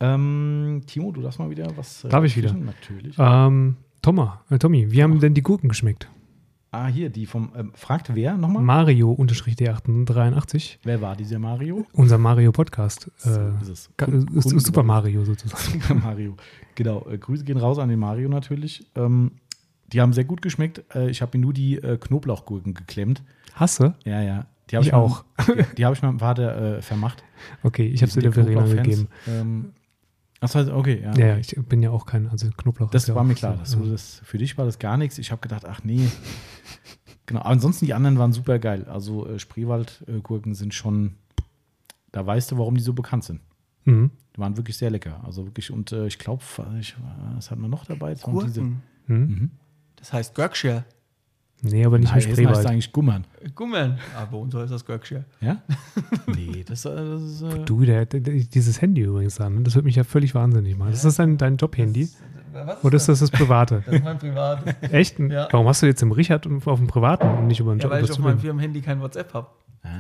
Ähm, 0.01 0.83
Timo, 0.87 1.13
du 1.13 1.23
darfst 1.23 1.39
mal 1.39 1.49
wieder 1.51 1.75
was. 1.77 2.05
äh, 2.05 2.09
Darf 2.09 2.25
ich 2.25 2.37
wieder? 2.37 2.53
Natürlich. 2.53 3.17
ähm, 3.19 3.77
Thomas, 4.03 4.31
äh, 4.51 4.59
Tommy, 4.59 4.91
wie 4.91 5.03
haben 5.03 5.21
denn 5.21 5.35
die 5.35 5.43
Gurken 5.43 5.69
geschmeckt? 5.69 6.09
Ah, 6.77 6.89
hier, 6.89 7.09
die 7.09 7.25
vom. 7.25 7.53
Ähm, 7.57 7.73
fragt 7.75 8.15
wer 8.15 8.37
nochmal? 8.37 8.63
Mario-D883, 8.63 10.77
wer 10.85 11.01
war 11.01 11.17
dieser 11.17 11.39
Mario? 11.39 11.87
unser 11.93 12.19
Mario-Podcast. 12.19 13.11
So 13.17 13.31
Äh, 13.31 13.53
ist 13.63 13.69
es. 13.69 13.89
Ist, 14.35 14.53
ist 14.53 14.67
Super. 14.67 14.83
Mario 14.83 15.25
sozusagen. 15.25 15.63
Super 15.81 15.95
Mario. 15.95 16.37
Genau. 16.75 17.07
Äh, 17.09 17.17
Grüße 17.17 17.45
gehen 17.45 17.57
raus 17.57 17.79
an 17.79 17.89
den 17.89 17.99
Mario 17.99 18.29
natürlich. 18.29 18.85
Ähm, 18.95 19.31
die 19.91 20.03
haben 20.03 20.13
sehr 20.13 20.25
gut 20.25 20.43
geschmeckt. 20.43 20.85
Äh, 20.95 21.09
ich 21.09 21.23
habe 21.23 21.39
mir 21.39 21.45
nur 21.45 21.55
die 21.55 21.79
äh, 21.79 21.97
Knoblauchgurken 21.97 22.75
geklemmt. 22.75 23.23
Hasse? 23.55 23.95
Ja, 24.05 24.21
ja. 24.21 24.45
Die 24.71 24.77
habe 24.77 24.83
Ich 24.83 24.89
ich, 24.89 24.95
auch. 24.95 25.25
Mit, 25.49 25.59
die, 25.71 25.77
die 25.77 25.85
habe 25.87 25.97
ich 25.97 26.03
meinem 26.03 26.19
Vater 26.19 26.77
äh, 26.79 26.83
vermacht. 26.83 27.25
Okay, 27.63 27.87
ich 27.87 28.03
habe 28.03 28.13
sie 28.13 28.21
der 28.21 28.33
Verena 28.33 28.67
gegeben. 28.67 29.09
Ähm, 29.27 29.73
Achso, 30.41 30.77
okay, 30.77 31.01
ja. 31.03 31.15
Ja, 31.17 31.27
ja, 31.29 31.37
ich 31.39 31.57
bin 31.69 31.83
ja 31.83 31.91
auch 31.91 32.05
kein, 32.07 32.29
also 32.29 32.49
Knoblauch. 32.51 32.91
Das 32.91 33.13
war 33.15 33.25
mir 33.25 33.35
klar. 33.35 33.55
so, 33.65 33.79
Das, 33.79 33.87
ja. 33.87 33.93
das, 33.93 34.21
für 34.25 34.39
dich 34.39 34.59
war 34.59 34.67
das 34.67 34.79
gar 34.79 34.97
nichts. 34.97 35.19
Ich 35.19 35.31
habe 35.31 35.41
gedacht, 35.41 35.65
ach 35.65 35.83
nee. 35.83 36.09
genau. 37.27 37.41
Aber 37.41 37.51
ansonsten 37.51 37.87
die 37.87 37.95
anderen 37.95 38.19
waren 38.19 38.33
super 38.33 38.59
geil. 38.59 38.85
Also 38.85 39.27
äh, 39.27 39.39
Spreewaldgurken 39.39 40.55
sind 40.55 40.75
schon, 40.75 41.17
da 42.13 42.27
weißt 42.27 42.53
du, 42.53 42.59
warum 42.59 42.75
die 42.75 42.83
so 42.83 42.93
bekannt 42.93 43.25
sind. 43.25 43.41
Mhm. 43.85 44.11
Die 44.35 44.41
waren 44.41 44.57
wirklich 44.57 44.77
sehr 44.77 44.91
lecker. 44.91 45.23
Also 45.25 45.47
wirklich, 45.47 45.71
und 45.71 45.93
äh, 45.93 46.07
ich 46.07 46.19
glaube, 46.19 46.43
was 47.35 47.51
hatten 47.51 47.63
wir 47.63 47.69
noch 47.69 47.87
dabei? 47.87 48.13
Das 48.13 48.23
Gurken. 48.23 48.83
Mhm. 49.07 49.17
Mhm. 49.17 49.51
Das 49.97 50.13
heißt 50.13 50.35
Görkshire. 50.35 50.85
Nee, 51.63 51.85
aber 51.85 51.99
nicht 51.99 52.09
Nein, 52.11 52.17
mit 52.19 52.27
Hessen 52.27 52.31
heißt 52.31 52.49
Spreewald. 52.51 52.67
eigentlich 52.67 52.93
Gummern. 52.93 53.25
Gummern. 53.55 53.99
Ah, 54.17 54.27
bei 54.31 54.37
uns 54.37 54.55
heißt 54.55 54.71
das 54.73 54.85
Görkshire. 54.85 55.25
Ja? 55.41 55.63
nee, 56.27 56.65
das, 56.67 56.85
äh, 56.85 56.95
das 56.95 57.23
ist. 57.23 57.43
Äh, 57.43 57.65
Du, 57.65 57.85
der, 57.85 58.05
der, 58.07 58.21
dieses 58.21 58.81
Handy 58.83 59.01
übrigens 59.03 59.41
an, 59.41 59.65
das 59.65 59.75
wird 59.75 59.85
mich 59.85 59.97
ja 59.97 60.05
völlig 60.05 60.35
wahnsinnig 60.35 60.77
machen. 60.77 60.93
Ist 60.93 61.05
das 61.05 61.17
dein, 61.17 61.39
dein 61.39 61.57
Job-Handy? 61.57 62.09
Was 62.53 62.85
Oder 62.85 62.97
ist 62.97 63.09
das 63.09 63.21
das 63.21 63.31
private? 63.31 63.83
Das 63.85 63.95
ist 63.97 64.05
mein 64.05 64.19
privates. 64.19 64.75
Echt? 64.93 65.19
Ja. 65.19 65.49
Warum 65.51 65.67
hast 65.69 65.83
du 65.83 65.87
jetzt 65.87 66.03
im 66.03 66.13
Richard 66.13 66.47
auf 66.47 66.79
dem 66.79 66.87
privaten 66.87 67.27
und 67.39 67.47
nicht 67.49 67.61
über 67.61 67.75
den 67.75 67.79
Ja, 67.81 67.85
Job? 67.85 67.93
weil 67.93 68.05
ich 68.05 68.11
auf 68.13 68.19
meinem? 68.19 68.39
Firmenhandy 68.39 68.81
kein 68.81 69.01
WhatsApp 69.01 69.33
habe. 69.35 69.49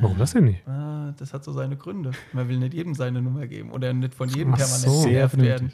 Warum 0.00 0.18
das 0.18 0.32
denn 0.32 0.44
nicht? 0.46 0.66
Ah, 0.66 1.12
das 1.16 1.32
hat 1.32 1.44
so 1.44 1.52
seine 1.52 1.76
Gründe. 1.76 2.10
Man 2.32 2.48
will 2.48 2.58
nicht 2.58 2.74
jedem 2.74 2.94
seine 2.94 3.22
Nummer 3.22 3.46
geben 3.46 3.70
oder 3.70 3.92
nicht 3.92 4.14
von 4.14 4.28
jedem 4.28 4.54
Ach 4.54 4.58
permanent 4.58 4.82
so. 4.92 5.04
genervt 5.04 5.38
werden. 5.38 5.72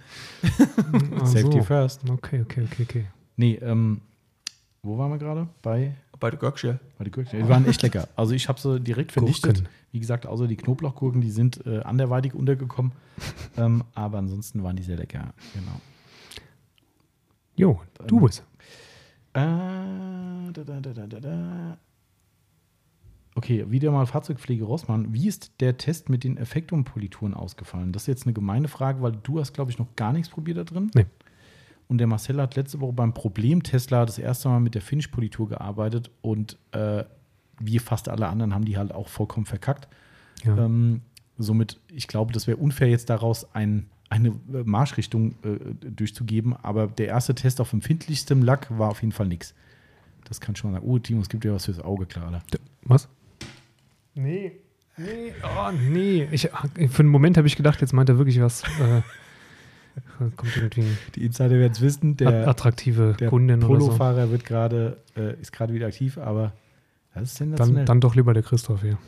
Safety 1.24 1.62
first. 1.62 2.02
Okay, 2.08 2.42
okay, 2.42 2.62
okay, 2.70 2.82
okay. 2.82 3.04
Nee, 3.36 3.54
ähm, 3.62 4.00
wo 4.82 4.98
waren 4.98 5.10
wir 5.12 5.18
gerade? 5.18 5.48
Bei, 5.62 5.94
Bei 6.18 6.30
der 6.30 6.38
Görkshire. 6.38 6.80
bei 6.98 7.04
den 7.04 7.12
Gurken. 7.12 7.40
Die 7.40 7.48
waren 7.48 7.66
echt 7.66 7.82
lecker. 7.82 8.08
Also 8.16 8.34
ich 8.34 8.48
habe 8.48 8.60
sie 8.60 8.80
direkt 8.80 9.12
vernichtet. 9.12 9.54
Gurken. 9.58 9.68
Wie 9.92 10.00
gesagt, 10.00 10.26
außer 10.26 10.48
die 10.48 10.56
Knoblauchgurken, 10.56 11.20
die 11.20 11.30
sind 11.30 11.64
äh, 11.66 11.80
anderweitig 11.80 12.34
untergekommen. 12.34 12.92
ähm, 13.56 13.84
aber 13.94 14.18
ansonsten 14.18 14.62
waren 14.62 14.74
die 14.76 14.82
sehr 14.82 14.96
lecker. 14.96 15.32
Genau. 15.54 15.80
Jo, 17.54 17.80
du 18.06 18.16
Ähm, 18.18 18.22
bist. 18.24 18.40
Äh, 19.34 19.40
da, 19.40 20.50
da, 20.52 20.80
da, 20.80 20.92
da, 20.92 21.06
da, 21.06 21.20
da. 21.20 21.78
Okay, 23.34 23.70
wieder 23.70 23.90
mal 23.92 24.04
Fahrzeugpflege 24.06 24.64
Rossmann. 24.64 25.14
Wie 25.14 25.26
ist 25.28 25.52
der 25.60 25.78
Test 25.78 26.08
mit 26.10 26.22
den 26.24 26.36
Effektumpolituren 26.36 27.32
ausgefallen? 27.34 27.92
Das 27.92 28.02
ist 28.02 28.06
jetzt 28.08 28.26
eine 28.26 28.34
gemeine 28.34 28.68
Frage, 28.68 29.00
weil 29.00 29.12
du 29.12 29.40
hast, 29.40 29.54
glaube 29.54 29.70
ich, 29.70 29.78
noch 29.78 29.94
gar 29.96 30.12
nichts 30.12 30.28
probiert 30.28 30.58
da 30.58 30.64
drin. 30.64 30.90
Nee. 30.94 31.06
Und 31.92 31.98
der 31.98 32.06
Marcel 32.06 32.40
hat 32.40 32.56
letzte 32.56 32.80
Woche 32.80 32.94
beim 32.94 33.12
Problem 33.12 33.62
Tesla 33.62 34.06
das 34.06 34.16
erste 34.16 34.48
Mal 34.48 34.60
mit 34.60 34.74
der 34.74 34.80
Finish-Politur 34.80 35.50
gearbeitet 35.50 36.10
und 36.22 36.56
äh, 36.70 37.04
wie 37.60 37.78
fast 37.78 38.08
alle 38.08 38.28
anderen 38.28 38.54
haben 38.54 38.64
die 38.64 38.78
halt 38.78 38.94
auch 38.94 39.08
vollkommen 39.08 39.44
verkackt. 39.44 39.88
Ja. 40.42 40.56
Ähm, 40.56 41.02
somit, 41.36 41.78
ich 41.92 42.08
glaube, 42.08 42.32
das 42.32 42.46
wäre 42.46 42.56
unfair, 42.56 42.88
jetzt 42.88 43.10
daraus 43.10 43.54
ein, 43.54 43.90
eine 44.08 44.28
äh, 44.28 44.62
Marschrichtung 44.64 45.34
äh, 45.44 45.90
durchzugeben. 45.90 46.56
Aber 46.62 46.86
der 46.86 47.08
erste 47.08 47.34
Test 47.34 47.60
auf 47.60 47.74
empfindlichstem 47.74 48.42
Lack 48.42 48.68
war 48.78 48.88
auf 48.88 49.02
jeden 49.02 49.12
Fall 49.12 49.26
nichts. 49.26 49.52
Das 50.24 50.40
kann 50.40 50.56
schon 50.56 50.70
mal 50.70 50.78
sagen. 50.78 50.90
Oh, 50.90 50.98
Timo, 50.98 51.20
es 51.20 51.28
gibt 51.28 51.44
ja 51.44 51.52
was 51.52 51.66
fürs 51.66 51.80
Auge, 51.80 52.06
klar. 52.06 52.42
Was? 52.84 53.06
Nee. 54.14 54.52
Nee, 54.96 55.34
oh 55.44 55.70
nee. 55.90 56.26
Ich, 56.30 56.48
für 56.88 57.00
einen 57.00 57.10
Moment 57.10 57.36
habe 57.36 57.46
ich 57.46 57.56
gedacht, 57.56 57.82
jetzt 57.82 57.92
meint 57.92 58.08
er 58.08 58.16
wirklich 58.16 58.40
was. 58.40 58.62
Äh, 58.80 59.02
kommt 60.36 60.56
irgendwie 60.56 60.94
Die 61.14 61.24
Insider 61.24 61.50
werden 61.50 61.72
es 61.72 61.80
wissen. 61.80 62.16
Der, 62.16 62.48
attraktive 62.48 63.14
der 63.18 63.28
Kundin 63.28 63.62
oder 63.62 63.80
so. 63.80 63.86
Polofahrer 63.86 64.30
wird 64.30 64.44
gerade, 64.44 64.98
äh, 65.16 65.40
ist 65.40 65.52
gerade 65.52 65.72
wieder 65.74 65.86
aktiv, 65.88 66.18
aber 66.18 66.52
das 67.14 67.24
ist 67.32 67.40
Dann, 67.40 67.48
sensationell. 67.50 67.84
dann 67.84 68.00
doch 68.00 68.14
lieber 68.14 68.32
der 68.34 68.42
Christoph 68.42 68.80
hier. 68.82 68.98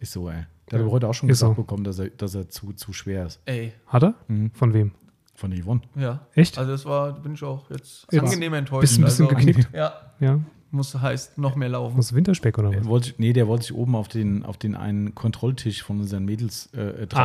ist 0.00 0.12
so, 0.12 0.28
ey. 0.30 0.44
Der 0.70 0.78
hat 0.84 0.90
heute 0.90 1.08
auch 1.08 1.14
schon 1.14 1.28
Ist 1.28 1.40
gesagt 1.40 1.56
so. 1.56 1.62
bekommen, 1.62 1.82
dass 1.84 1.98
er, 1.98 2.10
dass 2.10 2.34
er 2.34 2.48
zu, 2.48 2.72
zu 2.72 2.92
schwer 2.92 3.26
ist. 3.26 3.40
Ey, 3.44 3.72
Hat 3.88 4.02
er? 4.04 4.14
Mhm. 4.28 4.50
Von 4.52 4.72
wem? 4.72 4.92
Von 5.34 5.50
der 5.50 5.60
Yvonne. 5.62 5.80
ja. 5.96 6.26
Echt? 6.34 6.58
Also 6.58 6.70
das 6.70 6.84
war, 6.84 7.12
da 7.12 7.18
bin 7.18 7.34
ich 7.34 7.42
auch 7.42 7.68
jetzt, 7.70 8.06
Jetzt 8.10 8.22
angenehm 8.22 8.54
enttäuscht. 8.54 8.82
bist 8.82 8.98
ein 8.98 9.04
bisschen 9.04 9.26
also, 9.26 9.36
geknickt? 9.36 9.68
Ja, 9.74 9.92
Ja. 10.20 10.38
Muss 10.72 10.94
heißt 10.94 11.36
noch 11.38 11.56
mehr 11.56 11.68
laufen. 11.68 11.98
Aus 11.98 12.12
Winterspeck 12.14 12.58
oder 12.58 12.70
Der 12.70 12.80
was? 12.80 12.86
wollte, 12.88 13.12
nee, 13.18 13.32
der 13.32 13.48
wollte 13.48 13.64
sich 13.64 13.74
oben 13.74 13.94
auf 13.96 14.08
den, 14.08 14.44
auf 14.44 14.56
den 14.56 14.74
einen 14.74 15.14
Kontrolltisch 15.14 15.82
von 15.82 16.00
unseren 16.00 16.24
Mädels 16.24 16.66
äh, 16.74 17.06
draufsetzen. 17.06 17.16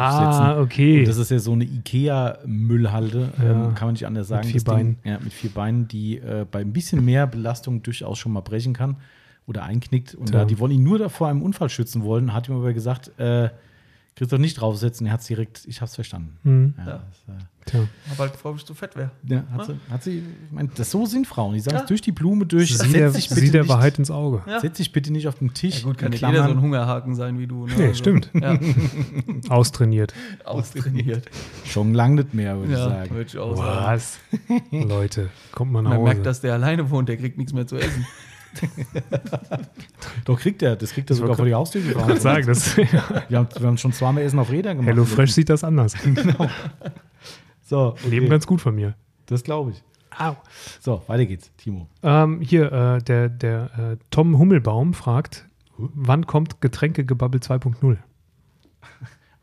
Ah, 0.45 0.59
okay. 0.61 0.99
Und 0.99 1.07
das 1.07 1.17
ist 1.17 1.31
ja 1.31 1.39
so 1.39 1.51
eine 1.53 1.63
Ikea-Müllhalde, 1.65 3.29
Ja. 3.37 3.43
ähm, 3.67 3.75
kann 3.75 3.87
man 3.87 3.93
nicht 3.93 4.05
anders 4.05 4.27
sagen. 4.27 4.43
vier 4.47 4.53
Das 4.55 4.63
Ding- 4.63 4.73
Beinen. 4.73 4.97
Ja, 5.03 5.19
mit 5.19 5.33
vier 5.33 5.49
Beinen, 5.51 5.87
die 5.87 6.17
äh, 6.17 6.45
bei 6.49 6.59
ein 6.61 6.73
bisschen 6.73 7.03
mehr 7.05 7.27
Belastung 7.27 7.83
durchaus 7.83 8.17
schon 8.17 8.31
mal 8.31 8.41
brechen 8.41 8.73
kann 8.73 8.97
oder 9.47 9.63
einknickt. 9.63 10.15
Und 10.15 10.27
Tja. 10.31 10.39
da, 10.39 10.45
die 10.45 10.59
wollen 10.59 10.71
ihn 10.71 10.83
nur 10.83 10.97
davor 10.97 11.27
einem 11.27 11.41
Unfall 11.41 11.69
schützen 11.69 12.03
wollen, 12.03 12.33
hat 12.33 12.49
ihm 12.49 12.55
aber 12.55 12.73
gesagt, 12.73 13.11
äh, 13.19 13.49
kriegst 14.15 14.31
doch 14.31 14.37
nicht 14.37 14.59
draufsetzen. 14.61 15.05
Er 15.07 15.13
hat 15.13 15.21
es 15.21 15.27
direkt, 15.27 15.61
ich 15.67 15.81
habe 15.81 15.89
es 15.89 15.95
verstanden. 15.95 16.37
Hm, 16.43 16.73
Ja, 16.77 16.85
Ja. 16.85 17.03
Das, 17.25 17.35
äh, 17.35 17.39
tja. 17.65 17.79
Hab 18.11 18.19
halt 18.19 18.31
bevor 18.33 18.55
ich 18.55 18.63
zu 18.65 18.73
fett 18.73 18.95
wäre. 18.95 19.11
ja, 19.27 19.43
hat, 19.51 19.65
sie, 19.65 19.75
hat 19.89 20.03
sie, 20.03 20.17
ich 20.19 20.23
mein, 20.51 20.69
das 20.75 20.89
so 20.91 21.05
sind 21.05 21.27
Frauen. 21.27 21.53
Die 21.55 21.59
sagen 21.59 21.75
es 21.77 21.81
Ja. 21.81 21.87
durch 21.87 22.01
die 22.01 22.11
Blume 22.13 22.45
durch. 22.45 22.77
Sieh 22.77 22.91
der, 22.93 23.11
setz 23.11 23.21
dich 23.23 23.29
bitte 23.29 23.41
sieh 23.41 23.51
der 23.51 23.61
nicht, 23.63 23.69
Wahrheit 23.69 23.99
ins 23.99 24.11
Auge. 24.11 24.41
Ja. 24.47 24.59
Setz 24.61 24.77
dich 24.77 24.91
bitte 24.93 25.11
nicht 25.11 25.27
auf 25.27 25.35
den 25.39 25.53
Tisch. 25.53 25.79
Ja 25.79 25.83
gut, 25.87 25.97
kann 25.97 26.11
nicht 26.11 26.21
jeder 26.25 26.45
so 26.45 26.51
ein 26.51 26.61
Hungerhaken 26.61 27.15
sein 27.15 27.39
wie 27.39 27.47
du. 27.47 27.65
Ne? 27.67 27.73
Nee, 27.77 27.93
stimmt. 27.93 28.29
Ja, 28.33 28.57
Austrainiert. 29.49 30.13
austrainiert. 30.45 31.25
Schon 31.65 31.93
lang 31.93 32.15
nicht 32.15 32.33
mehr, 32.33 32.57
würde 32.57 32.71
ich 32.71 32.77
Ja, 32.77 32.89
sagen. 32.89 33.09
würde 33.11 33.27
ich 33.27 33.37
auch 33.37 33.57
sagen. 33.57 33.85
Was? 33.85 34.19
Leute, 34.71 35.29
kommt 35.51 35.71
mal 35.73 35.81
nach 35.81 35.89
Man 35.91 35.99
Hause. 35.99 36.07
merkt, 36.13 36.25
dass 36.25 36.41
der 36.41 36.53
alleine 36.53 36.89
wohnt, 36.89 37.09
der 37.09 37.17
kriegt 37.17 37.37
nichts 37.37 37.51
mehr 37.53 37.67
zu 37.67 37.75
essen. 37.77 38.05
Doch 40.25 40.39
kriegt 40.39 40.61
er, 40.61 40.75
das 40.75 40.91
kriegt 40.91 41.09
er 41.09 41.15
sogar 41.15 41.35
vor 41.35 41.45
die 41.45 41.53
Haustür 41.53 41.81
Ich 41.81 41.87
gefahren. 41.89 42.07
wollte 42.09 42.21
sagen, 42.21 42.47
das 42.47 42.77
Wir 42.77 42.87
haben, 43.39 43.47
wir 43.57 43.67
haben 43.67 43.77
schon 43.77 43.93
zweimal 43.93 44.23
Essen 44.23 44.39
auf 44.39 44.49
Rädern 44.51 44.77
gemacht. 44.77 44.89
Hello 44.91 45.05
Fresh 45.05 45.33
sieht 45.33 45.49
das 45.49 45.63
anders. 45.63 45.95
So, 47.67 47.87
okay. 47.87 48.09
Leben 48.09 48.29
ganz 48.29 48.45
gut 48.45 48.61
von 48.61 48.75
mir. 48.75 48.93
Das 49.25 49.43
glaube 49.43 49.71
ich. 49.71 49.83
Au. 50.19 50.35
So, 50.79 51.01
weiter 51.07 51.25
geht's, 51.25 51.51
Timo. 51.57 51.89
Ähm, 52.03 52.39
hier, 52.39 52.71
äh, 52.71 53.01
der, 53.01 53.27
der 53.27 53.71
äh, 53.93 53.97
Tom 54.11 54.37
Hummelbaum 54.37 54.93
fragt, 54.93 55.47
wann 55.77 56.27
kommt 56.27 56.61
Getränkegebabbel 56.61 57.41
2.0? 57.41 57.97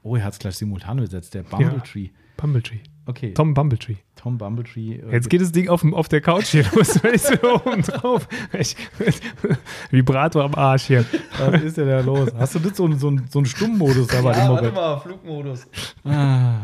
Oh, 0.05 0.17
er 0.17 0.25
hat 0.25 0.33
es 0.33 0.39
gleich 0.41 0.57
simultan 0.57 0.99
übersetzt, 0.99 1.33
der 1.35 1.45
Bumbletree. 1.45 2.11
Bumbletree. 2.37 2.81
Okay, 3.05 3.35
Tom 3.35 3.53
Bumbletree. 3.55 3.97
Tom 4.15 4.39
Bumbletree. 4.39 4.97
äh, 5.01 5.13
Jetzt 5.13 5.29
geht 5.29 5.41
das 5.41 5.51
Ding 5.51 5.69
auf, 5.69 5.81
dem- 5.81 5.93
auf 5.93 6.09
der 6.09 6.21
Couch 6.21 6.47
hier 6.47 6.65
los, 6.75 7.03
wenn 7.03 7.15
ich 7.15 7.23
so 7.23 7.35
oben 7.55 7.83
drauf. 7.83 8.29
Ich, 8.57 8.77
Vibrator 9.91 10.45
am 10.45 10.55
Arsch 10.55 10.85
hier. 10.85 11.05
Was 11.39 11.63
ist 11.63 11.77
denn 11.79 11.89
da 11.89 12.01
los? 12.01 12.31
Hast 12.39 12.55
du 12.55 12.61
nicht 12.61 12.77
so, 12.77 12.85
einen- 12.85 12.99
so, 12.99 13.13
so 13.29 13.39
einen 13.41 13.47
Stummmodus 13.47 14.07
da 14.07 14.21
bei 14.23 14.33
dem 14.33 14.47
Moped? 14.49 14.75
mal, 14.75 14.99
Flugmodus. 15.01 15.67
Ah. 16.05 16.59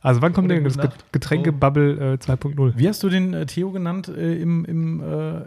Also 0.00 0.22
wann 0.22 0.32
kommt 0.32 0.46
Gute 0.48 0.54
denn 0.54 0.64
das 0.64 0.76
Nacht. 0.76 1.10
Getränkebabbel 1.12 1.98
äh, 1.98 2.24
2.0? 2.24 2.74
Wie 2.76 2.88
hast 2.88 3.02
du 3.02 3.08
den 3.08 3.34
äh, 3.34 3.46
Theo 3.46 3.72
genannt 3.72 4.06
äh, 4.06 4.40
im, 4.40 4.64
im, 4.64 5.00
äh, 5.00 5.38
im 5.38 5.44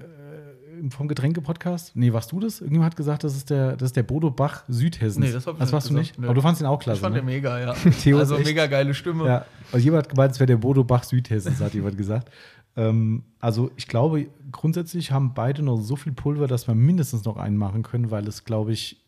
vom 0.89 1.07
Getränke-Podcast? 1.07 1.95
Nee, 1.95 2.11
warst 2.13 2.31
du 2.31 2.39
das? 2.39 2.61
Irgendjemand 2.61 2.91
hat 2.91 2.97
gesagt, 2.97 3.23
das 3.23 3.35
ist 3.35 3.49
der, 3.49 3.75
das 3.75 3.87
ist 3.87 3.95
der 3.95 4.03
Bodo 4.03 4.31
Bach 4.31 4.63
Südhessens. 4.67 5.25
Nee, 5.25 5.31
das 5.31 5.45
hab 5.45 5.55
ich 5.55 5.59
das 5.59 5.67
nicht 5.67 5.73
warst 5.73 5.89
du 5.89 5.93
gesagt. 5.93 6.07
nicht? 6.07 6.19
Nö. 6.19 6.27
Aber 6.27 6.33
du 6.33 6.41
fandst 6.41 6.61
ihn 6.61 6.67
auch 6.67 6.79
klasse. 6.79 6.97
Ich 6.97 7.01
fand 7.01 7.15
ne? 7.15 7.21
den 7.21 7.25
mega, 7.25 7.59
ja. 7.59 7.73
Theo 8.01 8.17
also 8.17 8.37
mega 8.39 8.65
geile 8.67 8.93
Stimme. 8.93 9.25
Ja, 9.25 9.45
also 9.71 9.83
jemand 9.83 10.05
hat 10.05 10.09
gemeint, 10.09 10.31
es 10.31 10.39
wäre 10.39 10.47
der 10.47 10.57
Bodo 10.57 10.83
Bach 10.83 11.03
Südhessens, 11.03 11.59
hat 11.59 11.73
jemand 11.73 11.97
gesagt. 11.97 12.31
Ähm, 12.75 13.23
also 13.39 13.71
ich 13.75 13.87
glaube, 13.87 14.27
grundsätzlich 14.51 15.11
haben 15.11 15.33
beide 15.33 15.61
noch 15.61 15.77
so 15.77 15.95
viel 15.95 16.13
Pulver, 16.13 16.47
dass 16.47 16.67
wir 16.67 16.75
mindestens 16.75 17.25
noch 17.25 17.37
einen 17.37 17.57
machen 17.57 17.83
können, 17.83 18.11
weil 18.11 18.27
es, 18.27 18.45
glaube 18.45 18.71
ich, 18.71 19.01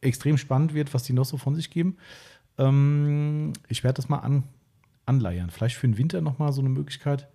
extrem 0.00 0.38
spannend 0.38 0.74
wird, 0.74 0.94
was 0.94 1.02
die 1.02 1.12
noch 1.12 1.24
so 1.24 1.36
von 1.36 1.54
sich 1.54 1.70
geben. 1.70 1.96
Ähm, 2.56 3.52
ich 3.68 3.84
werde 3.84 3.96
das 3.96 4.08
mal 4.08 4.18
an, 4.18 4.44
anleiern. 5.06 5.50
Vielleicht 5.50 5.76
für 5.76 5.86
den 5.86 5.98
Winter 5.98 6.20
noch 6.20 6.38
mal 6.38 6.52
so 6.52 6.60
eine 6.60 6.68
Möglichkeit. 6.68 7.28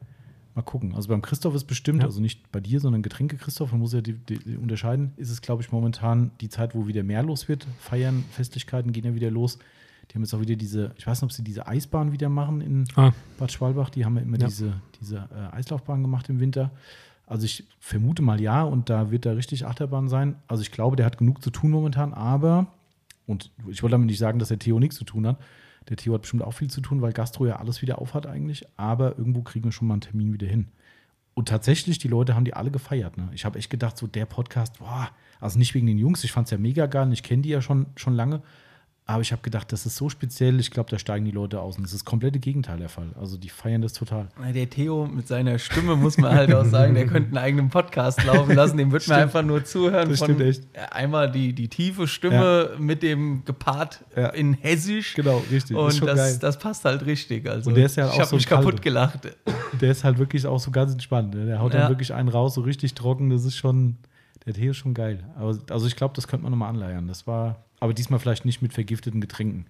Mal 0.55 0.61
gucken. 0.61 0.93
Also 0.93 1.09
beim 1.09 1.21
Christoph 1.23 1.55
ist 1.55 1.63
bestimmt, 1.65 1.99
Ja. 2.01 2.05
also 2.05 2.21
nicht 2.21 2.51
bei 2.51 2.59
dir, 2.59 2.79
sondern 2.79 3.01
Getränke 3.01 3.37
Christoph, 3.37 3.71
man 3.71 3.79
muss 3.81 3.93
ja 3.93 4.01
die, 4.01 4.13
die, 4.13 4.55
unterscheiden, 4.57 5.13
ist 5.17 5.31
es, 5.31 5.41
glaube 5.41 5.63
ich, 5.63 5.71
momentan 5.71 6.29
die 6.41 6.49
Zeit, 6.49 6.75
wo 6.75 6.85
wieder 6.87 7.01
mehr 7.03 7.23
los 7.23 7.47
wird. 7.47 7.65
Feiern, 7.79 8.23
Festlichkeiten 8.31 8.91
gehen 8.91 9.03
ja 9.05 9.15
wieder 9.15 9.31
los. 9.31 9.57
Die 10.11 10.15
haben 10.15 10.21
jetzt 10.21 10.33
auch 10.35 10.41
wieder 10.41 10.55
diese, 10.55 10.93
ich 10.97 11.07
weiß 11.07 11.19
nicht, 11.21 11.23
ob 11.23 11.31
sie 11.31 11.43
diese 11.43 11.65
Eisbahn 11.65 12.11
wieder 12.11 12.29
machen 12.29 12.61
in 12.61 12.85
Ah, 12.95 13.13
Bad 13.39 13.51
Schwalbach. 13.51 13.89
Die 13.89 14.05
haben 14.05 14.15
ja 14.17 14.21
immer 14.21 14.37
Ja. 14.39 14.45
diese, 14.47 14.73
diese 15.01 15.27
äh, 15.35 15.55
Eislaufbahn 15.55 16.03
gemacht 16.03 16.29
im 16.29 16.39
Winter. 16.39 16.69
Also 17.25 17.45
ich 17.45 17.63
vermute 17.79 18.21
mal 18.21 18.39
ja 18.39 18.61
und 18.63 18.89
da 18.91 19.09
wird 19.09 19.25
da 19.25 19.31
richtig 19.31 19.65
Achterbahn 19.65 20.07
sein. 20.09 20.35
Also 20.47 20.61
ich 20.61 20.71
glaube, 20.71 20.97
der 20.97 21.05
hat 21.07 21.17
genug 21.17 21.41
zu 21.41 21.49
tun 21.49 21.71
momentan, 21.71 22.13
aber, 22.13 22.67
und 23.25 23.49
ich 23.69 23.81
wollte 23.81 23.93
damit 23.93 24.07
nicht 24.07 24.19
sagen, 24.19 24.37
dass 24.37 24.49
der 24.49 24.59
Theo 24.59 24.77
nichts 24.79 24.97
zu 24.97 25.05
tun 25.05 25.25
hat. 25.25 25.39
Der 25.89 25.97
Theo 25.97 26.13
hat 26.13 26.21
bestimmt 26.21 26.43
auch 26.43 26.51
viel 26.51 26.69
zu 26.69 26.81
tun, 26.81 27.01
weil 27.01 27.13
Gastro 27.13 27.45
ja 27.45 27.57
alles 27.57 27.81
wieder 27.81 27.99
aufhat 27.99 28.27
eigentlich, 28.27 28.65
aber 28.77 29.17
irgendwo 29.17 29.41
kriegen 29.41 29.65
wir 29.65 29.71
schon 29.71 29.87
mal 29.87 29.95
einen 29.95 30.01
Termin 30.01 30.33
wieder 30.33 30.47
hin. 30.47 30.67
Und 31.33 31.49
tatsächlich, 31.49 31.97
die 31.97 32.07
Leute 32.07 32.35
haben 32.35 32.45
die 32.45 32.53
alle 32.53 32.71
gefeiert. 32.71 33.17
Ne? 33.17 33.29
Ich 33.33 33.43
habe 33.45 33.57
echt 33.57 33.69
gedacht, 33.69 33.97
so 33.97 34.05
der 34.05 34.25
Podcast, 34.25 34.79
boah, 34.79 35.09
also 35.39 35.57
nicht 35.57 35.73
wegen 35.73 35.87
den 35.87 35.97
Jungs, 35.97 36.23
ich 36.23 36.31
fand 36.31 36.47
es 36.47 36.51
ja 36.51 36.57
mega 36.57 36.85
geil 36.85 37.11
ich 37.11 37.23
kenne 37.23 37.41
die 37.41 37.49
ja 37.49 37.61
schon, 37.61 37.87
schon 37.95 38.13
lange. 38.13 38.41
Aber 39.05 39.21
ich 39.21 39.33
habe 39.33 39.41
gedacht, 39.41 39.69
das 39.73 39.85
ist 39.85 39.97
so 39.97 40.07
speziell, 40.07 40.61
ich 40.61 40.71
glaube, 40.71 40.89
da 40.89 40.97
steigen 40.97 41.25
die 41.25 41.31
Leute 41.31 41.59
aus. 41.59 41.75
Und 41.75 41.83
das 41.83 41.91
ist 41.91 41.99
das 42.03 42.05
komplette 42.05 42.39
Gegenteil 42.39 42.77
der 42.79 42.87
Fall. 42.87 43.07
Also 43.19 43.35
die 43.35 43.49
feiern 43.49 43.81
das 43.81 43.91
total. 43.91 44.29
Der 44.55 44.69
Theo 44.69 45.05
mit 45.07 45.27
seiner 45.27 45.59
Stimme 45.59 45.97
muss 45.97 46.17
man 46.17 46.33
halt 46.33 46.53
auch 46.55 46.63
sagen, 46.63 46.95
der 46.95 47.05
könnte 47.07 47.27
einen 47.27 47.37
eigenen 47.37 47.69
Podcast 47.69 48.23
laufen 48.23 48.55
lassen. 48.55 48.77
Dem 48.77 48.93
wird 48.93 49.05
man 49.09 49.19
einfach 49.19 49.41
nur 49.43 49.65
zuhören. 49.65 50.07
Das 50.09 50.19
von 50.19 50.27
stimmt 50.29 50.41
echt. 50.41 50.63
Einmal 50.91 51.29
die, 51.29 51.51
die 51.51 51.67
tiefe 51.67 52.07
Stimme 52.07 52.71
mit 52.79 53.03
dem 53.03 53.43
gepaart 53.43 54.05
Ja. 54.15 54.27
in 54.29 54.53
Hessisch. 54.53 55.15
Genau, 55.15 55.43
richtig. 55.51 55.75
Und 55.75 56.01
das, 56.07 56.39
das 56.39 56.57
passt 56.57 56.85
halt 56.85 57.05
richtig. 57.05 57.49
Also 57.49 57.71
Und 57.71 57.75
der 57.75 57.87
ist 57.87 57.97
ja 57.97 58.05
ich 58.07 58.13
auch 58.13 58.19
habe 58.19 58.29
so 58.29 58.35
mich 58.37 58.47
Kalte. 58.47 58.63
kaputt 58.67 58.81
gelacht. 58.81 59.19
Der 59.81 59.91
ist 59.91 60.05
halt 60.05 60.17
wirklich 60.17 60.47
auch 60.47 60.59
so 60.61 60.71
ganz 60.71 60.93
entspannt. 60.93 61.33
Ne? 61.35 61.45
Der 61.45 61.59
haut 61.59 61.73
Ja. 61.73 61.81
dann 61.81 61.89
wirklich 61.89 62.13
einen 62.13 62.29
raus, 62.29 62.53
so 62.53 62.61
richtig 62.61 62.93
trocken. 62.93 63.29
Das 63.31 63.43
ist 63.43 63.57
schon, 63.57 63.97
der 64.45 64.53
Tee 64.53 64.69
ist 64.69 64.77
schon 64.77 64.93
geil. 64.93 65.25
Aber, 65.35 65.57
also 65.71 65.87
ich 65.87 65.97
glaube, 65.97 66.13
das 66.15 66.25
könnte 66.29 66.43
man 66.43 66.51
nochmal 66.51 66.69
anleiern. 66.69 67.09
Das 67.09 67.27
war, 67.27 67.65
aber 67.83 67.93
diesmal 67.93 68.17
vielleicht 68.17 68.45
nicht 68.45 68.61
mit 68.61 68.71
vergifteten 68.71 69.19
Getränken. 69.19 69.65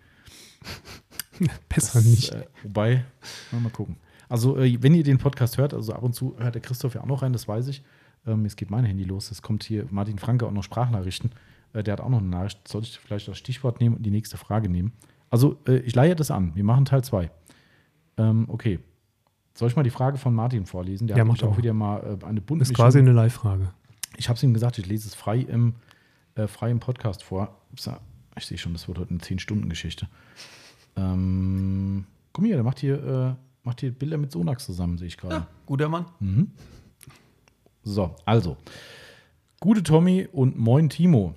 besser 1.68 1.98
Das, 1.98 2.06
nicht. 2.06 2.32
Äh, 2.32 2.46
wobei, 2.62 3.06
na, 3.52 3.60
mal 3.60 3.72
gucken. 3.72 3.98
Also, 4.30 4.56
äh, 4.60 4.78
wenn 4.84 4.94
ihr 4.94 5.04
den 5.04 5.18
Podcast 5.18 5.58
hört, 5.58 5.74
also 5.74 5.94
ab 5.94 6.04
und 6.04 6.14
zu 6.14 6.36
hört 6.38 6.54
der 6.54 6.62
Christoph 6.62 6.94
ja 6.94 7.02
auch 7.02 7.08
noch 7.08 7.24
rein, 7.24 7.34
das 7.34 7.48
weiß 7.48 7.70
ich. 7.70 7.82
Ähm, 8.28 8.44
jetzt 8.44 8.56
geht 8.56 8.70
mein 8.70 8.86
Handy 8.86 9.04
los. 9.04 9.32
Es 9.32 9.42
kommt 9.42 9.64
hier 9.64 9.88
Martin 9.90 10.20
Franke 10.20 10.46
auch 10.46 10.52
noch 10.52 10.62
Sprachnachrichten. 10.62 11.32
Äh, 11.74 11.82
der 11.82 11.94
hat 11.94 12.02
auch 12.02 12.10
noch 12.10 12.20
eine 12.20 12.28
Nachricht. 12.28 12.68
Sollte 12.68 12.86
ich 12.86 13.00
vielleicht 13.00 13.28
das 13.28 13.40
Stichwort 13.40 13.82
nehmen 13.82 13.96
und 13.96 14.04
die 14.04 14.12
nächste 14.12 14.38
Frage 14.38 14.70
nehmen? 14.70 14.94
Also, 15.32 15.58
äh, 15.68 15.78
ich 15.78 15.96
leihe 15.96 16.16
das 16.16 16.30
an. 16.30 16.52
Wir 16.54 16.64
machen 16.64 16.86
Teil 16.86 17.04
2. 17.04 17.32
Ähm, 18.18 18.46
okay. 18.48 18.78
Soll 19.56 19.70
ich 19.70 19.76
mal 19.76 19.82
die 19.82 19.90
Frage 19.90 20.20
von 20.20 20.36
Martin 20.36 20.68
vorlesen? 20.68 21.08
Der 21.08 21.18
Ja, 21.18 21.22
hat 21.22 21.28
mach 21.28 21.34
mich 21.34 21.42
doch 21.42 21.54
auch 21.54 21.58
wieder 21.58 21.74
mal 21.74 22.20
äh, 22.22 22.26
eine 22.26 22.42
bunte 22.42 22.62
Das 22.62 22.70
ist 22.70 22.76
quasi 22.76 23.00
eine 23.00 23.12
Live-Frage. 23.12 23.72
ich 24.18 24.30
habe 24.30 24.38
es 24.38 24.44
ihm 24.44 24.54
gesagt, 24.54 24.78
ich 24.78 24.86
lese 24.86 25.08
es 25.08 25.16
frei 25.16 25.40
im, 25.40 25.74
äh, 26.36 26.48
frei 26.48 26.72
im 26.72 26.80
Podcast 26.80 27.24
vor. 27.24 27.62
Ich 28.38 28.46
sehe 28.46 28.58
schon, 28.58 28.74
das 28.74 28.88
wird 28.88 28.98
heute 28.98 29.12
eine 29.12 29.20
10-Stunden-Geschichte. 29.20 30.08
Ähm, 30.96 32.06
guck 32.32 32.42
mal 32.42 32.48
hier, 32.48 32.56
der 32.56 32.64
macht 32.64 32.80
hier, 32.80 33.04
äh, 33.04 33.36
macht 33.64 33.82
hier 33.82 33.92
Bilder 33.92 34.18
mit 34.18 34.32
Sonax 34.32 34.66
zusammen, 34.66 34.98
sehe 34.98 35.08
ich 35.08 35.18
gerade. 35.18 35.36
Ja, 35.36 35.48
guter 35.66 35.90
Mann. 35.90 36.06
So, 37.84 38.16
also. 38.26 38.58
Gute 39.60 39.84
Tommy 39.84 40.28
und 40.32 40.58
moin 40.58 40.90
Timo. 40.90 41.36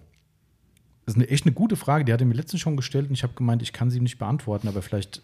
Das 1.05 1.15
ist 1.15 1.21
eine, 1.21 1.29
echt 1.29 1.47
eine 1.47 1.55
gute 1.55 1.77
Frage, 1.77 2.05
die 2.05 2.13
hat 2.13 2.21
er 2.21 2.27
mir 2.27 2.35
letztens 2.35 2.61
schon 2.61 2.77
gestellt 2.77 3.09
und 3.09 3.15
ich 3.15 3.23
habe 3.23 3.35
gemeint, 3.35 3.63
ich 3.63 3.73
kann 3.73 3.91
sie 3.91 3.99
ihm 3.99 4.03
nicht 4.03 4.19
beantworten, 4.19 4.67
aber 4.67 4.83
vielleicht 4.83 5.23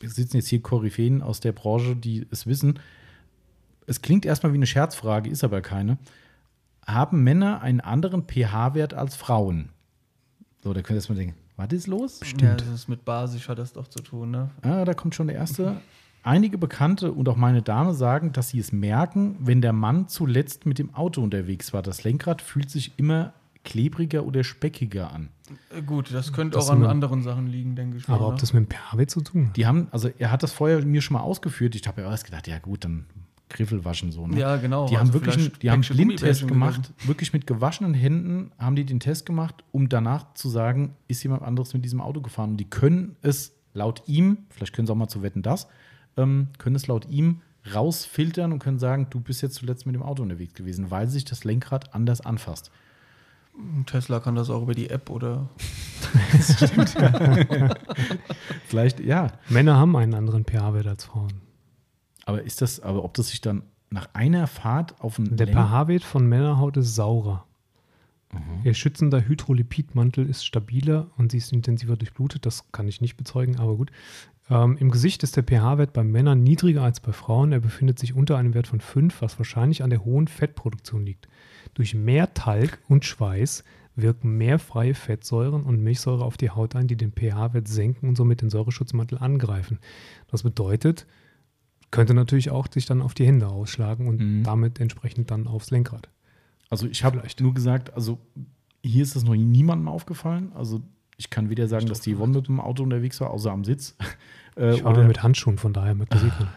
sitzen 0.00 0.36
jetzt 0.36 0.48
hier 0.48 0.62
Koryphäen 0.62 1.22
aus 1.22 1.40
der 1.40 1.52
Branche, 1.52 1.96
die 1.96 2.26
es 2.30 2.46
wissen. 2.46 2.78
Es 3.86 4.02
klingt 4.02 4.24
erstmal 4.26 4.52
wie 4.52 4.58
eine 4.58 4.66
Scherzfrage, 4.66 5.30
ist 5.30 5.42
aber 5.42 5.62
keine. 5.62 5.98
Haben 6.86 7.24
Männer 7.24 7.62
einen 7.62 7.80
anderen 7.80 8.22
pH-Wert 8.26 8.94
als 8.94 9.16
Frauen? 9.16 9.70
So, 10.62 10.72
da 10.72 10.80
könnt 10.82 10.90
ihr 10.92 10.96
erstmal 10.96 11.18
denken, 11.18 11.34
was 11.56 11.72
ist 11.72 11.86
los? 11.86 12.20
Ja, 12.40 12.54
das 12.54 12.68
ist 12.68 12.88
mit 12.88 13.04
Basisch 13.04 13.48
hat 13.48 13.58
das 13.58 13.72
doch 13.72 13.88
zu 13.88 14.00
tun, 14.00 14.30
ne? 14.30 14.50
Ah, 14.62 14.84
da 14.84 14.94
kommt 14.94 15.14
schon 15.14 15.26
der 15.26 15.36
erste. 15.36 15.80
Einige 16.22 16.58
Bekannte 16.58 17.12
und 17.12 17.28
auch 17.28 17.36
meine 17.36 17.62
Dame 17.62 17.94
sagen, 17.94 18.32
dass 18.32 18.48
sie 18.50 18.58
es 18.58 18.72
merken, 18.72 19.36
wenn 19.40 19.60
der 19.60 19.72
Mann 19.72 20.08
zuletzt 20.08 20.66
mit 20.66 20.78
dem 20.78 20.92
Auto 20.94 21.22
unterwegs 21.22 21.72
war. 21.72 21.82
Das 21.82 22.02
Lenkrad 22.04 22.42
fühlt 22.42 22.68
sich 22.70 22.98
immer 22.98 23.32
klebriger 23.64 24.24
oder 24.24 24.44
speckiger 24.44 25.12
an. 25.12 25.28
Äh, 25.76 25.82
Gut, 25.82 26.12
das 26.12 26.32
könnte 26.32 26.56
Das 26.56 26.68
auch 26.68 26.72
an 26.74 26.84
anderen 26.84 27.22
Sachen 27.22 27.46
liegen, 27.46 27.74
denke 27.76 27.96
ich. 27.98 28.06
mal, 28.08 28.14
Aber 28.16 28.28
ob 28.28 28.34
ne? 28.34 28.40
das 28.40 28.52
mit 28.52 28.64
dem 28.68 28.70
pH-Wert 28.70 29.10
zu 29.10 29.20
tun 29.22 29.48
hat? 29.48 29.56
Die 29.56 29.66
haben, 29.66 29.88
also 29.92 30.08
er 30.18 30.30
hat 30.30 30.42
das 30.42 30.52
vorher 30.52 30.84
mir 30.84 31.00
schon 31.00 31.14
mal 31.14 31.20
ausgeführt. 31.20 31.74
Ich 31.74 31.86
habe 31.86 32.02
ja 32.02 32.10
erst 32.10 32.24
gedacht, 32.24 32.46
ja 32.48 32.58
gut, 32.58 32.84
dann 32.84 33.06
Griffel 33.48 33.84
waschen 33.84 34.10
so. 34.10 34.26
Ne? 34.26 34.38
Ja, 34.38 34.56
genau. 34.56 34.88
Die 34.88 34.96
haben 34.96 35.08
Also 35.08 35.14
wirklich 35.14 35.36
einen, 35.36 35.52
die 35.62 35.70
haben 35.70 35.82
einen 35.82 35.96
Blindtest 35.96 36.48
gemacht, 36.48 36.92
wirklich 37.04 37.32
mit 37.32 37.46
gewaschenen 37.46 37.94
Händen 37.94 38.50
haben 38.58 38.74
die 38.74 38.84
den 38.84 39.00
Test 39.00 39.24
gemacht, 39.24 39.62
um 39.70 39.88
danach 39.88 40.34
zu 40.34 40.48
sagen, 40.48 40.96
ist 41.06 41.22
jemand 41.22 41.42
anderes 41.42 41.72
mit 41.72 41.84
diesem 41.84 42.00
Auto 42.00 42.20
gefahren. 42.20 42.50
Und 42.50 42.56
die 42.56 42.68
können 42.68 43.16
es 43.22 43.54
laut 43.72 44.02
ihm, 44.06 44.38
vielleicht 44.50 44.72
können 44.74 44.86
sie 44.86 44.92
auch 44.92 44.96
mal 44.96 45.08
zu 45.08 45.22
wetten 45.22 45.42
das, 45.42 45.68
ähm, 46.16 46.48
können 46.58 46.76
es 46.76 46.86
laut 46.86 47.06
ihm 47.08 47.42
rausfiltern 47.72 48.52
und 48.52 48.58
können 48.58 48.78
sagen, 48.78 49.08
du 49.10 49.20
bist 49.20 49.42
jetzt 49.42 49.56
zuletzt 49.56 49.86
mit 49.86 49.94
dem 49.94 50.02
Auto 50.02 50.22
unterwegs 50.22 50.54
gewesen, 50.54 50.90
weil 50.90 51.08
sich 51.08 51.24
das 51.24 51.44
Lenkrad 51.44 51.94
anders 51.94 52.20
anfasst. 52.20 52.70
Tesla 53.86 54.20
kann 54.20 54.34
das 54.34 54.50
auch 54.50 54.62
über 54.62 54.74
die 54.74 54.90
App 54.90 55.08
oder. 55.08 55.48
Vielleicht, 58.66 59.00
ja. 59.00 59.28
Männer 59.48 59.76
haben 59.76 59.96
einen 59.96 60.14
anderen 60.14 60.44
pH-Wert 60.44 60.86
als 60.86 61.04
Frauen. 61.04 61.45
Aber 62.26 62.42
ist 62.42 62.60
das, 62.60 62.80
aber 62.80 63.02
ob 63.04 63.14
das 63.14 63.28
sich 63.28 63.40
dann 63.40 63.62
nach 63.88 64.10
einer 64.12 64.46
Fahrt 64.46 65.00
auf 65.00 65.18
ein 65.18 65.36
Der 65.36 65.46
pH-Wert 65.46 66.04
von 66.04 66.26
Männerhaut 66.26 66.76
ist 66.76 66.94
saurer. 66.94 67.46
Ihr 68.64 68.74
schützender 68.74 69.26
Hydrolipidmantel 69.26 70.28
ist 70.28 70.44
stabiler 70.44 71.06
und 71.16 71.32
sie 71.32 71.38
ist 71.38 71.52
intensiver 71.52 71.96
durchblutet. 71.96 72.44
Das 72.44 72.70
kann 72.72 72.88
ich 72.88 73.00
nicht 73.00 73.16
bezeugen, 73.16 73.58
aber 73.58 73.76
gut. 73.76 73.90
Ähm, 74.50 74.76
Im 74.78 74.90
Gesicht 74.90 75.22
ist 75.22 75.36
der 75.36 75.44
pH-Wert 75.44 75.92
bei 75.92 76.04
Männern 76.04 76.42
niedriger 76.42 76.82
als 76.82 77.00
bei 77.00 77.12
Frauen. 77.12 77.52
Er 77.52 77.60
befindet 77.60 77.98
sich 77.98 78.14
unter 78.14 78.36
einem 78.36 78.54
Wert 78.54 78.66
von 78.66 78.80
5, 78.80 79.22
was 79.22 79.38
wahrscheinlich 79.38 79.82
an 79.82 79.90
der 79.90 80.04
hohen 80.04 80.28
Fettproduktion 80.28 81.06
liegt. 81.06 81.28
Durch 81.74 81.94
mehr 81.94 82.34
Talg 82.34 82.78
und 82.88 83.04
Schweiß 83.04 83.64
wirken 83.94 84.36
mehr 84.36 84.58
freie 84.58 84.94
Fettsäuren 84.94 85.62
und 85.62 85.82
Milchsäure 85.82 86.24
auf 86.24 86.36
die 86.36 86.50
Haut 86.50 86.76
ein, 86.76 86.86
die 86.86 86.96
den 86.96 87.12
pH-Wert 87.12 87.68
senken 87.68 88.08
und 88.08 88.16
somit 88.16 88.42
den 88.42 88.50
Säureschutzmantel 88.50 89.18
angreifen. 89.18 89.78
Das 90.30 90.42
bedeutet, 90.42 91.06
könnte 91.90 92.14
natürlich 92.14 92.50
auch 92.50 92.66
sich 92.70 92.86
dann 92.86 93.00
auf 93.02 93.14
die 93.14 93.26
Hände 93.26 93.48
ausschlagen 93.48 94.08
und 94.08 94.20
Mhm. 94.20 94.42
damit 94.44 94.80
entsprechend 94.80 95.30
dann 95.30 95.46
aufs 95.46 95.70
Lenkrad. 95.70 96.08
Also 96.70 96.86
ich 96.86 97.04
habe 97.04 97.22
nur 97.40 97.54
gesagt, 97.54 97.94
also 97.94 98.18
hier 98.82 99.02
ist 99.02 99.16
das 99.16 99.22
noch 99.24 99.34
niemandem 99.34 99.88
aufgefallen. 99.88 100.52
Also 100.54 100.82
ich 101.16 101.30
kann 101.30 101.48
weder 101.48 101.68
sagen, 101.68 101.86
dass 101.86 102.00
die 102.00 102.14
Yvonne 102.14 102.34
mit 102.38 102.48
dem 102.48 102.60
Auto 102.60 102.82
unterwegs 102.82 103.20
war, 103.20 103.30
außer 103.30 103.50
am 103.50 103.64
Sitz. 103.64 103.96
Äh, 104.58 104.74
Ich 104.76 104.84
war 104.84 104.96
mit 105.04 105.22
Handschuhen, 105.22 105.58
von 105.58 105.74
daher 105.74 105.94
mag 105.94 106.08
das 106.08 106.22
eh 106.24 106.30
keiner. 106.30 106.50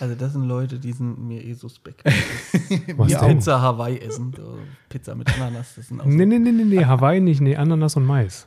Also, 0.00 0.14
das 0.14 0.32
sind 0.32 0.44
Leute, 0.44 0.78
die 0.78 0.92
sind 0.92 1.18
mir 1.18 1.44
eh 1.44 1.52
suspekt. 1.54 2.02
Was 2.96 3.08
denn? 3.08 3.36
Pizza 3.38 3.60
Hawaii 3.60 3.98
essen. 3.98 4.32
Pizza 4.88 5.14
mit 5.14 5.28
Ananas. 5.36 5.74
Das 5.74 5.88
sind 5.88 6.00
auch 6.00 6.04
so 6.04 6.10
Nee, 6.10 6.24
nee, 6.24 6.38
nee, 6.38 6.52
nee, 6.52 6.64
nee, 6.64 6.84
Hawaii 6.86 7.20
nicht, 7.20 7.40
nee, 7.40 7.56
Ananas 7.56 7.96
und 7.96 8.06
Mais. 8.06 8.46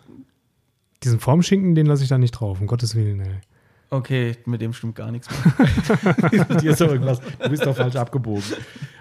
Diesen 1.04 1.20
Formschinken, 1.20 1.76
den 1.76 1.86
lasse 1.88 2.04
ich 2.04 2.10
da 2.10 2.18
nicht 2.18 2.32
drauf, 2.32 2.62
um 2.62 2.68
Gottes 2.68 2.96
Willen, 2.96 3.20
ey. 3.20 3.36
Okay, 3.94 4.38
mit 4.46 4.62
dem 4.62 4.72
stimmt 4.72 4.96
gar 4.96 5.12
nichts 5.12 5.28
mehr. 5.30 6.46
dir 6.62 6.72
ist 6.72 6.80
irgendwas. 6.80 7.20
Du 7.20 7.50
bist 7.50 7.66
doch 7.66 7.76
falsch 7.76 7.98
abgebogen. 7.98 8.42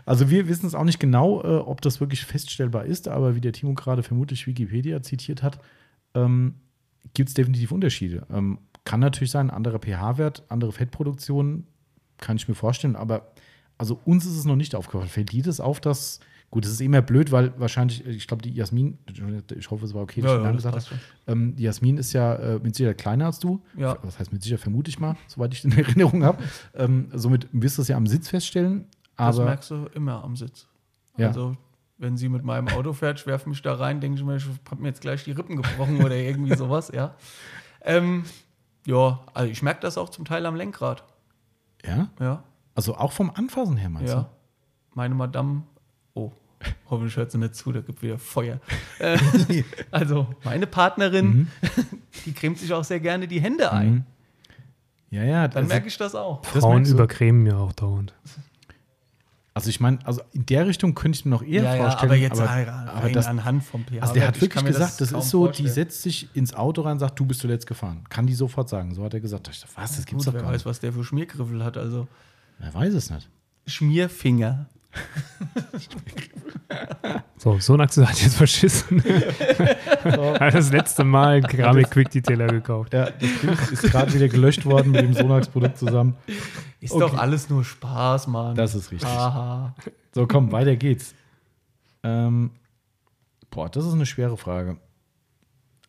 Also 0.05 0.31
wir 0.31 0.49
wissen 0.49 0.67
es 0.67 0.75
auch 0.75 0.83
nicht 0.83 0.99
genau, 0.99 1.41
äh, 1.45 1.59
ob 1.59 1.81
das 1.81 2.01
wirklich 2.01 2.27
feststellbar 2.27 2.87
ist, 2.87 3.07
aber 3.07 3.37
wie 3.37 3.41
der 3.41 3.53
Timo 3.53 3.75
gerade 3.75 4.03
vermutlich 4.03 4.49
Wikipedia 4.49 5.01
zitiert 5.01 5.45
hat, 5.45 5.61
ähm, 6.15 6.57
gibt 7.15 7.29
es 7.29 7.35
definitiv 7.37 7.71
Unterschiede. 7.71 8.27
Ähm, 8.33 8.59
kann 8.85 8.99
natürlich 8.99 9.31
sein, 9.31 9.51
anderer 9.51 9.79
pH-Wert, 9.79 10.43
andere 10.49 10.73
Fettproduktion, 10.73 11.69
kann 12.19 12.37
ich 12.37 12.49
mir 12.49 12.57
vorstellen, 12.57 12.97
aber 12.97 13.31
also 13.79 14.01
uns 14.05 14.27
ist 14.27 14.37
es 14.37 14.45
noch 14.45 14.57
nicht 14.57 14.75
aufgefallen. 14.75 15.09
Fällt 15.09 15.31
dir 15.31 15.45
das 15.45 15.61
auf, 15.61 15.81
dass, 15.81 16.19
gut, 16.51 16.65
das 16.65 16.73
ist 16.73 16.81
immer 16.81 17.01
blöd, 17.03 17.31
weil 17.33 17.53
wahrscheinlich, 17.59 18.05
ich 18.07 18.27
glaube, 18.27 18.43
die 18.43 18.53
Jasmin, 18.53 18.99
ich 19.57 19.71
hoffe, 19.71 19.85
es 19.85 19.95
war 19.95 20.03
okay, 20.03 20.21
dass 20.21 20.31
Ja, 20.31 20.37
ich 20.37 20.39
den 20.39 20.43
ja, 20.43 20.47
Namen 20.47 20.57
gesagt 20.57 20.77
habe. 20.91 21.01
Ähm, 21.27 21.57
die 21.57 21.63
Jasmin 21.63 21.97
ist 21.99 22.13
ja 22.13 22.35
äh, 22.35 22.59
mit 22.59 22.75
Sicherheit 22.75 22.99
kleiner 22.99 23.27
als 23.27 23.39
du. 23.39 23.63
Ja. 23.77 23.97
Das 24.03 24.19
heißt 24.19 24.33
mit 24.33 24.43
Sicherheit 24.43 24.61
vermute 24.61 24.91
ich 24.91 24.99
mal, 24.99 25.17
soweit 25.29 25.53
ich 25.55 25.65
in 25.67 25.73
Erinnerung 25.73 26.25
habe. 26.25 26.43
Ähm, 26.75 27.09
somit 27.13 27.49
wirst 27.53 27.79
du 27.79 27.83
es 27.83 27.89
ja 27.89 27.97
am 27.97 28.07
Sitz 28.07 28.29
feststellen. 28.29 28.87
Das 29.17 29.39
merkst 29.39 29.71
du 29.71 29.87
immer 29.95 30.25
am 30.25 30.35
Sitz. 30.37 30.67
Ja. 31.17 31.29
Also, 31.29 31.57
wenn 31.99 32.17
sie 32.17 32.31
mit 32.31 32.43
meinem 32.43 32.69
Auto 32.69 32.95
fährt, 32.95 33.21
ich 33.21 33.27
werfe 33.27 33.49
mich 33.49 33.61
da 33.61 33.75
rein, 33.75 34.01
denke 34.01 34.19
ich 34.19 34.25
mir, 34.25 34.37
ich 34.37 34.47
habe 34.71 34.81
mir 34.81 34.89
jetzt 34.89 35.03
gleich 35.03 35.25
die 35.25 35.33
Rippen 35.33 35.57
gebrochen 35.57 36.03
oder 36.03 36.17
irgendwie 36.17 36.57
sowas, 36.57 36.91
ja. 36.95 37.15
Ähm, 37.83 38.25
ja, 38.87 39.21
also 39.35 39.51
ich 39.53 39.63
merke 39.63 39.81
das 39.83 39.99
auch 39.99 40.09
zum 40.09 40.25
Teil 40.25 40.47
am 40.47 40.55
Lenkrad. 40.55 41.05
ja, 41.85 42.09
Ja, 42.19 42.43
also 42.75 42.97
auch 42.97 43.13
vom 43.13 43.31
Anfassen 43.31 43.77
her 43.77 43.91
meinst 43.91 44.15
ja. 44.15 44.31
Meine 44.95 45.15
Madame, 45.15 45.65
oh, 46.15 46.33
hoffentlich 46.89 47.17
hört 47.17 47.31
sie 47.31 47.39
nicht 47.39 47.55
zu, 47.55 47.73
da 47.73 47.81
gibt 47.81 48.03
wieder 48.03 48.19
Feuer. 48.19 48.61
Äh, 48.99 49.19
also, 49.91 50.27
meine 50.45 50.67
Partnerin, 50.67 51.49
die 52.27 52.33
cremt 52.35 52.59
sich 52.59 52.71
auch 52.75 52.85
sehr 52.85 53.01
gerne 53.01 53.27
die 53.27 53.41
Hände 53.41 53.73
ein. 53.73 53.91
Mhm. 53.91 54.05
Ja, 55.11 55.25
ja. 55.25 55.49
Dann 55.49 55.65
also, 55.65 55.69
merke 55.69 55.89
ich 55.89 55.97
das 55.97 56.15
auch. 56.15 56.43
Das 56.43 56.63
Frauen 56.63 56.85
du? 56.85 56.91
übercremen 56.91 57.47
ja 57.47 57.57
auch 57.57 57.73
dauernd. 57.73 58.13
also 59.55 59.71
ich 59.71 59.81
meine, 59.81 59.99
also 60.05 60.21
in 60.33 60.45
der 60.45 60.67
Richtung 60.67 60.95
könnte 60.95 61.17
ich 61.17 61.25
mir 61.25 61.31
noch 61.31 61.43
eher 61.43 61.63
ja, 61.63 61.75
ja, 61.77 61.83
vorstellen. 61.83 62.11
aber 62.13 62.21
jetzt 62.21 62.41
aber, 62.41 62.93
aber 62.93 63.11
das, 63.11 63.27
anhand 63.27 63.65
vom 63.65 63.85
pH. 63.87 64.03
also 64.03 64.13
der 64.13 64.29
hat 64.29 64.37
ich 64.37 64.43
wirklich 64.43 64.65
gesagt, 64.67 65.01
das, 65.01 65.13
kaum 65.13 65.21
ist 65.21 65.31
so, 65.31 65.47
die 65.47 65.63
vorstellen. 65.63 65.75
setzt 65.75 66.03
sich 66.03 66.29
ins 66.35 66.53
Auto 66.53 66.83
rein 66.83 66.93
und 66.93 66.99
sagt, 66.99 67.19
du 67.19 67.25
bist 67.25 67.41
zuletzt 67.41 67.67
gefahren. 67.67 68.05
Kann 68.11 68.27
die 68.27 68.35
sofort 68.35 68.69
sagen. 68.69 68.95
So 68.95 69.03
hat 69.03 69.15
er 69.15 69.21
gesagt. 69.21 69.49
Ich 69.49 69.61
dachte, 69.61 69.73
was, 69.77 69.97
das 69.97 70.05
gibt's 70.05 70.27
Gut, 70.27 70.35
doch 70.35 70.35
wer 70.35 70.43
gar 70.43 70.51
weiß, 70.51 70.59
nicht. 70.59 70.67
was 70.67 70.81
der 70.81 70.93
für 70.93 71.05
Schmiergriffel 71.05 71.65
hat. 71.65 71.79
Also 71.79 72.07
Er 72.61 72.75
weiß 72.75 72.93
es 72.93 73.11
nicht. 73.11 73.29
Schmierfinger. 73.67 74.67
So, 77.37 77.59
so 77.59 77.75
ein 77.75 77.81
Axel 77.81 78.07
hat 78.09 78.21
jetzt 78.23 78.37
verschissen. 78.37 79.03
hat 80.05 80.55
das 80.55 80.71
letzte 80.73 81.05
Mal 81.05 81.37
einen 81.37 81.47
Keramik 81.47 81.91
Quick 81.91 82.11
Detailer 82.11 82.49
gekauft. 82.49 82.93
Ja, 82.93 83.09
das 83.11 83.71
ist 83.73 83.83
gerade 83.83 84.13
wieder 84.13 84.29
gelöscht 84.29 84.67
worden 84.67 84.93
mit 84.93 85.01
dem 85.03 85.15
Sonax-Produkt 85.15 85.79
zusammen. 85.79 86.17
Ist 86.81 86.93
Okay. 86.93 87.01
doch 87.01 87.19
alles 87.19 87.49
nur 87.49 87.65
Spaß, 87.65 88.27
Mann. 88.27 88.57
Das 88.57 88.75
ist 88.75 88.91
richtig. 88.93 89.09
Aha. 89.09 89.75
So, 90.15 90.27
komm, 90.27 90.53
weiter 90.53 90.77
geht's. 90.77 91.15
Ähm, 92.03 92.51
boah, 93.51 93.69
das 93.71 93.87
ist 93.87 93.95
eine 93.95 94.07
schwere 94.07 94.37
Frage. 94.37 94.77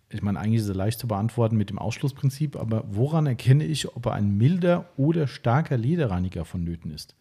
Ich 0.10 0.22
meine, 0.22 0.40
eigentlich 0.40 0.62
ist 0.62 0.68
sie 0.68 0.74
leicht 0.74 1.00
zu 1.00 1.08
beantworten 1.08 1.56
mit 1.58 1.70
dem 1.70 1.80
Ausschlussprinzip, 1.80 2.56
aber 2.58 2.84
woran 2.88 3.26
erkenne 3.28 3.64
ich, 3.66 3.94
ob 3.96 4.08
ein 4.08 4.38
milder 4.38 4.86
oder 4.98 5.28
starker 5.28 5.78
Lederreiniger 5.78 6.44
vonnöten 6.46 6.92
ist? 6.92 7.16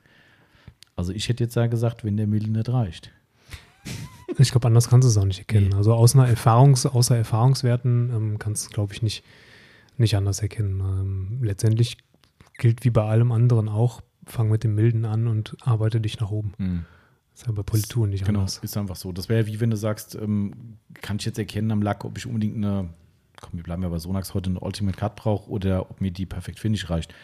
Also 1.00 1.12
ich 1.12 1.28
hätte 1.28 1.42
jetzt 1.42 1.56
ja 1.56 1.66
gesagt, 1.66 2.04
wenn 2.04 2.16
der 2.16 2.26
milde 2.26 2.50
nicht 2.50 2.68
reicht. 2.68 3.10
Ich 4.38 4.50
glaube, 4.52 4.68
anders 4.68 4.88
kannst 4.88 5.06
du 5.06 5.10
es 5.10 5.16
auch 5.16 5.24
nicht 5.24 5.40
erkennen. 5.40 5.70
Nee. 5.70 5.74
Also 5.76 5.92
aus 5.94 6.14
einer 6.14 6.28
Erfahrungs-, 6.28 6.86
außer 6.86 7.16
Erfahrungswerten 7.16 8.10
ähm, 8.14 8.38
kannst 8.38 8.64
du 8.64 8.68
es, 8.68 8.72
glaube 8.74 8.92
ich, 8.92 9.02
nicht, 9.02 9.24
nicht 9.96 10.16
anders 10.16 10.40
erkennen. 10.40 10.80
Ähm, 10.80 11.38
letztendlich 11.42 11.96
gilt 12.58 12.84
wie 12.84 12.90
bei 12.90 13.02
allem 13.02 13.32
anderen 13.32 13.68
auch, 13.68 14.02
fang 14.26 14.48
mit 14.50 14.62
dem 14.62 14.74
Milden 14.74 15.04
an 15.04 15.26
und 15.26 15.56
arbeite 15.62 16.00
dich 16.00 16.20
nach 16.20 16.30
oben. 16.30 16.52
Das 17.32 17.40
ist 17.40 17.46
ja 17.46 17.52
bei 17.52 17.62
Politur 17.62 18.06
nicht 18.06 18.24
Genau, 18.24 18.40
anders. 18.40 18.58
ist 18.58 18.76
einfach 18.76 18.96
so. 18.96 19.10
Das 19.12 19.28
wäre 19.28 19.46
wie 19.46 19.58
wenn 19.60 19.70
du 19.70 19.76
sagst, 19.76 20.14
ähm, 20.14 20.76
kann 20.94 21.16
ich 21.16 21.24
jetzt 21.24 21.38
erkennen 21.38 21.70
am 21.72 21.82
Lack, 21.82 22.04
ob 22.04 22.16
ich 22.18 22.26
unbedingt 22.26 22.56
eine, 22.56 22.90
komm, 23.40 23.50
wir 23.54 23.62
bleiben 23.62 23.82
ja 23.82 23.88
bei 23.88 23.98
Sonax 23.98 24.34
heute 24.34 24.50
eine 24.50 24.60
Ultimate 24.60 24.96
Cut 24.98 25.16
brauche 25.16 25.50
oder 25.50 25.90
ob 25.90 26.00
mir 26.00 26.10
die 26.10 26.26
Perfect 26.26 26.60
Finish 26.60 26.88
reicht. 26.90 27.14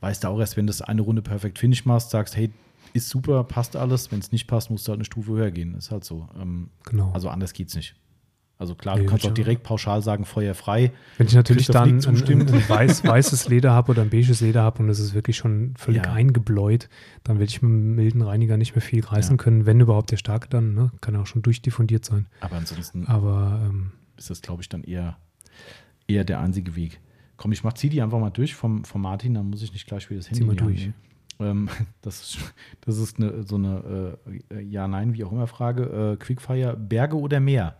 Weißt 0.00 0.24
du 0.24 0.28
auch 0.28 0.40
erst, 0.40 0.56
wenn 0.56 0.66
du 0.66 0.70
das 0.72 0.82
eine 0.82 1.02
Runde 1.02 1.22
Perfect 1.22 1.58
Finish 1.58 1.84
machst, 1.84 2.10
sagst, 2.10 2.36
hey, 2.36 2.50
ist 2.94 3.10
super, 3.10 3.44
passt 3.44 3.76
alles. 3.76 4.10
Wenn 4.10 4.20
es 4.20 4.32
nicht 4.32 4.46
passt, 4.46 4.70
musst 4.70 4.86
du 4.88 4.90
halt 4.90 4.98
eine 4.98 5.04
Stufe 5.04 5.32
höher 5.32 5.50
gehen. 5.50 5.74
Ist 5.74 5.90
halt 5.90 6.04
so. 6.04 6.28
Ähm, 6.40 6.70
Genau. 6.84 7.10
also 7.12 7.28
anders 7.28 7.52
geht's 7.52 7.74
nicht. 7.74 7.94
Also 8.56 8.76
klar, 8.76 8.96
Nee, 8.96 9.02
du 9.02 9.10
kannst 9.10 9.26
auch 9.26 9.34
direkt 9.34 9.64
pauschal 9.64 10.00
sagen, 10.00 10.24
feuerfrei. 10.24 10.92
Wenn 11.18 11.26
ich 11.26 11.34
natürlich 11.34 11.66
dann 11.66 11.98
ein, 11.98 12.06
ein, 12.06 12.68
weiß, 12.68 13.02
weißes 13.04 13.48
Leder 13.48 13.72
habe 13.72 13.90
oder 13.90 14.02
ein 14.02 14.10
beiges 14.10 14.40
Leder 14.40 14.62
habe 14.62 14.80
und 14.80 14.88
es 14.88 15.00
ist 15.00 15.12
wirklich 15.12 15.36
schon 15.36 15.74
völlig 15.76 16.04
Ja. 16.04 16.12
eingebläut, 16.12 16.88
dann 17.24 17.40
werde 17.40 17.50
ich 17.50 17.60
mit 17.62 17.68
einem 17.68 17.96
milden 17.96 18.22
Reiniger 18.22 18.56
nicht 18.56 18.76
mehr 18.76 18.80
viel 18.80 19.04
reißen 19.04 19.36
Ja. 19.38 19.42
können, 19.42 19.66
wenn 19.66 19.80
überhaupt 19.80 20.12
der 20.12 20.18
starke 20.18 20.48
dann, 20.48 20.72
ne? 20.72 20.92
kann 21.00 21.14
ja 21.14 21.20
auch 21.20 21.26
schon 21.26 21.42
durchdiffundiert 21.42 22.04
sein. 22.04 22.26
Aber 22.40 22.54
ansonsten 22.56 23.06
Aber 23.08 23.60
ähm, 23.66 23.90
ist 24.16 24.30
das, 24.30 24.40
glaube 24.40 24.62
ich, 24.62 24.68
dann 24.68 24.84
eher, 24.84 25.16
eher 26.06 26.22
der 26.22 26.38
einzige 26.38 26.76
Weg. 26.76 27.00
Komm, 27.36 27.50
ich 27.50 27.64
mach, 27.64 27.72
zieh 27.72 27.88
die 27.88 28.00
einfach 28.02 28.20
mal 28.20 28.30
durch 28.30 28.54
vom, 28.54 28.84
vom 28.84 29.02
Martin, 29.02 29.34
dann 29.34 29.50
muss 29.50 29.62
ich 29.62 29.72
nicht 29.72 29.88
gleich 29.88 30.08
wieder 30.10 30.20
das 30.20 30.28
Handy 30.30 30.42
Zieh 30.42 30.46
mal 30.46 30.54
durch. 30.54 30.78
nehmen. 30.80 30.94
Ähm, 31.40 31.68
das 32.02 32.22
ist, 32.22 32.38
das 32.82 32.98
ist 32.98 33.18
eine, 33.18 33.42
so 33.44 33.56
eine 33.56 34.18
äh, 34.50 34.60
Ja-Nein, 34.60 35.14
wie 35.14 35.24
auch 35.24 35.32
immer 35.32 35.46
Frage. 35.46 36.12
Äh, 36.12 36.16
Quickfire, 36.16 36.76
Berge 36.76 37.16
oder 37.16 37.40
Meer? 37.40 37.76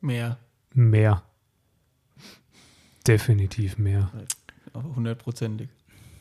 Mehr. 0.00 0.38
mehr. 0.74 1.22
Definitiv 3.06 3.78
mehr. 3.78 4.10
Aber 4.72 4.94
hundertprozentig. 4.96 5.68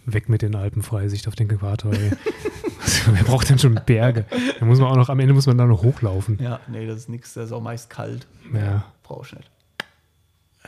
Weg 0.06 0.30
mit 0.30 0.42
den 0.42 0.56
Alpen, 0.56 0.82
freie 0.82 1.10
Sicht 1.10 1.28
auf 1.28 1.36
den 1.36 1.50
Äquator. 1.50 1.92
Wer 3.06 3.24
braucht 3.24 3.50
denn 3.50 3.60
schon 3.60 3.80
Berge? 3.86 4.26
Da 4.60 4.66
muss 4.66 4.80
man 4.80 4.90
auch 4.90 4.96
noch, 4.96 5.10
am 5.10 5.20
Ende 5.20 5.34
muss 5.34 5.48
man 5.48 5.58
da 5.58 5.66
noch 5.66 5.84
hochlaufen. 5.84 6.40
Ja, 6.42 6.60
nee, 6.68 6.86
das 6.86 6.98
ist 6.98 7.10
nichts. 7.10 7.34
Das 7.34 7.46
ist 7.48 7.52
auch 7.52 7.62
meist 7.62 7.90
kalt. 7.90 8.28
Ja. 8.54 8.86
Brauche 9.04 9.28
ich 9.28 9.36
nicht. 9.36 9.52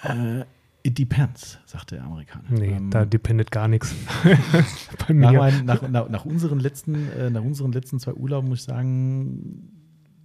Äh, 0.04 0.46
it 0.84 0.98
depends, 1.00 1.60
sagt 1.66 1.92
der 1.92 2.04
Amerikaner. 2.04 2.44
Nee, 2.50 2.74
Ähm, 2.74 2.90
da 2.92 3.06
dependet 3.06 3.52
gar 3.52 3.68
nichts. 3.68 3.96
Bei 5.08 5.14
nach, 5.14 5.32
mir. 5.32 5.38
mein, 5.38 5.66
nach, 5.66 5.82
nach, 5.88 6.10
nach, 6.10 6.26
unseren 6.26 6.60
letzten, 6.60 7.10
äh, 7.12 7.30
nach 7.30 7.42
unseren 7.42 7.72
letzten 7.72 8.00
zwei 8.00 8.14
Urlauben 8.14 8.50
muss 8.50 8.60
ich 8.60 8.66
sagen, 8.66 9.70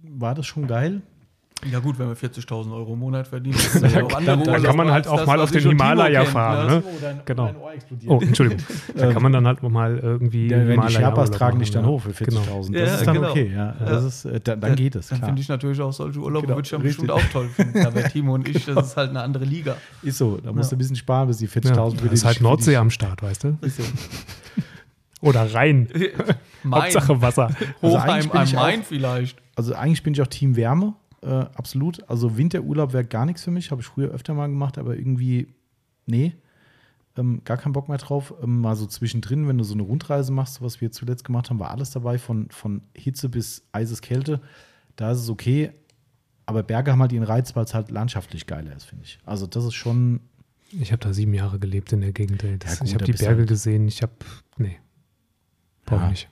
war 0.03 0.35
das 0.35 0.45
schon 0.45 0.67
geil. 0.67 1.01
Ja 1.69 1.79
gut, 1.79 1.99
wenn 1.99 2.07
man 2.07 2.15
40.000 2.15 2.71
Euro 2.73 2.93
im 2.93 2.99
Monat 2.99 3.27
verdient, 3.27 3.55
das 3.57 3.75
ist 3.75 3.93
ja 3.95 4.03
auch 4.03 4.13
andere 4.13 4.43
dann 4.43 4.63
kann 4.63 4.77
man 4.77 4.91
halt 4.91 5.07
auch 5.07 5.17
das, 5.17 5.27
mal 5.27 5.41
auf 5.41 5.51
den 5.51 5.61
Himalaya 5.61 6.21
kennt, 6.21 6.31
fahren, 6.31 6.67
ne? 6.67 6.83
ne? 7.01 7.21
Genau. 7.25 7.53
Oh, 8.07 8.19
Entschuldigung. 8.21 8.63
Da 8.95 9.11
kann 9.11 9.21
man 9.21 9.33
dann 9.33 9.45
halt 9.45 9.61
mal 9.63 9.97
irgendwie. 9.97 10.47
Der, 10.47 10.59
wenn 10.59 10.65
die 10.67 10.71
Himalaya 10.71 10.89
Sherpas 10.99 11.25
Urlaub 11.29 11.37
tragen 11.37 11.59
dich 11.59 11.71
dann 11.71 11.83
ja. 11.83 11.89
hoch 11.89 12.01
für 12.01 12.11
40.000. 12.11 12.25
Genau. 12.25 12.61
Das 12.61 12.69
Ja, 12.71 12.95
ist 12.95 13.07
dann 13.07 13.15
genau. 13.15 13.29
okay. 13.31 13.51
Ja. 13.53 13.75
Das 13.85 14.03
ist, 14.03 14.25
äh, 14.25 14.39
dann, 14.39 14.61
dann 14.61 14.75
geht 14.75 14.95
es, 14.95 15.07
Dann 15.09 15.21
finde 15.21 15.41
ich 15.41 15.49
natürlich 15.49 15.81
auch 15.81 15.91
solche 15.91 16.19
Urlaube, 16.19 16.47
Genau, 16.47 16.57
würde 16.57 16.65
ich 16.65 16.71
dann 16.71 16.81
richtig. 16.81 17.07
bestimmt 17.07 17.11
auch 17.11 17.31
toll 17.31 17.49
finden. 17.49 17.73
Da 17.83 17.93
wäre 17.93 18.09
Timo 18.09 18.35
und 18.35 18.47
ich, 18.47 18.65
das 18.65 18.87
ist 18.87 18.97
halt 18.97 19.09
eine 19.09 19.21
andere 19.21 19.43
Liga. 19.45 19.75
Ist 20.01 20.17
so, 20.17 20.37
da 20.37 20.53
musst 20.53 20.71
du 20.71 20.75
Ja. 20.75 20.77
ein 20.77 20.79
bisschen 20.79 20.95
sparen, 20.95 21.27
bis 21.27 21.37
die 21.39 21.45
Ja, 21.45 21.51
40.000 21.51 21.91
das 21.91 22.01
für 22.01 22.07
ist 22.07 22.23
die- 22.23 22.27
halt 22.27 22.41
Nordsee 22.41 22.71
die- 22.71 22.77
am 22.77 22.89
Start, 22.89 23.21
weißt 23.21 23.43
du? 23.43 23.57
Ist 23.61 23.77
so. 23.77 23.83
Oder 25.21 25.53
Rhein. 25.53 25.89
Hauptsache 26.71 27.21
Wasser. 27.21 27.49
Also 27.81 27.97
eigentlich 27.97 28.29
Hochheim 28.29 28.29
bin 28.29 28.39
am 28.57 28.63
Main 28.63 28.83
vielleicht. 28.83 29.37
Also 29.55 29.73
eigentlich 29.75 30.03
bin 30.03 30.13
ich 30.13 30.21
auch 30.21 30.27
Team 30.27 30.55
Wärme, 30.55 30.93
äh, 31.21 31.27
absolut. 31.27 32.07
Also 32.09 32.37
Winterurlaub 32.37 32.93
wäre 32.93 33.05
gar 33.05 33.25
nichts 33.25 33.43
für 33.43 33.51
mich, 33.51 33.71
habe 33.71 33.81
ich 33.81 33.87
früher 33.87 34.09
öfter 34.09 34.33
mal 34.33 34.47
gemacht, 34.47 34.77
aber 34.77 34.95
irgendwie, 34.97 35.47
nee, 36.05 36.33
ähm, 37.17 37.41
gar 37.43 37.57
keinen 37.57 37.73
Bock 37.73 37.89
mehr 37.89 37.97
drauf. 37.97 38.33
Ähm, 38.41 38.61
mal 38.61 38.75
so 38.75 38.85
zwischendrin, 38.85 39.47
wenn 39.47 39.57
du 39.57 39.63
so 39.63 39.73
eine 39.73 39.83
Rundreise 39.83 40.31
machst, 40.31 40.61
was 40.61 40.79
wir 40.81 40.91
zuletzt 40.91 41.23
gemacht 41.25 41.49
haben, 41.49 41.59
war 41.59 41.71
alles 41.71 41.91
dabei, 41.91 42.17
von, 42.17 42.49
von 42.51 42.81
Hitze 42.95 43.27
bis 43.29 43.63
eises 43.71 44.01
Kälte. 44.01 44.39
Da 44.95 45.11
ist 45.11 45.19
es 45.19 45.29
okay, 45.29 45.71
aber 46.45 46.63
Berge 46.63 46.91
haben 46.91 47.01
halt 47.01 47.11
ihren 47.11 47.23
Reiz, 47.23 47.55
weil 47.55 47.65
es 47.65 47.73
halt 47.73 47.91
landschaftlich 47.91 48.47
geiler 48.47 48.75
ist, 48.75 48.85
finde 48.85 49.03
ich. 49.05 49.19
Also 49.25 49.45
das 49.47 49.65
ist 49.65 49.73
schon, 49.75 50.21
Ich 50.71 50.91
habe 50.91 50.99
da 51.03 51.13
sieben 51.13 51.33
Jahre 51.33 51.59
gelebt 51.59 51.91
in 51.93 52.01
der 52.01 52.13
Gegend. 52.13 52.43
Das, 52.43 52.73
Ja, 52.73 52.79
gut, 52.79 52.87
ich 52.87 52.93
habe 52.93 53.05
die 53.05 53.11
Berge 53.13 53.39
halt- 53.39 53.49
gesehen. 53.49 53.87
Ich 53.87 54.01
habe. 54.01 54.13
Nee. 54.57 54.77
Brauche 55.85 56.01
Ja. 56.01 56.05
ich 56.07 56.11
nicht. 56.11 56.29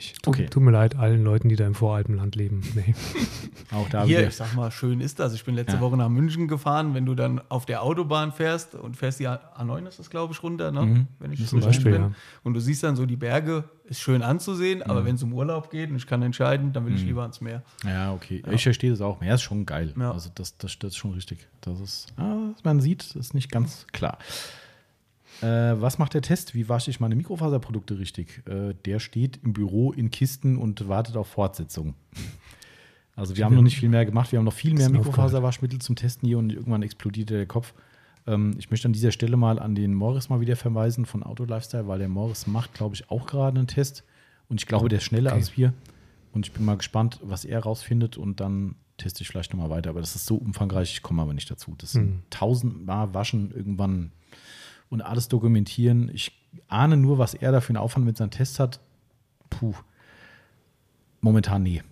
Nicht. 0.00 0.22
Tut, 0.22 0.34
Okay. 0.34 0.46
tut 0.48 0.62
mir 0.62 0.70
leid, 0.70 0.96
allen 0.96 1.22
Leuten, 1.22 1.50
die 1.50 1.56
da 1.56 1.66
im 1.66 1.74
Voralpenland 1.74 2.34
leben. 2.34 2.62
Nee. 2.74 2.94
auch 3.72 3.88
da 3.90 4.04
Hier, 4.04 4.18
wieder. 4.20 4.28
ich 4.28 4.36
sag 4.36 4.54
mal, 4.54 4.70
schön 4.70 5.00
ist 5.00 5.18
das. 5.18 5.34
Ich 5.34 5.44
bin 5.44 5.54
letzte 5.54 5.74
Ja. 5.76 5.80
Woche 5.82 5.96
nach 5.96 6.08
München 6.08 6.48
gefahren. 6.48 6.94
Wenn 6.94 7.04
du 7.04 7.14
dann 7.14 7.40
auf 7.50 7.66
der 7.66 7.82
Autobahn 7.82 8.32
fährst 8.32 8.74
und 8.74 8.96
fährst 8.96 9.20
die 9.20 9.28
A9 9.28 9.86
ist 9.86 9.98
das, 9.98 10.08
glaube 10.08 10.32
ich, 10.32 10.42
runter, 10.42 10.72
ne? 10.72 10.82
Mhm. 10.86 11.06
wenn 11.18 11.32
ich 11.32 11.46
Zum 11.46 11.58
richtig 11.58 11.76
Beispiel, 11.84 11.92
bin. 11.92 12.00
ja. 12.02 12.10
Und 12.42 12.54
du 12.54 12.60
siehst 12.60 12.82
dann 12.82 12.96
so 12.96 13.04
die 13.04 13.16
Berge, 13.16 13.64
ist 13.84 14.00
schön 14.00 14.22
anzusehen, 14.22 14.78
Mhm. 14.78 14.84
aber 14.90 15.04
wenn 15.04 15.16
es 15.16 15.22
um 15.22 15.34
Urlaub 15.34 15.70
geht 15.70 15.90
und 15.90 15.96
ich 15.96 16.06
kann 16.06 16.22
entscheiden, 16.22 16.72
dann 16.72 16.86
will 16.86 16.94
ich 16.94 17.02
lieber 17.04 17.22
ans 17.22 17.40
Meer. 17.42 17.62
Ja, 17.84 18.12
okay. 18.14 18.42
Ich 18.50 18.62
verstehe 18.62 18.90
das 18.90 19.00
auch. 19.02 19.20
Meer 19.20 19.34
ist 19.34 19.42
schon 19.42 19.66
geil. 19.66 19.92
Ja. 19.98 20.12
Also 20.12 20.30
das, 20.34 20.56
das, 20.56 20.78
das 20.78 20.92
ist 20.92 20.96
schon 20.96 21.12
richtig. 21.12 21.46
Das 21.60 21.78
ist, 21.80 22.06
ah, 22.16 22.36
man 22.64 22.80
sieht, 22.80 23.14
ist 23.16 23.34
nicht 23.34 23.50
ganz 23.52 23.86
klar. 23.92 24.16
Äh, 25.42 25.80
was 25.80 25.98
macht 25.98 26.14
der 26.14 26.22
Test? 26.22 26.54
Wie 26.54 26.68
wasche 26.68 26.90
ich 26.90 27.00
meine 27.00 27.14
Mikrofaserprodukte 27.14 27.98
richtig? 27.98 28.42
Äh, 28.46 28.74
der 28.84 28.98
steht 29.00 29.40
im 29.42 29.52
Büro 29.52 29.92
in 29.92 30.10
Kisten 30.10 30.56
und 30.56 30.88
wartet 30.88 31.16
auf 31.16 31.28
Fortsetzung. 31.28 31.94
Also 33.16 33.36
wir 33.36 33.44
haben 33.44 33.54
noch 33.54 33.60
nicht 33.62 33.76
viel 33.76 33.90
mehr 33.90 34.06
gemacht. 34.06 34.32
Wir 34.32 34.38
haben 34.38 34.46
noch 34.46 34.52
viel 34.54 34.72
mehr 34.72 34.88
Mikrofaserwaschmittel 34.88 35.78
zum 35.80 35.94
Testen 35.94 36.26
hier 36.26 36.38
und 36.38 36.50
irgendwann 36.52 36.82
explodierte 36.82 37.34
der 37.34 37.44
Kopf. 37.44 37.74
Ähm, 38.26 38.54
ich 38.56 38.70
möchte 38.70 38.88
an 38.88 38.94
dieser 38.94 39.10
Stelle 39.12 39.36
mal 39.36 39.58
an 39.58 39.74
den 39.74 39.92
Morris 39.92 40.30
mal 40.30 40.40
wieder 40.40 40.56
verweisen 40.56 41.04
von 41.04 41.22
Auto 41.22 41.44
Lifestyle, 41.44 41.86
weil 41.86 41.98
der 41.98 42.08
Morris 42.08 42.46
macht, 42.46 42.72
glaube 42.72 42.94
ich, 42.94 43.10
auch 43.10 43.26
gerade 43.26 43.58
einen 43.58 43.66
Test. 43.66 44.04
Und 44.48 44.58
ich 44.62 44.66
glaube, 44.66 44.88
der 44.88 44.98
ist 44.98 45.04
schneller 45.04 45.32
Okay. 45.32 45.38
als 45.38 45.56
wir. 45.58 45.74
Und 46.32 46.46
ich 46.46 46.52
bin 46.52 46.64
mal 46.64 46.78
gespannt, 46.78 47.20
was 47.22 47.44
er 47.44 47.58
rausfindet 47.60 48.16
und 48.16 48.40
dann 48.40 48.76
teste 48.96 49.20
ich 49.22 49.28
vielleicht 49.28 49.52
nochmal 49.52 49.68
weiter. 49.68 49.90
Aber 49.90 50.00
das 50.00 50.16
ist 50.16 50.24
so 50.24 50.36
umfangreich, 50.36 50.90
ich 50.92 51.02
komme 51.02 51.20
aber 51.20 51.34
nicht 51.34 51.50
dazu. 51.50 51.74
Das 51.76 51.92
sind 51.92 52.02
Hm. 52.08 52.22
tausendmal 52.30 53.12
waschen 53.12 53.50
irgendwann 53.54 54.12
und 54.90 55.00
alles 55.00 55.28
dokumentieren. 55.28 56.10
Ich 56.12 56.32
ahne 56.68 56.96
nur, 56.96 57.18
was 57.18 57.34
er 57.34 57.52
da 57.52 57.60
für 57.60 57.70
einen 57.70 57.78
Aufwand 57.78 58.04
mit 58.04 58.16
seinen 58.16 58.30
Tests 58.30 58.58
hat. 58.58 58.80
Puh. 59.48 59.74
Momentan 61.20 61.62
nee. 61.62 61.82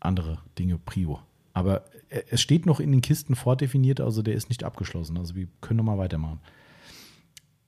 Andere 0.00 0.38
Dinge 0.58 0.78
Prio. 0.78 1.20
Aber 1.52 1.84
es 2.08 2.40
steht 2.40 2.66
noch 2.66 2.80
in 2.80 2.90
den 2.90 3.00
Kisten 3.00 3.34
vordefiniert, 3.34 4.00
also 4.00 4.22
der 4.22 4.34
ist 4.34 4.48
nicht 4.48 4.64
abgeschlossen. 4.64 5.16
Also 5.16 5.34
wir 5.34 5.46
können 5.60 5.78
nochmal 5.78 5.98
weitermachen. 5.98 6.40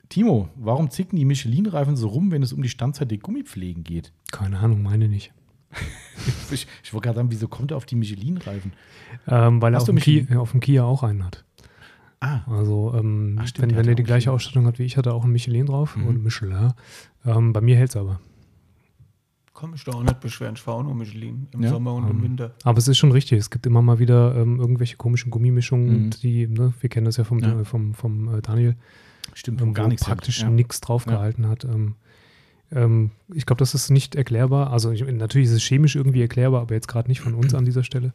Timo, 0.08 0.48
warum 0.56 0.90
zicken 0.90 1.16
die 1.16 1.24
Michelin-Reifen 1.24 1.96
so 1.96 2.08
rum, 2.08 2.30
wenn 2.30 2.42
es 2.42 2.52
um 2.52 2.62
die 2.62 2.68
Standzeit 2.68 3.10
der 3.10 3.18
Gummipflegen 3.18 3.82
geht? 3.82 4.12
Keine 4.30 4.58
Ahnung, 4.58 4.82
meine 4.82 5.08
nicht. 5.08 5.32
Ich, 6.50 6.66
ich 6.82 6.92
wollte 6.92 7.06
gerade 7.06 7.16
sagen, 7.16 7.30
wieso 7.30 7.48
kommt 7.48 7.70
er 7.70 7.76
auf 7.76 7.86
die 7.86 7.94
Michelin-Reifen? 7.94 8.72
Ähm, 9.26 9.62
weil 9.62 9.72
er 9.72 9.76
Hast 9.76 9.84
auf 9.84 9.86
du 9.86 9.92
dem? 9.92 10.26
Kia, 10.26 10.38
auf 10.38 10.50
dem 10.50 10.60
Kia 10.60 10.84
auch 10.84 11.02
einen 11.02 11.24
hat. 11.24 11.44
Ah, 12.24 12.42
Also, 12.46 12.94
ähm, 12.96 13.36
Ach, 13.40 13.46
stimmt, 13.48 13.70
wenn, 13.72 13.76
wenn 13.78 13.88
er 13.88 13.94
die 13.96 14.02
gleiche 14.04 14.28
Michelin. 14.30 14.34
Ausstattung 14.36 14.66
hat 14.66 14.78
wie 14.78 14.84
ich, 14.84 14.96
hat 14.96 15.06
er 15.06 15.14
auch 15.14 15.24
ein 15.24 15.32
Michelin 15.32 15.66
drauf 15.66 15.96
Mhm. 15.96 16.06
und 16.06 16.22
Michelin. 16.22 16.72
Ähm, 17.24 17.52
bei 17.52 17.60
mir 17.60 17.76
hält 17.76 17.90
es 17.90 17.96
aber. 17.96 18.20
Komm 19.52 19.74
ich 19.74 19.84
da 19.84 19.92
auch 19.92 20.02
nicht 20.02 20.20
beschweren. 20.20 20.54
Ich 20.54 20.62
fahre 20.62 20.78
auch 20.78 20.82
nur 20.84 20.94
Michelin 20.94 21.46
im 21.52 21.62
Ja? 21.62 21.70
Sommer 21.70 21.94
und 21.94 22.04
im 22.08 22.16
Ähm, 22.18 22.22
Winter. 22.22 22.54
Aber 22.64 22.78
es 22.78 22.86
ist 22.88 22.98
schon 22.98 23.10
richtig. 23.12 23.38
Es 23.38 23.50
gibt 23.50 23.66
immer 23.66 23.82
mal 23.82 23.98
wieder 23.98 24.34
ähm, 24.36 24.60
irgendwelche 24.60 24.96
komischen 24.96 25.30
Gummimischungen, 25.30 26.04
Mhm. 26.06 26.10
die, 26.22 26.46
ne, 26.46 26.72
wir 26.80 26.88
kennen 26.90 27.04
das 27.06 27.16
ja 27.16 27.24
vom, 27.24 27.38
Ja. 27.40 27.60
äh, 27.60 27.64
vom, 27.64 27.94
vom 27.94 28.32
äh, 28.34 28.40
Daniel. 28.40 28.76
Stimmt, 29.34 29.60
ähm, 29.60 29.74
gar 29.74 29.86
wo 29.86 29.88
nichts 29.90 30.04
praktisch 30.04 30.42
ja. 30.42 30.48
nichts 30.50 30.80
draufgehalten 30.80 31.48
hat. 31.48 31.64
Ähm, 31.64 31.94
ähm, 32.70 33.10
ich 33.34 33.46
glaube, 33.46 33.58
das 33.58 33.74
ist 33.74 33.90
nicht 33.90 34.14
erklärbar. 34.14 34.70
Also 34.72 34.90
ich, 34.92 35.04
natürlich 35.04 35.48
ist 35.48 35.54
es 35.54 35.62
chemisch 35.62 35.96
irgendwie 35.96 36.22
erklärbar, 36.22 36.60
aber 36.62 36.74
jetzt 36.74 36.88
gerade 36.88 37.08
nicht 37.08 37.20
von 37.20 37.34
uns 37.34 37.52
an 37.54 37.64
dieser 37.64 37.82
Stelle. 37.84 38.14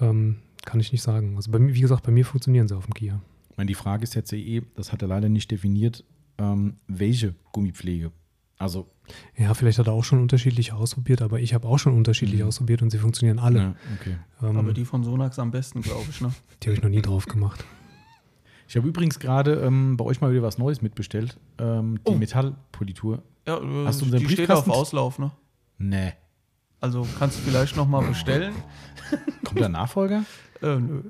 Ähm, 0.00 0.36
kann 0.66 0.80
ich 0.80 0.92
nicht 0.92 1.02
sagen. 1.02 1.36
Also 1.36 1.50
bei 1.50 1.58
mir, 1.58 1.74
wie 1.74 1.80
gesagt, 1.80 2.02
bei 2.04 2.12
mir 2.12 2.24
funktionieren 2.24 2.68
sie 2.68 2.76
auf 2.76 2.84
dem 2.86 2.94
Kia. 2.94 3.20
Ich 3.50 3.56
meine, 3.56 3.68
die 3.68 3.74
Frage 3.74 4.02
ist 4.02 4.14
jetzt 4.14 4.32
ja 4.32 4.38
eh, 4.38 4.62
das 4.76 4.92
hat 4.92 5.02
er 5.02 5.08
leider 5.08 5.28
nicht 5.28 5.50
definiert, 5.50 6.04
ähm, 6.38 6.76
welche 6.88 7.34
Gummipflege. 7.52 8.10
Also, 8.58 8.88
Ja, 9.36 9.52
vielleicht 9.54 9.78
hat 9.78 9.88
er 9.88 9.92
auch 9.92 10.04
schon 10.04 10.20
unterschiedlich 10.20 10.72
ausprobiert, 10.72 11.20
aber 11.22 11.40
ich 11.40 11.54
habe 11.54 11.66
auch 11.68 11.78
schon 11.78 11.92
unterschiedlich 11.94 12.40
Mhm. 12.40 12.46
ausprobiert 12.46 12.82
und 12.82 12.90
sie 12.90 12.98
funktionieren 12.98 13.38
alle. 13.38 13.58
ja, 13.58 13.74
okay. 14.00 14.16
Ähm, 14.42 14.56
Aber 14.56 14.72
die 14.72 14.84
von 14.84 15.04
Sonax 15.04 15.38
am 15.38 15.50
besten, 15.50 15.82
glaube 15.82 16.06
ich. 16.08 16.20
Ne? 16.20 16.32
die 16.62 16.68
habe 16.68 16.76
ich 16.76 16.82
noch 16.82 16.88
nie 16.90 17.02
drauf 17.02 17.26
gemacht. 17.26 17.64
Ich 18.66 18.76
habe 18.76 18.88
übrigens 18.88 19.18
gerade 19.18 19.56
ähm, 19.60 19.96
bei 19.98 20.04
euch 20.04 20.20
mal 20.22 20.30
wieder 20.32 20.42
was 20.42 20.56
Neues 20.56 20.80
mitbestellt. 20.80 21.38
Ähm, 21.58 21.98
die 22.06 22.12
Oh. 22.12 22.14
Metallpolitur. 22.14 23.22
Ja, 23.46 23.58
äh, 23.58 23.86
Hast 23.86 24.00
du 24.00 24.06
unseren 24.06 24.20
die 24.20 24.26
steht 24.26 24.50
auf 24.50 24.64
Briefkasten? 24.64 24.70
Auslauf. 24.70 25.18
Ne? 25.18 25.30
Nee. 25.78 26.12
Also 26.80 27.06
kannst 27.18 27.38
du 27.38 27.42
vielleicht 27.42 27.76
noch 27.76 27.86
mal 27.86 28.02
bestellen. 28.06 28.54
Kommt 29.44 29.60
der 29.60 29.68
Nachfolger? 29.68 30.24
Äh, 30.64 30.80
nö. 30.80 31.02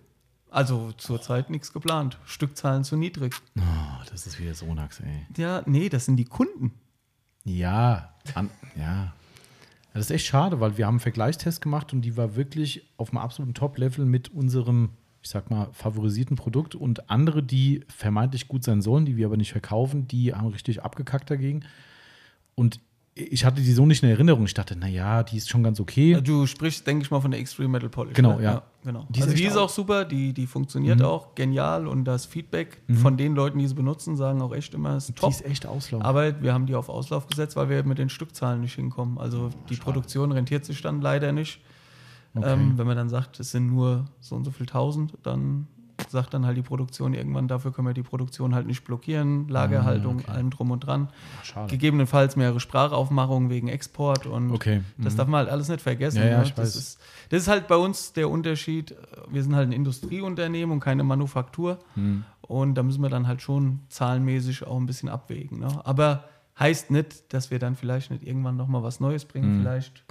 Also 0.51 0.93
zurzeit 0.93 1.51
nichts 1.51 1.73
geplant. 1.73 2.19
Stückzahlen 2.25 2.85
zu 2.85 2.97
niedrig. 2.97 3.35
Oh, 3.59 4.05
das 4.11 4.27
ist 4.27 4.39
wieder 4.39 4.55
Sonax, 4.55 5.01
ey. 5.01 5.27
Ja, 5.37 5.63
nee, 5.67 5.89
das 5.89 6.05
sind 6.05 6.17
die 6.17 6.25
Kunden. 6.25 6.73
Ja, 7.45 8.15
an, 8.35 8.51
ja. 8.77 9.13
Das 9.93 10.07
ist 10.07 10.11
echt 10.11 10.27
schade, 10.27 10.61
weil 10.61 10.77
wir 10.79 10.87
haben 10.87 10.95
einen 10.95 11.01
Vergleichstest 11.01 11.61
gemacht 11.61 11.93
und 11.93 12.03
die 12.03 12.17
war 12.17 12.37
wirklich 12.37 12.89
auf 12.97 13.11
einem 13.11 13.19
absoluten 13.19 13.55
Top-Level 13.55 14.05
mit 14.05 14.29
unserem, 14.29 14.91
ich 15.23 15.31
sag 15.31 15.51
mal, 15.51 15.69
favorisierten 15.73 16.37
Produkt 16.37 16.75
und 16.75 17.11
andere, 17.11 17.43
die 17.43 17.85
vermeintlich 17.89 18.49
gut 18.49 18.65
sein 18.65 18.83
sollen, 18.83 19.07
die 19.07 19.17
wir 19.17 19.27
aber 19.27 19.37
nicht 19.37 19.53
verkaufen, 19.53 20.09
die 20.09 20.35
haben 20.35 20.49
richtig 20.49 20.83
abgekackt 20.83 21.31
dagegen. 21.31 21.65
Und 22.55 22.81
ich 23.17 23.45
hatte 23.45 23.61
die 23.63 23.73
so 23.73 23.87
nicht 23.87 24.03
in 24.03 24.09
Erinnerung. 24.11 24.45
Ich 24.45 24.55
dachte, 24.55 24.75
naja, 24.77 25.23
die 25.23 25.37
ist 25.37 25.49
schon 25.49 25.63
ganz 25.63 25.79
okay. 25.79 26.21
Du 26.21 26.47
sprichst, 26.47 26.85
denke 26.87 27.05
ich 27.05 27.11
mal, 27.13 27.21
von 27.21 27.31
der 27.31 27.39
Extreme 27.39 27.69
Metal 27.69 27.89
Polish. 27.89 28.15
Genau, 28.15 28.39
ne? 28.39 28.43
ja. 28.43 28.63
genau. 28.83 29.07
Die 29.09 29.21
ist 29.21 29.25
also 29.27 29.37
die 29.37 29.45
ist 29.45 29.57
auch- 29.57 29.63
auch 29.65 29.69
super, 29.69 30.05
die, 30.05 30.33
die 30.33 30.47
funktioniert 30.49 30.99
Mhm. 30.99 31.05
auch 31.05 31.35
genial 31.37 31.87
und 31.87 32.05
das 32.05 32.27
Feedback 32.27 32.83
von 32.93 33.17
den 33.17 33.35
Leuten, 33.37 33.59
die 33.61 33.69
sie 33.69 33.75
benutzen, 33.75 34.17
sagen 34.17 34.43
auch 34.43 34.53
echt 34.53 34.75
immer, 34.75 34.97
ist 34.97 35.09
Die 35.11 35.13
top. 35.13 35.31
ist 35.31 35.45
echt 35.45 35.65
Auslauf. 35.65 36.03
Aber 36.03 36.43
wir 36.43 36.53
haben 36.53 36.67
die 36.67 36.75
auf 36.75 36.89
Auslauf 36.89 37.29
gesetzt, 37.29 37.55
weil 37.55 37.69
wir 37.69 37.85
mit 37.85 37.99
den 37.99 38.09
Stückzahlen 38.09 38.61
nicht 38.61 38.75
hinkommen. 38.75 39.17
Also 39.19 39.51
die 39.71 39.77
Produktion 39.77 40.33
rentiert 40.33 40.65
sich 40.65 40.83
dann 40.83 41.01
leider 41.01 41.31
nicht. 41.31 41.61
Okay. 42.35 42.53
Ähm, 42.53 42.77
wenn 42.79 42.87
man 42.89 42.97
dann 42.97 43.09
sagt, 43.09 43.39
es 43.39 43.53
sind 43.53 43.69
nur 43.69 44.07
so 44.19 44.35
und 44.35 44.43
so 44.43 44.51
viel 44.51 44.67
tausend, 44.67 45.15
dann 45.23 45.69
sagt 46.09 46.35
dann 46.35 46.45
halt 46.47 46.57
die 46.57 46.63
Produktion 46.63 47.15
irgendwann, 47.15 47.49
dafür 47.49 47.73
können 47.73 47.87
wir 47.89 47.95
die 47.95 48.03
Produktion 48.03 48.55
halt 48.55 48.67
nicht 48.67 48.85
blockieren, 48.85 49.49
Lagerhaltung, 49.49 50.19
Ah, 50.19 50.23
okay. 50.23 50.31
allem 50.33 50.51
drum 50.51 50.71
und 50.71 50.81
dran. 50.81 51.09
Schade. 51.43 51.71
Gegebenenfalls 51.71 52.37
mehrere 52.37 52.61
Sprachaufmachungen 52.61 53.51
wegen 53.51 53.69
Export 53.69 54.27
und 54.27 54.51
Okay. 54.53 54.83
das 54.99 55.15
Mhm. 55.15 55.17
darf 55.19 55.29
man 55.29 55.39
halt 55.41 55.49
alles 55.51 55.69
nicht 55.69 55.81
vergessen. 55.81 56.19
Ja, 56.19 56.27
ja, 56.27 56.43
ne? 56.43 56.53
das, 56.57 56.77
ist, 56.77 56.99
das 57.31 57.43
ist 57.43 57.49
halt 57.49 57.69
bei 57.69 57.77
uns 57.77 58.13
der 58.13 58.29
Unterschied. 58.31 58.95
Wir 59.29 59.43
sind 59.43 59.55
halt 59.55 59.69
ein 59.69 59.73
Industrieunternehmen 59.73 60.73
und 60.73 60.81
keine 60.81 61.05
Manufaktur. 61.05 61.79
Hm. 61.95 62.25
Und 62.43 62.75
da 62.75 62.83
müssen 62.83 63.01
wir 63.03 63.09
dann 63.09 63.27
halt 63.27 63.41
schon 63.41 63.81
zahlenmäßig 63.89 64.67
auch 64.67 64.77
ein 64.77 64.87
bisschen 64.87 65.09
abwägen. 65.09 65.61
Ne? 65.61 65.69
Aber 65.85 66.25
heißt 66.59 66.91
nicht, 66.91 67.33
dass 67.33 67.51
wir 67.51 67.59
dann 67.59 67.75
vielleicht 67.77 68.11
nicht 68.11 68.23
irgendwann 68.23 68.57
nochmal 68.57 68.83
was 68.83 69.01
Neues 69.01 69.25
bringen. 69.25 69.55
Hm. 69.55 69.61
Vielleicht 69.61 70.05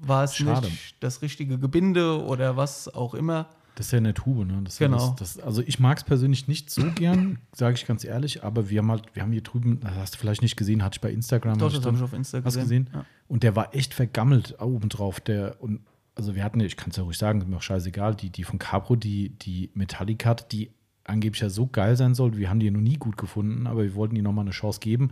war 0.00 0.24
es 0.24 0.36
Schade. 0.36 0.66
nicht 0.66 0.96
das 1.00 1.22
richtige 1.22 1.58
Gebinde 1.58 2.22
oder 2.24 2.56
was 2.56 2.92
auch 2.94 3.14
immer. 3.14 3.46
Das 3.74 3.86
ist 3.86 3.92
ja 3.92 3.98
eine 3.98 4.14
Tube, 4.14 4.46
ne? 4.46 4.60
Das 4.64 4.78
Genau. 4.78 5.16
Das, 5.18 5.34
das, 5.34 5.44
also 5.44 5.62
ich 5.62 5.80
mag 5.80 5.98
es 5.98 6.04
persönlich 6.04 6.46
nicht 6.46 6.70
so 6.70 6.90
gern, 6.94 7.38
sage 7.52 7.74
ich 7.74 7.86
ganz 7.86 8.04
ehrlich, 8.04 8.44
aber 8.44 8.68
wir 8.68 8.80
haben 8.80 8.90
halt, 8.90 9.04
wir 9.14 9.22
haben 9.22 9.32
hier 9.32 9.42
drüben, 9.42 9.80
das 9.80 9.94
hast 9.94 10.14
du 10.14 10.18
vielleicht 10.18 10.42
nicht 10.42 10.56
gesehen, 10.56 10.82
hatte 10.82 10.96
ich 10.96 11.00
bei 11.00 11.10
Instagram. 11.10 11.58
Doch, 11.58 11.72
das 11.72 11.84
habe 11.84 11.96
ich 11.96 12.02
auf 12.02 12.12
Insta 12.12 12.38
Hast 12.38 12.56
gesehen. 12.56 12.84
gesehen? 12.84 12.88
Ja. 12.92 13.06
Und 13.28 13.42
der 13.42 13.56
war 13.56 13.74
echt 13.74 13.94
vergammelt 13.94 14.60
obendrauf. 14.60 15.20
Der, 15.20 15.56
und 15.60 15.80
also 16.14 16.34
wir 16.34 16.44
hatten, 16.44 16.60
ja, 16.60 16.66
ich 16.66 16.76
kann 16.76 16.90
es 16.90 16.96
ja 16.96 17.02
ruhig 17.02 17.16
sagen, 17.16 17.40
ist 17.40 17.48
mir 17.48 17.56
auch 17.56 17.62
scheißegal, 17.62 18.14
die, 18.14 18.30
die 18.30 18.44
von 18.44 18.58
Capro, 18.58 18.96
die, 18.96 19.30
die 19.30 19.70
Metallicat, 19.74 20.52
die 20.52 20.70
angeblich 21.04 21.40
ja 21.40 21.48
so 21.48 21.66
geil 21.66 21.96
sein 21.96 22.14
soll, 22.14 22.36
wir 22.36 22.50
haben 22.50 22.60
die 22.60 22.66
ja 22.66 22.72
noch 22.72 22.80
nie 22.80 22.96
gut 22.96 23.16
gefunden, 23.16 23.66
aber 23.66 23.82
wir 23.82 23.94
wollten 23.94 24.16
ihr 24.16 24.22
nochmal 24.22 24.44
eine 24.44 24.52
Chance 24.52 24.80
geben. 24.80 25.10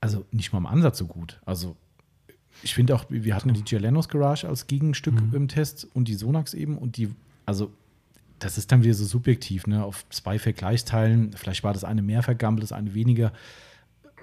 Also 0.00 0.26
nicht 0.32 0.52
mal 0.52 0.58
im 0.58 0.66
Ansatz 0.66 0.98
so 0.98 1.06
gut. 1.06 1.40
Also 1.46 1.76
ich 2.62 2.74
finde 2.74 2.94
auch, 2.94 3.06
wir 3.08 3.34
hatten 3.34 3.52
die 3.52 3.62
Gialenos 3.62 4.08
Garage 4.08 4.48
als 4.48 4.66
Gegenstück 4.66 5.14
im 5.32 5.48
Test 5.48 5.88
und 5.94 6.08
die 6.08 6.14
Sonax 6.14 6.54
eben 6.54 6.78
und 6.78 6.96
die, 6.96 7.10
also 7.46 7.72
das 8.38 8.58
ist 8.58 8.70
dann 8.72 8.82
wieder 8.82 8.94
so 8.94 9.04
subjektiv, 9.04 9.66
ne? 9.66 9.84
Auf 9.84 10.08
zwei 10.10 10.38
Vergleichsteilen, 10.38 11.32
vielleicht 11.34 11.64
war 11.64 11.72
das 11.72 11.84
eine 11.84 12.02
mehr 12.02 12.22
vergammelt, 12.22 12.62
das 12.62 12.72
eine 12.72 12.94
weniger. 12.94 13.32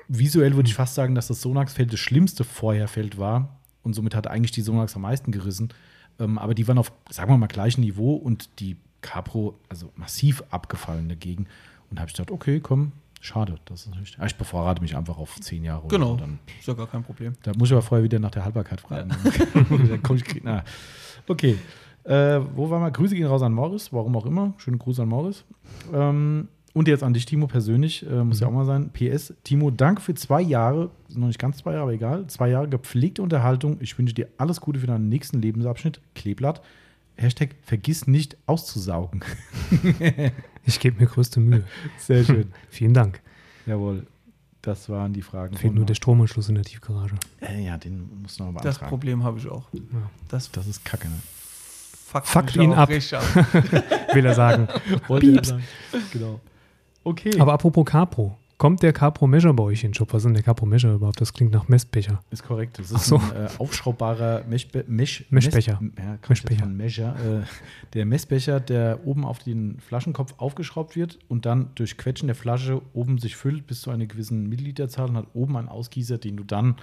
Visuell 0.07 0.55
würde 0.55 0.67
ich 0.67 0.75
fast 0.75 0.95
sagen, 0.95 1.15
dass 1.15 1.27
das 1.27 1.41
Sonax-Feld 1.41 1.93
das 1.93 1.99
schlimmste 1.99 2.43
Vorherfeld 2.43 3.17
war 3.17 3.59
und 3.83 3.93
somit 3.93 4.15
hat 4.15 4.27
eigentlich 4.27 4.51
die 4.51 4.61
Sonax 4.61 4.95
am 4.95 5.03
meisten 5.03 5.31
gerissen. 5.31 5.69
Ähm, 6.19 6.37
aber 6.37 6.53
die 6.53 6.67
waren 6.67 6.77
auf, 6.77 6.91
sagen 7.09 7.31
wir 7.31 7.37
mal, 7.37 7.47
gleichem 7.47 7.81
Niveau 7.81 8.15
und 8.15 8.49
die 8.59 8.77
Capro, 9.01 9.57
also 9.69 9.91
massiv 9.95 10.43
abgefallen 10.49 11.09
dagegen. 11.09 11.47
Und 11.89 11.97
da 11.97 12.01
habe 12.01 12.09
ich 12.09 12.15
gedacht, 12.15 12.31
okay, 12.31 12.59
komm, 12.59 12.91
schade. 13.21 13.55
Das 13.65 13.85
ist 13.85 13.95
nicht, 13.95 14.19
ah, 14.19 14.25
ich 14.25 14.35
bevorrate 14.35 14.81
mich 14.81 14.95
einfach 14.95 15.17
auf 15.17 15.39
zehn 15.39 15.63
Jahre. 15.63 15.87
Genau, 15.87 16.15
dann 16.15 16.39
ist 16.59 16.67
ja 16.67 16.73
gar 16.73 16.87
kein 16.87 17.03
Problem. 17.03 17.33
da 17.43 17.53
muss 17.57 17.69
ich 17.69 17.73
aber 17.73 17.81
vorher 17.81 18.03
wieder 18.03 18.19
nach 18.19 18.31
der 18.31 18.43
Haltbarkeit 18.43 18.81
fragen. 18.81 19.09
Dann 19.53 20.03
komm 20.03 20.17
ich, 20.17 20.23
na. 20.43 20.63
Okay. 21.27 21.57
Äh, 22.03 22.41
wo 22.55 22.69
waren 22.69 22.81
wir? 22.81 22.91
Grüße 22.91 23.15
gehen 23.15 23.27
raus 23.27 23.41
an 23.41 23.53
Morris, 23.53 23.93
warum 23.93 24.15
auch 24.17 24.25
immer. 24.25 24.53
Schöne 24.57 24.77
Grüße 24.77 25.01
an 25.03 25.09
Morris. 25.09 25.43
Ähm, 25.93 26.47
und 26.73 26.87
jetzt 26.87 27.03
an 27.03 27.13
dich, 27.13 27.25
Timo, 27.25 27.47
persönlich. 27.47 28.05
Äh, 28.09 28.23
muss 28.23 28.39
ja 28.39 28.47
auch 28.47 28.51
mal 28.51 28.65
sein. 28.65 28.91
PS, 28.93 29.33
Timo, 29.43 29.71
danke 29.71 30.01
für 30.01 30.13
zwei 30.15 30.41
Jahre, 30.41 30.89
noch 31.09 31.27
nicht 31.27 31.37
ganz 31.39 31.57
zwei 31.57 31.71
Jahre, 31.73 31.83
aber 31.83 31.93
egal. 31.93 32.27
Zwei 32.27 32.49
Jahre 32.49 32.69
gepflegte 32.69 33.21
Unterhaltung. 33.21 33.77
Ich 33.81 33.97
wünsche 33.97 34.13
dir 34.15 34.29
alles 34.37 34.61
Gute 34.61 34.79
für 34.79 34.87
deinen 34.87 35.09
nächsten 35.09 35.41
Lebensabschnitt. 35.41 35.99
Kleeblatt. 36.15 36.61
Hashtag 37.17 37.55
vergiss 37.63 38.07
nicht 38.07 38.37
auszusaugen. 38.47 39.23
Ich 40.63 40.79
gebe 40.79 40.99
mir 40.99 41.07
größte 41.07 41.39
Mühe. 41.39 41.63
Sehr 41.97 42.23
schön. 42.23 42.51
Vielen 42.69 42.93
Dank. 42.93 43.19
Jawohl. 43.65 44.05
Das 44.61 44.89
waren 44.89 45.11
die 45.11 45.23
Fragen. 45.23 45.55
Fehlt 45.57 45.73
nur 45.73 45.85
der 45.87 45.95
Stromanschluss 45.95 46.49
in 46.49 46.55
der 46.55 46.63
Tiefgarage. 46.63 47.15
äh, 47.41 47.65
ja, 47.65 47.77
den 47.79 48.21
muss 48.21 48.37
noch 48.37 48.45
mal 48.51 48.61
Das 48.61 48.75
beantragen. 48.75 48.89
Problem 48.89 49.23
habe 49.23 49.39
ich 49.39 49.47
auch. 49.49 49.67
Ja. 49.73 49.81
Das 50.27 50.51
Das 50.51 50.67
ist 50.67 50.85
kacke, 50.85 51.07
ne? 51.07 51.15
Fuckt, 52.11 52.27
Fuckt 52.27 52.55
ihn 52.57 52.73
ab. 52.73 52.89
Will 54.13 54.25
er 54.25 54.33
sagen. 54.33 54.67
Wollte 55.07 55.35
er 55.35 55.43
sagen. 55.43 55.63
Genau. 56.11 56.39
Okay. 57.03 57.39
Aber 57.39 57.53
apropos 57.53 57.85
Capro. 57.85 58.37
Kommt 58.57 58.83
der 58.83 58.93
Capro 58.93 59.25
Measure 59.25 59.55
bei 59.55 59.63
euch 59.63 59.83
in 59.83 59.89
den 59.89 59.95
Shop? 59.95 60.13
Was 60.13 60.19
ist 60.19 60.25
denn 60.25 60.35
der 60.35 60.43
Capro 60.43 60.67
Measure 60.67 60.93
überhaupt? 60.93 61.19
Das 61.19 61.33
klingt 61.33 61.51
nach 61.51 61.67
Messbecher. 61.67 62.19
ist 62.29 62.43
korrekt. 62.43 62.77
Das 62.77 62.93
Ach 62.93 62.97
ist 62.97 63.07
so. 63.07 63.15
ein 63.17 63.31
äh, 63.31 63.49
aufschraubbarer 63.57 64.43
Meshbe 64.47 64.85
Mesh 64.87 65.25
Meshbecher. 65.31 65.79
Mess, 65.81 66.43
ja, 66.47 66.57
von 66.59 66.77
Measure. 66.77 67.43
Äh, 67.43 67.93
der 67.95 68.05
Messbecher, 68.05 68.59
der 68.59 68.99
oben 69.03 69.25
auf 69.25 69.39
den 69.39 69.79
Flaschenkopf 69.79 70.35
aufgeschraubt 70.37 70.95
wird 70.95 71.17
und 71.27 71.47
dann 71.47 71.69
durch 71.73 71.97
Quetschen 71.97 72.27
der 72.27 72.35
Flasche 72.35 72.83
oben 72.93 73.17
sich 73.17 73.35
füllt 73.35 73.65
bis 73.65 73.81
zu 73.81 73.89
einer 73.89 74.05
gewissen 74.05 74.47
Milliliterzahl 74.47 75.09
und 75.09 75.17
hat 75.17 75.27
oben 75.33 75.57
einen 75.57 75.67
Ausgießer, 75.67 76.19
den 76.19 76.37
du 76.37 76.43
dann 76.43 76.75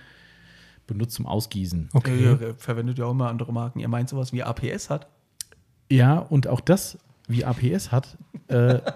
benutzt 0.89 1.15
zum 1.15 1.27
Ausgießen. 1.27 1.91
Okay. 1.93 2.19
Ihr, 2.19 2.41
ihr 2.41 2.55
verwendet 2.57 2.99
ja 2.99 3.05
auch 3.05 3.13
immer 3.13 3.29
andere 3.29 3.53
Marken. 3.53 3.79
Ihr 3.79 3.87
meint 3.89 4.09
sowas 4.09 4.33
wie 4.33 4.43
APS 4.43 4.91
hat? 4.91 5.07
Ja, 5.91 6.19
und 6.19 6.47
auch 6.47 6.61
das, 6.61 6.99
wie 7.29 7.45
APS 7.45 7.93
hat, 7.93 8.17
äh, 8.49 8.75
Äh, 8.75 8.81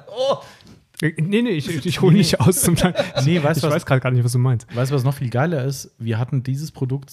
Nee, 1.03 1.43
nee, 1.43 1.51
ich, 1.51 1.85
ich, 1.85 2.01
hole 2.01 2.15
nicht 2.15 2.39
aus 2.41 2.63
zum 2.63 2.77
Teil. 2.77 2.95
Nee, 3.25 3.43
weißt 3.43 3.59
ich 3.59 3.65
was? 3.65 3.75
weiß 3.75 3.87
gerade 3.87 4.01
gar 4.01 4.13
nicht, 4.13 4.23
was 4.23 4.33
du 4.33 4.39
meinst. 4.39 4.73
Weißt 4.75 4.93
du, 4.93 4.95
was 4.95 5.03
noch 5.03 5.15
viel 5.15 5.31
geiler 5.31 5.65
ist? 5.65 5.91
Wir 5.99 6.17
hatten 6.17 6.45
dieses 6.45 6.71
Produkt 6.71 7.13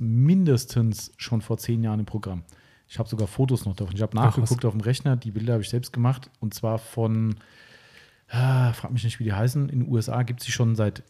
mindestens 0.00 1.12
schon 1.18 1.42
vor 1.42 1.58
zehn 1.58 1.82
Jahren 1.82 2.00
im 2.00 2.06
Programm. 2.06 2.42
Ich 2.88 2.98
habe 2.98 3.08
sogar 3.08 3.26
Fotos 3.26 3.66
noch 3.66 3.76
davon. 3.76 3.94
Ich 3.94 4.00
habe 4.02 4.16
Ach, 4.16 4.24
nachgeguckt 4.24 4.64
auf 4.64 4.72
dem 4.72 4.80
Rechner. 4.80 5.16
Die 5.16 5.30
Bilder 5.30 5.54
habe 5.54 5.62
ich 5.62 5.68
selbst 5.68 5.92
gemacht. 5.92 6.30
Und 6.40 6.54
zwar 6.54 6.78
von, 6.78 7.34
ah, 8.28 8.72
frag 8.72 8.92
mich 8.92 9.04
nicht, 9.04 9.18
wie 9.20 9.24
die 9.24 9.32
heißen. 9.32 9.68
In 9.68 9.80
den 9.80 9.92
USA 9.92 10.22
gibt 10.22 10.40
es 10.40 10.46
die 10.46 10.52
schon 10.52 10.74
seit 10.74 11.02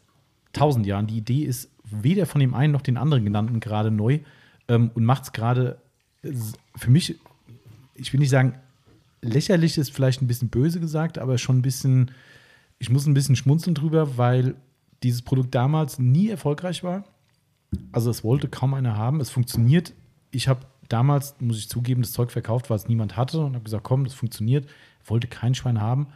tausend 0.52 0.86
Jahren. 0.86 1.06
Die 1.06 1.18
Idee 1.18 1.44
ist 1.44 1.70
weder 1.84 2.26
von 2.26 2.40
dem 2.40 2.54
einen 2.54 2.72
noch 2.72 2.82
den 2.82 2.96
anderen 2.96 3.24
genannten 3.24 3.60
gerade 3.60 3.90
neu 3.90 4.20
ähm, 4.68 4.90
und 4.94 5.04
macht 5.04 5.24
es 5.24 5.32
gerade 5.32 5.78
äh, 6.22 6.32
für 6.76 6.90
mich, 6.90 7.16
ich 7.94 8.12
will 8.12 8.20
nicht 8.20 8.30
sagen, 8.30 8.54
lächerlich 9.20 9.78
ist 9.78 9.92
vielleicht 9.92 10.22
ein 10.22 10.26
bisschen 10.26 10.48
böse 10.48 10.80
gesagt, 10.80 11.18
aber 11.18 11.38
schon 11.38 11.58
ein 11.58 11.62
bisschen, 11.62 12.10
ich 12.78 12.90
muss 12.90 13.06
ein 13.06 13.14
bisschen 13.14 13.36
schmunzeln 13.36 13.74
drüber, 13.74 14.16
weil 14.18 14.54
dieses 15.02 15.22
Produkt 15.22 15.54
damals 15.54 15.98
nie 15.98 16.28
erfolgreich 16.28 16.84
war. 16.84 17.04
Also 17.90 18.10
es 18.10 18.22
wollte 18.22 18.48
kaum 18.48 18.74
einer 18.74 18.96
haben. 18.96 19.20
Es 19.20 19.30
funktioniert. 19.30 19.92
Ich 20.30 20.48
habe 20.48 20.60
damals, 20.88 21.34
muss 21.40 21.58
ich 21.58 21.68
zugeben, 21.68 22.02
das 22.02 22.12
Zeug 22.12 22.30
verkauft, 22.30 22.70
was 22.70 22.88
niemand 22.88 23.16
hatte 23.16 23.40
und 23.40 23.54
habe 23.54 23.64
gesagt, 23.64 23.84
komm, 23.84 24.04
das 24.04 24.14
funktioniert. 24.14 24.68
Wollte 25.04 25.26
kein 25.26 25.54
Schwein 25.54 25.80
haben 25.80 26.08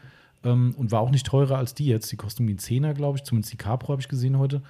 ähm, 0.45 0.75
und 0.77 0.93
war 0.93 1.01
auch 1.01 1.11
nicht 1.11 1.27
teurer 1.27 1.59
als 1.59 1.75
die 1.75 1.87
jetzt. 1.87 2.11
Die 2.13 2.17
kosten 2.17 2.43
irgendwie 2.43 2.53
einen 2.53 2.59
Zehner, 2.59 2.95
glaube 2.95 3.19
ich. 3.19 3.25
Zumindest 3.25 3.53
die 3.53 3.57
Capro 3.57 3.93
habe 3.93 4.03
ich 4.03 4.09
gesehen 4.09 4.39
heute. 4.39 4.63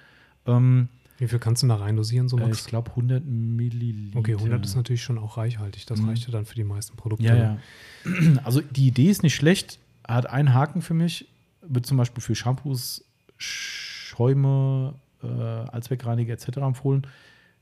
Ähm, 0.46 0.88
Wie 1.18 1.26
viel 1.28 1.38
kannst 1.38 1.62
du 1.62 1.66
da 1.68 1.76
reindosieren, 1.76 2.28
so 2.28 2.38
äh, 2.38 2.50
ich 2.50 2.64
glaube 2.64 2.90
100 2.90 3.24
Milliliter. 3.24 4.18
Okay, 4.18 4.34
100 4.34 4.64
ist 4.64 4.76
natürlich 4.76 5.02
schon 5.02 5.16
auch 5.18 5.36
reichhaltig. 5.38 5.86
Das 5.86 6.00
Mhm. 6.00 6.08
reicht 6.10 6.26
ja 6.26 6.32
dann 6.32 6.44
für 6.44 6.54
die 6.54 6.64
meisten 6.64 6.96
Produkte. 6.96 7.24
Ja, 7.24 7.34
ja. 7.36 7.58
Also 8.44 8.60
die 8.60 8.86
Idee 8.88 9.08
ist 9.10 9.22
nicht 9.22 9.34
schlecht, 9.34 9.78
hat 10.06 10.28
einen 10.28 10.52
Haken 10.54 10.82
für 10.82 10.94
mich. 10.94 11.28
wird 11.68 11.84
zum 11.86 11.96
Beispiel 11.96 12.22
für 12.22 12.34
Shampoos, 12.36 13.04
Schäume, 13.38 14.94
äh, 15.22 15.26
Allzweckreiniger 15.26 16.32
etc. 16.34 16.58
empfohlen. 16.58 17.06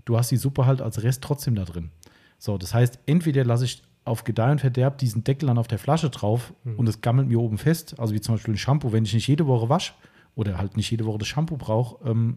Du 0.05 0.17
hast 0.19 0.31
die 0.31 0.37
Suppe 0.37 0.67
halt 0.67 0.83
als 0.83 1.03
Rest 1.03 1.23
trotzdem 1.23 1.55
da 1.55 1.65
drin. 1.65 1.91
So, 2.39 2.59
das 2.59 2.75
heißt, 2.75 2.99
entweder 3.07 3.45
lasse 3.45 3.65
ich 3.65 3.83
auf 4.05 4.25
Gedeih 4.25 4.53
und 4.53 4.61
Verderb 4.61 4.99
diesen 4.99 5.25
Deckel 5.25 5.47
dann 5.47 5.57
auf 5.57 5.69
der 5.69 5.79
Flasche 5.79 6.11
drauf 6.11 6.53
und 6.77 6.87
es 6.89 7.01
gammelt 7.01 7.29
mir 7.29 7.41
oben 7.41 7.57
fest. 7.57 7.99
Also 7.99 8.13
wie 8.15 8.21
zum 8.21 8.35
Beispiel 8.35 8.53
ein 8.55 8.59
Shampoo, 8.59 8.93
wenn 8.93 9.05
ich 9.05 9.15
nicht 9.15 9.27
jede 9.27 9.47
Woche 9.47 9.71
wasche 9.71 9.95
oder 10.35 10.59
halt 10.59 10.77
nicht 10.77 10.91
jede 10.91 11.07
Woche 11.07 11.19
das 11.19 11.29
Shampoo 11.29 11.57
brauche, 11.57 12.07
ähm, 12.07 12.37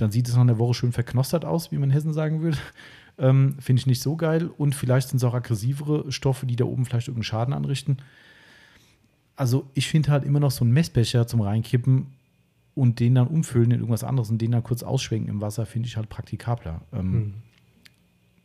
dann 0.00 0.10
sieht 0.10 0.28
es 0.28 0.34
nach 0.34 0.42
einer 0.42 0.58
Woche 0.58 0.74
schön 0.74 0.92
verknostert 0.92 1.44
aus, 1.44 1.72
wie 1.72 1.76
man 1.76 1.90
in 1.90 1.94
Hessen 1.94 2.12
sagen 2.12 2.42
würde. 2.42 2.58
Ähm, 3.18 3.56
Finde 3.60 3.80
ich 3.80 3.86
nicht 3.86 4.00
so 4.00 4.16
geil. 4.16 4.50
Und 4.56 4.74
vielleicht 4.74 5.08
sind 5.08 5.18
es 5.18 5.24
auch 5.24 5.34
aggressivere 5.34 6.10
Stoffe, 6.10 6.46
die 6.46 6.56
da 6.56 6.64
oben 6.64 6.86
vielleicht 6.86 7.08
irgendeinen 7.08 7.24
Schaden 7.24 7.52
anrichten. 7.54 7.98
Also 9.36 9.66
ich 9.74 9.88
finde 9.88 10.10
halt 10.10 10.24
immer 10.24 10.40
noch 10.40 10.50
so 10.50 10.64
einen 10.64 10.72
Messbecher 10.72 11.26
zum 11.26 11.40
Reinkippen 11.42 12.06
und 12.74 12.98
den 12.98 13.14
dann 13.14 13.26
umfüllen 13.26 13.72
in 13.72 13.80
irgendwas 13.80 14.04
anderes 14.04 14.30
und 14.30 14.40
den 14.40 14.52
dann 14.52 14.62
kurz 14.62 14.82
ausschwenken 14.82 15.28
im 15.28 15.40
Wasser, 15.40 15.66
finde 15.66 15.88
ich 15.88 15.96
halt 15.96 16.08
praktikabler. 16.08 16.80
Ähm, 16.92 17.12
Hm. 17.12 17.34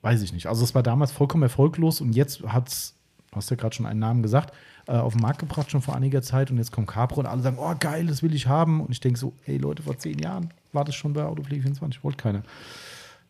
Weiß 0.01 0.21
ich 0.21 0.33
nicht. 0.33 0.47
Also 0.47 0.63
es 0.63 0.75
war 0.75 0.83
damals 0.83 1.11
vollkommen 1.11 1.43
erfolglos 1.43 1.99
und 1.99 2.15
jetzt 2.15 2.43
hat 2.43 2.67
es, 2.67 2.95
hast 3.31 3.49
ja 3.49 3.55
gerade 3.55 3.75
schon 3.75 3.85
einen 3.85 3.99
Namen 3.99 4.21
gesagt, 4.21 4.53
äh, 4.87 4.93
auf 4.97 5.13
den 5.13 5.21
Markt 5.21 5.39
gebracht 5.39 5.71
schon 5.71 5.81
vor 5.81 5.95
einiger 5.95 6.21
Zeit 6.21 6.51
und 6.51 6.57
jetzt 6.57 6.71
kommt 6.71 6.87
Capro 6.87 7.19
und 7.19 7.25
alle 7.25 7.41
sagen, 7.41 7.57
oh 7.59 7.73
geil, 7.79 8.05
das 8.07 8.21
will 8.23 8.33
ich 8.33 8.47
haben. 8.47 8.81
Und 8.81 8.91
ich 8.91 8.99
denke 8.99 9.19
so, 9.19 9.33
ey 9.45 9.57
Leute, 9.57 9.83
vor 9.83 9.97
zehn 9.97 10.19
Jahren 10.19 10.49
war 10.73 10.83
das 10.85 10.95
schon 10.95 11.13
bei 11.13 11.23
Autopflege 11.25 11.63
24, 11.63 12.03
wollte 12.03 12.17
keiner. 12.17 12.43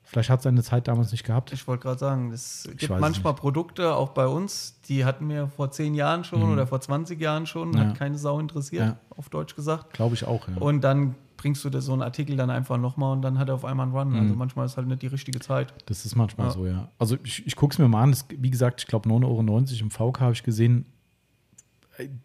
Vielleicht 0.08 0.30
hat 0.30 0.42
seine 0.44 0.62
Zeit 0.62 0.88
damals 0.88 1.12
nicht 1.12 1.24
gehabt. 1.24 1.52
Ich 1.52 1.68
wollte 1.68 1.84
gerade 1.84 1.98
sagen, 2.00 2.32
es 2.32 2.64
gibt 2.70 2.84
es 2.84 2.90
manchmal 2.90 3.34
Produkte, 3.34 3.96
auch 3.96 4.10
bei 4.10 4.28
uns, 4.28 4.80
die 4.88 5.04
hatten 5.04 5.28
wir 5.30 5.48
vor 5.48 5.72
zehn 5.72 5.96
Jahren 5.96 6.24
schon 6.24 6.44
oder 6.44 6.68
vor 6.68 6.80
20 6.80 7.20
Jahren 7.20 7.48
schon, 7.48 7.70
Mhm. 7.70 7.76
Ja. 7.78 7.80
hat 7.86 7.96
keine 7.98 8.18
Sau 8.18 8.40
interessiert, 8.40 8.86
Ja. 8.86 8.98
auf 9.18 9.30
Deutsch 9.30 9.56
gesagt. 9.56 9.94
Glaube 9.94 10.14
ich 10.16 10.26
auch, 10.28 10.48
ja. 10.48 10.58
Und 10.58 10.82
dann 10.84 11.16
bringst 11.38 11.66
du 11.66 11.70
dir 11.72 11.82
so 11.82 11.92
einen 11.94 12.04
Artikel 12.04 12.38
dann 12.38 12.50
einfach 12.50 12.78
nochmal 12.78 13.14
und 13.14 13.24
dann 13.24 13.40
hat 13.40 13.50
er 13.50 13.56
auf 13.56 13.66
einmal 13.66 13.88
einen 13.88 13.96
Run. 13.96 14.10
Mhm. 14.12 14.20
Also 14.20 14.36
manchmal 14.36 14.66
ist 14.68 14.78
halt 14.78 14.88
nicht 14.88 15.02
die 15.02 15.08
richtige 15.08 15.40
Zeit. 15.40 15.74
Das 15.88 16.06
ist 16.06 16.16
manchmal 16.16 16.52
so, 16.52 16.66
ja. 16.68 16.88
Also 17.00 17.18
ich, 17.24 17.46
ich 17.46 17.56
gucke 17.56 17.74
es 17.74 17.80
mir 17.80 17.88
mal 17.88 18.04
an. 18.04 18.12
Das, 18.12 18.26
wie 18.30 18.52
gesagt, 18.52 18.82
ich 18.82 18.88
glaube 18.88 19.10
9,90 19.10 19.26
Euro 19.26 19.40
im 19.82 19.92
VK 19.92 20.22
habe 20.22 20.34
ich 20.34 20.44
gesehen. 20.44 20.86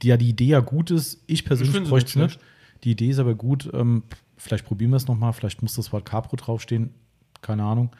Ja, 0.03 0.17
die 0.17 0.29
Idee 0.31 0.47
ja 0.47 0.61
gut 0.61 0.91
ist. 0.91 1.23
Ich 1.27 1.45
persönlich 1.45 1.75
sie 1.75 1.81
bräuchte 1.81 2.09
es 2.09 2.17
nicht 2.17 2.27
nicht. 2.41 2.41
Die 2.85 2.91
Idee 2.93 3.11
ist 3.11 3.19
aber 3.19 3.35
gut. 3.35 3.71
Ähm, 3.73 4.03
vielleicht 4.37 4.65
probieren 4.65 4.91
wir 4.91 4.97
es 4.97 5.07
nochmal. 5.07 5.33
Vielleicht 5.33 5.63
muss 5.63 5.75
das 5.75 5.93
Wort 5.93 6.05
Capro 6.05 6.37
draufstehen. 6.37 6.91
Keine 7.43 7.63
Ahnung. 7.65 7.91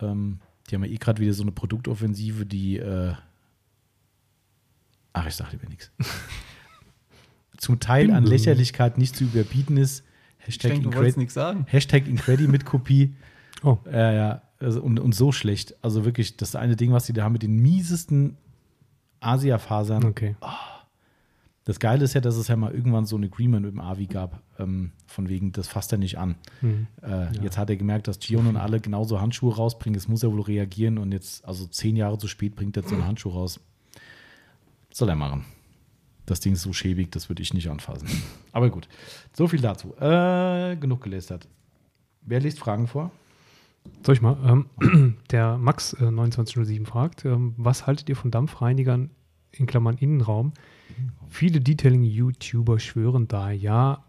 Ähm, 0.00 0.40
die 0.68 0.74
haben 0.74 0.84
ja 0.84 0.90
eh 0.90 0.96
gerade 0.96 1.20
wieder 1.20 1.32
so 1.34 1.42
eine 1.42 1.52
Produktoffensive, 1.52 2.46
die. 2.46 2.78
Äh 2.78 3.14
Ach, 5.12 5.26
ich 5.26 5.34
sage 5.34 5.52
lieber 5.52 5.68
nichts. 5.68 5.90
Zum 7.56 7.80
Teil 7.80 8.10
an. 8.12 8.24
Lächerlichkeit 8.24 8.98
nicht 8.98 9.16
zu 9.16 9.24
überbieten 9.24 9.76
ist. 9.76 10.04
Ich 10.40 10.46
Hashtag, 10.54 10.70
denke, 10.72 10.88
Incred- 10.88 10.96
wolltest 10.96 11.16
nichts 11.18 11.34
sagen. 11.34 11.66
Hashtag 11.68 12.06
Incredi 12.06 12.46
mit 12.48 12.64
Kopie. 12.64 13.14
Oh, 13.64 13.76
Ja, 13.90 14.12
ja. 14.12 14.42
Also, 14.60 14.80
und, 14.80 15.00
und 15.00 15.16
so 15.16 15.32
schlecht. 15.32 15.74
Also 15.82 16.04
wirklich, 16.04 16.36
das 16.36 16.54
eine 16.54 16.76
Ding, 16.76 16.92
was 16.92 17.06
die 17.06 17.12
da 17.12 17.24
haben 17.24 17.32
mit 17.32 17.42
den 17.42 17.56
miesesten 17.56 18.36
Asia-Fasern. 19.18 20.04
okay. 20.04 20.36
Das 21.68 21.80
Geile 21.80 22.02
ist 22.02 22.14
ja, 22.14 22.22
dass 22.22 22.36
es 22.36 22.48
ja 22.48 22.56
mal 22.56 22.72
irgendwann 22.72 23.04
so 23.04 23.18
ein 23.18 23.24
Agreement 23.24 23.66
mit 23.66 23.74
dem 23.74 23.80
Avi 23.80 24.06
gab, 24.06 24.40
ähm, 24.58 24.92
von 25.06 25.28
wegen, 25.28 25.52
das 25.52 25.68
fasst 25.68 25.92
er 25.92 25.98
nicht 25.98 26.16
an. 26.16 26.36
Hm. 26.60 26.86
Äh, 27.02 27.26
Jetzt 27.42 27.58
hat 27.58 27.68
er 27.68 27.76
gemerkt, 27.76 28.08
dass 28.08 28.20
Gion 28.20 28.46
und 28.46 28.56
alle 28.56 28.80
genauso 28.80 29.20
Handschuhe 29.20 29.54
rausbringen. 29.54 29.94
Jetzt 29.94 30.08
muss 30.08 30.22
er 30.22 30.32
wohl 30.32 30.40
reagieren 30.40 30.96
und 30.96 31.12
jetzt, 31.12 31.44
also 31.44 31.66
zehn 31.66 31.94
Jahre 31.94 32.16
zu 32.16 32.26
spät, 32.26 32.56
bringt 32.56 32.78
er 32.78 32.84
so 32.84 32.94
einen 32.94 33.04
Handschuh 33.04 33.28
raus. 33.28 33.60
Soll 34.90 35.10
er 35.10 35.14
machen. 35.14 35.44
Das 36.24 36.40
Ding 36.40 36.54
ist 36.54 36.62
so 36.62 36.72
schäbig, 36.72 37.12
das 37.12 37.28
würde 37.28 37.42
ich 37.42 37.52
nicht 37.52 37.68
anfassen. 37.68 38.08
Aber 38.52 38.70
gut, 38.70 38.88
so 39.34 39.46
viel 39.46 39.60
dazu. 39.60 39.94
Äh, 40.00 40.74
genug 40.76 41.02
gelästert. 41.02 41.48
Wer 42.22 42.40
liest 42.40 42.58
Fragen 42.58 42.86
vor? 42.86 43.10
Soll 44.06 44.14
ich 44.14 44.22
mal? 44.22 44.38
Ähm, 44.80 45.18
der 45.30 45.58
Max 45.58 45.92
äh, 45.92 45.98
2907 45.98 46.86
fragt, 46.86 47.26
ähm, 47.26 47.52
was 47.58 47.86
haltet 47.86 48.08
ihr 48.08 48.16
von 48.16 48.30
Dampfreinigern 48.30 49.10
in 49.52 49.66
Klammern 49.66 49.98
Innenraum? 49.98 50.54
Viele 51.28 51.60
Detailing-YouTuber 51.60 52.78
schwören 52.78 53.28
da 53.28 53.50
ja 53.50 54.02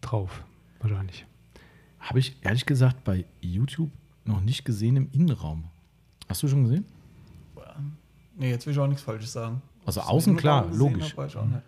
drauf. 0.00 0.42
Wahrscheinlich. 0.80 1.26
Habe 2.00 2.18
ich 2.18 2.36
ehrlich 2.42 2.66
gesagt 2.66 3.04
bei 3.04 3.24
YouTube 3.40 3.90
noch 4.24 4.40
nicht 4.40 4.64
gesehen 4.64 4.96
im 4.96 5.08
Innenraum. 5.12 5.64
Hast 6.28 6.42
du 6.42 6.48
schon 6.48 6.64
gesehen? 6.64 6.84
Nee, 8.36 8.50
jetzt 8.50 8.66
will 8.66 8.72
ich 8.72 8.78
auch 8.78 8.86
nichts 8.86 9.02
Falsches 9.02 9.32
sagen. 9.32 9.62
Also 9.84 10.00
außen 10.00 10.36
klar, 10.36 10.68
logisch. 10.72 11.16
hab, 11.16 11.62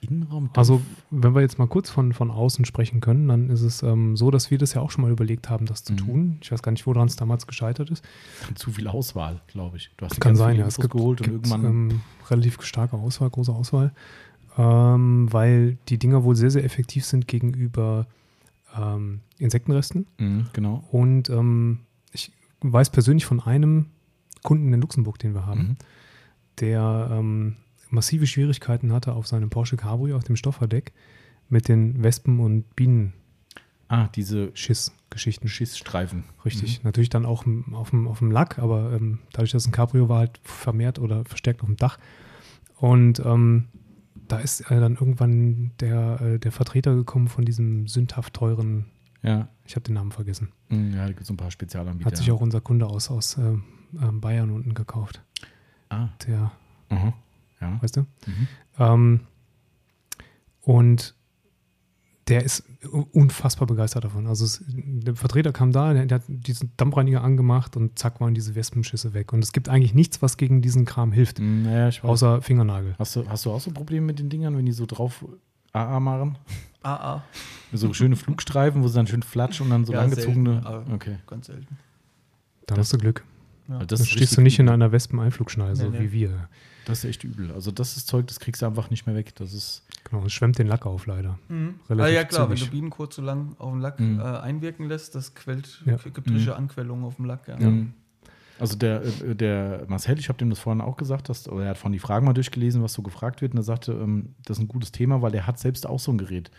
Innenraum? 0.00 0.50
Also, 0.56 0.80
wenn 1.10 1.34
wir 1.34 1.40
jetzt 1.40 1.58
mal 1.58 1.66
kurz 1.68 1.88
von, 1.90 2.12
von 2.12 2.30
außen 2.30 2.64
sprechen 2.64 3.00
können, 3.00 3.28
dann 3.28 3.48
ist 3.50 3.62
es 3.62 3.82
ähm, 3.82 4.16
so, 4.16 4.30
dass 4.30 4.50
wir 4.50 4.58
das 4.58 4.74
ja 4.74 4.80
auch 4.80 4.90
schon 4.90 5.02
mal 5.02 5.10
überlegt 5.10 5.48
haben, 5.48 5.66
das 5.66 5.84
zu 5.84 5.92
Mhm. 5.92 5.96
tun. 5.98 6.38
Ich 6.42 6.52
weiß 6.52 6.62
gar 6.62 6.72
nicht, 6.72 6.86
woran 6.86 7.06
es 7.08 7.16
damals 7.16 7.46
gescheitert 7.46 7.90
ist. 7.90 8.04
zu 8.54 8.70
viel 8.72 8.88
Auswahl, 8.88 9.40
glaube 9.46 9.76
ich. 9.76 9.90
Du 9.96 10.04
hast 10.06 10.20
Kann 10.20 10.36
sein, 10.36 10.56
ja. 10.56 10.66
Es 10.66 10.76
gibt, 10.76 10.90
geholt 10.92 11.20
und 11.20 11.30
gibt 11.30 11.46
irgendwann. 11.46 11.64
ähm, 11.90 12.00
relativ 12.28 12.60
starke 12.62 12.96
Auswahl, 12.96 13.30
große 13.30 13.52
Auswahl, 13.52 13.92
ähm, 14.58 15.32
weil 15.32 15.78
die 15.88 15.98
Dinger 15.98 16.24
wohl 16.24 16.36
sehr, 16.36 16.50
sehr 16.50 16.64
effektiv 16.64 17.04
sind 17.04 17.26
gegenüber 17.28 18.06
ähm, 18.76 19.20
Insektenresten. 19.38 20.06
Mhm, 20.18 20.46
genau. 20.52 20.84
Und 20.90 21.28
ähm, 21.30 21.80
ich 22.12 22.32
weiß 22.60 22.90
persönlich 22.90 23.24
von 23.26 23.40
einem 23.40 23.86
Kunden 24.42 24.72
in 24.72 24.80
Luxemburg, 24.80 25.18
den 25.18 25.34
wir 25.34 25.46
haben, 25.46 25.60
Mhm. 25.60 25.76
der 26.60 27.08
ähm, 27.12 27.56
massive 27.90 28.26
Schwierigkeiten 28.26 28.92
hatte 28.92 29.12
auf 29.12 29.26
seinem 29.26 29.50
Porsche 29.50 29.76
Cabrio 29.76 30.16
auf 30.16 30.24
dem 30.24 30.36
Stofferdeck 30.36 30.92
mit 31.48 31.68
den 31.68 32.02
Wespen- 32.02 32.40
und 32.40 32.64
Ah, 33.88 34.08
diese 34.14 34.36
Bienenschiss-Geschichten. 34.46 35.48
Schissstreifen. 35.48 36.24
Richtig. 36.44 36.84
Natürlich 36.84 37.08
dann 37.10 37.26
auch 37.26 37.44
auf 37.72 37.90
dem, 37.90 38.06
auf 38.08 38.18
dem 38.20 38.30
Lack, 38.30 38.58
aber 38.60 38.92
ähm, 38.92 39.18
dadurch, 39.32 39.50
dass 39.50 39.66
ein 39.66 39.72
Cabrio 39.72 40.08
war, 40.08 40.18
halt 40.20 40.38
vermehrt 40.44 40.98
oder 41.00 41.24
verstärkt 41.24 41.62
auf 41.62 41.66
dem 41.66 41.76
Dach. 41.76 41.98
Und 42.76 43.20
ähm, 43.24 43.66
da 44.28 44.38
ist 44.38 44.60
äh, 44.70 44.78
dann 44.80 44.94
irgendwann 44.94 45.72
der, 45.80 46.20
äh, 46.20 46.38
der 46.38 46.52
Vertreter 46.52 46.94
gekommen 46.94 47.26
von 47.26 47.44
diesem 47.44 47.88
sündhaft 47.88 48.34
teuren, 48.34 48.86
Ja. 49.22 49.48
ich 49.66 49.74
habe 49.74 49.82
den 49.82 49.94
Namen 49.94 50.12
vergessen. 50.12 50.52
Mhm, 50.68 50.92
Ja, 50.92 51.02
da 51.02 51.08
gibt 51.08 51.22
es 51.22 51.30
ein 51.30 51.36
paar 51.36 51.50
Spezialanbieter. 51.50 52.06
Hat 52.06 52.16
sich 52.16 52.30
auch 52.30 52.40
unser 52.40 52.60
Kunde 52.60 52.86
aus, 52.86 53.10
aus 53.10 53.36
äh, 53.38 53.56
ähm, 54.00 54.20
Bayern 54.20 54.50
unten 54.52 54.72
gekauft. 54.74 55.20
Ah, 55.88 56.10
Der, 56.28 56.52
aha. 56.90 57.12
Ja. 57.60 57.78
weißt 57.82 57.96
du? 57.96 58.00
Mhm. 58.00 58.48
Ähm, 58.78 59.20
und 60.62 61.14
der 62.28 62.44
ist 62.44 62.62
unfassbar 63.12 63.66
begeistert 63.66 64.04
davon. 64.04 64.26
Also 64.28 64.44
es, 64.44 64.62
der 64.68 65.16
Vertreter 65.16 65.52
kam 65.52 65.72
da, 65.72 65.92
der, 65.92 66.06
der 66.06 66.16
hat 66.18 66.24
diesen 66.28 66.70
Dampfreiniger 66.76 67.24
angemacht 67.24 67.76
und 67.76 67.98
zack 67.98 68.20
waren 68.20 68.34
diese 68.34 68.54
Wespenschüsse 68.54 69.14
weg. 69.14 69.32
Und 69.32 69.42
es 69.42 69.52
gibt 69.52 69.68
eigentlich 69.68 69.94
nichts, 69.94 70.22
was 70.22 70.36
gegen 70.36 70.62
diesen 70.62 70.84
Kram 70.84 71.10
hilft, 71.12 71.40
Ja, 71.40 71.88
ich 71.88 72.04
weiß. 72.04 72.08
außer 72.10 72.42
Fingernagel. 72.42 72.94
Hast 72.98 73.16
du, 73.16 73.28
hast 73.28 73.44
du 73.46 73.50
auch 73.50 73.60
so 73.60 73.72
Probleme 73.72 74.06
mit 74.06 74.20
den 74.20 74.28
Dingern, 74.30 74.56
wenn 74.56 74.64
die 74.66 74.72
so 74.72 74.86
drauf 74.86 75.24
AA 75.72 75.98
machen? 75.98 76.38
Ah, 76.82 77.22
So 77.72 77.92
schöne 77.92 78.14
Flugstreifen, 78.16 78.82
wo 78.82 78.88
sie 78.88 78.94
dann 78.94 79.06
schön 79.08 79.22
flatschen 79.22 79.64
und 79.66 79.70
dann 79.70 79.84
so 79.84 79.92
Ja, 79.92 80.00
langgezogene. 80.02 80.62
selten, 80.62 80.92
okay. 80.92 81.16
ganz 81.26 81.46
selten. 81.46 81.66
Dann 82.66 82.76
Das- 82.76 82.86
hast 82.86 82.92
du 82.92 82.98
Glück. 82.98 83.24
Ja. 83.68 83.78
Dann 83.78 83.88
das 83.88 84.00
ist 84.00 84.08
stehst 84.10 84.36
du 84.36 84.40
nicht 84.40 84.58
in 84.58 84.68
einer 84.68 84.90
Wespeneinflugschneise, 84.92 85.88
Nee, 85.88 85.98
nee. 85.98 86.04
wie 86.06 86.12
wir. 86.12 86.48
Das 86.90 86.98
ist 87.04 87.04
echt 87.10 87.24
übel. 87.24 87.50
Also 87.52 87.70
das 87.70 87.96
ist 87.96 88.06
Zeug, 88.08 88.26
das 88.26 88.38
kriegst 88.40 88.60
du 88.62 88.66
einfach 88.66 88.90
nicht 88.90 89.06
mehr 89.06 89.14
weg. 89.14 89.34
Das 89.36 89.52
ist. 89.54 89.84
Genau, 90.04 90.24
es 90.24 90.32
schwemmt 90.32 90.58
den 90.58 90.66
Lack 90.66 90.86
auf 90.86 91.06
leider. 91.06 91.38
Mhm. 91.48 91.74
Relativ 91.88 92.10
Ah, 92.10 92.14
ja, 92.14 92.24
klar, 92.24 92.46
zügig. 92.48 92.60
wenn 92.60 92.66
du 92.68 92.72
Bienenkot 92.72 93.12
zu 93.12 93.22
lang 93.22 93.54
auf 93.58 93.70
den 93.72 93.80
Lack 93.80 94.00
Mhm. 94.00 94.18
äh, 94.20 94.22
einwirken 94.22 94.88
lässt, 94.88 95.14
das 95.14 95.34
quält, 95.34 95.82
Ja. 95.86 95.96
gibt 95.96 96.30
richtige 96.30 96.56
Anquellungen 96.56 97.04
auf 97.04 97.16
dem 97.16 97.24
Lack. 97.26 97.48
Ja. 97.48 97.56
Mhm. 97.58 97.92
Also 98.58 98.76
der, 98.76 99.02
äh, 99.02 99.34
der 99.34 99.84
Marcel, 99.88 100.18
ich 100.18 100.28
habe 100.28 100.38
dem 100.38 100.50
das 100.50 100.58
vorhin 100.58 100.80
auch 100.82 100.96
gesagt, 100.98 101.28
dass, 101.30 101.48
oder 101.48 101.64
er 101.64 101.70
hat 101.70 101.78
von 101.78 101.92
die 101.92 101.98
Fragen 101.98 102.26
mal 102.26 102.34
durchgelesen, 102.34 102.82
was 102.82 102.92
so 102.92 103.00
gefragt 103.02 103.40
wird, 103.40 103.52
und 103.52 103.58
er 103.58 103.62
sagte, 103.62 103.92
ähm, 103.92 104.34
das 104.44 104.58
ist 104.58 104.64
ein 104.64 104.68
gutes 104.68 104.92
Thema, 104.92 105.22
weil 105.22 105.34
er 105.34 105.46
hat 105.46 105.58
selbst 105.58 105.86
auch 105.86 105.98
so 106.00 106.12
ein 106.12 106.18
Gerät. 106.18 106.50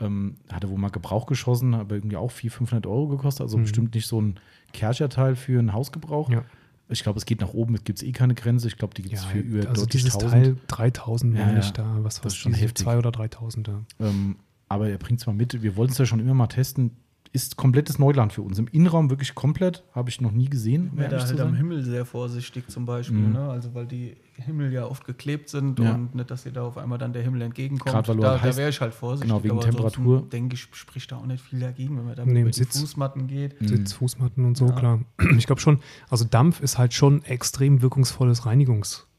Ähm, 0.00 0.36
hatte 0.52 0.68
wohl 0.68 0.78
mal 0.78 0.90
Gebrauch 0.90 1.26
geschossen, 1.26 1.74
aber 1.74 1.96
irgendwie 1.96 2.16
auch 2.16 2.30
400, 2.30 2.56
500 2.58 2.86
Euro 2.86 3.08
gekostet, 3.08 3.42
also 3.42 3.58
Mhm. 3.58 3.62
bestimmt 3.62 3.94
nicht 3.94 4.06
so 4.06 4.20
ein 4.20 4.38
Kercherteil 4.72 5.34
für 5.36 5.58
einen 5.58 5.72
Hausgebrauch. 5.72 6.30
Ja. 6.30 6.44
Ich 6.90 7.02
glaube, 7.02 7.18
es 7.18 7.26
geht 7.26 7.40
nach 7.40 7.52
oben, 7.52 7.74
es 7.74 7.84
gibt 7.84 8.02
eh 8.02 8.12
keine 8.12 8.34
Grenze. 8.34 8.66
Ich 8.66 8.76
glaube, 8.78 8.94
die 8.94 9.02
gibt 9.02 9.14
es 9.14 9.24
Ja, 9.24 9.28
für 9.28 9.38
über 9.38 9.68
also 9.68 9.84
dieses 9.86 10.14
1000. 10.14 10.32
Teil 10.32 10.56
3000 10.68 11.34
Ja, 11.36 11.44
meine 11.46 11.58
ja. 11.58 11.64
ich 11.64 11.70
da, 11.72 11.98
was 12.02 12.20
Das 12.20 12.32
ist 12.32 12.38
schon 12.38 12.54
heftig. 12.54 12.84
zwei 12.84 12.96
oder 12.98 13.12
3000 13.12 13.68
da. 13.68 13.84
Ähm, 14.00 14.36
aber 14.68 14.88
er 14.88 14.98
bringt 14.98 15.20
es 15.20 15.26
mal 15.26 15.32
mit. 15.34 15.62
Wir 15.62 15.76
wollten 15.76 15.92
es 15.92 15.98
ja 15.98 16.06
schon 16.06 16.20
immer 16.20 16.34
mal 16.34 16.46
testen. 16.46 16.92
Ist 17.32 17.56
komplettes 17.56 17.98
Neuland 17.98 18.32
für 18.32 18.42
uns. 18.42 18.58
Im 18.58 18.68
Innenraum 18.68 19.10
wirklich 19.10 19.34
komplett. 19.34 19.84
Habe 19.94 20.08
ich 20.08 20.20
noch 20.20 20.32
nie 20.32 20.48
gesehen. 20.48 20.84
um 20.90 20.92
Ich 20.94 20.98
wäre 20.98 21.10
da 21.16 21.26
halt 21.26 21.40
am. 21.40 21.54
Himmel 21.54 21.82
sehr 21.84 22.04
vorsichtig 22.06 22.68
zum 22.68 22.86
Beispiel, 22.86 23.18
Mhm. 23.18 23.32
ne? 23.34 23.50
also 23.50 23.74
weil 23.74 23.86
die 23.86 24.16
Himmel 24.36 24.72
ja 24.72 24.86
oft 24.86 25.04
geklebt 25.04 25.48
sind 25.48 25.78
Ja. 25.78 25.94
und 25.94 26.14
nicht, 26.14 26.30
dass 26.30 26.44
dir 26.44 26.52
da 26.52 26.62
auf 26.62 26.78
einmal 26.78 26.96
dann 26.98 27.12
der 27.12 27.22
Himmel 27.22 27.42
entgegenkommt. 27.42 27.90
Grad 27.92 28.08
weil 28.08 28.16
da 28.18 28.40
halt 28.40 28.52
da 28.54 28.56
wäre 28.56 28.70
ich 28.70 28.80
halt 28.80 28.94
vorsichtig. 28.94 29.28
Genau, 29.30 29.42
wegen 29.44 29.60
Temperatur. 29.60 30.22
denke 30.30 30.54
ich, 30.54 30.68
spricht 30.72 31.12
da 31.12 31.16
auch 31.16 31.26
nicht 31.26 31.42
viel 31.44 31.58
dagegen, 31.60 31.98
wenn 31.98 32.06
man 32.06 32.14
da 32.16 32.22
über 32.22 32.32
die 32.32 32.52
Sitz. 32.52 32.80
Fußmatten 32.80 33.26
geht. 33.26 33.60
Mhm. 33.60 33.68
Sitz, 33.68 33.92
Fußmatten 33.94 34.44
und 34.44 34.56
so, 34.56 34.66
Ja. 34.66 34.72
klar. 34.72 35.00
Ich 35.36 35.46
glaube 35.46 35.60
schon, 35.60 35.80
also 36.08 36.24
Dampf 36.24 36.60
ist 36.60 36.78
halt 36.78 36.94
schon 36.94 37.22
extrem 37.24 37.82
wirkungsvolles 37.82 38.46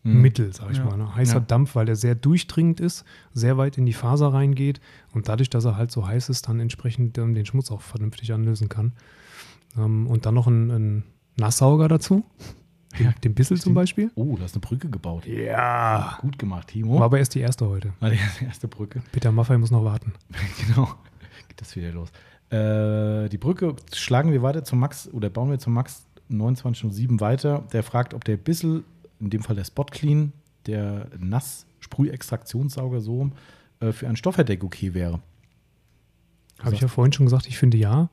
Mittel, 0.04 0.54
sag 0.54 0.72
ich 0.72 0.78
Ja. 0.78 0.86
mal. 0.86 0.98
Ne? 0.98 1.14
Heißer 1.14 1.36
Ja. 1.36 1.40
Dampf, 1.42 1.76
weil 1.76 1.90
er 1.90 1.96
sehr 1.98 2.16
durchdringend 2.16 2.80
ist, 2.80 3.04
sehr 3.34 3.58
weit 3.58 3.78
in 3.78 3.86
die 3.86 3.94
Faser 3.94 4.34
reingeht 4.34 4.80
und 5.14 5.28
dadurch, 5.28 5.50
dass 5.50 5.66
er 5.66 5.76
halt 5.76 5.92
so 5.92 6.08
heiß 6.08 6.30
ist, 6.30 6.48
dann 6.48 6.60
entsprechend 6.62 7.18
ähm, 7.18 7.34
den 7.36 7.46
Schmutz 7.46 7.70
auch 7.70 7.82
vernünftig 7.82 8.32
anlösen 8.34 8.70
kann. 8.70 8.94
Ähm, 9.78 10.08
und 10.08 10.26
dann 10.26 10.34
noch 10.36 10.48
ein, 10.48 10.70
ein 10.72 11.04
Nasssauger 11.38 11.88
dazu, 11.90 12.24
den, 12.98 13.06
Ja, 13.06 13.12
den 13.24 13.34
Bissel 13.36 13.60
zum 13.60 13.74
Beispiel. 13.74 14.10
Oh, 14.16 14.36
da 14.38 14.46
ist 14.46 14.56
eine 14.56 14.62
Brücke 14.62 14.90
gebaut. 14.90 15.26
Ja. 15.28 16.18
Gut 16.22 16.40
gemacht, 16.40 16.70
Timo. 16.70 16.96
War 16.96 17.04
aber 17.06 17.20
erst 17.20 17.36
die 17.36 17.40
erste 17.42 17.68
heute. 17.68 17.94
War 18.00 18.10
die 18.10 18.18
erste 18.46 18.68
Brücke. 18.70 19.02
Peter 19.12 19.32
Maffei 19.34 19.58
muss 19.58 19.70
noch 19.70 19.84
warten. 19.84 20.14
genau. 20.66 20.86
Geht 21.50 21.60
das 21.62 21.76
wieder 21.76 21.92
los. 21.92 22.10
Äh, 22.52 23.30
die 23.30 23.38
Brücke 23.38 23.76
schlagen 23.94 24.32
wir 24.32 24.42
weiter 24.42 24.64
zum 24.64 24.80
Max 24.80 25.08
oder 25.12 25.30
bauen 25.30 25.52
wir 25.52 25.60
zum 25.60 25.74
Max 25.74 26.06
2907 26.30 27.20
weiter. 27.20 27.64
Der 27.74 27.84
fragt, 27.84 28.14
ob 28.14 28.24
der 28.24 28.38
Bissel, 28.38 28.84
in 29.20 29.30
dem 29.30 29.42
Fall 29.42 29.56
der 29.56 29.66
Spot 29.66 29.86
Clean, 29.86 30.34
der 30.66 31.08
Nass-Sprühextraktionssauger 31.20 33.02
so 33.02 33.32
äh, 33.80 33.92
für 33.92 34.08
ein 34.08 34.16
Stoffverdeck 34.16 34.64
okay 34.64 34.94
wäre. 34.94 35.20
Habe 36.60 36.76
ich 36.76 36.82
ja 36.82 36.88
vorhin 36.88 37.14
schon 37.14 37.26
gesagt, 37.26 37.48
ich 37.48 37.58
finde 37.58 37.78
ja. 37.78 38.10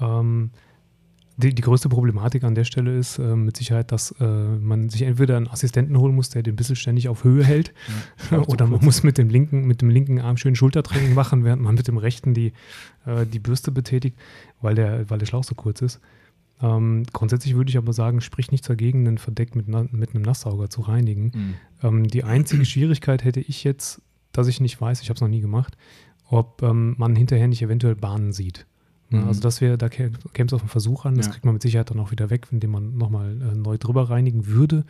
Ähm, 0.00 0.50
die, 1.40 1.54
die 1.54 1.62
größte 1.62 1.88
Problematik 1.88 2.44
an 2.44 2.54
der 2.54 2.64
Stelle 2.64 2.96
ist 2.96 3.18
äh, 3.18 3.34
mit 3.34 3.56
Sicherheit, 3.56 3.92
dass 3.92 4.14
äh, 4.20 4.24
man 4.24 4.90
sich 4.90 5.02
entweder 5.02 5.38
einen 5.38 5.48
Assistenten 5.48 5.98
holen 5.98 6.14
muss, 6.14 6.28
der 6.28 6.42
den 6.42 6.54
Bissel 6.54 6.76
ständig 6.76 7.08
auf 7.08 7.24
Höhe 7.24 7.42
hält, 7.42 7.72
Ja, 8.30 8.40
oder 8.46 8.66
man 8.66 8.84
muss 8.84 9.02
mit 9.02 9.16
dem 9.16 9.30
linken, 9.30 9.66
mit 9.66 9.80
dem 9.80 9.88
linken 9.88 10.20
Arm 10.20 10.36
schön 10.36 10.54
Schultertraining 10.54 11.14
machen, 11.14 11.44
während 11.44 11.62
man 11.62 11.74
mit 11.74 11.88
dem 11.88 11.96
rechten 11.96 12.34
die, 12.34 12.52
äh, 13.06 13.24
die 13.26 13.38
Bürste 13.38 13.72
betätigt, 13.72 14.18
weil 14.60 14.74
der, 14.74 15.08
weil 15.08 15.18
der 15.18 15.26
Schlauch 15.26 15.44
so 15.44 15.54
kurz 15.54 15.80
ist. 15.80 16.00
Ähm, 16.62 17.04
grundsätzlich 17.12 17.54
würde 17.54 17.70
ich 17.70 17.78
aber 17.78 17.92
sagen, 17.92 18.20
spricht 18.20 18.52
nichts 18.52 18.66
dagegen, 18.66 19.06
ein 19.06 19.18
Verdeck 19.18 19.54
mit, 19.56 19.68
mit 19.68 20.14
einem 20.14 20.22
Nasssauger 20.22 20.68
zu 20.68 20.82
reinigen. 20.82 21.32
Mhm. 21.34 21.54
Ähm, 21.82 22.08
die 22.08 22.24
einzige 22.24 22.64
Schwierigkeit 22.64 23.24
hätte 23.24 23.40
ich 23.40 23.64
jetzt, 23.64 24.02
dass 24.32 24.46
ich 24.46 24.60
nicht 24.60 24.80
weiß, 24.80 25.00
ich 25.02 25.08
habe 25.08 25.16
es 25.16 25.20
noch 25.22 25.28
nie 25.28 25.40
gemacht, 25.40 25.76
ob 26.28 26.62
ähm, 26.62 26.94
man 26.98 27.16
hinterher 27.16 27.48
nicht 27.48 27.62
eventuell 27.62 27.96
Bahnen 27.96 28.32
sieht. 28.32 28.66
Mhm. 29.08 29.24
Also 29.26 29.40
das 29.40 29.60
wäre, 29.60 29.78
da 29.78 29.88
käme 29.88 30.12
es 30.46 30.52
auf 30.52 30.60
einen 30.60 30.68
Versuch 30.68 31.04
an, 31.04 31.14
das 31.16 31.26
Ja. 31.26 31.32
kriegt 31.32 31.44
man 31.44 31.54
mit 31.54 31.62
Sicherheit 31.62 31.90
dann 31.90 31.98
auch 32.00 32.10
wieder 32.10 32.30
weg, 32.30 32.46
indem 32.50 32.70
man 32.72 32.96
nochmal 32.96 33.40
äh, 33.40 33.54
neu 33.54 33.78
drüber 33.78 34.10
reinigen 34.10 34.46
würde. 34.46 34.84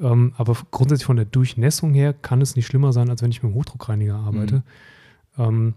Ähm, 0.00 0.32
aber 0.36 0.56
grundsätzlich 0.70 1.06
von 1.06 1.16
der 1.16 1.24
Durchnässung 1.24 1.92
her 1.94 2.12
kann 2.12 2.40
es 2.40 2.54
nicht 2.54 2.66
schlimmer 2.66 2.92
sein, 2.92 3.10
als 3.10 3.22
wenn 3.22 3.30
ich 3.30 3.42
mit 3.42 3.52
dem 3.52 3.56
Hochdruckreiniger 3.56 4.14
arbeite. 4.14 4.62
Ähm, 5.38 5.74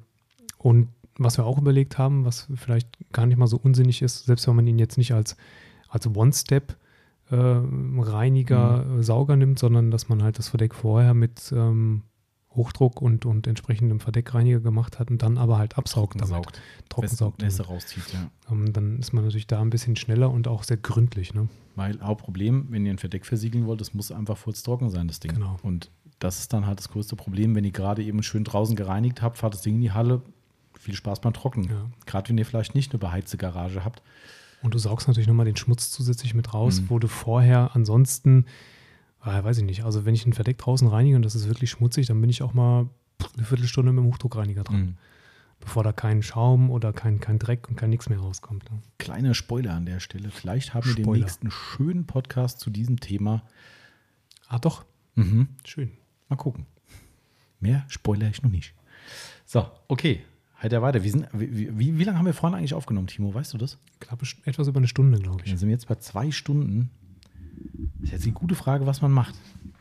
und 0.60 0.90
was 1.24 1.38
wir 1.38 1.46
auch 1.46 1.58
überlegt 1.58 1.98
haben, 1.98 2.26
was 2.26 2.48
vielleicht 2.56 2.88
gar 3.12 3.26
nicht 3.26 3.38
mal 3.38 3.48
so 3.48 3.58
unsinnig 3.58 4.02
ist, 4.02 4.26
selbst 4.26 4.48
wenn 4.48 4.56
man 4.56 4.68
ihn 4.68 4.80
jetzt 4.80 4.98
nicht 4.98 5.14
als, 5.14 5.36
als 5.90 6.08
One-Step 6.08 6.78
äh, 7.30 7.36
Reiniger, 7.36 8.86
äh, 9.00 9.04
Sauger 9.04 9.36
nimmt, 9.36 9.60
sondern 9.60 9.92
dass 9.92 10.10
man 10.10 10.24
halt 10.24 10.38
das 10.38 10.50
Verdeck 10.50 10.76
vorher 10.76 11.14
mit 11.14 11.52
ähm, 11.56 12.04
Hochdruck 12.54 13.02
und, 13.02 13.26
und 13.26 13.48
entsprechendem 13.48 14.00
Verdeckreiniger 14.00 14.60
gemacht 14.60 15.00
hat 15.00 15.10
und 15.10 15.22
dann 15.24 15.38
aber 15.38 15.58
halt 15.58 15.78
absaugt 15.78 16.16
damit. 16.16 16.28
Saugt. 16.28 16.62
Trocken 16.90 17.08
saugt. 17.08 17.42
Nässe 17.42 17.66
rauszieht, 17.66 18.04
ja. 18.14 18.30
Ähm, 18.52 18.74
dann 18.74 19.00
ist 19.00 19.14
man 19.14 19.24
natürlich 19.24 19.48
da 19.48 19.62
ein 19.62 19.70
bisschen 19.70 19.96
schneller 19.96 20.30
und 20.30 20.48
auch 20.48 20.64
sehr 20.64 20.78
gründlich. 20.78 21.34
Ne? 21.34 21.48
Weil 21.76 22.02
Hauptproblem, 22.02 22.68
wenn 22.70 22.86
ihr 22.86 22.92
ein 22.92 22.98
Verdeck 22.98 23.26
versiegeln 23.26 23.66
wollt, 23.66 23.80
das 23.80 23.94
muss 23.94 24.12
einfach 24.12 24.38
furztrocken 24.38 24.90
sein, 24.90 25.08
das 25.08 25.22
Ding. 25.22 25.34
Genau. 25.34 25.58
Und 25.64 25.92
das 26.20 26.40
ist 26.40 26.54
dann 26.54 26.68
halt 26.68 26.80
das 26.80 26.90
größte 26.90 27.16
Problem, 27.16 27.56
wenn 27.56 27.64
ihr 27.64 27.72
gerade 27.72 28.04
eben 28.04 28.22
schön 28.22 28.44
draußen 28.44 28.76
gereinigt 28.76 29.22
habt, 29.22 29.38
fahrt 29.38 29.54
das 29.54 29.62
Ding 29.62 29.76
in 29.76 29.82
die 29.82 29.92
Halle, 29.92 30.22
viel 30.82 30.96
Spaß 30.96 31.22
beim 31.22 31.34
Trocknen. 31.34 31.70
Ja. 31.70 31.90
Gerade 32.06 32.30
wenn 32.30 32.38
ihr 32.38 32.46
vielleicht 32.46 32.76
nicht 32.76 32.92
eine 32.92 33.00
beheizte 33.00 33.38
Garage 33.38 33.84
habt. 33.86 34.02
Und 34.62 34.74
du 34.74 34.78
saugst 34.78 35.08
natürlich 35.08 35.28
nochmal 35.28 35.46
den 35.46 35.56
Schmutz 35.58 35.90
zusätzlich 35.92 36.34
mit 36.34 36.54
raus, 36.54 36.82
Mhm. 36.82 36.90
wo 36.90 37.00
du 37.00 37.08
vorher 37.08 37.72
ansonsten, 37.76 38.46
äh, 39.26 39.44
weiß 39.44 39.58
ich 39.60 39.64
nicht, 39.64 39.84
also 39.84 40.06
wenn 40.06 40.14
ich 40.16 40.26
ein 40.26 40.34
Verdeck 40.34 40.58
draußen 40.60 40.88
reinige 40.88 41.16
und 41.16 41.24
das 41.24 41.36
ist 41.36 41.48
wirklich 41.48 41.70
schmutzig, 41.72 42.08
dann 42.08 42.20
bin 42.22 42.30
ich 42.30 42.42
auch 42.44 42.54
mal 42.54 42.88
eine 43.36 43.46
Viertelstunde 43.46 43.92
mit 43.92 44.04
dem 44.04 44.08
Hochdruckreiniger 44.12 44.64
dran, 44.64 44.82
Mhm. 44.82 44.98
bevor 45.60 45.84
da 45.84 45.92
kein 45.94 46.22
Schaum 46.24 46.70
oder 46.72 46.94
kein, 46.94 47.20
kein 47.20 47.38
Dreck 47.40 47.70
und 47.70 47.76
kein 47.76 47.90
nichts 47.92 48.10
mehr 48.10 48.20
rauskommt. 48.20 48.70
Ne? 48.72 48.80
Kleiner 49.00 49.34
Spoiler 49.34 49.74
an 49.74 49.86
der 49.86 50.00
Stelle. 50.00 50.30
Vielleicht 50.32 50.74
haben 50.74 50.86
wir 50.86 50.94
Spoiler. 50.94 51.14
demnächst 51.14 51.42
einen 51.42 51.52
schönen 51.52 52.06
Podcast 52.06 52.60
zu 52.60 52.70
diesem 52.70 53.00
Thema. 53.00 53.44
Ah, 54.48 54.60
doch, 54.60 54.86
Mhm. 55.16 55.48
schön. 55.66 55.92
Mal 56.30 56.36
gucken. 56.36 56.66
Mehr 57.60 57.84
spoiler 57.90 58.28
ich 58.30 58.42
noch 58.42 58.50
nicht. 58.52 58.74
So, 59.46 59.70
okay. 59.88 60.24
Halt 60.62 60.74
ja 60.74 60.82
weiter. 60.82 61.04
Wir 61.04 61.10
sind, 61.12 61.28
wie, 61.34 61.78
wie, 61.78 61.98
wie 61.98 62.04
lange 62.04 62.18
haben 62.20 62.26
wir 62.26 62.34
vorhin 62.34 62.58
eigentlich 62.58 62.74
aufgenommen, 62.76 63.08
Timo? 63.08 63.34
Weißt 63.34 63.54
du 63.54 63.58
das? 63.58 63.80
Knappe, 64.00 64.26
St- 64.26 64.38
etwas 64.46 64.68
über 64.68 64.78
eine 64.78 64.88
Stunde, 64.88 65.18
glaube 65.20 65.42
ich. 65.44 65.50
Dann 65.50 65.58
sind 65.58 65.68
wir 65.70 65.74
jetzt 65.74 65.88
bei 65.88 65.96
zwei 65.96 66.30
Stunden. 66.32 66.92
Das 68.00 68.06
ist 68.06 68.12
jetzt 68.12 68.26
die 68.26 68.32
gute 68.32 68.54
Frage, 68.56 68.86
was 68.86 69.02
man 69.02 69.12
macht. 69.12 69.36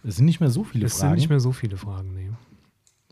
Es 0.04 0.16
sind 0.16 0.24
nicht 0.24 0.40
mehr 0.40 0.50
so 0.50 0.64
viele 0.64 0.86
Es 0.86 0.92
sind 0.92 1.00
Fragen. 1.00 1.14
nicht 1.16 1.28
mehr 1.28 1.40
so 1.40 1.52
viele 1.52 1.76
Fragen, 1.76 2.14
nee. 2.14 2.30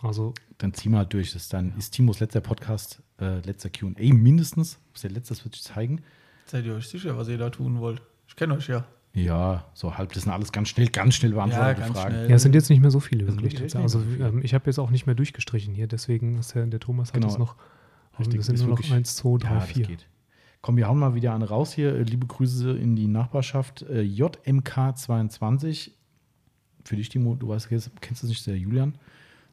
Also, 0.00 0.32
dann 0.58 0.72
ziehen 0.74 0.92
wir 0.92 0.98
halt 0.98 1.12
durch. 1.12 1.32
Das 1.32 1.42
ist 1.42 1.52
dann 1.52 1.76
ist 1.76 1.90
Timos 1.90 2.20
letzter 2.20 2.40
Podcast, 2.40 3.02
äh, 3.20 3.40
letzter 3.40 3.68
QA 3.68 3.90
mindestens. 4.14 4.78
Das 4.92 4.98
ist 4.98 5.04
der 5.04 5.10
letzte, 5.10 5.34
das 5.34 5.44
wird 5.44 5.54
sich 5.54 5.64
zeigen. 5.64 6.00
Seid 6.46 6.64
ihr 6.64 6.74
euch 6.74 6.88
sicher, 6.88 7.16
was 7.18 7.28
ihr 7.28 7.36
da 7.36 7.50
tun 7.50 7.80
wollt? 7.80 8.00
Ich 8.28 8.36
kenne 8.36 8.54
euch 8.54 8.68
ja. 8.68 8.86
Ja, 9.24 9.64
so 9.74 9.96
halb, 9.96 10.12
das 10.12 10.22
sind 10.24 10.32
alles 10.32 10.52
ganz 10.52 10.68
schnell, 10.68 10.88
ganz 10.88 11.14
schnell 11.14 11.32
beantwortete 11.32 11.80
Ja, 11.82 11.86
Fragen. 11.86 12.10
schnell. 12.14 12.30
ja, 12.30 12.36
es 12.36 12.42
sind 12.42 12.54
jetzt 12.54 12.70
nicht 12.70 12.80
mehr 12.80 12.90
so 12.90 13.00
viele, 13.00 13.26
wirklich. 13.26 13.60
Also, 13.76 13.98
nicht 14.00 14.18
mehr 14.18 14.28
so 14.30 14.36
ähm, 14.36 14.40
ich 14.44 14.54
habe 14.54 14.66
jetzt 14.66 14.78
auch 14.78 14.90
nicht 14.90 15.06
mehr 15.06 15.14
durchgestrichen 15.14 15.74
hier, 15.74 15.86
deswegen 15.86 16.38
ist 16.38 16.54
der, 16.54 16.66
der 16.66 16.80
Thomas 16.80 17.08
hat 17.08 17.14
Genau. 17.20 17.28
es 17.32 17.38
noch. 17.38 17.56
Richtig, 18.18 18.36
das 18.38 18.46
sind 18.46 18.58
nur 18.58 18.68
noch 18.68 18.78
wirklich- 18.78 18.92
eins, 18.92 19.14
zwei, 19.16 19.38
drei, 19.38 19.48
Ja, 19.50 19.54
das 19.60 19.68
vier. 19.68 19.86
geht. 19.86 20.06
Komm, 20.60 20.76
wir 20.76 20.88
hauen 20.88 20.98
mal 20.98 21.14
wieder 21.14 21.34
eine 21.34 21.48
raus 21.48 21.72
hier. 21.72 21.94
Äh, 21.94 22.02
Liebe 22.02 22.26
Grüße 22.26 22.72
in 22.76 22.96
die 22.96 23.06
Nachbarschaft. 23.06 23.82
Äh, 23.82 24.02
JMK22. 24.02 25.92
Für 26.84 26.96
dich, 26.96 27.08
Timo, 27.08 27.34
du 27.34 27.48
weißt, 27.48 27.68
kennst 27.68 27.90
kennst 28.00 28.22
du 28.22 28.26
es 28.26 28.30
nicht, 28.30 28.46
der 28.46 28.56
Julian. 28.56 28.94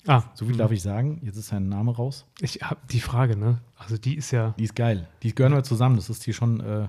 Ah, 0.08 0.24
So 0.36 0.46
viel 0.46 0.56
darf 0.56 0.72
ich 0.72 0.82
sagen. 0.82 1.20
Jetzt 1.24 1.38
ist 1.38 1.48
sein 1.48 1.68
Name 1.68 1.96
raus. 1.96 2.26
Ich 2.40 2.60
habe 2.62 2.80
die 2.92 3.00
Frage, 3.00 3.36
ne? 3.36 3.60
Also 3.76 3.98
die 3.98 4.16
ist 4.16 4.32
ja. 4.32 4.54
Die 4.60 4.64
ist 4.64 4.76
geil. 4.76 5.08
Die 5.24 5.34
gehören 5.34 5.54
wir 5.54 5.64
zusammen. 5.64 5.96
Das 5.96 6.10
ist 6.10 6.24
hier 6.24 6.34
schon, 6.34 6.60
äh, 6.60 6.88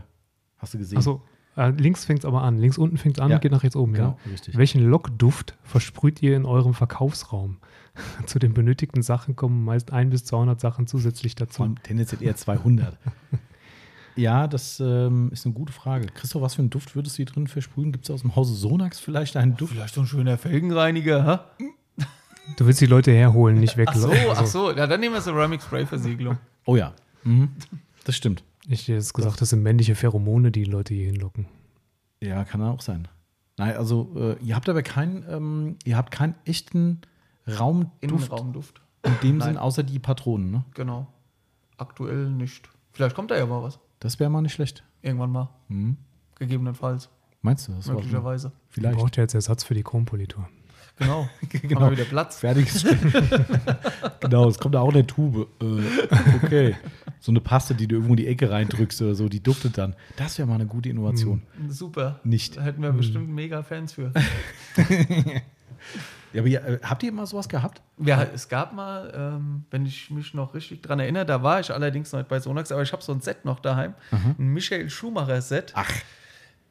hast 0.58 0.74
du 0.74 0.78
gesehen. 0.78 0.98
Also 0.98 1.22
äh, 1.56 1.70
links 1.70 2.04
fängt 2.04 2.20
es 2.20 2.24
aber 2.24 2.42
an. 2.42 2.58
Links 2.58 2.78
unten 2.78 2.96
fängt 2.98 3.16
es 3.18 3.22
an 3.22 3.30
Ja. 3.30 3.36
und 3.36 3.42
geht 3.42 3.52
nach 3.52 3.62
rechts 3.62 3.76
oben, 3.76 3.92
Genau, 3.94 4.18
ja. 4.24 4.30
richtig. 4.30 4.56
Welchen 4.56 4.82
Lockduft 4.88 5.54
versprüht 5.62 6.22
ihr 6.22 6.36
in 6.36 6.44
eurem 6.44 6.74
Verkaufsraum? 6.74 7.56
Zu 8.26 8.38
den 8.38 8.52
benötigten 8.54 9.02
Sachen 9.02 9.36
kommen 9.36 9.64
meist 9.64 9.92
ein 9.92 10.10
bis 10.10 10.24
200 10.24 10.60
Sachen 10.60 10.86
zusätzlich 10.86 11.34
dazu. 11.34 11.62
Von 11.62 11.76
tendenziell 11.82 12.22
eher 12.22 12.36
200. 12.36 12.98
ja, 14.16 14.46
das 14.48 14.80
ähm, 14.80 15.30
ist 15.32 15.46
eine 15.46 15.54
gute 15.54 15.72
Frage. 15.72 16.06
Christoph, 16.06 16.42
was 16.42 16.54
für 16.54 16.60
einen 16.62 16.70
Duft 16.70 16.94
würdest 16.94 17.16
du 17.16 17.18
hier 17.18 17.26
drin 17.26 17.46
versprühen? 17.46 17.92
Gibt 17.92 18.04
es 18.04 18.10
aus 18.10 18.20
dem 18.22 18.36
Hause 18.36 18.54
Sonax 18.54 19.00
vielleicht 19.00 19.36
einen 19.36 19.56
Duft? 19.56 19.72
Vielleicht 19.72 19.94
so 19.94 20.02
ein 20.02 20.06
schöner 20.06 20.36
Felgenreiniger, 20.38 21.42
hä? 21.58 21.64
Du 22.56 22.66
willst 22.66 22.80
die 22.80 22.86
Leute 22.86 23.10
herholen, 23.12 23.58
nicht 23.58 23.76
weg. 23.76 23.88
Ach 23.90 23.96
so, 23.96 24.08
Also, 24.08 24.30
ach 24.32 24.46
so. 24.46 24.70
Ja, 24.76 24.86
dann 24.86 25.00
nehmen 25.00 25.14
wir 25.14 25.20
Ceramic 25.20 25.60
Spray 25.62 25.84
Versiegelung. 25.84 26.38
Oh 26.64 26.76
ja. 26.76 26.92
Mhm. 27.24 27.48
Das 28.04 28.14
stimmt. 28.14 28.44
Ich 28.68 28.82
hätte 28.82 28.94
jetzt 28.94 29.14
gesagt, 29.14 29.40
das 29.40 29.50
sind 29.50 29.62
männliche 29.62 29.94
Pheromone, 29.94 30.50
die 30.50 30.64
die 30.64 30.70
Leute 30.70 30.94
hier 30.94 31.06
hinlocken. 31.06 31.46
Ja, 32.20 32.44
kann 32.44 32.62
auch 32.62 32.80
sein. 32.80 33.08
Nein, 33.58 33.76
also 33.76 34.12
äh, 34.16 34.44
ihr 34.44 34.54
habt 34.56 34.68
aber 34.68 34.82
keinen, 34.82 35.24
ähm, 35.28 35.76
ihr 35.84 35.96
habt 35.96 36.10
keinen 36.10 36.34
echten 36.44 37.00
Raumduft 37.46 37.92
Innenraumduft. 38.00 38.82
in 39.04 39.12
dem 39.22 39.38
Nein. 39.38 39.48
Sinn, 39.48 39.56
außer 39.58 39.82
die 39.82 39.98
Patronen, 39.98 40.50
ne? 40.50 40.64
Genau. 40.74 41.06
Aktuell 41.78 42.30
nicht. 42.30 42.68
Vielleicht 42.92 43.14
kommt 43.14 43.30
da 43.30 43.36
ja 43.36 43.46
mal 43.46 43.62
was. 43.62 43.78
Das 44.00 44.18
wäre 44.18 44.30
mal 44.30 44.42
nicht 44.42 44.54
schlecht. 44.54 44.84
Irgendwann 45.02 45.30
mal. 45.30 45.50
Mhm. 45.68 45.96
Gegebenenfalls. 46.36 47.08
Meinst 47.42 47.68
du 47.68 47.72
das? 47.72 47.86
möglicherweise. 47.86 48.52
Vielleicht. 48.68 48.98
braucht 48.98 49.16
ja 49.16 49.22
jetzt 49.22 49.34
Ersatz 49.34 49.62
für 49.62 49.74
die 49.74 49.82
Chrompolitur. 49.82 50.48
Genau. 50.96 51.28
Genau. 51.50 51.80
Haben 51.80 51.90
wir 51.90 51.98
wieder 51.98 52.08
Platz. 52.08 52.38
Fertiges 52.38 52.84
Genau, 54.20 54.48
es 54.48 54.58
kommt 54.58 54.74
da 54.74 54.80
auch 54.80 54.88
in 54.88 54.94
der 54.94 55.06
Tube. 55.06 55.48
Äh, 55.60 56.44
okay. 56.44 56.76
So 57.26 57.32
eine 57.32 57.40
Paste, 57.40 57.74
die 57.74 57.88
du 57.88 57.96
irgendwo 57.96 58.12
in 58.12 58.18
die 58.18 58.28
Ecke 58.28 58.52
reindrückst 58.52 59.02
oder 59.02 59.16
so, 59.16 59.28
die 59.28 59.42
duftet 59.42 59.76
dann. 59.78 59.96
Das 60.14 60.38
wäre 60.38 60.46
mal 60.46 60.54
eine 60.54 60.66
gute 60.66 60.90
Innovation. 60.90 61.42
Super. 61.68 62.20
Nicht. 62.22 62.56
Da 62.56 62.62
hätten 62.62 62.80
wir 62.82 62.92
bestimmt 62.92 63.28
mega 63.30 63.64
Fans 63.64 63.94
für. 63.94 64.12
Ja, 66.32 66.42
aber 66.42 66.48
ja, 66.48 66.60
äh, 66.60 66.78
habt 66.82 67.02
ihr 67.02 67.08
immer 67.08 67.24
sowas 67.24 67.48
gehabt? 67.48 67.80
Ja, 67.98 68.22
es 68.22 68.48
gab 68.48 68.74
mal, 68.74 69.12
ähm, 69.16 69.64
wenn 69.70 69.86
ich 69.86 70.10
mich 70.10 70.34
noch 70.34 70.52
richtig 70.54 70.82
dran 70.82 71.00
erinnere, 71.00 71.24
da 71.24 71.42
war 71.42 71.60
ich 71.60 71.72
allerdings 71.72 72.12
noch 72.12 72.18
nicht 72.18 72.28
bei 72.28 72.40
Sonax, 72.40 72.70
aber 72.72 72.82
ich 72.82 72.92
habe 72.92 73.02
so 73.02 73.12
ein 73.12 73.20
Set 73.20 73.44
noch 73.44 73.60
daheim. 73.60 73.94
Ein 74.10 74.48
Michael 74.48 74.90
Schumacher-Set. 74.90 75.72
Ach. 75.74 75.90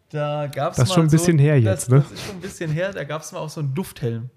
Da 0.09 0.47
gab's 0.47 0.77
Das 0.77 0.83
ist 0.83 0.89
mal 0.89 0.95
schon 0.95 1.05
ein 1.05 1.09
bisschen 1.09 1.37
so, 1.37 1.43
her 1.43 1.55
das, 1.61 1.63
jetzt, 1.63 1.89
ne? 1.89 1.99
Das 2.01 2.11
ist 2.11 2.25
schon 2.27 2.35
ein 2.35 2.41
bisschen 2.41 2.71
her. 2.71 2.93
Da 2.93 3.03
gab 3.05 3.23
es 3.23 3.31
mal 3.31 3.39
auch 3.39 3.49
so 3.49 3.61
einen 3.61 3.73
Dufthelm. 3.73 4.29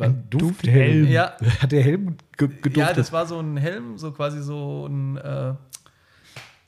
Ein 0.00 0.24
Dufthelm. 0.30 1.06
Ja. 1.08 1.36
Hat 1.60 1.70
der 1.72 1.82
Helm 1.82 2.16
ge 2.36 2.48
geduftet? 2.48 2.76
Ja, 2.76 2.92
das 2.92 3.12
war 3.12 3.26
so 3.26 3.38
ein 3.38 3.56
Helm, 3.56 3.96
so 3.98 4.10
quasi 4.12 4.42
so 4.42 4.86
ein, 4.86 5.16
äh, 5.18 5.54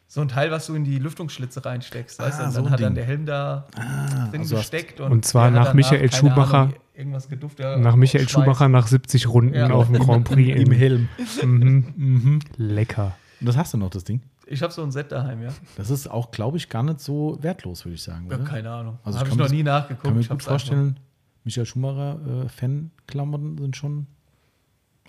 so 0.06 0.20
ein 0.20 0.28
Teil, 0.28 0.50
was 0.50 0.66
du 0.66 0.74
in 0.74 0.84
die 0.84 0.98
Lüftungsschlitze 0.98 1.64
reinsteckst. 1.64 2.18
Weißt 2.20 2.38
du? 2.38 2.42
Ah, 2.42 2.46
Und 2.46 2.52
so 2.52 2.62
dann 2.62 2.70
hat 2.70 2.80
dann 2.80 2.86
Ding. 2.88 2.94
der 2.96 3.04
Helm 3.04 3.26
da 3.26 3.66
drin 4.30 4.40
also 4.42 4.56
gesteckt. 4.56 5.00
Und 5.00 5.24
zwar 5.24 5.50
der 5.50 5.60
hat 5.60 5.66
nach 5.68 5.74
Michael 5.74 6.10
Schumacher- 6.12 6.58
Ahnung, 6.58 6.74
irgendwas 6.94 7.28
geduftet. 7.28 7.64
ja, 7.64 7.76
Nach 7.78 7.96
Michael 7.96 8.28
Schweiß. 8.28 8.32
Schumacher 8.44 8.68
nach 8.68 8.86
70 8.86 9.28
Runden 9.28 9.54
Ja. 9.54 9.70
auf 9.70 9.86
dem 9.90 9.98
Grand 10.04 10.24
Prix 10.28 10.60
Im 10.60 10.72
Helm. 10.72 11.08
Mhm. 11.42 11.94
Mhm. 11.96 12.38
Lecker. 12.56 13.16
Und 13.40 13.48
das 13.48 13.56
hast 13.56 13.72
du 13.74 13.78
noch, 13.78 13.90
das 13.90 14.04
Ding? 14.04 14.20
Ich 14.46 14.62
habe 14.62 14.72
so 14.72 14.82
ein 14.82 14.90
Set 14.90 15.12
daheim, 15.12 15.42
ja. 15.42 15.50
Das 15.76 15.90
ist 15.90 16.08
auch, 16.10 16.30
glaube 16.32 16.56
ich, 16.56 16.68
gar 16.68 16.82
nicht 16.82 17.00
so 17.00 17.38
wertlos, 17.40 17.84
würde 17.84 17.94
ich 17.94 18.02
sagen. 18.02 18.28
ja 18.30 18.38
keine 18.38 18.68
Ahnung. 18.70 18.98
Also 19.04 19.18
habe 19.20 19.28
ich 19.28 19.34
ich 19.34 19.38
noch 19.38 19.48
mir 19.48 19.54
nie 19.56 19.62
nachgeguckt. 19.62 20.02
kann 20.04 20.14
mir 20.14 20.20
Ich 20.20 20.28
gut 20.28 20.32
hab's 20.34 20.48
einfach- 20.48 20.50
vorstellen, 20.66 20.98
Michael 21.44 21.66
Schumacher 21.66 22.44
äh, 22.44 22.48
Fanklamotten 22.48 23.58
sind 23.58 23.76
schon 23.76 24.06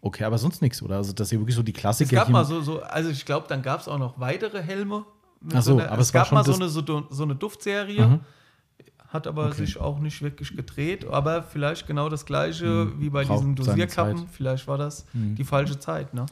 okay, 0.02 0.24
aber 0.24 0.38
sonst 0.38 0.62
nichts, 0.62 0.82
oder? 0.82 0.98
Also, 0.98 1.14
dass 1.14 1.30
hier 1.30 1.40
wirklich 1.40 1.56
so 1.56 1.64
die 1.64 1.74
Es 1.74 1.78
Klassiker. 1.80 2.16
gab 2.16 2.28
hier- 2.28 2.34
mal 2.34 2.46
so, 2.46 2.62
so 2.62 2.82
also 2.82 3.10
ich 3.10 3.26
glaube, 3.26 3.48
dann 3.48 3.62
gab 3.62 3.82
es 3.82 3.88
auch 3.88 4.00
noch 4.00 4.20
weitere 4.20 4.62
Helme. 4.62 5.06
Ach 5.54 5.62
so, 5.62 5.74
einer- 5.78 5.92
aber 5.92 6.02
es 6.02 6.08
es 6.08 6.14
gab 6.14 6.28
schon 6.28 6.36
mal 6.38 6.44
so 6.46 6.52
das- 6.54 6.62
eine, 6.62 6.70
so, 6.70 7.08
so 7.10 7.24
eine 7.24 7.36
Duftserie, 7.36 8.08
Mhm. 8.08 8.20
hat 9.08 9.28
aber 9.28 9.48
Okay. 9.48 9.66
sich 9.66 9.78
auch 9.80 10.00
nicht 10.00 10.22
wirklich 10.22 10.56
gedreht. 10.56 11.06
Aber 11.06 11.44
vielleicht 11.44 11.86
genau 11.88 12.08
das 12.10 12.26
gleiche 12.26 12.66
Mhm. 12.86 13.00
wie 13.02 13.10
bei 13.10 13.26
Braucht 13.26 13.40
diesen 13.40 13.56
Dosierkappen. 13.56 14.28
Vielleicht 14.30 14.68
war 14.68 14.78
das 14.78 15.06
Mhm. 15.14 15.36
die 15.36 15.44
falsche 15.44 15.78
Zeit. 15.80 16.14
Ne? 16.14 16.26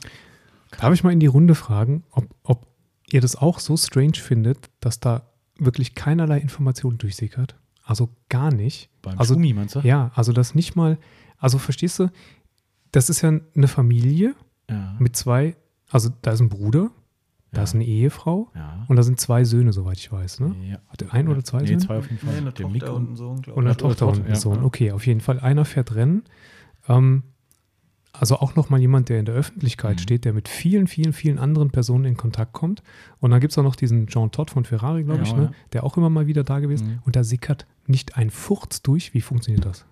Darf 0.79 0.93
ich 0.93 1.03
mal 1.03 1.11
in 1.11 1.19
die 1.19 1.27
Runde 1.27 1.55
fragen, 1.55 2.03
ob, 2.11 2.25
ob 2.43 2.67
ihr 3.11 3.21
das 3.21 3.35
auch 3.35 3.59
so 3.59 3.75
strange 3.75 4.13
findet, 4.15 4.69
dass 4.79 4.99
da 4.99 5.23
wirklich 5.57 5.93
keinerlei 5.95 6.37
Information 6.39 6.97
durchsickert? 6.97 7.55
Also 7.89 8.09
gar 8.29 8.53
nicht. 8.53 8.89
Beim 9.01 9.17
also, 9.17 9.33
Schumi, 9.33 9.51
meinst 9.53 9.73
du? 9.75 9.79
Ja, 9.79 10.11
also 10.13 10.31
das 10.31 10.53
nicht 10.53 10.75
mal, 10.75 10.99
also 11.39 11.57
verstehst 11.57 11.97
du, 11.97 12.09
das 12.91 13.09
ist 13.09 13.21
ja 13.21 13.31
eine 13.55 13.67
Familie 13.67 14.35
Ja. 14.69 14.95
mit 14.99 15.15
zwei, 15.15 15.55
also 15.89 16.09
da 16.21 16.31
ist 16.31 16.39
ein 16.39 16.49
Bruder, 16.49 16.91
da 17.51 17.57
Ja. 17.61 17.63
ist 17.63 17.73
eine 17.73 17.85
Ehefrau 17.85 18.51
ja. 18.53 18.85
und 18.87 18.95
da 18.95 19.01
sind 19.01 19.19
zwei 19.19 19.43
Söhne, 19.43 19.73
soweit 19.73 19.97
ich 19.97 20.11
weiß. 20.11 20.39
Ne? 20.41 20.55
ja. 20.69 20.77
Hat 20.87 21.01
der 21.01 21.13
ein 21.15 21.27
oder 21.29 21.43
zwei 21.43 21.61
Nee, 21.61 21.67
Söhne? 21.67 21.79
zwei 21.79 21.97
auf 21.97 22.05
jeden 22.11 22.19
Fall. 22.19 22.29
Nee, 22.33 22.37
eine 22.37 22.51
Der 22.51 22.53
Tochter 22.65 22.71
Mick 22.73 22.89
und 22.89 23.11
ein 23.11 23.15
Sohn, 23.15 23.41
glaube 23.41 23.59
Und 23.59 23.65
eine 23.65 23.75
Tochter 23.75 24.07
und 24.07 24.23
ein 24.23 24.29
ja. 24.29 24.35
Sohn. 24.35 24.63
Okay, 24.63 24.91
auf 24.91 25.07
jeden 25.07 25.21
Fall. 25.21 25.39
Einer 25.39 25.65
fährt 25.65 25.95
Rennen. 25.95 26.23
Ähm, 26.87 27.23
also 28.11 28.37
auch 28.37 28.55
nochmal 28.55 28.79
jemand, 28.81 29.09
der 29.09 29.19
in 29.19 29.25
der 29.25 29.35
Öffentlichkeit 29.35 29.95
Mhm. 29.97 29.99
steht, 30.01 30.25
der 30.25 30.33
mit 30.33 30.47
vielen, 30.49 30.87
vielen, 30.87 31.13
vielen 31.13 31.37
anderen 31.39 31.69
Personen 31.69 32.05
in 32.05 32.17
Kontakt 32.17 32.53
kommt. 32.53 32.81
Und 33.19 33.31
dann 33.31 33.39
gibt 33.39 33.51
es 33.53 33.57
auch 33.57 33.63
noch 33.63 33.75
diesen 33.75 34.07
Jean 34.07 34.31
Todt 34.31 34.49
von 34.51 34.65
Ferrari, 34.65 35.03
glaube 35.03 35.19
Ja, 35.21 35.25
ich, 35.25 35.35
ne? 35.35 35.43
ja. 35.43 35.51
der 35.73 35.83
auch 35.83 35.95
immer 35.95 36.09
mal 36.09 36.27
wieder 36.27 36.43
da 36.43 36.59
gewesen. 36.59 36.87
Mhm. 36.87 36.99
Und 37.05 37.15
da 37.15 37.23
sickert 37.23 37.65
nicht 37.89 38.17
ein 38.17 38.29
Furz 38.29 38.81
durch. 38.81 39.13
Wie 39.13 39.21
funktioniert 39.21 39.65
das? 39.65 39.85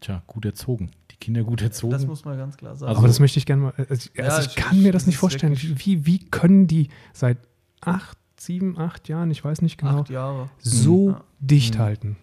Tja, 0.00 0.22
gut 0.26 0.44
erzogen. 0.44 0.90
Die 1.10 1.16
Kinder 1.16 1.42
gut 1.42 1.60
erzogen. 1.62 1.92
Das 1.92 2.06
muss 2.06 2.24
man 2.24 2.36
ganz 2.38 2.56
klar 2.56 2.76
sagen. 2.76 2.88
Also- 2.90 2.98
Aber 3.00 3.08
das 3.08 3.18
möchte 3.20 3.38
ich 3.38 3.46
gerne 3.46 3.62
mal. 3.62 3.74
Also, 3.76 3.92
also 3.92 4.10
Ja, 4.16 4.40
ich 4.40 4.46
ich- 4.48 4.54
kann 4.56 4.82
mir 4.82 4.92
das 4.92 5.02
das 5.02 5.06
nicht 5.08 5.16
vorstellen. 5.16 5.56
Wie, 5.58 6.06
wie 6.06 6.18
können 6.30 6.66
die 6.68 6.88
seit 7.12 7.38
acht, 7.80 8.16
sieben, 8.38 8.78
acht 8.78 9.08
Jahren, 9.08 9.30
ich 9.32 9.44
weiß 9.44 9.62
nicht 9.62 9.78
genau, 9.78 10.00
Acht 10.02 10.10
Jahre. 10.10 10.48
so 10.60 11.10
Ja. 11.10 11.24
dicht 11.40 11.74
Mhm. 11.74 11.78
halten? 11.80 12.16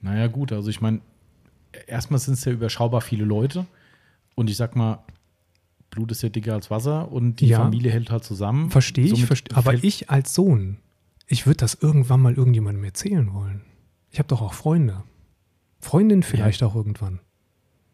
Naja, 0.00 0.26
gut, 0.26 0.50
also 0.52 0.68
ich 0.70 0.80
meine, 0.80 1.00
erstmal 1.86 2.18
sind 2.18 2.34
es 2.34 2.44
ja 2.44 2.52
überschaubar 2.52 3.00
viele 3.02 3.24
Leute. 3.24 3.66
Und 4.34 4.48
ich 4.50 4.56
sag 4.56 4.74
mal, 4.74 5.04
Blut 5.90 6.10
ist 6.12 6.22
ja 6.22 6.28
dicker 6.28 6.54
als 6.54 6.70
Wasser 6.70 7.10
und 7.12 7.40
die 7.40 7.48
Ja. 7.48 7.58
Familie 7.58 7.90
hält 7.92 8.10
halt 8.10 8.24
zusammen. 8.24 8.70
Verstehe 8.70 9.04
ich, 9.04 9.10
Somit 9.10 9.26
verste 9.26 9.56
aber 9.56 9.74
ich 9.74 10.08
als 10.10 10.34
Sohn, 10.34 10.78
ich 11.26 11.46
würde 11.46 11.58
das 11.58 11.74
irgendwann 11.74 12.20
mal 12.22 12.34
irgendjemandem 12.34 12.82
erzählen 12.84 13.32
wollen. 13.34 13.62
Ich 14.10 14.18
habe 14.18 14.28
doch 14.28 14.42
auch 14.42 14.54
Freunde. 14.54 15.04
Freundin 15.78 16.22
vielleicht 16.22 16.62
auch 16.62 16.74
irgendwann. 16.74 17.20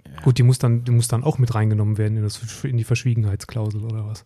Ja. 0.07 0.21
Gut, 0.23 0.39
die 0.39 0.43
muss, 0.43 0.59
dann, 0.59 0.85
die 0.85 0.93
muss 0.93 1.09
dann 1.09 1.25
auch 1.25 1.39
mit 1.39 1.55
reingenommen 1.55 1.99
werden 1.99 2.17
in, 2.17 2.23
das, 2.23 2.65
in 2.65 2.77
die 2.77 2.85
Verschwiegenheitsklausel 2.85 3.85
oder 3.85 4.07
was. 4.07 4.25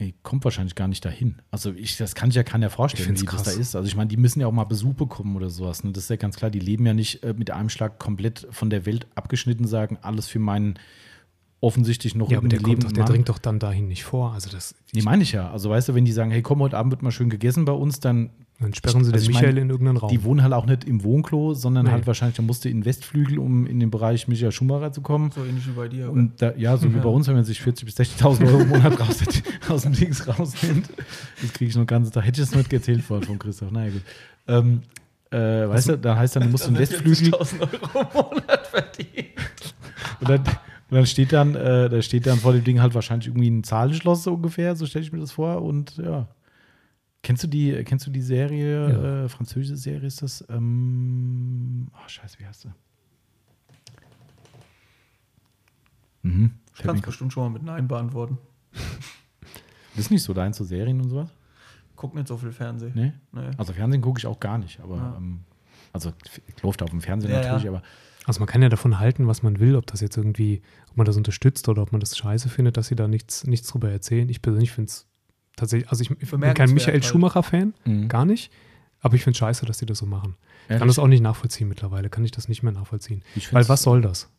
Nee, 0.00 0.14
kommt 0.22 0.42
wahrscheinlich 0.44 0.74
gar 0.74 0.88
nicht 0.88 1.04
dahin. 1.04 1.40
Also 1.52 1.72
ich, 1.72 1.96
das 1.96 2.14
kann 2.16 2.30
sich 2.30 2.36
ja 2.36 2.42
keiner 2.42 2.66
Ich 2.66 2.72
vorstellen, 2.72 3.10
wie 3.10 3.24
das 3.24 3.42
da 3.42 3.50
krass. 3.50 3.56
ist. 3.56 3.76
Also 3.76 3.86
ich 3.86 3.94
meine, 3.94 4.08
die 4.08 4.16
müssen 4.16 4.40
ja 4.40 4.48
auch 4.48 4.52
mal 4.52 4.64
Besuch 4.64 4.94
bekommen 4.94 5.36
oder 5.36 5.50
sowas. 5.50 5.84
Ne? 5.84 5.92
Das 5.92 6.04
ist 6.04 6.10
ja 6.10 6.16
ganz 6.16 6.36
klar, 6.36 6.50
die 6.50 6.58
leben 6.58 6.84
ja 6.84 6.94
nicht 6.94 7.22
äh, 7.22 7.32
mit 7.32 7.50
einem 7.52 7.68
Schlag 7.68 7.98
komplett 8.00 8.48
von 8.50 8.70
der 8.70 8.86
Welt 8.86 9.06
abgeschnitten, 9.14 9.66
sagen, 9.66 9.98
alles 10.02 10.26
für 10.26 10.40
meinen 10.40 10.78
offensichtlich 11.60 12.14
noch 12.14 12.30
Ja, 12.30 12.38
aber 12.38 12.48
der, 12.48 12.60
kommt 12.60 12.84
doch, 12.84 12.92
der 12.92 13.04
dringt 13.04 13.28
doch 13.28 13.38
dann 13.38 13.58
dahin 13.58 13.86
nicht 13.88 14.04
vor. 14.04 14.32
Also 14.32 14.50
das, 14.50 14.74
Nee, 14.92 15.02
meine 15.02 15.22
ich 15.22 15.32
ja. 15.32 15.50
Also 15.50 15.70
weißt 15.70 15.88
du, 15.88 15.94
wenn 15.94 16.04
die 16.04 16.12
sagen, 16.12 16.30
hey 16.30 16.42
komm, 16.42 16.58
heute 16.60 16.76
Abend 16.76 16.90
wird 16.90 17.02
mal 17.02 17.12
schön 17.12 17.30
gegessen 17.30 17.64
bei 17.64 17.72
uns, 17.72 18.00
dann 18.00 18.30
dann 18.60 18.72
sperren 18.72 19.04
sie 19.04 19.12
Also 19.12 19.12
den 19.12 19.20
ich 19.22 19.28
meine, 19.34 19.46
Michael 19.48 19.58
in 19.62 19.70
irgendeinen 19.70 19.96
Raum. 19.98 20.10
die 20.10 20.22
wohnen 20.24 20.42
halt 20.42 20.52
auch 20.52 20.66
nicht 20.66 20.84
im 20.84 21.02
Wohnklo, 21.02 21.54
sondern 21.54 21.86
Nee. 21.86 21.90
halt 21.92 22.06
wahrscheinlich, 22.06 22.36
da 22.36 22.42
musste 22.42 22.68
in 22.68 22.84
Westflügel, 22.84 23.38
um 23.38 23.66
in 23.66 23.80
den 23.80 23.90
Bereich 23.90 24.28
Michael 24.28 24.52
Schumacher 24.52 24.92
zu 24.92 25.00
kommen. 25.00 25.30
So 25.32 25.44
ähnlich 25.44 25.66
wie 25.66 25.72
bei 25.72 25.88
dir. 25.88 26.10
Und 26.10 26.40
da, 26.40 26.54
ja, 26.56 26.76
so 26.76 26.90
wie 26.92 26.96
Ja. 26.96 27.02
bei 27.02 27.08
uns, 27.08 27.26
wenn 27.26 27.34
man 27.34 27.44
sich 27.44 27.60
40.000 27.60 27.84
bis 27.84 27.96
60.000 27.96 28.46
Euro 28.46 28.60
im 28.60 28.68
Monat 28.68 28.98
raus, 29.00 29.18
aus 29.68 29.82
dem 29.82 29.92
Dings 29.92 30.26
rausnimmt. 30.28 30.88
Das 31.42 31.52
kriege 31.52 31.68
ich 31.68 31.76
noch 31.76 31.86
ganz 31.86 32.10
Tag. 32.10 32.24
Hätte 32.24 32.40
ich 32.40 32.48
das 32.48 32.56
nicht 32.56 32.70
gezählt 32.70 33.02
vorhin 33.02 33.26
von 33.26 33.38
Christoph. 33.38 33.70
Naja, 33.72 33.90
gut. 33.92 34.02
Ähm, 34.46 34.82
äh, 35.30 35.68
weißt 35.68 35.88
du, 35.88 35.98
da 35.98 36.16
heißt 36.16 36.36
dann, 36.36 36.44
du 36.44 36.48
musst 36.50 36.68
in 36.68 36.74
den 36.74 36.80
Westflügel 36.80 37.34
40.000 37.34 37.60
Euro 37.60 38.00
im 38.00 38.14
Monat 38.38 38.66
verdient. 38.68 39.26
und 40.20 40.28
dann, 40.30 40.40
und 40.40 40.46
dann 40.90 41.06
steht 41.06 41.32
dann, 41.32 41.56
äh, 41.56 41.88
da 41.88 42.00
steht 42.02 42.26
dann 42.26 42.38
vor 42.38 42.52
dem 42.52 42.62
Ding 42.62 42.80
halt 42.80 42.94
wahrscheinlich 42.94 43.26
irgendwie 43.26 43.50
ein 43.50 43.64
Zahlenschloss 43.64 44.22
so 44.22 44.32
ungefähr, 44.34 44.76
so 44.76 44.86
stelle 44.86 45.04
ich 45.04 45.12
mir 45.12 45.18
das 45.18 45.32
vor. 45.32 45.60
Und 45.62 45.96
ja. 45.96 46.28
Kennst 47.24 47.42
du 47.42 47.46
die, 47.48 47.82
kennst 47.84 48.06
du 48.06 48.10
die 48.10 48.20
Serie, 48.20 48.90
Ja. 48.90 49.24
äh, 49.24 49.28
französische 49.30 49.76
Serie 49.78 50.06
ist 50.06 50.20
das? 50.22 50.44
Ähm, 50.50 51.88
ach, 51.94 52.08
scheiße, 52.08 52.38
wie 52.38 52.46
heißt 52.46 52.60
sie? 52.60 52.68
Mhm. 56.22 56.52
Ich 56.74 56.82
kann 56.82 56.96
es 56.96 57.02
bestimmt 57.02 57.32
schon 57.32 57.44
mal 57.44 57.50
mit 57.50 57.62
Nein 57.62 57.88
beantworten. 57.88 58.38
Das 58.72 58.82
ist 60.06 60.10
nicht 60.10 60.22
so 60.22 60.34
dein, 60.34 60.52
so 60.52 60.64
Serien 60.64 61.00
und 61.00 61.08
sowas? 61.10 61.30
Guck 61.96 62.14
nicht 62.14 62.28
so 62.28 62.36
viel 62.36 62.52
Fernsehen. 62.52 62.92
Nee? 62.94 63.12
Nee. 63.32 63.50
Also 63.56 63.72
Fernsehen 63.72 64.02
gucke 64.02 64.18
ich 64.18 64.26
auch 64.26 64.40
gar 64.40 64.58
nicht, 64.58 64.80
aber 64.80 64.96
Ja. 64.96 65.14
ähm, 65.16 65.40
also 65.92 66.10
f- 66.26 66.40
läuft 66.62 66.82
auf 66.82 66.90
dem 66.90 67.00
Fernsehen 67.00 67.30
Ja, 67.30 67.40
natürlich, 67.40 67.64
ja. 67.64 67.70
aber 67.70 67.82
Also 68.26 68.40
man 68.40 68.48
kann 68.48 68.62
ja 68.62 68.68
davon 68.68 68.98
halten, 68.98 69.26
was 69.28 69.42
man 69.42 69.60
will, 69.60 69.76
ob 69.76 69.86
das 69.86 70.00
jetzt 70.00 70.16
irgendwie, 70.16 70.60
ob 70.90 70.96
man 70.96 71.06
das 71.06 71.16
unterstützt 71.16 71.68
oder 71.68 71.82
ob 71.82 71.92
man 71.92 72.00
das 72.00 72.16
scheiße 72.18 72.48
findet, 72.48 72.76
dass 72.76 72.88
sie 72.88 72.96
da 72.96 73.06
nichts, 73.08 73.46
nichts 73.46 73.68
drüber 73.68 73.90
erzählen. 73.90 74.28
Ich 74.28 74.42
persönlich 74.42 74.72
finde 74.72 74.88
es 74.90 75.06
tatsächlich, 75.56 75.88
also 75.90 76.02
ich, 76.02 76.10
ich 76.10 76.30
bin 76.30 76.40
kein 76.54 76.72
Michael. 76.72 77.02
Schumacher-Fan, 77.02 77.74
Mhm. 77.84 78.08
gar 78.08 78.24
nicht. 78.24 78.50
Aber 79.00 79.14
ich 79.16 79.22
finde 79.22 79.32
es 79.32 79.38
scheiße, 79.38 79.66
dass 79.66 79.78
die 79.78 79.86
das 79.86 79.98
so 79.98 80.06
machen. 80.06 80.36
Ich 80.62 80.68
kann 80.68 80.76
Ehrlich? 80.78 80.88
das 80.96 80.98
auch 80.98 81.08
nicht 81.08 81.20
nachvollziehen 81.22 81.68
mittlerweile, 81.68 82.08
kann 82.08 82.24
ich 82.24 82.30
das 82.30 82.48
nicht 82.48 82.62
mehr 82.62 82.72
nachvollziehen. 82.72 83.22
Weil 83.52 83.68
was 83.68 83.82
soll 83.82 84.00
das? 84.00 84.30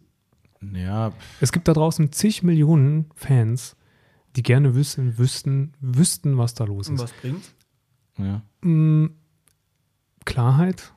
Ja, 0.73 1.11
Es 1.41 1.51
gibt 1.51 1.67
da 1.67 1.73
draußen 1.73 2.11
zig 2.11 2.41
Millionen 2.41 3.11
Fans, 3.13 3.75
die 4.35 4.41
gerne 4.41 4.73
wissen, 4.73 5.19
wüssten, 5.19 5.73
wüssten, 5.81 6.37
was 6.39 6.55
da 6.55 6.63
los 6.63 6.89
Und 6.89 6.95
ist. 6.95 7.01
was 7.01 7.13
bringt's? 7.13 7.53
ja. 8.17 8.41
Mm, 8.61 9.11
Klarheit. 10.25 10.91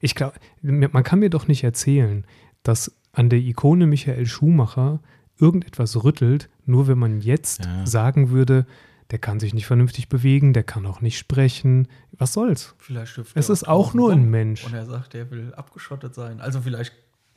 Ich 0.00 0.14
glaube, 0.14 0.34
man 0.62 1.04
kann 1.04 1.20
mir 1.20 1.30
doch 1.30 1.46
nicht 1.48 1.62
erzählen, 1.64 2.26
dass 2.62 2.94
an 3.12 3.28
der 3.30 3.38
Ikone 3.38 3.86
Michael 3.86 4.26
Schumacher 4.26 5.00
irgendetwas 5.44 6.02
rüttelt, 6.02 6.48
nur 6.66 6.86
wenn 6.88 6.98
man 6.98 7.20
jetzt 7.20 7.64
Ja. 7.64 7.86
sagen 7.86 8.30
würde, 8.30 8.66
der 9.10 9.18
kann 9.18 9.38
sich 9.38 9.52
nicht 9.52 9.66
vernünftig 9.66 10.08
bewegen, 10.08 10.52
der 10.54 10.62
kann 10.64 10.86
auch 10.86 11.00
nicht 11.02 11.18
sprechen. 11.18 11.88
Was 12.12 12.32
soll's? 12.32 12.74
Vielleicht 12.78 13.16
hüpft 13.18 13.36
Es 13.36 13.48
er 13.48 13.52
ist 13.52 13.68
auch 13.68 13.92
nur 13.94 14.10
ein 14.12 14.30
Mensch. 14.30 14.64
Und 14.64 14.72
er 14.74 14.86
sagt, 14.86 15.14
er 15.14 15.30
will 15.30 15.52
abgeschottet 15.54 16.14
sein. 16.14 16.40
Also 16.40 16.60
vielleicht. 16.62 16.92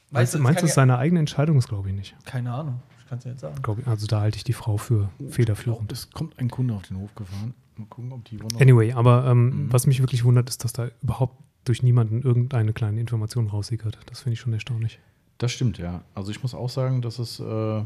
Meinst, 0.09 0.33
es 0.33 0.37
du, 0.37 0.43
meinst 0.43 0.61
du, 0.61 0.65
es 0.65 0.71
ist 0.71 0.75
ja- 0.77 0.81
seine 0.83 0.97
eigene 0.97 1.19
Entscheidung? 1.19 1.57
Das 1.57 1.67
glaube 1.67 1.89
ich 1.89 1.95
nicht. 1.95 2.15
Keine 2.25 2.53
Ahnung. 2.53 2.79
Ich 3.01 3.07
kann 3.09 3.17
es 3.19 3.25
nicht 3.25 3.39
sagen. 3.39 3.61
Glaub 3.61 3.79
ich, 3.79 3.87
also 3.87 4.07
da 4.07 4.21
halte 4.21 4.37
ich 4.37 4.45
die 4.45 4.53
Frau 4.53 4.77
für 4.77 5.09
federführend. 5.29 5.91
Es 5.91 6.09
kommt 6.11 6.39
ein 6.39 6.49
Kunde 6.49 6.73
auf 6.73 6.83
den 6.83 6.97
Hof 6.97 7.13
gefahren. 7.15 7.53
Mal 7.75 7.85
gucken, 7.87 8.11
ob 8.13 8.23
die 8.25 8.41
Wonne 8.41 8.59
Anyway, 8.61 8.93
aber 8.93 9.27
ähm, 9.27 9.65
Mhm. 9.65 9.73
was 9.73 9.85
mich 9.87 9.99
wirklich 9.99 10.23
wundert, 10.23 10.49
ist, 10.49 10.63
dass 10.63 10.71
da 10.73 10.89
überhaupt 11.03 11.35
durch 11.65 11.83
niemanden 11.83 12.21
irgendeine 12.21 12.71
kleine 12.71 12.99
Information 13.01 13.47
raussickert. 13.47 13.97
Das 14.07 14.21
finde 14.21 14.33
ich 14.35 14.39
schon 14.39 14.53
erstaunlich. 14.53 14.99
Das 15.37 15.51
stimmt, 15.51 15.77
ja. 15.77 16.03
Also 16.15 16.31
ich 16.31 16.41
muss 16.41 16.53
auch 16.53 16.69
sagen, 16.69 17.01
das 17.01 17.19
ist, 17.19 17.39
äh, 17.39 17.83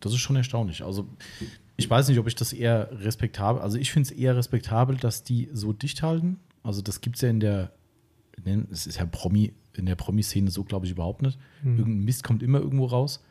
das 0.00 0.12
ist 0.12 0.18
schon 0.18 0.36
erstaunlich. 0.36 0.82
Also 0.82 1.08
ich 1.76 1.88
weiß 1.88 2.08
nicht, 2.08 2.18
ob 2.18 2.26
ich 2.26 2.34
das 2.34 2.52
eher 2.52 2.88
respektabel, 3.04 3.62
also 3.62 3.78
ich 3.78 3.92
finde 3.92 4.08
es 4.08 4.16
eher 4.16 4.36
respektabel, 4.36 4.96
dass 4.96 5.24
die 5.24 5.48
so 5.52 5.72
dicht 5.72 6.02
halten. 6.02 6.38
Also 6.62 6.82
das 6.82 7.00
gibt 7.00 7.16
es 7.16 7.22
ja 7.22 7.30
in 7.30 7.40
der, 7.40 7.72
ne, 8.44 8.66
es 8.70 8.86
ist 8.86 8.98
ja 8.98 9.06
Promi, 9.06 9.52
in 9.74 9.86
der 9.86 9.96
Promi-Szene 9.96 10.50
so, 10.50 10.64
glaube 10.64 10.86
ich, 10.86 10.92
überhaupt 10.92 11.22
nicht. 11.22 11.38
Mhm. 11.62 11.78
Irgendein 11.78 12.04
Mist 12.04 12.24
kommt 12.24 12.42
immer 12.42 12.60
irgendwo 12.60 12.86
raus. 12.86 13.22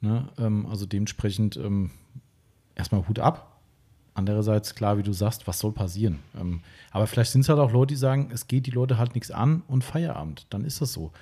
Ne? 0.00 0.28
Ähm, 0.38 0.66
also 0.66 0.86
dementsprechend 0.86 1.56
ähm, 1.56 1.90
erstmal 2.74 3.06
Hut 3.08 3.18
ab. 3.18 3.60
Andererseits, 4.14 4.74
klar, 4.74 4.98
wie 4.98 5.02
du 5.04 5.12
sagst, 5.12 5.46
was 5.46 5.60
soll 5.60 5.72
passieren? 5.72 6.18
Ähm, 6.36 6.60
aber 6.90 7.06
vielleicht 7.06 7.30
sind 7.30 7.42
es 7.42 7.48
halt 7.48 7.60
auch 7.60 7.72
Leute, 7.72 7.94
die 7.94 7.98
sagen, 7.98 8.30
es 8.32 8.48
geht 8.48 8.66
die 8.66 8.72
Leute 8.72 8.98
halt 8.98 9.14
nichts 9.14 9.30
an 9.30 9.62
und 9.68 9.84
Feierabend. 9.84 10.46
Dann 10.50 10.64
ist 10.64 10.80
das 10.80 10.92
so. 10.92 11.12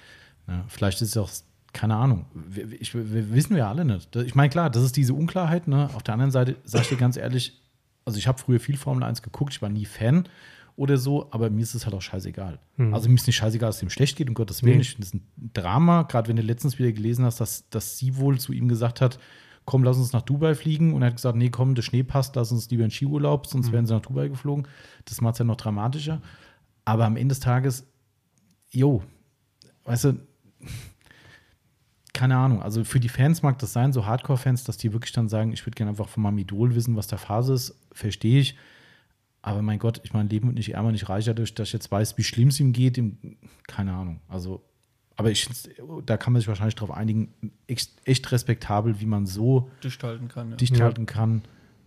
Ja, 0.48 0.64
vielleicht 0.68 1.02
ist 1.02 1.10
es 1.10 1.16
auch, 1.16 1.30
keine 1.76 1.94
Ahnung, 1.94 2.24
wir, 2.32 2.72
ich, 2.80 2.94
wir 2.94 3.34
wissen 3.34 3.54
wir 3.54 3.66
alle 3.68 3.84
nicht. 3.84 4.16
Ich 4.16 4.34
meine, 4.34 4.48
klar, 4.48 4.70
das 4.70 4.82
ist 4.82 4.96
diese 4.96 5.12
Unklarheit. 5.12 5.68
Ne? 5.68 5.90
Auf 5.94 6.02
der 6.02 6.14
anderen 6.14 6.30
Seite, 6.30 6.56
sag 6.64 6.82
ich 6.82 6.88
dir 6.88 6.96
ganz 6.96 7.18
ehrlich, 7.18 7.60
also 8.06 8.18
ich 8.18 8.26
habe 8.26 8.38
früher 8.38 8.58
viel 8.58 8.78
Formel 8.78 9.04
1 9.04 9.20
geguckt, 9.20 9.52
ich 9.52 9.60
war 9.60 9.68
nie 9.68 9.84
Fan 9.84 10.26
oder 10.76 10.96
so, 10.96 11.30
aber 11.32 11.50
mir 11.50 11.60
ist 11.60 11.74
es 11.74 11.84
halt 11.84 11.94
auch 11.94 12.00
scheißegal. 12.00 12.58
Hm. 12.76 12.94
Also 12.94 13.10
mir 13.10 13.16
ist 13.16 13.26
nicht 13.26 13.36
scheißegal, 13.36 13.68
dass 13.68 13.76
es 13.76 13.82
ihm 13.82 13.90
schlecht 13.90 14.16
geht, 14.16 14.28
um 14.28 14.34
Gottes 14.34 14.62
Willen. 14.62 14.76
Nee. 14.76 14.82
Ich 14.82 14.90
finde 14.92 15.06
es 15.06 15.12
ein 15.12 15.28
Drama, 15.52 16.04
gerade 16.04 16.28
wenn 16.28 16.36
du 16.36 16.42
letztens 16.42 16.78
wieder 16.78 16.92
gelesen 16.92 17.26
hast, 17.26 17.40
dass, 17.40 17.68
dass 17.68 17.98
sie 17.98 18.16
wohl 18.16 18.40
zu 18.40 18.54
ihm 18.54 18.68
gesagt 18.68 19.02
hat, 19.02 19.18
komm, 19.66 19.84
lass 19.84 19.98
uns 19.98 20.14
nach 20.14 20.22
Dubai 20.22 20.54
fliegen. 20.54 20.94
Und 20.94 21.02
er 21.02 21.08
hat 21.08 21.16
gesagt, 21.16 21.36
nee, 21.36 21.50
komm, 21.50 21.74
der 21.74 21.82
Schnee 21.82 22.04
passt, 22.04 22.36
lass 22.36 22.52
uns 22.52 22.70
lieber 22.70 22.84
in 22.84 22.90
Skiurlaub, 22.90 23.46
sonst 23.46 23.70
wären 23.70 23.84
sie 23.84 23.92
nach 23.92 24.00
Dubai 24.00 24.28
geflogen. 24.28 24.66
Das 25.04 25.20
macht 25.20 25.34
es 25.34 25.40
ja 25.40 25.44
noch 25.44 25.56
dramatischer. 25.56 26.22
Aber 26.86 27.04
am 27.04 27.16
Ende 27.16 27.34
des 27.34 27.40
Tages, 27.40 27.86
jo, 28.70 29.02
weißt 29.84 30.04
du, 30.04 30.20
keine 32.16 32.36
Ahnung, 32.36 32.62
also 32.62 32.82
für 32.82 32.98
die 32.98 33.10
Fans 33.10 33.42
mag 33.42 33.58
das 33.58 33.74
sein, 33.74 33.92
so 33.92 34.06
Hardcore-Fans, 34.06 34.64
dass 34.64 34.78
die 34.78 34.92
wirklich 34.94 35.12
dann 35.12 35.28
sagen, 35.28 35.52
ich 35.52 35.66
würde 35.66 35.74
gerne 35.74 35.90
einfach 35.90 36.08
von 36.08 36.22
meinem 36.22 36.38
Idol 36.38 36.74
wissen, 36.74 36.96
was 36.96 37.06
der 37.08 37.18
Phase 37.18 37.52
ist, 37.52 37.78
verstehe 37.92 38.40
ich. 38.40 38.56
Aber 39.42 39.60
mein 39.60 39.78
Gott, 39.78 40.00
ich 40.02 40.14
meine, 40.14 40.28
Leben 40.28 40.48
wird 40.48 40.56
nicht 40.56 40.72
ärmer, 40.72 40.92
nicht 40.92 41.08
reicher, 41.08 41.34
durch 41.34 41.54
dass 41.54 41.68
ich 41.68 41.74
jetzt 41.74 41.92
weiß, 41.92 42.16
wie 42.16 42.24
schlimm 42.24 42.48
es 42.48 42.58
ihm 42.58 42.72
geht. 42.72 42.96
Ihm, 42.96 43.18
keine 43.68 43.92
Ahnung. 43.92 44.20
Also 44.28 44.64
aber 45.16 45.30
ich 45.30 45.48
da 46.04 46.16
kann 46.16 46.32
man 46.32 46.40
sich 46.40 46.48
wahrscheinlich 46.48 46.74
darauf 46.74 46.90
einigen, 46.90 47.34
echt, 47.66 47.92
echt 48.04 48.32
respektabel, 48.32 49.00
wie 49.00 49.06
man 49.06 49.26
so 49.26 49.70
Dicht 49.84 50.02
halten 50.02 50.28
kann. 50.28 50.50
Ja. 50.50 50.56
dicht 50.56 50.76
Ja. 50.76 50.84
halten 50.84 51.06
kann. 51.06 51.42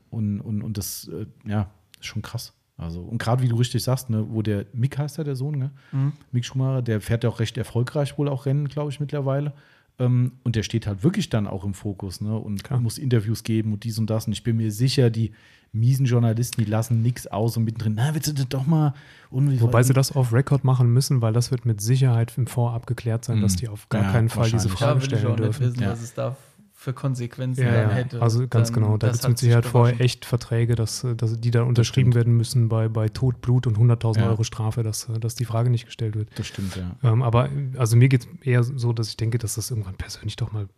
Und, 0.10 0.42
und, 0.42 0.62
und 0.62 0.78
das, 0.78 1.08
äh, 1.10 1.26
ja, 1.48 1.70
ist 2.00 2.06
schon 2.08 2.22
krass. 2.22 2.54
Also, 2.78 3.02
und 3.02 3.18
gerade 3.18 3.44
wie 3.44 3.50
du 3.50 3.58
richtig 3.58 3.84
sagst, 3.84 4.10
ne, 4.10 4.26
wo 4.30 4.42
der 4.42 4.66
Mick 4.74 4.98
heißt 4.98 5.18
ja 5.18 5.24
der 5.24 5.36
Sohn, 5.36 5.58
ne? 5.58 5.72
Mhm. 5.92 6.14
Mick 6.32 6.46
Schumacher, 6.46 6.82
der 6.82 7.02
fährt 7.02 7.24
ja 7.24 7.30
auch 7.30 7.40
recht 7.40 7.58
erfolgreich 7.58 8.18
wohl 8.18 8.30
auch 8.30 8.46
Rennen, 8.46 8.70
glaube 8.70 8.90
ich, 8.90 9.00
mittlerweile. 9.00 9.54
Ähm, 10.00 10.32
und 10.44 10.56
der 10.56 10.64
steht 10.64 10.88
halt 10.88 11.04
wirklich 11.04 11.30
dann 11.30 11.46
auch 11.46 11.64
im 11.66 11.74
Fokus, 11.74 12.22
ne? 12.22 12.36
Und 12.38 12.64
Klar. 12.64 12.80
muss 12.80 12.98
Interviews 12.98 13.44
geben 13.44 13.74
und 13.74 13.84
dies 13.84 14.00
und 14.00 14.10
das. 14.10 14.26
Und 14.28 14.34
ich 14.34 14.44
bin 14.44 14.58
mir 14.58 14.72
sicher, 14.72 15.10
die 15.10 15.32
miesen 15.72 16.06
Journalisten, 16.08 16.64
die 16.64 16.70
lassen 16.70 17.02
nichts 17.04 17.28
aus 17.28 17.56
und 17.58 17.64
mittendrin, 17.66 17.94
na, 17.96 18.16
willst 18.16 18.28
du 18.30 18.34
das 18.34 18.48
doch 18.50 18.66
mal? 18.66 18.94
Und 19.30 19.62
Wobei 19.62 19.84
sie 19.84 19.94
das 19.94 20.12
auf 20.16 20.34
Record 20.34 20.64
machen 20.64 20.92
müssen, 20.92 21.22
weil 21.22 21.32
das 21.34 21.52
wird 21.52 21.66
mit 21.66 21.80
Sicherheit 21.80 22.34
im 22.38 22.48
Vorab 22.48 22.88
geklärt 22.88 23.24
sein, 23.26 23.42
dass 23.42 23.54
Mhm. 23.54 23.58
die 23.58 23.68
auf 23.68 23.88
gar 23.90 24.02
Ja, 24.02 24.12
keinen 24.12 24.30
Fall 24.30 24.50
diese 24.50 24.70
Frage 24.70 25.02
stellen 25.02 25.36
dürfen. 25.36 25.66
wissen, 25.68 25.84
Ja. 25.84 25.92
was 25.92 26.02
es 26.02 26.14
da 26.16 26.36
für 26.82 26.94
Konsequenzen 26.94 27.62
Ja, 27.66 27.72
dann 27.74 27.90
ja. 27.90 27.96
hätte. 27.96 28.22
also 28.22 28.48
ganz 28.48 28.70
Dann- 28.72 28.76
genau. 28.84 28.96
Da 28.98 29.08
gibt 29.10 29.20
es 29.22 29.28
mit 29.28 29.38
sich 29.38 29.48
Sicherheit 29.48 29.66
vorher 29.66 30.00
echt 30.00 30.24
Verträge, 30.24 30.76
dass, 30.76 31.04
äh, 31.04 31.14
dass 31.14 31.38
die 31.38 31.52
dann 31.52 31.68
unterschrieben 31.68 32.16
werden 32.16 32.38
müssen 32.38 32.70
bei, 32.70 32.88
bei 32.88 33.10
Tod, 33.10 33.42
Blut 33.42 33.68
und 33.68 33.78
100.000 33.78 34.22
Ja. 34.24 34.30
Euro 34.30 34.46
Strafe, 34.46 34.82
dass, 34.82 35.10
äh, 35.10 35.20
dass 35.20 35.36
die 35.36 35.44
Frage 35.44 35.70
nicht 35.70 35.86
gestellt 35.88 36.16
wird. 36.16 36.30
Das 36.40 36.48
stimmt, 36.48 36.78
ja. 36.78 36.96
Ähm, 37.04 37.22
aber 37.22 37.50
also 37.78 37.98
mir 37.98 38.08
geht 38.08 38.22
es 38.22 38.28
eher 38.48 38.64
so, 38.64 38.94
dass 38.94 39.10
ich 39.10 39.18
denke, 39.18 39.38
dass 39.40 39.56
das 39.56 39.70
irgendwann 39.72 39.96
persönlich 39.96 40.38
doch 40.38 40.54
mal, 40.54 40.70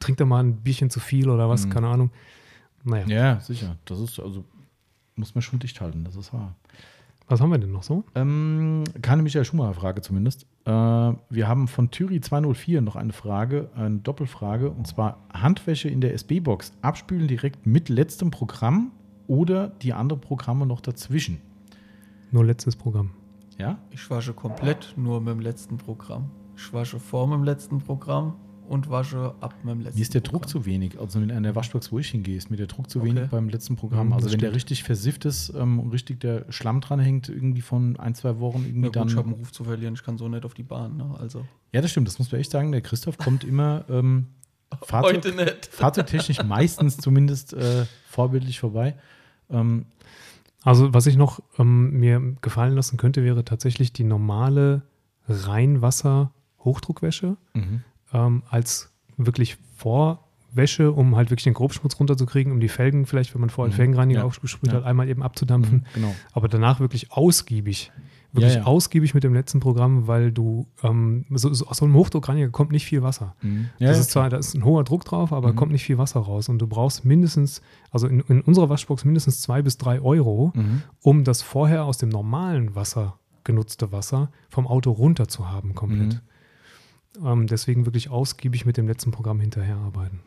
trinkt 0.00 0.20
er 0.20 0.26
mal 0.26 0.44
ein 0.44 0.56
Bierchen 0.56 0.90
zu 0.90 1.00
viel 1.00 1.30
oder 1.30 1.48
was, 1.48 1.64
Mhm. 1.64 1.70
keine 1.70 1.88
Ahnung. 1.88 2.10
Naja, 2.84 3.06
Ja, 3.06 3.40
sicher. 3.40 3.76
Das 3.86 4.00
ist, 4.00 4.20
also, 4.20 4.44
muss 5.16 5.34
man 5.34 5.40
schon 5.40 5.60
dicht 5.60 5.80
halten, 5.80 6.04
das 6.04 6.14
ist 6.14 6.34
wahr. 6.34 6.54
Was 7.28 7.40
haben 7.40 7.50
wir 7.50 7.58
denn 7.58 7.72
noch 7.72 7.82
so? 7.82 8.04
Ähm, 8.14 8.84
keine 9.00 9.22
Michael 9.22 9.44
Schumacher-Frage 9.44 10.02
zumindest. 10.02 10.46
Äh, 10.64 10.70
wir 10.70 11.48
haben 11.48 11.68
von 11.68 11.90
Thüri 11.90 12.20
204 12.20 12.80
noch 12.80 12.96
eine 12.96 13.12
Frage, 13.12 13.70
eine 13.74 13.98
Doppelfrage, 13.98 14.70
und 14.70 14.86
zwar 14.86 15.18
Handwäsche 15.32 15.88
in 15.88 16.00
der 16.00 16.14
SB-Box. 16.14 16.72
Abspülen 16.82 17.28
direkt 17.28 17.66
mit 17.66 17.88
letztem 17.88 18.30
Programm 18.30 18.92
oder 19.26 19.68
die 19.68 19.92
anderen 19.92 20.20
Programme 20.20 20.66
noch 20.66 20.80
dazwischen? 20.80 21.40
Nur 22.30 22.44
letztes 22.44 22.76
Programm. 22.76 23.10
Ja? 23.58 23.78
Ich 23.90 24.10
wasche 24.10 24.32
komplett 24.32 24.94
nur 24.96 25.20
mit 25.20 25.34
dem 25.34 25.40
letzten 25.40 25.76
Programm. 25.76 26.30
Ich 26.56 26.72
wasche 26.72 26.98
vor 26.98 27.28
dem 27.28 27.44
letzten 27.44 27.78
Programm 27.78 28.34
und 28.72 28.90
wasche 28.90 29.34
ab 29.40 29.54
mit 29.62 29.74
dem 29.74 29.80
letzten 29.82 29.98
Mir 29.98 30.02
ist 30.02 30.14
der 30.14 30.20
Druck 30.22 30.42
Programm. 30.42 30.48
zu 30.50 30.66
wenig. 30.66 30.98
Also 30.98 31.20
in 31.20 31.30
einer 31.30 31.54
Waschbox, 31.54 31.92
wo 31.92 31.98
ich 31.98 32.08
hingehe, 32.08 32.36
ist 32.36 32.50
mir 32.50 32.56
der 32.56 32.66
Druck 32.66 32.90
zu 32.90 33.00
Okay. 33.00 33.08
wenig 33.10 33.30
beim 33.30 33.48
letzten 33.48 33.76
Programm. 33.76 34.08
Mhm, 34.08 34.12
also 34.14 34.26
wenn 34.26 34.32
der 34.38 34.46
stimmt. 34.48 34.56
richtig 34.56 34.82
versifft 34.84 35.24
ist 35.24 35.52
ähm, 35.54 35.78
und 35.78 35.90
richtig 35.90 36.20
der 36.20 36.46
Schlamm 36.50 36.80
dran 36.80 36.98
hängt, 37.00 37.28
irgendwie 37.28 37.60
von 37.60 37.96
ein, 37.98 38.14
zwei 38.14 38.38
Wochen, 38.40 38.64
irgendwie 38.66 38.88
Ja, 38.88 39.02
gut, 39.02 39.10
ich 39.10 39.16
habe 39.16 39.24
dann. 39.24 39.34
einen 39.34 39.42
Ruf 39.42 39.52
zu 39.52 39.64
verlieren, 39.64 39.94
ich 39.94 40.02
kann 40.02 40.16
so 40.18 40.28
nicht 40.28 40.44
auf 40.44 40.54
die 40.54 40.62
Bahn. 40.62 40.96
Ne? 40.96 41.14
Also 41.20 41.44
Ja, 41.72 41.80
das 41.80 41.90
stimmt, 41.90 42.08
das 42.08 42.18
muss 42.18 42.32
man 42.32 42.40
echt 42.40 42.50
sagen. 42.50 42.72
Der 42.72 42.80
Christoph 42.80 43.18
kommt 43.18 43.44
immer 43.44 43.84
ähm, 43.90 44.26
Fahrzeug, 44.82 45.16
heute 45.16 45.32
nicht. 45.34 45.66
fahrzeugtechnisch 45.72 46.42
meistens 46.42 46.96
zumindest 46.96 47.52
äh, 47.52 47.84
vorbildlich 48.08 48.58
vorbei. 48.58 48.96
Ähm, 49.50 49.84
Also, 50.64 50.94
was 50.94 51.06
ich 51.06 51.16
noch 51.16 51.40
ähm, 51.58 51.98
mir 52.00 52.20
gefallen 52.40 52.74
lassen 52.74 52.96
könnte, 52.96 53.22
wäre 53.24 53.44
tatsächlich 53.44 53.92
die 53.92 54.04
normale 54.04 54.82
Reinwasser-Hochdruckwäsche 55.28 57.36
mhm. 57.54 57.82
Ähm, 58.12 58.42
als 58.50 58.92
wirklich 59.16 59.56
Vorwäsche, 59.76 60.92
um 60.92 61.16
halt 61.16 61.30
wirklich 61.30 61.44
den 61.44 61.54
Grobschmutz 61.54 61.98
runterzukriegen, 61.98 62.52
um 62.52 62.60
die 62.60 62.68
Felgen 62.68 63.06
vielleicht, 63.06 63.34
wenn 63.34 63.40
man 63.40 63.50
vorher 63.50 63.72
Mhm. 63.72 63.76
Felgenreiniger 63.76 64.20
Ja. 64.20 64.26
aufgesprüht 64.26 64.70
Ja. 64.72 64.78
hat, 64.78 64.84
einmal 64.84 65.08
eben 65.08 65.22
abzudampfen. 65.22 65.78
Mhm, 65.78 65.84
genau. 65.94 66.14
Aber 66.32 66.48
danach 66.48 66.80
wirklich 66.80 67.12
ausgiebig. 67.12 67.90
Wirklich 68.34 68.54
Ja, 68.54 68.60
ja. 68.60 68.66
ausgiebig 68.66 69.12
mit 69.12 69.24
dem 69.24 69.34
letzten 69.34 69.60
Programm, 69.60 70.06
weil 70.06 70.32
du 70.32 70.66
ähm, 70.82 71.26
so, 71.30 71.52
so, 71.52 71.66
aus 71.66 71.76
so 71.76 71.84
einem 71.84 71.94
Hochdruckreiniger 71.94 72.48
kommt 72.48 72.72
nicht 72.72 72.86
viel 72.86 73.02
Wasser. 73.02 73.34
Mhm. 73.42 73.68
das 73.78 73.96
ja, 73.96 74.00
ist 74.00 74.10
zwar, 74.10 74.30
da 74.30 74.38
ist 74.38 74.54
ein 74.54 74.64
hoher 74.64 74.84
Druck 74.84 75.04
drauf, 75.04 75.34
aber 75.34 75.52
Mhm. 75.52 75.56
kommt 75.56 75.72
nicht 75.72 75.84
viel 75.84 75.98
Wasser 75.98 76.20
raus. 76.20 76.48
Und 76.48 76.58
du 76.58 76.66
brauchst 76.66 77.04
mindestens, 77.04 77.60
also 77.90 78.06
in, 78.06 78.20
in 78.20 78.40
unserer 78.40 78.70
Waschbox 78.70 79.04
mindestens 79.04 79.42
zwei 79.42 79.60
bis 79.60 79.76
drei 79.76 80.00
Euro, 80.00 80.52
Mhm. 80.54 80.82
um 81.02 81.24
das 81.24 81.42
vorher 81.42 81.84
aus 81.84 81.98
dem 81.98 82.08
normalen 82.08 82.74
Wasser 82.74 83.18
genutzte 83.44 83.92
Wasser 83.92 84.30
vom 84.48 84.66
Auto 84.66 84.92
runter 84.92 85.28
zu 85.28 85.50
haben, 85.50 85.74
komplett. 85.74 86.22
Mhm. 87.20 87.26
Ähm, 87.26 87.46
deswegen 87.46 87.86
wirklich 87.86 88.10
ausgiebig 88.10 88.64
mit 88.66 88.76
dem 88.76 88.86
letzten 88.88 89.10
Programm 89.10 89.40
hinterherarbeiten. 89.40 90.20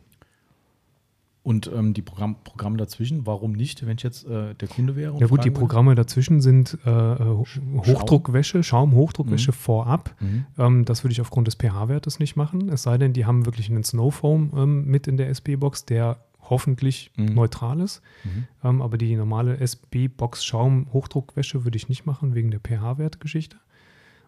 Und 1.43 1.69
ähm, 1.71 1.93
die 1.93 2.01
Programm, 2.01 2.37
Programme 2.43 2.75
dazwischen, 2.77 3.27
warum 3.27 3.51
nicht, 3.51 3.85
wenn 3.85 3.97
ich 3.97 4.03
jetzt 4.03 4.25
äh, 4.25 4.55
der 4.55 4.67
Kunde 4.67 4.95
wäre? 4.95 5.13
und 5.13 5.19
Ja 5.21 5.27
gut, 5.27 5.39
die 5.39 5.49
fragen 5.49 5.55
würde? 5.55 5.59
Programme 5.59 5.93
dazwischen 5.95 6.41
sind 6.41 6.75
äh, 6.85 6.89
Ho- 6.89 7.45
Hochdruckwäsche, 7.85 8.63
Schaum-Hochdruckwäsche 8.63 9.51
vorab. 9.51 10.15
Mhm. 10.19 10.45
Ähm, 10.57 10.85
das 10.85 11.03
würde 11.03 11.11
ich 11.11 11.21
aufgrund 11.21 11.45
des 11.47 11.53
pH-Wertes 11.55 12.17
nicht 12.17 12.35
machen. 12.35 12.69
Es 12.69 12.81
sei 12.81 12.97
denn, 12.97 13.13
die 13.13 13.27
haben 13.27 13.45
wirklich 13.45 13.69
einen 13.69 13.83
Snowfoam 13.83 14.53
ähm, 14.55 14.85
mit 14.87 15.05
in 15.07 15.17
der 15.17 15.29
SB-Box, 15.29 15.85
der 15.85 16.17
hoffentlich 16.49 17.11
Mhm. 17.15 17.35
neutral 17.35 17.79
ist. 17.79 18.01
Mhm. 18.23 18.47
Ähm, 18.63 18.81
aber 18.81 18.97
die 18.97 19.15
normale 19.15 19.57
SB-Box 19.59 20.43
Schaum-Hochdruckwäsche 20.45 21.63
würde 21.63 21.77
ich 21.77 21.89
nicht 21.89 22.07
machen, 22.07 22.33
wegen 22.33 22.49
der 22.49 22.59
pH-Wertgeschichte. 22.59 23.57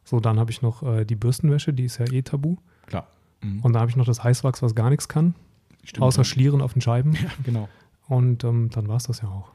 So, 0.10 0.22
dann 0.22 0.40
habe 0.40 0.52
ich 0.52 0.61
noch 0.61 0.84
äh, 0.84 1.03
die 1.03 1.16
Bürstenwäsche, 1.16 1.74
die 1.74 1.84
ist 1.84 1.98
ja 1.98 2.06
eh 2.10 2.22
tabu. 2.22 2.56
Klar. 2.86 3.08
Mhm. 3.44 3.60
Und 3.61 3.74
da 3.74 3.82
habe 3.82 3.90
ich 3.92 3.98
noch 3.98 4.06
das 4.06 4.24
Heißwachs, 4.24 4.61
was 4.61 4.74
gar 4.74 4.90
nichts 4.90 5.10
kann, 5.10 5.36
Stimmt, 5.84 6.02
außer 6.03 6.22
ja. 6.22 6.24
Schlieren 6.24 6.61
auf 6.61 6.72
den 6.74 6.82
Scheiben. 6.82 7.14
Ja, 7.22 7.30
genau. 7.44 7.68
Und 8.08 8.45
ähm, 8.45 8.69
dann 8.72 8.88
war 8.88 8.95
es 8.95 9.03
das 9.03 9.22
ja 9.22 9.27
auch. 9.27 9.52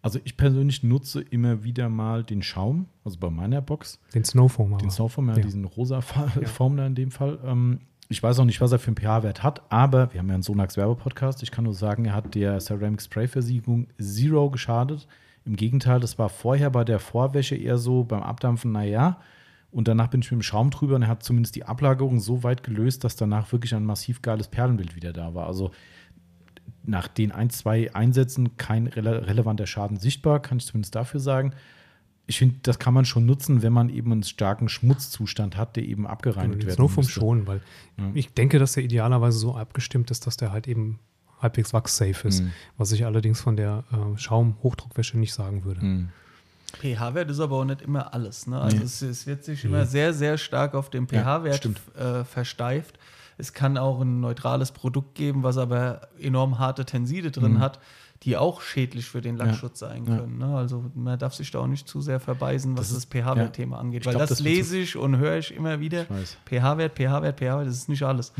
Also 0.00 0.20
ich 0.22 0.36
persönlich 0.36 0.84
nutze 0.84 1.20
immer 1.20 1.64
wieder 1.64 1.88
mal 1.88 2.22
den 2.22 2.40
Schaum, 2.40 2.86
also 3.04 3.18
bei 3.18 3.30
meiner 3.30 3.60
Box, 3.60 3.98
Den 4.14 4.24
Snowfoam 4.24 4.78
den 4.78 4.90
Snowfoam, 4.90 5.28
ja, 5.28 5.36
Ja. 5.36 5.42
diesen 5.42 5.64
rosa. 5.64 6.00
Form 6.44 6.76
da 6.76 6.86
in 6.86 6.94
dem 6.94 7.10
Fall. 7.10 7.40
Ähm, 7.44 7.80
ich 8.08 8.22
weiß 8.22 8.38
auch 8.38 8.44
nicht, 8.44 8.60
was 8.60 8.70
er 8.70 8.78
für 8.78 8.88
einen 8.88 8.96
pH-Wert 8.96 9.42
hat, 9.42 9.62
aber 9.72 10.12
wir 10.12 10.20
haben 10.20 10.28
ja 10.28 10.34
einen 10.34 10.42
Sonax 10.44 10.76
Werbepodcast. 10.76 11.42
Ich 11.42 11.50
kann 11.50 11.64
nur 11.64 11.74
sagen, 11.74 12.04
er 12.04 12.14
hat 12.14 12.34
der 12.36 12.60
Ceramic 12.60 13.02
Spray 13.02 13.26
Versiegelung 13.26 13.88
Zero 14.00 14.50
geschadet. 14.50 15.08
Im 15.44 15.56
Gegenteil, 15.56 15.98
das 16.00 16.16
war 16.18 16.28
vorher 16.28 16.70
bei 16.70 16.84
der 16.84 17.00
Vorwäsche 17.00 17.56
eher 17.56 17.76
so 17.76 18.04
beim 18.04 18.22
Abdampfen, 18.22 18.70
naja. 18.72 19.18
Und 19.72 19.86
danach 19.88 20.08
bin 20.08 20.20
ich 20.20 20.30
mit 20.30 20.40
dem 20.40 20.42
Schaum 20.42 20.70
drüber 20.70 20.96
und 20.96 21.02
er 21.02 21.08
hat 21.08 21.22
zumindest 21.22 21.54
die 21.54 21.64
Ablagerung 21.64 22.18
so 22.18 22.42
weit 22.42 22.64
gelöst, 22.64 23.04
dass 23.04 23.14
danach 23.16 23.52
wirklich 23.52 23.74
ein 23.74 23.84
massiv 23.84 24.20
geiles 24.22 24.48
Perlenbild 24.48 24.96
wieder 24.96 25.12
da 25.12 25.34
war. 25.34 25.46
Also 25.46 25.70
nach 26.84 27.06
den 27.08 27.30
ein, 27.30 27.50
zwei 27.50 27.94
Einsätzen 27.94 28.56
kein 28.56 28.86
rele 28.88 29.26
relevanter 29.26 29.66
Schaden 29.66 29.96
sichtbar, 29.98 30.40
kann 30.40 30.58
ich 30.58 30.66
zumindest 30.66 30.94
dafür 30.94 31.20
sagen. 31.20 31.52
Ich 32.26 32.38
finde, 32.38 32.56
das 32.62 32.78
kann 32.78 32.94
man 32.94 33.04
schon 33.04 33.26
nutzen, 33.26 33.62
wenn 33.62 33.72
man 33.72 33.88
eben 33.90 34.12
einen 34.12 34.22
starken 34.22 34.68
Schmutzzustand 34.68 35.56
hat, 35.56 35.76
der 35.76 35.84
eben 35.84 36.06
abgereinigt 36.06 36.62
den 36.62 36.66
werden 36.68 36.76
Snowfoam 36.76 37.04
müsste. 37.04 37.20
schon, 37.20 37.46
weil 37.46 37.60
Ja. 37.98 38.10
ich 38.14 38.32
denke, 38.34 38.58
dass 38.58 38.72
der 38.72 38.84
idealerweise 38.84 39.38
so 39.38 39.54
abgestimmt 39.56 40.10
ist, 40.10 40.26
dass 40.26 40.36
der 40.36 40.52
halt 40.52 40.68
eben 40.68 40.98
halbwegs 41.40 41.72
wachssafe 41.72 42.28
ist. 42.28 42.42
Mhm. 42.42 42.52
Was 42.76 42.92
ich 42.92 43.04
allerdings 43.04 43.40
von 43.40 43.56
der 43.56 43.84
äh, 43.92 44.16
Schaum-Hochdruckwäsche 44.18 45.18
nicht 45.18 45.32
sagen 45.32 45.64
würde. 45.64 45.84
Mhm. 45.84 46.08
pH-Wert 46.70 47.30
ist 47.30 47.40
aber 47.40 47.56
auch 47.56 47.64
nicht 47.64 47.82
immer 47.82 48.12
alles. 48.14 48.46
Ne? 48.46 48.60
Also 48.60 48.76
Nee. 48.76 48.82
es, 48.84 49.02
es 49.02 49.26
wird 49.26 49.44
sich 49.44 49.64
immer 49.64 49.86
sehr, 49.86 50.12
sehr 50.14 50.38
stark 50.38 50.74
auf 50.74 50.90
den 50.90 51.06
Ja, 51.10 51.22
pH-Wert 51.22 51.56
stimmt. 51.56 51.80
äh, 51.98 52.24
versteift. 52.24 52.98
Es 53.38 53.52
kann 53.54 53.78
auch 53.78 54.00
ein 54.00 54.20
neutrales 54.20 54.70
Produkt 54.72 55.14
geben, 55.14 55.42
was 55.42 55.56
aber 55.58 56.02
enorm 56.20 56.58
harte 56.58 56.84
Tenside 56.84 57.30
drin 57.30 57.54
Mhm. 57.54 57.58
hat, 57.60 57.78
die 58.24 58.36
auch 58.36 58.60
schädlich 58.60 59.06
für 59.06 59.22
den 59.22 59.38
Lackschutz 59.38 59.78
sein 59.78 60.04
Ja. 60.06 60.18
können. 60.18 60.36
Ne? 60.38 60.54
Also 60.54 60.84
man 60.94 61.18
darf 61.18 61.32
sich 61.34 61.50
da 61.50 61.60
auch 61.60 61.66
nicht 61.66 61.88
zu 61.88 62.02
sehr 62.02 62.20
verbeißen, 62.20 62.76
was 62.76 62.88
Das 62.92 62.96
das, 62.96 63.04
pH-Wert-Thema 63.06 63.78
angeht. 63.78 64.02
Ich 64.02 64.06
Weil 64.06 64.12
glaub, 64.14 64.20
das, 64.28 64.28
das 64.30 64.40
lese 64.40 64.76
ich 64.76 64.94
und 64.96 65.16
höre 65.16 65.38
ich 65.38 65.54
immer 65.54 65.80
wieder. 65.80 66.04
PH-Wert, 66.44 66.92
pH-Wert, 66.96 67.38
pH-Wert, 67.38 67.66
das 67.66 67.76
ist 67.76 67.88
nicht 67.88 68.02
alles. 68.02 68.32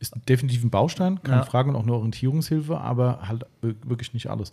Ist 0.00 0.14
definitiv 0.28 0.64
ein 0.64 0.70
Baustein, 0.70 1.22
keine 1.22 1.36
Ja. 1.38 1.44
Frage 1.44 1.68
und 1.70 1.76
auch 1.76 1.84
eine 1.84 1.92
Orientierungshilfe, 1.94 2.76
aber 2.80 3.28
halt 3.28 3.46
wir- 3.60 3.76
wirklich 3.84 4.12
nicht 4.12 4.28
alles. 4.28 4.50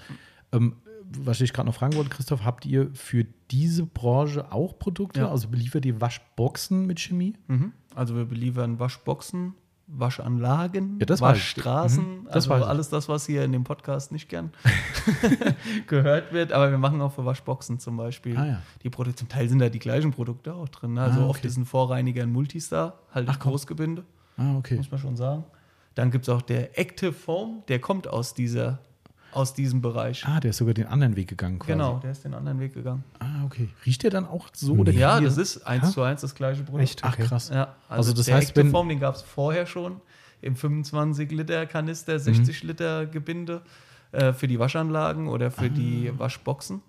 Ähm, 0.51 0.75
was 1.17 1.41
ich 1.41 1.53
gerade 1.53 1.67
noch 1.67 1.75
fragen 1.75 1.95
wollte, 1.95 2.09
Christoph, 2.09 2.43
habt 2.43 2.65
ihr 2.65 2.89
für 2.93 3.25
diese 3.51 3.85
Branche 3.85 4.51
auch 4.51 4.77
Produkte? 4.77 5.21
Ja. 5.21 5.29
Also 5.31 5.47
beliefert 5.49 5.85
ihr 5.85 5.99
Waschboxen 6.01 6.85
mit 6.85 6.99
Chemie? 6.99 7.33
Mhm. 7.47 7.73
Also 7.95 8.15
wir 8.15 8.25
beliefern 8.25 8.79
Waschboxen, 8.79 9.53
Waschanlagen, 9.87 10.99
Ja. 11.01 11.19
Waschstraßen, 11.19 12.21
Mhm, 12.21 12.27
also 12.29 12.53
alles 12.53 12.89
das, 12.89 13.09
was 13.09 13.25
hier 13.25 13.43
in 13.43 13.51
dem 13.51 13.63
Podcast 13.63 14.11
nicht 14.11 14.29
gern 14.29 14.51
gehört 15.87 16.31
wird. 16.33 16.51
Aber 16.53 16.69
wir 16.71 16.77
machen 16.77 17.01
auch 17.01 17.11
für 17.13 17.25
Waschboxen 17.25 17.79
zum 17.79 17.97
Beispiel 17.97 18.37
Ah, 18.37 18.45
ja. 18.45 18.61
die 18.83 18.89
Produkte. 18.89 19.19
Zum 19.19 19.29
Teil 19.29 19.49
sind 19.49 19.59
da 19.59 19.69
die 19.69 19.79
gleichen 19.79 20.11
Produkte 20.11 20.53
auch 20.53 20.69
drin. 20.69 20.93
ne? 20.93 21.01
Also 21.01 21.19
Ah, 21.19 21.23
okay. 21.23 21.29
oft 21.31 21.45
ist 21.45 21.57
ein 21.57 21.65
Vorreiniger 21.65 22.23
ein 22.23 22.31
Multistar, 22.31 22.99
halt 23.13 23.27
Ach. 23.29 23.39
Großgebinde, 23.39 24.03
Ah, 24.37 24.57
okay. 24.57 24.75
muss 24.77 24.91
man 24.91 24.99
schon 24.99 25.15
sagen. 25.15 25.43
Dann 25.95 26.11
gibt 26.11 26.25
es 26.27 26.29
auch 26.29 26.41
der 26.41 26.77
Active 26.79 27.11
Foam, 27.13 27.63
der 27.67 27.79
kommt 27.79 28.07
aus, 28.07 28.33
dieser, 28.33 28.79
aus 29.31 29.53
diesem 29.53 29.81
Bereich. 29.81 30.25
Ah, 30.27 30.39
der 30.39 30.51
ist 30.51 30.57
sogar 30.57 30.73
den 30.73 30.87
anderen 30.87 31.15
Weg 31.15 31.27
gegangen 31.29 31.59
quasi. 31.59 31.71
Genau, 31.73 31.99
der 31.99 32.11
ist 32.11 32.23
den 32.25 32.33
anderen 32.33 32.59
Weg 32.59 32.73
gegangen. 32.73 33.03
Ah, 33.19 33.43
okay. 33.45 33.69
Riecht 33.85 34.03
der 34.03 34.09
dann 34.11 34.25
auch 34.25 34.47
so? 34.53 34.73
Oder 34.73 34.91
Ja, 34.91 35.19
das 35.19 35.37
ist 35.37 35.65
eins 35.67 35.83
Ja? 35.87 35.89
zu 35.91 36.01
eins 36.01 36.21
das 36.21 36.35
gleiche 36.35 36.63
Produkt. 36.63 36.83
Echt? 36.83 37.03
Ach, 37.03 37.13
Okay. 37.13 37.25
krass. 37.27 37.49
Ja, 37.49 37.75
also, 37.87 38.09
Also 38.09 38.13
das 38.13 38.25
der 38.27 38.35
heißt, 38.35 38.55
wenn- 38.55 38.71
Foam, 38.71 38.89
den 38.89 38.99
gab 38.99 39.15
es 39.15 39.21
vorher 39.21 39.65
schon 39.65 40.01
im 40.41 40.55
25 40.55 41.31
Liter 41.31 41.65
Kanister, 41.65 42.17
60 42.19 42.63
Liter 42.63 43.05
Gebinde 43.05 43.61
äh, 44.11 44.33
für 44.33 44.47
die 44.47 44.57
Waschanlagen 44.59 45.27
oder 45.27 45.51
für 45.51 45.69
die 45.69 46.11
Waschboxen. 46.17 46.81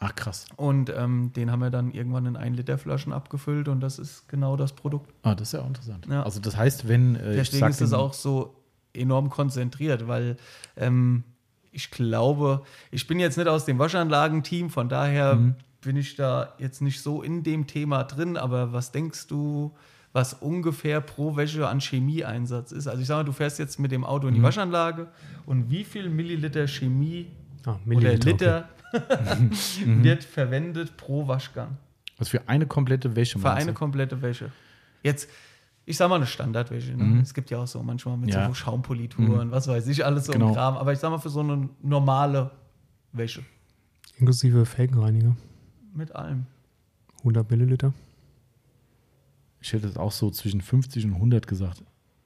Ach 0.00 0.14
krass. 0.14 0.46
Und 0.54 0.90
ähm, 0.96 1.32
den 1.34 1.50
haben 1.50 1.58
wir 1.58 1.70
dann 1.70 1.90
irgendwann 1.90 2.24
in 2.26 2.36
1 2.36 2.56
Liter 2.56 2.78
Flaschen 2.78 3.12
abgefüllt 3.12 3.66
und 3.66 3.80
das 3.80 3.98
ist 3.98 4.28
genau 4.28 4.56
das 4.56 4.72
Produkt. 4.72 5.12
Ah, 5.24 5.34
das 5.34 5.48
ist 5.48 5.52
ja 5.54 5.60
auch 5.62 5.66
interessant. 5.66 6.06
Ja. 6.08 6.22
Also 6.22 6.38
das 6.38 6.56
heißt, 6.56 6.86
wenn 6.86 7.16
äh, 7.16 7.30
ich 7.32 7.36
Deswegen 7.50 7.60
sag 7.60 7.70
ist 7.70 7.80
es 7.80 7.92
auch 7.92 8.12
so 8.12 8.54
enorm 8.94 9.28
konzentriert, 9.28 10.06
weil 10.06 10.36
ähm, 10.76 11.24
ich 11.78 11.92
glaube, 11.92 12.62
ich 12.90 13.06
bin 13.06 13.20
jetzt 13.20 13.38
nicht 13.38 13.46
aus 13.46 13.64
dem 13.64 13.78
Waschanlagenteam, 13.78 14.68
von 14.68 14.88
daher 14.88 15.36
Mhm. 15.36 15.54
bin 15.80 15.96
ich 15.96 16.16
da 16.16 16.54
jetzt 16.58 16.82
nicht 16.82 17.00
so 17.00 17.22
in 17.22 17.44
dem 17.44 17.68
Thema 17.68 18.02
drin, 18.02 18.36
aber 18.36 18.72
was 18.72 18.90
denkst 18.90 19.28
du, 19.28 19.72
was 20.12 20.34
ungefähr 20.34 21.00
pro 21.00 21.36
Wäsche 21.36 21.68
an 21.68 21.78
Chemieeinsatz 21.80 22.72
ist? 22.72 22.88
Also 22.88 23.00
ich 23.00 23.06
sage 23.06 23.18
mal, 23.20 23.24
du 23.24 23.30
fährst 23.32 23.60
jetzt 23.60 23.78
mit 23.78 23.92
dem 23.92 24.04
Auto 24.04 24.26
in 24.26 24.34
Mhm. 24.34 24.38
die 24.38 24.42
Waschanlage 24.42 25.06
und 25.46 25.70
wie 25.70 25.84
viel 25.84 26.08
Milliliter 26.08 26.66
Chemie 26.66 27.28
Ah, 27.64 27.70
oder 27.72 27.80
Milliliter, 27.84 28.26
Liter 28.26 28.68
Mhm. 29.86 30.02
wird 30.02 30.24
verwendet 30.24 30.96
pro 30.96 31.28
Waschgang? 31.28 31.76
was 32.16 32.30
für 32.30 32.48
eine 32.48 32.66
komplette 32.66 33.14
Wäsche 33.14 33.38
Für 33.38 33.52
eine 33.52 33.72
komplette 33.72 34.20
Wäsche. 34.20 34.50
Jetzt, 35.04 35.28
ich 35.88 35.96
sag 35.96 36.08
mal 36.08 36.16
eine 36.16 36.26
Standardwäsche. 36.26 36.92
Ne? 36.96 37.20
Es 37.22 37.32
gibt 37.34 37.50
ja 37.50 37.58
auch 37.58 37.66
so 37.66 37.82
manchmal 37.82 38.16
mit 38.16 38.28
Mhm. 38.28 38.34
Ja. 38.34 38.46
so 38.48 38.54
Schaumpolituren, 38.54 39.50
was 39.50 39.66
weiß 39.68 39.86
ich, 39.88 40.04
alles 40.04 40.26
so 40.26 40.32
Genau. 40.32 40.48
im 40.48 40.54
Kram. 40.54 40.76
Aber 40.76 40.92
ich 40.92 40.98
sag 40.98 41.10
mal 41.10 41.18
für 41.18 41.30
so 41.30 41.40
eine 41.40 41.68
normale 41.82 42.50
Wäsche. 43.12 43.42
Inklusive 44.18 44.66
Felgenreiniger. 44.66 45.36
Mit 45.94 46.14
allem. 46.14 46.46
100 47.20 47.50
Milliliter. 47.50 47.92
Ich 49.60 49.72
hätte 49.72 49.86
es 49.88 49.96
auch 49.96 50.12
so 50.12 50.30
zwischen 50.30 50.60
50 50.60 51.04
und 51.06 51.14
100 51.14 51.46
gesagt. 51.46 51.82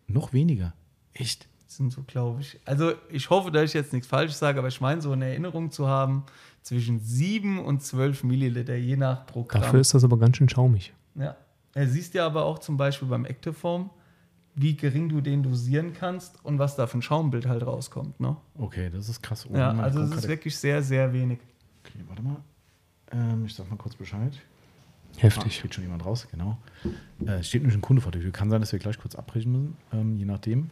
Noch 0.06 0.32
weniger. 0.32 0.74
Echt? 1.14 1.48
Das 1.66 1.76
sind 1.78 1.90
so, 1.92 2.02
glaube 2.02 2.42
ich. 2.42 2.60
Also 2.66 2.92
ich 3.10 3.30
hoffe, 3.30 3.50
dass 3.50 3.64
ich 3.64 3.72
jetzt 3.72 3.92
nichts 3.94 4.06
Falsches 4.06 4.38
sage, 4.38 4.58
aber 4.58 4.68
ich 4.68 4.80
meine, 4.82 5.00
so 5.00 5.12
eine 5.12 5.26
Erinnerung 5.26 5.70
zu 5.70 5.88
haben, 5.88 6.24
zwischen 6.60 7.00
7 7.00 7.58
und 7.58 7.82
12 7.82 8.24
Milliliter, 8.24 8.74
je 8.76 8.96
nach 8.96 9.24
Programm. 9.26 9.62
Dafür 9.62 9.80
ist 9.80 9.94
das 9.94 10.04
aber 10.04 10.18
ganz 10.18 10.36
schön 10.36 10.48
schaumig. 10.50 10.92
Ja. 11.14 11.34
Er 11.74 11.88
siehst 11.88 12.14
ja 12.14 12.26
aber 12.26 12.44
auch 12.44 12.58
zum 12.58 12.76
Beispiel 12.76 13.08
beim 13.08 13.24
Activeform, 13.24 13.90
wie 14.54 14.76
gering 14.76 15.08
du 15.08 15.20
den 15.20 15.42
dosieren 15.42 15.92
kannst 15.94 16.44
und 16.44 16.58
was 16.58 16.76
da 16.76 16.86
für 16.86 16.98
ein 16.98 17.02
Schaumbild 17.02 17.46
halt 17.46 17.64
rauskommt. 17.66 18.20
Ne? 18.20 18.36
Okay, 18.58 18.90
das 18.90 19.08
ist 19.08 19.22
krass. 19.22 19.46
Oh, 19.50 19.56
Ja, 19.56 19.70
also 19.72 20.00
es 20.02 20.10
ist 20.14 20.28
wirklich 20.28 20.56
sehr, 20.56 20.82
sehr 20.82 21.12
wenig. 21.12 21.38
Okay, 21.84 21.98
warte 22.06 22.22
mal. 22.22 22.36
Ähm, 23.12 23.46
ich 23.46 23.54
sag 23.54 23.68
mal 23.70 23.76
kurz 23.76 23.94
Bescheid. 23.94 24.32
Ah, 25.16 25.22
Heftig. 25.22 25.56
steht 25.58 25.74
schon 25.74 25.84
jemand 25.84 26.04
raus, 26.04 26.26
genau. 26.30 26.58
Äh, 27.26 27.42
steht 27.42 27.62
nämlich 27.62 27.76
ein 27.76 27.82
Kunde 27.82 28.00
vor 28.02 28.12
der 28.12 28.20
Tür. 28.20 28.30
Kann 28.32 28.50
sein, 28.50 28.60
dass 28.60 28.72
wir 28.72 28.78
gleich 28.78 28.98
kurz 28.98 29.14
abbrechen 29.14 29.52
müssen, 29.52 29.76
ähm, 29.92 30.16
je 30.16 30.24
nachdem. 30.24 30.70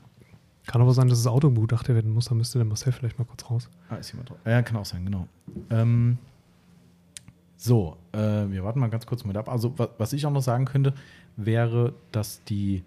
Kann 0.67 0.81
aber 0.83 0.93
sein, 0.93 1.09
dass 1.09 1.19
das 1.23 1.27
Auto 1.27 1.51
begutachtet 1.51 1.95
werden 1.95 2.13
muss. 2.13 2.27
Da 2.27 2.35
müsste 2.35 2.59
der 2.59 2.67
Marcel 2.67 2.93
vielleicht 2.93 3.19
mal 3.19 3.25
kurz 3.25 3.51
raus. 3.51 3.69
Ah, 3.89 3.97
ist 3.97 4.13
jemand 4.13 4.31
drauf. 4.31 4.39
Ja, 4.45 4.61
kann 4.63 4.77
auch 4.77 4.85
sein, 4.85 5.05
genau. 5.05 5.27
Ähm, 5.71 6.19
so, 7.63 7.99
äh, 8.13 8.19
wir 8.19 8.65
warten 8.65 8.81
mal 8.81 8.89
ganz 8.89 9.05
kurz 9.05 9.23
mit 9.25 9.37
ab. 9.37 9.51
Also, 9.51 9.79
was, 9.79 9.91
was 9.99 10.13
ich 10.15 10.25
auch 10.25 10.33
noch 10.33 10.41
sagen 10.41 10.65
könnte, 10.65 10.95
wäre, 11.37 11.93
dass 12.11 12.43
die. 12.45 12.83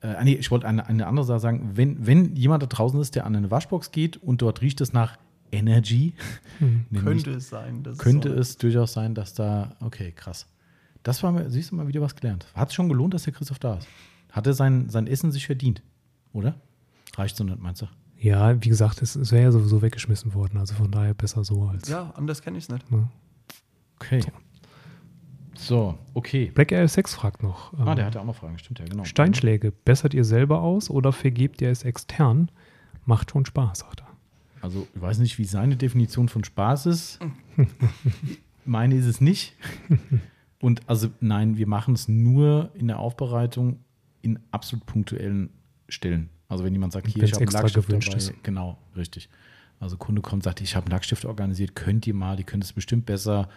Äh, 0.00 0.08
ah, 0.08 0.24
nee, 0.24 0.34
ich 0.34 0.50
wollte 0.50 0.66
eine, 0.66 0.84
eine 0.86 1.06
andere 1.06 1.24
Sache 1.24 1.38
sagen. 1.38 1.70
Wenn, 1.74 2.04
wenn 2.04 2.34
jemand 2.34 2.64
da 2.64 2.66
draußen 2.66 3.00
ist, 3.00 3.14
der 3.14 3.24
an 3.24 3.36
eine 3.36 3.52
Waschbox 3.52 3.92
geht 3.92 4.16
und 4.16 4.42
dort 4.42 4.62
riecht 4.62 4.80
es 4.80 4.92
nach 4.92 5.16
Energy, 5.52 6.14
nämlich 6.58 7.04
Könnte 7.04 7.30
es 7.30 7.48
sein. 7.50 7.84
dass 7.84 7.98
könnte 7.98 8.30
so 8.30 8.40
es 8.40 8.56
durchaus 8.56 8.92
sein, 8.92 9.14
dass 9.14 9.32
da. 9.32 9.76
Okay, 9.78 10.10
krass. 10.10 10.48
Das 11.04 11.22
war 11.22 11.30
mir, 11.30 11.48
siehst 11.50 11.70
du 11.70 11.76
mal 11.76 11.86
wieder 11.86 12.00
was 12.00 12.16
gelernt. 12.16 12.48
Hat 12.52 12.70
es 12.70 12.74
schon 12.74 12.88
gelohnt, 12.88 13.14
dass 13.14 13.22
der 13.22 13.32
Christoph 13.32 13.60
da 13.60 13.76
ist? 13.76 13.86
Hat 14.32 14.48
er 14.48 14.54
sein, 14.54 14.88
sein 14.88 15.06
Essen 15.06 15.30
sich 15.30 15.46
verdient, 15.46 15.82
oder? 16.32 16.56
Reicht 17.16 17.36
so 17.36 17.44
nicht, 17.44 17.60
meinst 17.60 17.82
du? 17.82 17.86
Ja, 18.24 18.56
wie 18.64 18.70
gesagt, 18.70 19.02
es, 19.02 19.16
es 19.16 19.32
wäre 19.32 19.42
ja 19.42 19.52
sowieso 19.52 19.82
weggeschmissen 19.82 20.32
worden. 20.32 20.56
Also 20.56 20.72
von 20.72 20.90
daher 20.90 21.12
besser 21.12 21.44
so 21.44 21.64
als. 21.64 21.90
Ja, 21.90 22.10
anders 22.16 22.40
kenne 22.40 22.56
ich 22.56 22.64
es 22.64 22.70
nicht. 22.70 22.90
Ne? 22.90 23.10
Okay. 23.96 24.22
So, 25.54 25.98
okay. 26.14 26.50
Black 26.54 26.72
Air 26.72 26.88
6 26.88 27.14
fragt 27.14 27.42
noch. 27.42 27.74
Ah, 27.74 27.90
ähm, 27.90 27.96
der 27.96 28.06
hatte 28.06 28.22
auch 28.22 28.24
noch 28.24 28.36
Fragen, 28.36 28.58
stimmt 28.58 28.78
ja, 28.78 28.86
genau. 28.86 29.04
Steinschläge, 29.04 29.72
bessert 29.72 30.14
ihr 30.14 30.24
selber 30.24 30.62
aus 30.62 30.88
oder 30.88 31.12
vergebt 31.12 31.60
ihr 31.60 31.68
es 31.68 31.82
extern? 31.82 32.50
Macht 33.04 33.30
schon 33.30 33.44
Spaß, 33.44 33.80
sagt 33.80 34.00
er. 34.00 34.08
Also, 34.62 34.88
ich 34.94 35.02
weiß 35.02 35.18
nicht, 35.18 35.36
wie 35.36 35.44
seine 35.44 35.76
Definition 35.76 36.30
von 36.30 36.44
Spaß 36.44 36.86
ist. 36.86 37.20
Meine 38.64 38.94
ist 38.94 39.04
es 39.04 39.20
nicht. 39.20 39.54
Und 40.62 40.88
also, 40.88 41.08
nein, 41.20 41.58
wir 41.58 41.66
machen 41.66 41.92
es 41.92 42.08
nur 42.08 42.70
in 42.72 42.88
der 42.88 43.00
Aufbereitung 43.00 43.80
in 44.22 44.38
absolut 44.50 44.86
punktuellen 44.86 45.50
Stellen. 45.90 46.30
Also, 46.54 46.64
wenn 46.64 46.72
jemand 46.72 46.92
sagt, 46.92 47.06
hier, 47.08 47.16
Wenn's 47.22 47.30
ich 47.30 47.34
habe 47.34 47.40
einen 47.40 47.46
extra 47.48 47.60
Lackstift 47.62 47.88
gewünscht 47.88 48.08
dabei. 48.08 48.18
ist. 48.18 48.32
Genau, 48.44 48.78
richtig. 48.96 49.28
Also, 49.80 49.96
Kunde 49.96 50.22
kommt, 50.22 50.44
sagt, 50.44 50.60
ich 50.60 50.76
habe 50.76 50.86
einen 50.86 50.92
Lackstift 50.92 51.24
organisiert, 51.24 51.74
könnt 51.74 52.06
ihr 52.06 52.14
mal, 52.14 52.36
die 52.36 52.44
könnt 52.44 52.62
es 52.62 52.72
bestimmt 52.72 53.06
besser. 53.06 53.48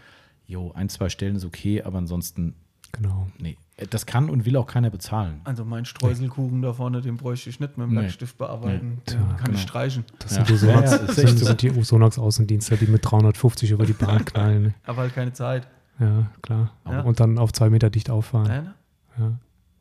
Jo, 0.48 0.72
ein, 0.74 0.90
zwei 0.90 1.10
Stellen 1.10 1.36
ist 1.36 1.46
okay, 1.46 1.84
aber 1.84 2.00
ansonsten, 2.00 2.56
Genau. 2.94 3.28
nee. 3.38 3.56
Das 3.92 4.06
kann 4.08 4.30
und 4.32 4.46
will 4.46 4.56
auch 4.58 4.66
keiner 4.66 4.90
bezahlen. 4.90 5.42
Also 5.44 5.64
mein 5.64 5.86
Streuselkuchen 5.86 6.64
da 6.64 6.74
vorne, 6.74 7.02
den 7.02 7.18
bräuchte 7.18 7.50
ich 7.52 7.60
nicht 7.60 7.78
mit 7.78 7.86
dem 7.88 7.94
Nee. 7.94 8.02
Lackstift 8.02 8.36
bearbeiten. 8.40 8.88
Nee. 8.90 8.96
Den 8.96 9.06
Tja, 9.06 9.20
kann 9.36 9.46
genau. 9.46 9.58
ich 9.58 9.62
streichen. 9.62 10.04
Das 10.18 10.32
Ja. 10.32 10.38
sind 10.38 10.50
die 10.50 10.58
Sonax, 10.58 10.92
Ja, 10.92 10.98
ja, 10.98 11.04
das 11.06 11.18
echt 11.20 11.38
sind, 11.38 11.62
die 11.62 11.84
Sonax-Außendienste, 11.84 12.78
die 12.78 12.88
mit 12.88 13.02
350 13.06 13.70
über 13.72 13.86
die 13.86 13.94
Bahn 13.94 14.26
knallen. 14.26 14.74
Aber 14.86 15.02
halt 15.04 15.14
keine 15.14 15.34
Zeit. 15.34 15.68
Ja, 16.00 16.32
klar. 16.42 16.72
Ja. 16.90 17.02
Und 17.02 17.20
dann 17.20 17.38
auf 17.38 17.52
zwei 17.54 17.70
Meter 17.70 17.90
dicht 17.92 18.10
auffahren. 18.10 18.48
Nein? 18.48 18.74
Ja. 19.20 19.40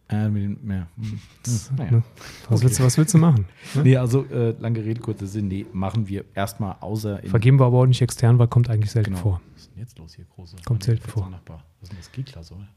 Äh, 0.09 0.29
mit 0.29 0.43
den, 0.45 0.71
ja. 0.71 0.87
hm. 0.97 1.19
Das, 1.43 1.71
Naja. 1.73 1.91
ne? 1.91 2.03
was, 2.49 2.63
willst 2.63 2.79
du, 2.79 2.85
was 2.85 2.97
willst 2.97 3.13
du 3.15 3.19
machen? 3.19 3.47
Ne? 3.75 3.83
Nee, 3.83 3.97
also 3.97 4.25
äh, 4.27 4.51
lange 4.61 4.85
Rede, 4.85 5.01
kurzer 5.01 5.27
Sinn. 5.27 5.49
Nee, 5.49 5.67
machen 5.73 6.07
wir 6.07 6.25
erstmal 6.35 6.77
außer 6.81 7.23
in. 7.25 7.31
Vergeben 7.31 7.59
wir 7.59 7.67
aber 7.67 7.79
auch 7.79 7.87
nicht 7.87 8.01
extern, 8.03 8.39
weil 8.39 8.47
kommt 8.47 8.71
eigentlich 8.71 8.93
selten 8.93 9.11
Genau. 9.11 9.23
vor. 9.23 9.41
Was 9.55 9.63
ist 9.63 9.71
denn 9.73 9.79
jetzt 9.81 9.99
los 9.99 10.15
hier, 10.15 10.25
große? 10.27 10.57
Kommt 10.65 10.85
selten 10.85 11.09
vor. 11.09 11.29
Nachbar. 11.29 11.65
Was 11.81 11.89
ist 11.89 11.93
denn 11.93 11.99
das? 11.99 12.13
G-Klasse, 12.13 12.55
oder? 12.55 12.69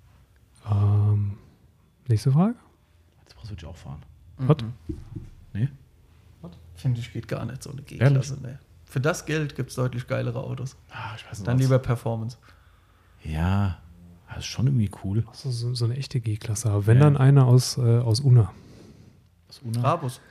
Ähm, 0.72 1.38
nächste 2.08 2.32
Frage? 2.32 2.56
Jetzt 3.22 3.36
brauchst 3.36 3.52
du 3.52 3.56
dich 3.56 3.66
auch 3.66 3.78
fahren. 3.78 4.02
Was? 4.38 4.58
Nee? 5.54 5.70
Finde 6.76 7.00
ich 7.02 7.12
geht 7.12 7.28
gar 7.28 7.46
nicht 7.46 7.62
so 7.62 7.72
eine 7.72 7.82
G-Klasse. 7.84 8.38
Nee. 8.42 8.56
Für 8.86 9.02
das 9.02 9.26
Geld 9.26 9.56
gibt 9.56 9.70
es 9.70 9.76
deutlich 9.76 10.08
geilere 10.08 10.40
Autos. 10.40 10.78
Ah, 10.90 11.14
ich 11.16 11.26
weiß 11.28 11.40
nicht. 11.40 11.48
Dann 11.48 11.58
was. 11.58 11.64
lieber 11.64 11.78
Performance. 11.78 12.38
Ja, 13.24 13.78
das 14.30 14.40
ist 14.40 14.46
schon 14.48 14.68
irgendwie 14.68 14.90
cool. 15.04 15.26
So, 15.34 15.50
so, 15.52 15.74
so 15.74 15.86
eine 15.86 15.96
echte 15.98 16.20
G-Klasse. 16.22 16.70
Aber 16.70 16.88
wenn 16.88 16.98
Ja. 16.98 17.04
dann 17.04 17.18
einer 17.18 17.46
aus, 17.48 17.78
äh, 17.78 17.82
aus 18.00 18.20
Unna. 18.20 18.52
Das, 19.48 19.62
Una, 19.64 19.82
Brabus. 19.82 20.22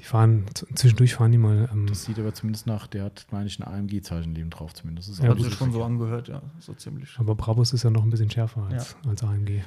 Die 0.00 0.04
fahren, 0.04 0.44
zwischendurch 0.74 1.14
fahren 1.14 1.32
die 1.32 1.38
mal. 1.38 1.68
Ähm, 1.72 1.86
das 1.86 2.04
sieht 2.04 2.18
aber 2.18 2.34
zumindest 2.34 2.66
nach, 2.66 2.86
der 2.86 3.04
hat, 3.04 3.26
meine 3.30 3.46
ich, 3.46 3.58
ein 3.58 3.66
AMG-Zeichen 3.66 4.32
neben 4.32 4.50
drauf 4.50 4.74
zumindest. 4.74 5.08
Das 5.08 5.16
ist 5.18 5.22
Ja, 5.24 5.30
auch 5.30 5.36
Hat 5.36 5.42
sich 5.42 5.54
schon 5.54 5.72
so 5.72 5.82
angehört, 5.82 6.28
ja. 6.28 6.42
So 6.58 6.74
ziemlich. 6.74 7.14
aber 7.18 7.34
Brabus 7.34 7.72
ist 7.72 7.84
ja 7.84 7.90
noch 7.90 8.02
ein 8.02 8.10
bisschen 8.10 8.30
schärfer 8.30 8.64
als, 8.70 8.96
als 9.06 9.22
AMG. 9.22 9.62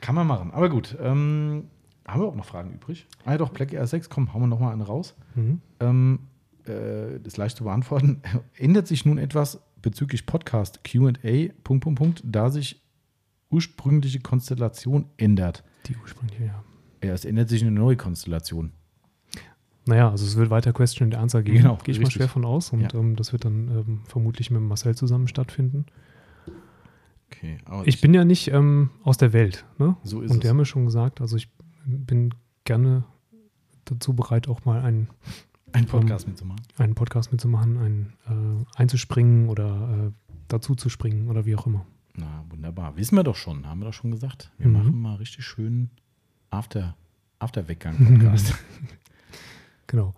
Kann 0.00 0.14
man 0.14 0.26
machen. 0.26 0.50
Aber 0.52 0.68
gut. 0.68 0.96
Ähm, 1.00 1.64
haben 2.06 2.20
wir 2.22 2.26
auch 2.26 2.34
noch 2.34 2.44
Fragen 2.46 2.72
übrig? 2.72 3.06
Ah 3.24 3.32
ja, 3.32 3.38
doch, 3.38 3.50
Black 3.50 3.72
Air 3.72 3.86
6, 3.86 4.08
komm, 4.08 4.32
hauen 4.32 4.42
wir 4.42 4.46
noch 4.48 4.58
mal 4.60 4.72
eine 4.72 4.84
raus. 4.84 5.14
Mhm. 5.34 5.60
Ähm, 5.80 6.18
äh, 6.64 7.18
das 7.18 7.34
ist 7.34 7.36
leicht 7.36 7.56
zu 7.56 7.64
beantworten. 7.64 8.22
Ändert 8.56 8.86
sich 8.88 9.04
nun 9.04 9.18
etwas 9.18 9.60
bezüglich 9.82 10.26
Podcast 10.26 10.82
QA, 10.84 11.12
Punkt, 11.64 11.84
Punkt, 11.84 11.98
Punkt, 11.98 12.22
da 12.24 12.50
sich 12.50 12.82
ursprüngliche 13.50 14.20
Konstellation 14.20 15.06
ändert? 15.16 15.64
Die 15.86 15.96
ursprüngliche, 15.96 16.44
ja. 16.46 16.64
Ja, 17.02 17.12
es 17.14 17.24
ändert 17.24 17.48
sich 17.48 17.62
eine 17.62 17.70
neue 17.70 17.96
Konstellation. 17.96 18.72
Naja, 19.86 20.10
also 20.10 20.26
es 20.26 20.36
wird 20.36 20.50
weiter 20.50 20.72
Question 20.74 21.06
and 21.06 21.14
Answer 21.14 21.42
geben. 21.42 21.58
Genau, 21.58 21.78
Gehe 21.82 21.92
ich 21.94 22.00
mal 22.00 22.10
schwer 22.10 22.28
von 22.28 22.44
aus. 22.44 22.72
Und 22.74 22.80
Ja. 22.92 22.94
ähm, 22.98 23.16
das 23.16 23.32
wird 23.32 23.46
dann 23.46 23.68
ähm, 23.70 24.00
vermutlich 24.04 24.50
mit 24.50 24.60
Marcel 24.60 24.94
zusammen 24.94 25.28
stattfinden. 25.28 25.86
Okay, 27.30 27.58
aber 27.64 27.86
Ich 27.86 28.00
bin 28.00 28.12
ja 28.12 28.24
nicht 28.24 28.48
ähm, 28.48 28.90
aus 29.02 29.16
der 29.16 29.32
Welt. 29.32 29.64
Ne? 29.78 29.96
So 30.02 30.20
ist 30.20 30.30
Und 30.30 30.38
es. 30.38 30.42
wir 30.42 30.50
haben 30.50 30.58
ja 30.58 30.64
schon 30.66 30.84
gesagt, 30.84 31.20
also 31.22 31.36
ich 31.36 31.48
bin 31.86 32.34
gerne 32.64 33.04
dazu 33.86 34.12
bereit, 34.14 34.48
auch 34.48 34.64
mal 34.66 34.82
einen, 34.82 35.08
einen 35.72 35.86
Podcast 35.86 36.26
mitzumachen. 36.28 36.62
einen 36.78 36.94
Podcast 36.94 37.32
mitzumachen, 37.32 37.76
einen, 37.78 38.64
äh, 38.76 38.78
einzuspringen 38.80 39.48
oder 39.48 40.08
äh, 40.08 40.12
dazu 40.48 40.74
zu 40.74 40.88
springen 40.88 41.28
oder 41.28 41.44
wie 41.46 41.54
auch 41.56 41.66
immer. 41.66 41.84
Na, 42.16 42.44
wunderbar. 42.48 42.96
Wissen 42.96 43.16
wir 43.16 43.22
doch 43.24 43.36
schon, 43.36 43.66
haben 43.66 43.80
wir 43.80 43.86
doch 43.86 43.92
schon 43.94 44.10
gesagt. 44.10 44.50
Wir 44.58 44.66
Mhm. 44.68 44.72
machen 44.72 45.00
mal 45.00 45.14
richtig 45.16 45.44
schön 45.44 45.90
After, 46.50 46.96
After-Weggang-Podcast. 47.38 48.54
Genau. 49.86 50.14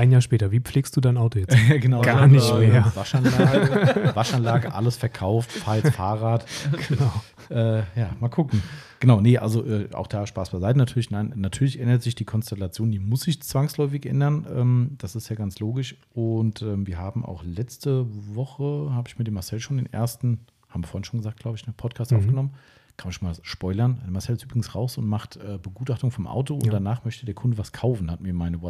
Ein 0.00 0.12
Jahr 0.12 0.22
später, 0.22 0.50
wie 0.50 0.60
pflegst 0.60 0.96
du 0.96 1.02
dein 1.02 1.18
Auto 1.18 1.38
jetzt? 1.38 1.54
genau. 1.80 2.00
Gar 2.00 2.26
nicht 2.26 2.54
mehr. 2.58 2.90
Waschanlage, 2.94 4.12
Waschanlage, 4.14 4.72
alles 4.72 4.96
verkauft, 4.96 5.52
fahr 5.52 5.76
jetzt 5.76 5.94
Fahrrad. 5.94 6.46
genau. 6.88 7.12
Äh, 7.50 7.80
ja, 8.00 8.10
mal 8.18 8.30
gucken. 8.30 8.62
Genau, 9.00 9.20
nee, 9.20 9.36
also 9.36 9.62
äh, 9.66 9.88
auch 9.92 10.06
da 10.06 10.26
Spaß 10.26 10.50
beiseite 10.50 10.78
natürlich. 10.78 11.10
Nein, 11.10 11.34
natürlich 11.36 11.78
ändert 11.78 12.02
sich 12.02 12.14
die 12.14 12.24
Konstellation, 12.24 12.90
die 12.90 12.98
muss 12.98 13.22
sich 13.22 13.42
zwangsläufig 13.42 14.06
ändern. 14.06 14.46
Ähm, 14.50 14.94
das 14.96 15.16
ist 15.16 15.28
ja 15.28 15.36
ganz 15.36 15.58
logisch. 15.58 15.96
Und 16.14 16.62
ähm, 16.62 16.86
wir 16.86 16.96
haben 16.96 17.22
auch 17.22 17.44
letzte 17.44 18.06
Woche, 18.34 18.88
habe 18.94 19.06
ich 19.08 19.18
mit 19.18 19.26
dem 19.26 19.34
Marcel 19.34 19.60
schon 19.60 19.76
den 19.76 19.92
ersten, 19.92 20.38
haben 20.70 20.82
wir 20.82 20.88
vorhin 20.88 21.04
schon 21.04 21.18
gesagt, 21.20 21.40
glaube 21.40 21.58
ich, 21.58 21.66
einen 21.66 21.74
Podcast 21.74 22.10
Mhm. 22.12 22.16
aufgenommen. 22.18 22.50
Kann 22.96 23.08
man 23.08 23.12
schon 23.12 23.28
mal 23.28 23.34
spoilern. 23.42 24.00
Marcel 24.08 24.34
ist 24.36 24.44
übrigens 24.44 24.74
raus 24.74 24.96
und 24.96 25.06
macht 25.06 25.36
äh, 25.36 25.58
Begutachtung 25.62 26.10
vom 26.10 26.26
Auto 26.26 26.54
und 26.54 26.64
Ja. 26.64 26.72
danach 26.72 27.04
möchte 27.04 27.26
der 27.26 27.34
Kunde 27.34 27.58
was 27.58 27.72
kaufen, 27.72 28.10
hat 28.10 28.22
mir 28.22 28.32
meine 28.32 28.62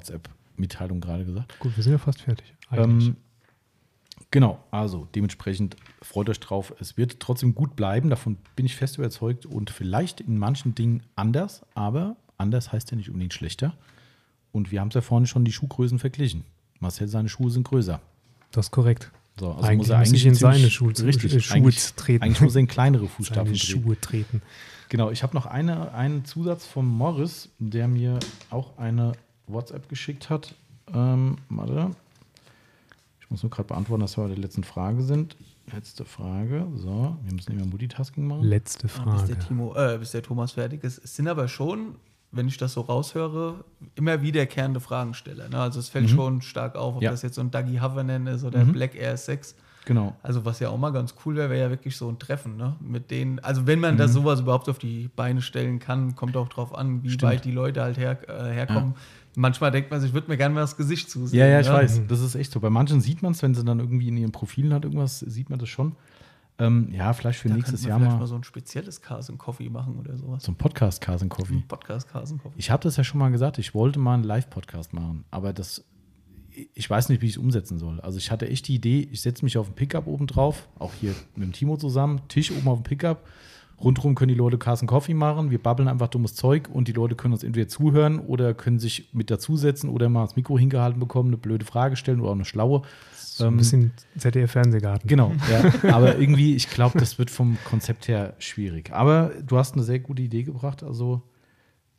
WhatsApp-Mitteilung 0.61 1.01
gerade 1.01 1.25
gesagt. 1.25 1.59
Gut, 1.59 1.77
wir 1.77 1.83
sind 1.83 1.93
ja 1.93 1.99
fast 1.99 2.23
fertig. 2.23 2.55
Ähm, 2.73 3.17
Genau, 4.33 4.63
also 4.71 5.09
dementsprechend 5.13 5.75
freut 6.03 6.29
euch 6.29 6.39
drauf. 6.39 6.73
Es 6.79 6.97
wird 6.97 7.19
trotzdem 7.19 7.53
gut 7.53 7.75
bleiben, 7.75 8.11
davon 8.11 8.37
bin 8.55 8.65
ich 8.65 8.77
fest 8.77 8.97
überzeugt 8.97 9.45
und 9.45 9.71
vielleicht 9.71 10.21
in 10.21 10.39
manchen 10.39 10.77
Dingen 10.77 11.03
anders, 11.17 11.63
aber 11.75 12.17
anders 12.37 12.71
heißt 12.71 12.93
ja 12.93 12.97
nicht 12.97 13.09
unbedingt 13.09 13.35
schlechter. 13.35 13.75
Und 14.53 14.71
wir 14.71 14.83
haben 14.83 14.89
es 14.89 14.95
ja 14.95 15.01
vorhin 15.01 15.27
schon 15.27 15.45
die 15.45 15.51
Schuhgrößen 15.51 15.99
verglichen. 15.99 16.45
Marcel, 16.79 17.09
seine 17.09 17.29
Schuhe 17.29 17.51
sind 17.51 17.65
größer. 17.65 18.01
Das 18.53 18.67
ist 18.67 18.71
korrekt. 18.71 19.11
So, 19.41 19.51
also 19.51 19.67
eigentlich 19.67 19.79
muss 19.79 19.89
er 19.89 19.99
muss 19.99 20.09
ich 20.09 20.13
eigentlich 20.13 20.27
in 20.27 20.35
seine 20.35 20.71
Schuhe, 20.71 20.91
richtig, 20.91 21.35
äh, 21.35 21.41
Schuhe 21.41 21.57
eigentlich, 21.57 21.93
treten. 21.95 22.23
Eigentlich 22.23 22.41
muss 22.41 22.55
er 22.55 22.61
in 22.61 22.69
kleinere 22.69 23.03
Seine 23.07 23.11
Fußstapfen 23.17 23.55
treten. 23.55 23.83
Schuhe 23.83 24.01
treten. 24.01 24.43
Genau, 24.91 25.11
ich 25.11 25.25
habe 25.25 25.35
noch 25.35 25.47
eine, 25.47 25.93
einen 25.93 26.25
Zusatz 26.25 26.67
von 26.67 26.87
Morris, 26.87 27.49
der 27.59 27.89
mir 27.89 28.21
auch 28.51 28.79
eine 28.79 29.13
WhatsApp 29.53 29.89
geschickt 29.89 30.31
hat. 30.31 30.55
Ähm, 30.93 31.37
warte. 31.49 31.91
Ich 33.21 33.31
muss 33.31 33.43
nur 33.43 33.51
gerade 33.51 33.69
beantworten, 33.69 34.01
dass 34.03 34.17
wir 34.17 34.23
bei 34.25 34.31
der 34.31 34.39
letzten 34.39 34.65
Frage 34.65 35.03
sind. 35.03 35.37
Letzte 35.73 36.05
Frage. 36.05 36.67
So, 36.75 37.17
wir 37.25 37.33
müssen 37.33 37.53
immer 37.53 37.67
Multitasking 37.67 38.27
machen. 38.27 38.43
Letzte 38.43 38.89
Ah, 38.99 39.13
bis, 39.13 39.25
der 39.27 39.37
Frage. 39.37 39.47
Timo, 39.47 39.75
äh, 39.77 39.99
bis 39.99 40.11
der 40.11 40.23
Thomas 40.23 40.53
fertig 40.53 40.83
ist. 40.83 40.99
Es 41.05 41.15
sind 41.15 41.29
aber 41.29 41.47
schon, 41.47 41.95
wenn 42.33 42.49
ich 42.49 42.57
das 42.57 42.73
so 42.73 42.81
raushöre, 42.81 43.65
immer 43.95 44.21
wiederkehrende 44.23 44.81
Fragensteller. 44.81 45.49
Ne? 45.49 45.59
Also 45.61 45.79
es 45.79 45.89
fällt 45.89 46.11
schon 46.11 46.43
stark 46.43 46.75
auf, 46.75 46.97
ob 46.97 47.03
Ja. 47.03 47.13
das 47.13 47.23
jetzt 47.23 47.37
so 47.37 47.41
ein 47.41 47.53
Dougie 47.53 47.79
Havanen 47.79 48.27
ist 48.27 48.43
oder 48.45 48.65
Black 48.65 48.97
Air 48.97 49.17
6. 49.17 49.55
Genau. 49.91 50.15
Also 50.23 50.45
was 50.45 50.61
ja 50.61 50.69
auch 50.69 50.79
mal 50.79 50.93
ganz 50.93 51.17
cool 51.27 51.35
wäre, 51.35 51.51
wäre 51.51 51.63
ja 51.63 51.71
wirklich 51.71 51.97
so 51.97 52.09
ein 52.09 52.21
Treffen, 52.21 52.57
ne? 52.57 52.77
Mit 52.79 53.11
denen, 53.11 53.41
also 53.41 53.67
wenn 53.67 53.81
man 53.81 53.97
das 53.97 54.13
sowas 54.13 54.39
überhaupt 54.39 54.69
auf 54.69 54.79
die 54.79 55.11
Beine 55.17 55.43
stellen 55.43 55.81
kann, 55.81 56.15
kommt 56.15 56.37
auch 56.37 56.49
drauf 56.49 56.73
an, 56.77 57.03
wie 57.03 57.11
Stimmt. 57.11 57.23
weit 57.33 57.45
die 57.45 57.51
Leute 57.51 57.83
halt 57.83 57.99
her, 57.99 58.17
äh, 58.29 58.53
herkommen. 58.53 58.95
Manchmal 59.35 59.73
denkt 59.73 59.91
man 59.91 60.01
sich, 60.01 60.11
ich 60.11 60.15
würde 60.15 60.29
mir 60.31 60.37
gerne 60.37 60.55
mal 60.55 60.61
das 60.61 60.77
Gesicht 60.77 61.11
zusehen. 61.11 61.41
Ja, 61.41 61.47
ja, 61.47 61.59
ich 61.59 61.67
ne? 61.67 61.73
weiß. 61.73 62.03
Das 62.07 62.21
ist 62.21 62.37
echt 62.37 62.53
so. 62.53 62.61
Bei 62.61 62.71
manchen 62.71 63.01
sieht 63.01 63.21
man 63.21 63.33
es, 63.33 63.43
wenn 63.43 63.53
sie 63.53 63.65
dann 63.65 63.81
irgendwie 63.81 64.07
in 64.07 64.17
ihren 64.17 64.31
Profilen 64.31 64.73
hat, 64.73 64.85
irgendwas, 64.85 65.19
sieht 65.19 65.51
man 65.51 65.59
das 65.59 65.69
schon. 65.69 65.97
Ähm, 66.61 66.91
ja, 66.93 67.13
vielleicht 67.13 67.41
für 67.41 67.49
Da 67.49 67.57
nächstes 67.57 67.85
Jahr 67.85 67.99
mal, 67.99 68.17
mal 68.17 68.29
so 68.29 68.37
ein 68.37 68.45
spezielles 68.45 69.03
Cars 69.03 69.33
Coffee 69.39 69.71
machen 69.71 69.99
oder 69.99 70.17
sowas. 70.17 70.45
so 70.45 70.53
ein 70.53 70.55
Podcast 70.55 71.01
Cars 71.01 71.29
Coffee. 71.29 71.65
Podcast 71.67 72.09
Cars 72.09 72.33
Coffee. 72.41 72.55
Ich 72.59 72.71
habe 72.71 72.85
das 72.85 72.97
ja 72.97 73.03
schon 73.03 73.19
mal 73.19 73.33
gesagt, 73.33 73.59
ich 73.59 73.75
wollte 73.75 73.99
mal 73.99 74.15
einen 74.15 74.23
Live-Podcast 74.23 74.93
machen, 74.93 75.25
aber 75.33 75.53
das, 75.53 75.85
ich 76.75 76.89
weiß 76.89 77.09
nicht, 77.09 77.23
wie 77.23 77.27
ich 77.27 77.33
es 77.33 77.39
umsetzen 77.39 77.79
soll. 77.79 78.01
Also 78.01 78.19
ich 78.19 78.31
hatte 78.31 78.49
echt 78.49 78.69
die 78.69 78.75
Idee, 78.75 79.09
ich 79.11 79.21
setze 79.21 79.45
mich 79.45 79.59
auf 79.59 79.67
den 79.67 79.75
Pickup 79.75 80.07
oben 80.07 80.27
drauf, 80.27 80.69
auch 80.79 80.93
hier 81.01 81.15
mit 81.37 81.47
dem 81.47 81.53
Timo 81.53 81.77
zusammen, 81.77 82.21
Tisch 82.29 82.51
oben 82.51 82.69
auf 82.69 82.81
dem 82.81 82.85
Pickup. 82.85 83.27
Rundherum 83.83 84.15
können 84.15 84.29
die 84.29 84.35
Leute 84.35 84.59
Carson 84.59 84.87
Coffee 84.87 85.15
machen, 85.15 85.51
wir 85.51 85.63
babbeln 85.63 85.89
einfach 85.89 86.09
dummes 86.09 86.35
Zeug 86.35 86.69
und 86.71 86.87
die 86.87 86.93
Leute 86.93 87.15
können 87.15 87.33
uns 87.33 87.43
entweder 87.43 87.67
zuhören 87.67 88.19
oder 88.19 88.53
können 88.53 88.79
sich 88.79 89.09
mit 89.15 89.31
dazusetzen 89.31 89.89
oder 89.89 90.11
mal 90.11 90.25
das 90.25 90.37
Mikro 90.37 90.59
hingehalten 90.59 91.01
bekommen, 91.01 91.31
eine 91.31 91.39
blöde 91.39 91.65
Frage 91.65 91.97
stellen 91.97 92.21
oder 92.21 92.31
auch 92.31 92.35
eine 92.35 92.45
schlaue. 92.45 92.83
So 93.15 93.47
ein 93.47 93.57
bisschen 93.57 93.93
ZDF-Fernsehgarten. 94.19 95.09
Genau, 95.09 95.33
ja. 95.51 95.95
aber 95.95 96.19
irgendwie, 96.19 96.57
ich 96.57 96.69
glaube, 96.69 96.99
das 96.99 97.19
wird 97.19 97.31
vom 97.31 97.57
Konzept 97.65 98.07
her 98.07 98.35
schwierig. 98.39 98.93
Aber 98.93 99.31
du 99.47 99.57
hast 99.57 99.75
eine 99.75 99.83
sehr 99.83 99.99
gute 99.99 100.21
Idee 100.21 100.43
gebracht, 100.43 100.83
also 100.83 101.23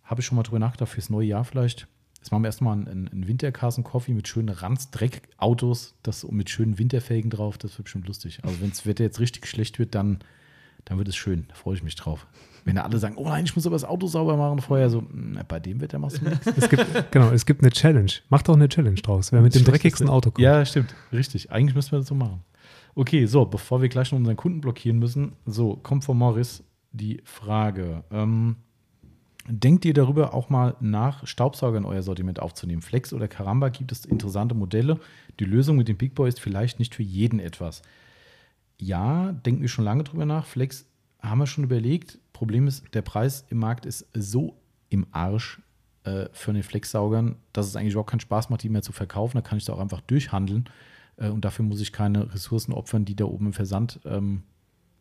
habe 0.03 0.21
ich 0.21 0.27
schon 0.27 0.35
mal 0.35 0.43
drüber 0.43 0.59
nachgedacht, 0.59 0.89
fürs 0.89 1.09
neue 1.09 1.25
Jahr 1.25 1.45
vielleicht. 1.45 1.88
Jetzt 2.22 2.32
machen 2.32 2.43
wir 2.43 2.50
erstmal 2.50 2.74
einen, 2.77 3.08
einen 3.08 3.27
Wintercarson 3.27 3.83
Coffee 3.83 4.14
mit 4.14 4.27
schönen 4.27 4.50
Ranz-Dreck-Autos, 4.50 5.95
das 6.03 6.24
mit 6.30 6.51
schönen 6.51 6.77
Winterfelgen 6.77 7.32
drauf, 7.32 7.58
das 7.58 7.77
wird 7.80 7.85
bestimmt 7.85 8.08
lustig. 8.08 8.40
Also 8.43 8.61
wenn 8.61 8.69
das 8.69 8.85
Wetter 8.85 9.03
jetzt 9.03 9.19
richtig 9.19 9.48
schlecht 9.48 9.80
wird, 9.80 9.95
dann, 9.95 10.19
dann 10.85 11.00
wird 11.00 11.08
es 11.08 11.16
schön, 11.16 11.45
da 11.50 11.56
freue 11.56 11.75
ich 11.75 11.83
mich 11.83 11.95
drauf. 11.95 12.27
Wenn 12.64 12.75
da 12.75 12.83
alle 12.83 13.00
sagen, 13.00 13.16
oh 13.17 13.27
nein, 13.27 13.45
ich 13.45 13.56
muss 13.56 13.66
aber 13.66 13.74
das 13.75 13.83
Auto 13.85 14.06
sauber 14.06 14.38
machen 14.38 14.61
vorher, 14.61 14.91
so, 14.91 15.01
"Mm, 15.01 15.40
bei 15.48 15.59
dem 15.59 15.82
Wetter 15.82 15.98
machst 15.98 16.22
du 16.22 16.25
nichts. 16.30 16.45
Es 16.45 16.69
gibt, 16.69 16.85
genau, 17.11 17.32
es 17.32 17.48
gibt 17.48 17.64
eine 17.64 17.72
Challenge. 17.72 18.11
Mach 18.30 18.43
doch 18.43 18.53
eine 18.56 18.69
Challenge 18.69 19.01
draus. 19.01 19.32
Wer 19.32 19.41
mit 19.41 19.56
dem 19.56 19.64
dreckigsten 19.64 20.08
Auto 20.08 20.30
kommt. 20.30 20.43
Ja, 20.43 20.64
stimmt. 20.64 20.93
Richtig. 21.11 21.51
Eigentlich 21.51 21.74
müssen 21.74 21.91
wir 21.91 22.00
das 22.00 22.08
so 22.08 22.14
machen. 22.14 22.43
Okay, 22.93 23.25
so, 23.25 23.45
bevor 23.45 23.82
wir 23.82 23.90
gleich 23.90 24.11
noch 24.11 24.19
unseren 24.19 24.35
Kunden 24.35 24.61
blockieren 24.61 25.00
müssen, 25.00 25.32
so, 25.48 25.75
kommt 25.77 26.03
von 26.03 26.17
Morris 26.19 26.64
die 26.91 27.22
Frage. 27.24 28.03
Ähm, 28.11 28.58
denkt 29.51 29.85
ihr 29.85 29.93
darüber 29.93 30.33
auch 30.33 30.49
mal 30.49 30.75
nach, 30.80 31.27
Staubsauger 31.27 31.77
in 31.77 31.85
euer 31.85 32.01
Sortiment 32.01 32.39
aufzunehmen? 32.39 32.81
Flex 32.81 33.13
oder 33.13 33.27
Caramba 33.27 33.69
gibt 33.69 33.91
es 33.91 34.05
interessante 34.05 34.55
Modelle. 34.55 34.99
Die 35.39 35.45
Lösung 35.45 35.77
mit 35.77 35.88
dem 35.88 35.97
Big 35.97 36.15
Boy 36.15 36.30
ist 36.30 36.39
vielleicht 36.39 36.80
nicht 36.80 36.95
für 36.95 37.03
jeden 37.03 37.39
etwas. 37.39 37.81
Ja, 38.80 39.33
denken 39.33 39.61
wir 39.61 39.69
schon 39.69 39.85
lange 39.85 40.03
drüber 40.03 40.25
nach. 40.25 40.45
Flex 40.45 40.85
haben 41.21 41.39
wir 41.39 41.47
schon 41.47 41.63
überlegt. 41.63 42.19
Problem 42.33 42.67
ist, 42.67 42.83
der 42.93 43.01
Preis 43.01 43.45
im 43.49 43.59
Markt 43.59 43.85
ist 43.85 44.07
so 44.13 44.55
im 44.89 45.05
Arsch 45.11 45.61
äh, 46.03 46.25
für 46.31 46.53
den 46.53 46.63
Flex-Saugern, 46.63 47.35
dass 47.53 47.67
es 47.67 47.75
eigentlich 47.75 47.93
überhaupt 47.93 48.09
keinen 48.09 48.21
Spaß 48.21 48.49
macht, 48.49 48.63
die 48.63 48.69
mehr 48.69 48.81
zu 48.81 48.91
verkaufen. 48.91 49.38
Da 49.38 49.41
kann 49.41 49.57
ich 49.57 49.65
da 49.65 49.73
auch 49.73 49.80
einfach 49.80 50.01
durchhandeln. 50.01 50.65
Äh, 51.17 51.30
und 51.30 51.45
dafür 51.45 51.65
muss 51.65 51.81
ich 51.81 51.91
keine 51.91 52.33
Ressourcen 52.33 52.73
opfern, 52.73 53.05
die 53.05 53.15
da 53.15 53.25
oben 53.25 53.47
im 53.47 53.53
Versand 53.53 53.99
ähm, 54.05 54.43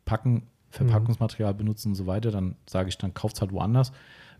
packen, 0.05 0.43
Verpackungsmaterial 0.71 1.55
benutzen 1.55 1.89
und 1.89 1.95
so 1.95 2.07
weiter. 2.07 2.31
Dann 2.31 2.57
sage 2.69 2.89
ich, 2.89 2.99
dann 2.99 3.15
kauft 3.15 3.37
es 3.37 3.41
halt 3.41 3.53
woanders. 3.53 3.93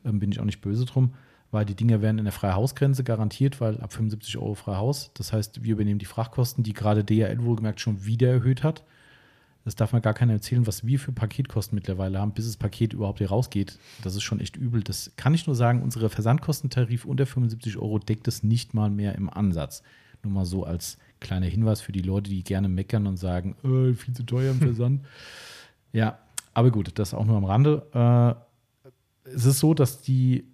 Ähm, 0.05 0.19
bin 0.19 0.33
ich 0.33 0.41
auch 0.41 0.45
nicht 0.45 0.61
böse 0.61 0.85
drum, 0.85 1.15
weil 1.51 1.65
die 1.65 1.75
Dinger 1.75 2.01
werden 2.03 2.19
in 2.19 2.25
der 2.25 2.33
Freihausgrenze 2.33 3.05
garantiert, 3.05 3.61
weil 3.61 3.81
ab 3.81 3.93
75 3.93 4.39
Euro 4.39 4.55
Freihaus. 4.55 5.11
Das 5.15 5.33
heißt, 5.33 5.63
wir 5.65 5.73
übernehmen 5.73 5.99
die 5.99 6.07
Frachtkosten, 6.07 6.65
die 6.65 6.73
gerade 6.73 7.05
DHL 7.05 7.43
wohlgemerkt 7.45 7.81
schon 7.81 8.05
wieder 8.05 8.29
erhöht 8.31 8.63
hat. 8.63 8.85
Das 9.65 9.77
darf 9.77 9.93
mir 9.93 10.01
gar 10.01 10.15
keiner 10.15 10.33
erzählen, 10.33 10.67
was 10.67 10.87
wir 10.87 10.99
für 10.99 11.13
Paketkosten 11.13 11.77
mittlerweile 11.77 12.19
haben, 12.19 12.33
bis 12.33 12.47
das 12.47 12.57
Paket 12.57 12.95
überhaupt 12.95 13.19
hier 13.19 13.29
rausgeht. 13.29 13.79
Das 14.03 14.17
ist 14.17 14.23
schon 14.23 14.41
echt 14.41 14.57
übel. 14.57 14.83
Das 14.83 15.13
kann 15.17 15.35
ich 15.35 15.47
nur 15.47 15.55
sagen, 15.55 15.83
unsere 15.83 16.09
Versandkostentarif 16.09 17.05
unter 17.05 17.27
75 17.27 17.77
Euro 17.77 17.99
deckt 17.99 18.27
es 18.27 18.43
nicht 18.43 18.73
mal 18.73 18.89
mehr 18.89 19.15
im 19.17 19.29
Ansatz. 19.29 19.83
Nur 20.23 20.33
mal 20.33 20.47
so 20.47 20.65
als 20.65 20.99
kleiner 21.21 21.47
Hinweis 21.47 21.83
für 21.83 21.93
die 21.93 22.03
Leute, 22.03 22.31
die 22.31 22.43
gerne 22.43 22.69
meckern 22.69 23.07
und 23.07 23.19
sagen, 23.19 23.55
äh, 23.63 23.95
viel 23.95 24.15
zu 24.15 24.23
teuer 24.25 24.53
im 24.53 24.59
Versand. 24.61 25.03
ja, 25.93 26.19
aber 26.55 26.71
gut, 26.71 26.99
das 26.99 27.15
auch 27.15 27.25
nur 27.25 27.37
am 27.37 27.45
Rande. 27.45 27.87
Äh, 27.93 28.50
es 29.35 29.45
ist 29.45 29.59
so, 29.59 29.75
dass 29.75 30.03
die 30.03 30.45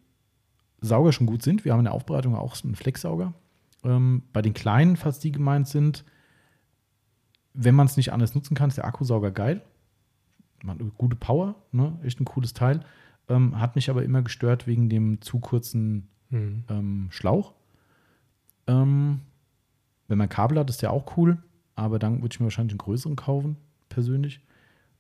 Sauger 0.81 1.13
schon 1.13 1.27
gut 1.27 1.43
sind. 1.43 1.65
Wir 1.65 1.73
haben 1.73 1.81
in 1.81 1.85
der 1.87 1.95
Aufbereitung 1.95 2.35
auch 2.35 2.63
einen 2.63 2.75
Flexsauger. 2.75 3.33
Ähm, 3.85 4.23
bei 4.33 4.43
den 4.43 4.55
kleinen, 4.55 4.97
falls 4.97 5.19
die 5.19 5.33
gemeint 5.33 5.69
sind, 5.69 6.05
wenn 7.55 7.75
man 7.75 7.87
es 7.87 7.97
nicht 7.97 8.13
anders 8.13 8.35
nutzen 8.35 8.55
kann, 8.55 8.69
ist 8.69 8.77
der 8.79 8.85
Akkusauger 8.85 9.31
geil. 9.31 9.63
Man, 10.63 10.79
hat 10.79 10.99
gute 10.99 11.17
Power, 11.17 11.55
ne? 11.73 11.99
echt 12.03 12.21
ein 12.21 12.25
cooles 12.25 12.53
Teil. 12.55 12.81
Ähm, 13.29 13.59
hat 13.59 13.77
mich 13.77 13.91
aber 13.91 14.05
immer 14.05 14.23
gestört 14.23 14.67
wegen 14.67 14.89
dem 14.89 15.21
zu 15.21 15.39
kurzen 15.41 16.09
Mhm. 16.31 16.65
ähm, 16.69 17.07
Schlauch. 17.11 17.53
Ähm, 18.67 19.21
wenn 20.09 20.19
man 20.19 20.29
Kabel 20.29 20.59
hat, 20.59 20.71
ist 20.71 20.83
der 20.83 20.93
auch 20.93 21.17
cool, 21.17 21.39
aber 21.75 21.99
dann 21.99 22.23
würde 22.23 22.33
ich 22.33 22.41
mir 22.41 22.47
wahrscheinlich 22.47 22.73
einen 22.73 22.79
größeren 22.79 23.17
kaufen, 23.17 23.57
persönlich. 23.89 24.41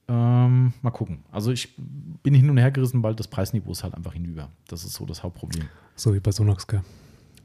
Ähm, 0.09 0.73
mal 0.83 0.91
gucken. 0.91 1.25
Also 1.33 1.51
ich 1.51 1.75
bin 2.23 2.35
hin 2.35 2.49
und 2.49 2.59
her 2.59 2.71
gerissen, 2.71 3.03
weil 3.03 3.15
das 3.15 3.27
Preisniveau 3.29 3.73
ist 3.73 3.83
halt 3.83 3.95
einfach 3.95 4.13
hinüber. 4.13 4.51
Das 4.69 4.85
ist 4.85 4.95
so 4.95 5.05
das 5.05 5.23
Hauptproblem. 5.23 5.69
So 5.97 6.15
wie 6.15 6.21
bei 6.21 6.31
Sonox, 6.31 6.67
gell? 6.67 6.83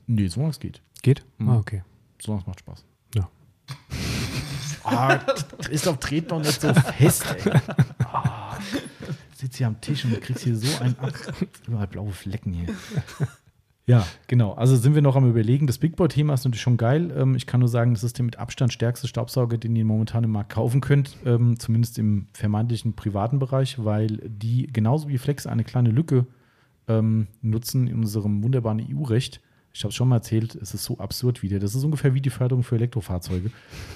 Nee, 0.07 0.27
so 0.27 0.43
was 0.43 0.59
geht. 0.59 0.81
Geht? 1.01 1.25
Mhm. 1.38 1.49
Ah, 1.49 1.57
okay. 1.57 1.83
So 2.22 2.35
was 2.35 2.45
macht 2.45 2.59
Spaß. 2.59 2.85
Ja. 3.15 3.30
Christoph, 5.59 5.98
tret 5.98 6.31
doch 6.31 6.40
nicht 6.40 6.59
so 6.59 6.73
fest, 6.73 7.25
ey. 7.45 7.51
Ah, 8.03 8.57
sitzt 9.35 9.57
hier 9.57 9.67
am 9.67 9.80
Tisch 9.81 10.06
und 10.06 10.11
du 10.11 10.19
kriegst 10.19 10.43
hier 10.43 10.56
so 10.56 10.83
einen 10.83 10.98
ab. 10.99 11.14
Überall 11.67 11.88
blaue 11.88 12.11
Flecken 12.11 12.53
hier. 12.53 12.67
Ja, 13.88 14.06
genau. 14.27 14.53
Also 14.53 14.76
sind 14.76 14.95
wir 14.95 15.01
noch 15.01 15.16
am 15.16 15.27
Überlegen. 15.30 15.68
Das 15.68 15.77
Big 15.77 15.95
Boy-Thema 15.95 16.34
ist 16.35 16.45
natürlich 16.45 16.61
schon 16.61 16.77
geil. 16.77 17.11
Ähm, 17.18 17.35
ich 17.35 17.48
kann 17.48 17.60
nur 17.60 17.69
sagen, 17.69 17.93
das 17.93 18.03
ist 18.03 18.18
der 18.18 18.26
mit 18.26 18.38
Abstand 18.38 18.72
stärkste 18.72 19.08
Staubsauger, 19.08 19.58
den 19.58 19.76
ihr 19.76 19.85
momentan 19.85 20.24
im 20.24 20.32
Markt 20.32 20.51
kaufen 20.51 20.82
könnt. 20.82 21.18
Ähm, 21.26 21.60
zumindest 21.60 21.98
im 21.98 22.27
vermeintlichen 22.34 22.93
privaten 22.93 23.40
Bereich, 23.40 23.84
weil 23.84 24.18
die 24.24 24.68
genauso 24.68 25.08
wie 25.10 25.18
Flex 25.18 25.48
eine 25.48 25.64
kleine 25.64 25.90
Lücke 25.90 26.27
ähm, 26.88 27.27
nutzen 27.42 27.88
in 27.88 27.95
unserem 27.95 28.43
wunderbaren 28.43 28.80
EU-Recht. 28.80 29.42
Ich 29.74 29.84
habe 29.84 29.90
es 29.90 29.95
schon 29.95 30.10
mal 30.10 30.18
erzählt, 30.18 30.56
es 30.56 30.74
ist 30.74 30.84
so 30.84 30.98
absurd 30.98 31.43
wieder. 31.43 31.60
Das 31.60 31.76
ist 31.76 31.84
ungefähr 31.84 32.14
wie 32.14 32.22
die 32.22 32.30
Förderung 32.30 32.64
für 32.64 32.76
Elektrofahrzeuge, 32.76 33.51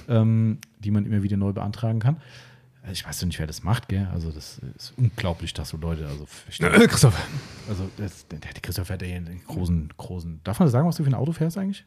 ähm, 0.07 0.59
die 0.79 0.91
man 0.91 1.05
immer 1.05 1.21
wieder 1.21 1.37
neu 1.37 1.51
beantragen 1.51 1.99
kann. 1.99 2.17
Äh, 2.87 2.91
Ich 2.91 3.05
weiß 3.05 3.19
doch 3.19 3.27
nicht, 3.27 3.39
wer 3.39 3.47
das 3.47 3.63
macht, 3.63 3.87
gell? 3.89 4.07
Also, 4.13 4.31
das 4.31 4.59
ist 4.77 4.93
unglaublich, 4.97 5.53
dass 5.53 5.69
so 5.69 5.77
Leute, 5.77 6.07
also, 6.07 6.25
Christoph. 6.87 7.15
also 7.67 7.89
das, 7.97 8.27
der, 8.27 8.39
der 8.39 8.51
Christoph 8.61 8.89
hat 8.89 9.01
ja 9.01 9.07
hier 9.07 9.17
einen 9.17 9.41
großen, 9.47 9.93
großen. 9.97 10.41
Darf 10.43 10.59
man 10.59 10.69
sagen, 10.69 10.87
was 10.87 10.95
du 10.97 11.03
für 11.03 11.09
ein 11.09 11.15
Auto 11.15 11.31
fährst 11.31 11.57
eigentlich? 11.57 11.85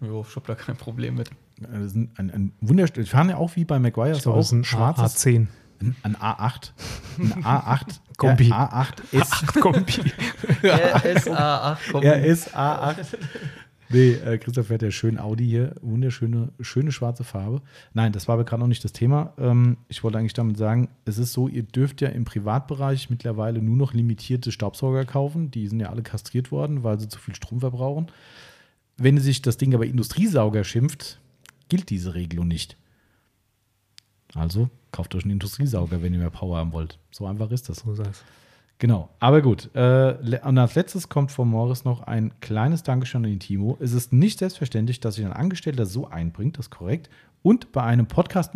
Jo, 0.00 0.24
ich 0.28 0.36
habe 0.36 0.46
da 0.46 0.54
kein 0.54 0.76
Problem 0.76 1.16
mit. 1.16 1.30
Das 1.60 1.70
ist 1.86 1.96
ein, 1.96 2.10
ein, 2.16 2.30
ein 2.30 2.52
wunderschön. 2.60 2.96
Wir 2.96 3.06
fahren 3.06 3.28
ja 3.30 3.36
auch 3.36 3.56
wie 3.56 3.64
bei 3.64 3.78
Maguire, 3.78 4.16
Ich 4.16 4.22
so 4.22 4.32
auch 4.32 4.38
ist 4.38 4.52
ein 4.52 4.64
schwarzes. 4.64 5.16
A10. 5.26 5.48
Ein, 5.80 5.96
ein 6.02 6.16
A8. 6.16 6.70
Ein 7.18 7.32
A8. 7.44 7.98
Kombi. 8.16 8.48
Ja, 8.48 8.68
A8 8.68 9.02
S. 9.20 9.30
Kombi. 9.60 10.12
RSA8 10.62 11.92
kommt. 11.92 12.04
RS 12.04 12.54
A8. 12.54 12.96
Nee, 13.90 14.12
äh, 14.12 14.38
Christoph 14.38 14.66
fährt 14.66 14.82
ja 14.82 14.90
schön 14.90 15.18
Audi 15.18 15.46
hier. 15.46 15.74
Wunderschöne, 15.80 16.52
schöne 16.60 16.92
schwarze 16.92 17.24
Farbe. 17.24 17.62
Nein, 17.94 18.12
das 18.12 18.28
war 18.28 18.34
aber 18.34 18.44
gerade 18.44 18.60
noch 18.60 18.68
nicht 18.68 18.84
das 18.84 18.92
Thema. 18.92 19.32
Ähm, 19.38 19.78
ich 19.88 20.04
wollte 20.04 20.18
eigentlich 20.18 20.34
damit 20.34 20.58
sagen, 20.58 20.88
es 21.06 21.16
ist 21.18 21.32
so, 21.32 21.48
ihr 21.48 21.62
dürft 21.62 22.00
ja 22.00 22.08
im 22.08 22.24
Privatbereich 22.24 23.08
mittlerweile 23.08 23.62
nur 23.62 23.76
noch 23.76 23.94
limitierte 23.94 24.52
Staubsauger 24.52 25.04
kaufen. 25.06 25.50
Die 25.50 25.66
sind 25.68 25.80
ja 25.80 25.88
alle 25.88 26.02
kastriert 26.02 26.52
worden, 26.52 26.82
weil 26.84 27.00
sie 27.00 27.08
zu 27.08 27.18
viel 27.18 27.34
Strom 27.34 27.60
verbrauchen. 27.60 28.08
Wenn 28.98 29.18
sich 29.18 29.42
das 29.42 29.56
Ding 29.56 29.74
aber 29.74 29.86
Industriesauger 29.86 30.64
schimpft, 30.64 31.20
gilt 31.68 31.88
diese 31.88 32.14
Regelung 32.14 32.48
nicht. 32.48 32.76
Also 34.34 34.68
kauft 34.92 35.14
euch 35.14 35.22
einen 35.22 35.32
Industriesauger, 35.32 36.02
wenn 36.02 36.12
ihr 36.12 36.18
mehr 36.18 36.30
Power 36.30 36.58
haben 36.58 36.72
wollt. 36.72 36.98
So 37.10 37.26
einfach 37.26 37.50
ist 37.50 37.68
das. 37.68 37.78
So 37.78 37.94
sei. 37.94 38.04
Genau, 38.80 39.08
aber 39.18 39.42
gut. 39.42 39.74
Äh, 39.74 40.14
und 40.44 40.56
als 40.58 40.76
letztes 40.76 41.08
kommt 41.08 41.32
von 41.32 41.48
Morris 41.48 41.84
noch 41.84 42.02
ein 42.02 42.30
kleines 42.40 42.84
Dankeschön 42.84 43.24
an 43.24 43.30
den 43.30 43.40
Timo. 43.40 43.76
Es 43.80 43.92
ist 43.92 44.12
nicht 44.12 44.38
selbstverständlich, 44.38 45.00
dass 45.00 45.16
sich 45.16 45.26
ein 45.26 45.32
Angestellter 45.32 45.84
so 45.84 46.06
einbringt, 46.08 46.58
das 46.58 46.66
ist 46.66 46.70
korrekt, 46.70 47.10
und 47.42 47.72
bei 47.72 47.82
einem 47.82 48.06
Podcast 48.06 48.54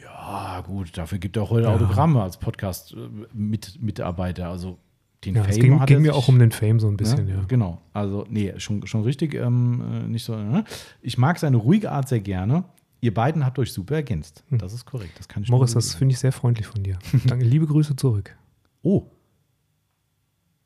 Ja, 0.00 0.62
gut, 0.62 0.96
dafür 0.96 1.18
gibt 1.18 1.36
er 1.36 1.42
auch 1.42 1.50
heute 1.50 1.66
Ja. 1.66 1.74
Autogramme 1.74 2.22
als 2.22 2.38
Podcast-Mitarbeiter. 2.38 4.48
Also 4.48 4.78
den 5.24 5.34
Ja, 5.34 5.42
Fame 5.42 5.50
es 5.52 5.58
ging, 5.58 5.78
hat 5.80 5.88
ging 5.88 6.00
mir 6.02 6.14
auch 6.14 6.28
um 6.28 6.38
den 6.38 6.50
Fame 6.50 6.80
so 6.80 6.88
ein 6.88 6.96
bisschen, 6.96 7.28
ja. 7.28 7.42
Genau. 7.48 7.80
Also, 7.92 8.24
nee, 8.28 8.54
schon, 8.58 8.86
schon 8.86 9.02
richtig. 9.02 9.34
Ähm, 9.34 9.82
äh, 10.04 10.08
nicht 10.08 10.24
so, 10.24 10.34
ne? 10.36 10.64
Ich 11.02 11.18
mag 11.18 11.38
seine 11.38 11.56
ruhige 11.58 11.92
Art 11.92 12.08
sehr 12.08 12.20
gerne. 12.20 12.64
Ihr 13.04 13.12
beiden 13.12 13.44
habt 13.44 13.58
euch 13.58 13.70
super 13.70 13.96
ergänzt. 13.96 14.44
Das 14.50 14.72
ist 14.72 14.86
korrekt. 14.86 15.18
Das 15.18 15.28
kann 15.28 15.42
ich 15.42 15.50
Hm. 15.50 15.54
Morris, 15.56 15.74
nur 15.74 15.82
das 15.82 15.94
finde 15.94 16.14
ich 16.14 16.18
sehr 16.18 16.32
freundlich 16.32 16.66
von 16.66 16.82
dir. 16.82 16.98
Danke, 17.26 17.44
liebe 17.44 17.66
Grüße 17.66 17.94
zurück. 17.96 18.34
Oh, 18.80 19.10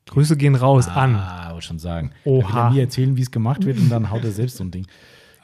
Grüße 0.07 0.37
gehen 0.37 0.55
raus 0.55 0.87
an. 0.87 1.17
Ah, 1.17 1.51
wollte 1.51 1.67
schon 1.67 1.81
sagen. 1.81 2.13
Oha. 2.25 2.39
Er 2.39 2.45
will 2.47 2.59
er 2.61 2.71
mir 2.71 2.81
erzählen, 2.83 3.17
wie 3.17 3.23
es 3.23 3.33
gemacht 3.33 3.65
wird 3.67 3.79
und 3.81 3.89
dann 3.89 4.09
haut 4.13 4.23
er 4.23 4.31
selbst 4.31 4.57
so 4.59 4.65
ein 4.65 4.71
Ding. 4.71 4.87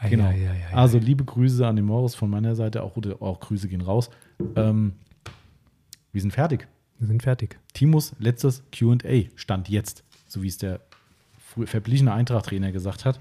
Genau. 0.08 0.24
ei, 0.26 0.34
ei, 0.48 0.66
ei, 0.70 0.74
Also 0.74 0.98
liebe 0.98 1.24
Grüße 1.24 1.66
an 1.66 1.76
den 1.76 1.86
Morris 1.86 2.14
von 2.14 2.28
meiner 2.28 2.54
Seite, 2.54 2.82
auch, 2.82 2.94
auch 3.20 3.40
Grüße 3.40 3.68
gehen 3.68 3.80
raus. 3.80 4.10
Ähm, 4.54 4.92
wir 6.12 6.20
sind 6.20 6.32
fertig. 6.32 6.68
Wir 6.98 7.08
sind 7.08 7.22
fertig. 7.22 7.58
Timos 7.72 8.14
letztes 8.18 8.62
QA 8.70 8.98
stand 9.34 9.68
jetzt, 9.70 10.04
so 10.28 10.42
wie 10.42 10.48
es 10.48 10.58
der 10.58 10.80
verblichene 11.64 12.12
Eintracht-Trainer 12.12 12.70
gesagt 12.70 13.04
hat. 13.06 13.18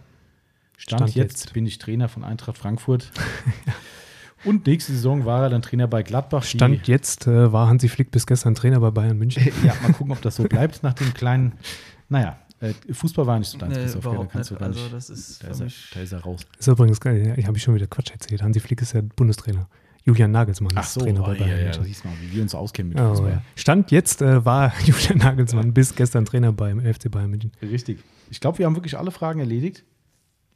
Stand, 0.78 1.02
Stand 1.02 1.16
jetzt, 1.16 1.46
jetzt. 1.46 1.54
bin 1.54 1.66
ich 1.66 1.78
Trainer 1.78 2.10
von 2.10 2.24
Eintracht 2.24 2.58
Frankfurt. 2.58 3.12
Und 4.46 4.68
nächste 4.68 4.92
Saison 4.92 5.26
war 5.26 5.44
er 5.44 5.50
dann 5.50 5.62
Trainer 5.62 5.88
bei 5.88 6.04
Gladbach. 6.04 6.44
Stand 6.44 6.88
jetzt 6.88 7.28
äh, 7.28 7.54
war 7.54 7.68
Hansi 7.70 7.88
Flick 7.88 8.12
bis 8.12 8.26
gestern 8.28 8.56
Trainer 8.56 8.80
bei 8.82 8.92
Bayern 8.92 9.18
München. 9.18 9.42
Ja, 9.64 9.74
mal 9.82 9.94
gucken, 9.94 10.12
ob 10.12 10.22
das 10.22 10.36
so 10.36 10.44
bleibt 10.44 10.84
nach 10.84 10.94
dem 10.94 11.14
kleinen. 11.14 11.54
Naja, 12.10 12.38
äh, 12.60 12.74
Fußball 12.92 13.26
war 13.26 13.40
nicht 13.40 13.48
so 13.50 13.58
deins, 13.58 13.76
Nee, 13.76 13.84
Christoph, 13.84 14.04
da 14.04 14.26
kannst 14.32 14.52
du 14.52 14.56
gar 14.56 14.68
nicht. 14.70 14.78
Also 14.78 14.94
das 14.94 15.10
ist 15.10 15.42
da, 15.44 15.48
ist 15.48 15.62
er, 15.62 15.68
da 15.96 16.00
ist 16.02 16.12
er 16.12 16.20
raus. 16.20 16.42
Ist 16.60 16.68
übrigens 16.68 17.00
geil. 17.00 17.26
Ja, 17.26 17.38
ich 17.38 17.48
habe 17.48 17.58
schon 17.58 17.74
wieder 17.74 17.88
Quatsch 17.88 18.12
erzählt. 18.12 18.44
Hansi 18.44 18.60
Flick 18.60 18.82
ist 18.82 18.94
ja 18.94 19.02
Bundestrainer. 19.16 19.68
Julian 20.04 20.30
Nagelsmann 20.32 20.74
Ach 20.76 20.84
ist 20.84 20.94
so, 20.94 21.00
Trainer 21.00 21.22
oh, 21.22 21.26
bei 21.26 21.34
ja, 21.34 21.40
Bayern 21.46 21.58
ja, 21.60 21.64
München. 21.66 21.84
siehst 21.86 22.06
mal, 22.06 22.14
wie 22.22 22.36
wir 22.36 22.42
uns 22.44 22.54
auskennen 22.54 22.90
mit 22.90 23.00
Oh, 23.02 23.10
Fußball. 23.12 23.32
ja. 23.32 23.42
Stand 23.56 23.90
jetzt 23.90 24.22
äh, 24.22 24.46
war 24.46 24.74
Julian 24.86 25.18
Nagelsmann 25.18 25.74
bis 25.74 25.96
gestern 25.96 26.26
Trainer 26.26 26.52
beim 26.52 26.82
FC 26.82 27.10
Bayern 27.10 27.32
München. 27.32 27.52
Richtig. 27.62 28.00
Ich 28.30 28.40
glaube, 28.42 28.60
wir 28.60 28.66
haben 28.68 28.76
wirklich 28.76 28.98
alle 28.98 29.12
Fragen 29.12 29.40
erledigt, 29.40 29.86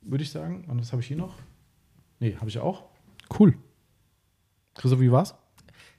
würde 0.10 0.24
ich 0.24 0.32
sagen. 0.32 0.66
Und 0.68 0.80
was 0.80 0.92
habe 0.92 1.02
ich 1.02 1.08
hier 1.08 1.18
noch? 1.18 1.36
Nee, 2.20 2.36
habe 2.40 2.50
ich 2.50 2.60
auch. 2.60 2.84
Cool. 3.40 3.56
Christoph, 4.76 5.00
wie 5.00 5.12
war's? 5.12 5.36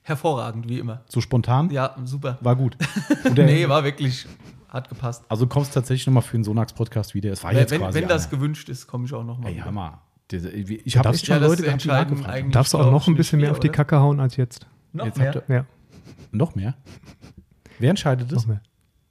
Hervorragend, 0.01 0.67
wie 0.69 0.79
immer. 0.79 1.03
So 1.07 1.21
spontan? 1.21 1.69
Ja, 1.69 1.95
super. 2.05 2.37
War 2.41 2.55
gut. 2.55 2.77
Nee, 3.35 3.67
war 3.69 3.83
wirklich, 3.83 4.25
hat 4.69 4.89
gepasst. 4.89 5.23
also 5.29 5.45
du 5.45 5.49
kommst 5.49 5.73
tatsächlich 5.73 6.07
nochmal 6.07 6.23
für 6.23 6.37
den 6.37 6.43
Sonax-Podcast 6.43 7.13
wieder. 7.13 7.31
Es 7.31 7.43
war 7.43 7.51
Wenn, 7.51 7.57
jetzt 7.59 7.71
wenn, 7.71 7.81
quasi 7.81 8.01
wenn 8.01 8.07
das 8.07 8.23
einer. 8.27 8.31
gewünscht 8.31 8.69
ist, 8.69 8.87
komme 8.87 9.05
ich 9.05 9.13
auch 9.13 9.23
nochmal. 9.23 9.51
Ey, 9.51 9.57
Hammer. 9.59 10.01
Diese- 10.31 10.49
Ich 10.51 10.97
habe 10.97 11.09
echt 11.09 11.25
schon 11.25 11.33
Ja, 11.35 11.39
das 11.39 11.49
Leute 11.59 11.77
die 11.77 11.89
haben. 11.91 12.25
eigentlich- 12.25 12.53
Darfst 12.53 12.73
du 12.73 12.77
auch 12.77 12.91
noch 12.91 13.07
ein 13.07 13.15
bisschen 13.15 13.41
mehr 13.41 13.51
auf 13.51 13.59
die? 13.59 13.69
Kacke 13.69 13.99
hauen 13.99 14.19
als 14.19 14.35
jetzt? 14.37 14.67
Noch 14.93 15.05
Jetzt 15.05 15.17
mehr? 15.17 15.35
ihr- 15.47 15.55
Ja, 15.55 15.65
Noch 16.31 16.55
mehr? 16.55 16.75
Wer 17.79 17.89
entscheidet 17.91 18.31
das? 18.31 18.39
noch 18.43 18.47
mehr. 18.47 18.61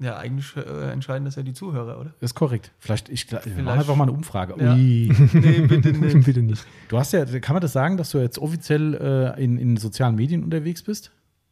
Ja, 0.00 0.16
eigentlich 0.16 0.56
äh, 0.56 0.90
entscheiden 0.92 1.24
das 1.24 1.34
ja 1.34 1.42
die 1.42 1.52
Zuhörer, 1.54 1.98
oder? 1.98 2.14
Ist 2.20 2.34
korrekt. 2.34 2.70
Vielleicht, 2.78 3.08
ich, 3.08 3.30
machen 3.32 3.42
Vielleicht- 3.52 3.68
einfach 3.80 3.96
mal 3.96 4.04
eine 4.04 4.12
Umfrage. 4.12 4.54
Ja. 4.62 4.74
Ui. 4.74 5.08
Nee, 5.32 5.60
bitte 5.66 5.92
nicht. 5.92 6.24
Bitte 6.24 6.40
nicht. 6.42 6.64
Du 6.88 6.98
hast 6.98 7.12
ja, 7.12 7.24
kann 7.40 7.54
man 7.54 7.60
das 7.62 7.72
sagen, 7.72 7.96
dass 7.96 8.10
du 8.10 8.18
jetzt 8.18 8.38
offiziell 8.38 8.94
äh, 8.94 9.42
in, 9.42 9.58
in 9.58 9.76
sozialen 9.76 10.14
Medien 10.14 10.44
unterwegs 10.44 10.82
bist? 10.84 11.10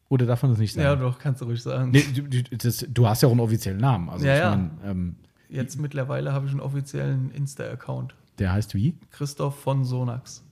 Oder 0.08 0.24
darf 0.26 0.42
man 0.42 0.52
das 0.52 0.60
nicht 0.60 0.76
Ja, 0.76 0.90
sagen? 0.90 1.00
doch, 1.00 1.18
kannst 1.18 1.40
du 1.40 1.46
ruhig 1.46 1.60
sagen. 1.60 1.90
Nee, 1.90 2.04
du, 2.14 2.42
das, 2.56 2.86
du 2.88 3.08
hast 3.08 3.22
ja 3.22 3.26
auch 3.28 3.32
einen 3.32 3.40
offiziellen 3.40 3.80
Namen. 3.80 4.08
Also 4.08 4.24
Ja, 4.24 4.34
ich 4.34 4.40
ja. 4.40 4.50
mein, 4.56 4.70
ähm, 4.84 5.16
Jetzt 5.48 5.80
mittlerweile 5.80 6.32
habe 6.32 6.46
ich 6.46 6.52
einen 6.52 6.60
offiziellen 6.60 7.30
Insta-Account. 7.32 8.14
der 8.38 8.52
heißt 8.52 8.74
wie? 8.76 8.96
Christoph 9.10 9.58
von 9.60 9.84
Sonax. 9.84 10.44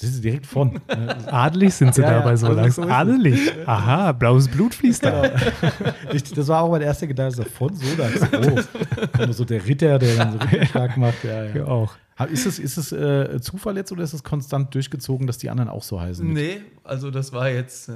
Das 0.00 0.10
ist 0.10 0.24
direkt 0.24 0.46
von. 0.46 0.80
Adelig 1.26 1.74
sind 1.74 1.94
sie 1.94 2.02
Ja, 2.02 2.10
ja, 2.12 2.18
dabei 2.18 2.34
so 2.36 2.48
also 2.48 2.80
lang. 2.82 2.90
Adelig. 2.90 3.52
Aha, 3.66 4.12
blaues 4.12 4.48
Blut 4.48 4.74
fließt 4.74 5.04
da. 5.04 5.30
ich, 6.12 6.24
das 6.24 6.48
war 6.48 6.62
auch 6.62 6.70
mein 6.70 6.82
erster 6.82 7.06
Gedanke, 7.06 7.34
so 7.36 7.44
von 7.44 7.74
Sodax. 7.74 8.20
Oh, 8.32 9.26
so 9.32 9.44
der 9.44 9.64
Ritter, 9.64 9.98
der 9.98 10.16
dann 10.16 10.32
so 10.32 10.38
Ritterschlag 10.38 10.96
macht. 10.96 11.22
Ja, 11.24 11.44
Ja, 11.44 11.56
ja. 11.56 11.64
auch. 11.66 11.92
Ist 12.30 12.46
es, 12.46 12.58
ist 12.58 12.76
es 12.76 12.92
äh, 12.92 13.40
Zufall 13.40 13.76
jetzt 13.76 13.90
oder 13.90 14.04
ist 14.04 14.12
es 14.12 14.22
konstant 14.22 14.74
durchgezogen, 14.74 15.26
dass 15.26 15.38
die 15.38 15.50
anderen 15.50 15.68
auch 15.70 15.82
so 15.82 16.00
heißen? 16.00 16.30
Nee, 16.32 16.60
also 16.84 17.10
das 17.10 17.32
war 17.32 17.48
jetzt, 17.50 17.88
äh, 17.88 17.92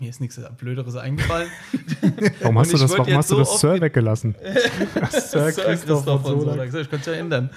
mir 0.00 0.10
ist 0.10 0.20
nichts 0.20 0.40
Blöderes 0.58 0.96
eingefallen. 0.96 1.48
Warum 2.40 2.58
hast 2.58 2.72
du 2.72 2.78
das, 2.78 2.96
warum 2.98 3.14
hast 3.14 3.30
du 3.30 3.34
so 3.36 3.40
das 3.42 3.60
Sir 3.60 3.80
weggelassen? 3.80 4.34
Sir 5.10 5.52
Christoph 5.52 6.04
von 6.04 6.22
Sodax. 6.24 6.72
Sonax. 6.72 6.74
Ich 6.74 6.90
könnte 6.90 7.10
es 7.10 7.16
ja 7.16 7.20
ändern. 7.22 7.50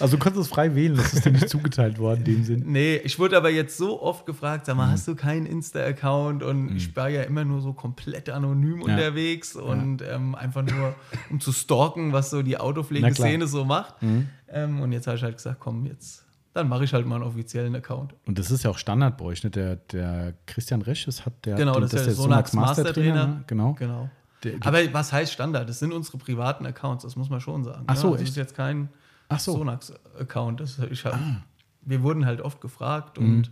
Also 0.00 0.16
du 0.16 0.22
konntest 0.22 0.46
es 0.46 0.48
frei 0.52 0.74
wählen, 0.74 0.96
das 0.96 1.12
ist 1.14 1.24
dir 1.24 1.30
nicht 1.32 1.48
zugeteilt 1.48 1.98
worden 1.98 2.18
in 2.20 2.24
dem 2.24 2.44
Sinn. 2.44 2.64
Nee, 2.66 2.96
ich 3.04 3.18
wurde 3.18 3.36
aber 3.36 3.50
jetzt 3.50 3.76
so 3.76 4.02
oft 4.02 4.26
gefragt, 4.26 4.62
Mhm. 4.62 4.66
sag 4.66 4.76
mal, 4.76 4.90
hast 4.90 5.06
du 5.08 5.14
keinen 5.14 5.46
Insta-Account? 5.46 6.42
Und 6.42 6.76
ich 6.76 6.94
war 6.96 7.08
ja 7.08 7.22
immer 7.22 7.44
nur 7.44 7.60
so 7.60 7.72
komplett 7.72 8.28
anonym 8.30 8.78
Ja. 8.80 8.84
unterwegs 8.94 9.54
und 9.56 10.02
ähm, 10.02 10.34
einfach 10.34 10.62
nur, 10.62 10.94
um 11.30 11.40
zu 11.40 11.52
stalken, 11.52 12.12
was 12.12 12.30
so 12.30 12.42
die. 12.42 12.52
Mhm. 12.52 12.62
Autopflegeszene 12.62 13.46
so 13.46 13.64
macht. 13.64 13.81
Ähm, 14.48 14.80
und 14.80 14.92
jetzt 14.92 15.06
habe 15.06 15.16
ich 15.16 15.22
halt 15.22 15.36
gesagt, 15.36 15.60
komm, 15.60 15.86
jetzt, 15.86 16.24
dann 16.54 16.68
mache 16.68 16.84
ich 16.84 16.92
halt 16.92 17.06
mal 17.06 17.16
einen 17.16 17.24
offiziellen 17.24 17.74
Account. 17.74 18.14
Und 18.26 18.38
das 18.38 18.50
ist 18.50 18.62
ja 18.64 18.70
auch 18.70 18.78
Standard 18.78 19.16
bei 19.18 19.24
euch, 19.24 19.42
ne? 19.44 19.50
Der, 19.50 19.76
der 19.76 20.34
Christian 20.46 20.82
Resch, 20.82 21.04
das 21.06 21.24
hat 21.24 21.44
der, 21.46 21.56
Genau, 21.56 21.74
den- 21.74 21.82
das 21.82 21.94
ist 21.94 22.06
der 22.06 22.14
Sonax 22.14 22.52
Mastertrainer. 22.52 23.26
ne? 23.26 23.44
Genau. 23.46 23.72
Genau. 23.74 24.10
Der- 24.44 24.54
Aber 24.64 24.78
was 24.92 25.12
heißt 25.12 25.32
Standard? 25.32 25.68
Das 25.68 25.78
sind 25.78 25.92
unsere 25.92 26.18
privaten 26.18 26.66
Accounts, 26.66 27.04
das 27.04 27.16
muss 27.16 27.30
man 27.30 27.40
schon 27.40 27.64
sagen. 27.64 27.84
Ach 27.86 27.96
so, 27.96 28.08
ne? 28.08 28.12
Das 28.14 28.20
echt? 28.22 28.30
ist 28.30 28.36
jetzt 28.36 28.54
kein 28.54 28.88
Ach 29.28 29.38
so. 29.40 29.54
Ah. 29.54 29.58
Sonax-Account. 29.58 30.60
Das- 30.60 30.78
Ich 30.90 31.04
hab, 31.04 31.18
Wir 31.82 32.02
wurden 32.02 32.26
halt 32.26 32.40
oft 32.40 32.60
gefragt 32.60 33.18
und 33.18 33.50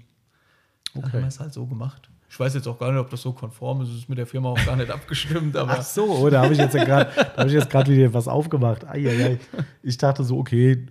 dann 0.94 1.04
haben 1.04 1.12
wir 1.20 1.26
es 1.26 1.40
halt 1.40 1.52
so 1.52 1.66
gemacht. 1.66 2.09
Ich 2.30 2.38
weiß 2.38 2.54
jetzt 2.54 2.68
auch 2.68 2.78
gar 2.78 2.92
nicht, 2.92 3.00
ob 3.00 3.10
das 3.10 3.22
so 3.22 3.32
konform 3.32 3.82
ist. 3.82 3.88
Es 3.88 3.96
ist 3.96 4.08
mit 4.08 4.16
der 4.16 4.26
Firma 4.26 4.50
auch 4.50 4.64
gar 4.64 4.76
nicht 4.76 4.90
abgestimmt, 4.98 5.56
aber 5.56 5.72
Ach 5.78 5.82
so, 5.82 6.04
oh, 6.04 6.30
da 6.30 6.42
habe 6.44 6.52
ich 6.52 6.60
jetzt 6.60 6.74
ja 6.74 6.84
gerade 6.84 7.10
hab 7.36 7.88
wieder 7.88 8.14
was 8.14 8.28
aufgemacht. 8.28 8.86
Ai. 8.86 9.38
Ich 9.82 9.98
dachte 9.98 10.22
so, 10.22 10.38
okay, 10.38 10.86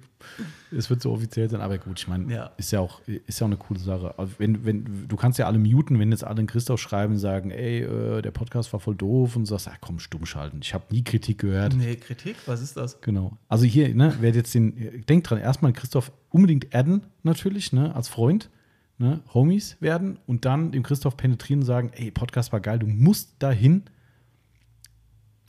es 0.77 0.89
wird 0.89 1.01
so 1.01 1.13
offiziell 1.13 1.49
sein, 1.49 1.61
aber 1.61 1.77
gut, 1.77 1.97
ich 1.97 2.07
meine, 2.09 2.31
Ja. 2.31 2.51
ist 2.57 2.71
ja 2.71 2.81
auch 2.81 2.99
ist 3.25 3.39
ja 3.39 3.45
auch 3.45 3.49
eine 3.49 3.57
coole 3.57 3.79
Sache. 3.79 4.13
Wenn, 4.37 4.65
wenn, 4.65 5.07
du 5.07 5.15
kannst 5.15 5.39
ja 5.39 5.47
alle 5.47 5.57
muten, 5.59 5.97
wenn 5.97 6.11
jetzt 6.11 6.25
alle 6.25 6.39
einen 6.39 6.47
Christoph 6.47 6.79
schreiben 6.81 7.13
und 7.13 7.19
sagen, 7.19 7.51
ey, 7.51 7.83
äh, 7.83 8.21
der 8.21 8.31
Podcast 8.31 8.73
war 8.73 8.81
voll 8.81 8.95
doof 8.95 9.37
und 9.37 9.43
du 9.43 9.49
sagst, 9.49 9.69
ah, 9.69 9.77
komm, 9.79 9.99
stumm 9.99 10.25
schalten. 10.25 10.59
Ich 10.61 10.73
habe 10.73 10.83
nie 10.91 11.03
Kritik 11.05 11.39
gehört. 11.39 11.73
nee, 11.73 11.95
Kritik, 11.95 12.35
was 12.47 12.61
ist 12.61 12.75
das? 12.75 12.99
Genau. 12.99 13.37
Also 13.47 13.63
hier, 13.65 13.95
ne, 13.95 14.13
wer 14.19 14.31
jetzt 14.31 14.53
den, 14.53 15.05
denkt 15.07 15.29
dran, 15.29 15.39
erstmal 15.39 15.71
Christoph 15.71 16.11
unbedingt 16.29 16.75
adden, 16.75 17.03
natürlich, 17.23 17.71
ne, 17.71 17.95
als 17.95 18.09
Freund, 18.09 18.49
ne, 18.99 19.21
Homies 19.33 19.77
werden 19.79 20.19
und 20.27 20.45
dann 20.45 20.71
dem 20.71 20.83
Christoph 20.83 21.17
penetrieren 21.17 21.61
und 21.61 21.65
sagen, 21.65 21.91
ey, 21.95 22.11
Podcast 22.11 22.51
war 22.53 22.59
geil, 22.59 22.79
du 22.79 22.87
musst 22.87 23.35
dahin. 23.39 23.83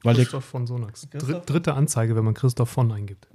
Weil 0.02 0.14
der, 0.14 0.24
Christoph 0.24 0.46
von 0.46 0.66
Sonax. 0.66 1.10
Christoph? 1.10 1.30
Dr 1.30 1.40
dritte 1.44 1.74
Anzeige, 1.74 2.16
wenn 2.16 2.24
man 2.24 2.32
Christoph 2.32 2.70
von 2.70 2.90
eingibt. 2.90 3.28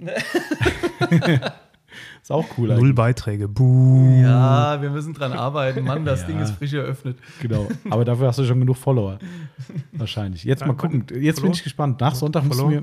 ist 2.22 2.32
auch 2.32 2.44
cool. 2.58 2.68
Null 2.68 2.78
eigentlich. 2.78 2.94
Beiträge. 2.96 3.46
Buh. 3.46 4.20
Ja, 4.20 4.82
wir 4.82 4.90
müssen 4.90 5.14
dran 5.14 5.32
arbeiten. 5.32 5.84
Mann, 5.84 6.04
das 6.04 6.22
Ja. 6.22 6.26
Ding 6.26 6.40
ist 6.40 6.50
frisch 6.52 6.72
eröffnet. 6.72 7.18
Genau. 7.40 7.68
Aber 7.90 8.04
dafür 8.04 8.26
hast 8.26 8.40
du 8.40 8.44
schon 8.44 8.58
genug 8.58 8.76
Follower. 8.76 9.20
Wahrscheinlich. 9.92 10.42
Jetzt 10.42 10.66
mal 10.66 10.74
gucken. 10.74 11.06
Jetzt 11.20 11.40
bin 11.40 11.52
ich 11.52 11.62
gespannt. 11.62 12.00
Nach 12.00 12.16
Sonntag 12.16 12.44
musst 12.44 12.60
du 12.60 12.82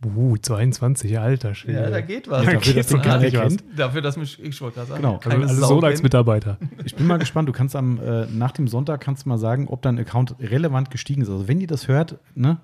Buh, 0.00 0.36
22, 0.38 1.18
alter 1.18 1.54
Schwede. 1.54 1.82
Ja, 1.82 1.90
da 1.90 2.00
geht 2.00 2.28
was. 2.28 2.46
Da 2.46 2.52
Dafür, 2.52 2.74
dass 2.74 2.88
geht 2.88 2.90
den 2.90 3.02
keiner 3.02 3.22
wirklich 3.22 3.40
was. 3.42 3.56
kennt. 3.56 3.78
Dafür, 3.78 4.00
dass 4.00 4.16
mich, 4.16 4.42
ich 4.42 4.60
wollte 4.62 4.76
gerade 4.76 4.88
sagen, 4.88 5.02
Genau. 5.02 5.16
Also 5.16 5.28
keine 5.28 5.44
alle 5.46 5.54
Sau 5.54 5.68
Sonax-Mitarbeiter. 5.68 6.56
Ich 6.84 6.94
bin 6.94 7.06
mal 7.06 7.18
gespannt. 7.18 7.48
Du 7.48 7.52
kannst 7.52 7.76
am 7.76 8.00
äh, 8.00 8.26
nach 8.26 8.52
dem 8.52 8.66
Sonntag 8.66 9.00
kannst 9.02 9.24
du 9.26 9.28
mal 9.28 9.36
sagen, 9.38 9.68
ob 9.68 9.82
dein 9.82 9.98
Account 9.98 10.36
relevant 10.40 10.90
gestiegen 10.90 11.20
ist. 11.20 11.28
Also 11.28 11.48
wenn 11.48 11.60
ihr 11.60 11.66
das 11.66 11.86
hört, 11.86 12.16
ne, 12.34 12.58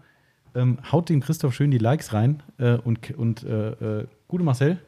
ähm, 0.54 0.78
haut 0.90 1.10
dem 1.10 1.20
Christoph 1.20 1.54
schön 1.54 1.70
die 1.70 1.78
Likes 1.78 2.14
rein 2.14 2.42
äh, 2.58 2.76
und 2.76 3.10
und 3.18 3.42
äh, 3.44 4.00
äh, 4.00 4.06
gute 4.28 4.42
Marcel. 4.44 4.78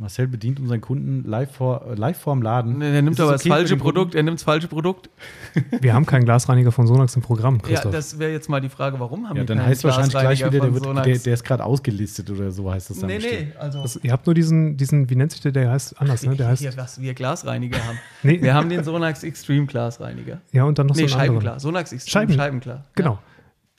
Marcel 0.00 0.26
bedient 0.28 0.58
unseren 0.58 0.80
Kunden 0.80 1.28
live 1.28 1.52
vor 1.52 1.84
äh, 1.86 1.94
live 1.94 2.18
vorm 2.18 2.40
Laden. 2.40 2.78
Nee, 2.78 2.86
er 2.96 3.02
nimmt 3.02 3.16
Ist 3.18 3.20
aber 3.20 3.32
das 3.32 3.42
okay 3.42 3.50
für 3.50 3.54
falsche? 3.56 3.76
Produkt. 3.76 4.14
Er 4.14 4.22
nimmt 4.22 4.38
das 4.38 4.44
falsche 4.44 4.66
Produkt. 4.66 5.10
Wir 5.80 5.92
haben 5.92 6.06
keinen 6.06 6.24
Glasreiniger 6.24 6.72
von 6.72 6.86
Sonax 6.86 7.14
im 7.16 7.22
Programm, 7.22 7.56
Ja, 7.56 7.60
Christoph. 7.68 7.92
das 7.92 8.18
wäre 8.18 8.32
jetzt 8.32 8.48
mal 8.48 8.60
die 8.62 8.70
Frage, 8.70 8.98
warum 8.98 9.28
haben 9.28 9.36
Ja, 9.36 9.42
wir 9.42 9.46
dann 9.46 9.58
keinen 9.58 9.66
heißt 9.68 9.84
wahrscheinlich 9.84 10.10
gleich 10.12 10.38
Glasreiniger 10.38 10.52
wieder, 10.52 10.60
der, 10.60 10.68
von 10.68 10.74
wird, 10.74 10.84
Sonax? 10.84 11.06
der, 11.06 11.18
der 11.18 11.34
ist 11.34 11.44
gerade 11.44 11.64
ausgelistet 11.64 12.30
oder 12.30 12.50
so 12.50 12.72
heißt 12.72 12.88
das 12.90 12.98
dann 12.98 13.08
Nee, 13.08 13.16
bestimmt. 13.16 13.40
nee, 13.50 13.56
also 13.58 13.82
das, 13.82 13.96
ihr 14.02 14.10
habt 14.12 14.24
nur 14.26 14.34
diesen, 14.34 14.76
diesen, 14.78 15.10
wie 15.10 15.16
nennt 15.16 15.32
sich 15.32 15.42
der, 15.42 15.52
der 15.52 15.70
heißt 15.70 16.00
anders, 16.00 16.22
ne? 16.24 16.34
Der 16.34 16.48
heißt, 16.48 16.62
hier, 16.62 16.74
was 16.76 16.98
wir 17.00 17.12
Glasreiniger 17.14 17.78
haben. 17.86 17.98
Nee. 18.22 18.40
Wir 18.40 18.54
haben 18.54 18.68
den 18.70 18.82
Sonax 18.84 19.22
Extreme 19.22 19.66
Glasreiniger. 19.66 20.40
ja, 20.52 20.64
und 20.64 20.78
dann 20.78 20.86
noch 20.86 20.96
Nee, 20.96 21.06
so 21.08 21.14
einen 21.14 21.20
anderen. 21.20 21.34
Scheibenklar. 21.42 21.60
Sonax 21.60 21.92
Extreme 21.92 22.10
Scheiben- 22.26 22.34
Scheibenklar. 22.34 22.84
Genau. 22.94 23.18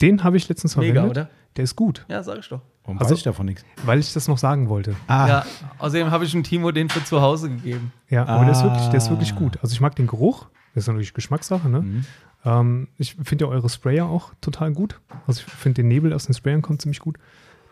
Den 0.00 0.22
habe 0.24 0.36
ich 0.36 0.48
letztens 0.48 0.76
Mega, 0.76 1.00
verwendet. 1.02 1.10
oder? 1.24 1.30
Der 1.56 1.64
ist 1.64 1.74
gut. 1.76 2.04
Ja, 2.08 2.16
ja 2.16 2.22
sag 2.22 2.38
ich 2.38 2.48
doch. 2.48 2.60
Warum 2.84 2.98
Also- 2.98 3.10
weiß 3.12 3.18
ich 3.18 3.24
davon 3.24 3.46
nichts? 3.46 3.64
Weil 3.84 3.98
ich 4.00 4.12
das 4.12 4.26
noch 4.28 4.38
sagen 4.38 4.68
wollte. 4.68 4.96
Ah, 5.06 5.28
Ja, 5.28 5.46
außerdem 5.78 6.10
habe 6.10 6.24
ich 6.24 6.32
dem 6.32 6.42
Timo 6.42 6.72
den 6.72 6.88
für 6.88 7.04
zu 7.04 7.20
Hause 7.20 7.48
gegeben. 7.50 7.92
Ja, 8.08 8.26
aber 8.26 8.44
der 8.44 8.52
ist 8.52 8.62
wirklich, 8.64 8.86
der 8.88 8.96
ist 8.98 9.08
wirklich 9.10 9.32
Ah. 9.34 9.36
gut. 9.38 9.58
Also 9.62 9.72
ich 9.74 9.80
mag 9.80 9.94
den 9.96 10.06
Geruch. 10.08 10.46
Das 10.74 10.84
ist 10.84 10.88
natürlich 10.88 11.14
Geschmackssache, 11.14 11.68
ne? 11.68 11.80
Mhm. 11.82 12.04
Ähm, 12.44 12.88
ich 12.98 13.14
finde 13.22 13.44
ja 13.44 13.50
eure 13.50 13.68
Sprayer 13.68 14.06
auch 14.06 14.32
total 14.40 14.72
gut. 14.72 14.98
Also 15.26 15.42
ich 15.46 15.52
finde 15.52 15.82
den 15.82 15.88
Nebel 15.88 16.12
aus 16.12 16.26
den 16.26 16.34
Sprayern 16.34 16.60
kommt 16.62 16.80
ziemlich 16.82 16.98
gut. 16.98 17.16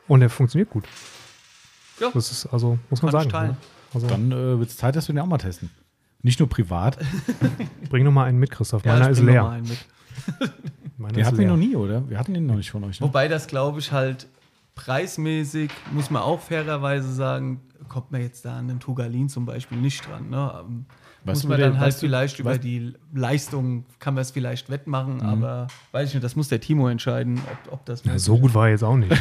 Und 0.07 0.21
der 0.21 0.31
funktioniert 0.31 0.71
gut. 0.71 0.85
Ja. 2.01 2.11
Das 2.15 2.31
ist, 2.31 2.47
also, 2.47 2.79
muss 2.89 3.03
man 3.03 3.11
Kann 3.13 3.31
sagen. 3.31 3.49
Ne? 3.49 3.57
Also 3.93 4.07
Dann 4.07 4.31
äh, 4.31 4.59
wird 4.59 4.71
es 4.71 4.77
Zeit, 4.77 4.95
dass 4.97 5.09
wir 5.09 5.15
den 5.15 5.21
auch 5.21 5.27
mal 5.27 5.39
testen. 5.39 5.71
Nicht 6.23 6.39
nur 6.39 6.49
privat. 6.49 6.99
bring 7.91 8.05
noch 8.05 8.13
mal 8.13 8.25
einen 8.27 8.39
mit, 8.39 8.51
Christoph. 8.51 8.85
Ja, 8.85 8.93
Meiner 8.93 9.07
ich 9.07 9.13
ist 9.13 9.25
bring 9.25 9.27
noch 9.27 9.33
leer. 9.33 9.43
mal 9.43 9.51
einen 9.57 9.69
mit. 9.69 9.79
Meiner 10.99 11.15
Den 11.15 11.25
hatten 11.27 11.39
wir 11.39 11.47
leer. 11.47 11.51
noch 11.51 11.57
nie, 11.59 11.75
oder? 11.77 12.09
Wir 12.09 12.19
hatten 12.19 12.35
den 12.35 12.47
noch 12.47 12.57
nicht 12.57 12.71
von 12.71 12.85
euch. 12.85 13.01
Ne? 13.01 13.07
Wobei 13.07 13.27
das, 13.29 13.47
glaube 13.47 13.81
ich, 13.81 13.91
halt 13.93 14.27
preismäßig, 14.85 15.71
muss 15.93 16.11
man 16.11 16.23
auch 16.23 16.41
fairerweise 16.41 17.13
sagen, 17.13 17.61
kommt 17.89 18.11
man 18.13 18.21
jetzt 18.23 18.45
da 18.45 18.57
an 18.59 18.69
den 18.69 18.81
Tugalin 18.81 19.29
zum 19.29 19.45
Beispiel 19.47 19.79
nicht 19.79 20.07
dran. 20.09 20.31
Ne? 20.31 20.53
Ähm, 20.61 20.87
Weißt 21.25 21.43
muss 21.45 21.49
man 21.51 21.59
der- 21.59 21.69
dann 21.69 21.79
halt 21.79 21.89
weißt 21.89 22.03
du- 22.03 22.07
vielleicht 22.07 22.39
über 22.39 22.55
Mhm. 22.55 22.61
die 22.63 22.93
Leistung, 23.13 23.85
kann 23.99 24.15
man 24.15 24.23
es 24.23 24.31
vielleicht 24.31 24.71
wettmachen, 24.71 25.21
aber 25.21 25.67
weiß 25.93 26.09
ich 26.09 26.15
nicht, 26.15 26.25
das 26.25 26.35
muss 26.35 26.49
der 26.49 26.61
Timo 26.61 26.89
entscheiden, 26.89 27.39
ob, 27.67 27.73
ob 27.75 27.85
das 27.85 28.03
Ja, 28.05 28.19
so 28.19 28.39
gut 28.39 28.55
war 28.55 28.67
er 28.67 28.71
jetzt 28.73 28.85
auch 28.85 28.97
nicht. 28.97 29.13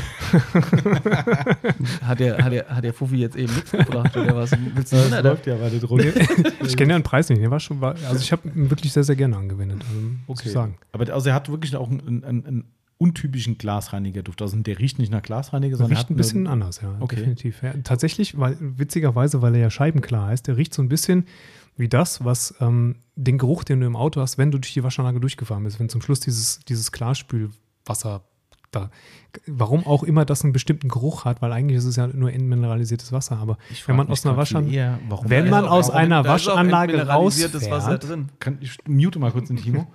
Hat 2.04 2.20
der, 2.20 2.38
hat, 2.44 2.52
der, 2.54 2.68
hat 2.70 2.84
der 2.84 2.94
Fuffi 2.94 3.18
jetzt 3.18 3.36
eben 3.36 3.54
nichts 3.54 3.72
gebracht 3.72 4.16
oder 4.16 4.36
was? 4.36 4.52
Willst 4.52 4.92
du 4.94 4.96
Das 4.96 5.06
wundern? 5.06 5.24
läuft 5.26 5.46
ja 5.48 5.60
weiter 5.60 5.80
drunter. 5.80 6.08
ich 6.66 6.78
kenne 6.78 6.94
ja 6.94 7.00
den 7.00 7.04
Preis 7.04 7.30
nicht. 7.30 7.42
Der 7.42 7.52
war 7.52 7.60
schon, 7.60 7.82
war, 7.82 7.96
also 8.08 8.18
ich 8.20 8.32
habe 8.32 8.48
ihn 8.48 8.70
wirklich 8.70 8.94
sehr, 8.94 9.04
sehr 9.04 9.16
gerne 9.16 9.36
angewendet. 9.38 9.82
Also, 9.88 10.02
muss 10.28 10.46
ich 10.46 10.52
sagen. 10.52 10.78
Aber 10.92 11.12
also 11.14 11.30
er 11.30 11.36
hat 11.36 11.50
wirklich 11.50 11.76
auch 11.76 11.90
einen, 11.90 12.24
einen, 12.24 12.46
einen 12.46 12.64
untypischen 13.00 13.58
Glasreinigerduft. 13.58 14.42
Also 14.42 14.58
der 14.58 14.78
riecht 14.78 15.00
nicht 15.00 15.12
nach 15.12 15.22
Glasreiniger, 15.22 15.78
Der 15.78 15.78
sondern 15.78 15.98
riecht 15.98 16.10
ein 16.10 16.16
bisschen 16.16 16.48
anders, 16.48 16.82
ja. 16.82 16.96
Okay. 17.00 17.16
Definitiv. 17.16 17.64
Ja, 17.64 17.74
tatsächlich, 17.84 18.38
weil, 18.38 18.58
witzigerweise, 18.60 19.42
weil 19.42 19.56
er 19.56 19.62
ja 19.62 19.70
scheibenklar 19.70 20.28
heißt, 20.28 20.48
der 20.48 20.58
riecht 20.58 20.74
so 20.74 20.82
ein 20.82 20.90
bisschen 20.90 21.26
wie 21.78 21.88
das, 21.88 22.26
was 22.26 22.54
ähm, 22.60 22.98
den 23.16 23.38
Geruch, 23.38 23.64
den 23.64 23.80
du 23.80 23.88
im 23.88 23.96
Auto 23.96 24.20
hast, 24.20 24.38
wenn 24.38 24.52
du 24.52 24.60
durch 24.60 24.74
die 24.74 24.84
Waschanlage 24.84 25.22
durchgefahren 25.22 25.64
bist, 25.64 25.80
wenn 25.80 25.88
zum 25.88 26.02
Schluss 26.02 26.20
dieses, 26.20 26.60
dieses 26.68 26.92
Klarspülwasser 26.92 28.24
da, 28.72 28.92
warum 29.48 29.88
auch 29.88 30.04
immer 30.04 30.26
das 30.26 30.44
einen 30.44 30.54
bestimmten 30.54 30.90
Geruch 30.90 31.26
hat, 31.26 31.42
weil 31.42 31.54
eigentlich 31.54 31.78
ist 31.78 31.86
es 31.86 31.96
ja 31.96 32.06
nur 32.06 32.32
entmineralisiertes 32.32 33.12
Wasser, 33.14 33.38
aber 33.38 33.58
wenn 33.88 33.96
man 33.96 34.10
aus 34.10 34.26
einer 34.26 34.38
Waschanlage, 34.38 35.00
wenn 35.24 35.50
man 35.50 35.66
aus 35.66 35.90
einer 35.90 36.26
Waschanlage 36.26 36.94
entmineralisiertes 36.94 37.72
Wasser 37.72 37.92
rausfährt, 37.94 38.10
drin. 38.10 38.30
Kann, 38.40 38.58
ich 38.60 38.78
mute 38.86 39.18
mal 39.20 39.32
kurz 39.32 39.48
den 39.48 39.58
Timo. 39.58 39.88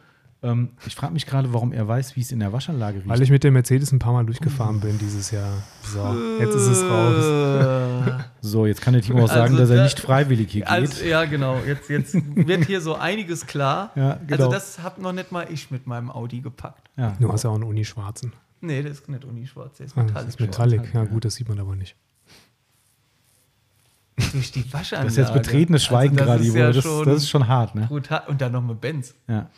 Ähm, 0.44 0.68
ich 0.86 0.94
frage 0.94 1.12
mich 1.12 1.26
gerade, 1.26 1.52
warum 1.52 1.72
er 1.72 1.88
weiß, 1.88 2.14
wie 2.16 2.20
es 2.20 2.30
in 2.30 2.38
der 2.40 2.52
Waschanlage 2.52 2.98
riecht. 2.98 3.08
weil 3.08 3.20
ich 3.22 3.30
mit 3.30 3.42
der 3.42 3.50
Mercedes 3.50 3.90
ein 3.92 3.98
paar 3.98 4.12
Mal 4.12 4.24
durchgefahren 4.26 4.78
bin 4.80 4.98
dieses 4.98 5.30
Jahr. 5.32 5.52
So, 5.82 6.14
jetzt 6.38 6.54
ist 6.54 6.66
es 6.68 6.82
raus. 6.84 8.24
So, 8.40 8.66
jetzt 8.66 8.82
kann 8.82 8.92
der 8.92 9.00
Timo 9.02 9.24
auch 9.24 9.28
sagen, 9.28 9.54
Also 9.54 9.56
dass 9.58 9.70
er 9.70 9.76
da- 9.76 9.84
nicht 9.84 9.98
freiwillig 10.00 10.50
hier 10.50 10.60
geht. 10.64 10.70
Also, 10.70 11.02
ja, 11.04 11.24
genau. 11.24 11.56
Jetzt, 11.66 11.88
jetzt 11.88 12.14
wird 12.36 12.66
hier 12.66 12.82
so 12.82 12.94
einiges 12.94 13.46
klar. 13.46 13.90
Ja, 13.96 14.18
genau. 14.26 14.44
Also 14.44 14.50
das 14.52 14.82
hab 14.82 14.98
noch 14.98 15.12
nicht 15.12 15.32
mal 15.32 15.46
ich 15.50 15.70
mit 15.70 15.86
meinem 15.86 16.10
Audi 16.10 16.40
gepackt. 16.40 16.90
ja. 16.96 17.16
Du 17.18 17.32
hast 17.32 17.44
ja 17.44 17.50
auch 17.50 17.54
einen 17.54 17.64
Uni-Schwarzen. 17.64 18.34
Nee, 18.60 18.82
der 18.82 18.92
ist 18.92 19.08
nicht 19.08 19.24
unischwarz, 19.24 19.78
der 19.78 19.86
ist 19.86 19.96
Ah, 19.96 20.02
metallic. 20.02 20.26
Das 20.26 20.34
ist 20.34 20.40
Metallic, 20.40 20.94
ja 20.94 21.04
gut, 21.04 21.24
das 21.24 21.34
sieht 21.36 21.48
man 21.48 21.58
aber 21.58 21.74
nicht. 21.76 21.96
Durch 24.32 24.52
die 24.52 24.72
Waschanlage. 24.72 25.06
Das 25.08 25.12
ist 25.14 25.18
jetzt 25.18 25.32
betretenes 25.34 25.84
Schweigen 25.84 26.18
Also 26.18 26.32
das 26.32 26.42
gerade, 26.42 26.58
ja 26.58 26.72
das, 26.72 26.82
schon 26.84 27.04
das 27.06 27.16
ist 27.16 27.28
schon 27.30 27.48
hart, 27.48 27.74
ne? 27.74 27.86
brutal. 27.88 28.22
Und 28.28 28.40
dann 28.40 28.52
noch 28.52 28.62
mit 28.62 28.80
Benz. 28.80 29.14
Ja. 29.26 29.48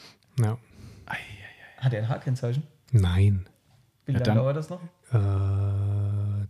Ja. 0.40 0.56
Hat 1.86 1.92
er 1.94 2.02
ein 2.02 2.08
H-Kennzeichen? 2.08 2.64
Nein. 2.90 3.46
Wie 4.06 4.12
Ja, 4.12 4.18
lange 4.18 4.24
dann- 4.24 4.36
dauert 4.38 4.56
das 4.56 4.68
noch? 4.70 4.80
Äh, 5.12 6.46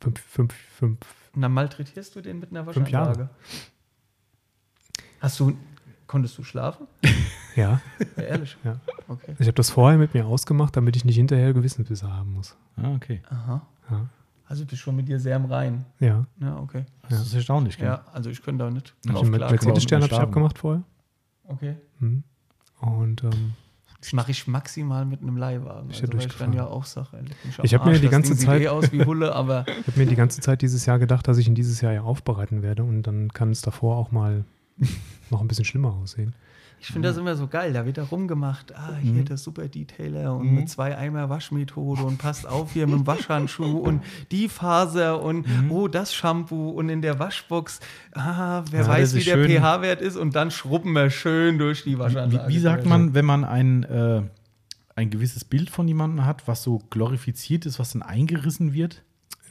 fünf, 0.00 0.20
fünf, 0.20 0.54
fünf. 0.54 0.98
Und 1.34 1.42
dann 1.42 1.52
malträtierst 1.52 2.14
du 2.14 2.20
den 2.20 2.38
mit 2.38 2.50
einer 2.50 2.64
Fünf 2.72 2.88
Jahre. 2.88 3.08
Waschanlage. 3.08 3.30
Hast 5.20 5.40
du, 5.40 5.56
konntest 6.06 6.38
du 6.38 6.44
schlafen? 6.44 6.86
Ja, 7.56 7.80
Ja, 8.16 8.22
ehrlich. 8.24 8.56
ja. 8.64 8.80
Okay. 9.06 9.36
Ich 9.38 9.46
habe 9.46 9.52
das 9.54 9.70
vorher 9.70 9.96
mit 9.96 10.12
mir 10.12 10.26
ausgemacht, 10.26 10.76
damit 10.76 10.96
ich 10.96 11.04
nicht 11.04 11.14
hinterher 11.14 11.52
Gewissensbisse 11.52 12.12
haben 12.12 12.32
muss. 12.32 12.56
Ah, 12.74 12.92
okay. 12.96 13.22
Aha. 13.30 13.64
Ja. 13.90 14.08
Also 14.46 14.66
bist 14.66 14.82
schon 14.82 14.96
mit 14.96 15.06
dir 15.06 15.20
sehr 15.20 15.36
im 15.36 15.44
Rein. 15.44 15.84
Ja. 16.00 16.26
Ja, 16.40 16.56
okay. 16.58 16.84
Das 17.08 17.20
ist 17.20 17.32
erstaunlich, 17.32 17.76
gell? 17.76 17.86
Ja, 17.86 18.04
also 18.12 18.28
ich 18.30 18.42
könnte 18.42 18.64
da 18.64 18.70
nicht 18.72 18.92
Ich 19.04 19.10
drauf 19.12 19.22
mit. 19.28 19.40
Mercedes-Stern 19.40 20.02
habe 20.02 20.12
ich 20.12 20.18
abgemacht 20.18 20.58
vorher. 20.58 20.82
Okay. 21.44 21.76
Mhm. 22.00 22.24
Und 22.80 23.22
ähm, 23.22 23.52
mache 24.12 24.30
ich 24.32 24.46
maximal 24.46 25.04
mit 25.04 25.22
einem 25.22 25.36
Leihwagen. 25.36 25.90
Ist 25.90 26.00
ja 26.00 26.08
Also, 26.08 26.18
ich 26.26 26.36
dann 26.36 26.52
ja 26.52 26.66
auch 26.66 26.84
am 27.58 27.64
Ich 27.64 27.74
hab 27.74 27.86
mir 27.86 27.98
die 27.98 28.08
ganze 28.08 28.36
Zeit- 28.36 28.62
eh 28.62 28.68
aus 28.68 28.92
wie 28.92 29.04
Hulle, 29.04 29.34
aber 29.34 29.64
ich 29.80 29.86
habe 29.86 29.98
mir 29.98 30.06
die 30.06 30.16
ganze 30.16 30.40
Zeit 30.40 30.62
dieses 30.62 30.86
Jahr 30.86 30.98
gedacht, 30.98 31.26
dass 31.28 31.38
ich 31.38 31.46
ihn 31.48 31.54
dieses 31.54 31.80
Jahr 31.80 31.92
ja 31.92 32.02
aufbereiten 32.02 32.62
werde 32.62 32.84
und 32.84 33.02
dann 33.04 33.32
kann 33.32 33.50
es 33.50 33.62
davor 33.62 33.96
auch 33.96 34.10
mal 34.12 34.44
noch 35.30 35.40
ein 35.40 35.48
bisschen 35.48 35.64
schlimmer 35.64 35.94
aussehen. 35.94 36.34
Ich 36.86 36.92
finde 36.92 37.08
das 37.08 37.16
immer 37.16 37.34
so 37.34 37.46
geil. 37.48 37.72
Da 37.72 37.86
wird 37.86 37.96
da 37.96 38.04
rumgemacht, 38.04 38.74
ah, 38.76 38.94
hier 39.00 39.12
Mhm. 39.12 39.24
der 39.24 39.36
Super 39.38 39.68
Detailer 39.68 40.36
und 40.36 40.52
mit 40.54 40.68
zwei 40.68 40.96
Eimer 40.98 41.30
Waschmethode 41.30 42.02
und 42.02 42.18
passt 42.18 42.46
auf 42.46 42.72
hier 42.74 42.86
mit 42.86 42.98
dem 42.98 43.06
Waschhandschuh 43.06 43.78
und 43.78 44.02
die 44.30 44.48
Faser 44.50 45.22
und 45.22 45.48
Mhm. 45.48 45.70
oh, 45.70 45.88
das 45.88 46.14
Shampoo 46.14 46.68
und 46.70 46.90
in 46.90 47.00
der 47.00 47.18
Waschbox, 47.18 47.80
ah, 48.12 48.62
wer 48.70 48.82
Ja, 48.82 48.86
weiß, 48.88 49.14
wie 49.14 49.24
der 49.24 49.38
pH-Wert 49.46 50.02
ist 50.02 50.16
und 50.16 50.36
dann 50.36 50.50
schrubben 50.50 50.92
wir 50.92 51.08
schön 51.08 51.58
durch 51.58 51.84
die 51.84 51.98
Waschanlage. 51.98 52.48
Wie, 52.50 52.54
wie 52.56 52.58
sagt 52.58 52.84
man, 52.84 53.14
wenn 53.14 53.24
man 53.24 53.44
ein, 53.44 53.84
äh, 53.84 54.22
ein 54.94 55.08
gewisses 55.10 55.44
Bild 55.44 55.70
von 55.70 55.88
jemandem 55.88 56.24
hat, 56.26 56.46
was 56.46 56.62
so 56.62 56.80
glorifiziert 56.90 57.64
ist, 57.66 57.78
was 57.78 57.92
dann 57.92 58.02
eingerissen 58.02 58.74
wird? 58.74 59.02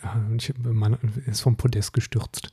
Ja, 0.04 0.16
ich, 0.38 0.54
man 0.62 0.98
ist 1.26 1.42
vom 1.42 1.56
Podest 1.56 1.94
gestürzt. 1.94 2.50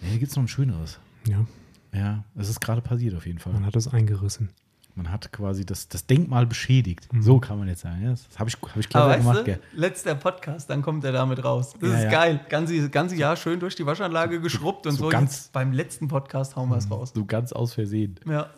Nee, 0.00 0.08
hier 0.10 0.18
gibt 0.18 0.30
es 0.30 0.36
noch 0.36 0.44
ein 0.44 0.48
schöneres. 0.48 0.98
Ja, 1.28 1.46
Ja, 1.92 2.24
es 2.36 2.48
ist 2.48 2.60
gerade 2.60 2.80
passiert 2.80 3.14
auf 3.16 3.26
jeden 3.26 3.38
Fall. 3.38 3.52
man 3.52 3.66
hat 3.66 3.76
es 3.76 3.88
eingerissen. 3.88 4.50
Man 4.96 5.10
hat 5.10 5.30
quasi 5.32 5.64
das, 5.64 5.88
das 5.88 6.06
Denkmal 6.06 6.46
beschädigt. 6.46 7.12
Mhm. 7.12 7.22
So 7.22 7.38
kann 7.38 7.58
man 7.58 7.68
jetzt 7.68 7.80
sagen. 7.82 8.02
Ja, 8.02 8.10
das 8.10 8.26
habe 8.38 8.50
ich, 8.50 8.56
hab 8.60 8.76
ich 8.76 8.92
weißt 8.92 9.18
gemacht, 9.20 9.46
du, 9.46 9.58
letzter 9.72 10.14
Podcast, 10.16 10.68
dann 10.68 10.82
kommt 10.82 11.04
er 11.04 11.12
damit 11.12 11.42
raus. 11.44 11.74
Das 11.80 11.88
Ja, 11.90 11.96
ist 11.96 12.04
ja. 12.04 12.10
geil. 12.10 12.40
Ganze, 12.48 12.90
ganze 12.90 13.14
Jahr 13.16 13.36
schön 13.36 13.60
durch 13.60 13.76
die 13.76 13.86
Waschanlage 13.86 14.40
geschrubbt 14.40 14.86
und 14.86 14.92
so 14.96 15.04
so. 15.04 15.08
ganz- 15.08 15.36
Jetzt 15.36 15.52
beim 15.52 15.72
letzten 15.72 16.08
Podcast 16.08 16.56
hauen 16.56 16.68
wir 16.68 16.76
es 16.76 16.90
raus. 16.90 17.12
So 17.14 17.24
ganz 17.24 17.52
aus 17.52 17.74
Versehen. 17.74 18.18
Ja. 18.28 18.50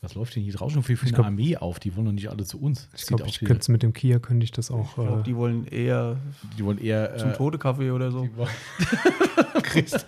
Was 0.00 0.14
läuft 0.14 0.34
denn 0.36 0.42
hier 0.42 0.52
draußen 0.54 0.82
für, 0.82 0.96
für 0.96 1.04
eine 1.06 1.12
glaub- 1.14 1.26
Armee 1.26 1.56
auf? 1.56 1.78
Die 1.78 1.94
wollen 1.94 2.06
doch 2.06 2.12
nicht 2.12 2.30
alle 2.30 2.44
zu 2.44 2.60
uns. 2.60 2.88
Ich 2.96 3.06
glaube, 3.06 3.24
ich 3.26 3.40
könnte 3.40 3.70
mit 3.72 3.82
dem 3.82 3.92
Kia 3.92 4.18
könnte 4.18 4.44
ich 4.44 4.52
das 4.52 4.70
auch. 4.70 4.88
Ich 4.88 4.94
glaube, 4.94 5.20
Äh, 5.20 5.22
die 5.24 5.36
wollen 5.36 5.66
eher 5.66 6.16
die 6.58 6.64
wollen 6.64 6.78
eher. 6.78 7.16
zum 7.18 7.30
äh, 7.30 7.32
Todekaffee 7.34 7.90
oder 7.90 8.10
so. 8.10 8.22
die 8.28 8.30
Christoph. 9.62 10.04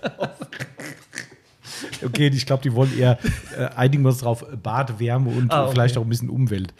Okay, 2.04 2.28
ich 2.28 2.46
glaube, 2.46 2.62
die 2.62 2.72
wollen 2.72 2.96
eher 2.98 3.18
äh, 3.56 3.66
einigen 3.76 4.02
wir 4.02 4.08
uns 4.10 4.18
drauf, 4.18 4.44
Bad, 4.62 4.98
Wärme 5.00 5.30
und 5.30 5.52
Ah, 5.52 5.64
okay. 5.64 5.72
vielleicht 5.72 5.96
auch 5.98 6.02
ein 6.02 6.08
bisschen 6.08 6.30
Umwelt. 6.30 6.72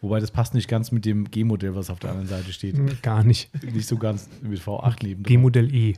Wobei 0.00 0.18
das 0.20 0.30
passt 0.30 0.54
nicht 0.54 0.68
ganz 0.68 0.90
mit 0.90 1.04
dem 1.04 1.30
G-Modell, 1.30 1.74
was 1.76 1.88
auf 1.90 2.00
der 2.00 2.10
anderen 2.10 2.28
Seite 2.28 2.52
steht. 2.52 3.02
gar 3.02 3.22
nicht. 3.22 3.50
Nicht 3.64 3.86
so 3.86 3.96
ganz 3.96 4.28
mit 4.42 4.60
V8 4.60 4.96
neben. 5.02 5.22
G-Modell 5.22 5.72
E. 5.74 5.94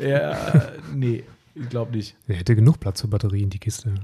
Ja, 0.00 0.72
nee, 0.94 1.22
ich 1.54 1.68
glaube 1.68 1.96
nicht. 1.96 2.16
Der 2.28 2.36
hätte 2.36 2.56
genug 2.56 2.80
Platz 2.80 3.00
für 3.02 3.08
Batterien, 3.08 3.48
die 3.50 3.58
Kiste. 3.60 3.94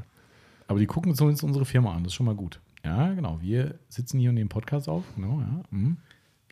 Aber 0.68 0.78
die 0.78 0.86
gucken 0.86 1.10
uns 1.10 1.20
unsere 1.20 1.64
Firma 1.64 1.92
an, 1.94 2.04
das 2.04 2.12
ist 2.12 2.16
schon 2.16 2.26
mal 2.26 2.34
gut. 2.36 2.60
Ja, 2.84 3.12
genau. 3.12 3.38
Wir 3.42 3.74
sitzen 3.88 4.18
hier 4.18 4.30
und 4.30 4.36
nehmen 4.36 4.48
Podcast 4.48 4.88
auf. 4.88 5.04
Genau, 5.16 5.40
ja. 5.40 5.62
Mhm. 5.70 5.96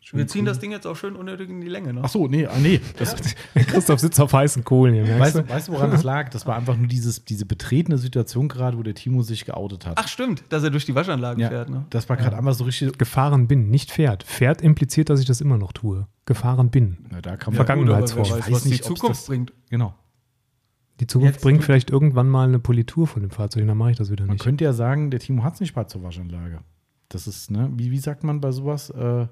Schön 0.03 0.17
Wir 0.17 0.25
ziehen 0.27 0.41
cool. 0.41 0.45
das 0.47 0.57
Ding 0.59 0.71
jetzt 0.71 0.87
auch 0.87 0.95
schön 0.95 1.15
unnötig 1.15 1.47
in 1.47 1.61
die 1.61 1.67
Länge. 1.67 1.93
Ne? 1.93 2.01
Ach 2.03 2.09
so, 2.09 2.27
nee, 2.27 2.47
ah, 2.47 2.57
nee. 2.59 2.81
Das, 2.97 3.15
Christoph 3.53 3.99
sitzt 3.99 4.19
auf 4.19 4.33
heißen 4.33 4.63
Kohlen 4.63 4.95
hier, 4.95 5.03
merkst 5.03 5.19
weißt, 5.19 5.35
du? 5.35 5.49
weißt 5.53 5.67
du, 5.67 5.71
woran 5.73 5.91
das 5.91 6.01
lag? 6.03 6.29
Das 6.29 6.47
war 6.47 6.55
einfach 6.55 6.75
nur 6.75 6.87
dieses, 6.87 7.23
diese 7.23 7.45
betretene 7.45 7.99
Situation 7.99 8.47
gerade, 8.47 8.79
wo 8.79 8.83
der 8.83 8.95
Timo 8.95 9.21
sich 9.21 9.45
geoutet 9.45 9.85
hat. 9.85 9.93
Ach, 9.97 10.07
stimmt, 10.07 10.43
dass 10.49 10.63
er 10.63 10.71
durch 10.71 10.85
die 10.85 10.95
Waschanlage 10.95 11.39
ja, 11.39 11.49
fährt. 11.49 11.69
Ne? 11.69 11.85
Das 11.91 12.09
war 12.09 12.17
gerade 12.17 12.35
einfach 12.35 12.53
so 12.55 12.63
richtig. 12.63 12.97
Gefahren 12.97 13.47
bin, 13.47 13.69
nicht 13.69 13.91
fährt. 13.91 14.23
Fährt 14.23 14.61
impliziert, 14.63 15.11
dass 15.11 15.19
ich 15.19 15.27
das 15.27 15.39
immer 15.39 15.59
noch 15.59 15.71
tue. 15.71 16.07
Gefahren 16.25 16.71
bin. 16.71 16.97
Na, 17.11 17.21
da 17.21 17.37
kann 17.37 17.53
man, 17.53 17.63
Vergangenheitsform. 17.63 18.23
Ich 18.23 18.31
weiß, 18.31 18.51
was 18.51 18.63
die 18.63 18.69
nicht, 18.69 18.85
ob's 18.89 18.99
Zukunft 18.99 19.21
das- 19.21 19.27
bringt. 19.27 19.53
Genau. 19.69 19.93
Die 20.99 21.07
Zukunft 21.07 21.35
Jetzt 21.35 21.43
bringt 21.43 21.63
vielleicht 21.63 21.91
irgendwann 21.91 22.27
mal 22.27 22.47
eine 22.47 22.59
Politur 22.59 23.05
von 23.07 23.21
dem 23.21 23.31
Fahrzeug, 23.31 23.65
dann 23.67 23.77
mache 23.77 23.91
ich 23.91 23.97
das 23.97 24.09
wieder 24.11 24.25
Man 24.25 24.33
nicht. 24.33 24.43
könnte 24.43 24.63
ja 24.63 24.73
sagen, 24.73 25.11
der 25.11 25.19
Timo 25.19 25.43
hat 25.43 25.55
es 25.55 25.59
nicht 25.59 25.73
bald 25.75 25.89
zur 25.91 26.01
Waschanlage. 26.03 26.59
Das 27.09 27.27
ist, 27.27 27.51
ne, 27.51 27.69
wie, 27.75 27.91
wie 27.91 27.97
sagt 27.97 28.23
man 28.23 28.39
bei 28.39 28.51
sowas? 28.51 28.89
Äh, 28.91 29.27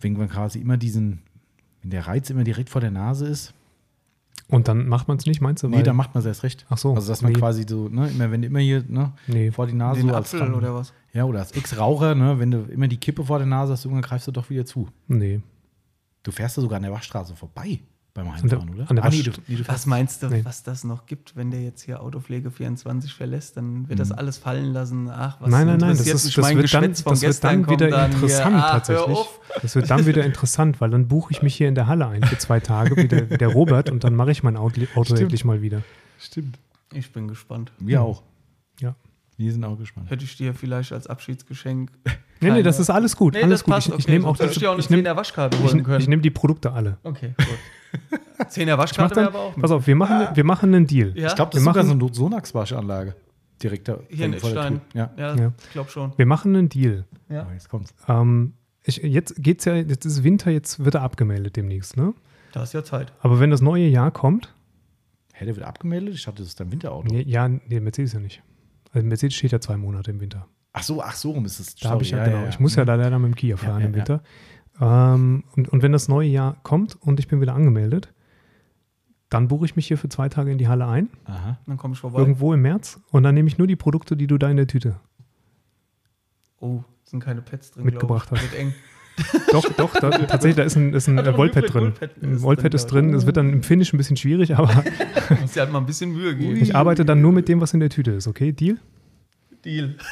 wenn 0.00 0.14
man 0.14 0.28
quasi 0.28 0.58
immer 0.60 0.76
diesen, 0.76 1.20
wenn 1.82 1.90
der 1.90 2.06
Reiz 2.06 2.30
immer 2.30 2.44
direkt 2.44 2.68
vor 2.70 2.80
der 2.80 2.90
Nase 2.90 3.26
ist, 3.26 3.54
Und 4.48 4.68
dann 4.68 4.86
macht 4.88 5.08
man 5.08 5.16
es 5.16 5.26
nicht, 5.26 5.40
meinst 5.40 5.62
du? 5.62 5.68
nee, 5.68 5.82
dann 5.82 5.96
macht 5.96 6.14
man 6.14 6.20
es 6.20 6.26
erst 6.26 6.42
recht. 6.44 6.66
Ach 6.68 6.78
so, 6.78 6.94
Also, 6.94 7.08
dass 7.08 7.22
man 7.22 7.32
nee. 7.32 7.38
quasi 7.38 7.64
so, 7.68 7.88
ne, 7.88 8.08
immer, 8.08 8.30
wenn 8.30 8.42
immer 8.42 8.60
hier, 8.60 8.84
ne, 8.88 9.12
Nee. 9.26 9.50
vor 9.50 9.66
die 9.66 9.72
Nase 9.74 10.00
Den 10.00 10.08
so 10.10 10.14
als 10.14 10.32
Apfel 10.34 10.54
oder 10.54 10.74
was? 10.74 10.92
Ja, 11.12 11.24
oder 11.24 11.40
als 11.40 11.52
Ex-Raucher, 11.52 12.14
ne, 12.14 12.38
wenn 12.38 12.50
du 12.50 12.58
immer 12.70 12.86
die 12.88 12.98
Kippe 12.98 13.24
vor 13.24 13.38
der 13.38 13.46
Nase 13.46 13.72
hast, 13.72 13.84
irgendwann 13.84 14.02
greifst 14.02 14.28
du 14.28 14.32
doch 14.32 14.48
wieder 14.50 14.64
zu. 14.66 14.88
Nee. 15.08 15.40
Du 16.22 16.30
fährst 16.30 16.56
da 16.58 16.62
sogar 16.62 16.76
an 16.76 16.82
der 16.82 16.92
Waschstraße 16.92 17.34
vorbei. 17.36 17.80
Beim 18.16 18.34
Heimfahren, 18.34 18.70
oder? 18.74 18.90
an 18.90 18.96
der 18.96 19.04
Ah, 19.04 19.08
nee, 19.10 19.22
du, 19.22 19.30
nee, 19.46 19.56
du 19.56 19.68
Was 19.68 19.86
meinst 19.86 20.22
du, 20.22 20.28
Nee. 20.28 20.44
was 20.44 20.62
das 20.64 20.82
noch 20.82 21.06
gibt, 21.06 21.36
wenn 21.36 21.50
der 21.52 21.62
jetzt 21.62 21.82
hier 21.82 22.02
Autopflege 22.02 22.50
24 22.50 23.14
verlässt? 23.14 23.56
Dann 23.56 23.88
wird 23.88 24.00
das 24.00 24.10
alles 24.10 24.38
fallen 24.38 24.72
lassen. 24.72 25.08
Ach, 25.08 25.36
was 25.40 25.46
Mhm. 25.46 25.52
Nein, 25.52 25.66
nein, 25.68 25.78
nein, 25.78 25.96
das, 25.96 26.06
ist, 26.06 26.36
das 26.36 26.42
mein 26.42 26.56
wird 26.56 26.74
dann, 26.74 26.90
das 26.90 27.22
wird 27.22 27.44
dann 27.44 27.68
wieder 27.70 27.88
dann 27.88 28.12
interessant 28.12 28.56
hier, 28.56 28.64
ah, 28.64 28.70
tatsächlich. 28.72 29.18
Das 29.62 29.74
wird 29.76 29.88
dann 29.90 30.06
wieder 30.06 30.24
interessant, 30.24 30.80
weil 30.80 30.90
dann 30.90 31.06
buche 31.08 31.30
ich 31.32 31.42
mich 31.42 31.54
hier 31.54 31.68
in 31.68 31.74
der 31.76 31.86
Halle 31.86 32.08
ein 32.08 32.22
für 32.24 32.36
zwei 32.38 32.58
Tage, 32.60 32.96
wie 32.96 33.08
der, 33.08 33.30
wie 33.30 33.38
der 33.38 33.48
Robert, 33.48 33.90
und 33.90 34.02
dann 34.02 34.14
mache 34.16 34.32
ich 34.32 34.42
mein 34.42 34.56
Auto, 34.56 34.80
Auto 34.94 35.04
Stimmt. 35.04 35.20
endlich 35.20 35.44
mal 35.44 35.62
wieder. 35.62 35.82
Stimmt. 36.18 36.58
Ich 36.92 37.12
bin 37.12 37.28
gespannt. 37.28 37.72
Wir 37.78 38.02
auch. 38.02 38.22
Ja. 38.80 38.94
Wir 39.38 39.52
sind 39.52 39.64
auch 39.64 39.76
gespannt. 39.78 40.10
Hätte 40.10 40.24
ich 40.24 40.36
dir 40.36 40.54
vielleicht 40.54 40.92
als 40.92 41.06
Abschiedsgeschenk. 41.06 41.90
Nee, 42.38 42.50
nee, 42.50 42.62
das 42.62 42.78
ist 42.78 42.90
alles 42.90 43.16
gut. 43.16 43.32
Nee, 43.32 43.42
alles 43.44 43.60
das 43.60 43.64
gut. 43.64 43.72
passt. 43.74 43.86
ich 43.88 43.94
ich 43.94 44.04
okay, 44.04 44.12
nehme 44.12 44.26
auch 44.26 44.38
ich 44.38 44.58
dir 44.58 44.68
auch 44.68 44.74
eine 44.74 44.80
ich 44.80 44.90
nehm, 44.90 45.06
10er 45.06 45.16
Waschkarte 45.16 45.56
ich, 45.56 45.62
holen 45.64 45.78
ich 45.78 45.84
können. 45.86 46.04
nehm 46.10 46.20
die 46.20 46.28
Produkte 46.30 46.70
alle. 46.70 46.98
okay, 47.02 47.32
gut. 47.38 48.20
10er 48.50 48.60
Ich 48.60 48.66
mach 48.66 48.78
Waschkarte 48.78 49.16
wäre 49.16 49.24
dann, 49.24 49.34
aber 49.34 49.38
auch. 49.44 49.56
pass 49.56 49.70
auf, 49.70 49.86
wir 49.86 49.96
machen, 49.96 50.36
wir 50.36 50.44
machen 50.44 50.74
einen 50.74 50.86
Deal. 50.86 51.16
Ja? 51.16 51.28
Ich 51.28 51.34
glaube, 51.34 51.52
das 51.52 51.62
Wir 51.64 51.70
ist 51.70 51.74
sogar 51.74 51.84
machen- 51.84 51.98
so 51.98 52.06
eine 52.06 52.14
Sonax-Waschanlage. 52.14 53.14
Direkt 53.62 53.88
da 53.88 54.00
Hier 54.10 54.26
in 54.26 54.34
vor 54.34 54.50
der 54.50 54.58
Eckstein. 54.66 54.80
Ja. 54.92 55.10
Ja, 55.16 55.34
Ja. 55.34 55.52
ich 55.64 55.70
glaube 55.72 55.90
schon. 55.90 56.12
Wir 56.18 56.26
machen 56.26 56.54
einen 56.54 56.68
Deal. 56.68 57.06
Ja. 57.30 57.46
Oh, 57.48 57.52
jetzt 57.54 57.70
kommt's. 57.70 57.94
Ähm, 58.06 58.52
ich, 58.84 58.98
jetzt 58.98 59.34
geht's 59.42 59.64
ja, 59.64 59.74
jetzt 59.76 60.04
ist 60.04 60.22
Winter, 60.22 60.50
jetzt 60.50 60.84
wird 60.84 60.94
er 60.96 61.00
abgemeldet 61.02 61.56
demnächst, 61.56 61.96
ne? 61.96 62.12
Da 62.52 62.64
ist 62.64 62.74
ja 62.74 62.84
Zeit. 62.84 63.14
Aber 63.20 63.40
wenn 63.40 63.50
das 63.50 63.62
neue 63.62 63.86
Jahr 63.86 64.10
kommt, 64.10 64.52
Hä, 65.32 65.46
der 65.46 65.56
wird 65.56 65.64
abgemeldet? 65.66 66.14
Ich 66.16 66.24
dachte, 66.24 66.40
das 66.42 66.48
ist 66.48 66.60
dein 66.60 66.70
Winterauto. 66.70 67.08
nee, 67.08 67.22
ja, 67.26 67.48
nee, 67.48 67.80
Mercedes 67.80 68.12
ja 68.12 68.20
nicht. 68.20 68.42
Also 68.96 69.06
Mercedes 69.06 69.34
steht 69.34 69.52
ja 69.52 69.60
zwei 69.60 69.76
Monate 69.76 70.10
im 70.10 70.20
Winter. 70.20 70.48
Ach 70.72 70.82
so, 70.82 71.02
ach 71.02 71.14
so, 71.14 71.32
rum 71.32 71.44
ist 71.44 71.60
es. 71.60 71.74
Da 71.74 71.90
habe 71.90 72.02
ich 72.02 72.12
ja, 72.12 72.24
Sorry, 72.24 72.30
genau. 72.30 72.48
Ich 72.48 72.58
muss 72.58 72.76
ja 72.76 72.86
da 72.86 72.94
leider 72.94 73.18
mit 73.18 73.32
dem 73.32 73.36
Kia 73.36 73.58
fahren 73.58 73.80
ja, 73.80 73.86
im 73.86 73.92
ja. 73.92 73.98
Winter. 73.98 74.22
Ähm, 74.80 75.44
und, 75.54 75.68
und 75.68 75.82
wenn 75.82 75.92
das 75.92 76.08
neue 76.08 76.28
Jahr 76.28 76.56
kommt 76.62 76.96
und 77.02 77.20
ich 77.20 77.28
bin 77.28 77.42
wieder 77.42 77.54
angemeldet, 77.54 78.14
dann 79.28 79.48
buche 79.48 79.66
ich 79.66 79.76
mich 79.76 79.86
hier 79.86 79.98
für 79.98 80.08
zwei 80.08 80.30
Tage 80.30 80.50
in 80.50 80.56
die 80.56 80.66
Halle 80.66 80.86
ein, 80.86 81.10
Aha. 81.26 81.58
Dann 81.66 81.76
komme 81.76 81.92
ich 81.92 82.00
vorbei. 82.00 82.20
irgendwo 82.20 82.54
im 82.54 82.62
März, 82.62 82.98
und 83.10 83.22
dann 83.22 83.34
nehme 83.34 83.48
ich 83.48 83.58
nur 83.58 83.66
die 83.66 83.76
Produkte, 83.76 84.16
die 84.16 84.26
du 84.26 84.38
da 84.38 84.48
in 84.48 84.56
der 84.56 84.66
Tüte. 84.66 84.98
Oh, 86.58 86.82
sind 87.04 87.20
keine 87.20 87.42
Pads 87.42 87.72
drin. 87.72 87.84
Mitgebracht 87.84 88.30
hast. 88.30 88.42
Wird 88.42 88.54
eng. 88.54 88.74
Doch, 89.50 89.64
doch, 89.72 89.92
da, 89.94 90.10
tatsächlich, 90.10 90.56
da 90.56 90.62
ist 90.62 90.76
ein, 90.76 90.92
ist 90.92 91.08
ein 91.08 91.18
äh, 91.18 91.22
ein 91.22 91.34
drin. 91.34 91.94
Ein 92.22 92.38
drin, 92.38 92.72
ist 92.72 92.86
drin. 92.86 93.14
Es 93.14 93.26
wird 93.26 93.36
dann 93.36 93.50
im 93.50 93.62
Finish 93.62 93.92
ein 93.92 93.96
bisschen 93.96 94.16
schwierig, 94.16 94.54
aber 94.56 94.84
Muss 95.40 95.52
dir 95.52 95.60
halt 95.60 95.72
mal 95.72 95.78
ein 95.78 95.86
bisschen 95.86 96.12
Mühe 96.12 96.36
geben. 96.36 96.56
ich 96.56 96.74
arbeite 96.74 97.04
dann 97.04 97.20
nur 97.20 97.32
mit 97.32 97.48
dem, 97.48 97.60
was 97.60 97.72
in 97.72 97.80
der 97.80 97.88
Tüte 97.88 98.12
ist, 98.12 98.26
okay? 98.26 98.52
Deal? 98.52 98.78
Deal. 99.64 99.94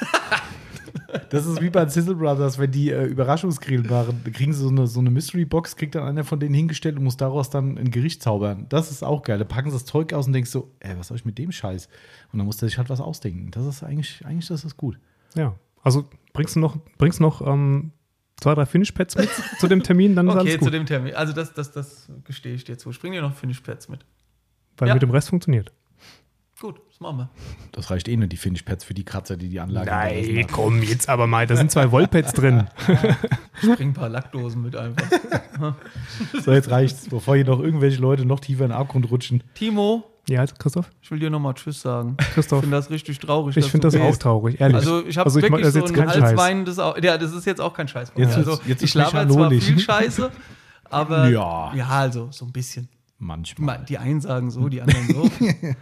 Das 1.31 1.47
ist 1.47 1.61
wie 1.61 1.71
bei 1.71 1.87
Sizzle 1.87 2.15
Brothers, 2.15 2.59
wenn 2.59 2.71
die 2.71 2.91
äh, 2.91 3.05
Überraschungsgrill. 3.05 3.83
Da 3.83 4.07
kriegen 4.33 4.53
sie 4.53 4.61
so 4.61 4.69
eine, 4.69 4.87
so 4.87 5.01
eine 5.01 5.11
Mystery-Box, 5.11 5.77
kriegt 5.77 5.95
dann 5.95 6.05
einer 6.05 6.25
von 6.25 6.41
denen 6.41 6.55
hingestellt 6.55 6.97
und 6.97 7.05
muss 7.05 7.17
daraus 7.17 7.51
dann 7.51 7.79
ein 7.79 7.91
Gericht 7.91 8.23
zaubern. 8.23 8.67
Das 8.69 8.91
ist 8.91 9.03
auch 9.03 9.23
geil. 9.23 9.39
Da 9.39 9.45
packen 9.45 9.71
sie 9.71 9.77
das 9.77 9.85
Zeug 9.85 10.13
aus 10.13 10.27
und 10.27 10.33
denkst 10.33 10.51
so, 10.51 10.73
ey, 10.81 10.97
was 10.99 11.09
soll 11.09 11.17
ich 11.17 11.25
mit 11.25 11.39
dem 11.39 11.53
Scheiß? 11.53 11.89
Und 12.33 12.39
dann 12.39 12.47
muss 12.47 12.57
der 12.57 12.69
sich 12.69 12.79
halt 12.79 12.91
was 12.91 13.01
ausdenken. 13.01 13.51
Das 13.51 13.65
ist 13.67 13.83
eigentlich, 13.83 14.25
eigentlich 14.25 14.49
das 14.49 14.65
ist 14.65 14.77
gut. 14.77 14.99
Ja. 15.35 15.55
Also 15.83 16.05
bringst 16.33 16.57
du 16.57 16.61
noch, 16.61 16.79
bringst 16.99 17.21
noch 17.21 17.47
ähm, 17.47 17.93
zwei, 18.41 18.55
drei 18.55 18.67
Finish-Pads 18.67 19.17
mit 19.17 19.31
zu 19.59 19.69
dem 19.69 19.83
Termin, 19.83 20.15
dann 20.15 20.29
ist 20.29 20.35
Okay, 20.37 20.59
zu 20.61 20.71
dem 20.71 20.87
Termin. 20.87 21.15
Also 21.15 21.33
das, 21.33 21.55
das, 21.55 21.73
das 21.73 22.09
gestehe 22.25 22.55
ich 22.55 22.65
dir 22.65 22.77
zu. 22.79 22.91
Bringe 22.91 23.17
dir 23.17 23.23
noch 23.23 23.35
Finish 23.35 23.61
Pads 23.61 23.89
mit. 23.89 24.01
Weil 24.77 24.89
Ja. 24.89 24.95
mit 24.95 25.03
dem 25.03 25.11
Rest 25.11 25.29
funktioniert. 25.31 25.73
Gut, 26.61 26.81
das 26.89 27.01
machen 27.01 27.19
wir. 27.19 27.31
Das 27.73 27.91
reicht 27.91 28.09
eh 28.09 28.17
nur, 28.17 28.29
die 28.29 28.37
Finish-Pads 28.37 28.85
für 28.85 28.95
die 28.95 29.05
Kratzer, 29.05 29.37
die 29.37 29.49
die 29.49 29.61
Anlage 29.61 29.91
hat. 29.91 30.53
komm, 30.53 30.83
jetzt 30.83 31.09
aber 31.09 31.27
mal. 31.27 31.47
Da 31.47 31.57
sind 31.57 31.71
zwei 31.71 31.91
Wollpads 31.91 32.33
drin. 32.33 32.69
Ich 33.63 33.73
bringe 33.77 33.93
ein 33.93 33.95
paar 33.95 34.09
Lackdosen 34.09 34.63
mit 34.63 34.75
einfach. 34.77 35.07
So, 36.45 36.53
jetzt 36.53 36.71
reicht's, 36.71 37.09
bevor 37.09 37.37
hier 37.37 37.45
noch 37.45 37.61
irgendwelche 37.61 38.01
Leute 38.01 38.25
noch 38.27 38.41
tiefer 38.41 38.65
in 38.65 38.71
den 38.71 38.77
Abgrund 38.77 39.09
rutschen. 39.11 39.43
Timo, 39.55 40.05
Ja, 40.29 40.45
Christoph? 40.47 40.91
ich 41.03 41.11
will 41.11 41.19
dir 41.19 41.29
nochmal 41.31 41.55
Tschüss 41.55 41.81
sagen. 41.83 42.17
Ich 42.21 42.27
Christoph, 42.31 42.61
finde 42.61 42.77
das 42.77 42.91
richtig 42.91 43.19
traurig. 43.19 43.57
ich 43.57 43.71
finde 43.71 43.89
das 43.89 43.95
auch 43.97 44.07
gehst. 44.07 44.23
traurig, 44.23 44.61
ehrlich. 44.61 44.77
Also 44.77 45.05
ich 45.07 45.19
habe 45.19 45.27
Also 45.27 45.39
ich 45.39 45.45
wirklich 45.45 45.65
das 45.65 45.75
so 45.75 45.81
jetzt 45.81 45.89
einen 45.89 45.97
keinen 45.97 46.09
Scheiß. 46.11 46.23
Halswein, 46.23 46.65
das 46.65 46.79
auch, 46.79 46.97
ja, 46.99 47.19
das 47.19 47.33
ist 47.33 47.45
jetzt 47.45 47.61
auch 47.61 47.75
kein 47.75 47.89
Scheiß. 47.89 48.13
Jetzt 48.17 48.37
also 48.37 48.59
jetzt 48.67 48.83
ich 48.83 48.95
laber 48.95 49.29
zwar 49.29 49.51
viel 49.51 49.79
Scheiße, 49.79 50.31
aber 50.85 51.29
Ja. 51.29 51.75
ja, 51.75 51.89
also 51.89 52.29
so 52.31 52.47
ein 52.47 52.53
bisschen. 52.53 52.89
Manchmal. 53.19 53.85
Die 53.89 53.99
einen 53.99 54.21
sagen 54.21 54.51
so, 54.51 54.69
die 54.69 54.81
anderen 54.83 55.07
so. 55.09 55.31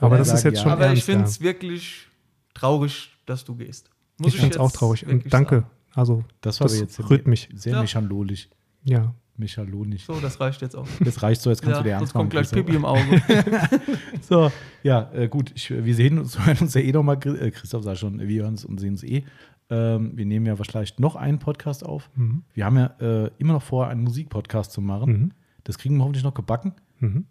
aber 0.00 0.18
das 0.18 0.32
ist 0.32 0.44
jetzt 0.44 0.56
ja. 0.58 0.62
schon 0.62 0.72
aber 0.72 0.92
ich 0.92 1.04
finde 1.04 1.22
ja. 1.22 1.28
es 1.28 1.40
wirklich 1.40 2.06
traurig, 2.54 3.10
dass 3.26 3.44
du 3.44 3.54
gehst. 3.54 3.90
Muss 4.18 4.34
Ich 4.34 4.40
finde 4.40 4.54
es 4.54 4.60
auch 4.60 4.70
traurig. 4.72 5.06
Und 5.06 5.32
danke. 5.32 5.56
sagen. 5.56 5.66
Also, 5.94 6.24
Das 6.40 6.60
war 6.60 6.68
das 6.68 6.78
jetzt 6.78 7.10
rührt 7.10 7.26
mich. 7.26 7.48
sehr 7.54 7.72
Ja. 7.74 7.80
mechanolisch. 7.82 8.48
Ja. 8.84 9.14
Mechalonisch. 9.40 10.04
So, 10.04 10.20
das 10.20 10.38
reicht 10.38 10.62
jetzt 10.62 10.76
auch. 10.76 10.86
Das 11.00 11.22
reicht 11.22 11.40
so, 11.40 11.50
jetzt 11.50 11.62
kannst 11.62 11.78
Ja, 11.78 11.82
du 11.82 11.88
dir 11.88 11.90
ernst 11.94 12.12
sonst 12.12 12.20
kommt 12.20 12.32
machen, 12.32 12.46
gleich. 12.48 12.64
Pipi 12.64 12.76
im 12.76 12.84
Auge. 12.84 13.22
So, 14.22 14.52
ja, 14.84 15.10
äh, 15.12 15.28
gut. 15.28 15.50
Ich, 15.56 15.70
wir 15.70 15.94
sehen 15.94 16.18
uns, 16.18 16.38
hören 16.46 16.58
uns 16.60 16.74
ja 16.74 16.80
eh 16.80 16.92
nochmal, 16.92 17.16
äh, 17.26 17.50
Christoph 17.50 17.82
sagt 17.82 17.98
schon, 17.98 18.20
wir 18.20 18.42
hören 18.42 18.52
uns 18.52 18.64
und 18.64 18.78
sehen 18.78 18.90
uns 18.90 19.02
eh. 19.02 19.24
Ähm, 19.70 20.12
wir 20.14 20.26
nehmen 20.26 20.46
ja 20.46 20.56
vielleicht 20.56 21.00
noch 21.00 21.16
einen 21.16 21.38
Podcast 21.38 21.84
auf. 21.84 22.10
Mhm. 22.14 22.42
Wir 22.54 22.64
haben 22.64 22.76
ja 22.76 22.94
äh, 23.00 23.30
immer 23.38 23.54
noch 23.54 23.62
vor, 23.62 23.88
einen 23.88 24.02
Musikpodcast 24.02 24.70
zu 24.72 24.80
machen. 24.80 25.12
Mhm. 25.12 25.30
Das 25.64 25.78
kriegen 25.78 25.96
wir 25.96 26.02
hoffentlich 26.02 26.24
noch 26.24 26.34
gebacken. 26.34 26.74
Mhm. 27.00 27.26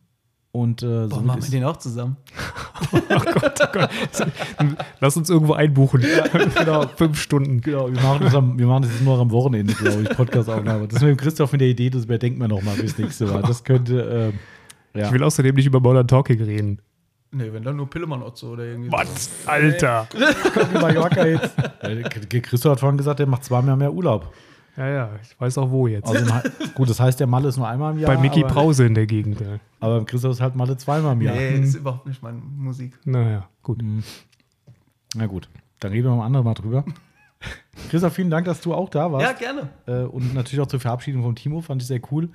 Und 0.52 0.82
äh, 0.82 0.86
Boah, 1.08 1.10
so 1.10 1.22
machen 1.22 1.44
wir 1.44 1.50
den 1.52 1.64
auch 1.64 1.78
zusammen. 1.78 2.18
Lass 5.00 5.16
uns 5.16 5.30
irgendwo 5.30 5.53
einbuchen. 5.53 6.03
genau, 6.58 6.88
fünf 6.88 7.22
Stunden. 7.22 7.61
Genau, 7.61 7.92
wir 7.92 8.02
machen, 8.02 8.24
das 8.24 8.34
am, 8.34 8.58
wir 8.58 8.66
machen 8.66 8.84
das 8.84 8.92
jetzt 8.94 9.03
nur 9.03 9.19
am 9.19 9.30
Wochenende, 9.30 9.74
glaube 9.74 10.02
ich, 10.02 10.10
Podcast-Aufnahme. 10.10 10.88
Das 10.88 11.02
mit 11.02 11.11
dem 11.11 11.18
Christoph 11.18 11.52
mit 11.52 11.61
der 11.61 11.68
Idee, 11.68 11.92
das 11.92 12.06
überdenken 12.06 12.40
wir 12.40 12.48
nochmal 12.48 12.76
bis 12.78 12.98
nächste 12.98 13.28
Mal. 13.28 13.44
Das 13.44 13.64
könnte, 13.64 14.32
ähm, 14.34 14.40
ja. 15.00 15.06
Ich 15.06 15.11
will 15.14 15.24
außerdem 15.24 15.56
nicht 15.56 15.68
über 15.68 15.80
Modern 15.80 16.08
Talking 16.08 16.42
reden. 16.42 16.82
Nee, 17.32 17.53
wenn 17.53 17.61
dann 17.61 17.76
nur 17.76 17.88
Pillemann-Otzo 17.88 18.53
oder 18.53 18.64
irgendwie. 18.64 18.92
Was? 18.92 19.30
Alter. 19.45 20.08
Mallorca 20.74 21.28
jetzt. 21.28 21.53
Ja, 21.84 22.40
Christoph 22.42 22.72
hat 22.72 22.80
vorhin 22.80 22.98
gesagt, 22.98 23.19
der 23.19 23.28
macht 23.28 23.44
zweimal 23.44 23.78
mehr 23.78 23.94
Urlaub. 23.94 24.34
Ja, 24.78 24.88
ja, 24.88 25.10
ich 25.22 25.40
weiß 25.40 25.58
auch 25.58 25.70
wo 25.72 25.88
jetzt. 25.88 26.08
Also, 26.08 26.26
gut, 26.76 26.90
das 26.90 27.00
heißt, 27.00 27.20
der 27.20 27.28
Malle 27.28 27.50
ist 27.50 27.58
nur 27.58 27.68
einmal 27.68 27.94
im 27.94 28.00
Jahr. 28.00 28.14
Bei 28.16 28.22
Mickey 28.22 28.42
Brause 28.44 28.86
in 28.86 28.94
der 28.96 29.06
Gegend. 29.08 29.42
Ja. 29.42 29.60
Aber 29.80 30.06
Christoph 30.06 30.32
ist 30.34 30.42
halt 30.42 30.56
Malle 30.56 30.78
zweimal 30.78 31.14
im 31.14 31.22
Jahr. 31.22 31.36
Nee, 31.36 31.60
ist 31.60 31.76
überhaupt 31.76 32.06
nicht 32.08 32.22
meine 32.24 32.38
Musik. 32.40 32.98
Naja, 33.06 33.48
gut. 33.64 33.82
Na 35.16 35.26
gut, 35.26 35.50
dann 35.80 35.92
reden 35.92 36.08
wir 36.08 36.16
mal 36.16 36.26
andere 36.26 36.44
Mal 36.44 36.54
drüber. 36.54 36.86
Christoph, 37.90 38.14
vielen 38.14 38.30
Dank, 38.30 38.46
dass 38.46 38.62
du 38.62 38.74
auch 38.74 38.90
da 38.90 39.08
Ja, 39.08 39.12
warst. 39.12 39.40
gerne. 39.40 39.70
Äh, 39.88 40.04
und 40.04 40.34
natürlich 40.34 40.60
auch 40.62 40.68
zur 40.68 40.80
Verabschiedung 40.80 41.24
von 41.24 41.36
Timo, 41.36 41.62
fand 41.62 41.82
ich 41.82 41.88
sehr 41.88 42.02
cool. 42.12 42.30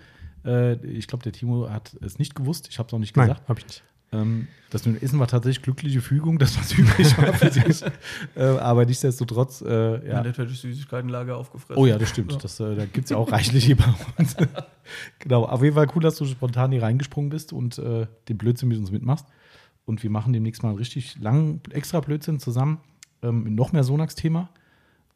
Äh, 0.44 0.74
ich 0.86 1.06
glaube, 1.06 1.22
der 1.22 1.32
Timo 1.32 1.68
hat 1.70 1.94
es 2.00 2.18
nicht 2.18 2.34
gewusst. 2.34 2.68
Ich 2.70 2.78
habe 2.78 2.86
es 2.88 2.94
auch 2.94 2.98
nicht 2.98 3.16
Nein, 3.16 3.28
gesagt. 3.28 3.48
hab 3.48 3.58
ich 3.58 3.66
nicht. 3.66 3.84
Ähm, 4.14 4.48
das 4.70 4.84
mit 4.86 4.96
dem 4.96 5.04
Essen 5.04 5.18
war 5.20 5.28
tatsächlich 5.28 5.62
glückliche 5.62 6.00
Fügung, 6.00 6.38
dass 6.38 6.58
was 6.58 6.72
übrig 6.78 7.16
war 7.18 7.32
für 7.32 7.50
sich. 7.50 7.82
äh, 8.36 8.42
aber 8.42 8.84
nichtsdestotrotz, 8.84 9.60
äh, 9.60 10.06
Ja. 10.06 10.14
ja. 10.14 10.22
Nicht, 10.22 10.38
hätte 10.38 10.50
ich 10.50 10.60
Süßigkeitenlager 10.60 11.36
aufgefressen. 11.36 11.80
Oh 11.80 11.86
ja, 11.86 11.98
das 11.98 12.08
stimmt. 12.10 12.42
Das, 12.42 12.58
äh, 12.60 12.74
da 12.74 12.84
gibt 12.86 13.04
es 13.04 13.10
ja 13.10 13.16
auch 13.16 13.30
reichlich 13.30 13.64
hier 13.64 13.76
bei 13.76 13.84
uns. 14.18 14.36
genau, 15.20 15.44
auf 15.44 15.62
jeden 15.62 15.74
Fall 15.74 15.86
cool, 15.94 16.02
dass 16.02 16.16
du 16.16 16.24
spontan 16.24 16.72
hier 16.72 16.82
reingesprungen 16.82 17.30
bist 17.30 17.52
und 17.52 17.78
äh, 17.78 18.06
den 18.28 18.38
Blödsinn 18.38 18.68
mit 18.68 18.78
uns 18.78 18.90
mitmachst. 18.90 19.26
Und 19.86 20.02
wir 20.02 20.10
machen 20.10 20.32
demnächst 20.32 20.62
mal 20.62 20.70
einen 20.70 20.78
richtig 20.78 21.18
langen 21.20 21.60
extra 21.70 22.00
Blödsinn 22.00 22.40
zusammen. 22.40 22.80
Ähm, 23.22 23.44
mit 23.44 23.52
noch 23.52 23.72
mehr 23.72 23.84
Sonax-Thema. 23.84 24.48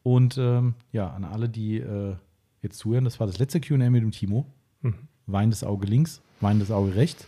Und 0.02 0.38
ähm, 0.38 0.74
ja, 0.92 1.10
an 1.10 1.24
alle, 1.24 1.48
die 1.48 1.78
äh, 1.78 2.14
jetzt 2.62 2.78
zuhören, 2.78 3.04
das 3.04 3.18
war 3.18 3.26
das 3.26 3.38
letzte 3.38 3.60
QA 3.60 3.76
mit 3.90 4.02
dem 4.02 4.12
Timo. 4.12 4.46
Mhm. 4.82 4.94
Weinendes 5.26 5.64
Auge 5.64 5.86
links, 5.86 6.22
weinendes 6.40 6.70
Auge 6.70 6.94
rechts. 6.94 7.26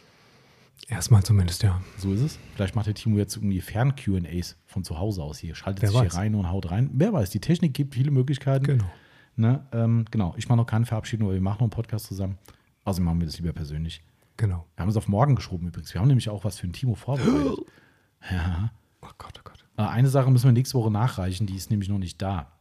Erstmal 0.88 1.22
zumindest, 1.22 1.62
ja. 1.62 1.80
So 1.98 2.12
ist 2.12 2.20
es. 2.20 2.38
Vielleicht 2.54 2.74
macht 2.74 2.86
der 2.86 2.94
Timo 2.94 3.16
jetzt 3.16 3.36
irgendwie 3.36 3.60
Fern-QAs 3.60 4.56
von 4.66 4.82
zu 4.82 4.98
Hause 4.98 5.22
aus 5.22 5.38
hier. 5.38 5.54
Schaltet 5.54 5.82
Wer 5.82 5.90
sich 5.90 5.98
weiß. 5.98 6.12
hier 6.12 6.20
rein 6.20 6.34
und 6.34 6.50
haut 6.50 6.70
rein. 6.70 6.90
Wer 6.92 7.12
weiß, 7.12 7.30
die 7.30 7.40
Technik 7.40 7.74
gibt 7.74 7.94
viele 7.94 8.10
Möglichkeiten. 8.10 8.64
Genau. 8.64 8.90
Ne? 9.36 9.64
Ähm, 9.72 10.04
genau, 10.10 10.34
ich 10.36 10.48
mache 10.48 10.56
noch 10.56 10.66
keine 10.66 10.86
Verabschiedung, 10.86 11.28
aber 11.28 11.34
wir 11.34 11.40
machen 11.40 11.56
noch 11.58 11.62
einen 11.62 11.70
Podcast 11.70 12.06
zusammen. 12.06 12.38
Also 12.84 13.02
machen 13.02 13.20
wir 13.20 13.26
das 13.26 13.38
lieber 13.38 13.52
persönlich. 13.52 14.02
Genau. 14.36 14.66
Wir 14.74 14.82
haben 14.82 14.88
es 14.88 14.96
auf 14.96 15.06
morgen 15.06 15.36
geschoben 15.36 15.68
übrigens. 15.68 15.94
Wir 15.94 16.00
haben 16.00 16.08
nämlich 16.08 16.28
auch 16.28 16.44
was 16.44 16.58
für 16.58 16.66
ein 16.66 16.72
Timo 16.72 16.94
vorbereitet. 16.94 17.58
ja. 18.30 18.72
Oh 19.02 19.08
Gott, 19.18 19.34
oh 19.38 19.42
Gott. 19.44 19.64
Äh, 19.76 19.82
Eine 19.82 20.08
Sache 20.08 20.30
müssen 20.30 20.46
wir 20.46 20.52
nächste 20.52 20.76
Woche 20.78 20.90
nachreichen, 20.90 21.46
die 21.46 21.54
ist 21.54 21.70
nämlich 21.70 21.88
noch 21.88 21.98
nicht 21.98 22.20
da. 22.20 22.52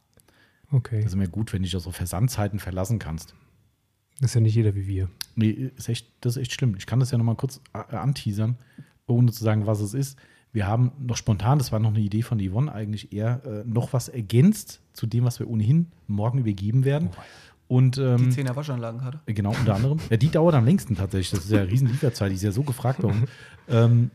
Okay. 0.71 1.01
Das 1.01 1.13
ist 1.13 1.17
mir 1.17 1.27
gut, 1.29 1.51
wenn 1.51 1.61
du 1.61 1.65
dich 1.65 1.75
auf 1.75 1.83
so 1.83 1.91
Versandzeiten 1.91 2.59
verlassen 2.59 2.99
kannst. 2.99 3.33
Das 4.19 4.31
ist 4.31 4.35
ja 4.35 4.41
nicht 4.41 4.55
jeder 4.55 4.75
wie 4.75 4.85
wir. 4.85 5.09
Nee, 5.39 5.71
ist 5.75 5.89
echt, 5.89 6.07
das 6.21 6.35
ist 6.35 6.41
echt 6.41 6.53
schlimm. 6.53 6.75
Ich 6.77 6.85
kann 6.85 6.99
das 6.99 7.11
ja 7.11 7.17
noch 7.17 7.25
mal 7.25 7.35
kurz 7.35 7.61
äh, 7.73 7.95
anteasern, 7.95 8.57
ohne 9.07 9.31
zu 9.31 9.43
sagen, 9.43 9.65
was 9.65 9.79
es 9.79 9.93
ist. 9.93 10.19
Wir 10.51 10.67
haben 10.67 10.91
noch 10.99 11.17
spontan, 11.17 11.59
das 11.59 11.71
war 11.71 11.79
noch 11.79 11.89
eine 11.89 11.99
Idee 11.99 12.23
von 12.23 12.39
Yvonne, 12.39 12.71
eigentlich 12.71 13.13
eher 13.13 13.41
äh, 13.45 13.63
noch 13.65 13.93
was 13.93 14.09
ergänzt 14.09 14.81
zu 14.93 15.05
dem, 15.05 15.23
was 15.23 15.39
wir 15.39 15.49
ohnehin 15.49 15.87
morgen 16.07 16.39
übergeben 16.39 16.85
werden. 16.85 17.09
Und 17.67 17.97
Die 17.97 18.01
ähm, 18.01 18.29
10er 18.31 18.55
Waschanlagen 18.55 19.03
hatte. 19.03 19.19
Genau, 19.27 19.51
unter 19.51 19.75
anderem. 19.75 19.99
Ja, 20.09 20.17
die 20.17 20.29
dauert 20.29 20.55
am 20.55 20.65
längsten 20.65 20.95
tatsächlich. 20.95 21.29
Das 21.29 21.45
ist 21.45 21.51
ja 21.51 21.61
eine 21.61 21.71
riesen 21.71 21.87
Lieferzeit, 21.87 22.31
die 22.31 22.35
ist 22.35 22.43
ja 22.43 22.51
so 22.51 22.63
gefragt 22.63 23.03
worden. 23.03 23.25
ähm, 23.69 24.09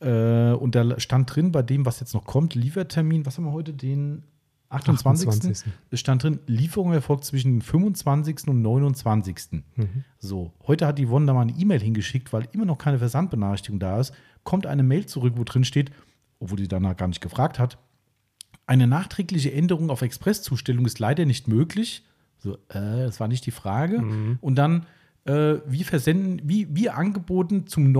äh, 0.00 0.52
und 0.52 0.74
da 0.74 1.00
stand 1.00 1.34
drin, 1.34 1.50
bei 1.50 1.62
dem, 1.62 1.86
was 1.86 2.00
jetzt 2.00 2.12
noch 2.12 2.26
kommt, 2.26 2.54
Liefertermin, 2.54 3.24
was 3.24 3.38
haben 3.38 3.44
wir 3.44 3.52
heute, 3.52 3.72
den 3.72 4.24
28. 4.70 5.28
28.. 5.28 5.72
Es 5.90 6.00
stand 6.00 6.22
drin, 6.22 6.38
Lieferung 6.46 6.92
erfolgt 6.92 7.24
zwischen 7.24 7.54
dem 7.54 7.60
25. 7.60 8.48
und 8.48 8.62
29. 8.62 9.62
Mhm. 9.74 10.04
So, 10.18 10.52
heute 10.66 10.86
hat 10.86 10.98
die 10.98 11.10
Wanda 11.10 11.34
mal 11.34 11.42
eine 11.42 11.52
E-Mail 11.52 11.80
hingeschickt, 11.80 12.32
weil 12.32 12.48
immer 12.52 12.64
noch 12.64 12.78
keine 12.78 12.98
Versandbenachrichtigung 12.98 13.80
da 13.80 14.00
ist. 14.00 14.14
Kommt 14.44 14.66
eine 14.66 14.82
Mail 14.82 15.06
zurück, 15.06 15.34
wo 15.36 15.44
drin 15.44 15.64
steht, 15.64 15.90
obwohl 16.38 16.56
die 16.56 16.68
danach 16.68 16.96
gar 16.96 17.08
nicht 17.08 17.20
gefragt 17.20 17.58
hat, 17.58 17.78
eine 18.70 18.86
nachträgliche 18.86 19.52
Änderung 19.52 19.90
auf 19.90 20.02
Expresszustellung 20.02 20.86
ist 20.86 21.00
leider 21.00 21.26
nicht 21.26 21.48
möglich. 21.48 22.06
So, 22.38 22.54
äh, 22.68 23.04
das 23.04 23.18
war 23.18 23.26
nicht 23.26 23.44
die 23.44 23.50
Frage. 23.50 24.00
Mhm. 24.00 24.38
Und 24.40 24.54
dann, 24.54 24.86
äh, 25.24 25.56
wie 25.66 25.82
versenden, 25.82 26.40
wie, 26.48 26.68
wie 26.74 26.88
angeboten 26.88 27.66
zum 27.66 27.90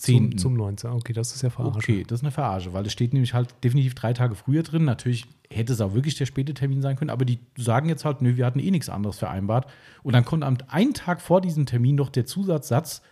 29.10. 0.00 0.30
Zum, 0.30 0.38
zum 0.38 0.54
19. 0.54 0.90
Okay, 0.90 1.12
das 1.12 1.34
ist 1.34 1.42
ja 1.42 1.50
verarscht. 1.50 1.76
Okay, 1.76 2.04
das 2.06 2.20
ist 2.20 2.24
eine 2.24 2.30
Verarsche, 2.30 2.72
weil 2.72 2.86
es 2.86 2.92
steht 2.92 3.12
nämlich 3.12 3.34
halt 3.34 3.54
definitiv 3.62 3.94
drei 3.94 4.12
Tage 4.12 4.34
früher 4.34 4.62
drin. 4.62 4.84
Natürlich 4.84 5.26
hätte 5.50 5.72
es 5.72 5.80
auch 5.80 5.94
wirklich 5.94 6.16
der 6.16 6.26
späte 6.26 6.54
Termin 6.54 6.80
sein 6.82 6.96
können, 6.96 7.10
aber 7.10 7.24
die 7.24 7.38
sagen 7.56 7.88
jetzt 7.88 8.04
halt, 8.04 8.22
nö, 8.22 8.36
wir 8.36 8.46
hatten 8.46 8.60
eh 8.60 8.70
nichts 8.70 8.88
anderes 8.88 9.18
vereinbart. 9.18 9.68
Und 10.02 10.14
dann 10.14 10.24
kommt 10.24 10.44
am 10.44 10.56
einen 10.68 10.94
Tag 10.94 11.20
vor 11.20 11.40
diesem 11.40 11.66
Termin 11.66 11.96
noch 11.96 12.08
der 12.08 12.26
Zusatzsatz, 12.26 13.02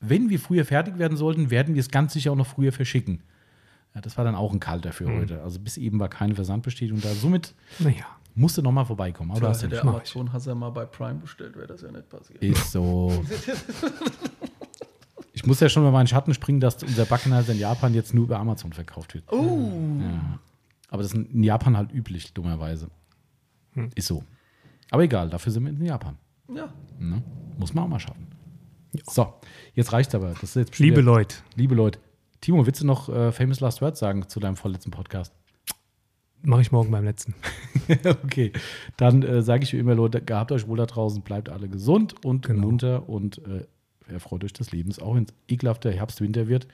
wenn 0.00 0.30
wir 0.30 0.38
früher 0.38 0.64
fertig 0.64 0.98
werden 0.98 1.16
sollten, 1.16 1.50
werden 1.50 1.74
wir 1.74 1.80
es 1.80 1.90
ganz 1.90 2.12
sicher 2.12 2.32
auch 2.32 2.36
noch 2.36 2.46
früher 2.46 2.72
verschicken. 2.72 3.22
Ja, 3.94 4.00
das 4.00 4.16
war 4.16 4.24
dann 4.24 4.34
auch 4.34 4.52
ein 4.52 4.60
kalter 4.60 4.92
für 4.92 5.06
heute. 5.06 5.42
Also 5.42 5.58
bis 5.58 5.76
eben 5.76 5.98
war 5.98 6.08
keine 6.08 6.34
Versandbestätigung 6.34 7.00
da. 7.00 7.12
Somit 7.14 7.54
Naja. 7.78 8.04
musste 8.34 8.62
noch 8.62 8.70
mal 8.70 8.84
vorbeikommen. 8.84 9.30
Aber 9.32 9.40
du 9.40 9.48
hast 9.48 9.62
ja 9.62 9.68
der. 9.68 9.82
Amazon 9.82 10.32
hast 10.32 10.46
ja 10.46 10.54
mal 10.54 10.70
bei 10.70 10.84
Prime 10.84 11.14
bestellt, 11.18 11.56
wäre 11.56 11.66
das 11.66 11.82
ja 11.82 11.90
nicht 11.90 12.08
passiert. 12.08 12.40
Ist 12.42 12.70
so. 12.70 13.24
Ich 15.38 15.46
muss 15.46 15.60
ja 15.60 15.68
schon 15.68 15.84
mal 15.84 15.92
meinen 15.92 16.08
Schatten 16.08 16.34
springen, 16.34 16.58
dass 16.58 16.82
unser 16.82 17.04
Backenheiser 17.04 17.52
in 17.52 17.60
Japan 17.60 17.94
jetzt 17.94 18.12
nur 18.12 18.24
über 18.24 18.40
Amazon 18.40 18.72
verkauft 18.72 19.14
wird. 19.14 19.22
Oh, 19.32 19.70
Ja. 20.00 20.40
Aber 20.90 21.02
das 21.04 21.12
ist 21.12 21.18
in 21.32 21.44
Japan 21.44 21.76
halt 21.76 21.92
üblich, 21.92 22.32
dummerweise. 22.34 22.88
Ist 23.94 24.08
so. 24.08 24.24
Aber 24.90 25.04
egal, 25.04 25.30
dafür 25.30 25.52
sind 25.52 25.62
wir 25.62 25.70
in 25.70 25.84
Japan. 25.84 26.16
ja. 26.52 26.72
Ne? 26.98 27.22
Muss 27.56 27.72
man 27.72 27.84
auch 27.84 27.88
mal 27.88 28.00
schaffen. 28.00 28.26
So, 29.08 29.32
jetzt 29.74 29.92
reicht's 29.92 30.12
aber. 30.16 30.30
Das 30.30 30.42
ist 30.42 30.56
jetzt 30.56 30.78
Liebe 30.80 31.02
Leute, 31.02 31.36
Liebe 31.54 31.76
Leute. 31.76 32.00
Timo, 32.40 32.66
willst 32.66 32.80
du 32.80 32.86
noch 32.86 33.08
äh, 33.08 33.30
Famous 33.30 33.60
Last 33.60 33.80
Words 33.80 34.00
sagen 34.00 34.26
zu 34.28 34.40
deinem 34.40 34.56
vorletzten 34.56 34.90
Podcast? 34.90 35.32
mache 36.42 36.62
ich 36.62 36.72
morgen 36.72 36.90
beim 36.90 37.04
letzten. 37.04 37.34
okay, 38.24 38.52
dann 38.96 39.22
äh, 39.22 39.42
sage 39.42 39.62
ich 39.62 39.72
wie 39.72 39.78
immer, 39.78 39.94
Leute, 39.94 40.20
gehabt 40.20 40.50
euch 40.50 40.66
wohl 40.66 40.78
da 40.78 40.86
draußen, 40.86 41.22
bleibt 41.22 41.48
alle 41.48 41.68
gesund 41.68 42.24
und 42.24 42.46
Genau. 42.46 42.66
munter 42.66 43.08
und 43.08 43.38
äh, 43.46 43.66
erfreut 44.08 44.44
euch 44.44 44.52
des 44.52 44.72
Lebens, 44.72 44.98
auch 44.98 45.14
wenn 45.14 45.24
es 45.24 45.34
ekelhafter 45.48 45.90
Herbst, 45.92 46.20
Winter 46.20 46.48
wird. 46.48 46.66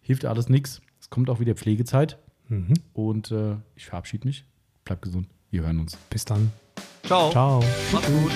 Hilft 0.00 0.24
alles 0.24 0.48
nichts. 0.48 0.80
Es 1.00 1.10
kommt 1.10 1.30
auch 1.30 1.40
wieder 1.40 1.54
Pflegezeit 1.54 2.18
Mhm. 2.48 2.74
und 2.92 3.30
äh, 3.30 3.56
ich 3.74 3.86
verabschiede 3.86 4.26
mich. 4.28 4.44
Bleibt 4.84 5.00
gesund. 5.02 5.28
Wir 5.50 5.62
hören 5.62 5.80
uns. 5.80 5.96
Bis 6.10 6.24
dann. 6.26 6.52
Ciao. 7.04 7.30
Ciao. 7.30 7.64
Macht's 7.92 8.08
gut. 8.08 8.32